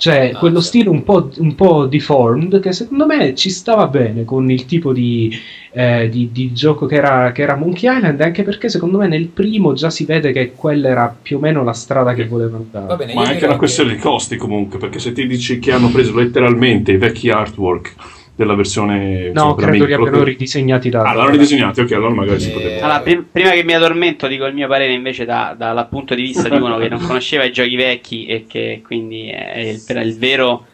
cioè, 0.00 0.30
ah, 0.32 0.38
quello 0.38 0.60
sì. 0.60 0.68
stile 0.68 0.88
un 0.88 1.04
po', 1.04 1.30
un 1.36 1.54
po' 1.54 1.84
deformed 1.84 2.58
che 2.60 2.72
secondo 2.72 3.04
me 3.04 3.34
ci 3.34 3.50
stava 3.50 3.86
bene 3.86 4.24
con 4.24 4.50
il 4.50 4.64
tipo 4.64 4.94
di, 4.94 5.30
eh, 5.72 6.08
di, 6.08 6.30
di 6.32 6.54
gioco 6.54 6.86
che 6.86 6.94
era, 6.94 7.32
che 7.32 7.42
era, 7.42 7.54
Monkey 7.54 7.94
Island, 7.94 8.18
anche 8.22 8.42
perché 8.42 8.70
secondo 8.70 8.96
me 8.96 9.08
nel 9.08 9.26
primo 9.26 9.74
già 9.74 9.90
si 9.90 10.06
vede 10.06 10.32
che 10.32 10.52
quella 10.54 10.88
era 10.88 11.14
più 11.20 11.36
o 11.36 11.40
meno 11.40 11.62
la 11.62 11.74
strada 11.74 12.14
che 12.14 12.26
volevano 12.26 12.64
andare. 12.72 12.96
Bene, 12.96 13.12
Ma 13.12 13.24
è 13.24 13.32
anche 13.32 13.44
una 13.44 13.58
questione 13.58 13.90
che... 13.90 13.96
di 13.96 14.00
costi 14.00 14.36
comunque, 14.38 14.78
perché 14.78 14.98
se 14.98 15.12
ti 15.12 15.26
dici 15.26 15.58
che 15.58 15.70
hanno 15.70 15.90
preso 15.90 16.16
letteralmente 16.16 16.92
i 16.92 16.96
vecchi 16.96 17.28
artwork 17.28 17.94
della 18.34 18.54
versione 18.54 19.30
no 19.32 19.54
credo 19.54 19.84
li 19.84 19.92
abbiano 19.92 20.22
ridisegnati 20.22 20.88
da 20.88 21.02
ah 21.02 21.12
l'hanno 21.12 21.30
ridisegnati 21.30 21.80
ok 21.80 21.92
allora 21.92 22.14
magari 22.14 22.36
e... 22.36 22.40
si 22.40 22.50
poteva. 22.50 22.84
Allora, 22.84 23.00
prim- 23.00 23.26
prima 23.30 23.50
che 23.50 23.64
mi 23.64 23.74
addormento 23.74 24.26
dico 24.26 24.46
il 24.46 24.54
mio 24.54 24.66
parere 24.66 24.92
invece 24.92 25.24
da, 25.24 25.54
dal 25.56 25.88
punto 25.88 26.14
di 26.14 26.22
vista 26.22 26.48
di 26.48 26.56
uno 26.56 26.78
che 26.78 26.88
non 26.88 27.00
conosceva 27.00 27.44
i 27.44 27.52
giochi 27.52 27.76
vecchi 27.76 28.26
e 28.26 28.46
che 28.46 28.82
quindi 28.84 29.28
è 29.28 29.58
il, 29.58 29.82
il 29.86 30.18
vero 30.18 30.66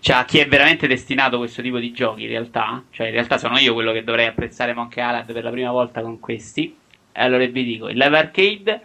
cioè 0.00 0.16
a 0.16 0.24
chi 0.24 0.38
è 0.38 0.46
veramente 0.46 0.86
destinato 0.86 1.38
questo 1.38 1.62
tipo 1.62 1.78
di 1.78 1.90
giochi 1.92 2.22
in 2.22 2.28
realtà 2.28 2.82
cioè 2.90 3.06
in 3.06 3.12
realtà 3.12 3.38
sono 3.38 3.58
io 3.58 3.74
quello 3.74 3.92
che 3.92 4.04
dovrei 4.04 4.26
apprezzare 4.26 4.72
Monkey 4.72 5.04
Island 5.04 5.32
per 5.32 5.42
la 5.42 5.50
prima 5.50 5.70
volta 5.70 6.00
con 6.00 6.20
questi. 6.20 6.76
E 7.12 7.22
allora 7.22 7.44
vi 7.46 7.64
dico 7.64 7.88
il 7.88 7.96
live 7.96 8.18
arcade 8.18 8.80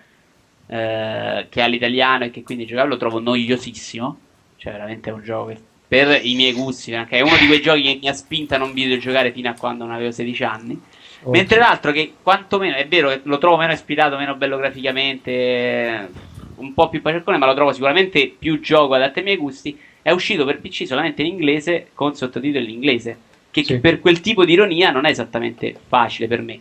eh, 0.67 1.47
che 1.49 1.59
è 1.59 1.63
all'italiano 1.63 2.23
e 2.23 2.31
che 2.31 2.43
quindi 2.43 2.65
giocarlo 2.65 2.93
lo 2.93 2.97
trovo 2.97 3.19
noiosissimo 3.19 4.17
cioè 4.55 4.71
veramente 4.71 5.09
è 5.09 5.13
un 5.13 5.21
gioco 5.23 5.47
che 5.47 5.57
per 5.91 6.21
i 6.23 6.35
miei 6.35 6.53
gusti, 6.53 6.89
perché 6.89 7.17
è 7.17 7.21
uno 7.21 7.35
di 7.37 7.47
quei 7.47 7.61
giochi 7.61 7.81
che 7.81 7.99
mi 8.01 8.07
ha 8.07 8.13
spinto 8.13 8.55
a 8.55 8.57
non 8.57 8.71
videogiocare 8.71 9.33
fino 9.33 9.49
a 9.49 9.55
quando 9.55 9.83
non 9.83 9.93
avevo 9.93 10.11
16 10.11 10.43
anni. 10.45 10.81
Okay. 11.19 11.31
Mentre 11.33 11.59
l'altro 11.59 11.91
che 11.91 12.13
quantomeno 12.23 12.77
è 12.77 12.87
vero 12.87 13.09
che 13.09 13.19
lo 13.23 13.37
trovo 13.37 13.57
meno 13.57 13.73
ispirato, 13.73 14.15
meno 14.15 14.35
bello 14.35 14.55
graficamente, 14.55 16.09
un 16.55 16.73
po' 16.73 16.87
più 16.87 17.01
pacercone, 17.01 17.37
ma 17.37 17.45
lo 17.45 17.55
trovo 17.55 17.73
sicuramente 17.73 18.33
più 18.39 18.61
gioco 18.61 18.93
adatto 18.93 19.19
ai 19.19 19.25
miei 19.25 19.35
gusti, 19.35 19.77
è 20.01 20.11
uscito 20.11 20.45
per 20.45 20.61
PC 20.61 20.87
solamente 20.87 21.23
in 21.23 21.27
inglese 21.27 21.89
con 21.93 22.15
sottotitoli 22.15 22.63
in 22.63 22.71
inglese, 22.71 23.17
che, 23.51 23.61
sì. 23.65 23.73
che 23.73 23.79
per 23.79 23.99
quel 23.99 24.21
tipo 24.21 24.45
di 24.45 24.53
ironia 24.53 24.91
non 24.91 25.03
è 25.03 25.09
esattamente 25.09 25.75
facile 25.89 26.27
per 26.27 26.41
me. 26.41 26.59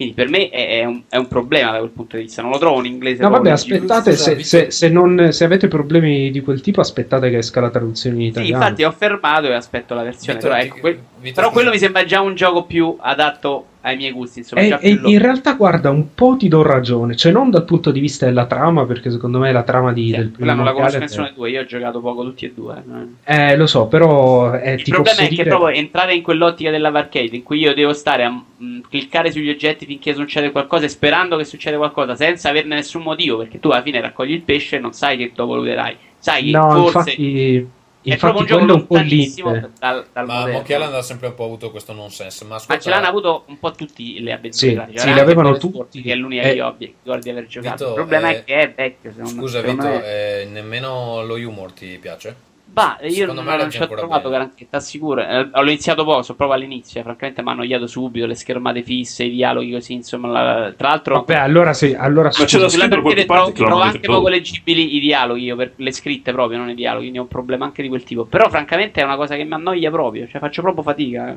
Quindi 0.00 0.14
per 0.14 0.30
me 0.30 0.48
è, 0.48 0.80
è, 0.80 0.84
un, 0.86 1.02
è, 1.10 1.18
un, 1.18 1.28
problema 1.28 1.72
da 1.72 1.78
quel 1.80 1.90
punto 1.90 2.16
di 2.16 2.22
vista. 2.22 2.40
Non 2.40 2.52
lo 2.52 2.56
trovo 2.56 2.78
in 2.78 2.86
inglese. 2.86 3.20
No, 3.22 3.28
vabbè, 3.28 3.50
aspettate, 3.50 4.16
se, 4.16 4.42
se, 4.42 4.70
se, 4.70 4.88
non, 4.88 5.28
se, 5.30 5.44
avete 5.44 5.68
problemi 5.68 6.30
di 6.30 6.40
quel 6.40 6.62
tipo, 6.62 6.80
aspettate 6.80 7.28
che 7.28 7.36
esca 7.36 7.60
la 7.60 7.68
traduzione 7.68 8.16
in 8.16 8.22
italiano. 8.22 8.46
Sì, 8.46 8.62
infatti 8.62 8.84
ho 8.84 8.92
fermato 8.92 9.48
e 9.48 9.52
aspetto 9.52 9.92
la 9.92 10.02
versione. 10.02 10.38
Vito, 10.38 10.48
però, 10.48 10.58
ecco, 10.58 10.78
quel, 10.80 10.98
però 11.34 11.50
quello 11.50 11.68
mi 11.68 11.76
sembra 11.76 12.06
già 12.06 12.22
un 12.22 12.34
gioco 12.34 12.64
più 12.64 12.96
adatto 12.98 13.66
ai 13.82 13.96
miei 13.96 14.12
gusti. 14.12 14.40
Insomma, 14.40 14.62
e, 14.62 14.78
e 14.80 15.00
in 15.04 15.18
realtà, 15.18 15.54
guarda, 15.54 15.90
un 15.90 16.14
po' 16.14 16.36
ti 16.38 16.48
do 16.48 16.62
ragione, 16.62 17.16
cioè 17.16 17.32
non 17.32 17.50
dal 17.50 17.64
punto 17.64 17.90
di 17.90 18.00
vista 18.00 18.26
della 18.26 18.46
trama, 18.46 18.84
perché 18.84 19.10
secondo 19.10 19.38
me 19.38 19.52
la 19.52 19.62
trama 19.62 19.92
di, 19.92 20.06
sì, 20.06 20.16
del 20.16 20.28
primo 20.28 20.52
non 20.52 20.64
la 20.64 20.72
conosco 20.72 20.98
nessuno 20.98 21.30
due, 21.34 21.50
io 21.50 21.62
ho 21.62 21.64
giocato 21.64 22.00
poco 22.00 22.22
tutti 22.22 22.44
e 22.44 22.52
due. 22.54 22.82
Eh, 23.24 23.56
lo 23.56 23.66
so, 23.66 23.86
però 23.86 24.50
è 24.52 24.70
Il 24.72 24.82
problema 24.82 25.20
è 25.20 25.28
dire... 25.28 25.42
che 25.42 25.48
proprio 25.48 25.76
entrare 25.76 26.14
in 26.14 26.22
quell'ottica 26.22 26.70
della 26.70 26.88
arcade 26.88 27.36
in 27.36 27.42
cui 27.42 27.58
io 27.58 27.74
devo 27.74 27.92
stare 27.92 28.24
a 28.24 28.30
mh, 28.30 28.44
mm, 28.62 28.80
cliccare 28.88 29.30
sugli 29.30 29.48
oggetti 29.48 29.86
finché 29.86 30.14
succede 30.14 30.50
qualcosa 30.50 30.84
e 30.84 30.88
sperando 30.88 31.36
che 31.36 31.44
succeda 31.44 31.76
qualcosa 31.76 32.14
senza 32.14 32.50
averne 32.50 32.76
nessun 32.76 33.02
motivo, 33.02 33.38
perché 33.38 33.58
tu 33.60 33.68
alla 33.68 33.82
fine 33.82 34.00
raccogli 34.00 34.32
il 34.32 34.42
pesce 34.42 34.76
e 34.76 34.78
non 34.80 34.92
sai 34.92 35.16
che 35.16 35.32
dopo 35.34 35.54
lo 35.54 35.62
vedrai. 35.62 35.96
Sai 36.18 36.50
no, 36.50 36.70
forse... 36.70 37.10
Infatti 37.10 37.78
Infatti 38.02 38.46
quello 38.46 38.72
è 38.72 38.76
un 38.76 38.86
po' 38.86 38.96
limite. 38.96 39.70
Dal, 39.78 40.06
dal 40.12 40.26
ma 40.26 40.46
Monkey 40.46 40.74
Island 40.76 40.94
ha 40.94 41.02
sempre 41.02 41.28
un 41.28 41.34
po' 41.34 41.44
avuto 41.44 41.70
questo 41.70 41.92
nonsense. 41.92 42.44
Ma, 42.44 42.54
ascolta... 42.54 42.74
ma 42.74 42.80
ce 42.80 42.90
l'hanno 42.90 43.06
avuto 43.06 43.44
un 43.46 43.58
po' 43.58 43.72
tutti 43.72 44.20
le 44.20 44.32
avventure. 44.32 44.88
Sì, 44.92 44.98
sì 44.98 45.14
l'avevano 45.14 45.56
tutti. 45.58 46.00
Che 46.00 46.12
è 46.12 46.14
l'unica 46.14 46.42
eh, 46.42 46.50
che 46.50 46.56
io 46.56 46.74
ricordo 46.78 47.20
di 47.20 47.30
aver 47.30 47.46
giocato. 47.46 47.76
Vito, 47.76 47.88
Il 47.88 47.94
problema 47.94 48.30
eh, 48.30 48.36
è 48.36 48.44
che 48.44 48.60
è 48.60 48.72
vecchio. 48.72 49.26
Scusa, 49.26 49.60
Vito, 49.60 49.82
me... 49.82 50.04
eh, 50.04 50.44
nemmeno 50.46 51.24
lo 51.24 51.34
humor 51.34 51.72
ti 51.72 51.98
piace? 52.00 52.48
Bah, 52.72 52.98
io 53.02 53.32
non, 53.32 53.44
non 53.44 53.68
ci 53.68 53.82
ho 53.82 53.88
trovato 53.88 54.28
granché, 54.28 54.68
t'assicuro. 54.70 55.20
Eh, 55.20 55.50
l'ho 55.52 55.62
iniziato 55.62 56.04
poco, 56.04 56.22
so 56.22 56.34
proprio 56.36 56.56
all'inizio. 56.56 57.00
Eh, 57.00 57.02
francamente 57.02 57.42
mi 57.42 57.48
hanno 57.48 57.62
annoiato 57.62 57.88
subito 57.88 58.26
le 58.26 58.36
schermate 58.36 58.84
fisse, 58.84 59.24
i 59.24 59.30
dialoghi 59.30 59.72
così. 59.72 59.94
Insomma, 59.94 60.28
la, 60.28 60.72
tra 60.76 60.88
l'altro. 60.90 61.16
Vabbè, 61.16 61.34
allora 61.34 61.72
sì. 61.72 61.94
Allora 61.98 62.30
Ma 62.38 62.44
c'è 62.44 62.88
perché 62.88 63.24
trovo, 63.24 63.52
trovo 63.52 63.80
anche 63.80 64.06
poco 64.06 64.28
leggibili 64.28 64.96
i 64.96 65.00
dialoghi. 65.00 65.42
Io 65.42 65.56
per 65.56 65.72
le 65.76 65.92
scritte 65.92 66.30
proprio, 66.32 66.58
non 66.58 66.70
i 66.70 66.74
dialoghi. 66.74 67.02
Quindi 67.02 67.18
ho 67.18 67.22
un 67.22 67.28
problema 67.28 67.64
anche 67.64 67.82
di 67.82 67.88
quel 67.88 68.04
tipo. 68.04 68.24
Però, 68.24 68.48
francamente, 68.48 69.00
è 69.00 69.04
una 69.04 69.16
cosa 69.16 69.34
che 69.34 69.42
mi 69.42 69.54
annoia 69.54 69.90
proprio. 69.90 70.28
Cioè, 70.28 70.40
faccio 70.40 70.62
proprio 70.62 70.84
fatica. 70.84 71.36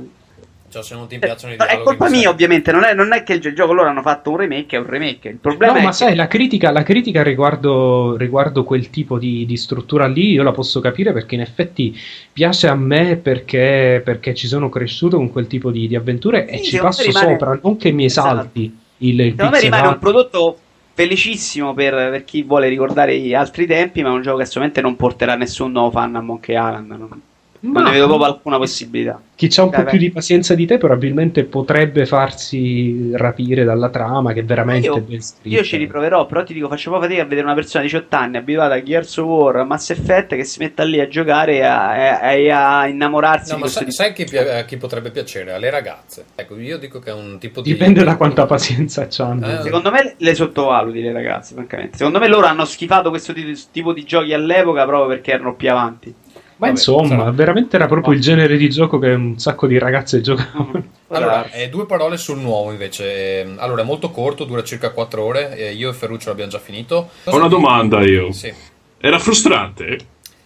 Cioè, 0.73 0.81
se 0.83 0.95
non 0.95 1.07
ti 1.07 1.19
piacciono 1.19 1.53
i 1.53 1.55
dialoghi. 1.55 1.77
È 1.77 1.83
colpa 1.83 2.09
mia, 2.09 2.29
ovviamente. 2.29 2.71
Non 2.71 2.83
è, 2.83 2.95
non 2.95 3.13
è, 3.13 3.21
che 3.21 3.33
il 3.33 3.53
gioco 3.53 3.73
loro 3.73 3.89
hanno 3.89 4.01
fatto 4.01 4.31
un 4.31 4.37
remake, 4.37 4.75
è 4.75 4.79
un 4.79 4.87
remake. 4.87 5.29
Il 5.29 5.37
problema 5.37 5.73
no, 5.73 5.81
ma 5.81 5.89
che... 5.89 5.95
sai, 5.95 6.15
la 6.15 6.27
critica, 6.27 6.71
la 6.71 6.81
critica 6.81 7.21
riguardo, 7.21 8.17
riguardo, 8.17 8.63
quel 8.63 8.89
tipo 8.89 9.19
di, 9.19 9.45
di, 9.45 9.55
struttura 9.55 10.07
lì, 10.07 10.31
io 10.31 10.41
la 10.41 10.51
posso 10.51 10.79
capire 10.79 11.13
perché 11.13 11.35
in 11.35 11.41
effetti 11.41 11.95
piace 12.31 12.67
a 12.67 12.75
me 12.75 13.17
perché, 13.17 14.01
perché 14.03 14.33
ci 14.33 14.47
sono 14.47 14.69
cresciuto 14.69 15.17
con 15.17 15.31
quel 15.31 15.45
tipo 15.45 15.69
di, 15.69 15.87
di 15.87 15.95
avventure 15.95 16.47
sì, 16.47 16.53
e 16.55 16.61
ci 16.63 16.77
passo 16.77 17.03
rimane... 17.03 17.31
sopra, 17.31 17.59
non 17.61 17.77
che 17.77 17.91
mi 17.91 18.05
esalti 18.05 18.63
esatto. 18.63 18.81
il, 18.97 19.19
il 19.19 19.31
Secondo 19.31 19.51
me 19.51 19.59
rimane 19.59 19.87
un 19.87 19.99
prodotto 19.99 20.57
felicissimo 20.95 21.73
per, 21.75 21.93
per, 21.93 22.23
chi 22.23 22.41
vuole 22.41 22.67
ricordare 22.67 23.19
gli 23.19 23.35
altri 23.35 23.67
tempi, 23.67 24.01
ma 24.01 24.09
è 24.09 24.13
un 24.13 24.21
gioco 24.23 24.37
che 24.37 24.43
assolutamente 24.43 24.81
non 24.81 24.95
porterà 24.95 25.35
nessun 25.35 25.71
nuovo 25.71 25.91
fan 25.91 26.15
a 26.15 26.21
Monkey 26.21 26.55
Island. 26.55 26.89
Non 26.89 27.21
ma 27.63 27.79
non 27.79 27.91
ne 27.91 27.91
vedo 27.91 28.07
proprio 28.07 28.27
alcuna 28.27 28.57
possibilità. 28.57 29.21
Chi 29.35 29.49
ha 29.55 29.63
un 29.63 29.69
po' 29.69 29.83
più 29.83 29.97
di 29.97 30.11
pazienza 30.11 30.53
di 30.53 30.65
te 30.65 30.77
probabilmente 30.77 31.43
potrebbe 31.45 32.05
farsi 32.05 33.11
rapire 33.13 33.63
dalla 33.63 33.89
trama 33.89 34.33
che 34.33 34.41
è 34.41 34.43
veramente 34.43 34.87
io, 34.87 34.99
ben 34.99 35.21
scritta. 35.21 35.55
Io 35.57 35.63
ci 35.63 35.77
riproverò, 35.77 36.25
però 36.25 36.43
ti 36.43 36.53
dico, 36.53 36.67
faccio 36.67 36.89
proprio 36.89 37.09
fatica 37.09 37.25
a 37.25 37.27
vedere 37.29 37.45
una 37.47 37.55
persona 37.55 37.83
di 37.83 37.89
18 37.89 38.15
anni 38.15 38.37
abituata 38.37 38.73
a 38.73 38.83
Gears 38.83 39.17
of 39.17 39.25
War, 39.25 39.55
a 39.57 39.63
Mass 39.63 39.89
Effect, 39.89 40.35
che 40.35 40.43
si 40.43 40.59
metta 40.59 40.83
lì 40.83 40.99
a 40.99 41.07
giocare 41.07 41.55
e 41.55 41.61
a, 41.63 42.19
a, 42.19 42.79
a, 42.79 42.87
innamorarsi. 42.87 43.53
No, 43.53 43.59
ma 43.59 43.67
sai, 43.67 43.91
sai 43.91 44.13
chi, 44.13 44.37
a 44.37 44.63
chi 44.65 44.77
potrebbe 44.77 45.11
piacere? 45.11 45.53
Alle 45.53 45.69
ragazze. 45.69 46.25
Ecco, 46.35 46.57
io 46.57 46.77
dico 46.77 46.99
che 46.99 47.11
è 47.11 47.13
un 47.13 47.37
tipo 47.39 47.61
di... 47.61 47.71
Dipende 47.71 48.03
da 48.03 48.17
quanta 48.17 48.45
pazienza 48.45 49.07
hanno. 49.19 49.59
Eh, 49.59 49.61
Secondo 49.63 49.89
me 49.89 50.15
le 50.17 50.35
sottovaluti 50.35 51.01
le 51.01 51.13
ragazze, 51.13 51.53
francamente. 51.53 51.97
Secondo 51.97 52.19
me 52.19 52.27
loro 52.27 52.45
hanno 52.45 52.65
schifato 52.65 53.09
questo 53.09 53.33
tipo 53.71 53.93
di 53.93 54.03
giochi 54.03 54.33
all'epoca 54.33 54.85
proprio 54.85 55.07
perché 55.07 55.31
erano 55.31 55.55
più 55.55 55.69
avanti. 55.69 56.13
Ma 56.57 56.67
Vabbè, 56.67 56.71
insomma, 56.71 57.07
sarà... 57.07 57.31
veramente 57.31 57.75
era 57.75 57.87
proprio 57.87 58.13
il 58.13 58.21
genere 58.21 58.57
di 58.57 58.69
gioco 58.69 58.99
che 58.99 59.09
un 59.09 59.39
sacco 59.39 59.67
di 59.67 59.77
ragazze 59.77 60.21
giocavano. 60.21 61.01
Allora, 61.13 61.51
eh, 61.51 61.69
due 61.69 61.85
parole 61.85 62.17
sul 62.17 62.39
nuovo 62.39 62.71
invece. 62.71 63.41
Ehm, 63.41 63.57
allora, 63.59 63.83
è 63.83 63.85
molto 63.85 64.09
corto, 64.09 64.45
dura 64.45 64.63
circa 64.63 64.89
4 64.89 65.23
ore. 65.23 65.55
Eh, 65.55 65.73
io 65.73 65.91
e 65.91 65.93
Ferruccio 65.93 66.29
l'abbiamo 66.29 66.49
già 66.49 66.57
finito. 66.57 67.11
Ho 67.25 67.35
una 67.35 67.47
domanda 67.47 68.01
io. 68.01 68.31
Sì. 68.31 68.51
Era 68.97 69.19
frustrante? 69.19 69.97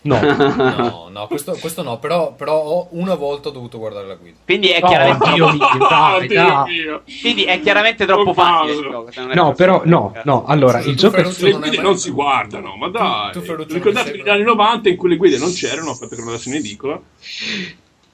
No, 0.08 0.20
no, 0.20 1.08
no 1.12 1.28
questo, 1.28 1.58
questo, 1.60 1.84
no, 1.84 2.00
però, 2.00 2.34
però 2.34 2.88
una 2.92 3.16
volta 3.16 3.50
ho 3.50 3.52
dovuto 3.52 3.78
guardare 3.78 4.08
la 4.08 4.16
guida. 4.16 4.38
Quindi 4.46 4.70
è 4.70 4.82
chiaramente, 4.82 5.42
oh, 5.42 5.58
dai, 5.90 6.28
dai. 6.28 7.02
Quindi 7.22 7.44
è 7.44 7.60
chiaramente 7.62 8.06
troppo 8.06 8.34
facile. 8.34 8.82
Gioco, 8.82 9.34
no, 9.34 9.54
però 9.54 9.82
no, 9.86 10.14
no, 10.24 10.46
allora 10.46 10.80
il 10.80 10.96
gioco 10.96 11.18
è... 11.18 11.24
le 11.24 11.52
guide 11.52 11.82
non 11.82 11.98
si 11.98 12.12
guardano, 12.12 12.76
ma 12.76 12.90
dai. 12.90 13.32
Tu, 13.32 13.42
tu 13.42 13.66
Ricordatevi 13.68 14.20
negli 14.20 14.30
anni 14.30 14.44
90 14.44 14.90
in 14.90 14.98
cui 14.98 15.10
le 15.10 15.18
guide 15.18 15.38
non 15.38 15.52
c'erano, 15.52 15.92
aspetta 15.92 16.16
che 16.16 16.22
non 16.22 16.30
adesso 16.30 16.50
in 16.50 16.56
edicola. 16.56 17.02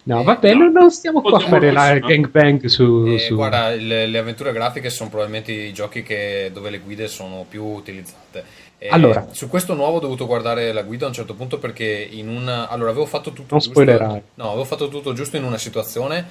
No, 0.05 0.21
vabbè, 0.21 0.53
non, 0.53 0.71
non 0.73 0.91
stiamo 0.91 1.21
qua 1.21 1.37
a 1.37 1.39
fare 1.39 1.71
la 1.71 1.97
gangbang 1.97 2.65
su, 2.65 3.05
eh, 3.07 3.19
su... 3.19 3.35
Guarda, 3.35 3.69
le, 3.69 4.05
le, 4.05 4.17
avventure 4.17 4.51
grafiche 4.51 4.89
sono 4.89 5.09
probabilmente 5.09 5.53
i 5.53 5.71
giochi 5.71 6.03
che, 6.03 6.49
dove 6.51 6.69
le 6.69 6.79
guide 6.79 7.07
sono 7.07 7.45
più 7.47 7.63
utilizzate. 7.63 8.43
E 8.83 8.89
allora, 8.89 9.27
su 9.31 9.47
questo 9.47 9.75
nuovo 9.75 9.95
ho 9.95 9.99
dovuto 10.01 10.25
guardare 10.25 10.73
la 10.73 10.81
guida 10.81 11.05
a 11.05 11.07
un 11.07 11.13
certo 11.13 11.35
punto 11.35 11.57
perché 11.57 12.05
in 12.11 12.27
una... 12.27 12.67
Allora, 12.67 12.89
avevo 12.89 13.05
fatto 13.05 13.29
tutto 13.31 13.51
non 13.51 13.59
giusto... 13.59 13.71
Spoilerare. 13.71 14.23
No, 14.33 14.49
avevo 14.49 14.65
fatto 14.65 14.89
tutto 14.89 15.13
giusto 15.13 15.37
in 15.37 15.45
una 15.45 15.57
situazione 15.57 16.25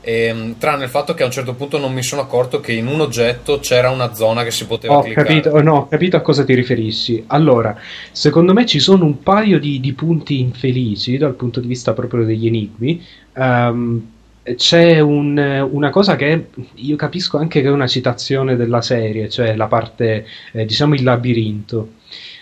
e, 0.00 0.26
ehm, 0.26 0.58
tranne 0.58 0.84
il 0.84 0.90
fatto 0.90 1.14
che 1.14 1.24
a 1.24 1.26
un 1.26 1.32
certo 1.32 1.54
punto 1.54 1.78
non 1.78 1.92
mi 1.92 2.04
sono 2.04 2.22
accorto 2.22 2.60
che 2.60 2.70
in 2.70 2.86
un 2.86 3.00
oggetto 3.00 3.58
c'era 3.58 3.90
una 3.90 4.14
zona 4.14 4.44
che 4.44 4.52
si 4.52 4.66
poteva 4.66 4.98
ho 4.98 5.02
cliccare. 5.02 5.26
Capito, 5.26 5.60
no, 5.62 5.78
ho 5.78 5.88
capito 5.88 6.16
a 6.16 6.20
cosa 6.20 6.44
ti 6.44 6.54
riferissi. 6.54 7.24
Allora, 7.26 7.76
secondo 8.12 8.52
me 8.52 8.66
ci 8.66 8.78
sono 8.78 9.04
un 9.04 9.24
paio 9.24 9.58
di, 9.58 9.80
di 9.80 9.92
punti 9.92 10.38
infelici 10.38 11.18
dal 11.18 11.34
punto 11.34 11.58
di 11.58 11.66
vista 11.66 11.92
proprio 11.92 12.24
degli 12.24 12.46
enigmi. 12.46 13.04
Um, 13.34 14.10
c'è 14.54 15.00
un, 15.00 15.36
una 15.70 15.90
cosa 15.90 16.16
che 16.16 16.48
io 16.74 16.96
capisco 16.96 17.38
anche 17.38 17.60
che 17.60 17.68
è 17.68 17.70
una 17.70 17.86
citazione 17.86 18.56
della 18.56 18.80
serie, 18.80 19.28
cioè 19.28 19.56
la 19.56 19.66
parte, 19.66 20.26
eh, 20.52 20.64
diciamo 20.64 20.94
il 20.94 21.02
labirinto. 21.02 21.94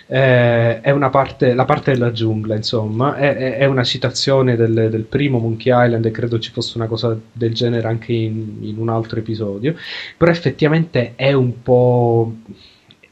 Eh, 0.07 0.81
è 0.83 0.91
una 0.91 1.09
parte, 1.09 1.55
la 1.55 1.65
parte 1.65 1.93
della 1.93 2.13
giungla, 2.13 2.55
insomma, 2.55 3.17
è, 3.17 3.57
è 3.57 3.65
una 3.65 3.85
citazione 3.85 4.55
del, 4.55 4.89
del, 4.91 5.05
primo 5.05 5.39
Monkey 5.39 5.73
Island 5.73 6.05
e 6.05 6.11
credo 6.11 6.39
ci 6.39 6.51
fosse 6.51 6.77
una 6.77 6.87
cosa 6.87 7.19
del 7.33 7.55
genere 7.55 7.89
anche 7.89 8.13
in, 8.13 8.59
in 8.61 8.79
un 8.79 8.91
altro 8.91 9.19
episodio, 9.19 9.75
però 10.17 10.31
effettivamente 10.31 11.15
è 11.17 11.33
un 11.33 11.63
po' 11.63 12.35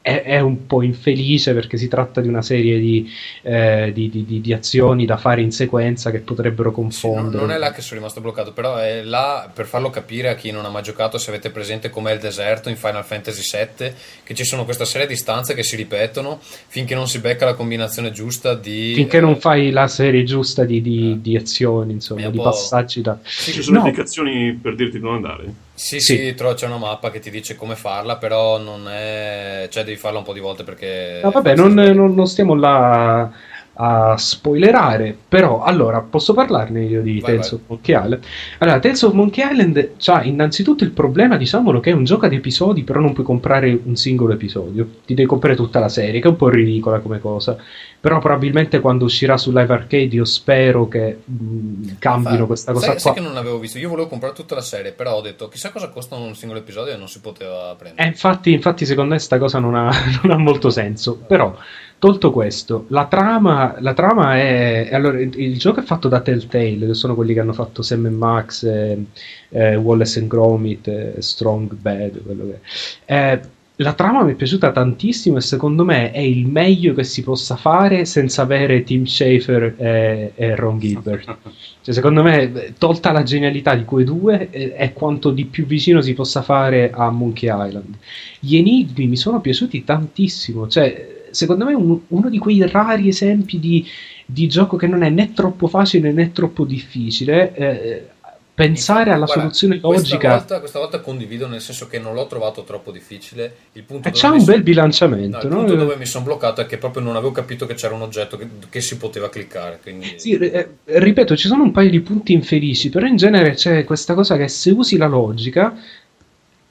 è, 0.03 0.21
è, 0.23 0.39
un 0.41 0.67
po' 0.67 0.81
infelice 0.81 1.53
perché 1.53 1.77
si 1.77 1.87
tratta 1.87 2.19
di 2.19 2.27
una 2.27 2.41
serie 2.41 2.77
di, 2.77 3.09
eh, 3.41 3.89
di, 3.93 4.09
di, 4.09 4.41
di 4.41 4.53
azioni 4.53 5.05
da 5.05 5.15
fare 5.15 5.41
in 5.41 5.53
sequenza 5.53 6.11
che 6.11 6.19
potrebbero 6.19 6.73
confondere. 6.73 7.29
Sì, 7.29 7.35
non, 7.37 7.45
non, 7.47 7.55
è 7.55 7.57
là 7.57 7.71
che 7.71 7.81
sono 7.81 8.01
rimasto 8.01 8.19
bloccato, 8.19 8.51
però 8.51 8.75
è 8.75 9.01
là 9.01 9.49
per 9.51 9.65
farlo 9.65 9.89
capire 9.89 10.27
a 10.27 10.35
chi 10.35 10.51
non 10.51 10.65
ha 10.65 10.69
mai 10.69 10.83
giocato, 10.83 11.17
se 11.17 11.29
avete 11.29 11.51
presente 11.51 11.89
com'è 11.89 12.11
il 12.11 12.19
deserto 12.19 12.67
in 12.67 12.75
Final 12.75 13.05
Fantasy 13.05 13.41
VII, 13.49 13.93
che 14.23 14.33
ci 14.33 14.43
sono 14.43 14.65
questa 14.65 14.83
serie 14.83 15.07
di 15.07 15.15
stanze 15.15 15.53
che 15.53 15.63
si 15.63 15.77
ripetono 15.77 16.41
finché 16.41 16.95
non 16.95 17.07
si 17.07 17.19
becca 17.19 17.45
la 17.45 17.53
combinazione 17.53 18.11
giusta 18.11 18.55
di... 18.55 18.91
Finché 18.95 19.21
non 19.21 19.39
fai 19.39 19.71
la 19.71 19.87
serie 19.87 20.25
giusta 20.25 20.65
di, 20.65 21.21
eh. 21.23 21.37
azioni, 21.37 21.93
insomma, 21.93 22.29
di 22.29 22.39
passaggi 22.39 23.01
da... 23.01 23.17
Sì, 23.23 23.53
ci 23.53 23.61
sono 23.61 23.79
no. 23.79 23.85
indicazioni 23.85 24.53
per 24.53 24.75
dirti 24.75 24.97
di 24.97 25.03
non 25.03 25.15
andare. 25.15 25.62
Sì, 25.75 25.99
sì, 25.99 26.15
sì 26.15 26.35
c'è 26.35 26.65
una 26.67 26.77
mappa 26.77 27.09
che 27.09 27.19
ti 27.19 27.29
dice 27.29 27.55
come 27.55 27.75
farla, 27.75 28.17
però 28.17 28.59
non 28.59 28.87
è... 28.87 29.67
cioè 29.69 29.83
devi 29.83 29.97
farla 29.97 30.19
un 30.19 30.23
po' 30.23 30.33
di 30.33 30.39
volte 30.39 30.63
perché... 30.63 31.19
No, 31.23 31.31
vabbè, 31.31 31.55
non, 31.55 31.73
non, 31.73 32.13
non 32.13 32.27
stiamo 32.27 32.55
là 32.55 33.31
a 33.75 34.15
spoilerare, 34.17 35.17
però 35.27 35.63
allora 35.63 36.01
posso 36.01 36.33
parlarne 36.33 36.83
io 36.83 37.01
di 37.01 37.19
vai, 37.19 37.31
Tales 37.31 37.49
vai. 37.49 37.59
of 37.59 37.65
Monkey 37.67 37.95
Island. 37.95 38.23
Allora, 38.59 38.79
Tales 38.79 39.01
of 39.01 39.13
Monkey 39.13 39.49
Island 39.49 39.89
ha 40.05 40.23
innanzitutto 40.23 40.83
il 40.83 40.91
problema, 40.91 41.37
diciamolo, 41.37 41.79
che 41.79 41.89
è 41.89 41.93
un 41.93 42.03
gioco 42.03 42.27
di 42.27 42.35
episodi, 42.35 42.83
però 42.83 42.99
non 42.99 43.13
puoi 43.13 43.25
comprare 43.25 43.79
un 43.83 43.95
singolo 43.95 44.33
episodio, 44.33 44.87
ti 45.05 45.15
devi 45.15 45.27
comprare 45.27 45.55
tutta 45.55 45.79
la 45.79 45.89
serie, 45.89 46.19
che 46.19 46.27
è 46.27 46.31
un 46.31 46.37
po' 46.37 46.49
ridicola 46.49 46.99
come 46.99 47.19
cosa. 47.19 47.57
Però 48.03 48.19
probabilmente 48.19 48.81
quando 48.81 49.05
uscirà 49.05 49.37
su 49.37 49.51
Live 49.51 49.73
Arcade 49.73 50.13
io 50.13 50.25
spero 50.25 50.89
che 50.89 51.21
mh, 51.23 51.99
cambino 51.99 52.39
Fa, 52.39 52.45
questa 52.47 52.73
cosa 52.73 52.85
sai, 52.87 52.95
qua. 52.95 53.01
Sai 53.01 53.13
che 53.13 53.21
non 53.21 53.37
avevo 53.37 53.59
visto, 53.59 53.77
io 53.77 53.87
volevo 53.87 54.09
comprare 54.09 54.33
tutta 54.33 54.55
la 54.55 54.61
serie, 54.61 54.91
però 54.91 55.15
ho 55.15 55.21
detto 55.21 55.47
chissà 55.47 55.71
cosa 55.71 55.87
costa 55.87 56.15
un 56.15 56.35
singolo 56.35 56.59
episodio 56.59 56.91
e 56.91 56.97
non 56.97 57.07
si 57.07 57.21
poteva 57.21 57.73
prendere. 57.77 58.05
Eh, 58.05 58.09
infatti, 58.11 58.51
infatti 58.51 58.85
secondo 58.85 59.11
me 59.11 59.15
questa 59.15 59.37
cosa 59.37 59.59
non 59.59 59.75
ha, 59.75 59.89
non 60.21 60.33
ha 60.33 60.37
molto 60.37 60.69
senso, 60.69 61.15
però 61.15 61.55
Tolto 62.03 62.33
questo, 62.33 62.83
la 62.89 63.05
trama, 63.05 63.77
la 63.79 63.93
trama 63.93 64.35
è. 64.35 64.89
Allora, 64.91 65.21
il, 65.21 65.31
il, 65.39 65.57
gioco 65.57 65.79
è 65.79 65.83
fatto 65.83 66.09
da 66.09 66.19
Telltale, 66.19 66.87
che 66.87 66.93
sono 66.95 67.15
quelli 67.15 67.33
che 67.33 67.39
hanno 67.39 67.53
fatto 67.53 67.81
Sam 67.81 68.07
Max, 68.07 68.63
eh, 68.63 69.05
eh, 69.47 69.75
Wallace 69.77 70.19
and 70.19 70.27
Gromit, 70.27 70.85
eh, 70.89 71.13
Strong 71.19 71.75
Bad, 71.75 72.21
quello 72.21 72.47
che 72.47 72.59
è. 73.05 73.39
La 73.77 73.93
trama 73.93 74.23
mi 74.23 74.33
è 74.33 74.35
piaciuta 74.35 74.71
tantissimo 74.71 75.37
e 75.37 75.41
secondo 75.41 75.83
me 75.83 76.11
è 76.11 76.19
il 76.19 76.45
meglio 76.45 76.93
che 76.93 77.03
si 77.03 77.23
possa 77.23 77.55
fare 77.55 78.05
senza 78.05 78.43
avere 78.43 78.83
Tim 78.83 79.05
Schafer 79.05 79.73
e, 79.77 80.31
e 80.35 80.55
Ron 80.55 80.79
Gilbert. 80.79 81.37
Cioè, 81.83 81.93
secondo 81.93 82.23
me, 82.23 82.73
tolta 82.77 83.11
la 83.11 83.23
genialità 83.23 83.75
di 83.75 83.83
quei 83.83 84.05
due, 84.05 84.49
è 84.49 84.93
quanto 84.93 85.31
di 85.31 85.43
più 85.43 85.65
vicino 85.65 85.99
si 85.99 86.13
possa 86.13 86.41
fare 86.41 86.91
a 86.91 87.09
Monkey 87.09 87.49
Island. 87.49 87.95
Gli 88.39 88.55
enigmi 88.55 89.07
mi 89.07 89.17
sono 89.17 89.41
piaciuti 89.41 89.83
tantissimo, 89.83 90.69
cioè 90.69 91.25
secondo 91.31 91.65
me 91.65 91.71
è 91.71 91.75
un, 91.75 91.99
uno 92.07 92.29
di 92.29 92.37
quei 92.37 92.65
rari 92.65 93.09
esempi 93.09 93.59
di, 93.59 93.85
di, 94.25 94.47
gioco 94.47 94.77
che 94.77 94.87
non 94.87 95.03
è 95.03 95.09
né 95.09 95.33
troppo 95.33 95.67
facile 95.67 96.13
né 96.13 96.31
troppo 96.31 96.63
difficile. 96.63 97.53
Eh, 97.53 98.07
pensare 98.53 99.11
alla 99.11 99.25
Guarda, 99.25 99.41
soluzione 99.41 99.79
logica. 99.81 100.17
Questa 100.17 100.29
volta, 100.29 100.59
questa 100.59 100.79
volta, 100.79 100.99
condivido 100.99 101.47
nel 101.47 101.61
senso 101.61 101.87
che 101.87 101.99
non 101.99 102.13
l'ho 102.13 102.27
trovato 102.27 102.63
troppo 102.63 102.91
difficile. 102.91 103.55
Il 103.73 103.83
punto 103.83 104.07
e 104.07 104.11
c'è 104.11 104.27
un 104.27 104.43
bel 104.43 104.61
bilanciamento. 104.61 105.37
No, 105.37 105.43
il 105.43 105.49
punto 105.49 105.75
dove 105.75 105.95
mi 105.95 106.05
sono 106.05 106.25
bloccato 106.25 106.61
è 106.61 106.65
che 106.65 106.77
proprio 106.77 107.01
non 107.03 107.15
avevo 107.15 107.31
capito 107.31 107.65
che 107.65 107.73
c'era 107.73 107.95
un 107.95 108.01
oggetto 108.01 108.37
che, 108.37 108.47
che 108.69 108.81
si 108.81 108.97
poteva 108.97 109.29
cliccare. 109.29 109.79
Quindi... 109.81 110.15
Sì, 110.17 110.33
eh, 110.37 110.69
ripeto, 110.83 111.35
ci 111.35 111.47
sono 111.47 111.63
un 111.63 111.71
paio 111.71 111.89
di 111.89 112.01
punti 112.01 112.33
infelici, 112.33 112.89
però 112.89 113.05
in 113.07 113.15
genere 113.15 113.53
c'è 113.55 113.83
questa 113.83 114.13
cosa 114.13 114.37
che 114.37 114.47
se 114.47 114.69
usi 114.71 114.97
la 114.97 115.07
logica 115.07 115.75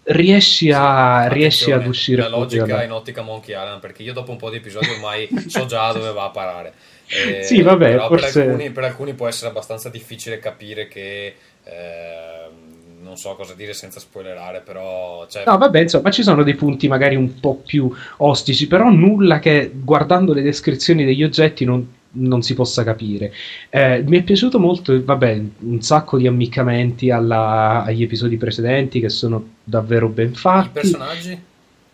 riesci, 0.05 0.71
a, 0.73 1.27
sì, 1.29 1.35
riesci 1.35 1.71
ad 1.71 1.87
uscire 1.87 2.23
la 2.23 2.29
logica 2.29 2.83
in 2.83 2.91
ottica 2.91 3.23
Monkey 3.23 3.55
Island 3.55 3.81
perché 3.81 4.03
io 4.03 4.13
dopo 4.13 4.33
un 4.33 4.37
po' 4.37 4.51
di 4.51 4.57
episodi 4.57 4.89
ormai 4.89 5.29
so 5.47 5.67
già 5.67 5.93
dove 5.95 6.13
va 6.13 6.25
a 6.25 6.31
parare 6.31 6.75
eh, 7.07 7.43
sì 7.45 7.63
vabbè 7.63 7.99
forse... 7.99 8.41
per, 8.41 8.49
alcuni, 8.49 8.71
per, 8.71 8.85
alcuni, 8.85 9.15
può 9.15 9.29
essere 9.29 9.51
abbastanza 9.51 9.91
difficile 9.91 10.39
capire 10.39 10.89
che 10.89 11.35
eh, 11.65 12.49
non 13.03 13.17
so 13.17 13.35
cosa 13.35 13.55
dire 13.55 13.73
senza 13.73 14.01
spoilerare 14.01 14.61
però 14.61 15.27
cioè... 15.29 15.45
no 15.47 15.59
vabbè 15.59 15.81
insomma 15.81 16.11
ci 16.11 16.23
sono 16.23 16.43
dei 16.43 16.55
punti 16.55 16.89
magari 16.89 17.17
un 17.17 17.41
po' 17.41 17.57
più 17.57 17.93
ostici 18.19 18.67
però 18.67 18.89
nulla 18.91 19.39
che 19.39 19.71
guardando 19.75 20.33
le 20.33 20.43
descrizioni 20.43 21.05
degli 21.05 21.23
oggetti 21.23 21.65
non 21.65 22.01
non 22.15 22.43
si 22.43 22.53
possa 22.55 22.85
capire. 22.85 23.33
Eh, 23.71 24.03
mi 24.07 24.19
è 24.19 24.23
piaciuto 24.23 24.59
molto, 24.59 25.03
vabbè, 25.03 25.43
un 25.61 25.81
sacco 25.81 26.19
di 26.19 26.27
ammiccamenti 26.27 27.11
alla, 27.11 27.85
agli 27.85 28.03
episodi 28.03 28.37
precedenti 28.37 29.01
che 29.01 29.09
sono 29.09 29.55
davvero 29.65 30.09
ben 30.09 30.35
fatti. 30.35 30.69
I 30.69 30.73
personaggi? 30.73 31.43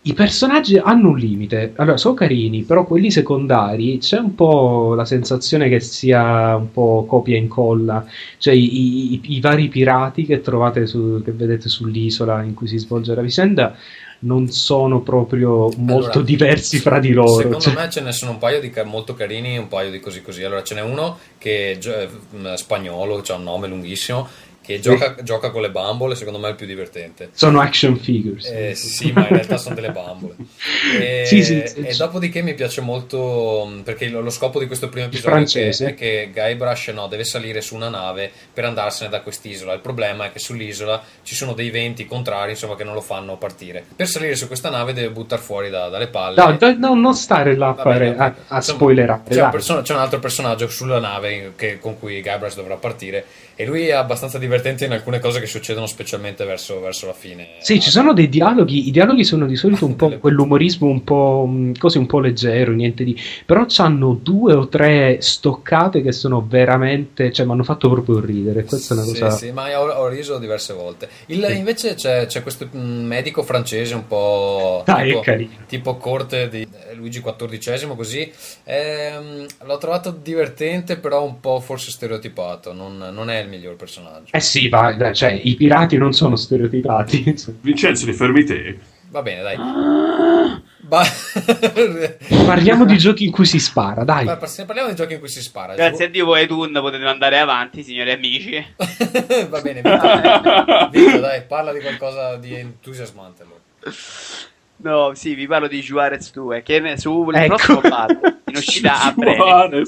I 0.01 0.13
personaggi 0.13 0.77
hanno 0.77 1.09
un 1.09 1.17
limite, 1.17 1.73
allora 1.75 1.97
sono 1.97 2.13
carini, 2.13 2.63
però 2.63 2.85
quelli 2.85 3.11
secondari 3.11 3.97
c'è 3.97 4.17
un 4.17 4.33
po' 4.33 4.93
la 4.93 5.03
sensazione 5.03 5.67
che 5.67 5.81
sia 5.81 6.55
un 6.55 6.71
po' 6.71 7.03
copia 7.05 7.35
e 7.35 7.39
incolla, 7.39 8.05
cioè 8.37 8.53
i, 8.53 9.13
i, 9.13 9.21
i 9.23 9.39
vari 9.41 9.67
pirati 9.67 10.25
che 10.25 10.39
trovate 10.39 10.87
su, 10.87 11.21
che 11.23 11.33
vedete 11.33 11.67
sull'isola 11.67 12.43
in 12.43 12.53
cui 12.53 12.67
si 12.67 12.77
svolge 12.77 13.13
la 13.13 13.21
vicenda 13.21 13.75
non 14.21 14.49
sono 14.49 15.01
proprio 15.01 15.69
molto 15.77 16.09
allora, 16.11 16.21
diversi 16.21 16.77
fra 16.79 16.99
di 16.99 17.11
loro. 17.11 17.35
Secondo 17.35 17.59
cioè... 17.59 17.73
me 17.73 17.89
ce 17.89 18.01
ne 18.01 18.11
sono 18.11 18.31
un 18.31 18.37
paio 18.37 18.59
di 18.59 18.71
molto 18.85 19.13
carini 19.13 19.57
un 19.57 19.67
paio 19.67 19.91
di 19.91 19.99
così 19.99 20.21
così. 20.21 20.43
Allora 20.43 20.63
ce 20.63 20.75
n'è 20.75 20.81
uno 20.81 21.17
che 21.37 21.77
è 21.79 22.09
mm, 22.35 22.53
spagnolo, 22.53 23.21
ha 23.25 23.33
un 23.35 23.43
nome 23.43 23.67
lunghissimo 23.67 24.27
che 24.69 24.79
gioca, 24.79 25.15
gioca, 25.23 25.49
con 25.49 25.63
le 25.63 25.71
bambole, 25.71 26.13
secondo 26.13 26.37
me 26.37 26.47
è 26.47 26.49
il 26.51 26.55
più 26.55 26.67
divertente. 26.67 27.29
Sono 27.33 27.59
action 27.59 27.97
figures. 27.97 28.45
Eh, 28.45 28.75
sì, 28.75 29.11
ma 29.11 29.21
in 29.21 29.29
realtà 29.29 29.57
sono 29.57 29.73
delle 29.73 29.91
bambole. 29.91 30.35
E, 30.99 31.25
sì, 31.25 31.43
sì, 31.43 31.63
sì, 31.65 31.81
e 31.81 31.95
dopodiché 31.95 32.41
mi 32.41 32.53
piace 32.53 32.81
molto, 32.81 33.71
perché 33.83 34.09
lo, 34.09 34.21
lo 34.21 34.29
scopo 34.29 34.59
di 34.59 34.65
questo 34.67 34.89
primo 34.89 35.05
episodio 35.05 35.43
è 35.43 35.45
che, 35.45 35.69
è 35.69 35.93
che 35.93 36.29
Guybrush 36.33 36.87
no, 36.89 37.07
deve 37.07 37.23
salire 37.23 37.61
su 37.61 37.75
una 37.75 37.89
nave 37.89 38.31
per 38.53 38.65
andarsene 38.65 39.09
da 39.09 39.21
quest'isola. 39.21 39.73
Il 39.73 39.79
problema 39.79 40.25
è 40.25 40.31
che 40.31 40.39
sull'isola 40.39 41.01
ci 41.23 41.35
sono 41.35 41.53
dei 41.53 41.69
venti 41.69 42.05
contrari, 42.05 42.51
insomma, 42.51 42.75
che 42.75 42.83
non 42.83 42.93
lo 42.93 43.01
fanno 43.01 43.37
partire. 43.37 43.83
Per 43.95 44.07
salire 44.07 44.35
su 44.35 44.47
questa 44.47 44.69
nave 44.69 44.93
deve 44.93 45.09
buttare 45.09 45.41
fuori 45.41 45.69
da, 45.69 45.89
dalle 45.89 46.07
palle. 46.07 46.43
No, 46.43 46.57
da, 46.57 46.73
no, 46.73 46.95
non 46.95 47.13
stare 47.13 47.55
là 47.55 47.71
Vabbè, 47.71 48.15
a, 48.17 48.35
a 48.47 48.61
spoilerare. 48.61 49.21
C'è, 49.29 49.81
c'è, 49.81 49.93
un 49.93 49.99
altro 49.99 50.19
personaggio 50.19 50.67
sulla 50.67 50.99
nave 50.99 51.53
che, 51.55 51.79
con 51.79 51.97
cui 51.99 52.21
Guybrush 52.21 52.55
dovrà 52.55 52.75
partire 52.75 53.25
e 53.59 53.65
lui 53.65 53.87
è 53.87 53.91
abbastanza 53.91 54.37
divertente 54.37 54.85
in 54.85 54.93
alcune 54.93 55.19
cose 55.19 55.41
che 55.41 55.45
succedono 55.45 55.85
specialmente 55.85 56.45
verso, 56.45 56.79
verso 56.79 57.07
la 57.07 57.13
fine. 57.13 57.55
Sì, 57.59 57.81
ci 57.81 57.89
sono 57.89 58.13
dei 58.13 58.29
dialoghi, 58.29 58.87
i 58.87 58.91
dialoghi 58.91 59.25
sono 59.25 59.45
di 59.45 59.57
solito 59.57 59.85
un 59.85 59.97
po' 59.99 60.17
quell'umorismo 60.17 60.87
un 60.87 61.03
po', 61.03 61.45
mm, 61.45 61.73
così 61.77 61.97
un 61.97 62.05
po' 62.05 62.21
leggero, 62.21 62.71
niente 62.71 63.03
di... 63.03 63.21
però 63.45 63.65
hanno 63.79 64.17
due 64.23 64.53
o 64.53 64.69
tre 64.69 65.17
stoccate 65.19 66.01
che 66.01 66.13
sono 66.13 66.45
veramente, 66.47 67.33
cioè 67.33 67.45
mi 67.45 67.51
hanno 67.51 67.65
fatto 67.65 67.89
proprio 67.89 68.21
ridere, 68.21 68.63
questa 68.63 68.93
è 68.93 68.97
una 68.97 69.05
cosa... 69.05 69.29
Sì, 69.31 69.47
sì, 69.47 69.51
ma 69.51 69.77
ho, 69.77 69.89
ho 69.89 70.07
riso 70.07 70.37
diverse 70.37 70.71
volte. 70.71 71.09
Il, 71.25 71.43
sì. 71.45 71.57
Invece 71.57 71.95
c'è, 71.95 72.27
c'è, 72.27 72.41
questo 72.41 72.69
mm, 72.73 73.05
medico 73.05 73.43
francese 73.43 73.93
un 73.93 74.07
po' 74.07 74.83
Dai, 74.85 75.19
tipo, 75.21 75.49
tipo 75.67 75.97
corte 75.97 76.47
di 76.47 76.65
Luigi 76.93 77.21
XIV, 77.21 77.93
così, 77.97 78.31
ehm, 78.63 79.45
l'ho 79.65 79.77
trovato 79.77 80.11
divertente, 80.11 80.95
però 80.95 81.25
un 81.25 81.41
po' 81.41 81.59
forse 81.59 81.91
stereotipato, 81.91 82.71
non, 82.71 83.09
non 83.11 83.29
è 83.29 83.39
il 83.39 83.47
miglior 83.49 83.75
personaggio. 83.75 84.31
Eh 84.31 84.39
sì, 84.39 84.69
va, 84.69 85.11
cioè, 85.13 85.39
i 85.43 85.55
pirati 85.55 85.97
non 85.97 86.13
sono 86.13 86.35
stereotipati. 86.35 87.35
Vincenzo, 87.61 88.05
li 88.05 88.13
fermi 88.13 88.43
te. 88.43 88.79
Va 89.09 89.21
bene, 89.21 89.41
dai. 89.41 89.55
Ah. 89.57 90.61
Ba- 90.77 91.05
parliamo 92.45 92.85
di 92.85 92.97
giochi 92.97 93.25
in 93.25 93.31
cui 93.31 93.45
si 93.45 93.59
spara, 93.59 94.03
dai. 94.03 94.25
Parliamo 94.25 94.89
di 94.89 94.95
giochi 94.95 95.13
in 95.13 95.19
cui 95.19 95.27
si 95.27 95.41
spara. 95.41 95.75
Grazie 95.75 96.05
a 96.05 96.09
Dio 96.09 96.25
voi 96.25 96.47
un 96.49 96.71
potete 96.73 97.05
andare 97.05 97.37
avanti, 97.39 97.83
signori 97.83 98.11
amici. 98.11 98.65
Va 99.49 99.61
bene, 99.61 99.81
Vito, 100.91 101.19
dai, 101.19 101.43
parla 101.47 101.71
di 101.73 101.79
qualcosa 101.79 102.37
di 102.37 102.55
entusiasmante. 102.55 103.43
Allora. 103.43 103.59
No, 104.77 105.13
sì, 105.13 105.35
vi 105.35 105.45
parlo 105.45 105.67
di 105.67 105.81
Juarez 105.81 106.31
2, 106.31 106.63
che 106.63 106.77
è 106.77 106.97
su 106.97 107.29
il 107.29 107.35
ecco. 107.35 107.55
prossimo 107.55 107.81
part, 107.81 108.37
in 108.45 108.55
uscita 108.55 109.03
a 109.03 109.11
breve 109.11 109.85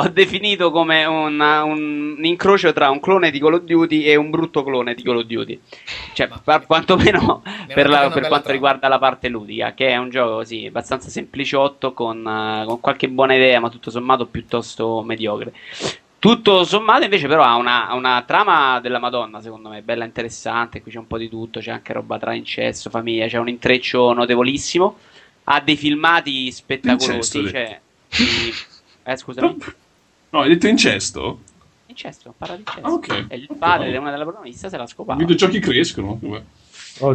ho 0.00 0.08
definito 0.10 0.70
come 0.70 1.04
una, 1.04 1.64
un, 1.64 2.14
un, 2.16 2.24
incrocio 2.24 2.72
tra 2.72 2.88
un 2.88 3.00
clone 3.00 3.32
di 3.32 3.40
Call 3.40 3.54
of 3.54 3.62
Duty 3.62 4.04
e 4.04 4.14
un 4.14 4.30
brutto 4.30 4.62
clone 4.62 4.94
di 4.94 5.02
Call 5.02 5.18
of 5.18 5.24
Duty. 5.24 5.60
Cioè, 6.12 6.28
per, 6.44 6.66
quantomeno 6.66 7.42
per, 7.66 7.88
la, 7.88 8.08
per 8.08 8.28
quanto 8.28 8.44
trama. 8.44 8.52
riguarda 8.52 8.86
la 8.86 8.98
parte 9.00 9.28
ludica, 9.28 9.74
che 9.74 9.88
è 9.88 9.96
un 9.96 10.08
gioco 10.08 10.44
sì, 10.44 10.66
abbastanza 10.66 11.08
sempliciotto 11.08 11.94
con, 11.94 12.24
uh, 12.24 12.64
con 12.66 12.78
qualche 12.78 13.08
buona 13.08 13.34
idea, 13.34 13.58
ma 13.58 13.70
tutto 13.70 13.90
sommato 13.90 14.26
piuttosto 14.26 15.02
mediocre. 15.02 15.52
Tutto 16.20 16.62
sommato, 16.62 17.02
invece, 17.02 17.26
però, 17.26 17.42
ha 17.42 17.56
una, 17.56 17.92
una, 17.94 18.22
trama 18.24 18.78
della 18.80 19.00
Madonna, 19.00 19.40
secondo 19.40 19.68
me, 19.68 19.82
bella 19.82 20.04
interessante. 20.04 20.80
Qui 20.80 20.92
c'è 20.92 20.98
un 20.98 21.08
po' 21.08 21.18
di 21.18 21.28
tutto, 21.28 21.58
c'è 21.58 21.72
anche 21.72 21.92
roba 21.92 22.18
tra 22.18 22.34
incesso, 22.34 22.88
famiglia, 22.88 23.26
c'è 23.26 23.38
un 23.38 23.48
intreccio 23.48 24.12
notevolissimo. 24.12 24.96
Ha 25.44 25.60
dei 25.60 25.76
filmati 25.76 26.52
spettacolosi. 26.52 27.48
Cioè, 27.48 27.80
di... 28.08 28.52
Eh, 29.02 29.16
scusami. 29.16 29.56
No, 30.30 30.40
hai 30.40 30.48
detto 30.48 30.66
incesto? 30.66 31.40
Incesto, 31.86 32.34
parla 32.36 32.56
di 32.56 32.62
incesto. 32.66 32.86
Ah, 32.86 32.92
ok. 32.92 33.24
E 33.28 33.36
il 33.36 33.48
padre 33.58 33.90
di 33.90 33.96
una 33.96 34.10
delle 34.10 34.24
protagoniste 34.24 34.68
se 34.68 34.76
l'ha 34.76 34.86
scopato. 34.86 35.18
I 35.18 35.24
videogiochi 35.24 35.58
crescono. 35.58 36.20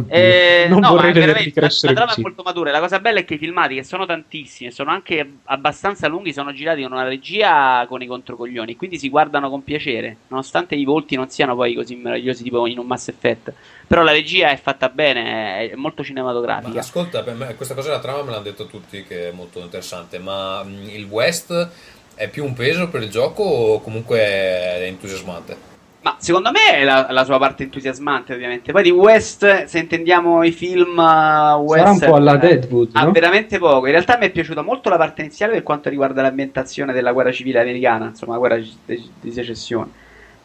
Eh, 0.08 0.64
non 0.68 0.80
no, 0.80 0.90
vorrei 0.90 1.12
vederli 1.12 1.52
crescere 1.52 1.92
la, 1.92 2.00
la 2.00 2.06
trama 2.06 2.18
è 2.18 2.22
molto 2.22 2.42
matura. 2.42 2.70
La 2.70 2.80
cosa 2.80 3.00
bella 3.00 3.18
è 3.18 3.24
che 3.26 3.34
i 3.34 3.38
filmati, 3.38 3.74
che 3.74 3.84
sono 3.84 4.06
tantissimi, 4.06 4.70
sono 4.70 4.90
anche 4.90 5.30
abbastanza 5.44 6.08
lunghi, 6.08 6.32
sono 6.32 6.54
girati 6.54 6.82
con 6.82 6.92
una 6.92 7.04
regia 7.04 7.84
con 7.86 8.00
i 8.00 8.06
controcoglioni, 8.06 8.76
quindi 8.76 8.98
si 8.98 9.10
guardano 9.10 9.50
con 9.50 9.62
piacere, 9.62 10.16
nonostante 10.28 10.74
i 10.74 10.84
volti 10.84 11.16
non 11.16 11.28
siano 11.28 11.54
poi 11.54 11.74
così 11.74 11.96
meravigliosi 11.96 12.42
tipo 12.42 12.66
in 12.66 12.78
un 12.78 12.86
Mass 12.86 13.08
Effect. 13.08 13.52
Però 13.86 14.02
la 14.02 14.12
regia 14.12 14.48
è 14.48 14.56
fatta 14.56 14.88
bene, 14.88 15.70
è 15.70 15.74
molto 15.74 16.02
cinematografica. 16.02 16.72
Ma 16.72 16.80
ascolta, 16.80 17.22
questa 17.54 17.74
cosa 17.74 17.88
della 17.88 18.00
trama 18.00 18.22
me 18.22 18.30
l'hanno 18.30 18.42
detto 18.42 18.66
tutti 18.66 19.04
che 19.04 19.28
è 19.28 19.32
molto 19.32 19.60
interessante, 19.60 20.18
ma 20.18 20.64
il 20.66 21.04
West 21.04 21.70
è 22.14 22.28
più 22.28 22.44
un 22.44 22.52
peso 22.52 22.88
per 22.88 23.02
il 23.02 23.10
gioco 23.10 23.42
o 23.42 23.80
comunque 23.80 24.18
è 24.18 24.84
entusiasmante? 24.86 25.72
Ma 26.04 26.16
secondo 26.18 26.50
me 26.50 26.80
è 26.80 26.84
la, 26.84 27.06
la, 27.10 27.24
sua 27.24 27.38
parte 27.38 27.62
entusiasmante, 27.62 28.34
ovviamente. 28.34 28.72
Poi 28.72 28.82
di 28.82 28.90
West, 28.90 29.64
se 29.64 29.78
intendiamo 29.78 30.42
i 30.44 30.52
film 30.52 30.98
uh, 30.98 31.56
West, 31.62 31.82
Sarà 31.82 31.90
un 31.92 31.98
po' 31.98 32.14
alla 32.16 32.36
Deadwood. 32.36 32.90
Ha 32.92 33.04
no? 33.04 33.10
veramente 33.10 33.58
poco. 33.58 33.86
In 33.86 33.92
realtà 33.92 34.18
mi 34.18 34.26
è 34.26 34.30
piaciuta 34.30 34.60
molto 34.60 34.90
la 34.90 34.98
parte 34.98 35.22
iniziale 35.22 35.54
per 35.54 35.62
quanto 35.62 35.88
riguarda 35.88 36.20
l'ambientazione 36.20 36.92
della 36.92 37.12
guerra 37.12 37.32
civile 37.32 37.58
americana, 37.58 38.08
insomma, 38.08 38.32
la 38.32 38.38
guerra 38.38 38.56
di, 38.58 39.32
secessione. 39.32 39.90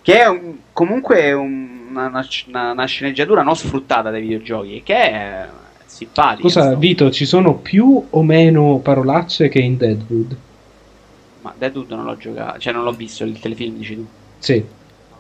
Che 0.01 0.22
è 0.22 0.27
un, 0.30 0.59
comunque 0.72 1.33
un, 1.33 1.88
una, 1.89 2.07
una, 2.07 2.72
una, 2.72 2.85
sceneggiatura 2.85 3.43
non 3.43 3.57
sfruttata 3.57 4.11
dai 4.11 4.22
videogiochi, 4.22 4.81
che 4.81 4.95
è 4.95 5.45
simpatica. 5.85 6.41
Scusa, 6.41 6.59
insomma. 6.59 6.80
Vito, 6.80 7.11
ci 7.11 7.25
sono 7.25 7.56
più 7.56 8.01
o 8.09 8.23
meno 8.23 8.80
parolacce 8.81 9.49
che 9.49 9.59
in 9.59 9.75
Deadwood? 9.75 10.38
Ma 11.42 11.53
Deadwood 11.58 11.92
non 11.92 12.03
l'ho 12.03 12.18
giocato, 12.18 12.59
cioè 12.59 12.74
non 12.74 12.84
l'ho 12.84 12.92
visto 12.92 13.24
il 13.24 13.40
telefilm, 13.40 13.77
dici 13.77 13.95
tu? 13.95 14.08
Sì. 14.40 14.64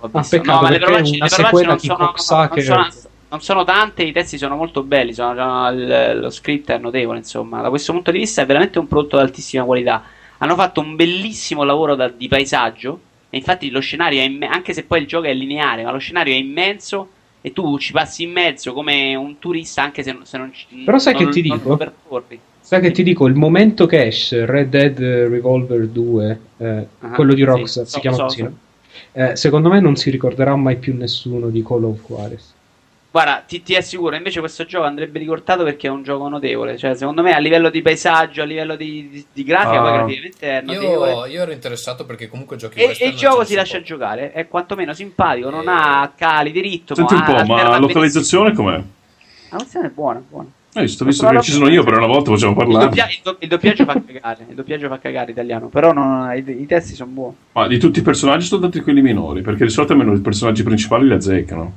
Ah, 0.01 0.07
peccato, 0.07 0.51
no, 0.51 0.61
ma 0.61 0.69
le 0.69 0.79
parolacce, 0.79 1.11
le 1.11 1.27
parolacce 1.27 1.65
non, 1.65 1.79
sono, 1.79 1.97
non, 1.97 2.17
sono, 2.61 2.87
non, 3.29 3.41
sono, 3.41 3.63
tante, 3.63 4.03
i 4.03 4.11
testi 4.11 4.37
sono 4.37 4.55
molto 4.55 4.83
belli, 4.83 5.13
sono, 5.13 5.71
lo 5.71 6.29
scritto 6.29 6.73
è 6.73 6.77
notevole, 6.77 7.19
insomma. 7.19 7.61
Da 7.61 7.69
questo 7.69 7.91
punto 7.91 8.11
di 8.11 8.19
vista 8.19 8.41
è 8.41 8.45
veramente 8.45 8.79
un 8.79 8.87
prodotto 8.87 9.17
di 9.17 9.23
altissima 9.23 9.63
qualità. 9.63 10.03
Hanno 10.37 10.55
fatto 10.55 10.79
un 10.79 10.95
bellissimo 10.95 11.63
lavoro 11.63 11.95
da, 11.95 12.07
di 12.07 12.27
paesaggio, 12.27 12.99
e 13.29 13.37
infatti 13.37 13.69
lo 13.69 13.79
scenario 13.79 14.21
è 14.21 14.23
immenso, 14.23 14.55
anche 14.55 14.73
se 14.73 14.83
poi 14.83 15.01
il 15.01 15.07
gioco 15.07 15.27
è 15.27 15.33
lineare, 15.33 15.83
ma 15.83 15.91
lo 15.91 15.99
scenario 15.99 16.33
è 16.33 16.37
immenso 16.37 17.09
e 17.41 17.53
tu 17.53 17.77
ci 17.77 17.91
passi 17.91 18.23
in 18.23 18.31
mezzo 18.31 18.73
come 18.73 19.15
un 19.15 19.39
turista 19.39 19.81
anche 19.81 20.03
se, 20.03 20.17
se 20.23 20.37
non 20.37 20.51
ci 20.53 20.65
Però 20.83 20.97
sai 20.97 21.13
non, 21.13 21.25
che 21.25 21.29
ti 21.29 21.41
dico? 21.41 21.77
Sai 22.69 22.81
che 22.81 22.91
ti 22.91 23.01
dico, 23.01 23.25
il 23.25 23.33
momento 23.33 23.87
che 23.87 24.05
esce 24.05 24.45
Red 24.45 24.69
Dead 24.69 24.99
Revolver 24.99 25.87
2, 25.87 26.39
eh, 26.57 26.87
uh-huh, 26.99 27.09
quello 27.15 27.33
di 27.33 27.41
Rockstar, 27.41 27.85
sì, 27.85 27.89
si 27.89 27.95
so, 27.95 27.99
chiama 27.99 28.15
so, 28.15 28.23
così, 28.25 28.41
so. 28.41 28.51
Eh, 29.11 29.35
secondo 29.35 29.69
me 29.69 29.79
non 29.79 29.95
si 29.95 30.11
ricorderà 30.11 30.55
mai 30.55 30.75
più 30.75 30.95
nessuno 30.95 31.49
di 31.49 31.63
Call 31.63 31.85
of 31.85 32.05
Juarez. 32.05 32.53
Guarda, 33.09 33.43
ti, 33.47 33.63
ti, 33.63 33.75
assicuro, 33.75 34.15
invece 34.15 34.39
questo 34.39 34.65
gioco 34.65 34.85
andrebbe 34.85 35.17
ricordato 35.17 35.63
perché 35.63 35.87
è 35.87 35.89
un 35.89 36.03
gioco 36.03 36.27
notevole. 36.27 36.77
Cioè, 36.77 36.93
secondo 36.93 37.23
me 37.23 37.33
a 37.33 37.39
livello 37.39 37.71
di 37.71 37.81
paesaggio, 37.81 38.43
a 38.43 38.45
livello 38.45 38.75
di, 38.75 39.09
di, 39.09 39.25
di 39.33 39.43
grafica, 39.43 39.81
ah. 39.81 39.91
graficamente 39.91 40.59
è 40.59 40.61
notevole. 40.61 41.11
Io, 41.11 41.25
io, 41.25 41.41
ero 41.41 41.51
interessato 41.51 42.05
perché 42.05 42.27
comunque 42.27 42.55
giochi 42.55 42.77
E, 42.81 42.95
e 42.99 43.07
il 43.07 43.15
gioco 43.15 43.43
si 43.45 43.55
lascia 43.55 43.81
giocare, 43.81 44.31
è 44.31 44.47
quantomeno 44.47 44.93
simpatico, 44.93 45.49
non 45.49 45.67
e... 45.67 45.71
ha 45.71 46.13
cali 46.15 46.51
di 46.51 46.61
ritmo. 46.61 46.95
Senti 46.95 47.15
un 47.15 47.23
po', 47.23 47.45
ma 47.45 47.67
la 47.67 47.79
localizzazione 47.79 48.53
com'è? 48.53 48.73
La 48.73 48.83
localizzazione 49.49 49.87
è 49.87 49.89
buona, 49.89 50.21
buona. 50.29 50.51
Eh, 50.73 50.81
visto, 50.81 51.03
visto 51.03 51.27
che 51.27 51.41
ci 51.41 51.51
sono 51.51 51.67
io 51.67 51.83
per 51.83 51.97
una 51.97 52.05
volta 52.05 52.29
facciamo 52.31 52.53
parlare. 52.53 52.85
Il, 52.85 52.89
doppia, 52.89 53.07
il, 53.07 53.37
il, 53.39 53.47
doppiaggio 53.47 53.85
fa 53.85 54.01
cagare, 54.05 54.45
il 54.49 54.55
doppiaggio 54.55 54.87
fa 54.87 54.99
cagare 54.99 55.31
italiano, 55.31 55.67
però 55.67 55.93
non, 55.93 56.31
i, 56.35 56.61
i, 56.61 56.65
testi 56.67 56.93
sono 56.93 57.09
buoni. 57.11 57.35
Ma 57.53 57.67
di 57.67 57.79
tutti 57.79 57.99
i 57.99 58.01
personaggi 58.03 58.45
sono 58.45 58.61
dati 58.61 58.79
quelli 58.81 59.01
minori, 59.01 59.41
perché 59.41 59.65
di 59.65 59.71
solito 59.71 59.93
almeno 59.93 60.13
i 60.13 60.19
personaggi 60.19 60.61
principali 60.61 61.07
li 61.07 61.13
azzeccano. 61.13 61.73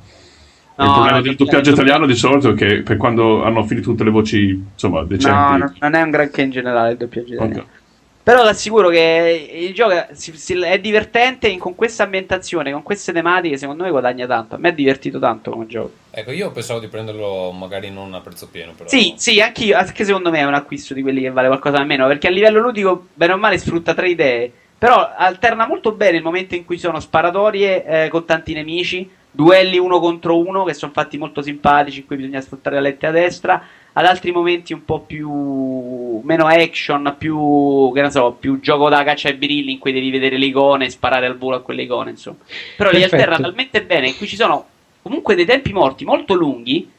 No, 0.75 0.85
il 0.85 0.91
problema 0.91 1.21
del 1.21 1.35
doppiaggio 1.35 1.71
italiano 1.71 2.05
di 2.05 2.15
solito 2.15 2.49
è 2.49 2.53
che 2.53 2.81
per 2.81 2.97
quando 2.97 3.43
hanno 3.43 3.63
finito 3.63 3.89
tutte 3.89 4.03
le 4.03 4.11
voci, 4.11 4.63
insomma, 4.73 5.03
decenti. 5.03 5.37
No, 5.37 5.57
no 5.57 5.73
non 5.79 5.95
è 5.95 6.01
un 6.01 6.09
granché 6.11 6.41
in 6.41 6.51
generale 6.51 6.91
il 6.91 6.97
doppiaggio 6.97 7.33
italiano. 7.33 7.61
Okay. 7.61 7.81
Però 8.23 8.41
ti 8.43 8.47
assicuro 8.47 8.87
che 8.87 9.49
il 9.51 9.73
gioco 9.73 9.91
è 9.91 10.79
divertente 10.79 11.57
con 11.57 11.75
questa 11.75 12.03
ambientazione, 12.03 12.71
con 12.71 12.81
queste 12.81 13.11
tematiche, 13.11 13.57
secondo 13.57 13.83
me 13.83 13.89
guadagna 13.89 14.25
tanto. 14.25 14.55
A 14.55 14.57
me 14.57 14.69
è 14.69 14.73
divertito 14.73 15.19
tanto 15.19 15.51
come 15.51 15.67
gioco. 15.67 15.91
Ecco, 16.09 16.31
io 16.31 16.49
pensavo 16.51 16.79
di 16.79 16.87
prenderlo 16.87 17.51
magari 17.51 17.89
non 17.89 18.13
a 18.13 18.21
prezzo 18.21 18.47
pieno. 18.47 18.71
Però... 18.77 18.87
Sì, 18.87 19.15
sì, 19.17 19.41
anche, 19.41 19.73
anche 19.73 20.05
secondo 20.05 20.31
me 20.31 20.39
è 20.39 20.45
un 20.45 20.53
acquisto 20.53 20.93
di 20.93 21.01
quelli 21.01 21.19
che 21.19 21.31
vale 21.31 21.47
qualcosa 21.47 21.79
di 21.79 21.85
meno, 21.85 22.07
perché 22.07 22.27
a 22.27 22.31
livello 22.31 22.61
ludico, 22.61 23.07
bene 23.13 23.33
o 23.33 23.37
male, 23.37 23.57
sfrutta 23.57 23.93
tre 23.93 24.09
idee. 24.09 24.49
Però 24.77 25.11
alterna 25.17 25.67
molto 25.67 25.91
bene 25.91 26.15
il 26.15 26.23
momento 26.23 26.55
in 26.55 26.63
cui 26.63 26.77
sono 26.77 27.01
sparatorie 27.01 28.05
eh, 28.05 28.07
con 28.07 28.23
tanti 28.23 28.53
nemici, 28.53 29.09
duelli 29.29 29.77
uno 29.77 29.99
contro 29.99 30.37
uno 30.37 30.63
che 30.63 30.73
sono 30.73 30.93
fatti 30.93 31.17
molto 31.17 31.41
simpatici, 31.41 31.99
in 31.99 32.05
cui 32.05 32.15
bisogna 32.15 32.39
sfruttare 32.39 32.77
la 32.77 32.83
lette 32.83 33.05
a 33.05 33.11
destra 33.11 33.61
ad 33.93 34.05
altri 34.05 34.31
momenti 34.31 34.73
un 34.73 34.85
po' 34.85 35.01
più 35.01 36.19
meno 36.23 36.47
action, 36.47 37.15
più 37.17 37.91
che 37.93 38.01
ne 38.01 38.09
so, 38.11 38.35
più 38.39 38.59
gioco 38.59 38.89
da 38.89 39.03
caccia 39.03 39.29
ai 39.29 39.35
birilli 39.35 39.73
in 39.73 39.79
cui 39.79 39.91
devi 39.91 40.09
vedere 40.09 40.37
le 40.37 40.45
icone 40.45 40.85
e 40.85 40.89
sparare 40.89 41.27
al 41.27 41.37
volo 41.37 41.57
a 41.57 41.61
quelle 41.61 41.83
icone, 41.83 42.11
insomma. 42.11 42.37
Però 42.75 42.89
Perfetto. 42.89 43.15
li 43.15 43.21
alterna 43.21 43.39
talmente 43.39 43.83
bene 43.83 44.07
in 44.07 44.17
cui 44.17 44.27
ci 44.27 44.35
sono 44.35 44.65
comunque 45.01 45.35
dei 45.35 45.45
tempi 45.45 45.73
morti 45.73 46.05
molto 46.05 46.33
lunghi 46.33 46.89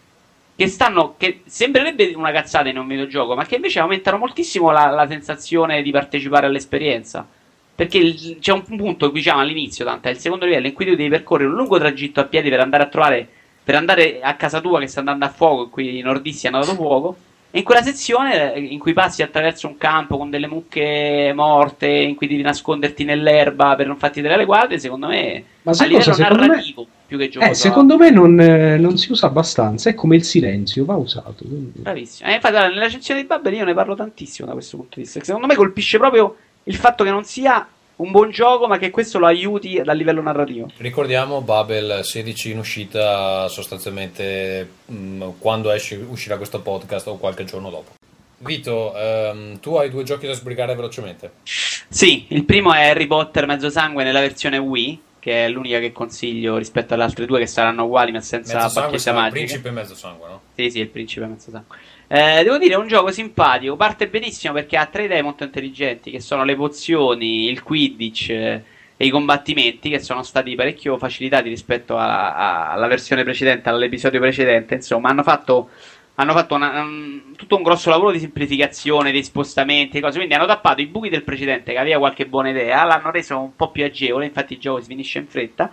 che 0.57 0.69
stanno 0.69 1.15
che 1.17 1.41
sembrerebbe 1.47 2.13
una 2.15 2.31
cazzata 2.31 2.69
in 2.69 2.79
un 2.79 2.87
videogioco, 2.87 3.35
ma 3.35 3.45
che 3.45 3.57
invece 3.57 3.81
aumentano 3.81 4.19
moltissimo 4.19 4.71
la, 4.71 4.87
la 4.87 5.09
sensazione 5.09 5.83
di 5.83 5.91
partecipare 5.91 6.47
all'esperienza. 6.47 7.27
Perché 7.75 7.99
il, 7.99 8.39
c'è 8.39 8.53
un 8.53 8.63
punto, 8.63 9.09
diciamo 9.09 9.41
all'inizio, 9.41 9.85
tanto 9.85 10.07
è 10.07 10.13
il 10.13 10.19
secondo 10.19 10.45
livello, 10.45 10.69
in 10.69 10.75
cui 10.75 10.85
tu 10.85 10.95
devi 10.95 11.09
percorrere 11.09 11.49
un 11.49 11.57
lungo 11.57 11.77
tragitto 11.77 12.21
a 12.21 12.25
piedi 12.25 12.51
per 12.51 12.61
andare 12.61 12.85
a 12.85 12.87
trovare 12.87 13.29
per 13.65 13.75
andare 13.75 14.21
a 14.21 14.35
casa 14.35 14.61
tua 14.61 14.79
che 14.79 14.87
sta 14.87 15.01
andando 15.01 15.25
a 15.25 15.31
fuoco, 15.31 15.71
qui 15.71 15.99
i 15.99 16.03
nordisti 16.03 16.47
hanno 16.47 16.61
dato 16.61 16.75
fuoco. 16.75 17.17
E 17.51 17.59
in 17.59 17.65
quella 17.65 17.83
sezione 17.83 18.53
eh, 18.53 18.61
in 18.61 18.81
cui 18.81 18.93
passi 18.93 19.23
attraverso 19.23 19.69
un 19.69 19.79
campo 19.79 20.19
con 20.19 20.29
delle 20.29 20.49
mucche 20.49 21.33
morte, 21.35 21.87
in 21.87 22.17
cui 22.17 22.27
devi 22.27 22.43
nasconderti 22.43 23.05
nell'erba 23.05 23.77
per 23.77 23.87
non 23.87 23.97
farti 23.97 24.21
vedere 24.21 24.41
le 24.41 24.45
guardie, 24.45 24.81
secondo 24.81 25.07
me 25.07 25.45
Ma 25.63 25.71
a 25.71 25.85
livello 25.85 26.11
cosa, 26.11 26.29
narrativo 26.29 26.83
me... 26.83 26.89
più 27.07 27.17
che 27.17 27.29
gioco. 27.29 27.47
Eh, 27.47 27.55
secondo 27.55 27.97
me 27.97 28.11
non, 28.11 28.39
eh, 28.41 28.77
non, 28.77 28.99
si 28.99 29.13
usa 29.13 29.29
abbastanza, 29.29 29.89
è 29.89 29.95
come 29.95 30.17
il 30.17 30.25
silenzio, 30.25 30.85
va 30.85 30.97
usato. 30.97 31.45
Quindi... 31.45 31.79
Bravissimo. 31.79 32.29
Eh, 32.29 32.35
infatti, 32.35 32.55
nella 32.75 32.91
sezione 32.91 33.21
di 33.21 33.27
Babel 33.27 33.55
io 33.55 33.65
ne 33.65 33.75
parlo 33.75 33.95
tantissimo 33.95 34.49
da 34.49 34.55
questo 34.55 34.77
punto 34.77 34.97
di 34.97 35.03
vista. 35.03 35.23
Secondo 35.23 35.47
me 35.47 35.55
colpisce 35.55 35.97
proprio 35.97 36.37
il 36.65 36.75
fatto 36.75 37.05
che 37.05 37.11
non 37.11 37.23
sia 37.23 37.65
un 37.97 38.11
buon 38.11 38.31
gioco, 38.31 38.67
ma 38.67 38.79
che 38.79 38.91
questo 38.91 39.19
lo 39.19 39.27
aiuti 39.27 39.81
dal 39.83 39.97
livello 39.97 40.23
narrativo. 40.23 40.71
Ricordiamo 40.79 41.41
Babel 41.43 42.01
16 42.03 42.51
in 42.51 42.59
uscita 42.59 43.49
sostanzialmente 43.49 44.69
mh, 44.87 44.95
mm, 44.95 45.23
quando 45.39 45.71
esce, 45.71 45.97
uscirà 45.97 46.37
questo 46.37 46.61
podcast 46.61 47.07
o 47.09 47.17
qualche 47.17 47.45
giorno 47.45 47.71
dopo. 47.71 47.93
Vito, 48.39 48.95
ehm, 48.97 49.61
tu 49.61 49.77
hai 49.77 49.91
due 49.91 50.03
giochi 50.03 50.27
da 50.27 50.35
sbrigare 50.35 50.75
velocemente. 50.75 51.33
Sì, 51.43 52.27
il 52.29 52.45
primo 52.45 52.73
è 52.75 52.89
Harry 52.89 53.07
Potter 53.07 53.47
mezzo 53.47 53.71
sangue 53.71 54.05
nella 54.05 54.21
versione 54.21 54.59
Wii, 54.59 55.01
che 55.21 55.47
è 55.47 55.49
l'unica 55.49 55.79
che 55.79 55.93
consiglio 55.93 56.59
rispetto 56.59 56.95
alle 56.95 57.05
altre 57.05 57.25
due 57.25 57.39
che 57.39 57.47
saranno 57.47 57.85
uguali 57.85 58.13
ma 58.13 58.21
senza 58.21 58.63
mezzo 58.63 58.81
bacchetta 58.81 59.13
magica. 59.13 59.39
Il 59.39 59.45
principe 59.45 59.71
mezzo 59.71 59.95
sangue, 59.95 60.29
no? 60.29 60.41
Sì, 60.55 60.71
sì, 60.71 60.81
il 60.81 60.89
principe 60.89 61.27
mezzo 61.27 61.51
sangue. 61.51 61.77
Eh, 62.07 62.43
devo 62.43 62.59
dire, 62.59 62.75
è 62.75 62.77
un 62.77 62.87
gioco 62.87 63.11
simpatico. 63.11 63.77
Parte 63.77 64.09
benissimo 64.09 64.53
perché 64.55 64.77
ha 64.77 64.87
tre 64.87 65.05
idee 65.05 65.23
molto 65.23 65.45
intelligenti, 65.45 66.11
che 66.11 66.21
sono 66.21 66.45
le 66.45 66.55
pozioni, 66.55 67.49
il 67.49 67.63
Quidditch 67.63 68.31
eh, 68.31 68.63
e 68.97 69.07
i 69.07 69.11
combattimenti, 69.11 69.91
che 69.91 69.99
sono 69.99 70.23
stati 70.23 70.55
parecchio 70.55 70.99
facilitati 70.99 71.49
rispetto 71.49 71.97
a, 71.97 72.35
a, 72.35 72.71
alla 72.73 72.87
versione 72.87 73.25
precedente, 73.25 73.69
all'episodio 73.69 74.21
precedente. 74.21 74.75
Insomma, 74.75 75.09
hanno 75.11 75.23
fatto 75.23 75.71
hanno 76.17 76.33
fatto 76.33 76.55
una, 76.55 76.81
um, 76.81 77.35
tutto 77.35 77.57
un 77.57 77.63
grosso 77.63 77.91
lavoro 77.91 78.13
di 78.13 78.21
semplificazione, 78.21 79.11
di 79.11 79.23
spostamenti, 79.23 80.01
cose. 80.01 80.19
Quindi 80.19 80.35
hanno 80.35 80.47
tappato 80.47 80.81
i 80.81 80.87
buchi 80.87 81.09
del 81.09 81.25
precedente 81.25 81.73
che 81.73 81.79
aveva 81.79 81.99
qualche 81.99 82.27
buona 82.27 82.51
idea, 82.51 82.85
l'hanno 82.85 83.11
reso 83.11 83.39
un 83.39 83.57
po' 83.57 83.71
più 83.71 83.85
agevole. 83.85 84.27
Infatti, 84.27 84.55
il 84.55 84.61
gioco 84.61 84.81
si 84.81 84.87
finisce 84.89 85.19
in 85.19 85.27
fretta. 85.27 85.73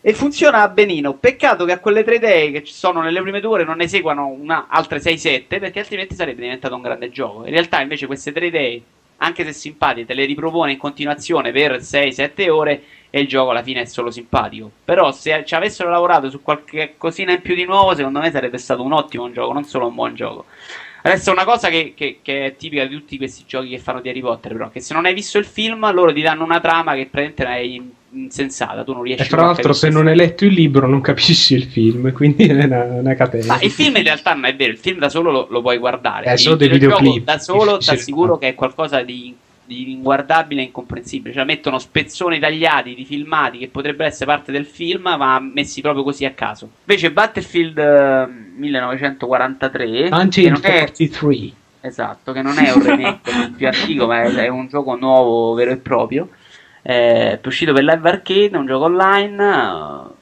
E 0.00 0.14
funziona 0.14 0.68
benino. 0.68 1.14
Peccato 1.14 1.64
che 1.64 1.72
a 1.72 1.80
quelle 1.80 2.04
tre 2.04 2.16
idee 2.16 2.52
che 2.52 2.62
ci 2.62 2.72
sono 2.72 3.00
nelle 3.00 3.20
prime 3.20 3.40
due 3.40 3.54
ore 3.54 3.64
non 3.64 3.78
ne 3.78 3.88
seguano 3.88 4.28
una, 4.28 4.66
altre 4.68 5.00
6-7, 5.00 5.58
perché 5.58 5.80
altrimenti 5.80 6.14
sarebbe 6.14 6.42
diventato 6.42 6.76
un 6.76 6.82
grande 6.82 7.10
gioco. 7.10 7.44
In 7.44 7.50
realtà, 7.50 7.80
invece, 7.80 8.06
queste 8.06 8.30
tre 8.30 8.46
idee, 8.46 8.80
anche 9.16 9.44
se 9.44 9.52
simpatiche, 9.52 10.06
te 10.06 10.14
le 10.14 10.24
ripropone 10.24 10.72
in 10.72 10.78
continuazione 10.78 11.50
per 11.50 11.78
6-7 11.78 12.48
ore 12.48 12.82
e 13.10 13.20
il 13.20 13.26
gioco 13.26 13.50
alla 13.50 13.64
fine 13.64 13.80
è 13.80 13.84
solo 13.86 14.12
simpatico. 14.12 14.70
Però 14.84 15.10
se 15.10 15.44
ci 15.44 15.56
avessero 15.56 15.90
lavorato 15.90 16.30
su 16.30 16.42
qualche 16.42 16.94
cosina 16.96 17.32
in 17.32 17.42
più 17.42 17.56
di 17.56 17.64
nuovo, 17.64 17.96
secondo 17.96 18.20
me 18.20 18.30
sarebbe 18.30 18.58
stato 18.58 18.82
un 18.84 18.92
ottimo 18.92 19.32
gioco, 19.32 19.52
non 19.52 19.64
solo 19.64 19.88
un 19.88 19.94
buon 19.96 20.14
gioco. 20.14 20.44
Adesso 21.02 21.32
una 21.32 21.44
cosa 21.44 21.70
che, 21.70 21.94
che, 21.96 22.20
che, 22.22 22.46
è 22.46 22.56
tipica 22.56 22.84
di 22.84 22.94
tutti 22.94 23.16
questi 23.16 23.44
giochi 23.46 23.68
che 23.68 23.78
fanno 23.78 24.00
di 24.00 24.08
Harry 24.08 24.20
Potter, 24.20 24.52
però, 24.52 24.70
che 24.70 24.80
se 24.80 24.94
non 24.94 25.06
hai 25.06 25.14
visto 25.14 25.38
il 25.38 25.44
film, 25.44 25.90
loro 25.92 26.12
ti 26.12 26.22
danno 26.22 26.44
una 26.44 26.60
trama 26.60 26.94
che 26.94 27.06
praticamente 27.06 27.44
insensata, 28.12 28.84
tu 28.84 28.92
non 28.92 29.02
riesci 29.02 29.22
a 29.22 29.24
E 29.24 29.28
fra 29.28 29.42
l'altro, 29.42 29.72
se 29.72 29.88
non 29.88 30.06
hai 30.06 30.16
letto 30.16 30.44
il 30.44 30.52
libro, 30.52 30.86
non 30.86 31.00
capisci 31.00 31.54
il 31.54 31.64
film, 31.64 32.10
quindi 32.14 32.46
è 32.46 32.64
una, 32.64 32.84
una 32.84 33.14
catena. 33.14 33.54
Ma 33.54 33.60
il 33.60 33.70
film 33.70 33.96
in 33.96 34.04
realtà 34.04 34.34
non 34.34 34.44
è 34.46 34.54
vero, 34.54 34.72
il 34.72 34.78
film 34.78 34.98
da 34.98 35.08
solo 35.08 35.30
lo, 35.30 35.46
lo 35.50 35.60
puoi 35.60 35.78
guardare. 35.78 36.26
È 36.26 36.36
solo 36.36 36.56
dei 36.56 36.68
videoclip. 36.68 37.24
Da 37.24 37.38
solo 37.38 37.78
ti 37.78 37.90
assicuro 37.90 38.38
che 38.38 38.48
è 38.48 38.54
qualcosa 38.54 39.02
di 39.02 39.34
di 39.68 39.92
inguardabile 39.92 40.62
e 40.62 40.64
incomprensibile. 40.64 41.34
Cioè, 41.34 41.44
mettono 41.44 41.78
spezzoni 41.78 42.40
tagliati 42.40 42.94
di 42.94 43.04
filmati 43.04 43.58
che 43.58 43.68
potrebbero 43.68 44.08
essere 44.08 44.24
parte 44.24 44.50
del 44.50 44.64
film, 44.64 45.02
ma 45.02 45.38
messi 45.38 45.82
proprio 45.82 46.02
così 46.02 46.24
a 46.24 46.32
caso. 46.32 46.68
Invece, 46.86 47.12
Battlefield 47.12 47.76
1943 48.56 49.86
1943 50.10 51.52
è... 51.82 51.86
Esatto, 51.86 52.32
che 52.32 52.42
non 52.42 52.58
è 52.58 52.72
un 52.72 52.82
remake 52.82 53.52
più 53.56 53.66
antico, 53.66 54.06
ma 54.06 54.22
è, 54.22 54.34
è, 54.34 54.48
un 54.48 54.66
gioco 54.66 54.96
nuovo, 54.96 55.54
vero 55.54 55.70
e 55.70 55.76
proprio. 55.76 56.28
È 56.88 57.38
uscito 57.44 57.74
per 57.74 57.84
live 57.84 58.08
arcade, 58.08 58.48
è 58.48 58.56
un 58.56 58.64
gioco 58.64 58.84
online. 58.84 60.16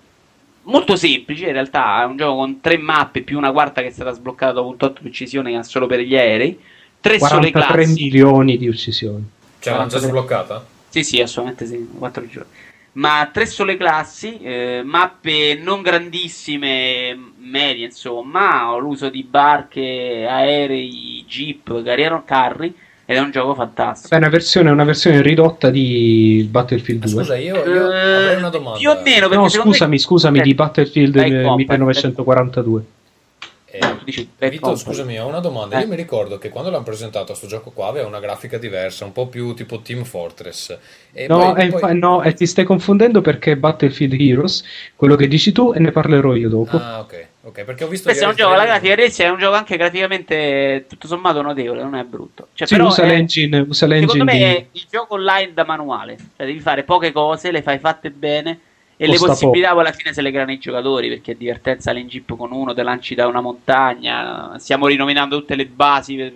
Molto 0.62 0.96
semplice 0.96 1.46
in 1.46 1.52
realtà, 1.52 2.02
è 2.02 2.06
un 2.06 2.16
gioco 2.16 2.38
con 2.38 2.60
tre 2.60 2.76
mappe 2.76 3.22
più 3.22 3.38
una 3.38 3.52
quarta 3.52 3.82
che 3.82 3.86
è 3.86 3.92
stata 3.92 4.10
sbloccata 4.10 4.50
dopo 4.50 4.70
un 4.70 4.76
tot 4.76 5.00
che 5.00 5.58
è 5.60 5.62
solo 5.62 5.86
per 5.86 6.00
gli 6.00 6.16
aerei. 6.16 6.58
Tre 6.98 7.18
43 7.18 7.86
milioni 7.86 8.58
di 8.58 8.66
uccisioni. 8.66 9.24
Cioè, 9.60 9.74
l'hanno 9.74 9.86
già 9.86 9.98
sbloccata? 9.98 10.66
Sì, 10.88 11.04
sì, 11.04 11.20
assolutamente 11.20 11.66
sì, 11.66 11.88
4 11.96 12.26
giorni. 12.26 12.50
Ma 12.94 13.30
tre 13.32 13.46
sole 13.46 13.76
classi, 13.76 14.40
eh, 14.40 14.82
mappe 14.84 15.54
non 15.62 15.82
grandissime, 15.82 17.16
medie 17.38 17.84
insomma, 17.84 18.76
l'uso 18.76 19.08
di 19.08 19.22
barche, 19.22 20.26
aerei, 20.28 21.24
jeep, 21.28 21.80
carri 22.24 22.74
ed 23.08 23.16
è 23.16 23.20
un 23.20 23.30
gioco 23.30 23.54
fantastico. 23.54 24.12
È 24.12 24.18
una 24.18 24.28
versione, 24.28 24.70
una 24.70 24.82
versione 24.82 25.22
ridotta 25.22 25.70
di 25.70 26.46
Battlefield 26.50 27.06
2. 27.06 27.22
Scusa, 27.22 27.36
io, 27.36 27.54
io 27.54 27.92
eh, 27.92 28.14
avrei 28.14 28.36
una 28.36 28.48
domanda. 28.48 28.78
Più 28.78 28.90
o 28.90 29.00
meno, 29.00 29.28
no, 29.28 29.48
scusami, 29.48 29.92
me... 29.92 29.98
scusami, 29.98 30.38
eh, 30.40 30.42
di 30.42 30.54
Battlefield 30.54 31.14
1942. 31.14 32.82
Eh, 33.66 33.78
dici, 34.04 34.28
Vito, 34.38 34.74
scusami, 34.74 35.20
ho 35.20 35.26
una 35.28 35.38
domanda. 35.38 35.78
Eh. 35.78 35.82
Io 35.82 35.88
mi 35.88 35.94
ricordo 35.94 36.38
che 36.38 36.48
quando 36.48 36.70
l'hanno 36.70 36.82
presentato 36.82 37.26
questo 37.26 37.46
gioco 37.46 37.70
qua 37.70 37.86
aveva 37.86 38.08
una 38.08 38.18
grafica 38.18 38.58
diversa, 38.58 39.04
un 39.04 39.12
po' 39.12 39.28
più 39.28 39.54
tipo 39.54 39.80
Team 39.82 40.02
Fortress. 40.02 40.76
E 41.12 41.28
no, 41.28 41.52
poi, 41.52 41.68
poi... 41.68 41.80
Fa- 41.80 41.92
no 41.92 42.22
e 42.22 42.34
ti 42.34 42.44
stai 42.44 42.64
confondendo 42.64 43.20
perché 43.20 43.56
Battlefield 43.56 44.20
Heroes, 44.20 44.64
quello 44.96 45.14
che 45.14 45.28
dici 45.28 45.52
tu, 45.52 45.72
e 45.72 45.78
ne 45.78 45.92
parlerò 45.92 46.34
io 46.34 46.48
dopo. 46.48 46.76
Ah, 46.76 47.00
ok. 47.00 47.26
Ok, 47.46 47.62
perché 47.62 47.84
ho 47.84 47.88
visto 47.88 48.08
Questo 48.08 48.24
è 48.24 48.28
un 48.28 48.34
gioco, 48.34 48.56
la 48.56 48.64
grafica 48.64 48.96
Race 48.96 49.24
è 49.24 49.28
un 49.28 49.38
gioco 49.38 49.54
anche 49.54 49.76
graficamente 49.76 50.84
tutto 50.88 51.06
sommato 51.06 51.42
notevole, 51.42 51.80
non 51.80 51.94
è 51.94 52.02
brutto. 52.02 52.48
Cioè, 52.54 52.66
sì, 52.66 52.74
però 52.74 52.88
usa, 52.88 53.04
è, 53.04 53.06
l'engine, 53.06 53.60
usa 53.60 53.86
l'engine. 53.86 54.10
Secondo 54.10 54.32
me 54.32 54.36
di... 54.36 54.44
è 54.44 54.66
il 54.72 54.86
gioco 54.90 55.14
online 55.14 55.52
da 55.54 55.64
manuale. 55.64 56.16
Cioè, 56.16 56.44
devi 56.44 56.58
fare 56.58 56.82
poche 56.82 57.12
cose, 57.12 57.52
le 57.52 57.62
fai 57.62 57.78
fatte 57.78 58.10
bene 58.10 58.58
e 58.96 59.06
le 59.06 59.16
possibilità 59.16 59.70
poi 59.70 59.80
alla 59.82 59.92
fine 59.92 60.12
se 60.12 60.22
le 60.22 60.32
creano 60.32 60.50
i 60.50 60.58
giocatori 60.58 61.08
perché 61.08 61.32
è 61.32 61.34
divertenza 61.36 61.90
all'injip 61.90 62.36
con 62.36 62.50
uno, 62.50 62.74
te 62.74 62.82
lanci 62.82 63.14
da 63.14 63.28
una 63.28 63.40
montagna. 63.40 64.58
Stiamo 64.58 64.88
rinominando 64.88 65.38
tutte 65.38 65.54
le 65.54 65.66
basi. 65.66 66.32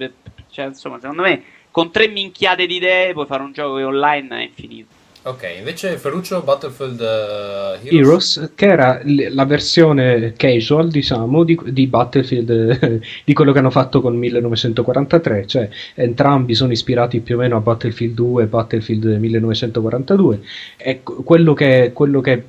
Cioè, 0.48 0.66
insomma, 0.66 1.00
secondo 1.00 1.22
me 1.22 1.42
con 1.72 1.90
tre 1.90 2.06
minchiate 2.06 2.66
di 2.66 2.76
idee 2.76 3.12
puoi 3.14 3.26
fare 3.26 3.42
un 3.42 3.50
gioco 3.50 3.78
che 3.78 3.82
online 3.82 4.38
è 4.38 4.42
infinito. 4.42 4.98
Ok, 5.22 5.42
invece 5.58 5.98
Ferruccio 5.98 6.40
Battlefield 6.40 6.98
uh, 6.98 7.86
Heroes. 7.86 8.36
Heroes. 8.36 8.52
che 8.54 8.66
era 8.66 9.02
la 9.04 9.44
versione 9.44 10.32
casual, 10.34 10.88
diciamo, 10.88 11.44
di, 11.44 11.58
di 11.66 11.86
Battlefield, 11.86 13.02
di 13.24 13.32
quello 13.34 13.52
che 13.52 13.58
hanno 13.58 13.70
fatto 13.70 14.00
con 14.00 14.16
1943, 14.16 15.46
cioè 15.46 15.68
entrambi 15.94 16.54
sono 16.54 16.72
ispirati 16.72 17.20
più 17.20 17.34
o 17.34 17.38
meno 17.38 17.56
a 17.56 17.60
Battlefield 17.60 18.14
2 18.14 18.42
e 18.42 18.46
Battlefield 18.46 19.04
1942. 19.04 20.40
E 20.78 21.02
quello 21.02 21.52
che, 21.52 21.90
quello 21.92 22.22
che 22.22 22.42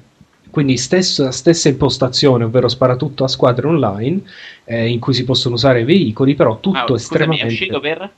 quindi 0.50 0.78
stessa, 0.78 1.32
stessa, 1.32 1.68
impostazione, 1.68 2.46
ovvero 2.46 2.70
spara 2.70 2.96
tutto 2.96 3.26
a 3.26 3.28
squadre 3.28 3.68
online, 3.68 4.22
eh, 4.64 4.88
in 4.88 5.00
cui 5.00 5.14
si 5.14 5.26
possono 5.26 5.56
usare 5.56 5.84
veicoli, 5.84 6.36
però 6.36 6.60
tutto 6.62 6.78
ah, 6.78 6.82
scusami, 6.82 7.00
estremamente... 7.00 7.44
è 7.44 7.48
uscito 7.48 7.80
per? 7.82 8.12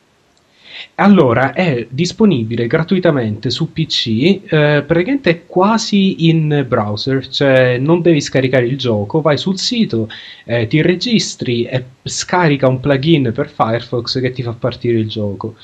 Allora, 0.95 1.53
è 1.53 1.87
disponibile 1.89 2.67
gratuitamente 2.67 3.49
su 3.49 3.73
PC, 3.73 4.07
eh, 4.45 4.83
praticamente 4.85 5.45
quasi 5.47 6.27
in 6.29 6.65
browser, 6.67 7.27
cioè 7.29 7.79
non 7.79 8.01
devi 8.01 8.21
scaricare 8.21 8.67
il 8.67 8.77
gioco, 8.77 9.19
vai 9.19 9.37
sul 9.39 9.57
sito, 9.57 10.07
eh, 10.45 10.67
ti 10.67 10.81
registri 10.83 11.63
e 11.65 11.83
scarica 12.03 12.67
un 12.67 12.79
plugin 12.79 13.31
per 13.33 13.49
Firefox 13.49 14.21
che 14.21 14.31
ti 14.31 14.43
fa 14.43 14.53
partire 14.53 14.99
il 14.99 15.07
gioco. 15.07 15.55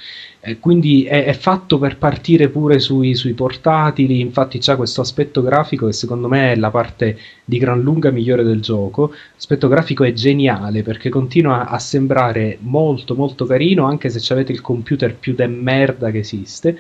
Eh, 0.42 0.58
quindi 0.60 1.04
è, 1.04 1.26
è, 1.26 1.34
fatto 1.34 1.78
per 1.78 1.98
partire 1.98 2.48
pure 2.48 2.80
sui, 2.80 3.14
sui 3.14 3.34
portatili, 3.34 4.22
infatti 4.22 4.58
c'ha 4.60 4.78
questo 4.78 5.02
aspetto 5.02 5.42
grafico 5.42 5.88
che 5.88 5.92
secondo 5.92 6.30
me 6.30 6.54
è 6.54 6.56
la 6.56 6.70
parte 6.70 7.18
di 7.44 7.58
gran 7.58 7.82
lunga 7.82 8.10
migliore 8.10 8.44
del 8.44 8.62
gioco. 8.62 9.12
L'aspetto 9.34 9.68
grafico 9.68 10.06
è 10.06 10.14
geniale 10.14 10.82
perché 10.82 11.10
continua 11.10 11.68
a 11.68 11.78
sembrare 11.78 12.58
molto 12.62 13.16
molto 13.16 13.46
carino 13.46 13.86
anche 13.86 14.10
se 14.10 14.32
avete 14.32 14.54
il 14.54 14.62
computer 14.62 15.14
più 15.14 15.34
de 15.36 15.48
merda 15.48 16.10
che 16.10 16.20
esiste. 16.20 16.78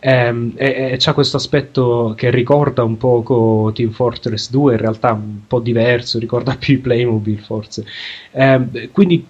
Ehm, 0.00 0.52
e, 0.56 0.90
e 0.92 0.96
c'ha 0.98 1.12
questo 1.12 1.36
aspetto 1.36 2.12
che 2.16 2.30
ricorda 2.30 2.82
un 2.82 2.96
poco 2.96 3.70
Team 3.72 3.90
Fortress 3.90 4.50
2, 4.50 4.72
in 4.72 4.78
realtà 4.80 5.12
un 5.12 5.46
po' 5.46 5.60
diverso, 5.60 6.18
ricorda 6.18 6.56
più 6.56 6.74
i 6.74 6.78
Playmobil 6.78 7.38
forse. 7.38 7.84
Ehm, 8.32 8.90
quindi 8.90 9.24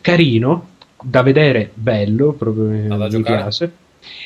carino, 0.00 0.66
da 1.02 1.22
vedere 1.22 1.70
bello, 1.74 2.32
proprio 2.32 2.64
mi 2.64 2.88
giocare. 3.08 3.20
piace. 3.20 3.72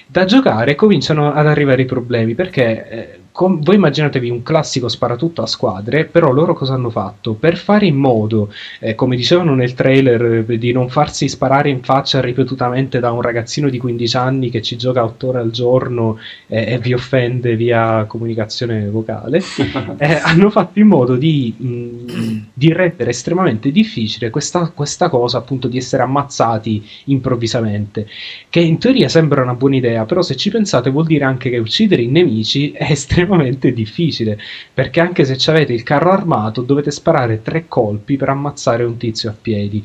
Da 0.07 0.25
giocare 0.25 0.75
cominciano 0.75 1.33
ad 1.33 1.47
arrivare 1.47 1.83
i 1.83 1.87
problemi 1.87 2.35
perché 2.35 2.89
eh, 2.89 3.19
com- 3.35 3.61
voi 3.61 3.75
immaginatevi 3.75 4.31
un 4.31 4.45
classico 4.45 4.87
sparatutto 4.87 5.43
a 5.43 5.47
squadre, 5.47 6.05
però 6.05 6.31
loro 6.31 6.55
cosa 6.55 6.75
hanno 6.75 6.91
fatto? 6.91 7.35
Per 7.35 7.57
fare 7.57 7.85
in 7.85 7.97
modo, 7.97 8.53
eh, 8.79 8.95
come 8.95 9.17
dicevano 9.17 9.57
nel 9.57 9.75
trailer, 9.75 10.45
eh, 10.49 10.57
di 10.57 10.71
non 10.71 10.89
farsi 10.89 11.29
sparare 11.29 11.69
in 11.69 11.83
faccia 11.83 12.21
ripetutamente 12.21 13.01
da 13.01 13.11
un 13.11 13.21
ragazzino 13.21 13.69
di 13.69 13.79
15 13.79 14.17
anni 14.17 14.51
che 14.51 14.63
ci 14.63 14.77
gioca 14.77 15.03
8 15.03 15.27
ore 15.27 15.39
al 15.41 15.51
giorno 15.51 16.19
eh, 16.47 16.75
e 16.75 16.79
vi 16.79 16.95
offende 16.95 17.57
via 17.57 18.05
comunicazione 18.05 18.89
vocale, 18.89 19.43
eh, 19.99 20.21
hanno 20.23 20.51
fatto 20.51 20.79
in 20.79 20.87
modo 20.87 21.17
di, 21.17 21.53
mh, 21.57 21.67
mm, 21.67 22.34
di 22.57 22.73
rendere 22.73 23.11
estremamente 23.11 23.73
difficile 23.73 24.31
questa, 24.31 24.71
questa 24.73 25.09
cosa, 25.09 25.39
appunto, 25.39 25.67
di 25.67 25.77
essere 25.77 26.05
ammazzati 26.05 26.89
improvvisamente, 27.07 28.07
che 28.49 28.61
in 28.61 28.79
teoria 28.79 29.09
sembra 29.09 29.43
una 29.43 29.55
buona 29.55 29.75
idea, 29.77 30.05
però 30.05 30.23
se 30.23 30.37
ci 30.37 30.51
pensate 30.51 30.91
vuol 30.91 31.07
dire 31.07 31.25
anche 31.25 31.51
che 31.51 31.59
uccidere 31.59 32.03
i 32.03 32.07
nemici 32.09 32.71
è 32.73 32.93
estremamente 32.93 33.73
difficile 33.73 34.39
perché 34.73 35.01
anche 35.01 35.25
se 35.25 35.51
avete 35.51 35.73
il 35.73 35.83
carro 35.83 36.13
armato 36.13 36.63
dovete 36.63 36.93
sparare 36.93 37.43
tre 37.43 37.67
colpi 37.67 38.17
per 38.17 38.29
ammazzare 38.29 38.85
un 38.85 38.97
tizio 38.97 39.31
a 39.31 39.37
piedi 39.41 39.85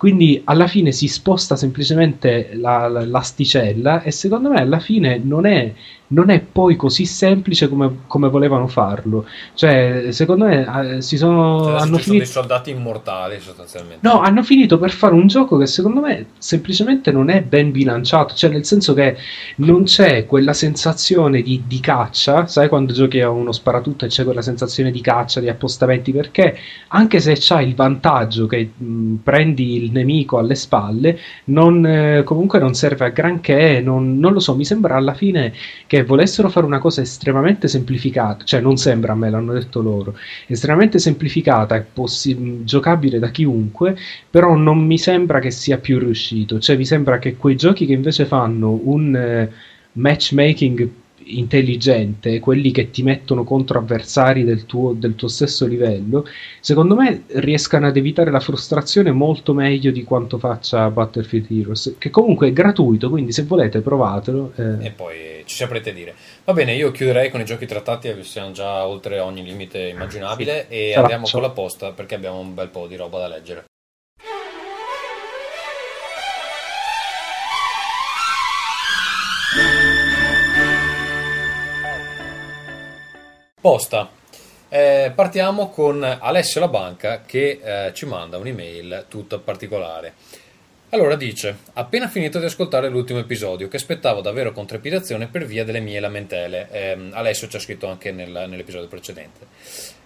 quindi 0.00 0.40
alla 0.46 0.66
fine 0.66 0.92
si 0.92 1.08
sposta 1.08 1.56
semplicemente 1.56 2.52
la, 2.54 2.88
la, 2.88 3.04
l'asticella 3.04 4.00
e 4.00 4.10
secondo 4.10 4.48
me 4.48 4.58
alla 4.58 4.78
fine 4.78 5.20
non 5.22 5.44
è 5.44 5.74
non 6.12 6.30
è 6.30 6.40
poi 6.40 6.76
così 6.76 7.04
semplice 7.04 7.68
come, 7.68 8.00
come 8.06 8.28
volevano 8.28 8.66
farlo. 8.66 9.26
Cioè, 9.54 10.06
secondo 10.10 10.46
me 10.46 10.96
eh, 10.96 11.02
si 11.02 11.16
sono. 11.16 11.64
Cioè, 11.64 11.80
hanno 11.80 11.98
finito... 11.98 12.24
dei 12.24 12.32
soldati 12.32 12.70
immortali 12.70 13.38
sostanzialmente. 13.40 14.06
No, 14.06 14.20
hanno 14.20 14.42
finito 14.42 14.78
per 14.78 14.90
fare 14.90 15.14
un 15.14 15.26
gioco 15.26 15.56
che 15.56 15.66
secondo 15.66 16.00
me 16.00 16.26
semplicemente 16.38 17.12
non 17.12 17.30
è 17.30 17.42
ben 17.42 17.70
bilanciato. 17.70 18.34
Cioè, 18.34 18.50
nel 18.50 18.64
senso 18.64 18.94
che 18.94 19.16
non 19.56 19.84
c'è 19.84 20.26
quella 20.26 20.52
sensazione 20.52 21.42
di, 21.42 21.62
di 21.66 21.80
caccia. 21.80 22.46
Sai 22.46 22.68
quando 22.68 22.92
giochi 22.92 23.20
a 23.20 23.30
uno 23.30 23.52
sparatutto 23.52 24.04
e 24.04 24.08
c'è 24.08 24.24
quella 24.24 24.42
sensazione 24.42 24.90
di 24.90 25.00
caccia, 25.00 25.40
di 25.40 25.48
appostamenti? 25.48 26.12
Perché 26.12 26.56
anche 26.88 27.20
se 27.20 27.36
c'hai 27.38 27.68
il 27.68 27.74
vantaggio 27.74 28.46
che 28.46 28.70
mh, 28.76 29.14
prendi 29.22 29.84
il 29.84 29.89
nemico 29.90 30.38
alle 30.38 30.54
spalle, 30.54 31.18
non, 31.46 31.84
eh, 31.86 32.22
comunque 32.24 32.58
non 32.58 32.74
serve 32.74 33.06
a 33.06 33.08
granché. 33.08 33.80
Non, 33.80 34.18
non 34.18 34.32
lo 34.32 34.40
so, 34.40 34.54
mi 34.56 34.64
sembra 34.64 34.96
alla 34.96 35.14
fine 35.14 35.52
che 35.86 36.04
volessero 36.04 36.48
fare 36.48 36.66
una 36.66 36.78
cosa 36.78 37.00
estremamente 37.00 37.68
semplificata, 37.68 38.44
cioè 38.44 38.60
non 38.60 38.76
sembra 38.76 39.12
a 39.12 39.16
me, 39.16 39.30
l'hanno 39.30 39.52
detto 39.52 39.80
loro, 39.82 40.14
estremamente 40.46 40.98
semplificata 40.98 41.76
e 41.76 41.82
possi- 41.82 42.60
giocabile 42.64 43.18
da 43.18 43.30
chiunque, 43.30 43.96
però 44.28 44.54
non 44.54 44.78
mi 44.84 44.98
sembra 44.98 45.38
che 45.40 45.50
sia 45.50 45.78
più 45.78 45.98
riuscito, 45.98 46.58
cioè 46.58 46.76
mi 46.76 46.84
sembra 46.84 47.18
che 47.18 47.36
quei 47.36 47.56
giochi 47.56 47.86
che 47.86 47.92
invece 47.92 48.24
fanno 48.26 48.78
un 48.84 49.14
eh, 49.14 49.50
matchmaking 49.92 50.88
intelligente, 51.38 52.40
quelli 52.40 52.70
che 52.70 52.90
ti 52.90 53.02
mettono 53.02 53.44
contro 53.44 53.78
avversari 53.78 54.44
del 54.44 54.66
tuo, 54.66 54.92
del 54.92 55.14
tuo, 55.14 55.28
stesso 55.28 55.66
livello, 55.66 56.26
secondo 56.60 56.94
me 56.94 57.24
riescano 57.26 57.86
ad 57.86 57.96
evitare 57.96 58.30
la 58.30 58.40
frustrazione 58.40 59.12
molto 59.12 59.54
meglio 59.54 59.90
di 59.90 60.04
quanto 60.04 60.38
faccia 60.38 60.90
Battlefield 60.90 61.46
Heroes, 61.50 61.94
che 61.98 62.10
comunque 62.10 62.48
è 62.48 62.52
gratuito, 62.52 63.08
quindi 63.08 63.32
se 63.32 63.44
volete 63.44 63.80
provatelo. 63.80 64.52
Eh. 64.56 64.86
E 64.86 64.90
poi 64.90 65.42
ci 65.44 65.56
saprete 65.56 65.92
dire. 65.92 66.14
Va 66.44 66.52
bene, 66.52 66.74
io 66.74 66.90
chiuderei 66.90 67.30
con 67.30 67.40
i 67.40 67.44
giochi 67.44 67.66
trattati, 67.66 68.12
siamo 68.22 68.52
già 68.52 68.86
oltre 68.86 69.18
ogni 69.20 69.42
limite 69.42 69.88
immaginabile 69.88 70.66
sì, 70.68 70.74
e 70.74 70.94
andiamo 70.94 71.26
con 71.30 71.42
la 71.42 71.50
posta 71.50 71.92
perché 71.92 72.14
abbiamo 72.14 72.38
un 72.38 72.54
bel 72.54 72.68
po' 72.68 72.86
di 72.86 72.96
roba 72.96 73.18
da 73.18 73.28
leggere. 73.28 73.64
Posta. 83.60 84.10
Eh, 84.70 85.12
partiamo 85.14 85.68
con 85.68 86.02
Alessio 86.02 86.60
La 86.60 86.68
Banca 86.68 87.24
che 87.26 87.60
eh, 87.62 87.92
ci 87.92 88.06
manda 88.06 88.38
un'email 88.38 89.04
tutta 89.06 89.38
particolare. 89.38 90.14
Allora 90.88 91.14
dice: 91.14 91.58
Appena 91.74 92.08
finito 92.08 92.38
di 92.38 92.46
ascoltare 92.46 92.88
l'ultimo 92.88 93.18
episodio, 93.18 93.68
che 93.68 93.76
aspettavo 93.76 94.22
davvero 94.22 94.52
con 94.52 94.64
trepidazione 94.64 95.26
per 95.26 95.44
via 95.44 95.64
delle 95.64 95.80
mie 95.80 96.00
lamentele. 96.00 96.68
Eh, 96.70 97.10
Alessio 97.10 97.48
ci 97.48 97.56
ha 97.56 97.60
scritto 97.60 97.86
anche 97.86 98.12
nel, 98.12 98.30
nell'episodio 98.48 98.88
precedente. 98.88 99.46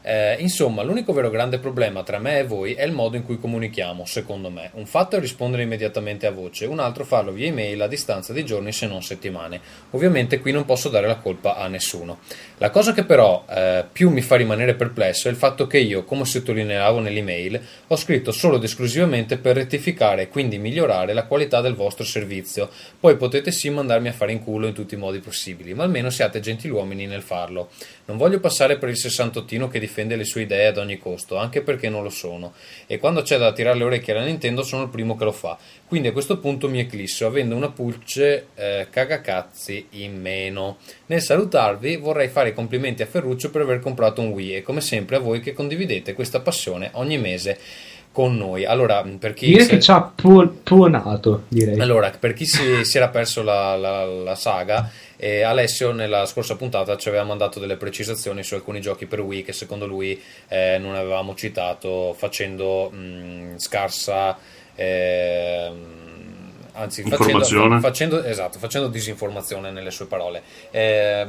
Eh, 0.07 0.37
insomma, 0.41 0.83
l'unico 0.83 1.15
vero 1.15 1.31
grande 1.31 1.59
problema 1.59 2.03
tra 2.03 2.19
me 2.19 2.41
e 2.41 2.45
voi 2.45 2.75
è 2.75 2.85
il 2.85 2.93
modo 2.93 3.17
in 3.17 3.25
cui 3.25 3.39
comunichiamo, 3.39 4.05
secondo 4.05 4.51
me. 4.51 4.69
Un 4.75 4.85
fatto 4.85 5.17
è 5.17 5.21
rispondere 5.21 5.63
immediatamente 5.63 6.27
a 6.27 6.31
voce, 6.31 6.67
un 6.67 6.79
altro 6.79 7.07
farlo 7.07 7.33
via 7.33 7.47
email 7.47 7.81
a 7.81 7.87
distanza 7.87 8.35
di 8.35 8.45
giorni 8.45 8.71
se 8.71 8.87
non 8.87 9.03
settimane. 9.03 9.59
Ovviamente 9.93 10.41
qui 10.41 10.53
non 10.53 10.67
posso 10.67 10.91
dare 10.91 11.07
la 11.07 11.17
colpa 11.17 11.57
a 11.57 11.69
nessuno. 11.69 12.19
La 12.59 12.69
cosa 12.69 12.93
che 12.93 13.05
però 13.05 13.47
eh, 13.49 13.87
più 13.91 14.11
mi 14.11 14.21
fa 14.21 14.37
rimanere 14.37 14.75
perplesso 14.75 15.29
è 15.29 15.31
il 15.31 15.39
fatto 15.39 15.67
che 15.67 15.79
io, 15.79 16.05
come 16.05 16.27
sottolineavo 16.27 17.01
nell'email, 17.01 17.59
ho 17.87 17.97
scritto 17.97 18.31
solo 18.31 18.57
ed 18.57 18.65
esclusivamente 18.65 19.39
per 19.39 19.57
rettificare 19.57 20.23
e 20.23 20.29
quindi 20.29 20.59
migliorare 20.59 21.15
la 21.15 21.25
qualità 21.25 21.63
del 21.63 21.75
vostro 21.75 22.05
servizio. 22.05 22.69
Poi 23.01 23.17
potete 23.17 23.51
sì 23.51 23.71
mandarmi 23.71 24.09
a 24.09 24.13
fare 24.13 24.33
in 24.33 24.45
culo 24.45 24.67
in 24.67 24.75
tutti 24.75 24.97
i 24.97 24.99
modi 24.99 25.21
possibili, 25.21 25.73
ma 25.73 25.85
almeno 25.85 26.11
siate 26.11 26.41
gentiluomini 26.41 27.07
nel 27.07 27.23
farlo. 27.23 27.71
Non 28.07 28.19
voglio 28.19 28.39
passare 28.39 28.77
per 28.77 28.91
il 28.91 28.99
sessantottino 28.99 29.67
che 29.69 29.79
difende 29.79 30.15
le 30.17 30.25
sue 30.25 30.43
idee 30.43 30.67
ad 30.67 30.77
ogni 30.77 30.99
costo, 30.99 31.37
anche 31.37 31.63
perché 31.63 31.89
non 31.89 32.03
lo 32.03 32.11
sono, 32.11 32.53
e 32.87 32.99
quando 32.99 33.23
c'è 33.23 33.39
da 33.39 33.53
tirare 33.55 33.79
le 33.79 33.85
orecchie 33.85 34.13
alla 34.13 34.25
Nintendo 34.25 34.63
sono 34.63 34.83
il 34.83 34.91
primo 34.91 35.17
che 35.17 35.25
lo 35.25 35.33
fa. 35.33 35.57
Quindi 35.87 36.09
a 36.09 36.13
questo 36.13 36.39
punto 36.39 36.69
mi 36.69 36.81
eclisso, 36.81 37.25
avendo 37.25 37.57
una 37.57 37.71
pulce 37.71 38.49
eh, 38.57 38.89
cagacazzi 38.91 39.87
in 39.93 40.21
meno. 40.21 40.77
Nel 41.07 41.23
salutarvi 41.23 41.97
vorrei 41.97 42.29
fare 42.29 42.51
i 42.51 42.55
complimenti 42.55 43.01
a 43.01 43.07
Ferruccio 43.07 43.51
per 43.51 43.63
aver 43.63 43.81
comprato 43.81 44.21
un 44.21 44.29
Wii 44.29 44.57
e 44.57 44.63
come 44.63 44.83
sempre 44.83 45.17
a 45.17 45.21
voi 45.21 45.41
che 45.41 45.55
condividete 45.55 46.13
questa 46.13 46.41
passione 46.41 46.91
ogni 46.95 47.17
mese 47.17 47.59
con 48.15 48.37
noi. 48.37 48.65
Allora, 48.65 49.05
per 49.19 49.35
chi 49.35 49.47
direi 49.47 49.65
se... 49.65 49.71
che 49.71 49.81
ci 49.81 49.91
ha 49.91 50.01
puonato, 50.15 51.43
direi. 51.49 51.81
Allora, 51.81 52.13
per 52.17 52.33
chi 52.33 52.47
si, 52.47 52.85
si 52.85 52.97
era 52.97 53.09
perso 53.09 53.43
la, 53.43 53.75
la, 53.75 54.05
la 54.05 54.37
saga, 54.37 54.89
e 55.17 55.43
Alessio 55.43 55.91
nella 55.91 56.25
scorsa 56.25 56.55
puntata 56.55 56.97
ci 56.97 57.09
aveva 57.09 57.25
mandato 57.25 57.59
delle 57.59 57.77
precisazioni 57.77 58.45
su 58.45 58.55
alcuni 58.55 58.81
giochi 58.81 59.07
per 59.07 59.21
Wii 59.21 59.43
che 59.43 59.53
secondo 59.53 59.85
lui 59.87 60.21
eh, 60.47 60.79
non 60.79 60.95
avevamo 60.95 61.35
citato 61.35 62.15
facendo 62.17 62.91
mh, 62.91 63.57
scarsa 63.57 64.37
eh, 64.75 65.73
anzi 66.73 67.03
facendo, 67.05 67.81
facendo, 67.81 68.23
esatto, 68.25 68.59
facendo, 68.59 68.89
disinformazione 68.89 69.71
nelle 69.71 69.91
sue 69.91 70.07
parole 70.07 70.43
eh, 70.71 71.27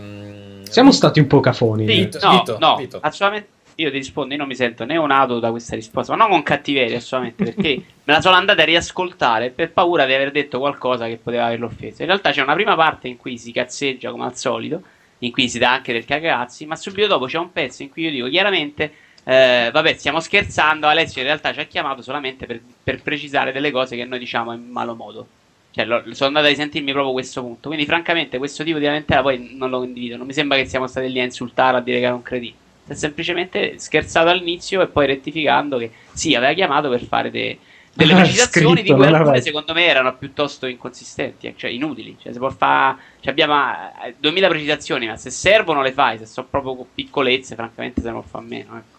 siamo 0.64 0.92
stati 0.92 1.20
un 1.20 1.28
po' 1.28 1.40
cafoni 1.40 1.86
Vito, 1.86 2.20
no, 2.22 2.32
Vito, 2.32 2.58
no 2.60 2.76
Vito. 2.76 3.00
assolutamente 3.02 3.54
io 3.76 3.92
ti 3.92 3.98
rispondo, 3.98 4.34
io 4.34 4.40
non 4.40 4.48
mi 4.48 4.56
sento 4.56 4.86
neonato 4.86 5.40
da 5.40 5.50
questa 5.50 5.76
risposta, 5.76 6.16
ma 6.16 6.24
non 6.24 6.32
con 6.32 6.44
cattiveria 6.44 6.98
assolutamente, 6.98 7.44
perché 7.44 7.76
me 8.04 8.14
la 8.14 8.22
sono 8.22 8.36
andata 8.36 8.62
a 8.62 8.66
riascoltare 8.66 9.50
per 9.50 9.72
paura 9.72 10.06
di 10.06 10.14
aver 10.14 10.32
detto 10.32 10.60
qualcosa 10.60 11.08
che 11.08 11.18
poteva 11.18 11.46
averlo 11.46 11.66
offeso. 11.68 12.02
In 12.02 12.08
realtà 12.08 12.32
c'è 12.32 12.42
una 12.42 12.54
prima 12.54 12.76
parte 12.76 13.08
in 13.08 13.18
cui 13.18 13.38
si 13.38 13.52
cazzeggia 13.52 14.12
come 14.12 14.26
al 14.26 14.38
solito, 14.38 14.82
in 15.20 15.32
cui 15.32 15.50
si 15.50 15.60
dà 15.60 15.74
anche 15.74 15.92
del 15.92 16.06
cagazzi, 16.06 16.66
ma 16.66 16.76
subito 16.76 17.08
dopo 17.08 17.26
c'è 17.26 17.38
un 17.38 17.52
pezzo 17.52 17.84
in 17.84 17.90
cui 17.90 18.04
io 18.04 18.12
dico 18.12 18.30
chiaramente, 18.30 18.92
eh, 19.26 19.70
vabbè, 19.74 19.94
stiamo 19.96 20.20
scherzando, 20.20 20.88
Alessio 20.88 21.22
in 21.22 21.28
realtà 21.28 21.52
ci 21.52 21.60
ha 21.60 21.66
chiamato 21.66 22.02
solamente 22.02 22.46
per, 22.46 22.62
per 22.82 23.02
precisare 23.02 23.52
delle 23.52 23.72
cose 23.72 23.96
che 23.98 24.06
noi 24.06 24.20
diciamo 24.20 24.54
in 24.54 24.70
malo 24.70 24.96
modo. 24.96 25.28
Cioè, 25.72 25.84
lo, 25.84 26.02
sono 26.14 26.28
andato 26.28 26.46
a 26.46 26.50
risentirmi 26.50 26.94
proprio 26.94 27.12
questo 27.12 27.42
punto. 27.42 27.68
Quindi, 27.68 27.86
francamente, 27.86 28.38
questo 28.38 28.64
tipo 28.64 28.78
di 28.78 28.86
lamentela 28.86 29.22
poi 29.22 29.56
non 29.58 29.70
lo 29.70 29.80
condivido. 29.80 30.16
Non 30.16 30.26
mi 30.26 30.32
sembra 30.32 30.56
che 30.58 30.66
siamo 30.68 30.88
stati 30.88 31.12
lì 31.12 31.20
a 31.20 31.26
insultare, 31.26 31.76
a 31.76 31.82
dire 31.82 32.00
che 32.00 32.06
era 32.06 32.16
un 32.16 32.22
cretino 32.22 32.56
si 32.86 32.92
è 32.92 32.96
semplicemente 32.96 33.80
scherzato 33.80 34.30
all'inizio 34.30 34.82
e 34.82 34.88
poi 34.88 35.08
rettificando 35.08 35.78
che 35.78 35.92
sì, 36.14 36.36
aveva 36.36 36.54
chiamato 36.54 36.90
per 36.90 37.04
fare 37.04 37.32
de- 37.32 37.58
delle 37.96 38.14
precisazioni 38.16 38.84
di 38.84 38.94
cui 38.94 39.06
alcune 39.06 39.42
secondo 39.42 39.74
me 39.74 39.86
erano 39.86 40.16
piuttosto 40.18 40.68
inconsistenti, 40.68 41.52
cioè 41.58 41.72
inutili. 41.72 42.18
Cioè, 42.22 42.32
si 42.32 42.38
può 42.38 42.50
fare. 42.50 42.98
Cioè, 43.22 43.32
abbiamo 43.32 43.56
2000 44.18 44.46
eh, 44.46 44.50
precisazioni, 44.50 45.08
ma 45.08 45.18
se 45.18 45.32
servono 45.32 45.82
le 45.82 45.94
fai, 45.94 46.18
se 46.20 46.26
sono 46.26 46.48
proprio 46.50 46.86
piccolezze, 46.94 47.56
francamente 47.56 48.02
se 48.02 48.12
non 48.12 48.24
fa 48.24 48.40
meno. 48.42 48.78
Ecco. 48.78 48.98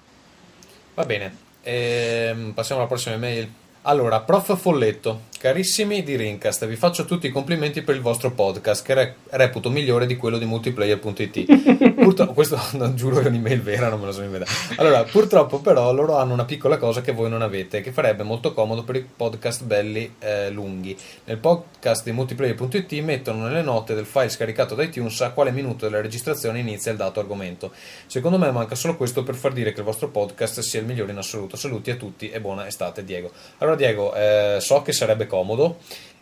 Va 0.94 1.04
bene, 1.04 1.36
ehm, 1.62 2.52
passiamo 2.52 2.80
alla 2.80 2.90
prossima 2.90 3.14
email. 3.14 3.48
Allora, 3.82 4.20
prof 4.20 4.58
Folletto, 4.58 5.24
carissimi 5.38 6.02
di 6.02 6.16
Rincast, 6.16 6.66
vi 6.66 6.76
faccio 6.76 7.04
tutti 7.04 7.26
i 7.26 7.30
complimenti 7.30 7.82
per 7.82 7.94
il 7.94 8.00
vostro 8.00 8.30
podcast 8.32 8.84
che 8.84 8.94
re- 8.94 9.14
reputo 9.30 9.70
migliore 9.70 10.06
di 10.06 10.16
quello 10.16 10.38
di 10.38 10.44
multiplayer.it. 10.44 11.94
Purtroppo, 11.94 12.32
questo 12.32 12.60
non 12.76 12.96
giuro 12.96 13.20
che 13.20 13.26
è 13.26 13.28
un'email 13.28 13.60
vera, 13.60 13.88
non 13.88 14.00
me 14.00 14.06
lo 14.06 14.12
sono 14.12 14.24
inventato. 14.24 14.52
Allora, 14.76 15.04
purtroppo 15.04 15.60
però 15.60 15.92
loro 15.92 16.16
hanno 16.16 16.32
una 16.32 16.44
piccola 16.44 16.78
cosa 16.78 17.00
che 17.00 17.12
voi 17.12 17.28
non 17.28 17.42
avete, 17.42 17.80
che 17.80 17.92
farebbe 17.92 18.22
molto 18.22 18.54
comodo 18.54 18.84
per 18.84 18.96
i 18.96 19.06
podcast 19.16 19.64
belli 19.64 20.14
eh, 20.18 20.50
lunghi. 20.50 20.96
Nel 21.24 21.38
podcast 21.38 22.04
di 22.04 22.12
multiplayer.it 22.12 22.92
mettono 23.02 23.46
nelle 23.46 23.62
note 23.62 23.94
del 23.94 24.06
file 24.06 24.28
scaricato 24.28 24.74
da 24.74 24.82
iTunes 24.82 25.20
a 25.20 25.30
quale 25.30 25.50
minuto 25.50 25.86
della 25.86 26.00
registrazione 26.00 26.58
inizia 26.58 26.90
il 26.90 26.96
dato 26.96 27.20
argomento. 27.20 27.72
Secondo 28.06 28.38
me 28.38 28.50
manca 28.50 28.74
solo 28.74 28.96
questo 28.96 29.22
per 29.22 29.34
far 29.34 29.52
dire 29.52 29.72
che 29.72 29.80
il 29.80 29.86
vostro 29.86 30.08
podcast 30.08 30.60
sia 30.60 30.80
il 30.80 30.86
migliore 30.86 31.12
in 31.12 31.18
assoluto. 31.18 31.56
Saluti 31.56 31.90
a 31.90 31.96
tutti 31.96 32.30
e 32.30 32.40
buona 32.40 32.66
estate, 32.66 33.04
Diego. 33.04 33.30
Allora, 33.58 33.76
Diego, 33.76 34.14
eh, 34.14 34.58
so 34.60 34.82
che 34.82 34.92
sarebbe 34.92 35.25
comodo. 35.26 35.78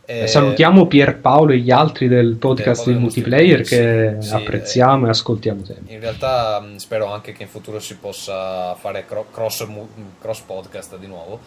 Eh, 0.07 0.27
Salutiamo 0.27 0.87
Pierpaolo 0.87 1.53
e 1.53 1.59
gli 1.59 1.71
altri 1.71 2.09
del 2.09 2.37
podcast 2.37 2.87
di 2.87 2.95
multiplayer 2.95 3.63
che 3.63 4.17
sì, 4.19 4.35
apprezziamo 4.35 5.05
eh, 5.05 5.09
e 5.09 5.11
ascoltiamo 5.11 5.65
sempre. 5.65 5.95
In 5.95 6.01
realtà 6.01 6.63
spero 6.77 7.11
anche 7.11 7.33
che 7.33 7.45
in 7.45 7.49
futuro 7.49 7.81
si 7.81 7.97
possa 7.97 8.75
fare 8.75 9.07
cross, 9.07 9.67
cross 10.21 10.41
podcast 10.41 10.99
di 10.99 11.07
nuovo. 11.07 11.41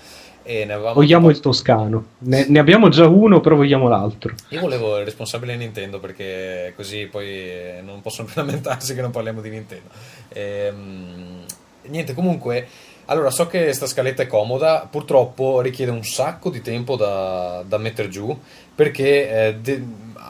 vogliamo 0.93 1.29
il 1.29 1.39
toscano. 1.39 2.05
Ne, 2.19 2.47
ne, 2.49 2.57
abbiamo 2.57 2.89
già 2.89 3.07
uno, 3.07 3.41
però 3.41 3.55
vogliamo 3.55 3.87
l'altro. 3.87 4.33
Io 4.49 4.59
volevo 4.59 4.97
il 4.97 5.05
responsabile 5.05 5.55
Nintendo 5.55 5.99
perché 5.99 6.73
così 6.75 7.05
poi 7.05 7.79
non 7.83 8.01
possono 8.01 8.27
più 8.27 8.41
lamentarsi 8.41 8.95
che 8.95 9.01
non 9.01 9.11
parliamo 9.11 9.39
di 9.41 9.51
Nintendo. 9.51 9.89
Ehm, 10.29 11.45
niente, 11.83 12.15
comunque 12.15 12.67
allora, 13.09 13.29
so 13.29 13.47
che 13.47 13.73
sta 13.73 13.87
scaletta 13.87 14.23
è 14.23 14.27
comoda, 14.27 14.87
purtroppo 14.89 15.61
richiede 15.61 15.91
un 15.91 16.03
sacco 16.03 16.49
di 16.49 16.61
tempo 16.61 16.95
da, 16.95 17.63
da 17.65 17.77
mettere 17.77 18.09
giù 18.09 18.37
perché 18.75 19.47
eh, 19.47 19.55
de- 19.55 19.83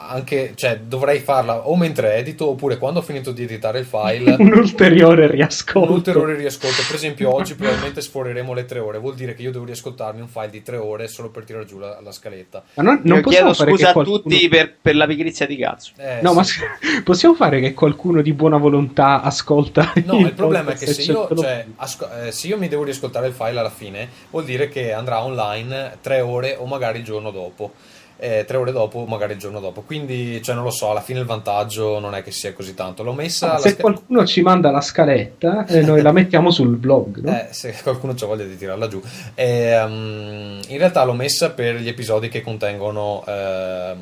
anche, 0.07 0.53
cioè, 0.55 0.79
dovrei 0.79 1.19
farla 1.19 1.67
o 1.67 1.75
mentre 1.75 2.15
edito 2.15 2.49
oppure 2.49 2.77
quando 2.77 2.99
ho 2.99 3.03
finito 3.03 3.31
di 3.31 3.43
editare 3.43 3.79
il 3.79 3.85
file. 3.85 4.35
un 4.39 4.53
ulteriore 4.53 5.29
riascolto. 5.29 5.89
Un 5.89 5.95
ulteriore 5.95 6.35
riascolto. 6.35 6.81
Per 6.85 6.95
esempio, 6.95 7.33
oggi 7.33 7.55
probabilmente 7.55 8.01
sforeremo 8.01 8.53
le 8.53 8.65
tre 8.65 8.79
ore. 8.79 8.97
Vuol 8.99 9.15
dire 9.15 9.33
che 9.33 9.41
io 9.41 9.51
devo 9.51 9.65
riascoltarmi 9.65 10.21
un 10.21 10.27
file 10.27 10.49
di 10.49 10.63
tre 10.63 10.77
ore 10.77 11.07
solo 11.07 11.29
per 11.29 11.43
tirare 11.43 11.65
giù 11.65 11.77
la, 11.77 11.99
la 12.01 12.11
scaletta. 12.11 12.63
Ma 12.75 12.83
non, 12.83 13.01
non 13.03 13.21
chiedo 13.21 13.53
scusa 13.53 13.91
qualcuno... 13.91 14.17
a 14.17 14.21
tutti 14.21 14.47
per, 14.47 14.73
per, 14.81 14.95
la 14.95 15.05
pigrizia 15.05 15.45
di 15.45 15.57
cazzo. 15.57 15.91
Eh, 15.97 16.19
no, 16.21 16.41
sì. 16.43 16.61
ma 16.61 17.01
possiamo 17.03 17.35
fare 17.35 17.59
che 17.59 17.73
qualcuno 17.73 18.21
di 18.21 18.33
buona 18.33 18.57
volontà 18.57 19.21
ascolta. 19.21 19.93
No, 20.05 20.19
il, 20.19 20.27
il 20.27 20.33
problema 20.33 20.71
è 20.71 20.75
che 20.75 20.87
se 20.87 21.01
io, 21.03 21.27
cioè, 21.35 21.65
asco- 21.75 22.09
eh, 22.11 22.31
se 22.31 22.47
io 22.47 22.57
mi 22.57 22.67
devo 22.67 22.83
riascoltare 22.83 23.27
il 23.27 23.33
file 23.33 23.59
alla 23.59 23.69
fine, 23.69 24.07
vuol 24.29 24.45
dire 24.45 24.69
che 24.69 24.93
andrà 24.93 25.23
online 25.23 25.97
tre 26.01 26.21
ore 26.21 26.55
o 26.57 26.65
magari 26.65 26.99
il 26.99 27.03
giorno 27.03 27.31
dopo 27.31 27.73
eh, 28.17 28.45
tre 28.45 28.57
ore 28.57 28.71
dopo, 28.71 29.05
magari 29.05 29.33
il 29.33 29.39
giorno 29.39 29.59
dopo. 29.59 29.81
Quindi, 29.81 30.41
cioè, 30.41 30.55
non 30.55 30.63
lo 30.63 30.71
so, 30.71 30.89
alla 30.89 31.01
fine 31.01 31.19
il 31.19 31.25
vantaggio 31.25 31.99
non 31.99 32.15
è 32.15 32.23
che 32.23 32.31
sia 32.31 32.53
così 32.53 32.73
tanto. 32.73 33.03
L'ho 33.03 33.13
messa. 33.13 33.53
Ah, 33.53 33.57
se 33.57 33.69
sca- 33.69 33.81
qualcuno 33.81 34.25
ci 34.25 34.41
manda 34.41 34.71
la 34.71 34.81
scaletta, 34.81 35.65
eh, 35.65 35.81
noi 35.81 36.01
la 36.01 36.11
mettiamo 36.11 36.51
sul 36.51 36.75
blog. 36.75 37.19
No? 37.19 37.31
Eh, 37.31 37.47
se 37.51 37.75
qualcuno 37.81 38.13
ha 38.19 38.25
voglia 38.25 38.45
di 38.45 38.57
tirarla 38.57 38.87
giù. 38.87 39.01
Eh, 39.35 39.81
um, 39.81 40.59
in 40.67 40.77
realtà 40.77 41.03
l'ho 41.03 41.13
messa 41.13 41.51
per 41.51 41.75
gli 41.75 41.87
episodi 41.87 42.29
che 42.29 42.41
contengono 42.41 43.23
eh, 43.27 43.95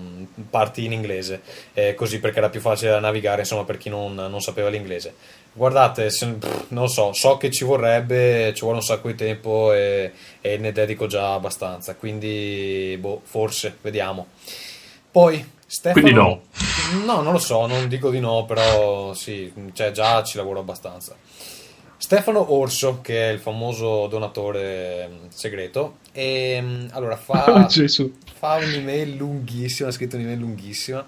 parti 0.50 0.85
in 0.85 0.94
inglese, 0.94 1.42
eh, 1.74 1.94
così 1.94 2.19
perché 2.19 2.40
era 2.40 2.50
più 2.50 2.61
facile 2.61 2.92
da 2.92 3.00
navigare, 3.00 3.42
insomma, 3.42 3.64
per 3.64 3.77
chi 3.77 3.90
non, 3.90 4.16
non 4.16 4.42
sapeva 4.42 4.69
l'inglese. 4.69 5.14
Guardate, 5.58 6.09
se, 6.09 6.25
non 6.25 6.84
lo 6.84 6.88
so, 6.88 7.14
so 7.14 7.38
che 7.38 7.50
ci 7.50 7.64
vorrebbe, 7.64 8.51
ci 8.53 8.64
vuole 8.64 8.80
un 8.80 8.84
sacco 8.84 9.08
di 9.08 9.16
tempo 9.16 9.72
e, 9.72 10.11
e 10.42 10.58
ne 10.58 10.74
dedico 10.74 11.08
già 11.08 11.34
abbastanza, 11.34 11.95
quindi 11.95 12.98
boh, 13.00 13.22
forse, 13.24 13.77
vediamo. 13.82 14.27
Poi 15.09 15.53
Stefano... 15.66 16.01
Quindi 16.01 16.19
no. 16.19 16.42
No, 17.06 17.22
non 17.22 17.32
lo 17.32 17.40
so, 17.40 17.66
non 17.67 17.88
dico 17.88 18.09
di 18.09 18.19
no, 18.19 18.43
però 18.43 19.14
sì, 19.14 19.50
cioè 19.72 19.92
già 19.92 20.22
ci 20.24 20.35
lavoro 20.35 20.59
abbastanza. 20.59 21.16
Stefano 21.95 22.53
Orso, 22.53 23.00
che 23.00 23.30
è 23.30 23.32
il 23.32 23.40
famoso 23.40 24.08
donatore 24.08 25.09
segreto, 25.30 26.00
e 26.11 26.59
mm, 26.61 26.88
allora 26.92 27.16
fa, 27.16 27.66
oh, 27.72 28.11
fa 28.34 28.56
un'email 28.56 29.16
lunghissima, 29.16 29.88
ha 29.88 29.92
scritto 29.93 30.17
un'email 30.17 30.38
lunghissima 30.38 31.06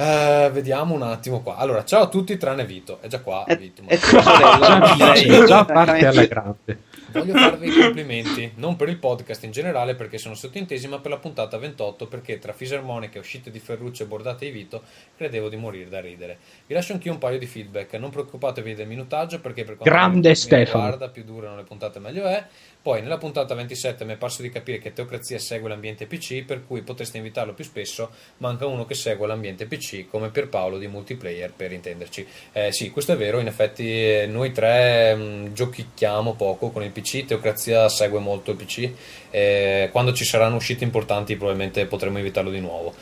Uh, 0.00 0.50
vediamo 0.50 0.94
un 0.94 1.02
attimo 1.02 1.42
qua. 1.42 1.56
Allora, 1.56 1.84
ciao 1.84 2.04
a 2.04 2.08
tutti 2.08 2.38
tranne 2.38 2.64
Vito. 2.64 3.02
È 3.02 3.06
già 3.06 3.20
qua. 3.20 3.44
È, 3.44 3.54
Vito, 3.54 3.82
è 3.86 3.98
tua 3.98 4.22
sorella. 4.22 4.94
già, 4.96 5.44
già 5.44 5.64
parte 5.66 6.06
alla 6.06 6.24
grande. 6.24 6.78
Voglio 7.12 7.34
farvi 7.34 7.68
i 7.68 7.80
complimenti, 7.82 8.52
non 8.54 8.76
per 8.76 8.88
il 8.88 8.96
podcast 8.96 9.42
in 9.44 9.50
generale 9.50 9.96
perché 9.96 10.16
sono 10.16 10.34
sottintesi, 10.34 10.86
ma 10.88 11.00
per 11.00 11.10
la 11.10 11.18
puntata 11.18 11.58
28 11.58 12.06
perché 12.06 12.38
tra 12.38 12.52
fisarmoniche, 12.52 13.18
uscite 13.18 13.50
di 13.50 13.58
Ferruccio 13.58 14.04
e 14.04 14.06
bordate 14.06 14.46
di 14.46 14.52
Vito 14.52 14.82
credevo 15.16 15.48
di 15.48 15.56
morire 15.56 15.88
da 15.90 16.00
ridere. 16.00 16.38
Vi 16.66 16.72
lascio 16.72 16.92
anch'io 16.92 17.12
un 17.12 17.18
paio 17.18 17.38
di 17.38 17.46
feedback, 17.46 17.94
non 17.94 18.10
preoccupatevi 18.10 18.74
del 18.74 18.86
minutaggio 18.86 19.40
perché 19.40 19.64
per 19.64 19.76
quanto 19.76 19.92
Grande 19.92 20.28
mi 20.28 20.34
Stefano. 20.36 20.84
riguarda 20.84 21.08
più 21.08 21.24
durano 21.24 21.56
le 21.56 21.64
puntate 21.64 21.98
meglio 21.98 22.24
è. 22.24 22.44
Poi 22.82 23.02
nella 23.02 23.18
puntata 23.18 23.54
27 23.54 24.06
mi 24.06 24.14
è 24.14 24.16
parso 24.16 24.40
di 24.40 24.48
capire 24.48 24.78
che 24.78 24.94
Teocrazia 24.94 25.38
segue 25.38 25.68
l'ambiente 25.68 26.06
PC, 26.06 26.44
per 26.44 26.64
cui 26.66 26.80
potreste 26.80 27.18
invitarlo 27.18 27.52
più 27.52 27.62
spesso, 27.62 28.08
manca 28.38 28.64
uno 28.64 28.86
che 28.86 28.94
segue 28.94 29.26
l'ambiente 29.26 29.66
PC 29.66 30.06
come 30.08 30.30
Pierpaolo 30.30 30.78
di 30.78 30.86
multiplayer 30.86 31.52
per 31.54 31.72
intenderci. 31.72 32.26
Eh, 32.52 32.72
sì, 32.72 32.90
questo 32.90 33.12
è 33.12 33.16
vero, 33.18 33.38
in 33.38 33.48
effetti 33.48 33.84
eh, 33.84 34.26
noi 34.26 34.52
tre 34.52 35.14
mh, 35.14 35.22
mm, 35.22 35.52
giochicchiamo 35.52 36.32
poco 36.34 36.70
con 36.70 36.82
il 36.82 36.90
PC, 36.90 37.26
Teocrazia 37.26 37.86
segue 37.90 38.18
molto 38.18 38.52
il 38.52 38.56
PC, 38.56 38.90
eh, 39.28 39.90
quando 39.92 40.14
ci 40.14 40.24
saranno 40.24 40.56
uscite 40.56 40.82
importanti 40.82 41.36
probabilmente 41.36 41.84
potremo 41.84 42.16
invitarlo 42.16 42.50
di 42.50 42.60
nuovo. 42.60 42.94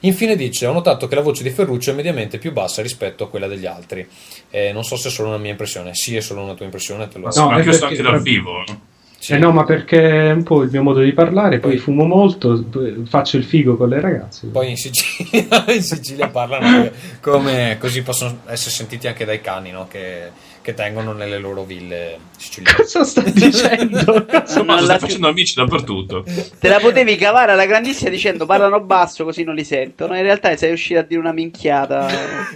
Infine 0.00 0.36
dice: 0.36 0.66
Ho 0.66 0.72
notato 0.72 1.08
che 1.08 1.14
la 1.16 1.22
voce 1.22 1.42
di 1.42 1.50
Ferruccio 1.50 1.90
è 1.90 1.94
mediamente 1.94 2.38
più 2.38 2.52
bassa 2.52 2.82
rispetto 2.82 3.24
a 3.24 3.28
quella 3.28 3.48
degli 3.48 3.66
altri. 3.66 4.06
Eh, 4.50 4.70
non 4.70 4.84
so 4.84 4.96
se 4.96 5.08
è 5.08 5.10
solo 5.10 5.28
una 5.28 5.38
mia 5.38 5.50
impressione. 5.50 5.94
Sì, 5.94 6.14
è 6.14 6.20
solo 6.20 6.42
una 6.42 6.54
tua 6.54 6.66
impressione. 6.66 7.08
Te 7.08 7.18
lo 7.18 7.30
no, 7.34 7.48
anche 7.48 7.68
io 7.70 7.72
sto 7.72 7.86
anche 7.86 8.02
dal 8.02 8.22
vivo. 8.22 8.92
Sì. 9.24 9.32
Eh 9.32 9.38
no, 9.38 9.52
ma 9.52 9.64
perché 9.64 10.28
è 10.28 10.32
un 10.32 10.42
po' 10.42 10.64
il 10.64 10.70
mio 10.70 10.82
modo 10.82 11.00
di 11.00 11.14
parlare, 11.14 11.58
poi, 11.58 11.70
poi 11.70 11.80
fumo 11.80 12.04
molto, 12.04 12.62
faccio 13.06 13.38
il 13.38 13.44
figo 13.44 13.74
con 13.74 13.88
le 13.88 13.98
ragazze. 13.98 14.48
Poi 14.48 14.68
in 14.68 14.76
Sicilia, 14.76 15.64
in 15.72 15.82
Sicilia 15.82 16.28
parlano 16.28 16.90
come 17.22 17.78
così 17.80 18.02
possono 18.02 18.40
essere 18.48 18.70
sentiti 18.70 19.06
anche 19.06 19.24
dai 19.24 19.40
cani, 19.40 19.70
no? 19.70 19.88
Che, 19.88 20.30
che 20.60 20.74
tengono 20.74 21.14
nelle 21.14 21.38
loro 21.38 21.64
ville 21.64 22.18
siciliane. 22.36 22.76
Cosa 22.84 23.02
stai 23.02 23.32
dicendo? 23.32 24.26
Insomma, 24.28 24.78
stai 24.82 24.98
facendo 24.98 25.28
amici 25.28 25.54
dappertutto. 25.54 26.22
Te 26.58 26.68
la 26.68 26.78
potevi 26.78 27.16
cavare 27.16 27.52
alla 27.52 27.64
grandissima 27.64 28.10
dicendo 28.10 28.44
parlano 28.44 28.78
basso 28.80 29.24
così 29.24 29.42
non 29.42 29.54
li 29.54 29.64
sentono. 29.64 30.14
In 30.16 30.22
realtà 30.22 30.54
sei 30.56 30.72
uscito 30.72 31.00
a 31.00 31.02
dire 31.02 31.20
una 31.20 31.32
minchiata. 31.32 32.08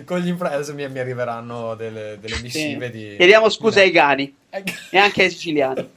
con 0.05 0.19
gli 0.19 0.29
imprese 0.29 0.75
mi, 0.75 0.87
mi 0.87 0.99
arriveranno 0.99 1.75
delle, 1.77 2.19
delle 2.21 2.37
missive 2.43 2.91
sì. 2.93 2.93
di... 2.93 3.15
Chiediamo 3.17 3.49
scusa 3.49 3.81
ai 3.81 3.91
cani. 3.91 4.35
E 4.51 4.99
anche 4.99 5.25
ai 5.25 5.31
siciliani. 5.31 5.91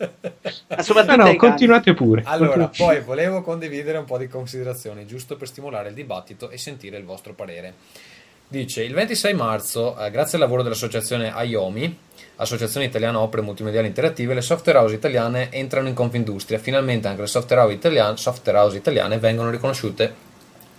Ma 0.67 0.81
soprattutto 0.81 1.15
no, 1.15 1.25
no, 1.25 1.35
continuate 1.35 1.93
pure. 1.93 2.23
Allora, 2.25 2.67
continuate. 2.67 2.77
poi 2.77 3.01
volevo 3.01 3.41
condividere 3.41 3.97
un 3.97 4.05
po' 4.05 4.17
di 4.17 4.27
considerazioni, 4.27 5.05
giusto 5.05 5.37
per 5.37 5.47
stimolare 5.47 5.89
il 5.89 5.95
dibattito 5.95 6.49
e 6.49 6.57
sentire 6.57 6.97
il 6.97 7.05
vostro 7.05 7.33
parere. 7.33 7.73
Dice, 8.47 8.83
il 8.83 8.93
26 8.93 9.33
marzo, 9.33 9.97
eh, 9.97 10.11
grazie 10.11 10.37
al 10.37 10.43
lavoro 10.43 10.61
dell'associazione 10.61 11.31
IOMI, 11.33 11.97
Associazione 12.35 12.85
Italiana 12.85 13.21
Opere 13.21 13.43
Multimediali 13.43 13.87
Interattive, 13.87 14.33
le 14.33 14.41
software 14.41 14.79
house 14.79 14.93
italiane 14.93 15.49
entrano 15.51 15.87
in 15.87 15.93
Confindustria. 15.93 16.59
Finalmente 16.59 17.07
anche 17.07 17.21
le 17.21 17.27
software 17.27 17.61
house, 17.61 17.75
italiane, 17.75 18.17
software 18.17 18.57
house 18.57 18.75
italiane 18.75 19.19
vengono 19.19 19.51
riconosciute 19.51 20.29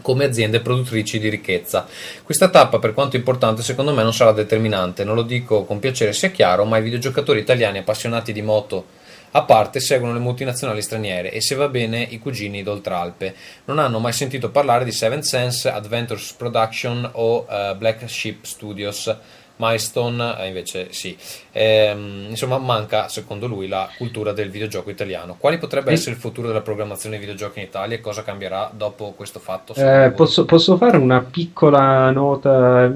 come 0.03 0.25
aziende 0.25 0.61
produttrici 0.61 1.19
di 1.19 1.31
ricchezza. 1.31 1.87
Questa 2.23 2.51
tappa, 2.51 2.79
per 2.79 2.93
quanto 2.93 3.17
importante, 3.17 3.63
secondo 3.63 3.95
me 3.95 4.03
non 4.03 4.13
sarà 4.13 4.33
determinante, 4.33 5.05
non 5.05 5.15
lo 5.15 5.23
dico 5.23 5.65
con 5.65 5.79
piacere 5.79 6.13
sia 6.13 6.31
chiaro, 6.31 6.65
ma 6.65 6.77
i 6.77 6.83
videogiocatori 6.83 7.41
italiani 7.41 7.79
appassionati 7.79 8.33
di 8.33 8.43
moto 8.43 9.01
a 9.35 9.43
parte 9.45 9.81
seguono 9.81 10.13
le 10.13 10.19
multinazionali 10.19 10.83
straniere 10.83 11.31
e 11.31 11.41
se 11.41 11.55
va 11.55 11.69
bene 11.69 12.03
i 12.03 12.19
cugini 12.19 12.63
d'Oltralpe. 12.63 13.35
Non 13.65 13.79
hanno 13.79 13.99
mai 13.99 14.13
sentito 14.13 14.51
parlare 14.51 14.85
di 14.85 14.93
Seven 14.93 15.23
Sense, 15.23 15.71
Adventures 15.71 16.33
Production 16.33 17.09
o 17.13 17.47
uh, 17.49 17.77
Black 17.77 18.09
Sheep 18.09 18.45
Studios. 18.45 19.17
Milestone 19.57 20.39
eh, 20.39 20.47
invece 20.49 20.89
sì. 20.91 21.17
Ehm, 21.53 22.27
insomma, 22.31 22.59
manca 22.59 23.09
secondo 23.09 23.47
lui 23.47 23.69
la 23.69 23.89
cultura 23.97 24.33
del 24.33 24.51
videogioco 24.51 24.91
italiano. 24.91 25.37
Quali 25.39 25.59
potrebbe 25.59 25.91
e... 25.91 25.95
essere 25.95 26.15
il 26.15 26.21
futuro 26.21 26.49
della 26.49 26.63
programmazione 26.63 27.17
dei 27.17 27.27
videogiochi 27.27 27.59
in 27.61 27.67
Italia 27.67 27.97
e 27.97 28.01
cosa 28.01 28.23
cambierà 28.23 28.71
dopo 28.75 29.13
questo 29.13 29.39
fatto? 29.39 29.75
Eh, 29.75 30.13
posso, 30.17 30.45
posso, 30.45 30.77
fare 30.77 30.97
una 30.97 31.21
piccola 31.21 32.11
nota? 32.11 32.93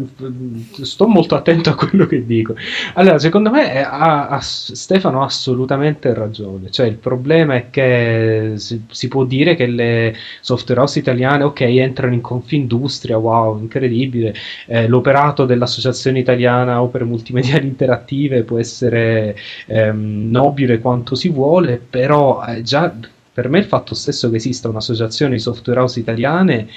Sto 0.82 1.06
molto 1.06 1.34
attento 1.34 1.70
a 1.70 1.74
quello 1.74 2.06
che 2.06 2.24
dico. 2.24 2.54
Allora, 2.94 3.18
secondo 3.18 3.50
me 3.50 3.84
ha, 3.84 4.28
ha, 4.28 4.40
Stefano 4.40 5.22
ha 5.22 5.26
assolutamente 5.26 6.14
ragione. 6.14 6.70
Cioè, 6.70 6.86
il 6.86 6.96
problema 6.96 7.56
è 7.56 7.70
che 7.70 8.52
si, 8.56 8.84
si, 8.90 9.08
può 9.08 9.24
dire 9.24 9.54
che 9.54 9.66
le 9.66 10.14
software 10.40 10.80
house 10.80 10.98
italiane, 10.98 11.44
ok, 11.44 11.60
entrano 11.60 12.14
in 12.14 12.22
Confindustria, 12.22 13.18
wow, 13.18 13.58
incredibile. 13.58 14.34
Eh, 14.66 14.88
l'operato 14.88 15.44
dell'associazione 15.44 16.18
italiana 16.18 16.80
opere 16.80 17.04
multimediali 17.04 17.66
interattive 17.66 18.44
può 18.46 18.58
essere 18.58 19.36
ehm, 19.66 20.30
nobile 20.30 20.80
quanto 20.80 21.14
si 21.14 21.28
vuole, 21.28 21.76
però 21.78 22.42
eh, 22.46 22.62
già 22.62 22.94
per 23.36 23.50
me 23.50 23.58
il 23.58 23.66
fatto 23.66 23.94
stesso 23.94 24.30
che 24.30 24.36
esista 24.36 24.70
un'associazione 24.70 25.34
di 25.34 25.40
software 25.40 25.80
house 25.80 26.00
italiane 26.00 26.68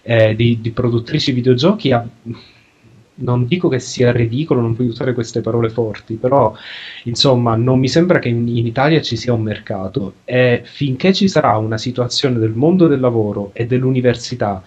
eh, 0.00 0.34
di, 0.34 0.58
di, 0.62 0.70
produttrici 0.70 1.32
videogiochi 1.32 1.92
ha, 1.92 2.08
non 3.16 3.46
dico 3.46 3.68
che 3.68 3.78
sia 3.78 4.12
ridicolo, 4.12 4.62
non 4.62 4.74
voglio 4.74 4.90
usare 4.90 5.12
queste 5.12 5.42
parole 5.42 5.68
forti, 5.68 6.14
però 6.14 6.54
insomma 7.04 7.54
non 7.56 7.78
mi 7.78 7.88
sembra 7.88 8.18
che 8.18 8.28
in, 8.28 8.48
in, 8.48 8.66
Italia 8.66 9.02
ci 9.02 9.16
sia 9.16 9.32
un 9.32 9.42
mercato. 9.42 10.14
E 10.24 10.62
finché 10.64 11.12
ci 11.12 11.28
sarà 11.28 11.56
una 11.58 11.78
situazione 11.78 12.38
del 12.38 12.52
mondo 12.52 12.86
del 12.86 13.00
lavoro 13.00 13.50
e 13.52 13.66
dell'università 13.66 14.62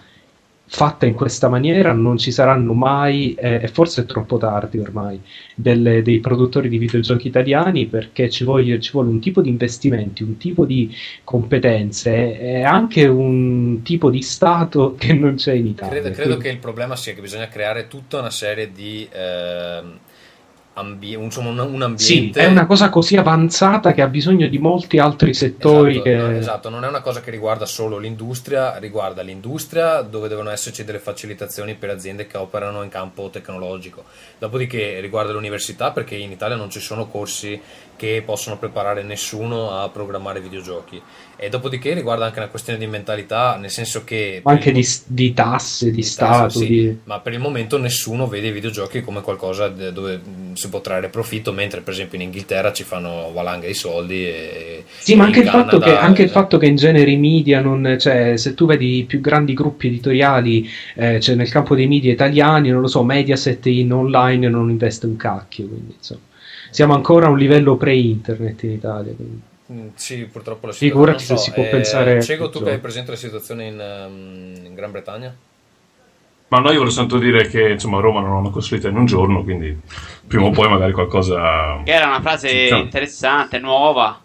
fatta 0.72 1.04
in 1.04 1.14
questa 1.14 1.48
maniera 1.48 1.92
non 1.92 2.16
ci 2.16 2.30
saranno 2.30 2.74
mai, 2.74 3.34
eh, 3.34 3.58
e 3.60 3.66
forse 3.66 4.02
è 4.02 4.06
troppo 4.06 4.38
tardi 4.38 4.78
ormai, 4.78 5.20
delle, 5.52 6.00
dei 6.00 6.20
produttori 6.20 6.68
di 6.68 6.78
videogiochi 6.78 7.26
italiani 7.26 7.86
perché 7.86 8.30
ci 8.30 8.44
vuole, 8.44 8.78
ci 8.78 8.92
vuole, 8.92 9.08
un 9.08 9.18
tipo 9.18 9.42
di 9.42 9.48
investimenti, 9.48 10.22
un 10.22 10.36
tipo 10.36 10.64
di 10.64 10.94
competenze 11.24 12.38
e 12.38 12.62
anche 12.62 13.04
un 13.06 13.82
tipo 13.82 14.10
di 14.10 14.22
Stato 14.22 14.94
che 14.96 15.12
non 15.12 15.34
c'è 15.34 15.54
in 15.54 15.66
Italia. 15.66 16.00
Credo, 16.00 16.14
credo 16.14 16.28
Quindi... 16.28 16.44
che 16.44 16.50
il 16.50 16.58
problema 16.58 16.94
sia 16.94 17.14
che 17.14 17.20
bisogna 17.20 17.48
creare 17.48 17.88
tutta 17.88 18.20
una 18.20 18.30
serie 18.30 18.70
di... 18.72 19.08
Eh 19.10 20.08
ambi- 20.80 21.12
insomma, 21.12 21.50
un, 21.50 21.58
un, 21.58 21.82
ambiente. 21.82 22.40
Sì, 22.40 22.46
è 22.46 22.46
una 22.46 22.66
cosa 22.66 22.88
così 22.88 23.16
avanzata 23.16 23.92
che 23.92 24.02
ha 24.02 24.08
bisogno 24.08 24.48
di 24.48 24.58
molti 24.58 24.98
altri 24.98 25.32
settori. 25.34 25.92
Esatto, 25.92 26.02
che... 26.02 26.16
no, 26.16 26.30
esatto, 26.30 26.68
non 26.68 26.84
è 26.84 26.88
una 26.88 27.00
cosa 27.00 27.20
che 27.20 27.30
riguarda 27.30 27.66
solo 27.66 27.98
l'industria, 27.98 28.78
riguarda 28.78 29.22
l'industria 29.22 30.02
dove 30.02 30.28
devono 30.28 30.50
esserci 30.50 30.84
delle 30.84 30.98
facilitazioni 30.98 31.74
per 31.74 31.90
aziende 31.90 32.26
che 32.26 32.36
operano 32.36 32.82
in 32.82 32.88
campo 32.88 33.30
tecnologico. 33.30 34.04
Dopodiché 34.38 35.00
riguarda 35.00 35.32
l'università 35.32 35.92
perché 35.92 36.16
in 36.16 36.30
Italia 36.30 36.56
non 36.56 36.70
ci 36.70 36.80
sono 36.80 37.06
corsi 37.06 37.60
che 38.00 38.22
possono 38.24 38.56
preparare 38.56 39.02
nessuno 39.02 39.72
a 39.72 39.90
programmare 39.90 40.40
videogiochi. 40.40 41.02
E 41.36 41.50
dopodiché 41.50 41.92
riguarda 41.92 42.24
anche 42.24 42.38
una 42.38 42.48
questione 42.48 42.78
di 42.78 42.86
mentalità, 42.86 43.56
nel 43.56 43.68
senso 43.68 44.04
che... 44.04 44.40
Ma 44.42 44.52
anche 44.52 44.72
di, 44.72 44.86
di, 45.04 45.34
tasse, 45.34 45.90
di, 45.90 45.96
di 45.96 46.02
stato. 46.02 46.44
Tasse, 46.44 46.58
sì, 46.60 46.66
di... 46.66 46.98
Ma 47.04 47.20
per 47.20 47.34
il 47.34 47.40
momento 47.40 47.76
nessuno 47.76 48.26
vede 48.26 48.48
i 48.48 48.52
videogiochi 48.52 49.02
come 49.02 49.20
qualcosa 49.20 49.68
dove 49.68 50.18
si 50.54 50.70
può 50.70 50.80
trarre 50.80 51.10
profitto, 51.10 51.52
mentre 51.52 51.82
per 51.82 51.92
esempio 51.92 52.16
in 52.16 52.24
Inghilterra 52.24 52.72
ci 52.72 52.84
fanno 52.84 53.32
valanga 53.34 53.66
di 53.66 53.74
soldi. 53.74 54.26
E, 54.26 54.84
sì, 54.96 55.14
ma 55.14 55.24
anche, 55.24 55.40
il 55.40 55.48
fatto, 55.48 55.78
che, 55.78 55.94
anche 55.94 56.22
il 56.22 56.30
fatto 56.30 56.56
che 56.56 56.66
in 56.66 56.76
genere 56.76 57.10
i 57.10 57.18
media, 57.18 57.60
non, 57.60 57.98
cioè, 58.00 58.38
se 58.38 58.54
tu 58.54 58.64
vedi 58.64 58.96
i 58.96 59.04
più 59.04 59.20
grandi 59.20 59.52
gruppi 59.52 59.88
editoriali, 59.88 60.66
eh, 60.94 61.20
cioè 61.20 61.34
nel 61.34 61.50
campo 61.50 61.74
dei 61.74 61.86
media 61.86 62.12
italiani, 62.12 62.70
non 62.70 62.80
lo 62.80 62.88
so, 62.88 63.04
Mediaset 63.04 63.66
in 63.66 63.92
online 63.92 64.48
non 64.48 64.70
investe 64.70 65.04
un 65.04 65.16
cacchio, 65.16 65.66
quindi 65.66 65.92
insomma. 65.98 66.28
Siamo 66.70 66.94
ancora 66.94 67.26
a 67.26 67.30
un 67.30 67.38
livello 67.38 67.76
pre-internet 67.76 68.62
in 68.62 68.70
Italia. 68.70 69.12
Quindi. 69.14 69.40
Mm, 69.72 69.88
sì, 69.94 70.24
purtroppo 70.24 70.66
la 70.66 70.72
situazione. 70.72 71.04
Figurati 71.04 71.24
so, 71.24 71.36
se 71.36 71.42
si 71.42 71.52
può 71.52 71.62
eh, 71.62 71.68
pensare. 71.68 72.22
Cego, 72.22 72.50
tu 72.50 72.62
che 72.62 72.70
hai 72.70 72.78
presente 72.78 73.10
la 73.12 73.16
situazione 73.16 73.66
in, 73.66 73.78
um, 73.78 74.66
in 74.66 74.74
Gran 74.74 74.90
Bretagna? 74.90 75.34
Ma 76.48 76.58
no, 76.58 76.66
io 76.70 76.78
volevo 76.78 76.90
soltanto 76.90 77.18
dire 77.18 77.46
che 77.46 77.70
insomma 77.70 78.00
Roma 78.00 78.20
non 78.20 78.34
l'hanno 78.34 78.50
costruita 78.50 78.88
in 78.88 78.96
un 78.96 79.06
giorno, 79.06 79.44
quindi 79.44 79.78
prima 80.26 80.46
o 80.46 80.50
poi 80.50 80.68
magari 80.68 80.90
qualcosa. 80.90 81.80
Che 81.84 81.92
era 81.92 82.08
una 82.08 82.20
frase 82.20 82.50
interessante, 82.50 83.60
nuova. 83.60 84.20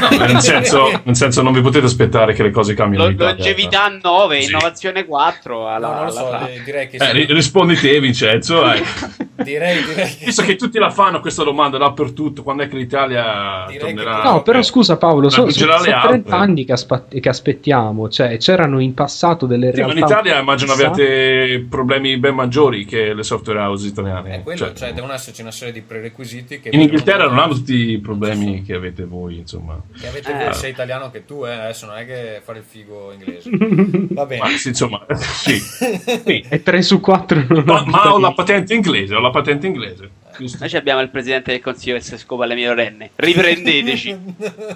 No, 0.00 0.08
nel, 0.26 0.40
senso, 0.42 1.00
nel, 1.04 1.16
senso, 1.16 1.42
non 1.42 1.52
vi 1.52 1.60
potete 1.60 1.86
aspettare 1.86 2.34
che 2.34 2.42
le 2.42 2.50
cose 2.50 2.74
cambino. 2.74 3.08
Lo, 3.08 3.14
longevità 3.16 3.88
9, 3.88 4.40
sì. 4.40 4.48
innovazione 4.48 5.04
4. 5.04 5.68
Alla, 5.68 5.88
no, 5.88 5.94
non 5.94 6.04
lo 6.06 6.10
so, 6.12 6.48
direi 6.64 6.88
che. 6.88 6.96
Eh, 6.96 7.26
rispondi 7.32 7.76
te, 7.76 8.00
Vincenzo. 8.00 8.70
Eh. 8.72 8.82
direi, 9.42 9.82
direi 9.84 10.16
che... 10.16 10.24
Visto 10.26 10.42
che 10.42 10.56
tutti 10.56 10.78
la 10.78 10.90
fanno 10.90 11.20
questa 11.20 11.42
domanda 11.42 11.78
dappertutto, 11.78 12.42
quando 12.42 12.62
è 12.62 12.68
che 12.68 12.76
l'Italia 12.76 13.64
direi 13.68 13.94
tornerà? 13.94 14.20
Che... 14.20 14.28
No, 14.28 14.42
però 14.42 14.62
scusa 14.62 14.96
Paolo, 14.96 15.28
sono 15.30 15.50
so, 15.50 15.66
so 15.66 15.66
30 15.66 16.36
anni 16.36 16.64
che, 16.64 16.72
aspa- 16.72 17.06
che, 17.08 17.28
aspettiamo, 17.28 18.08
cioè 18.08 18.36
c'erano 18.38 18.80
in 18.80 18.94
passato 18.94 19.46
delle 19.46 19.70
realtà... 19.70 19.92
Sì, 19.92 19.98
in 19.98 20.04
Italia 20.04 20.38
immagino 20.38 20.72
abbiate 20.72 21.66
problemi 21.68 22.16
ben 22.18 22.34
maggiori 22.34 22.84
che 22.84 23.12
le 23.14 23.22
software 23.22 23.60
house 23.60 23.86
italiane. 23.86 24.36
È 24.36 24.42
quello, 24.42 24.58
cioè, 24.58 24.72
cioè 24.72 24.92
devono 24.92 25.12
esserci 25.12 25.42
una 25.42 25.52
serie 25.52 25.72
di 25.72 25.82
prerequisiti 25.82 26.60
che... 26.60 26.70
In 26.72 26.80
Inghilterra 26.80 27.26
non 27.26 27.38
hanno 27.38 27.54
tutti 27.54 27.90
i 27.90 27.98
problemi 27.98 28.62
che 28.62 28.74
avete 28.74 29.04
voi, 29.04 29.38
insomma. 29.38 29.59
Che 29.98 30.06
avete 30.06 30.48
eh. 30.48 30.52
sei 30.52 30.70
italiano 30.70 31.10
che 31.10 31.24
tu, 31.24 31.44
eh? 31.44 31.52
adesso 31.52 31.86
non 31.86 31.96
è 31.96 32.06
che 32.06 32.40
fare 32.42 32.58
il 32.58 32.64
figo 32.64 33.12
inglese. 33.12 33.50
Va 34.14 34.26
bene. 34.26 34.42
Ma 34.42 34.56
sì, 34.56 34.68
insomma, 34.68 35.04
sì. 35.16 35.58
sì. 35.58 36.44
E 36.48 36.62
3 36.62 36.82
su 36.82 37.00
4 37.00 37.46
non 37.48 37.64
ma, 37.64 37.84
ma 37.84 38.12
ho 38.12 38.18
la 38.18 38.32
patente 38.32 38.74
inglese, 38.74 39.14
ho 39.14 39.20
la 39.20 39.30
patente 39.30 39.66
inglese. 39.66 40.10
Noi 40.38 40.72
abbiamo 40.72 41.00
il 41.00 41.10
presidente 41.10 41.50
del 41.50 41.60
consiglio 41.60 41.96
che 41.96 42.02
si 42.02 42.16
scopa 42.16 42.46
le 42.46 42.54
minorenne. 42.54 43.10
Riprendeteci, 43.14 44.18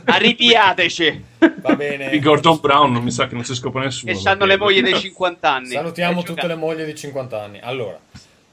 arripiateci. 0.05 1.25
Va 1.63 1.75
bene. 1.75 2.11
Di 2.11 2.19
Gordon 2.21 2.59
Brown 2.61 2.93
non 2.93 3.03
mi 3.03 3.11
sa 3.11 3.27
che 3.27 3.35
non 3.35 3.45
si 3.45 3.55
scopa 3.55 3.81
nessuno. 3.81 4.13
E 4.13 4.21
hanno 4.25 4.45
le 4.45 4.59
mogli 4.59 4.83
dei 4.83 4.95
50 4.95 5.51
anni. 5.51 5.69
Salutiamo 5.69 6.23
tutte 6.23 6.47
le 6.47 6.57
mogli 6.57 6.83
dei 6.83 6.95
50 6.95 7.43
anni. 7.43 7.61
Allora, 7.63 7.99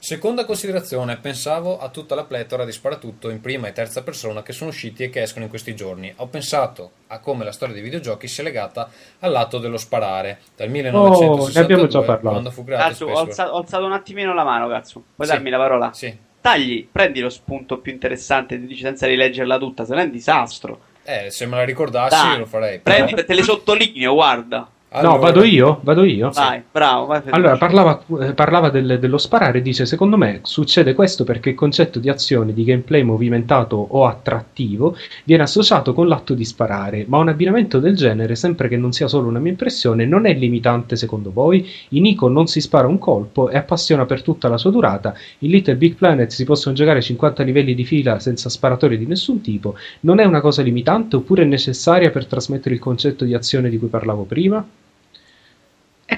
Seconda 0.04 0.46
considerazione, 0.46 1.18
pensavo 1.18 1.78
a 1.78 1.90
tutta 1.90 2.16
la 2.16 2.24
pletora 2.24 2.66
di 2.66 2.72
sparatutto 2.72 3.30
in 3.30 3.40
prima 3.40 3.68
e 3.68 3.72
terza 3.72 4.02
persona 4.02 4.42
che 4.42 4.52
sono 4.52 4.72
usciti 4.72 5.04
e 5.04 5.12
che 5.12 5.22
escono 5.22 5.44
in 5.44 5.50
questi 5.52 5.76
giorni. 5.76 6.12
Ho 6.16 6.26
pensato 6.26 6.94
a 7.06 7.20
come 7.20 7.44
la 7.44 7.52
storia 7.52 7.76
dei 7.76 7.84
videogiochi 7.84 8.28
sia 8.28 8.44
legata 8.44 8.90
al 9.20 9.32
lato 9.32 9.60
dello 9.60 9.78
sparare. 9.78 10.40
Dal 10.56 10.70
1962, 10.70 11.62
oh, 11.62 11.64
abbiamo 11.64 11.88
già 11.88 12.00
parlato. 12.00 12.30
quando 12.30 12.50
fu 12.50 12.64
creato 12.64 12.88
cazzo, 12.88 13.06
ho, 13.06 13.20
alzato, 13.20 13.52
ho 13.52 13.58
alzato 13.60 13.86
un 13.86 13.92
attimino 13.92 14.34
la 14.34 14.44
mano, 14.44 14.68
cazzo. 14.68 15.04
Puoi 15.16 15.28
sì. 15.28 15.34
darmi 15.34 15.50
la 15.52 15.58
parola? 15.58 15.94
Sì. 15.94 16.18
Tagli, 16.42 16.88
prendi 16.92 17.20
lo 17.20 17.30
spunto 17.30 17.78
più 17.78 17.92
interessante, 17.92 18.60
ti 18.60 18.66
dici 18.66 18.82
senza 18.82 19.06
rileggerla 19.06 19.60
tutta, 19.60 19.86
se 19.86 19.94
no 19.94 20.02
è 20.02 20.06
un 20.06 20.10
disastro. 20.10 20.80
Eh, 21.04 21.30
se 21.30 21.46
me 21.46 21.58
la 21.58 21.64
ricordassi 21.64 22.16
Dai, 22.16 22.40
lo 22.40 22.48
farei. 22.48 22.80
Prendi, 22.80 23.24
te 23.24 23.36
le 23.36 23.44
sottolineo, 23.44 24.16
guarda. 24.16 24.68
Allora... 24.94 25.14
No, 25.14 25.20
vado 25.22 25.44
io, 25.46 25.80
vado 25.84 26.04
io. 26.04 26.32
Vai, 26.32 26.62
bravo. 26.70 27.06
Vai 27.06 27.22
allora, 27.30 27.56
parlava, 27.56 28.04
eh, 28.20 28.34
parlava 28.34 28.70
del, 28.70 28.98
dello 29.00 29.18
sparare 29.18 29.60
e 29.60 29.62
dice, 29.62 29.86
secondo 29.86 30.18
me 30.18 30.42
succede 30.44 30.94
questo 30.94 31.24
perché 31.24 31.52
il 31.52 31.56
concetto 31.56 31.98
di 31.98 32.10
azione, 32.10 32.52
di 32.52 32.66
gameplay 32.66 33.02
movimentato 33.02 33.78
o 33.78 34.06
attrattivo 34.06 34.98
viene 35.24 35.44
associato 35.44 35.94
con 35.94 36.10
l'atto 36.10 36.34
di 36.34 36.44
sparare, 36.44 37.06
ma 37.08 37.20
un 37.20 37.30
abbinamento 37.30 37.80
del 37.80 37.96
genere, 37.96 38.36
sempre 38.36 38.68
che 38.68 38.76
non 38.76 38.92
sia 38.92 39.08
solo 39.08 39.30
una 39.30 39.40
mia 39.40 39.52
impressione, 39.52 40.06
non 40.06 40.26
è 40.26 40.34
limitante 40.34 40.98
secondo 40.98 41.32
voi? 41.32 41.66
In 41.90 42.06
Ico 42.06 42.28
non 42.28 42.48
si 42.48 42.60
spara 42.60 42.88
un 42.88 42.98
colpo 42.98 43.50
e 43.50 43.56
appassiona 43.56 44.06
per 44.06 44.22
tutta 44.22 44.50
la 44.50 44.58
sua 44.58 44.72
durata, 44.72 45.16
in 45.40 45.52
Little 45.52 45.78
Big 45.78 45.96
Planet 45.96 46.32
si 46.32 46.44
possono 46.44 46.76
giocare 46.76 47.02
50 47.02 47.44
livelli 47.44 47.76
di 47.76 47.86
fila 47.86 48.20
senza 48.20 48.50
sparatori 48.50 48.98
di 48.98 49.06
nessun 49.06 49.40
tipo, 49.40 49.76
non 50.02 50.20
è 50.20 50.26
una 50.26 50.42
cosa 50.42 50.62
limitante 50.62 51.16
oppure 51.16 51.44
è 51.44 51.46
necessaria 51.46 52.10
per 52.10 52.26
trasmettere 52.26 52.76
il 52.76 52.82
concetto 52.82 53.24
di 53.24 53.34
azione 53.34 53.70
di 53.70 53.78
cui 53.78 53.88
parlavo 53.88 54.24
prima? 54.24 54.68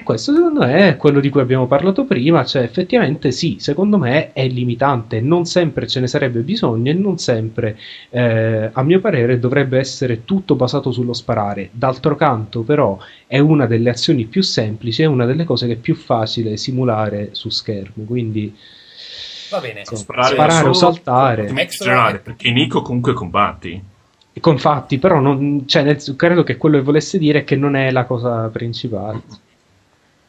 Questo 0.04 0.34
secondo 0.34 0.60
me 0.60 0.90
è 0.90 0.96
quello 0.96 1.18
di 1.18 1.30
cui 1.30 1.40
abbiamo 1.40 1.66
parlato 1.66 2.04
prima, 2.04 2.44
cioè 2.44 2.62
effettivamente 2.62 3.32
sì, 3.32 3.56
secondo 3.58 3.96
me 3.96 4.32
è 4.34 4.46
limitante, 4.46 5.22
non 5.22 5.46
sempre 5.46 5.86
ce 5.86 6.00
ne 6.00 6.06
sarebbe 6.06 6.40
bisogno 6.40 6.90
e 6.90 6.94
non 6.94 7.16
sempre, 7.16 7.78
eh, 8.10 8.68
a 8.70 8.82
mio 8.82 9.00
parere, 9.00 9.38
dovrebbe 9.38 9.78
essere 9.78 10.26
tutto 10.26 10.56
basato 10.56 10.92
sullo 10.92 11.14
sparare. 11.14 11.70
D'altro 11.72 12.16
canto 12.16 12.60
però 12.60 12.98
è 13.26 13.38
una 13.38 13.64
delle 13.64 13.88
azioni 13.88 14.26
più 14.26 14.42
semplici, 14.42 15.02
è 15.02 15.06
una 15.06 15.24
delle 15.24 15.44
cose 15.44 15.66
che 15.66 15.72
è 15.72 15.76
più 15.76 15.94
facile 15.94 16.58
simulare 16.58 17.30
su 17.32 17.48
schermo, 17.48 18.04
quindi... 18.04 18.54
Va 19.50 19.60
bene, 19.60 19.84
so, 19.84 19.96
sparare, 19.96 20.34
sparare 20.34 20.68
o 20.68 20.72
saltare. 20.74 21.48
Extra... 21.56 22.20
Perché 22.22 22.50
Nico 22.50 22.82
comunque 22.82 23.14
combatti. 23.14 23.82
Confatti, 24.38 24.98
però 24.98 25.20
non, 25.20 25.62
cioè, 25.66 25.82
nel, 25.82 26.02
credo 26.16 26.42
che 26.42 26.56
quello 26.56 26.76
che 26.76 26.82
volesse 26.82 27.18
dire 27.18 27.40
è 27.40 27.44
che 27.44 27.56
non 27.56 27.76
è 27.76 27.90
la 27.90 28.04
cosa 28.04 28.48
principale. 28.48 29.22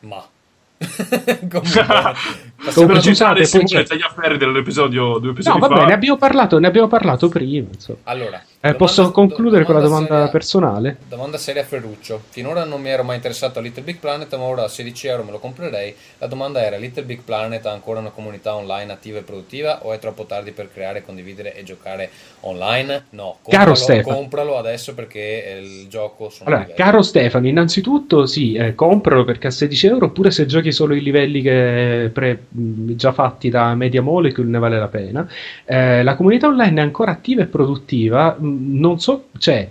Ma 0.06 0.35
Comunque, 2.74 3.02
scusate, 3.02 3.48
poi 3.48 3.64
c'è 3.64 3.96
gli 3.96 4.02
affari 4.02 4.38
dell'episodio 4.38 5.20
due 5.20 5.32
episodi 5.32 5.60
No, 5.60 5.68
vabbè, 5.68 5.86
ne 5.86 5.94
abbiamo 5.94 6.18
parlato, 6.18 6.60
ne 6.60 6.68
abbiamo 6.68 6.88
parlato 6.88 7.30
prima. 7.30 7.68
Insomma. 7.72 8.00
Allora, 8.04 8.42
eh, 8.60 8.74
posso 8.74 9.12
concludere 9.12 9.64
con 9.64 9.76
la 9.76 9.82
domanda 9.82 10.16
seria, 10.16 10.30
personale? 10.30 10.98
Domanda 11.08 11.38
seria 11.38 11.62
a 11.62 11.66
Ferruccio. 11.66 12.22
Finora 12.30 12.64
non 12.64 12.82
mi 12.82 12.90
ero 12.90 13.04
mai 13.04 13.18
interessato 13.18 13.60
a 13.60 13.62
Little 13.62 13.84
Big 13.84 13.98
Planet, 13.98 14.36
ma 14.36 14.44
ora 14.44 14.64
a 14.64 14.68
16 14.68 15.08
euro 15.08 15.24
me 15.24 15.32
lo 15.32 15.40
comprerei. 15.40 15.96
La 16.18 16.28
domanda 16.28 16.62
era: 16.62 16.78
Little 16.78 17.04
Big 17.04 17.22
Planet 17.22 17.66
ha 17.66 17.72
ancora 17.72 18.00
una 18.00 18.10
comunità 18.10 18.56
online 18.56 18.92
attiva 18.92 19.20
e 19.20 19.22
produttiva 19.22 19.86
o 19.86 19.94
è 19.94 20.00
troppo 20.00 20.26
tardi 20.26 20.52
per 20.52 20.72
creare, 20.74 21.04
condividere 21.04 21.56
e 21.56 21.64
giocare 21.64 22.10
online? 22.42 23.06
No, 23.12 23.38
compralo, 23.42 23.64
caro 23.64 23.76
Stefano. 23.76 24.16
compralo 24.16 24.58
adesso 24.58 24.94
perché 24.94 25.60
il 25.62 25.88
gioco 25.88 26.30
sono 26.30 26.50
allora, 26.50 26.66
Caro 26.74 27.02
Stefano, 27.02 27.48
innanzitutto 27.48 28.26
sì, 28.26 28.54
eh, 28.54 28.74
compralo 28.74 29.24
perché 29.24 29.48
a 29.48 29.52
16 29.52 29.88
euro, 29.88 30.06
oppure 30.08 30.32
se 30.32 30.46
giochi 30.46 30.65
solo 30.72 30.94
i 30.96 31.02
livelli 31.02 31.42
pre, 31.42 32.46
già 32.50 33.12
fatti 33.12 33.50
da 33.50 33.76
Media 33.76 34.02
Molecule 34.02 34.50
ne 34.50 34.60
vale 34.60 34.80
la 34.80 34.88
pena. 34.88 35.28
Eh, 35.66 36.04
la 36.04 36.16
comunità 36.16 36.48
online 36.48 36.80
è 36.80 36.84
ancora 36.84 37.12
attiva 37.12 37.42
e 37.42 37.46
produttiva 37.48 38.36
non 38.40 39.00
so, 39.00 39.26
cioè, 39.38 39.70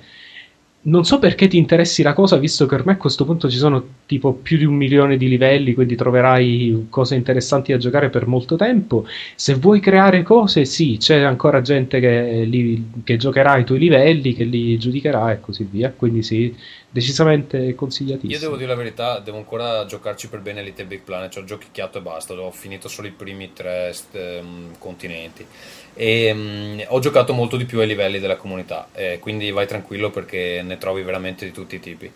non 0.87 1.05
so 1.05 1.19
perché 1.19 1.49
ti 1.49 1.57
interessi 1.57 2.03
la 2.03 2.13
cosa, 2.13 2.37
visto 2.37 2.67
che 2.67 2.75
ormai 2.75 2.95
a 2.95 2.99
questo 2.99 3.25
punto 3.25 3.49
ci 3.49 3.57
sono 3.57 3.83
tipo 4.05 4.33
più 4.35 4.59
di 4.59 4.65
un 4.65 4.75
milione 4.75 5.17
di 5.17 5.29
livelli, 5.29 5.73
quindi 5.73 5.97
troverai 5.97 6.89
cose 6.91 7.15
interessanti 7.15 7.73
da 7.73 7.79
giocare 7.79 8.11
per 8.11 8.27
molto 8.27 8.57
tempo. 8.57 9.07
Se 9.35 9.55
vuoi 9.55 9.81
creare 9.81 10.23
cose, 10.23 10.67
sì, 10.67 10.97
c'è 10.99 11.21
ancora 11.21 11.63
gente 11.63 12.01
che, 12.01 12.45
li, 12.45 12.91
che 13.03 13.17
giocherà 13.17 13.57
i 13.57 13.65
tuoi 13.65 13.79
livelli, 13.79 14.35
che 14.35 14.45
li 14.45 14.77
giudicherà 14.77 15.33
e 15.33 15.41
così 15.41 15.67
via. 15.71 15.91
Quindi 15.97 16.23
sì, 16.23 16.55
decisamente 16.95 17.75
consigliatissimo. 17.75 18.33
Io 18.33 18.39
devo 18.39 18.55
dire 18.55 18.69
la 18.69 18.77
verità, 18.77 19.19
devo 19.19 19.39
ancora 19.39 19.85
giocarci 19.85 20.29
per 20.29 20.39
bene 20.39 20.63
Little 20.63 20.85
Big 20.85 21.01
Planet, 21.01 21.33
cioè 21.33 21.43
ho 21.43 21.47
giochicchiato 21.47 21.99
e 21.99 22.01
basta, 22.01 22.35
ho 22.35 22.53
finito 22.53 22.87
solo 22.87 23.09
i 23.09 23.11
primi 23.11 23.53
tre 23.53 23.93
um, 24.13 24.71
continenti 24.79 25.45
e 25.93 26.31
um, 26.31 26.85
ho 26.87 27.01
giocato 27.01 27.33
molto 27.33 27.57
di 27.57 27.65
più 27.65 27.81
ai 27.81 27.89
livelli 27.89 28.21
della 28.21 28.37
comunità, 28.37 28.91
eh, 28.93 29.19
quindi 29.19 29.51
vai 29.51 29.67
tranquillo 29.67 30.11
perché 30.11 30.63
ne 30.63 30.79
trovi 30.79 31.03
veramente 31.03 31.45
di 31.45 31.51
tutti 31.51 31.75
i 31.75 31.81
tipi. 31.81 32.13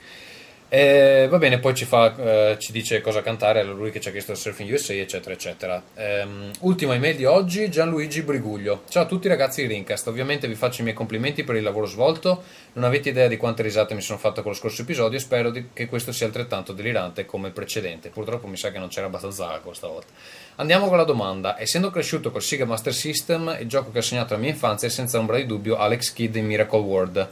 Eh, 0.71 1.29
va 1.31 1.39
bene, 1.39 1.61
poi 1.61 1.75
ci, 1.75 1.87
fa, 1.87 2.15
eh, 2.15 2.57
ci, 2.59 2.73
dice 2.73 3.01
cosa 3.01 3.23
cantare, 3.23 3.65
lui 3.65 3.91
che 3.91 4.01
ci 4.01 4.09
ha 4.09 4.11
chiesto 4.11 4.33
il 4.33 4.37
Surfing 4.37 4.71
USA, 4.71 4.93
eccetera, 4.93 5.35
eccetera. 5.35 5.83
Um, 5.95 6.51
ultima 6.61 6.95
email 6.95 7.17
di 7.17 7.25
oggi, 7.25 7.71
Gianluigi 7.71 8.21
Briguglio. 8.21 8.83
Ciao 8.87 9.05
a 9.05 9.07
tutti 9.07 9.29
ragazzi 9.29 9.63
di 9.63 9.69
Rincast, 9.73 10.07
ovviamente 10.09 10.47
vi 10.47 10.55
faccio 10.55 10.83
i 10.83 10.85
miei 10.85 10.95
complimenti 10.95 11.43
per 11.43 11.57
il 11.57 11.63
lavoro 11.63 11.87
svolto, 11.87 12.43
non 12.75 12.85
avete 12.85 13.09
idea 13.09 13.29
di 13.29 13.39
quante 13.39 13.63
risate 13.63 13.95
mi 13.95 14.03
sono 14.03 14.19
fatto 14.19 14.43
con 14.43 14.51
lo 14.51 14.57
scorso 14.59 14.83
episodio 14.83 15.17
e 15.17 15.23
spero 15.23 15.51
di, 15.51 15.69
che 15.73 15.87
questo 15.87 16.13
sia 16.13 16.27
altrettanto 16.27 16.75
delirante 16.75 17.25
come 17.25 17.47
il 17.47 17.55
precedente. 17.55 18.11
Purtroppo 18.11 18.47
mi 18.47 18.59
sa 18.59 18.71
che 18.71 18.79
non 18.79 18.89
c'era 18.89 19.07
abbastanza 19.07 19.51
acqua 19.51 19.73
stavolta. 19.73 20.13
Andiamo 20.57 20.89
con 20.89 20.99
la 20.99 21.05
domanda. 21.05 21.59
Essendo 21.59 21.89
cresciuto 21.89 22.31
col 22.31 22.43
Sega 22.43 22.67
Master 22.67 22.93
System, 22.93 23.57
il 23.59 23.69
gioco 23.69 23.91
che 23.91 24.01
ha 24.01 24.03
segnato 24.03 24.35
la 24.35 24.41
mia 24.41 24.51
infanzia 24.51 24.89
è 24.89 24.91
senza 24.91 25.19
ombra 25.19 25.39
di 25.39 25.47
dubbio 25.47 25.79
Alex 25.79 26.13
Kidd 26.13 26.37
in 26.37 26.45
Miracle 26.45 26.81
World. 26.81 27.29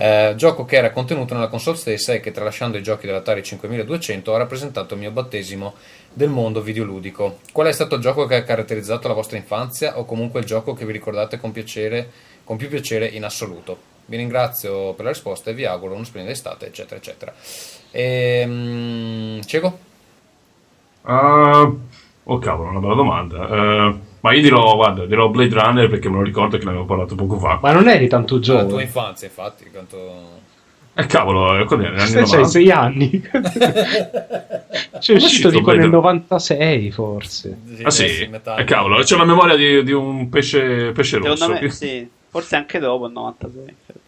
Eh, 0.00 0.34
gioco 0.36 0.64
che 0.64 0.76
era 0.76 0.92
contenuto 0.92 1.34
nella 1.34 1.48
console 1.48 1.76
stessa 1.76 2.12
e 2.12 2.20
che 2.20 2.30
tralasciando 2.30 2.78
i 2.78 2.82
giochi 2.84 3.06
dell'Atari 3.06 3.42
5200 3.42 4.32
ha 4.32 4.38
rappresentato 4.38 4.94
il 4.94 5.00
mio 5.00 5.10
battesimo 5.10 5.74
del 6.12 6.28
mondo 6.28 6.60
videoludico. 6.60 7.40
Qual 7.50 7.66
è 7.66 7.72
stato 7.72 7.96
il 7.96 8.00
gioco 8.00 8.24
che 8.26 8.36
ha 8.36 8.44
caratterizzato 8.44 9.08
la 9.08 9.14
vostra 9.14 9.38
infanzia 9.38 9.98
o 9.98 10.04
comunque 10.04 10.38
il 10.38 10.46
gioco 10.46 10.72
che 10.72 10.86
vi 10.86 10.92
ricordate 10.92 11.40
con 11.40 11.50
piacere 11.50 12.10
con 12.44 12.56
più 12.56 12.68
piacere 12.68 13.06
in 13.08 13.24
assoluto. 13.24 13.76
Vi 14.06 14.16
ringrazio 14.16 14.94
per 14.94 15.04
la 15.04 15.10
risposta 15.10 15.50
e 15.50 15.54
vi 15.54 15.64
auguro 15.64 15.94
una 15.94 16.04
splendida 16.04 16.32
estate, 16.32 16.66
eccetera, 16.66 16.96
eccetera. 16.96 17.34
Ehm, 17.90 19.42
Cieco? 19.42 19.78
Uh, 21.02 21.78
oh 22.22 22.38
cavolo, 22.38 22.70
una 22.70 22.78
bella 22.78 22.94
domanda. 22.94 23.36
Uh, 23.88 24.00
ma 24.20 24.32
io 24.34 24.42
dirò, 24.42 24.74
guarda, 24.74 25.06
dirò 25.06 25.28
Blade 25.28 25.54
Runner 25.54 25.88
perché 25.88 26.08
me 26.08 26.16
lo 26.16 26.22
ricordo 26.22 26.58
che 26.58 26.64
ne 26.64 26.70
avevo 26.70 26.84
parlato 26.84 27.14
poco 27.14 27.38
fa. 27.38 27.58
Ma 27.62 27.72
non 27.72 27.88
eri 27.88 28.08
tanto 28.08 28.36
La 28.36 28.40
giovane. 28.40 28.68
tua 28.68 28.82
infanzia, 28.82 29.26
infatti, 29.28 29.64
quanto... 29.70 30.36
Eh 30.94 31.06
cavolo, 31.06 31.56
eh, 31.58 31.64
quando 31.64 31.86
era? 31.86 31.98
Se 31.98 32.18
anni 32.18 32.26
c'hai 32.28 32.40
90? 32.42 32.48
sei 32.48 32.70
anni. 32.72 33.10
C'è 34.98 35.14
uscito 35.14 35.14
uscito 35.14 35.48
tipo 35.50 35.62
Blade 35.64 35.78
nel 35.80 35.90
Runner? 35.90 35.90
96 35.90 36.90
forse. 36.90 37.56
Ah 37.82 37.90
sì? 37.90 38.04
Eh 38.04 38.64
cavolo, 38.64 38.98
c'è 39.02 39.16
la 39.16 39.24
memoria 39.24 39.54
di, 39.54 39.84
di 39.84 39.92
un 39.92 40.28
pesce, 40.28 40.90
pesce 40.92 41.18
rosso. 41.18 41.36
Secondo 41.36 41.60
me, 41.62 41.70
sì. 41.70 42.08
Forse 42.28 42.56
anche 42.56 42.78
dopo 42.80 43.06
il 43.06 43.12
96. 43.12 43.62
infatti. 43.62 43.98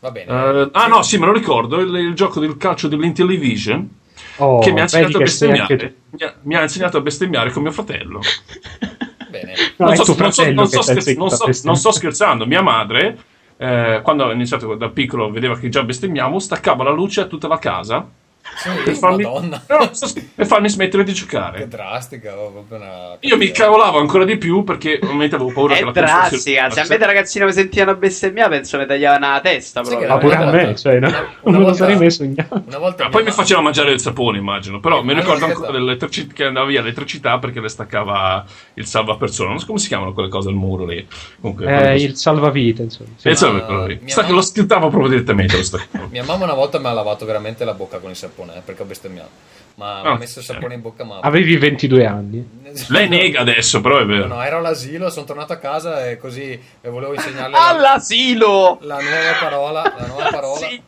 Va 0.00 0.10
bene. 0.10 0.30
Eh, 0.30 0.68
ah 0.72 0.86
no, 0.88 1.02
sì, 1.02 1.16
me 1.16 1.24
lo 1.24 1.32
ricordo, 1.32 1.80
il, 1.80 1.94
il 1.94 2.12
gioco 2.14 2.38
del 2.38 2.58
calcio 2.58 2.88
dell'Intellivision 2.88 3.88
Oh, 4.38 4.58
che 4.60 4.70
mi 4.70 4.80
ha 4.80 4.82
insegnato 4.82 5.16
a 5.16 5.20
bestemmiare. 5.20 5.72
anche. 5.72 5.94
Mi 6.10 6.22
ha, 6.24 6.34
mi 6.42 6.54
ha 6.56 6.62
insegnato 6.62 6.98
a 6.98 7.00
bestemmiare 7.00 7.50
con 7.50 7.62
mio 7.62 7.72
fratello. 7.72 8.20
Non, 9.78 9.94
sto, 9.96 10.14
fratello 10.14 10.54
non 10.54 10.66
scherz- 10.68 11.16
non 11.16 11.26
a 11.26 11.30
sto- 11.30 11.44
bestemmiare. 11.46 11.60
non 11.64 11.76
sto 11.76 11.90
scherzando, 11.92 12.46
mia 12.46 12.62
madre, 12.62 13.18
eh, 13.56 14.00
quando 14.02 14.24
ho 14.24 14.32
iniziato 14.32 14.74
da 14.74 14.88
piccolo, 14.88 15.30
vedeva 15.30 15.56
che 15.58 15.68
già 15.68 15.82
bestemmiamo, 15.82 16.38
staccava 16.38 16.84
la 16.84 16.90
luce 16.90 17.20
a 17.20 17.24
tutta 17.26 17.48
la 17.48 17.58
casa 17.58 18.08
Sì, 18.56 18.70
per 18.84 18.94
farmi. 18.94 19.22
No, 19.22 19.60
per 20.34 20.46
farmi 20.46 20.68
smettere 20.68 21.04
di 21.04 21.12
Che 21.12 21.18
giocare. 21.18 21.68
drastica, 21.68 22.36
oh, 22.38 22.64
una... 22.68 23.16
Io 23.20 23.36
mi 23.36 23.50
cavolavo 23.50 23.98
ancora 23.98 24.24
di 24.24 24.36
più 24.38 24.64
perché 24.64 24.98
ovviamente 25.02 25.34
avevo 25.34 25.52
paura 25.52 25.74
che 25.74 25.80
È 25.80 25.84
la 25.84 25.90
drastica. 25.92 26.70
Se 26.70 26.80
a 26.80 26.86
me 26.88 26.96
da 26.96 27.06
ragazzino 27.06 27.44
mi 27.46 27.52
sentivano 27.52 27.96
bestemmiare, 27.96 28.50
penso 28.56 28.78
mi 28.78 28.86
tagliavano 28.86 29.30
la 29.32 29.40
testa 29.40 29.84
Sì, 29.84 29.96
che 29.96 30.06
Ma 30.06 30.16
pure 30.18 30.34
a 30.36 30.42
Una 30.42 30.50
me, 30.50 30.64
volta- 30.64 30.74
cioè, 30.78 30.98
no? 30.98 31.08
una 31.08 31.16
non 31.42 31.52
lo 31.52 31.58
volta- 31.58 31.74
sarei 31.74 31.96
mai 31.96 32.10
sognato. 32.10 32.62
Una 32.66 32.78
volta 32.78 33.02
Ah, 33.04 33.08
mia 33.08 33.16
poi 33.16 33.24
mi 33.24 33.30
faceva 33.30 33.60
mangiare 33.60 33.92
il 33.92 34.00
sapone, 34.00 34.38
immagino. 34.38 34.80
Però 34.80 35.02
mi 35.02 35.12
ricordo 35.14 35.44
ancora 35.44 35.70
dell'elettrici- 35.72 36.26
che 36.28 36.44
andava 36.44 36.66
via 36.66 36.80
l'elettricità 36.80 37.38
perché 37.38 37.60
le 37.60 37.68
staccava 37.68 38.44
il 38.74 38.86
salvapersona. 38.86 39.50
Non 39.50 39.58
so 39.58 39.66
come 39.66 39.78
si 39.78 39.88
chiamano 39.88 40.12
quelle 40.12 40.28
cose 40.28 40.48
al 40.48 40.54
muro 40.54 40.86
lì. 40.86 41.06
Comunque, 41.40 41.66
Eh, 41.92 42.02
il 42.02 42.16
salvavita, 42.16 42.82
insomma. 42.82 43.10
Eh, 43.22 43.36
ma- 43.40 43.84
mia 43.86 43.98
Sta 44.06 44.20
che 44.20 44.22
mamma- 44.22 44.34
lo 44.34 44.40
schiuttavo 44.42 44.88
proprio 44.88 45.10
direttamente. 45.10 45.60
Mia 46.10 46.24
mamma 46.24 46.44
una 46.44 46.54
volta 46.54 46.78
mi 46.78 46.86
ha 46.86 46.92
lavato 46.92 47.24
veramente 47.26 47.64
la 47.64 47.74
bocca 47.74 47.98
con 47.98 48.10
il 48.10 48.16
sapone, 48.16 48.35
eh, 48.44 48.60
perché 48.64 48.82
ho 48.82 48.86
bestemmiato. 48.86 49.54
Ma 49.76 50.00
mi 50.02 50.08
Ah, 50.08 50.12
ha 50.12 50.16
messo 50.18 50.38
il 50.38 50.44
sapone 50.46 50.74
in 50.74 50.80
bocca, 50.80 51.04
ma... 51.04 51.18
Avevi 51.20 51.56
22 51.58 52.06
anni. 52.06 52.60
Lei 52.88 53.08
nega 53.08 53.40
adesso, 53.40 53.80
però 53.82 53.98
è 53.98 54.04
No, 54.04 54.06
vero. 54.06 54.26
no, 54.26 54.42
ero 54.42 54.58
all'asilo, 54.58 55.10
sono 55.10 55.26
tornato 55.26 55.52
a 55.52 55.56
casa 55.58 56.08
e 56.08 56.16
così 56.16 56.58
e 56.80 56.88
volevo 56.88 57.12
insegnarle 57.14 57.56
Ah, 57.56 57.72
la, 57.72 57.90
All'asilo! 57.90 58.78
la 58.82 58.98
nuova 59.00 59.32
parola. 59.40 59.94
La 59.98 60.06
nuova 60.06 60.28
parola. 60.30 60.66
Sì. 60.66 60.82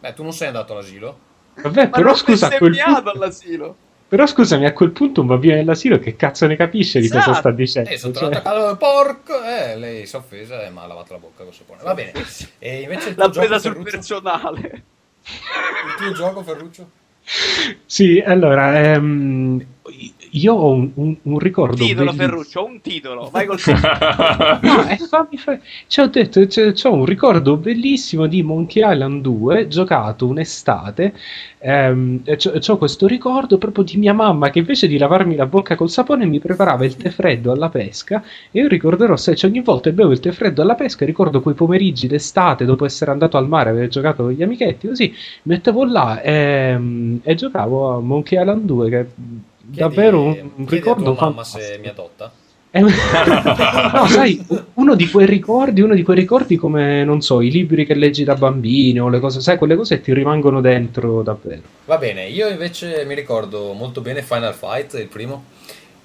Beh, 0.00 0.12
tu 0.12 0.22
non 0.22 0.32
sei 0.32 0.48
andato 0.48 0.72
all'asilo? 0.74 1.18
Vabbè, 1.62 1.84
Ma 1.84 1.96
però 1.96 2.14
scusa, 2.14 2.46
a 2.46 2.56
quel 2.58 2.70
bestemmiato 2.72 3.02
punto, 3.02 3.18
all'asilo. 3.18 3.76
però 4.06 4.26
scusami, 4.26 4.66
a 4.66 4.72
quel 4.74 4.90
punto 4.90 5.22
un 5.22 5.26
bambino 5.28 5.54
dell'asilo 5.54 5.98
che 5.98 6.14
cazzo 6.16 6.46
ne 6.46 6.56
capisce 6.56 7.00
di 7.00 7.08
cosa 7.08 7.20
Esatto. 7.30 7.38
sta 7.38 7.50
dicendo? 7.52 7.88
Eh, 7.88 7.96
sono 7.96 8.12
Cioè, 8.12 8.22
tornato 8.24 8.48
a 8.48 8.52
casa, 8.52 8.76
porco! 8.76 9.42
Eh, 9.42 9.76
lei 9.78 10.04
si 10.06 10.14
è 10.14 10.18
offesa 10.18 10.62
e 10.62 10.68
mi 10.68 10.78
ha 10.80 10.86
lavato 10.86 11.14
la 11.14 11.18
bocca 11.20 11.42
col 11.44 11.54
sapone. 11.54 11.80
Va 11.82 11.94
bene. 11.94 12.12
E 12.58 12.80
invece 12.82 13.14
L'ha 13.16 13.30
presa 13.30 13.58
sul 13.58 13.70
Ferruccio? 13.72 13.90
personale. 13.90 14.82
Il 15.26 15.94
tuo 15.96 16.12
gioco, 16.12 16.42
Ferruccio? 16.42 16.90
Sì, 17.84 18.22
allora, 18.24 18.78
ehm, 18.78 19.64
io 20.38 20.54
ho 20.54 20.70
un, 20.70 20.90
un- 20.94 21.16
un 21.22 21.38
ricordo 21.38 21.76
Titolo, 21.76 22.12
bellissimo. 22.12 22.28
Ferruccio, 22.28 22.64
un 22.64 22.80
titolo. 22.80 23.28
Vai 23.30 23.46
col 23.46 23.60
titolo. 23.60 23.94
No, 24.62 24.88
eh, 24.88 24.96
fammi 24.96 25.36
fa- 25.38 25.58
Ci 25.86 26.00
ho 26.00 26.06
detto, 26.08 26.46
c'ho 26.46 26.92
un 26.92 27.04
ricordo 27.04 27.56
bellissimo 27.56 28.26
di 28.26 28.42
Monkey 28.42 28.82
Island 28.90 29.22
2, 29.22 29.68
giocato 29.68 30.26
un'estate. 30.26 31.14
ehm, 31.58 32.20
e 32.24 32.36
c'ho, 32.36 32.52
c'ho 32.58 32.76
questo 32.78 33.06
ricordo 33.06 33.58
proprio 33.58 33.84
di 33.84 33.96
mia 33.96 34.12
mamma 34.12 34.50
che 34.50 34.58
invece 34.60 34.86
di 34.86 34.98
lavarmi 34.98 35.34
la 35.36 35.46
bocca 35.46 35.74
col 35.74 35.90
sapone 35.90 36.26
mi 36.26 36.38
preparava 36.38 36.84
il 36.84 36.96
tè 36.96 37.10
freddo 37.10 37.50
alla 37.52 37.68
pesca. 37.68 38.22
E 38.50 38.60
io 38.60 38.68
ricorderò 38.68 39.16
se 39.16 39.34
cioè, 39.34 39.50
ogni 39.50 39.60
volta 39.62 39.88
che 39.90 39.94
bevo 39.96 40.12
il 40.12 40.20
tè 40.20 40.30
freddo 40.32 40.62
alla 40.62 40.74
pesca, 40.74 41.04
ricordo 41.04 41.40
quei 41.40 41.54
pomeriggi 41.54 42.06
d'estate 42.06 42.64
dopo 42.64 42.84
essere 42.84 43.10
andato 43.10 43.36
al 43.36 43.48
mare, 43.48 43.70
aver 43.70 43.88
giocato 43.88 44.22
con 44.24 44.32
gli 44.32 44.42
amichetti, 44.42 44.86
così 44.88 45.12
mettevo 45.44 45.84
là 45.84 46.20
ehm, 46.22 47.20
e 47.22 47.34
giocavo 47.34 47.96
a 47.96 48.00
Monkey 48.00 48.38
Island 48.40 48.64
2, 48.64 48.88
che 48.90 49.06
davvero 49.68 50.22
un, 50.22 50.66
ricordo 50.66 51.12
a 51.12 51.14
tua 51.14 51.26
mamma 51.28 51.44
se 51.44 51.78
mi 51.80 51.88
adotta. 51.88 52.32
No, 52.76 54.06
sai, 54.06 54.44
uno 54.74 54.94
di 54.94 55.08
quei 55.08 55.24
ricordi, 55.26 55.80
uno 55.80 55.94
di 55.94 56.02
quei 56.02 56.16
ricordi 56.16 56.56
come, 56.56 57.04
non 57.04 57.22
so, 57.22 57.40
i 57.40 57.50
libri 57.50 57.86
che 57.86 57.94
leggi 57.94 58.22
da 58.24 58.34
bambino, 58.34 59.08
le 59.08 59.18
cose, 59.18 59.40
sai, 59.40 59.56
quelle 59.56 59.76
cose 59.76 60.00
ti 60.02 60.12
rimangono 60.12 60.60
dentro 60.60 61.22
davvero. 61.22 61.62
Va 61.86 61.96
bene, 61.96 62.28
io 62.28 62.48
invece 62.48 63.04
mi 63.06 63.14
ricordo 63.14 63.72
molto 63.72 64.02
bene 64.02 64.22
Final 64.22 64.54
Fight, 64.54 64.94
il 64.94 65.06
primo. 65.08 65.44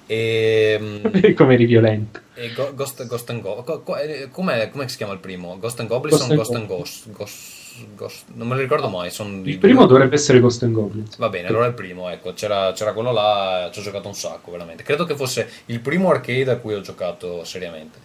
E, 0.06 0.78
mm, 0.80 1.34
come 1.36 1.54
eri 1.54 1.66
violento. 1.66 2.20
e 2.34 2.52
Go- 2.54 2.72
Ghost, 2.74 3.06
Ghost 3.06 3.28
and 3.30 3.42
Go- 3.42 3.62
co- 3.64 3.82
co- 3.82 3.96
eh, 3.96 4.28
com'è, 4.30 4.70
si 4.86 4.96
chiama 4.96 5.12
il 5.12 5.18
primo? 5.18 5.58
Ghost 5.58 5.80
and 5.80 5.88
Goblins 5.88 6.18
Ghost 6.20 6.32
o 6.32 6.36
Ghost 6.36 6.54
and 6.54 6.66
Ghost? 6.66 7.10
Ghost- 7.10 7.60
Ghost- 7.94 8.24
non 8.34 8.48
me 8.48 8.54
lo 8.54 8.60
ricordo 8.60 8.88
mai. 8.88 9.10
sono 9.10 9.40
Il 9.44 9.58
primo 9.58 9.80
due- 9.80 9.88
dovrebbe 9.88 10.14
essere 10.14 10.40
Ghost 10.40 10.62
and 10.62 10.72
Goblins. 10.72 11.16
Va 11.18 11.28
bene, 11.28 11.48
allora 11.48 11.66
il 11.66 11.74
primo, 11.74 12.08
ecco, 12.08 12.32
c'era, 12.34 12.72
c'era 12.72 12.92
quello 12.92 13.12
là, 13.12 13.70
ci 13.72 13.78
ho 13.80 13.82
giocato 13.82 14.08
un 14.08 14.14
sacco, 14.14 14.50
veramente. 14.50 14.82
Credo 14.82 15.04
che 15.04 15.16
fosse 15.16 15.48
il 15.66 15.80
primo 15.80 16.10
arcade 16.10 16.50
a 16.50 16.56
cui 16.56 16.74
ho 16.74 16.80
giocato 16.80 17.44
seriamente. 17.44 17.98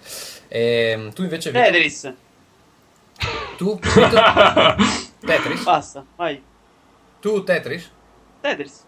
Ehm, 0.47 1.11
tu 1.13 1.23
invece? 1.23 1.51
Tetris. 1.51 2.13
tu? 3.57 3.79
Tetris? 5.25 5.63
Basta, 5.63 6.05
vai. 6.15 6.41
Tu 7.19 7.43
Tetris? 7.43 7.89
Tetris. 8.41 8.85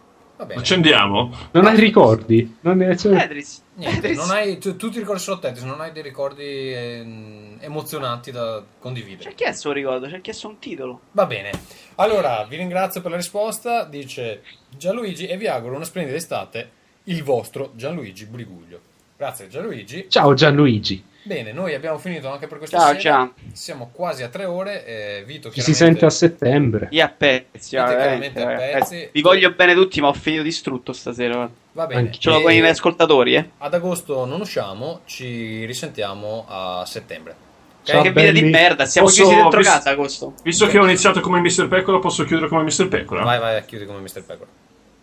Accendiamo? 0.56 1.36
Non 1.52 1.66
hai 1.66 1.78
ricordi? 1.78 2.58
Non 2.62 2.80
cioè- 2.98 3.18
Tetris. 3.18 3.64
Niente, 3.76 4.14
non 4.14 4.30
hai, 4.32 4.58
tu, 4.58 4.76
tu 4.78 4.90
ti 4.90 5.00
ricordi 5.00 5.22
solo 5.22 5.40
Tetris, 5.40 5.64
non 5.64 5.82
hai 5.82 5.92
dei 5.92 6.02
ricordi 6.02 6.74
ehm, 6.74 7.58
emozionanti 7.60 8.32
da 8.32 8.64
condividere. 8.80 9.30
ha 9.30 9.34
chiesto 9.34 9.68
un 9.68 9.74
ricordo, 9.74 10.06
ha 10.06 10.20
chiesto 10.20 10.48
un 10.48 10.60
titolo. 10.60 11.02
Va 11.12 11.26
bene. 11.26 11.52
Allora, 11.96 12.46
vi 12.48 12.56
ringrazio 12.56 13.02
per 13.02 13.12
la 13.12 13.18
risposta, 13.18 13.84
dice 13.84 14.44
Gianluigi, 14.70 15.28
e 15.28 15.36
vi 15.38 15.48
auguro 15.48 15.76
una 15.76 15.86
splendida 15.86 16.16
estate, 16.16 16.72
il 17.06 17.24
vostro 17.24 17.72
Gianluigi 17.76 18.26
Briguglio. 18.26 18.80
Grazie 19.18 19.50
Gianluigi. 19.50 20.06
Ciao 20.10 20.34
Gianluigi. 20.34 21.04
Bene, 21.22 21.52
noi 21.52 21.74
abbiamo 21.76 21.98
finito 21.98 22.30
anche 22.32 22.48
per 22.48 22.58
questa 22.58 22.78
Ciao, 22.78 22.88
sera. 22.88 23.00
ciao. 23.00 23.34
Siamo 23.52 23.90
quasi 23.94 24.24
a 24.24 24.30
tre 24.30 24.46
ore. 24.46 24.86
eh, 24.86 25.24
Vito, 25.26 25.52
Ci 25.52 25.62
si 25.62 25.74
sente 25.74 26.06
a 26.06 26.10
settembre. 26.10 26.88
Io 26.92 27.04
a 27.04 27.10
pezzi, 27.10 27.48
Siete 27.60 27.96
veramente, 27.96 28.32
chiaramente 28.40 28.72
a 28.74 28.78
pezzi. 28.80 29.10
Vi 29.12 29.22
voglio 29.22 29.52
bene 29.52 29.74
tutti, 29.74 30.00
ma 30.02 30.08
ho 30.08 30.14
finito 30.14 30.42
distrutto 30.44 30.94
stasera. 30.94 31.50
Va 31.74 31.86
bene. 31.88 32.00
Anche- 32.02 32.18
Ce 32.20 32.30
l'ho 32.30 32.42
con 32.42 32.52
i 32.52 32.60
miei 32.60 32.72
ascoltatori, 32.72 33.36
eh. 33.36 33.50
Ad 33.58 33.74
agosto 33.74 34.26
non 34.26 34.42
usciamo, 34.42 35.02
ci 35.06 35.66
risentiamo 35.66 36.46
a 36.48 36.84
settembre. 36.86 37.36
Ciao, 37.84 38.02
che 38.02 38.10
vita 38.12 38.32
di 38.32 38.40
belli. 38.42 38.52
merda, 38.52 38.86
siamo 38.86 39.08
Posso- 39.08 39.22
chiusi 39.24 39.36
dentro 39.40 39.60
vis- 39.60 39.68
casa 39.70 39.90
agosto. 39.92 40.34
Visto 40.44 40.68
che 40.68 40.78
ho 40.80 40.84
iniziato 40.86 41.20
come 41.22 41.40
Mr. 41.42 41.68
Pecora, 41.68 42.00
posso 42.00 42.24
chiudere 42.24 42.48
come 42.48 42.64
Mr. 42.64 42.88
Pecora? 42.88 43.24
Vai, 43.24 43.40
vai, 43.40 43.64
chiudi 43.66 43.86
come 43.86 44.00
Mr. 44.00 44.24
Pecora. 44.24 44.50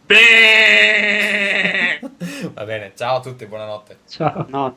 Beh! 0.06 1.98
Va 2.54 2.64
bene, 2.64 2.92
ciao 2.96 3.16
a 3.16 3.20
tutti, 3.20 3.46
buonanotte. 3.46 3.98
Ciao. 4.08 4.44
No, 4.48 4.76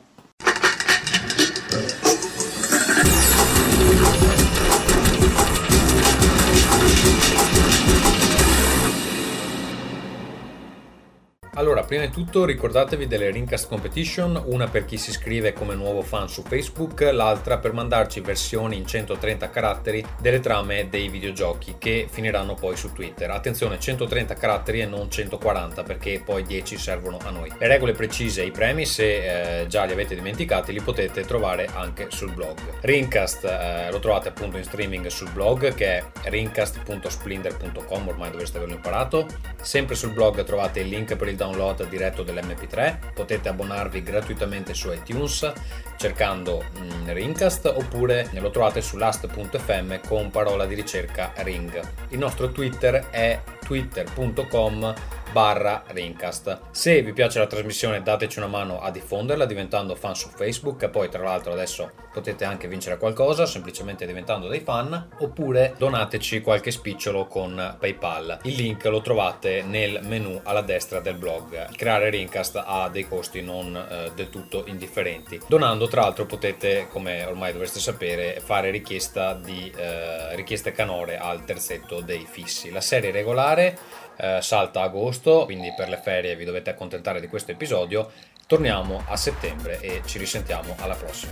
Allora, 11.54 11.82
prima 11.82 12.04
di 12.04 12.12
tutto 12.12 12.44
ricordatevi 12.44 13.08
delle 13.08 13.28
Rincast 13.30 13.66
Competition, 13.66 14.40
una 14.46 14.68
per 14.68 14.84
chi 14.84 14.96
si 14.96 15.10
iscrive 15.10 15.52
come 15.52 15.74
nuovo 15.74 16.00
fan 16.00 16.28
su 16.28 16.42
Facebook, 16.42 17.00
l'altra 17.00 17.58
per 17.58 17.72
mandarci 17.72 18.20
versioni 18.20 18.76
in 18.76 18.86
130 18.86 19.50
caratteri 19.50 20.04
delle 20.20 20.38
trame 20.38 20.88
dei 20.88 21.08
videogiochi 21.08 21.74
che 21.76 22.06
finiranno 22.08 22.54
poi 22.54 22.76
su 22.76 22.92
Twitter. 22.92 23.30
Attenzione, 23.30 23.80
130 23.80 24.34
caratteri 24.34 24.80
e 24.80 24.86
non 24.86 25.10
140 25.10 25.82
perché 25.82 26.22
poi 26.24 26.44
10 26.44 26.78
servono 26.78 27.18
a 27.24 27.30
noi. 27.30 27.52
Le 27.58 27.66
regole 27.66 27.94
precise 27.94 28.42
e 28.42 28.46
i 28.46 28.52
premi, 28.52 28.86
se 28.86 29.62
eh, 29.62 29.66
già 29.66 29.82
li 29.84 29.92
avete 29.92 30.14
dimenticati, 30.14 30.72
li 30.72 30.80
potete 30.80 31.22
trovare 31.22 31.68
anche 31.74 32.06
sul 32.10 32.32
blog. 32.32 32.58
Rincast 32.80 33.44
eh, 33.44 33.90
lo 33.90 33.98
trovate 33.98 34.28
appunto 34.28 34.56
in 34.56 34.62
streaming 34.62 35.08
sul 35.08 35.30
blog 35.30 35.74
che 35.74 35.98
è 35.98 36.04
rincast.splinder.com, 36.22 38.06
ormai 38.06 38.30
dovreste 38.30 38.58
averlo 38.58 38.76
imparato. 38.76 39.26
Sempre 39.60 39.96
sul 39.96 40.12
blog 40.12 40.44
trovate 40.44 40.78
il 40.78 40.88
link 40.88 41.16
per 41.16 41.26
il 41.26 41.38
download 41.40 41.88
diretto 41.88 42.22
dell'MP3, 42.22 43.12
potete 43.14 43.48
abbonarvi 43.48 44.02
gratuitamente 44.02 44.74
su 44.74 44.92
iTunes 44.92 45.50
cercando 45.96 46.62
mm, 46.78 47.08
Ringcast 47.08 47.64
oppure 47.66 48.28
lo 48.32 48.50
trovate 48.50 48.82
su 48.82 48.98
last.fm 48.98 50.00
con 50.06 50.30
parola 50.30 50.66
di 50.66 50.74
ricerca 50.74 51.32
Ring. 51.36 51.80
Il 52.08 52.18
nostro 52.18 52.52
Twitter 52.52 53.08
è 53.08 53.40
twitter.com 53.64 54.94
barra 55.32 55.84
Rincast. 55.88 56.60
Se 56.70 57.02
vi 57.02 57.12
piace 57.12 57.38
la 57.38 57.46
trasmissione 57.46 58.02
dateci 58.02 58.38
una 58.38 58.48
mano 58.48 58.80
a 58.80 58.90
diffonderla 58.90 59.44
diventando 59.44 59.94
fan 59.94 60.14
su 60.14 60.28
Facebook, 60.28 60.88
poi 60.88 61.08
tra 61.08 61.22
l'altro 61.22 61.52
adesso 61.52 61.90
potete 62.12 62.44
anche 62.44 62.68
vincere 62.68 62.98
qualcosa 62.98 63.46
semplicemente 63.46 64.06
diventando 64.06 64.48
dei 64.48 64.60
fan, 64.60 65.08
oppure 65.18 65.74
donateci 65.76 66.40
qualche 66.40 66.70
spicciolo 66.70 67.26
con 67.26 67.76
PayPal. 67.78 68.40
Il 68.42 68.54
link 68.54 68.84
lo 68.86 69.00
trovate 69.00 69.62
nel 69.62 70.00
menu 70.02 70.40
alla 70.44 70.62
destra 70.62 71.00
del 71.00 71.14
blog. 71.14 71.74
Creare 71.76 72.10
Rincast 72.10 72.62
ha 72.64 72.88
dei 72.88 73.06
costi 73.06 73.42
non 73.42 73.76
eh, 73.76 74.10
del 74.14 74.28
tutto 74.30 74.64
indifferenti. 74.66 75.40
Donando 75.46 75.88
tra 75.88 76.02
l'altro 76.02 76.26
potete, 76.26 76.88
come 76.90 77.24
ormai 77.24 77.52
dovreste 77.52 77.78
sapere, 77.78 78.40
fare 78.40 78.70
richiesta 78.70 79.34
di 79.34 79.72
eh, 79.76 80.34
richieste 80.34 80.72
canore 80.72 81.18
al 81.18 81.44
terzetto 81.44 82.00
dei 82.00 82.26
fissi. 82.28 82.70
La 82.70 82.80
serie 82.80 83.10
regolare 83.10 83.78
eh, 84.20 84.42
salta 84.42 84.82
agosto, 84.82 85.44
quindi 85.44 85.72
per 85.74 85.88
le 85.88 85.96
ferie 85.96 86.36
vi 86.36 86.44
dovete 86.44 86.70
accontentare 86.70 87.20
di 87.20 87.28
questo 87.28 87.52
episodio. 87.52 88.10
Torniamo 88.46 89.04
a 89.06 89.16
settembre 89.16 89.80
e 89.80 90.02
ci 90.04 90.18
risentiamo 90.18 90.74
alla 90.78 90.94
prossima. 90.94 91.30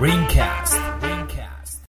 Ringcast 0.00 0.81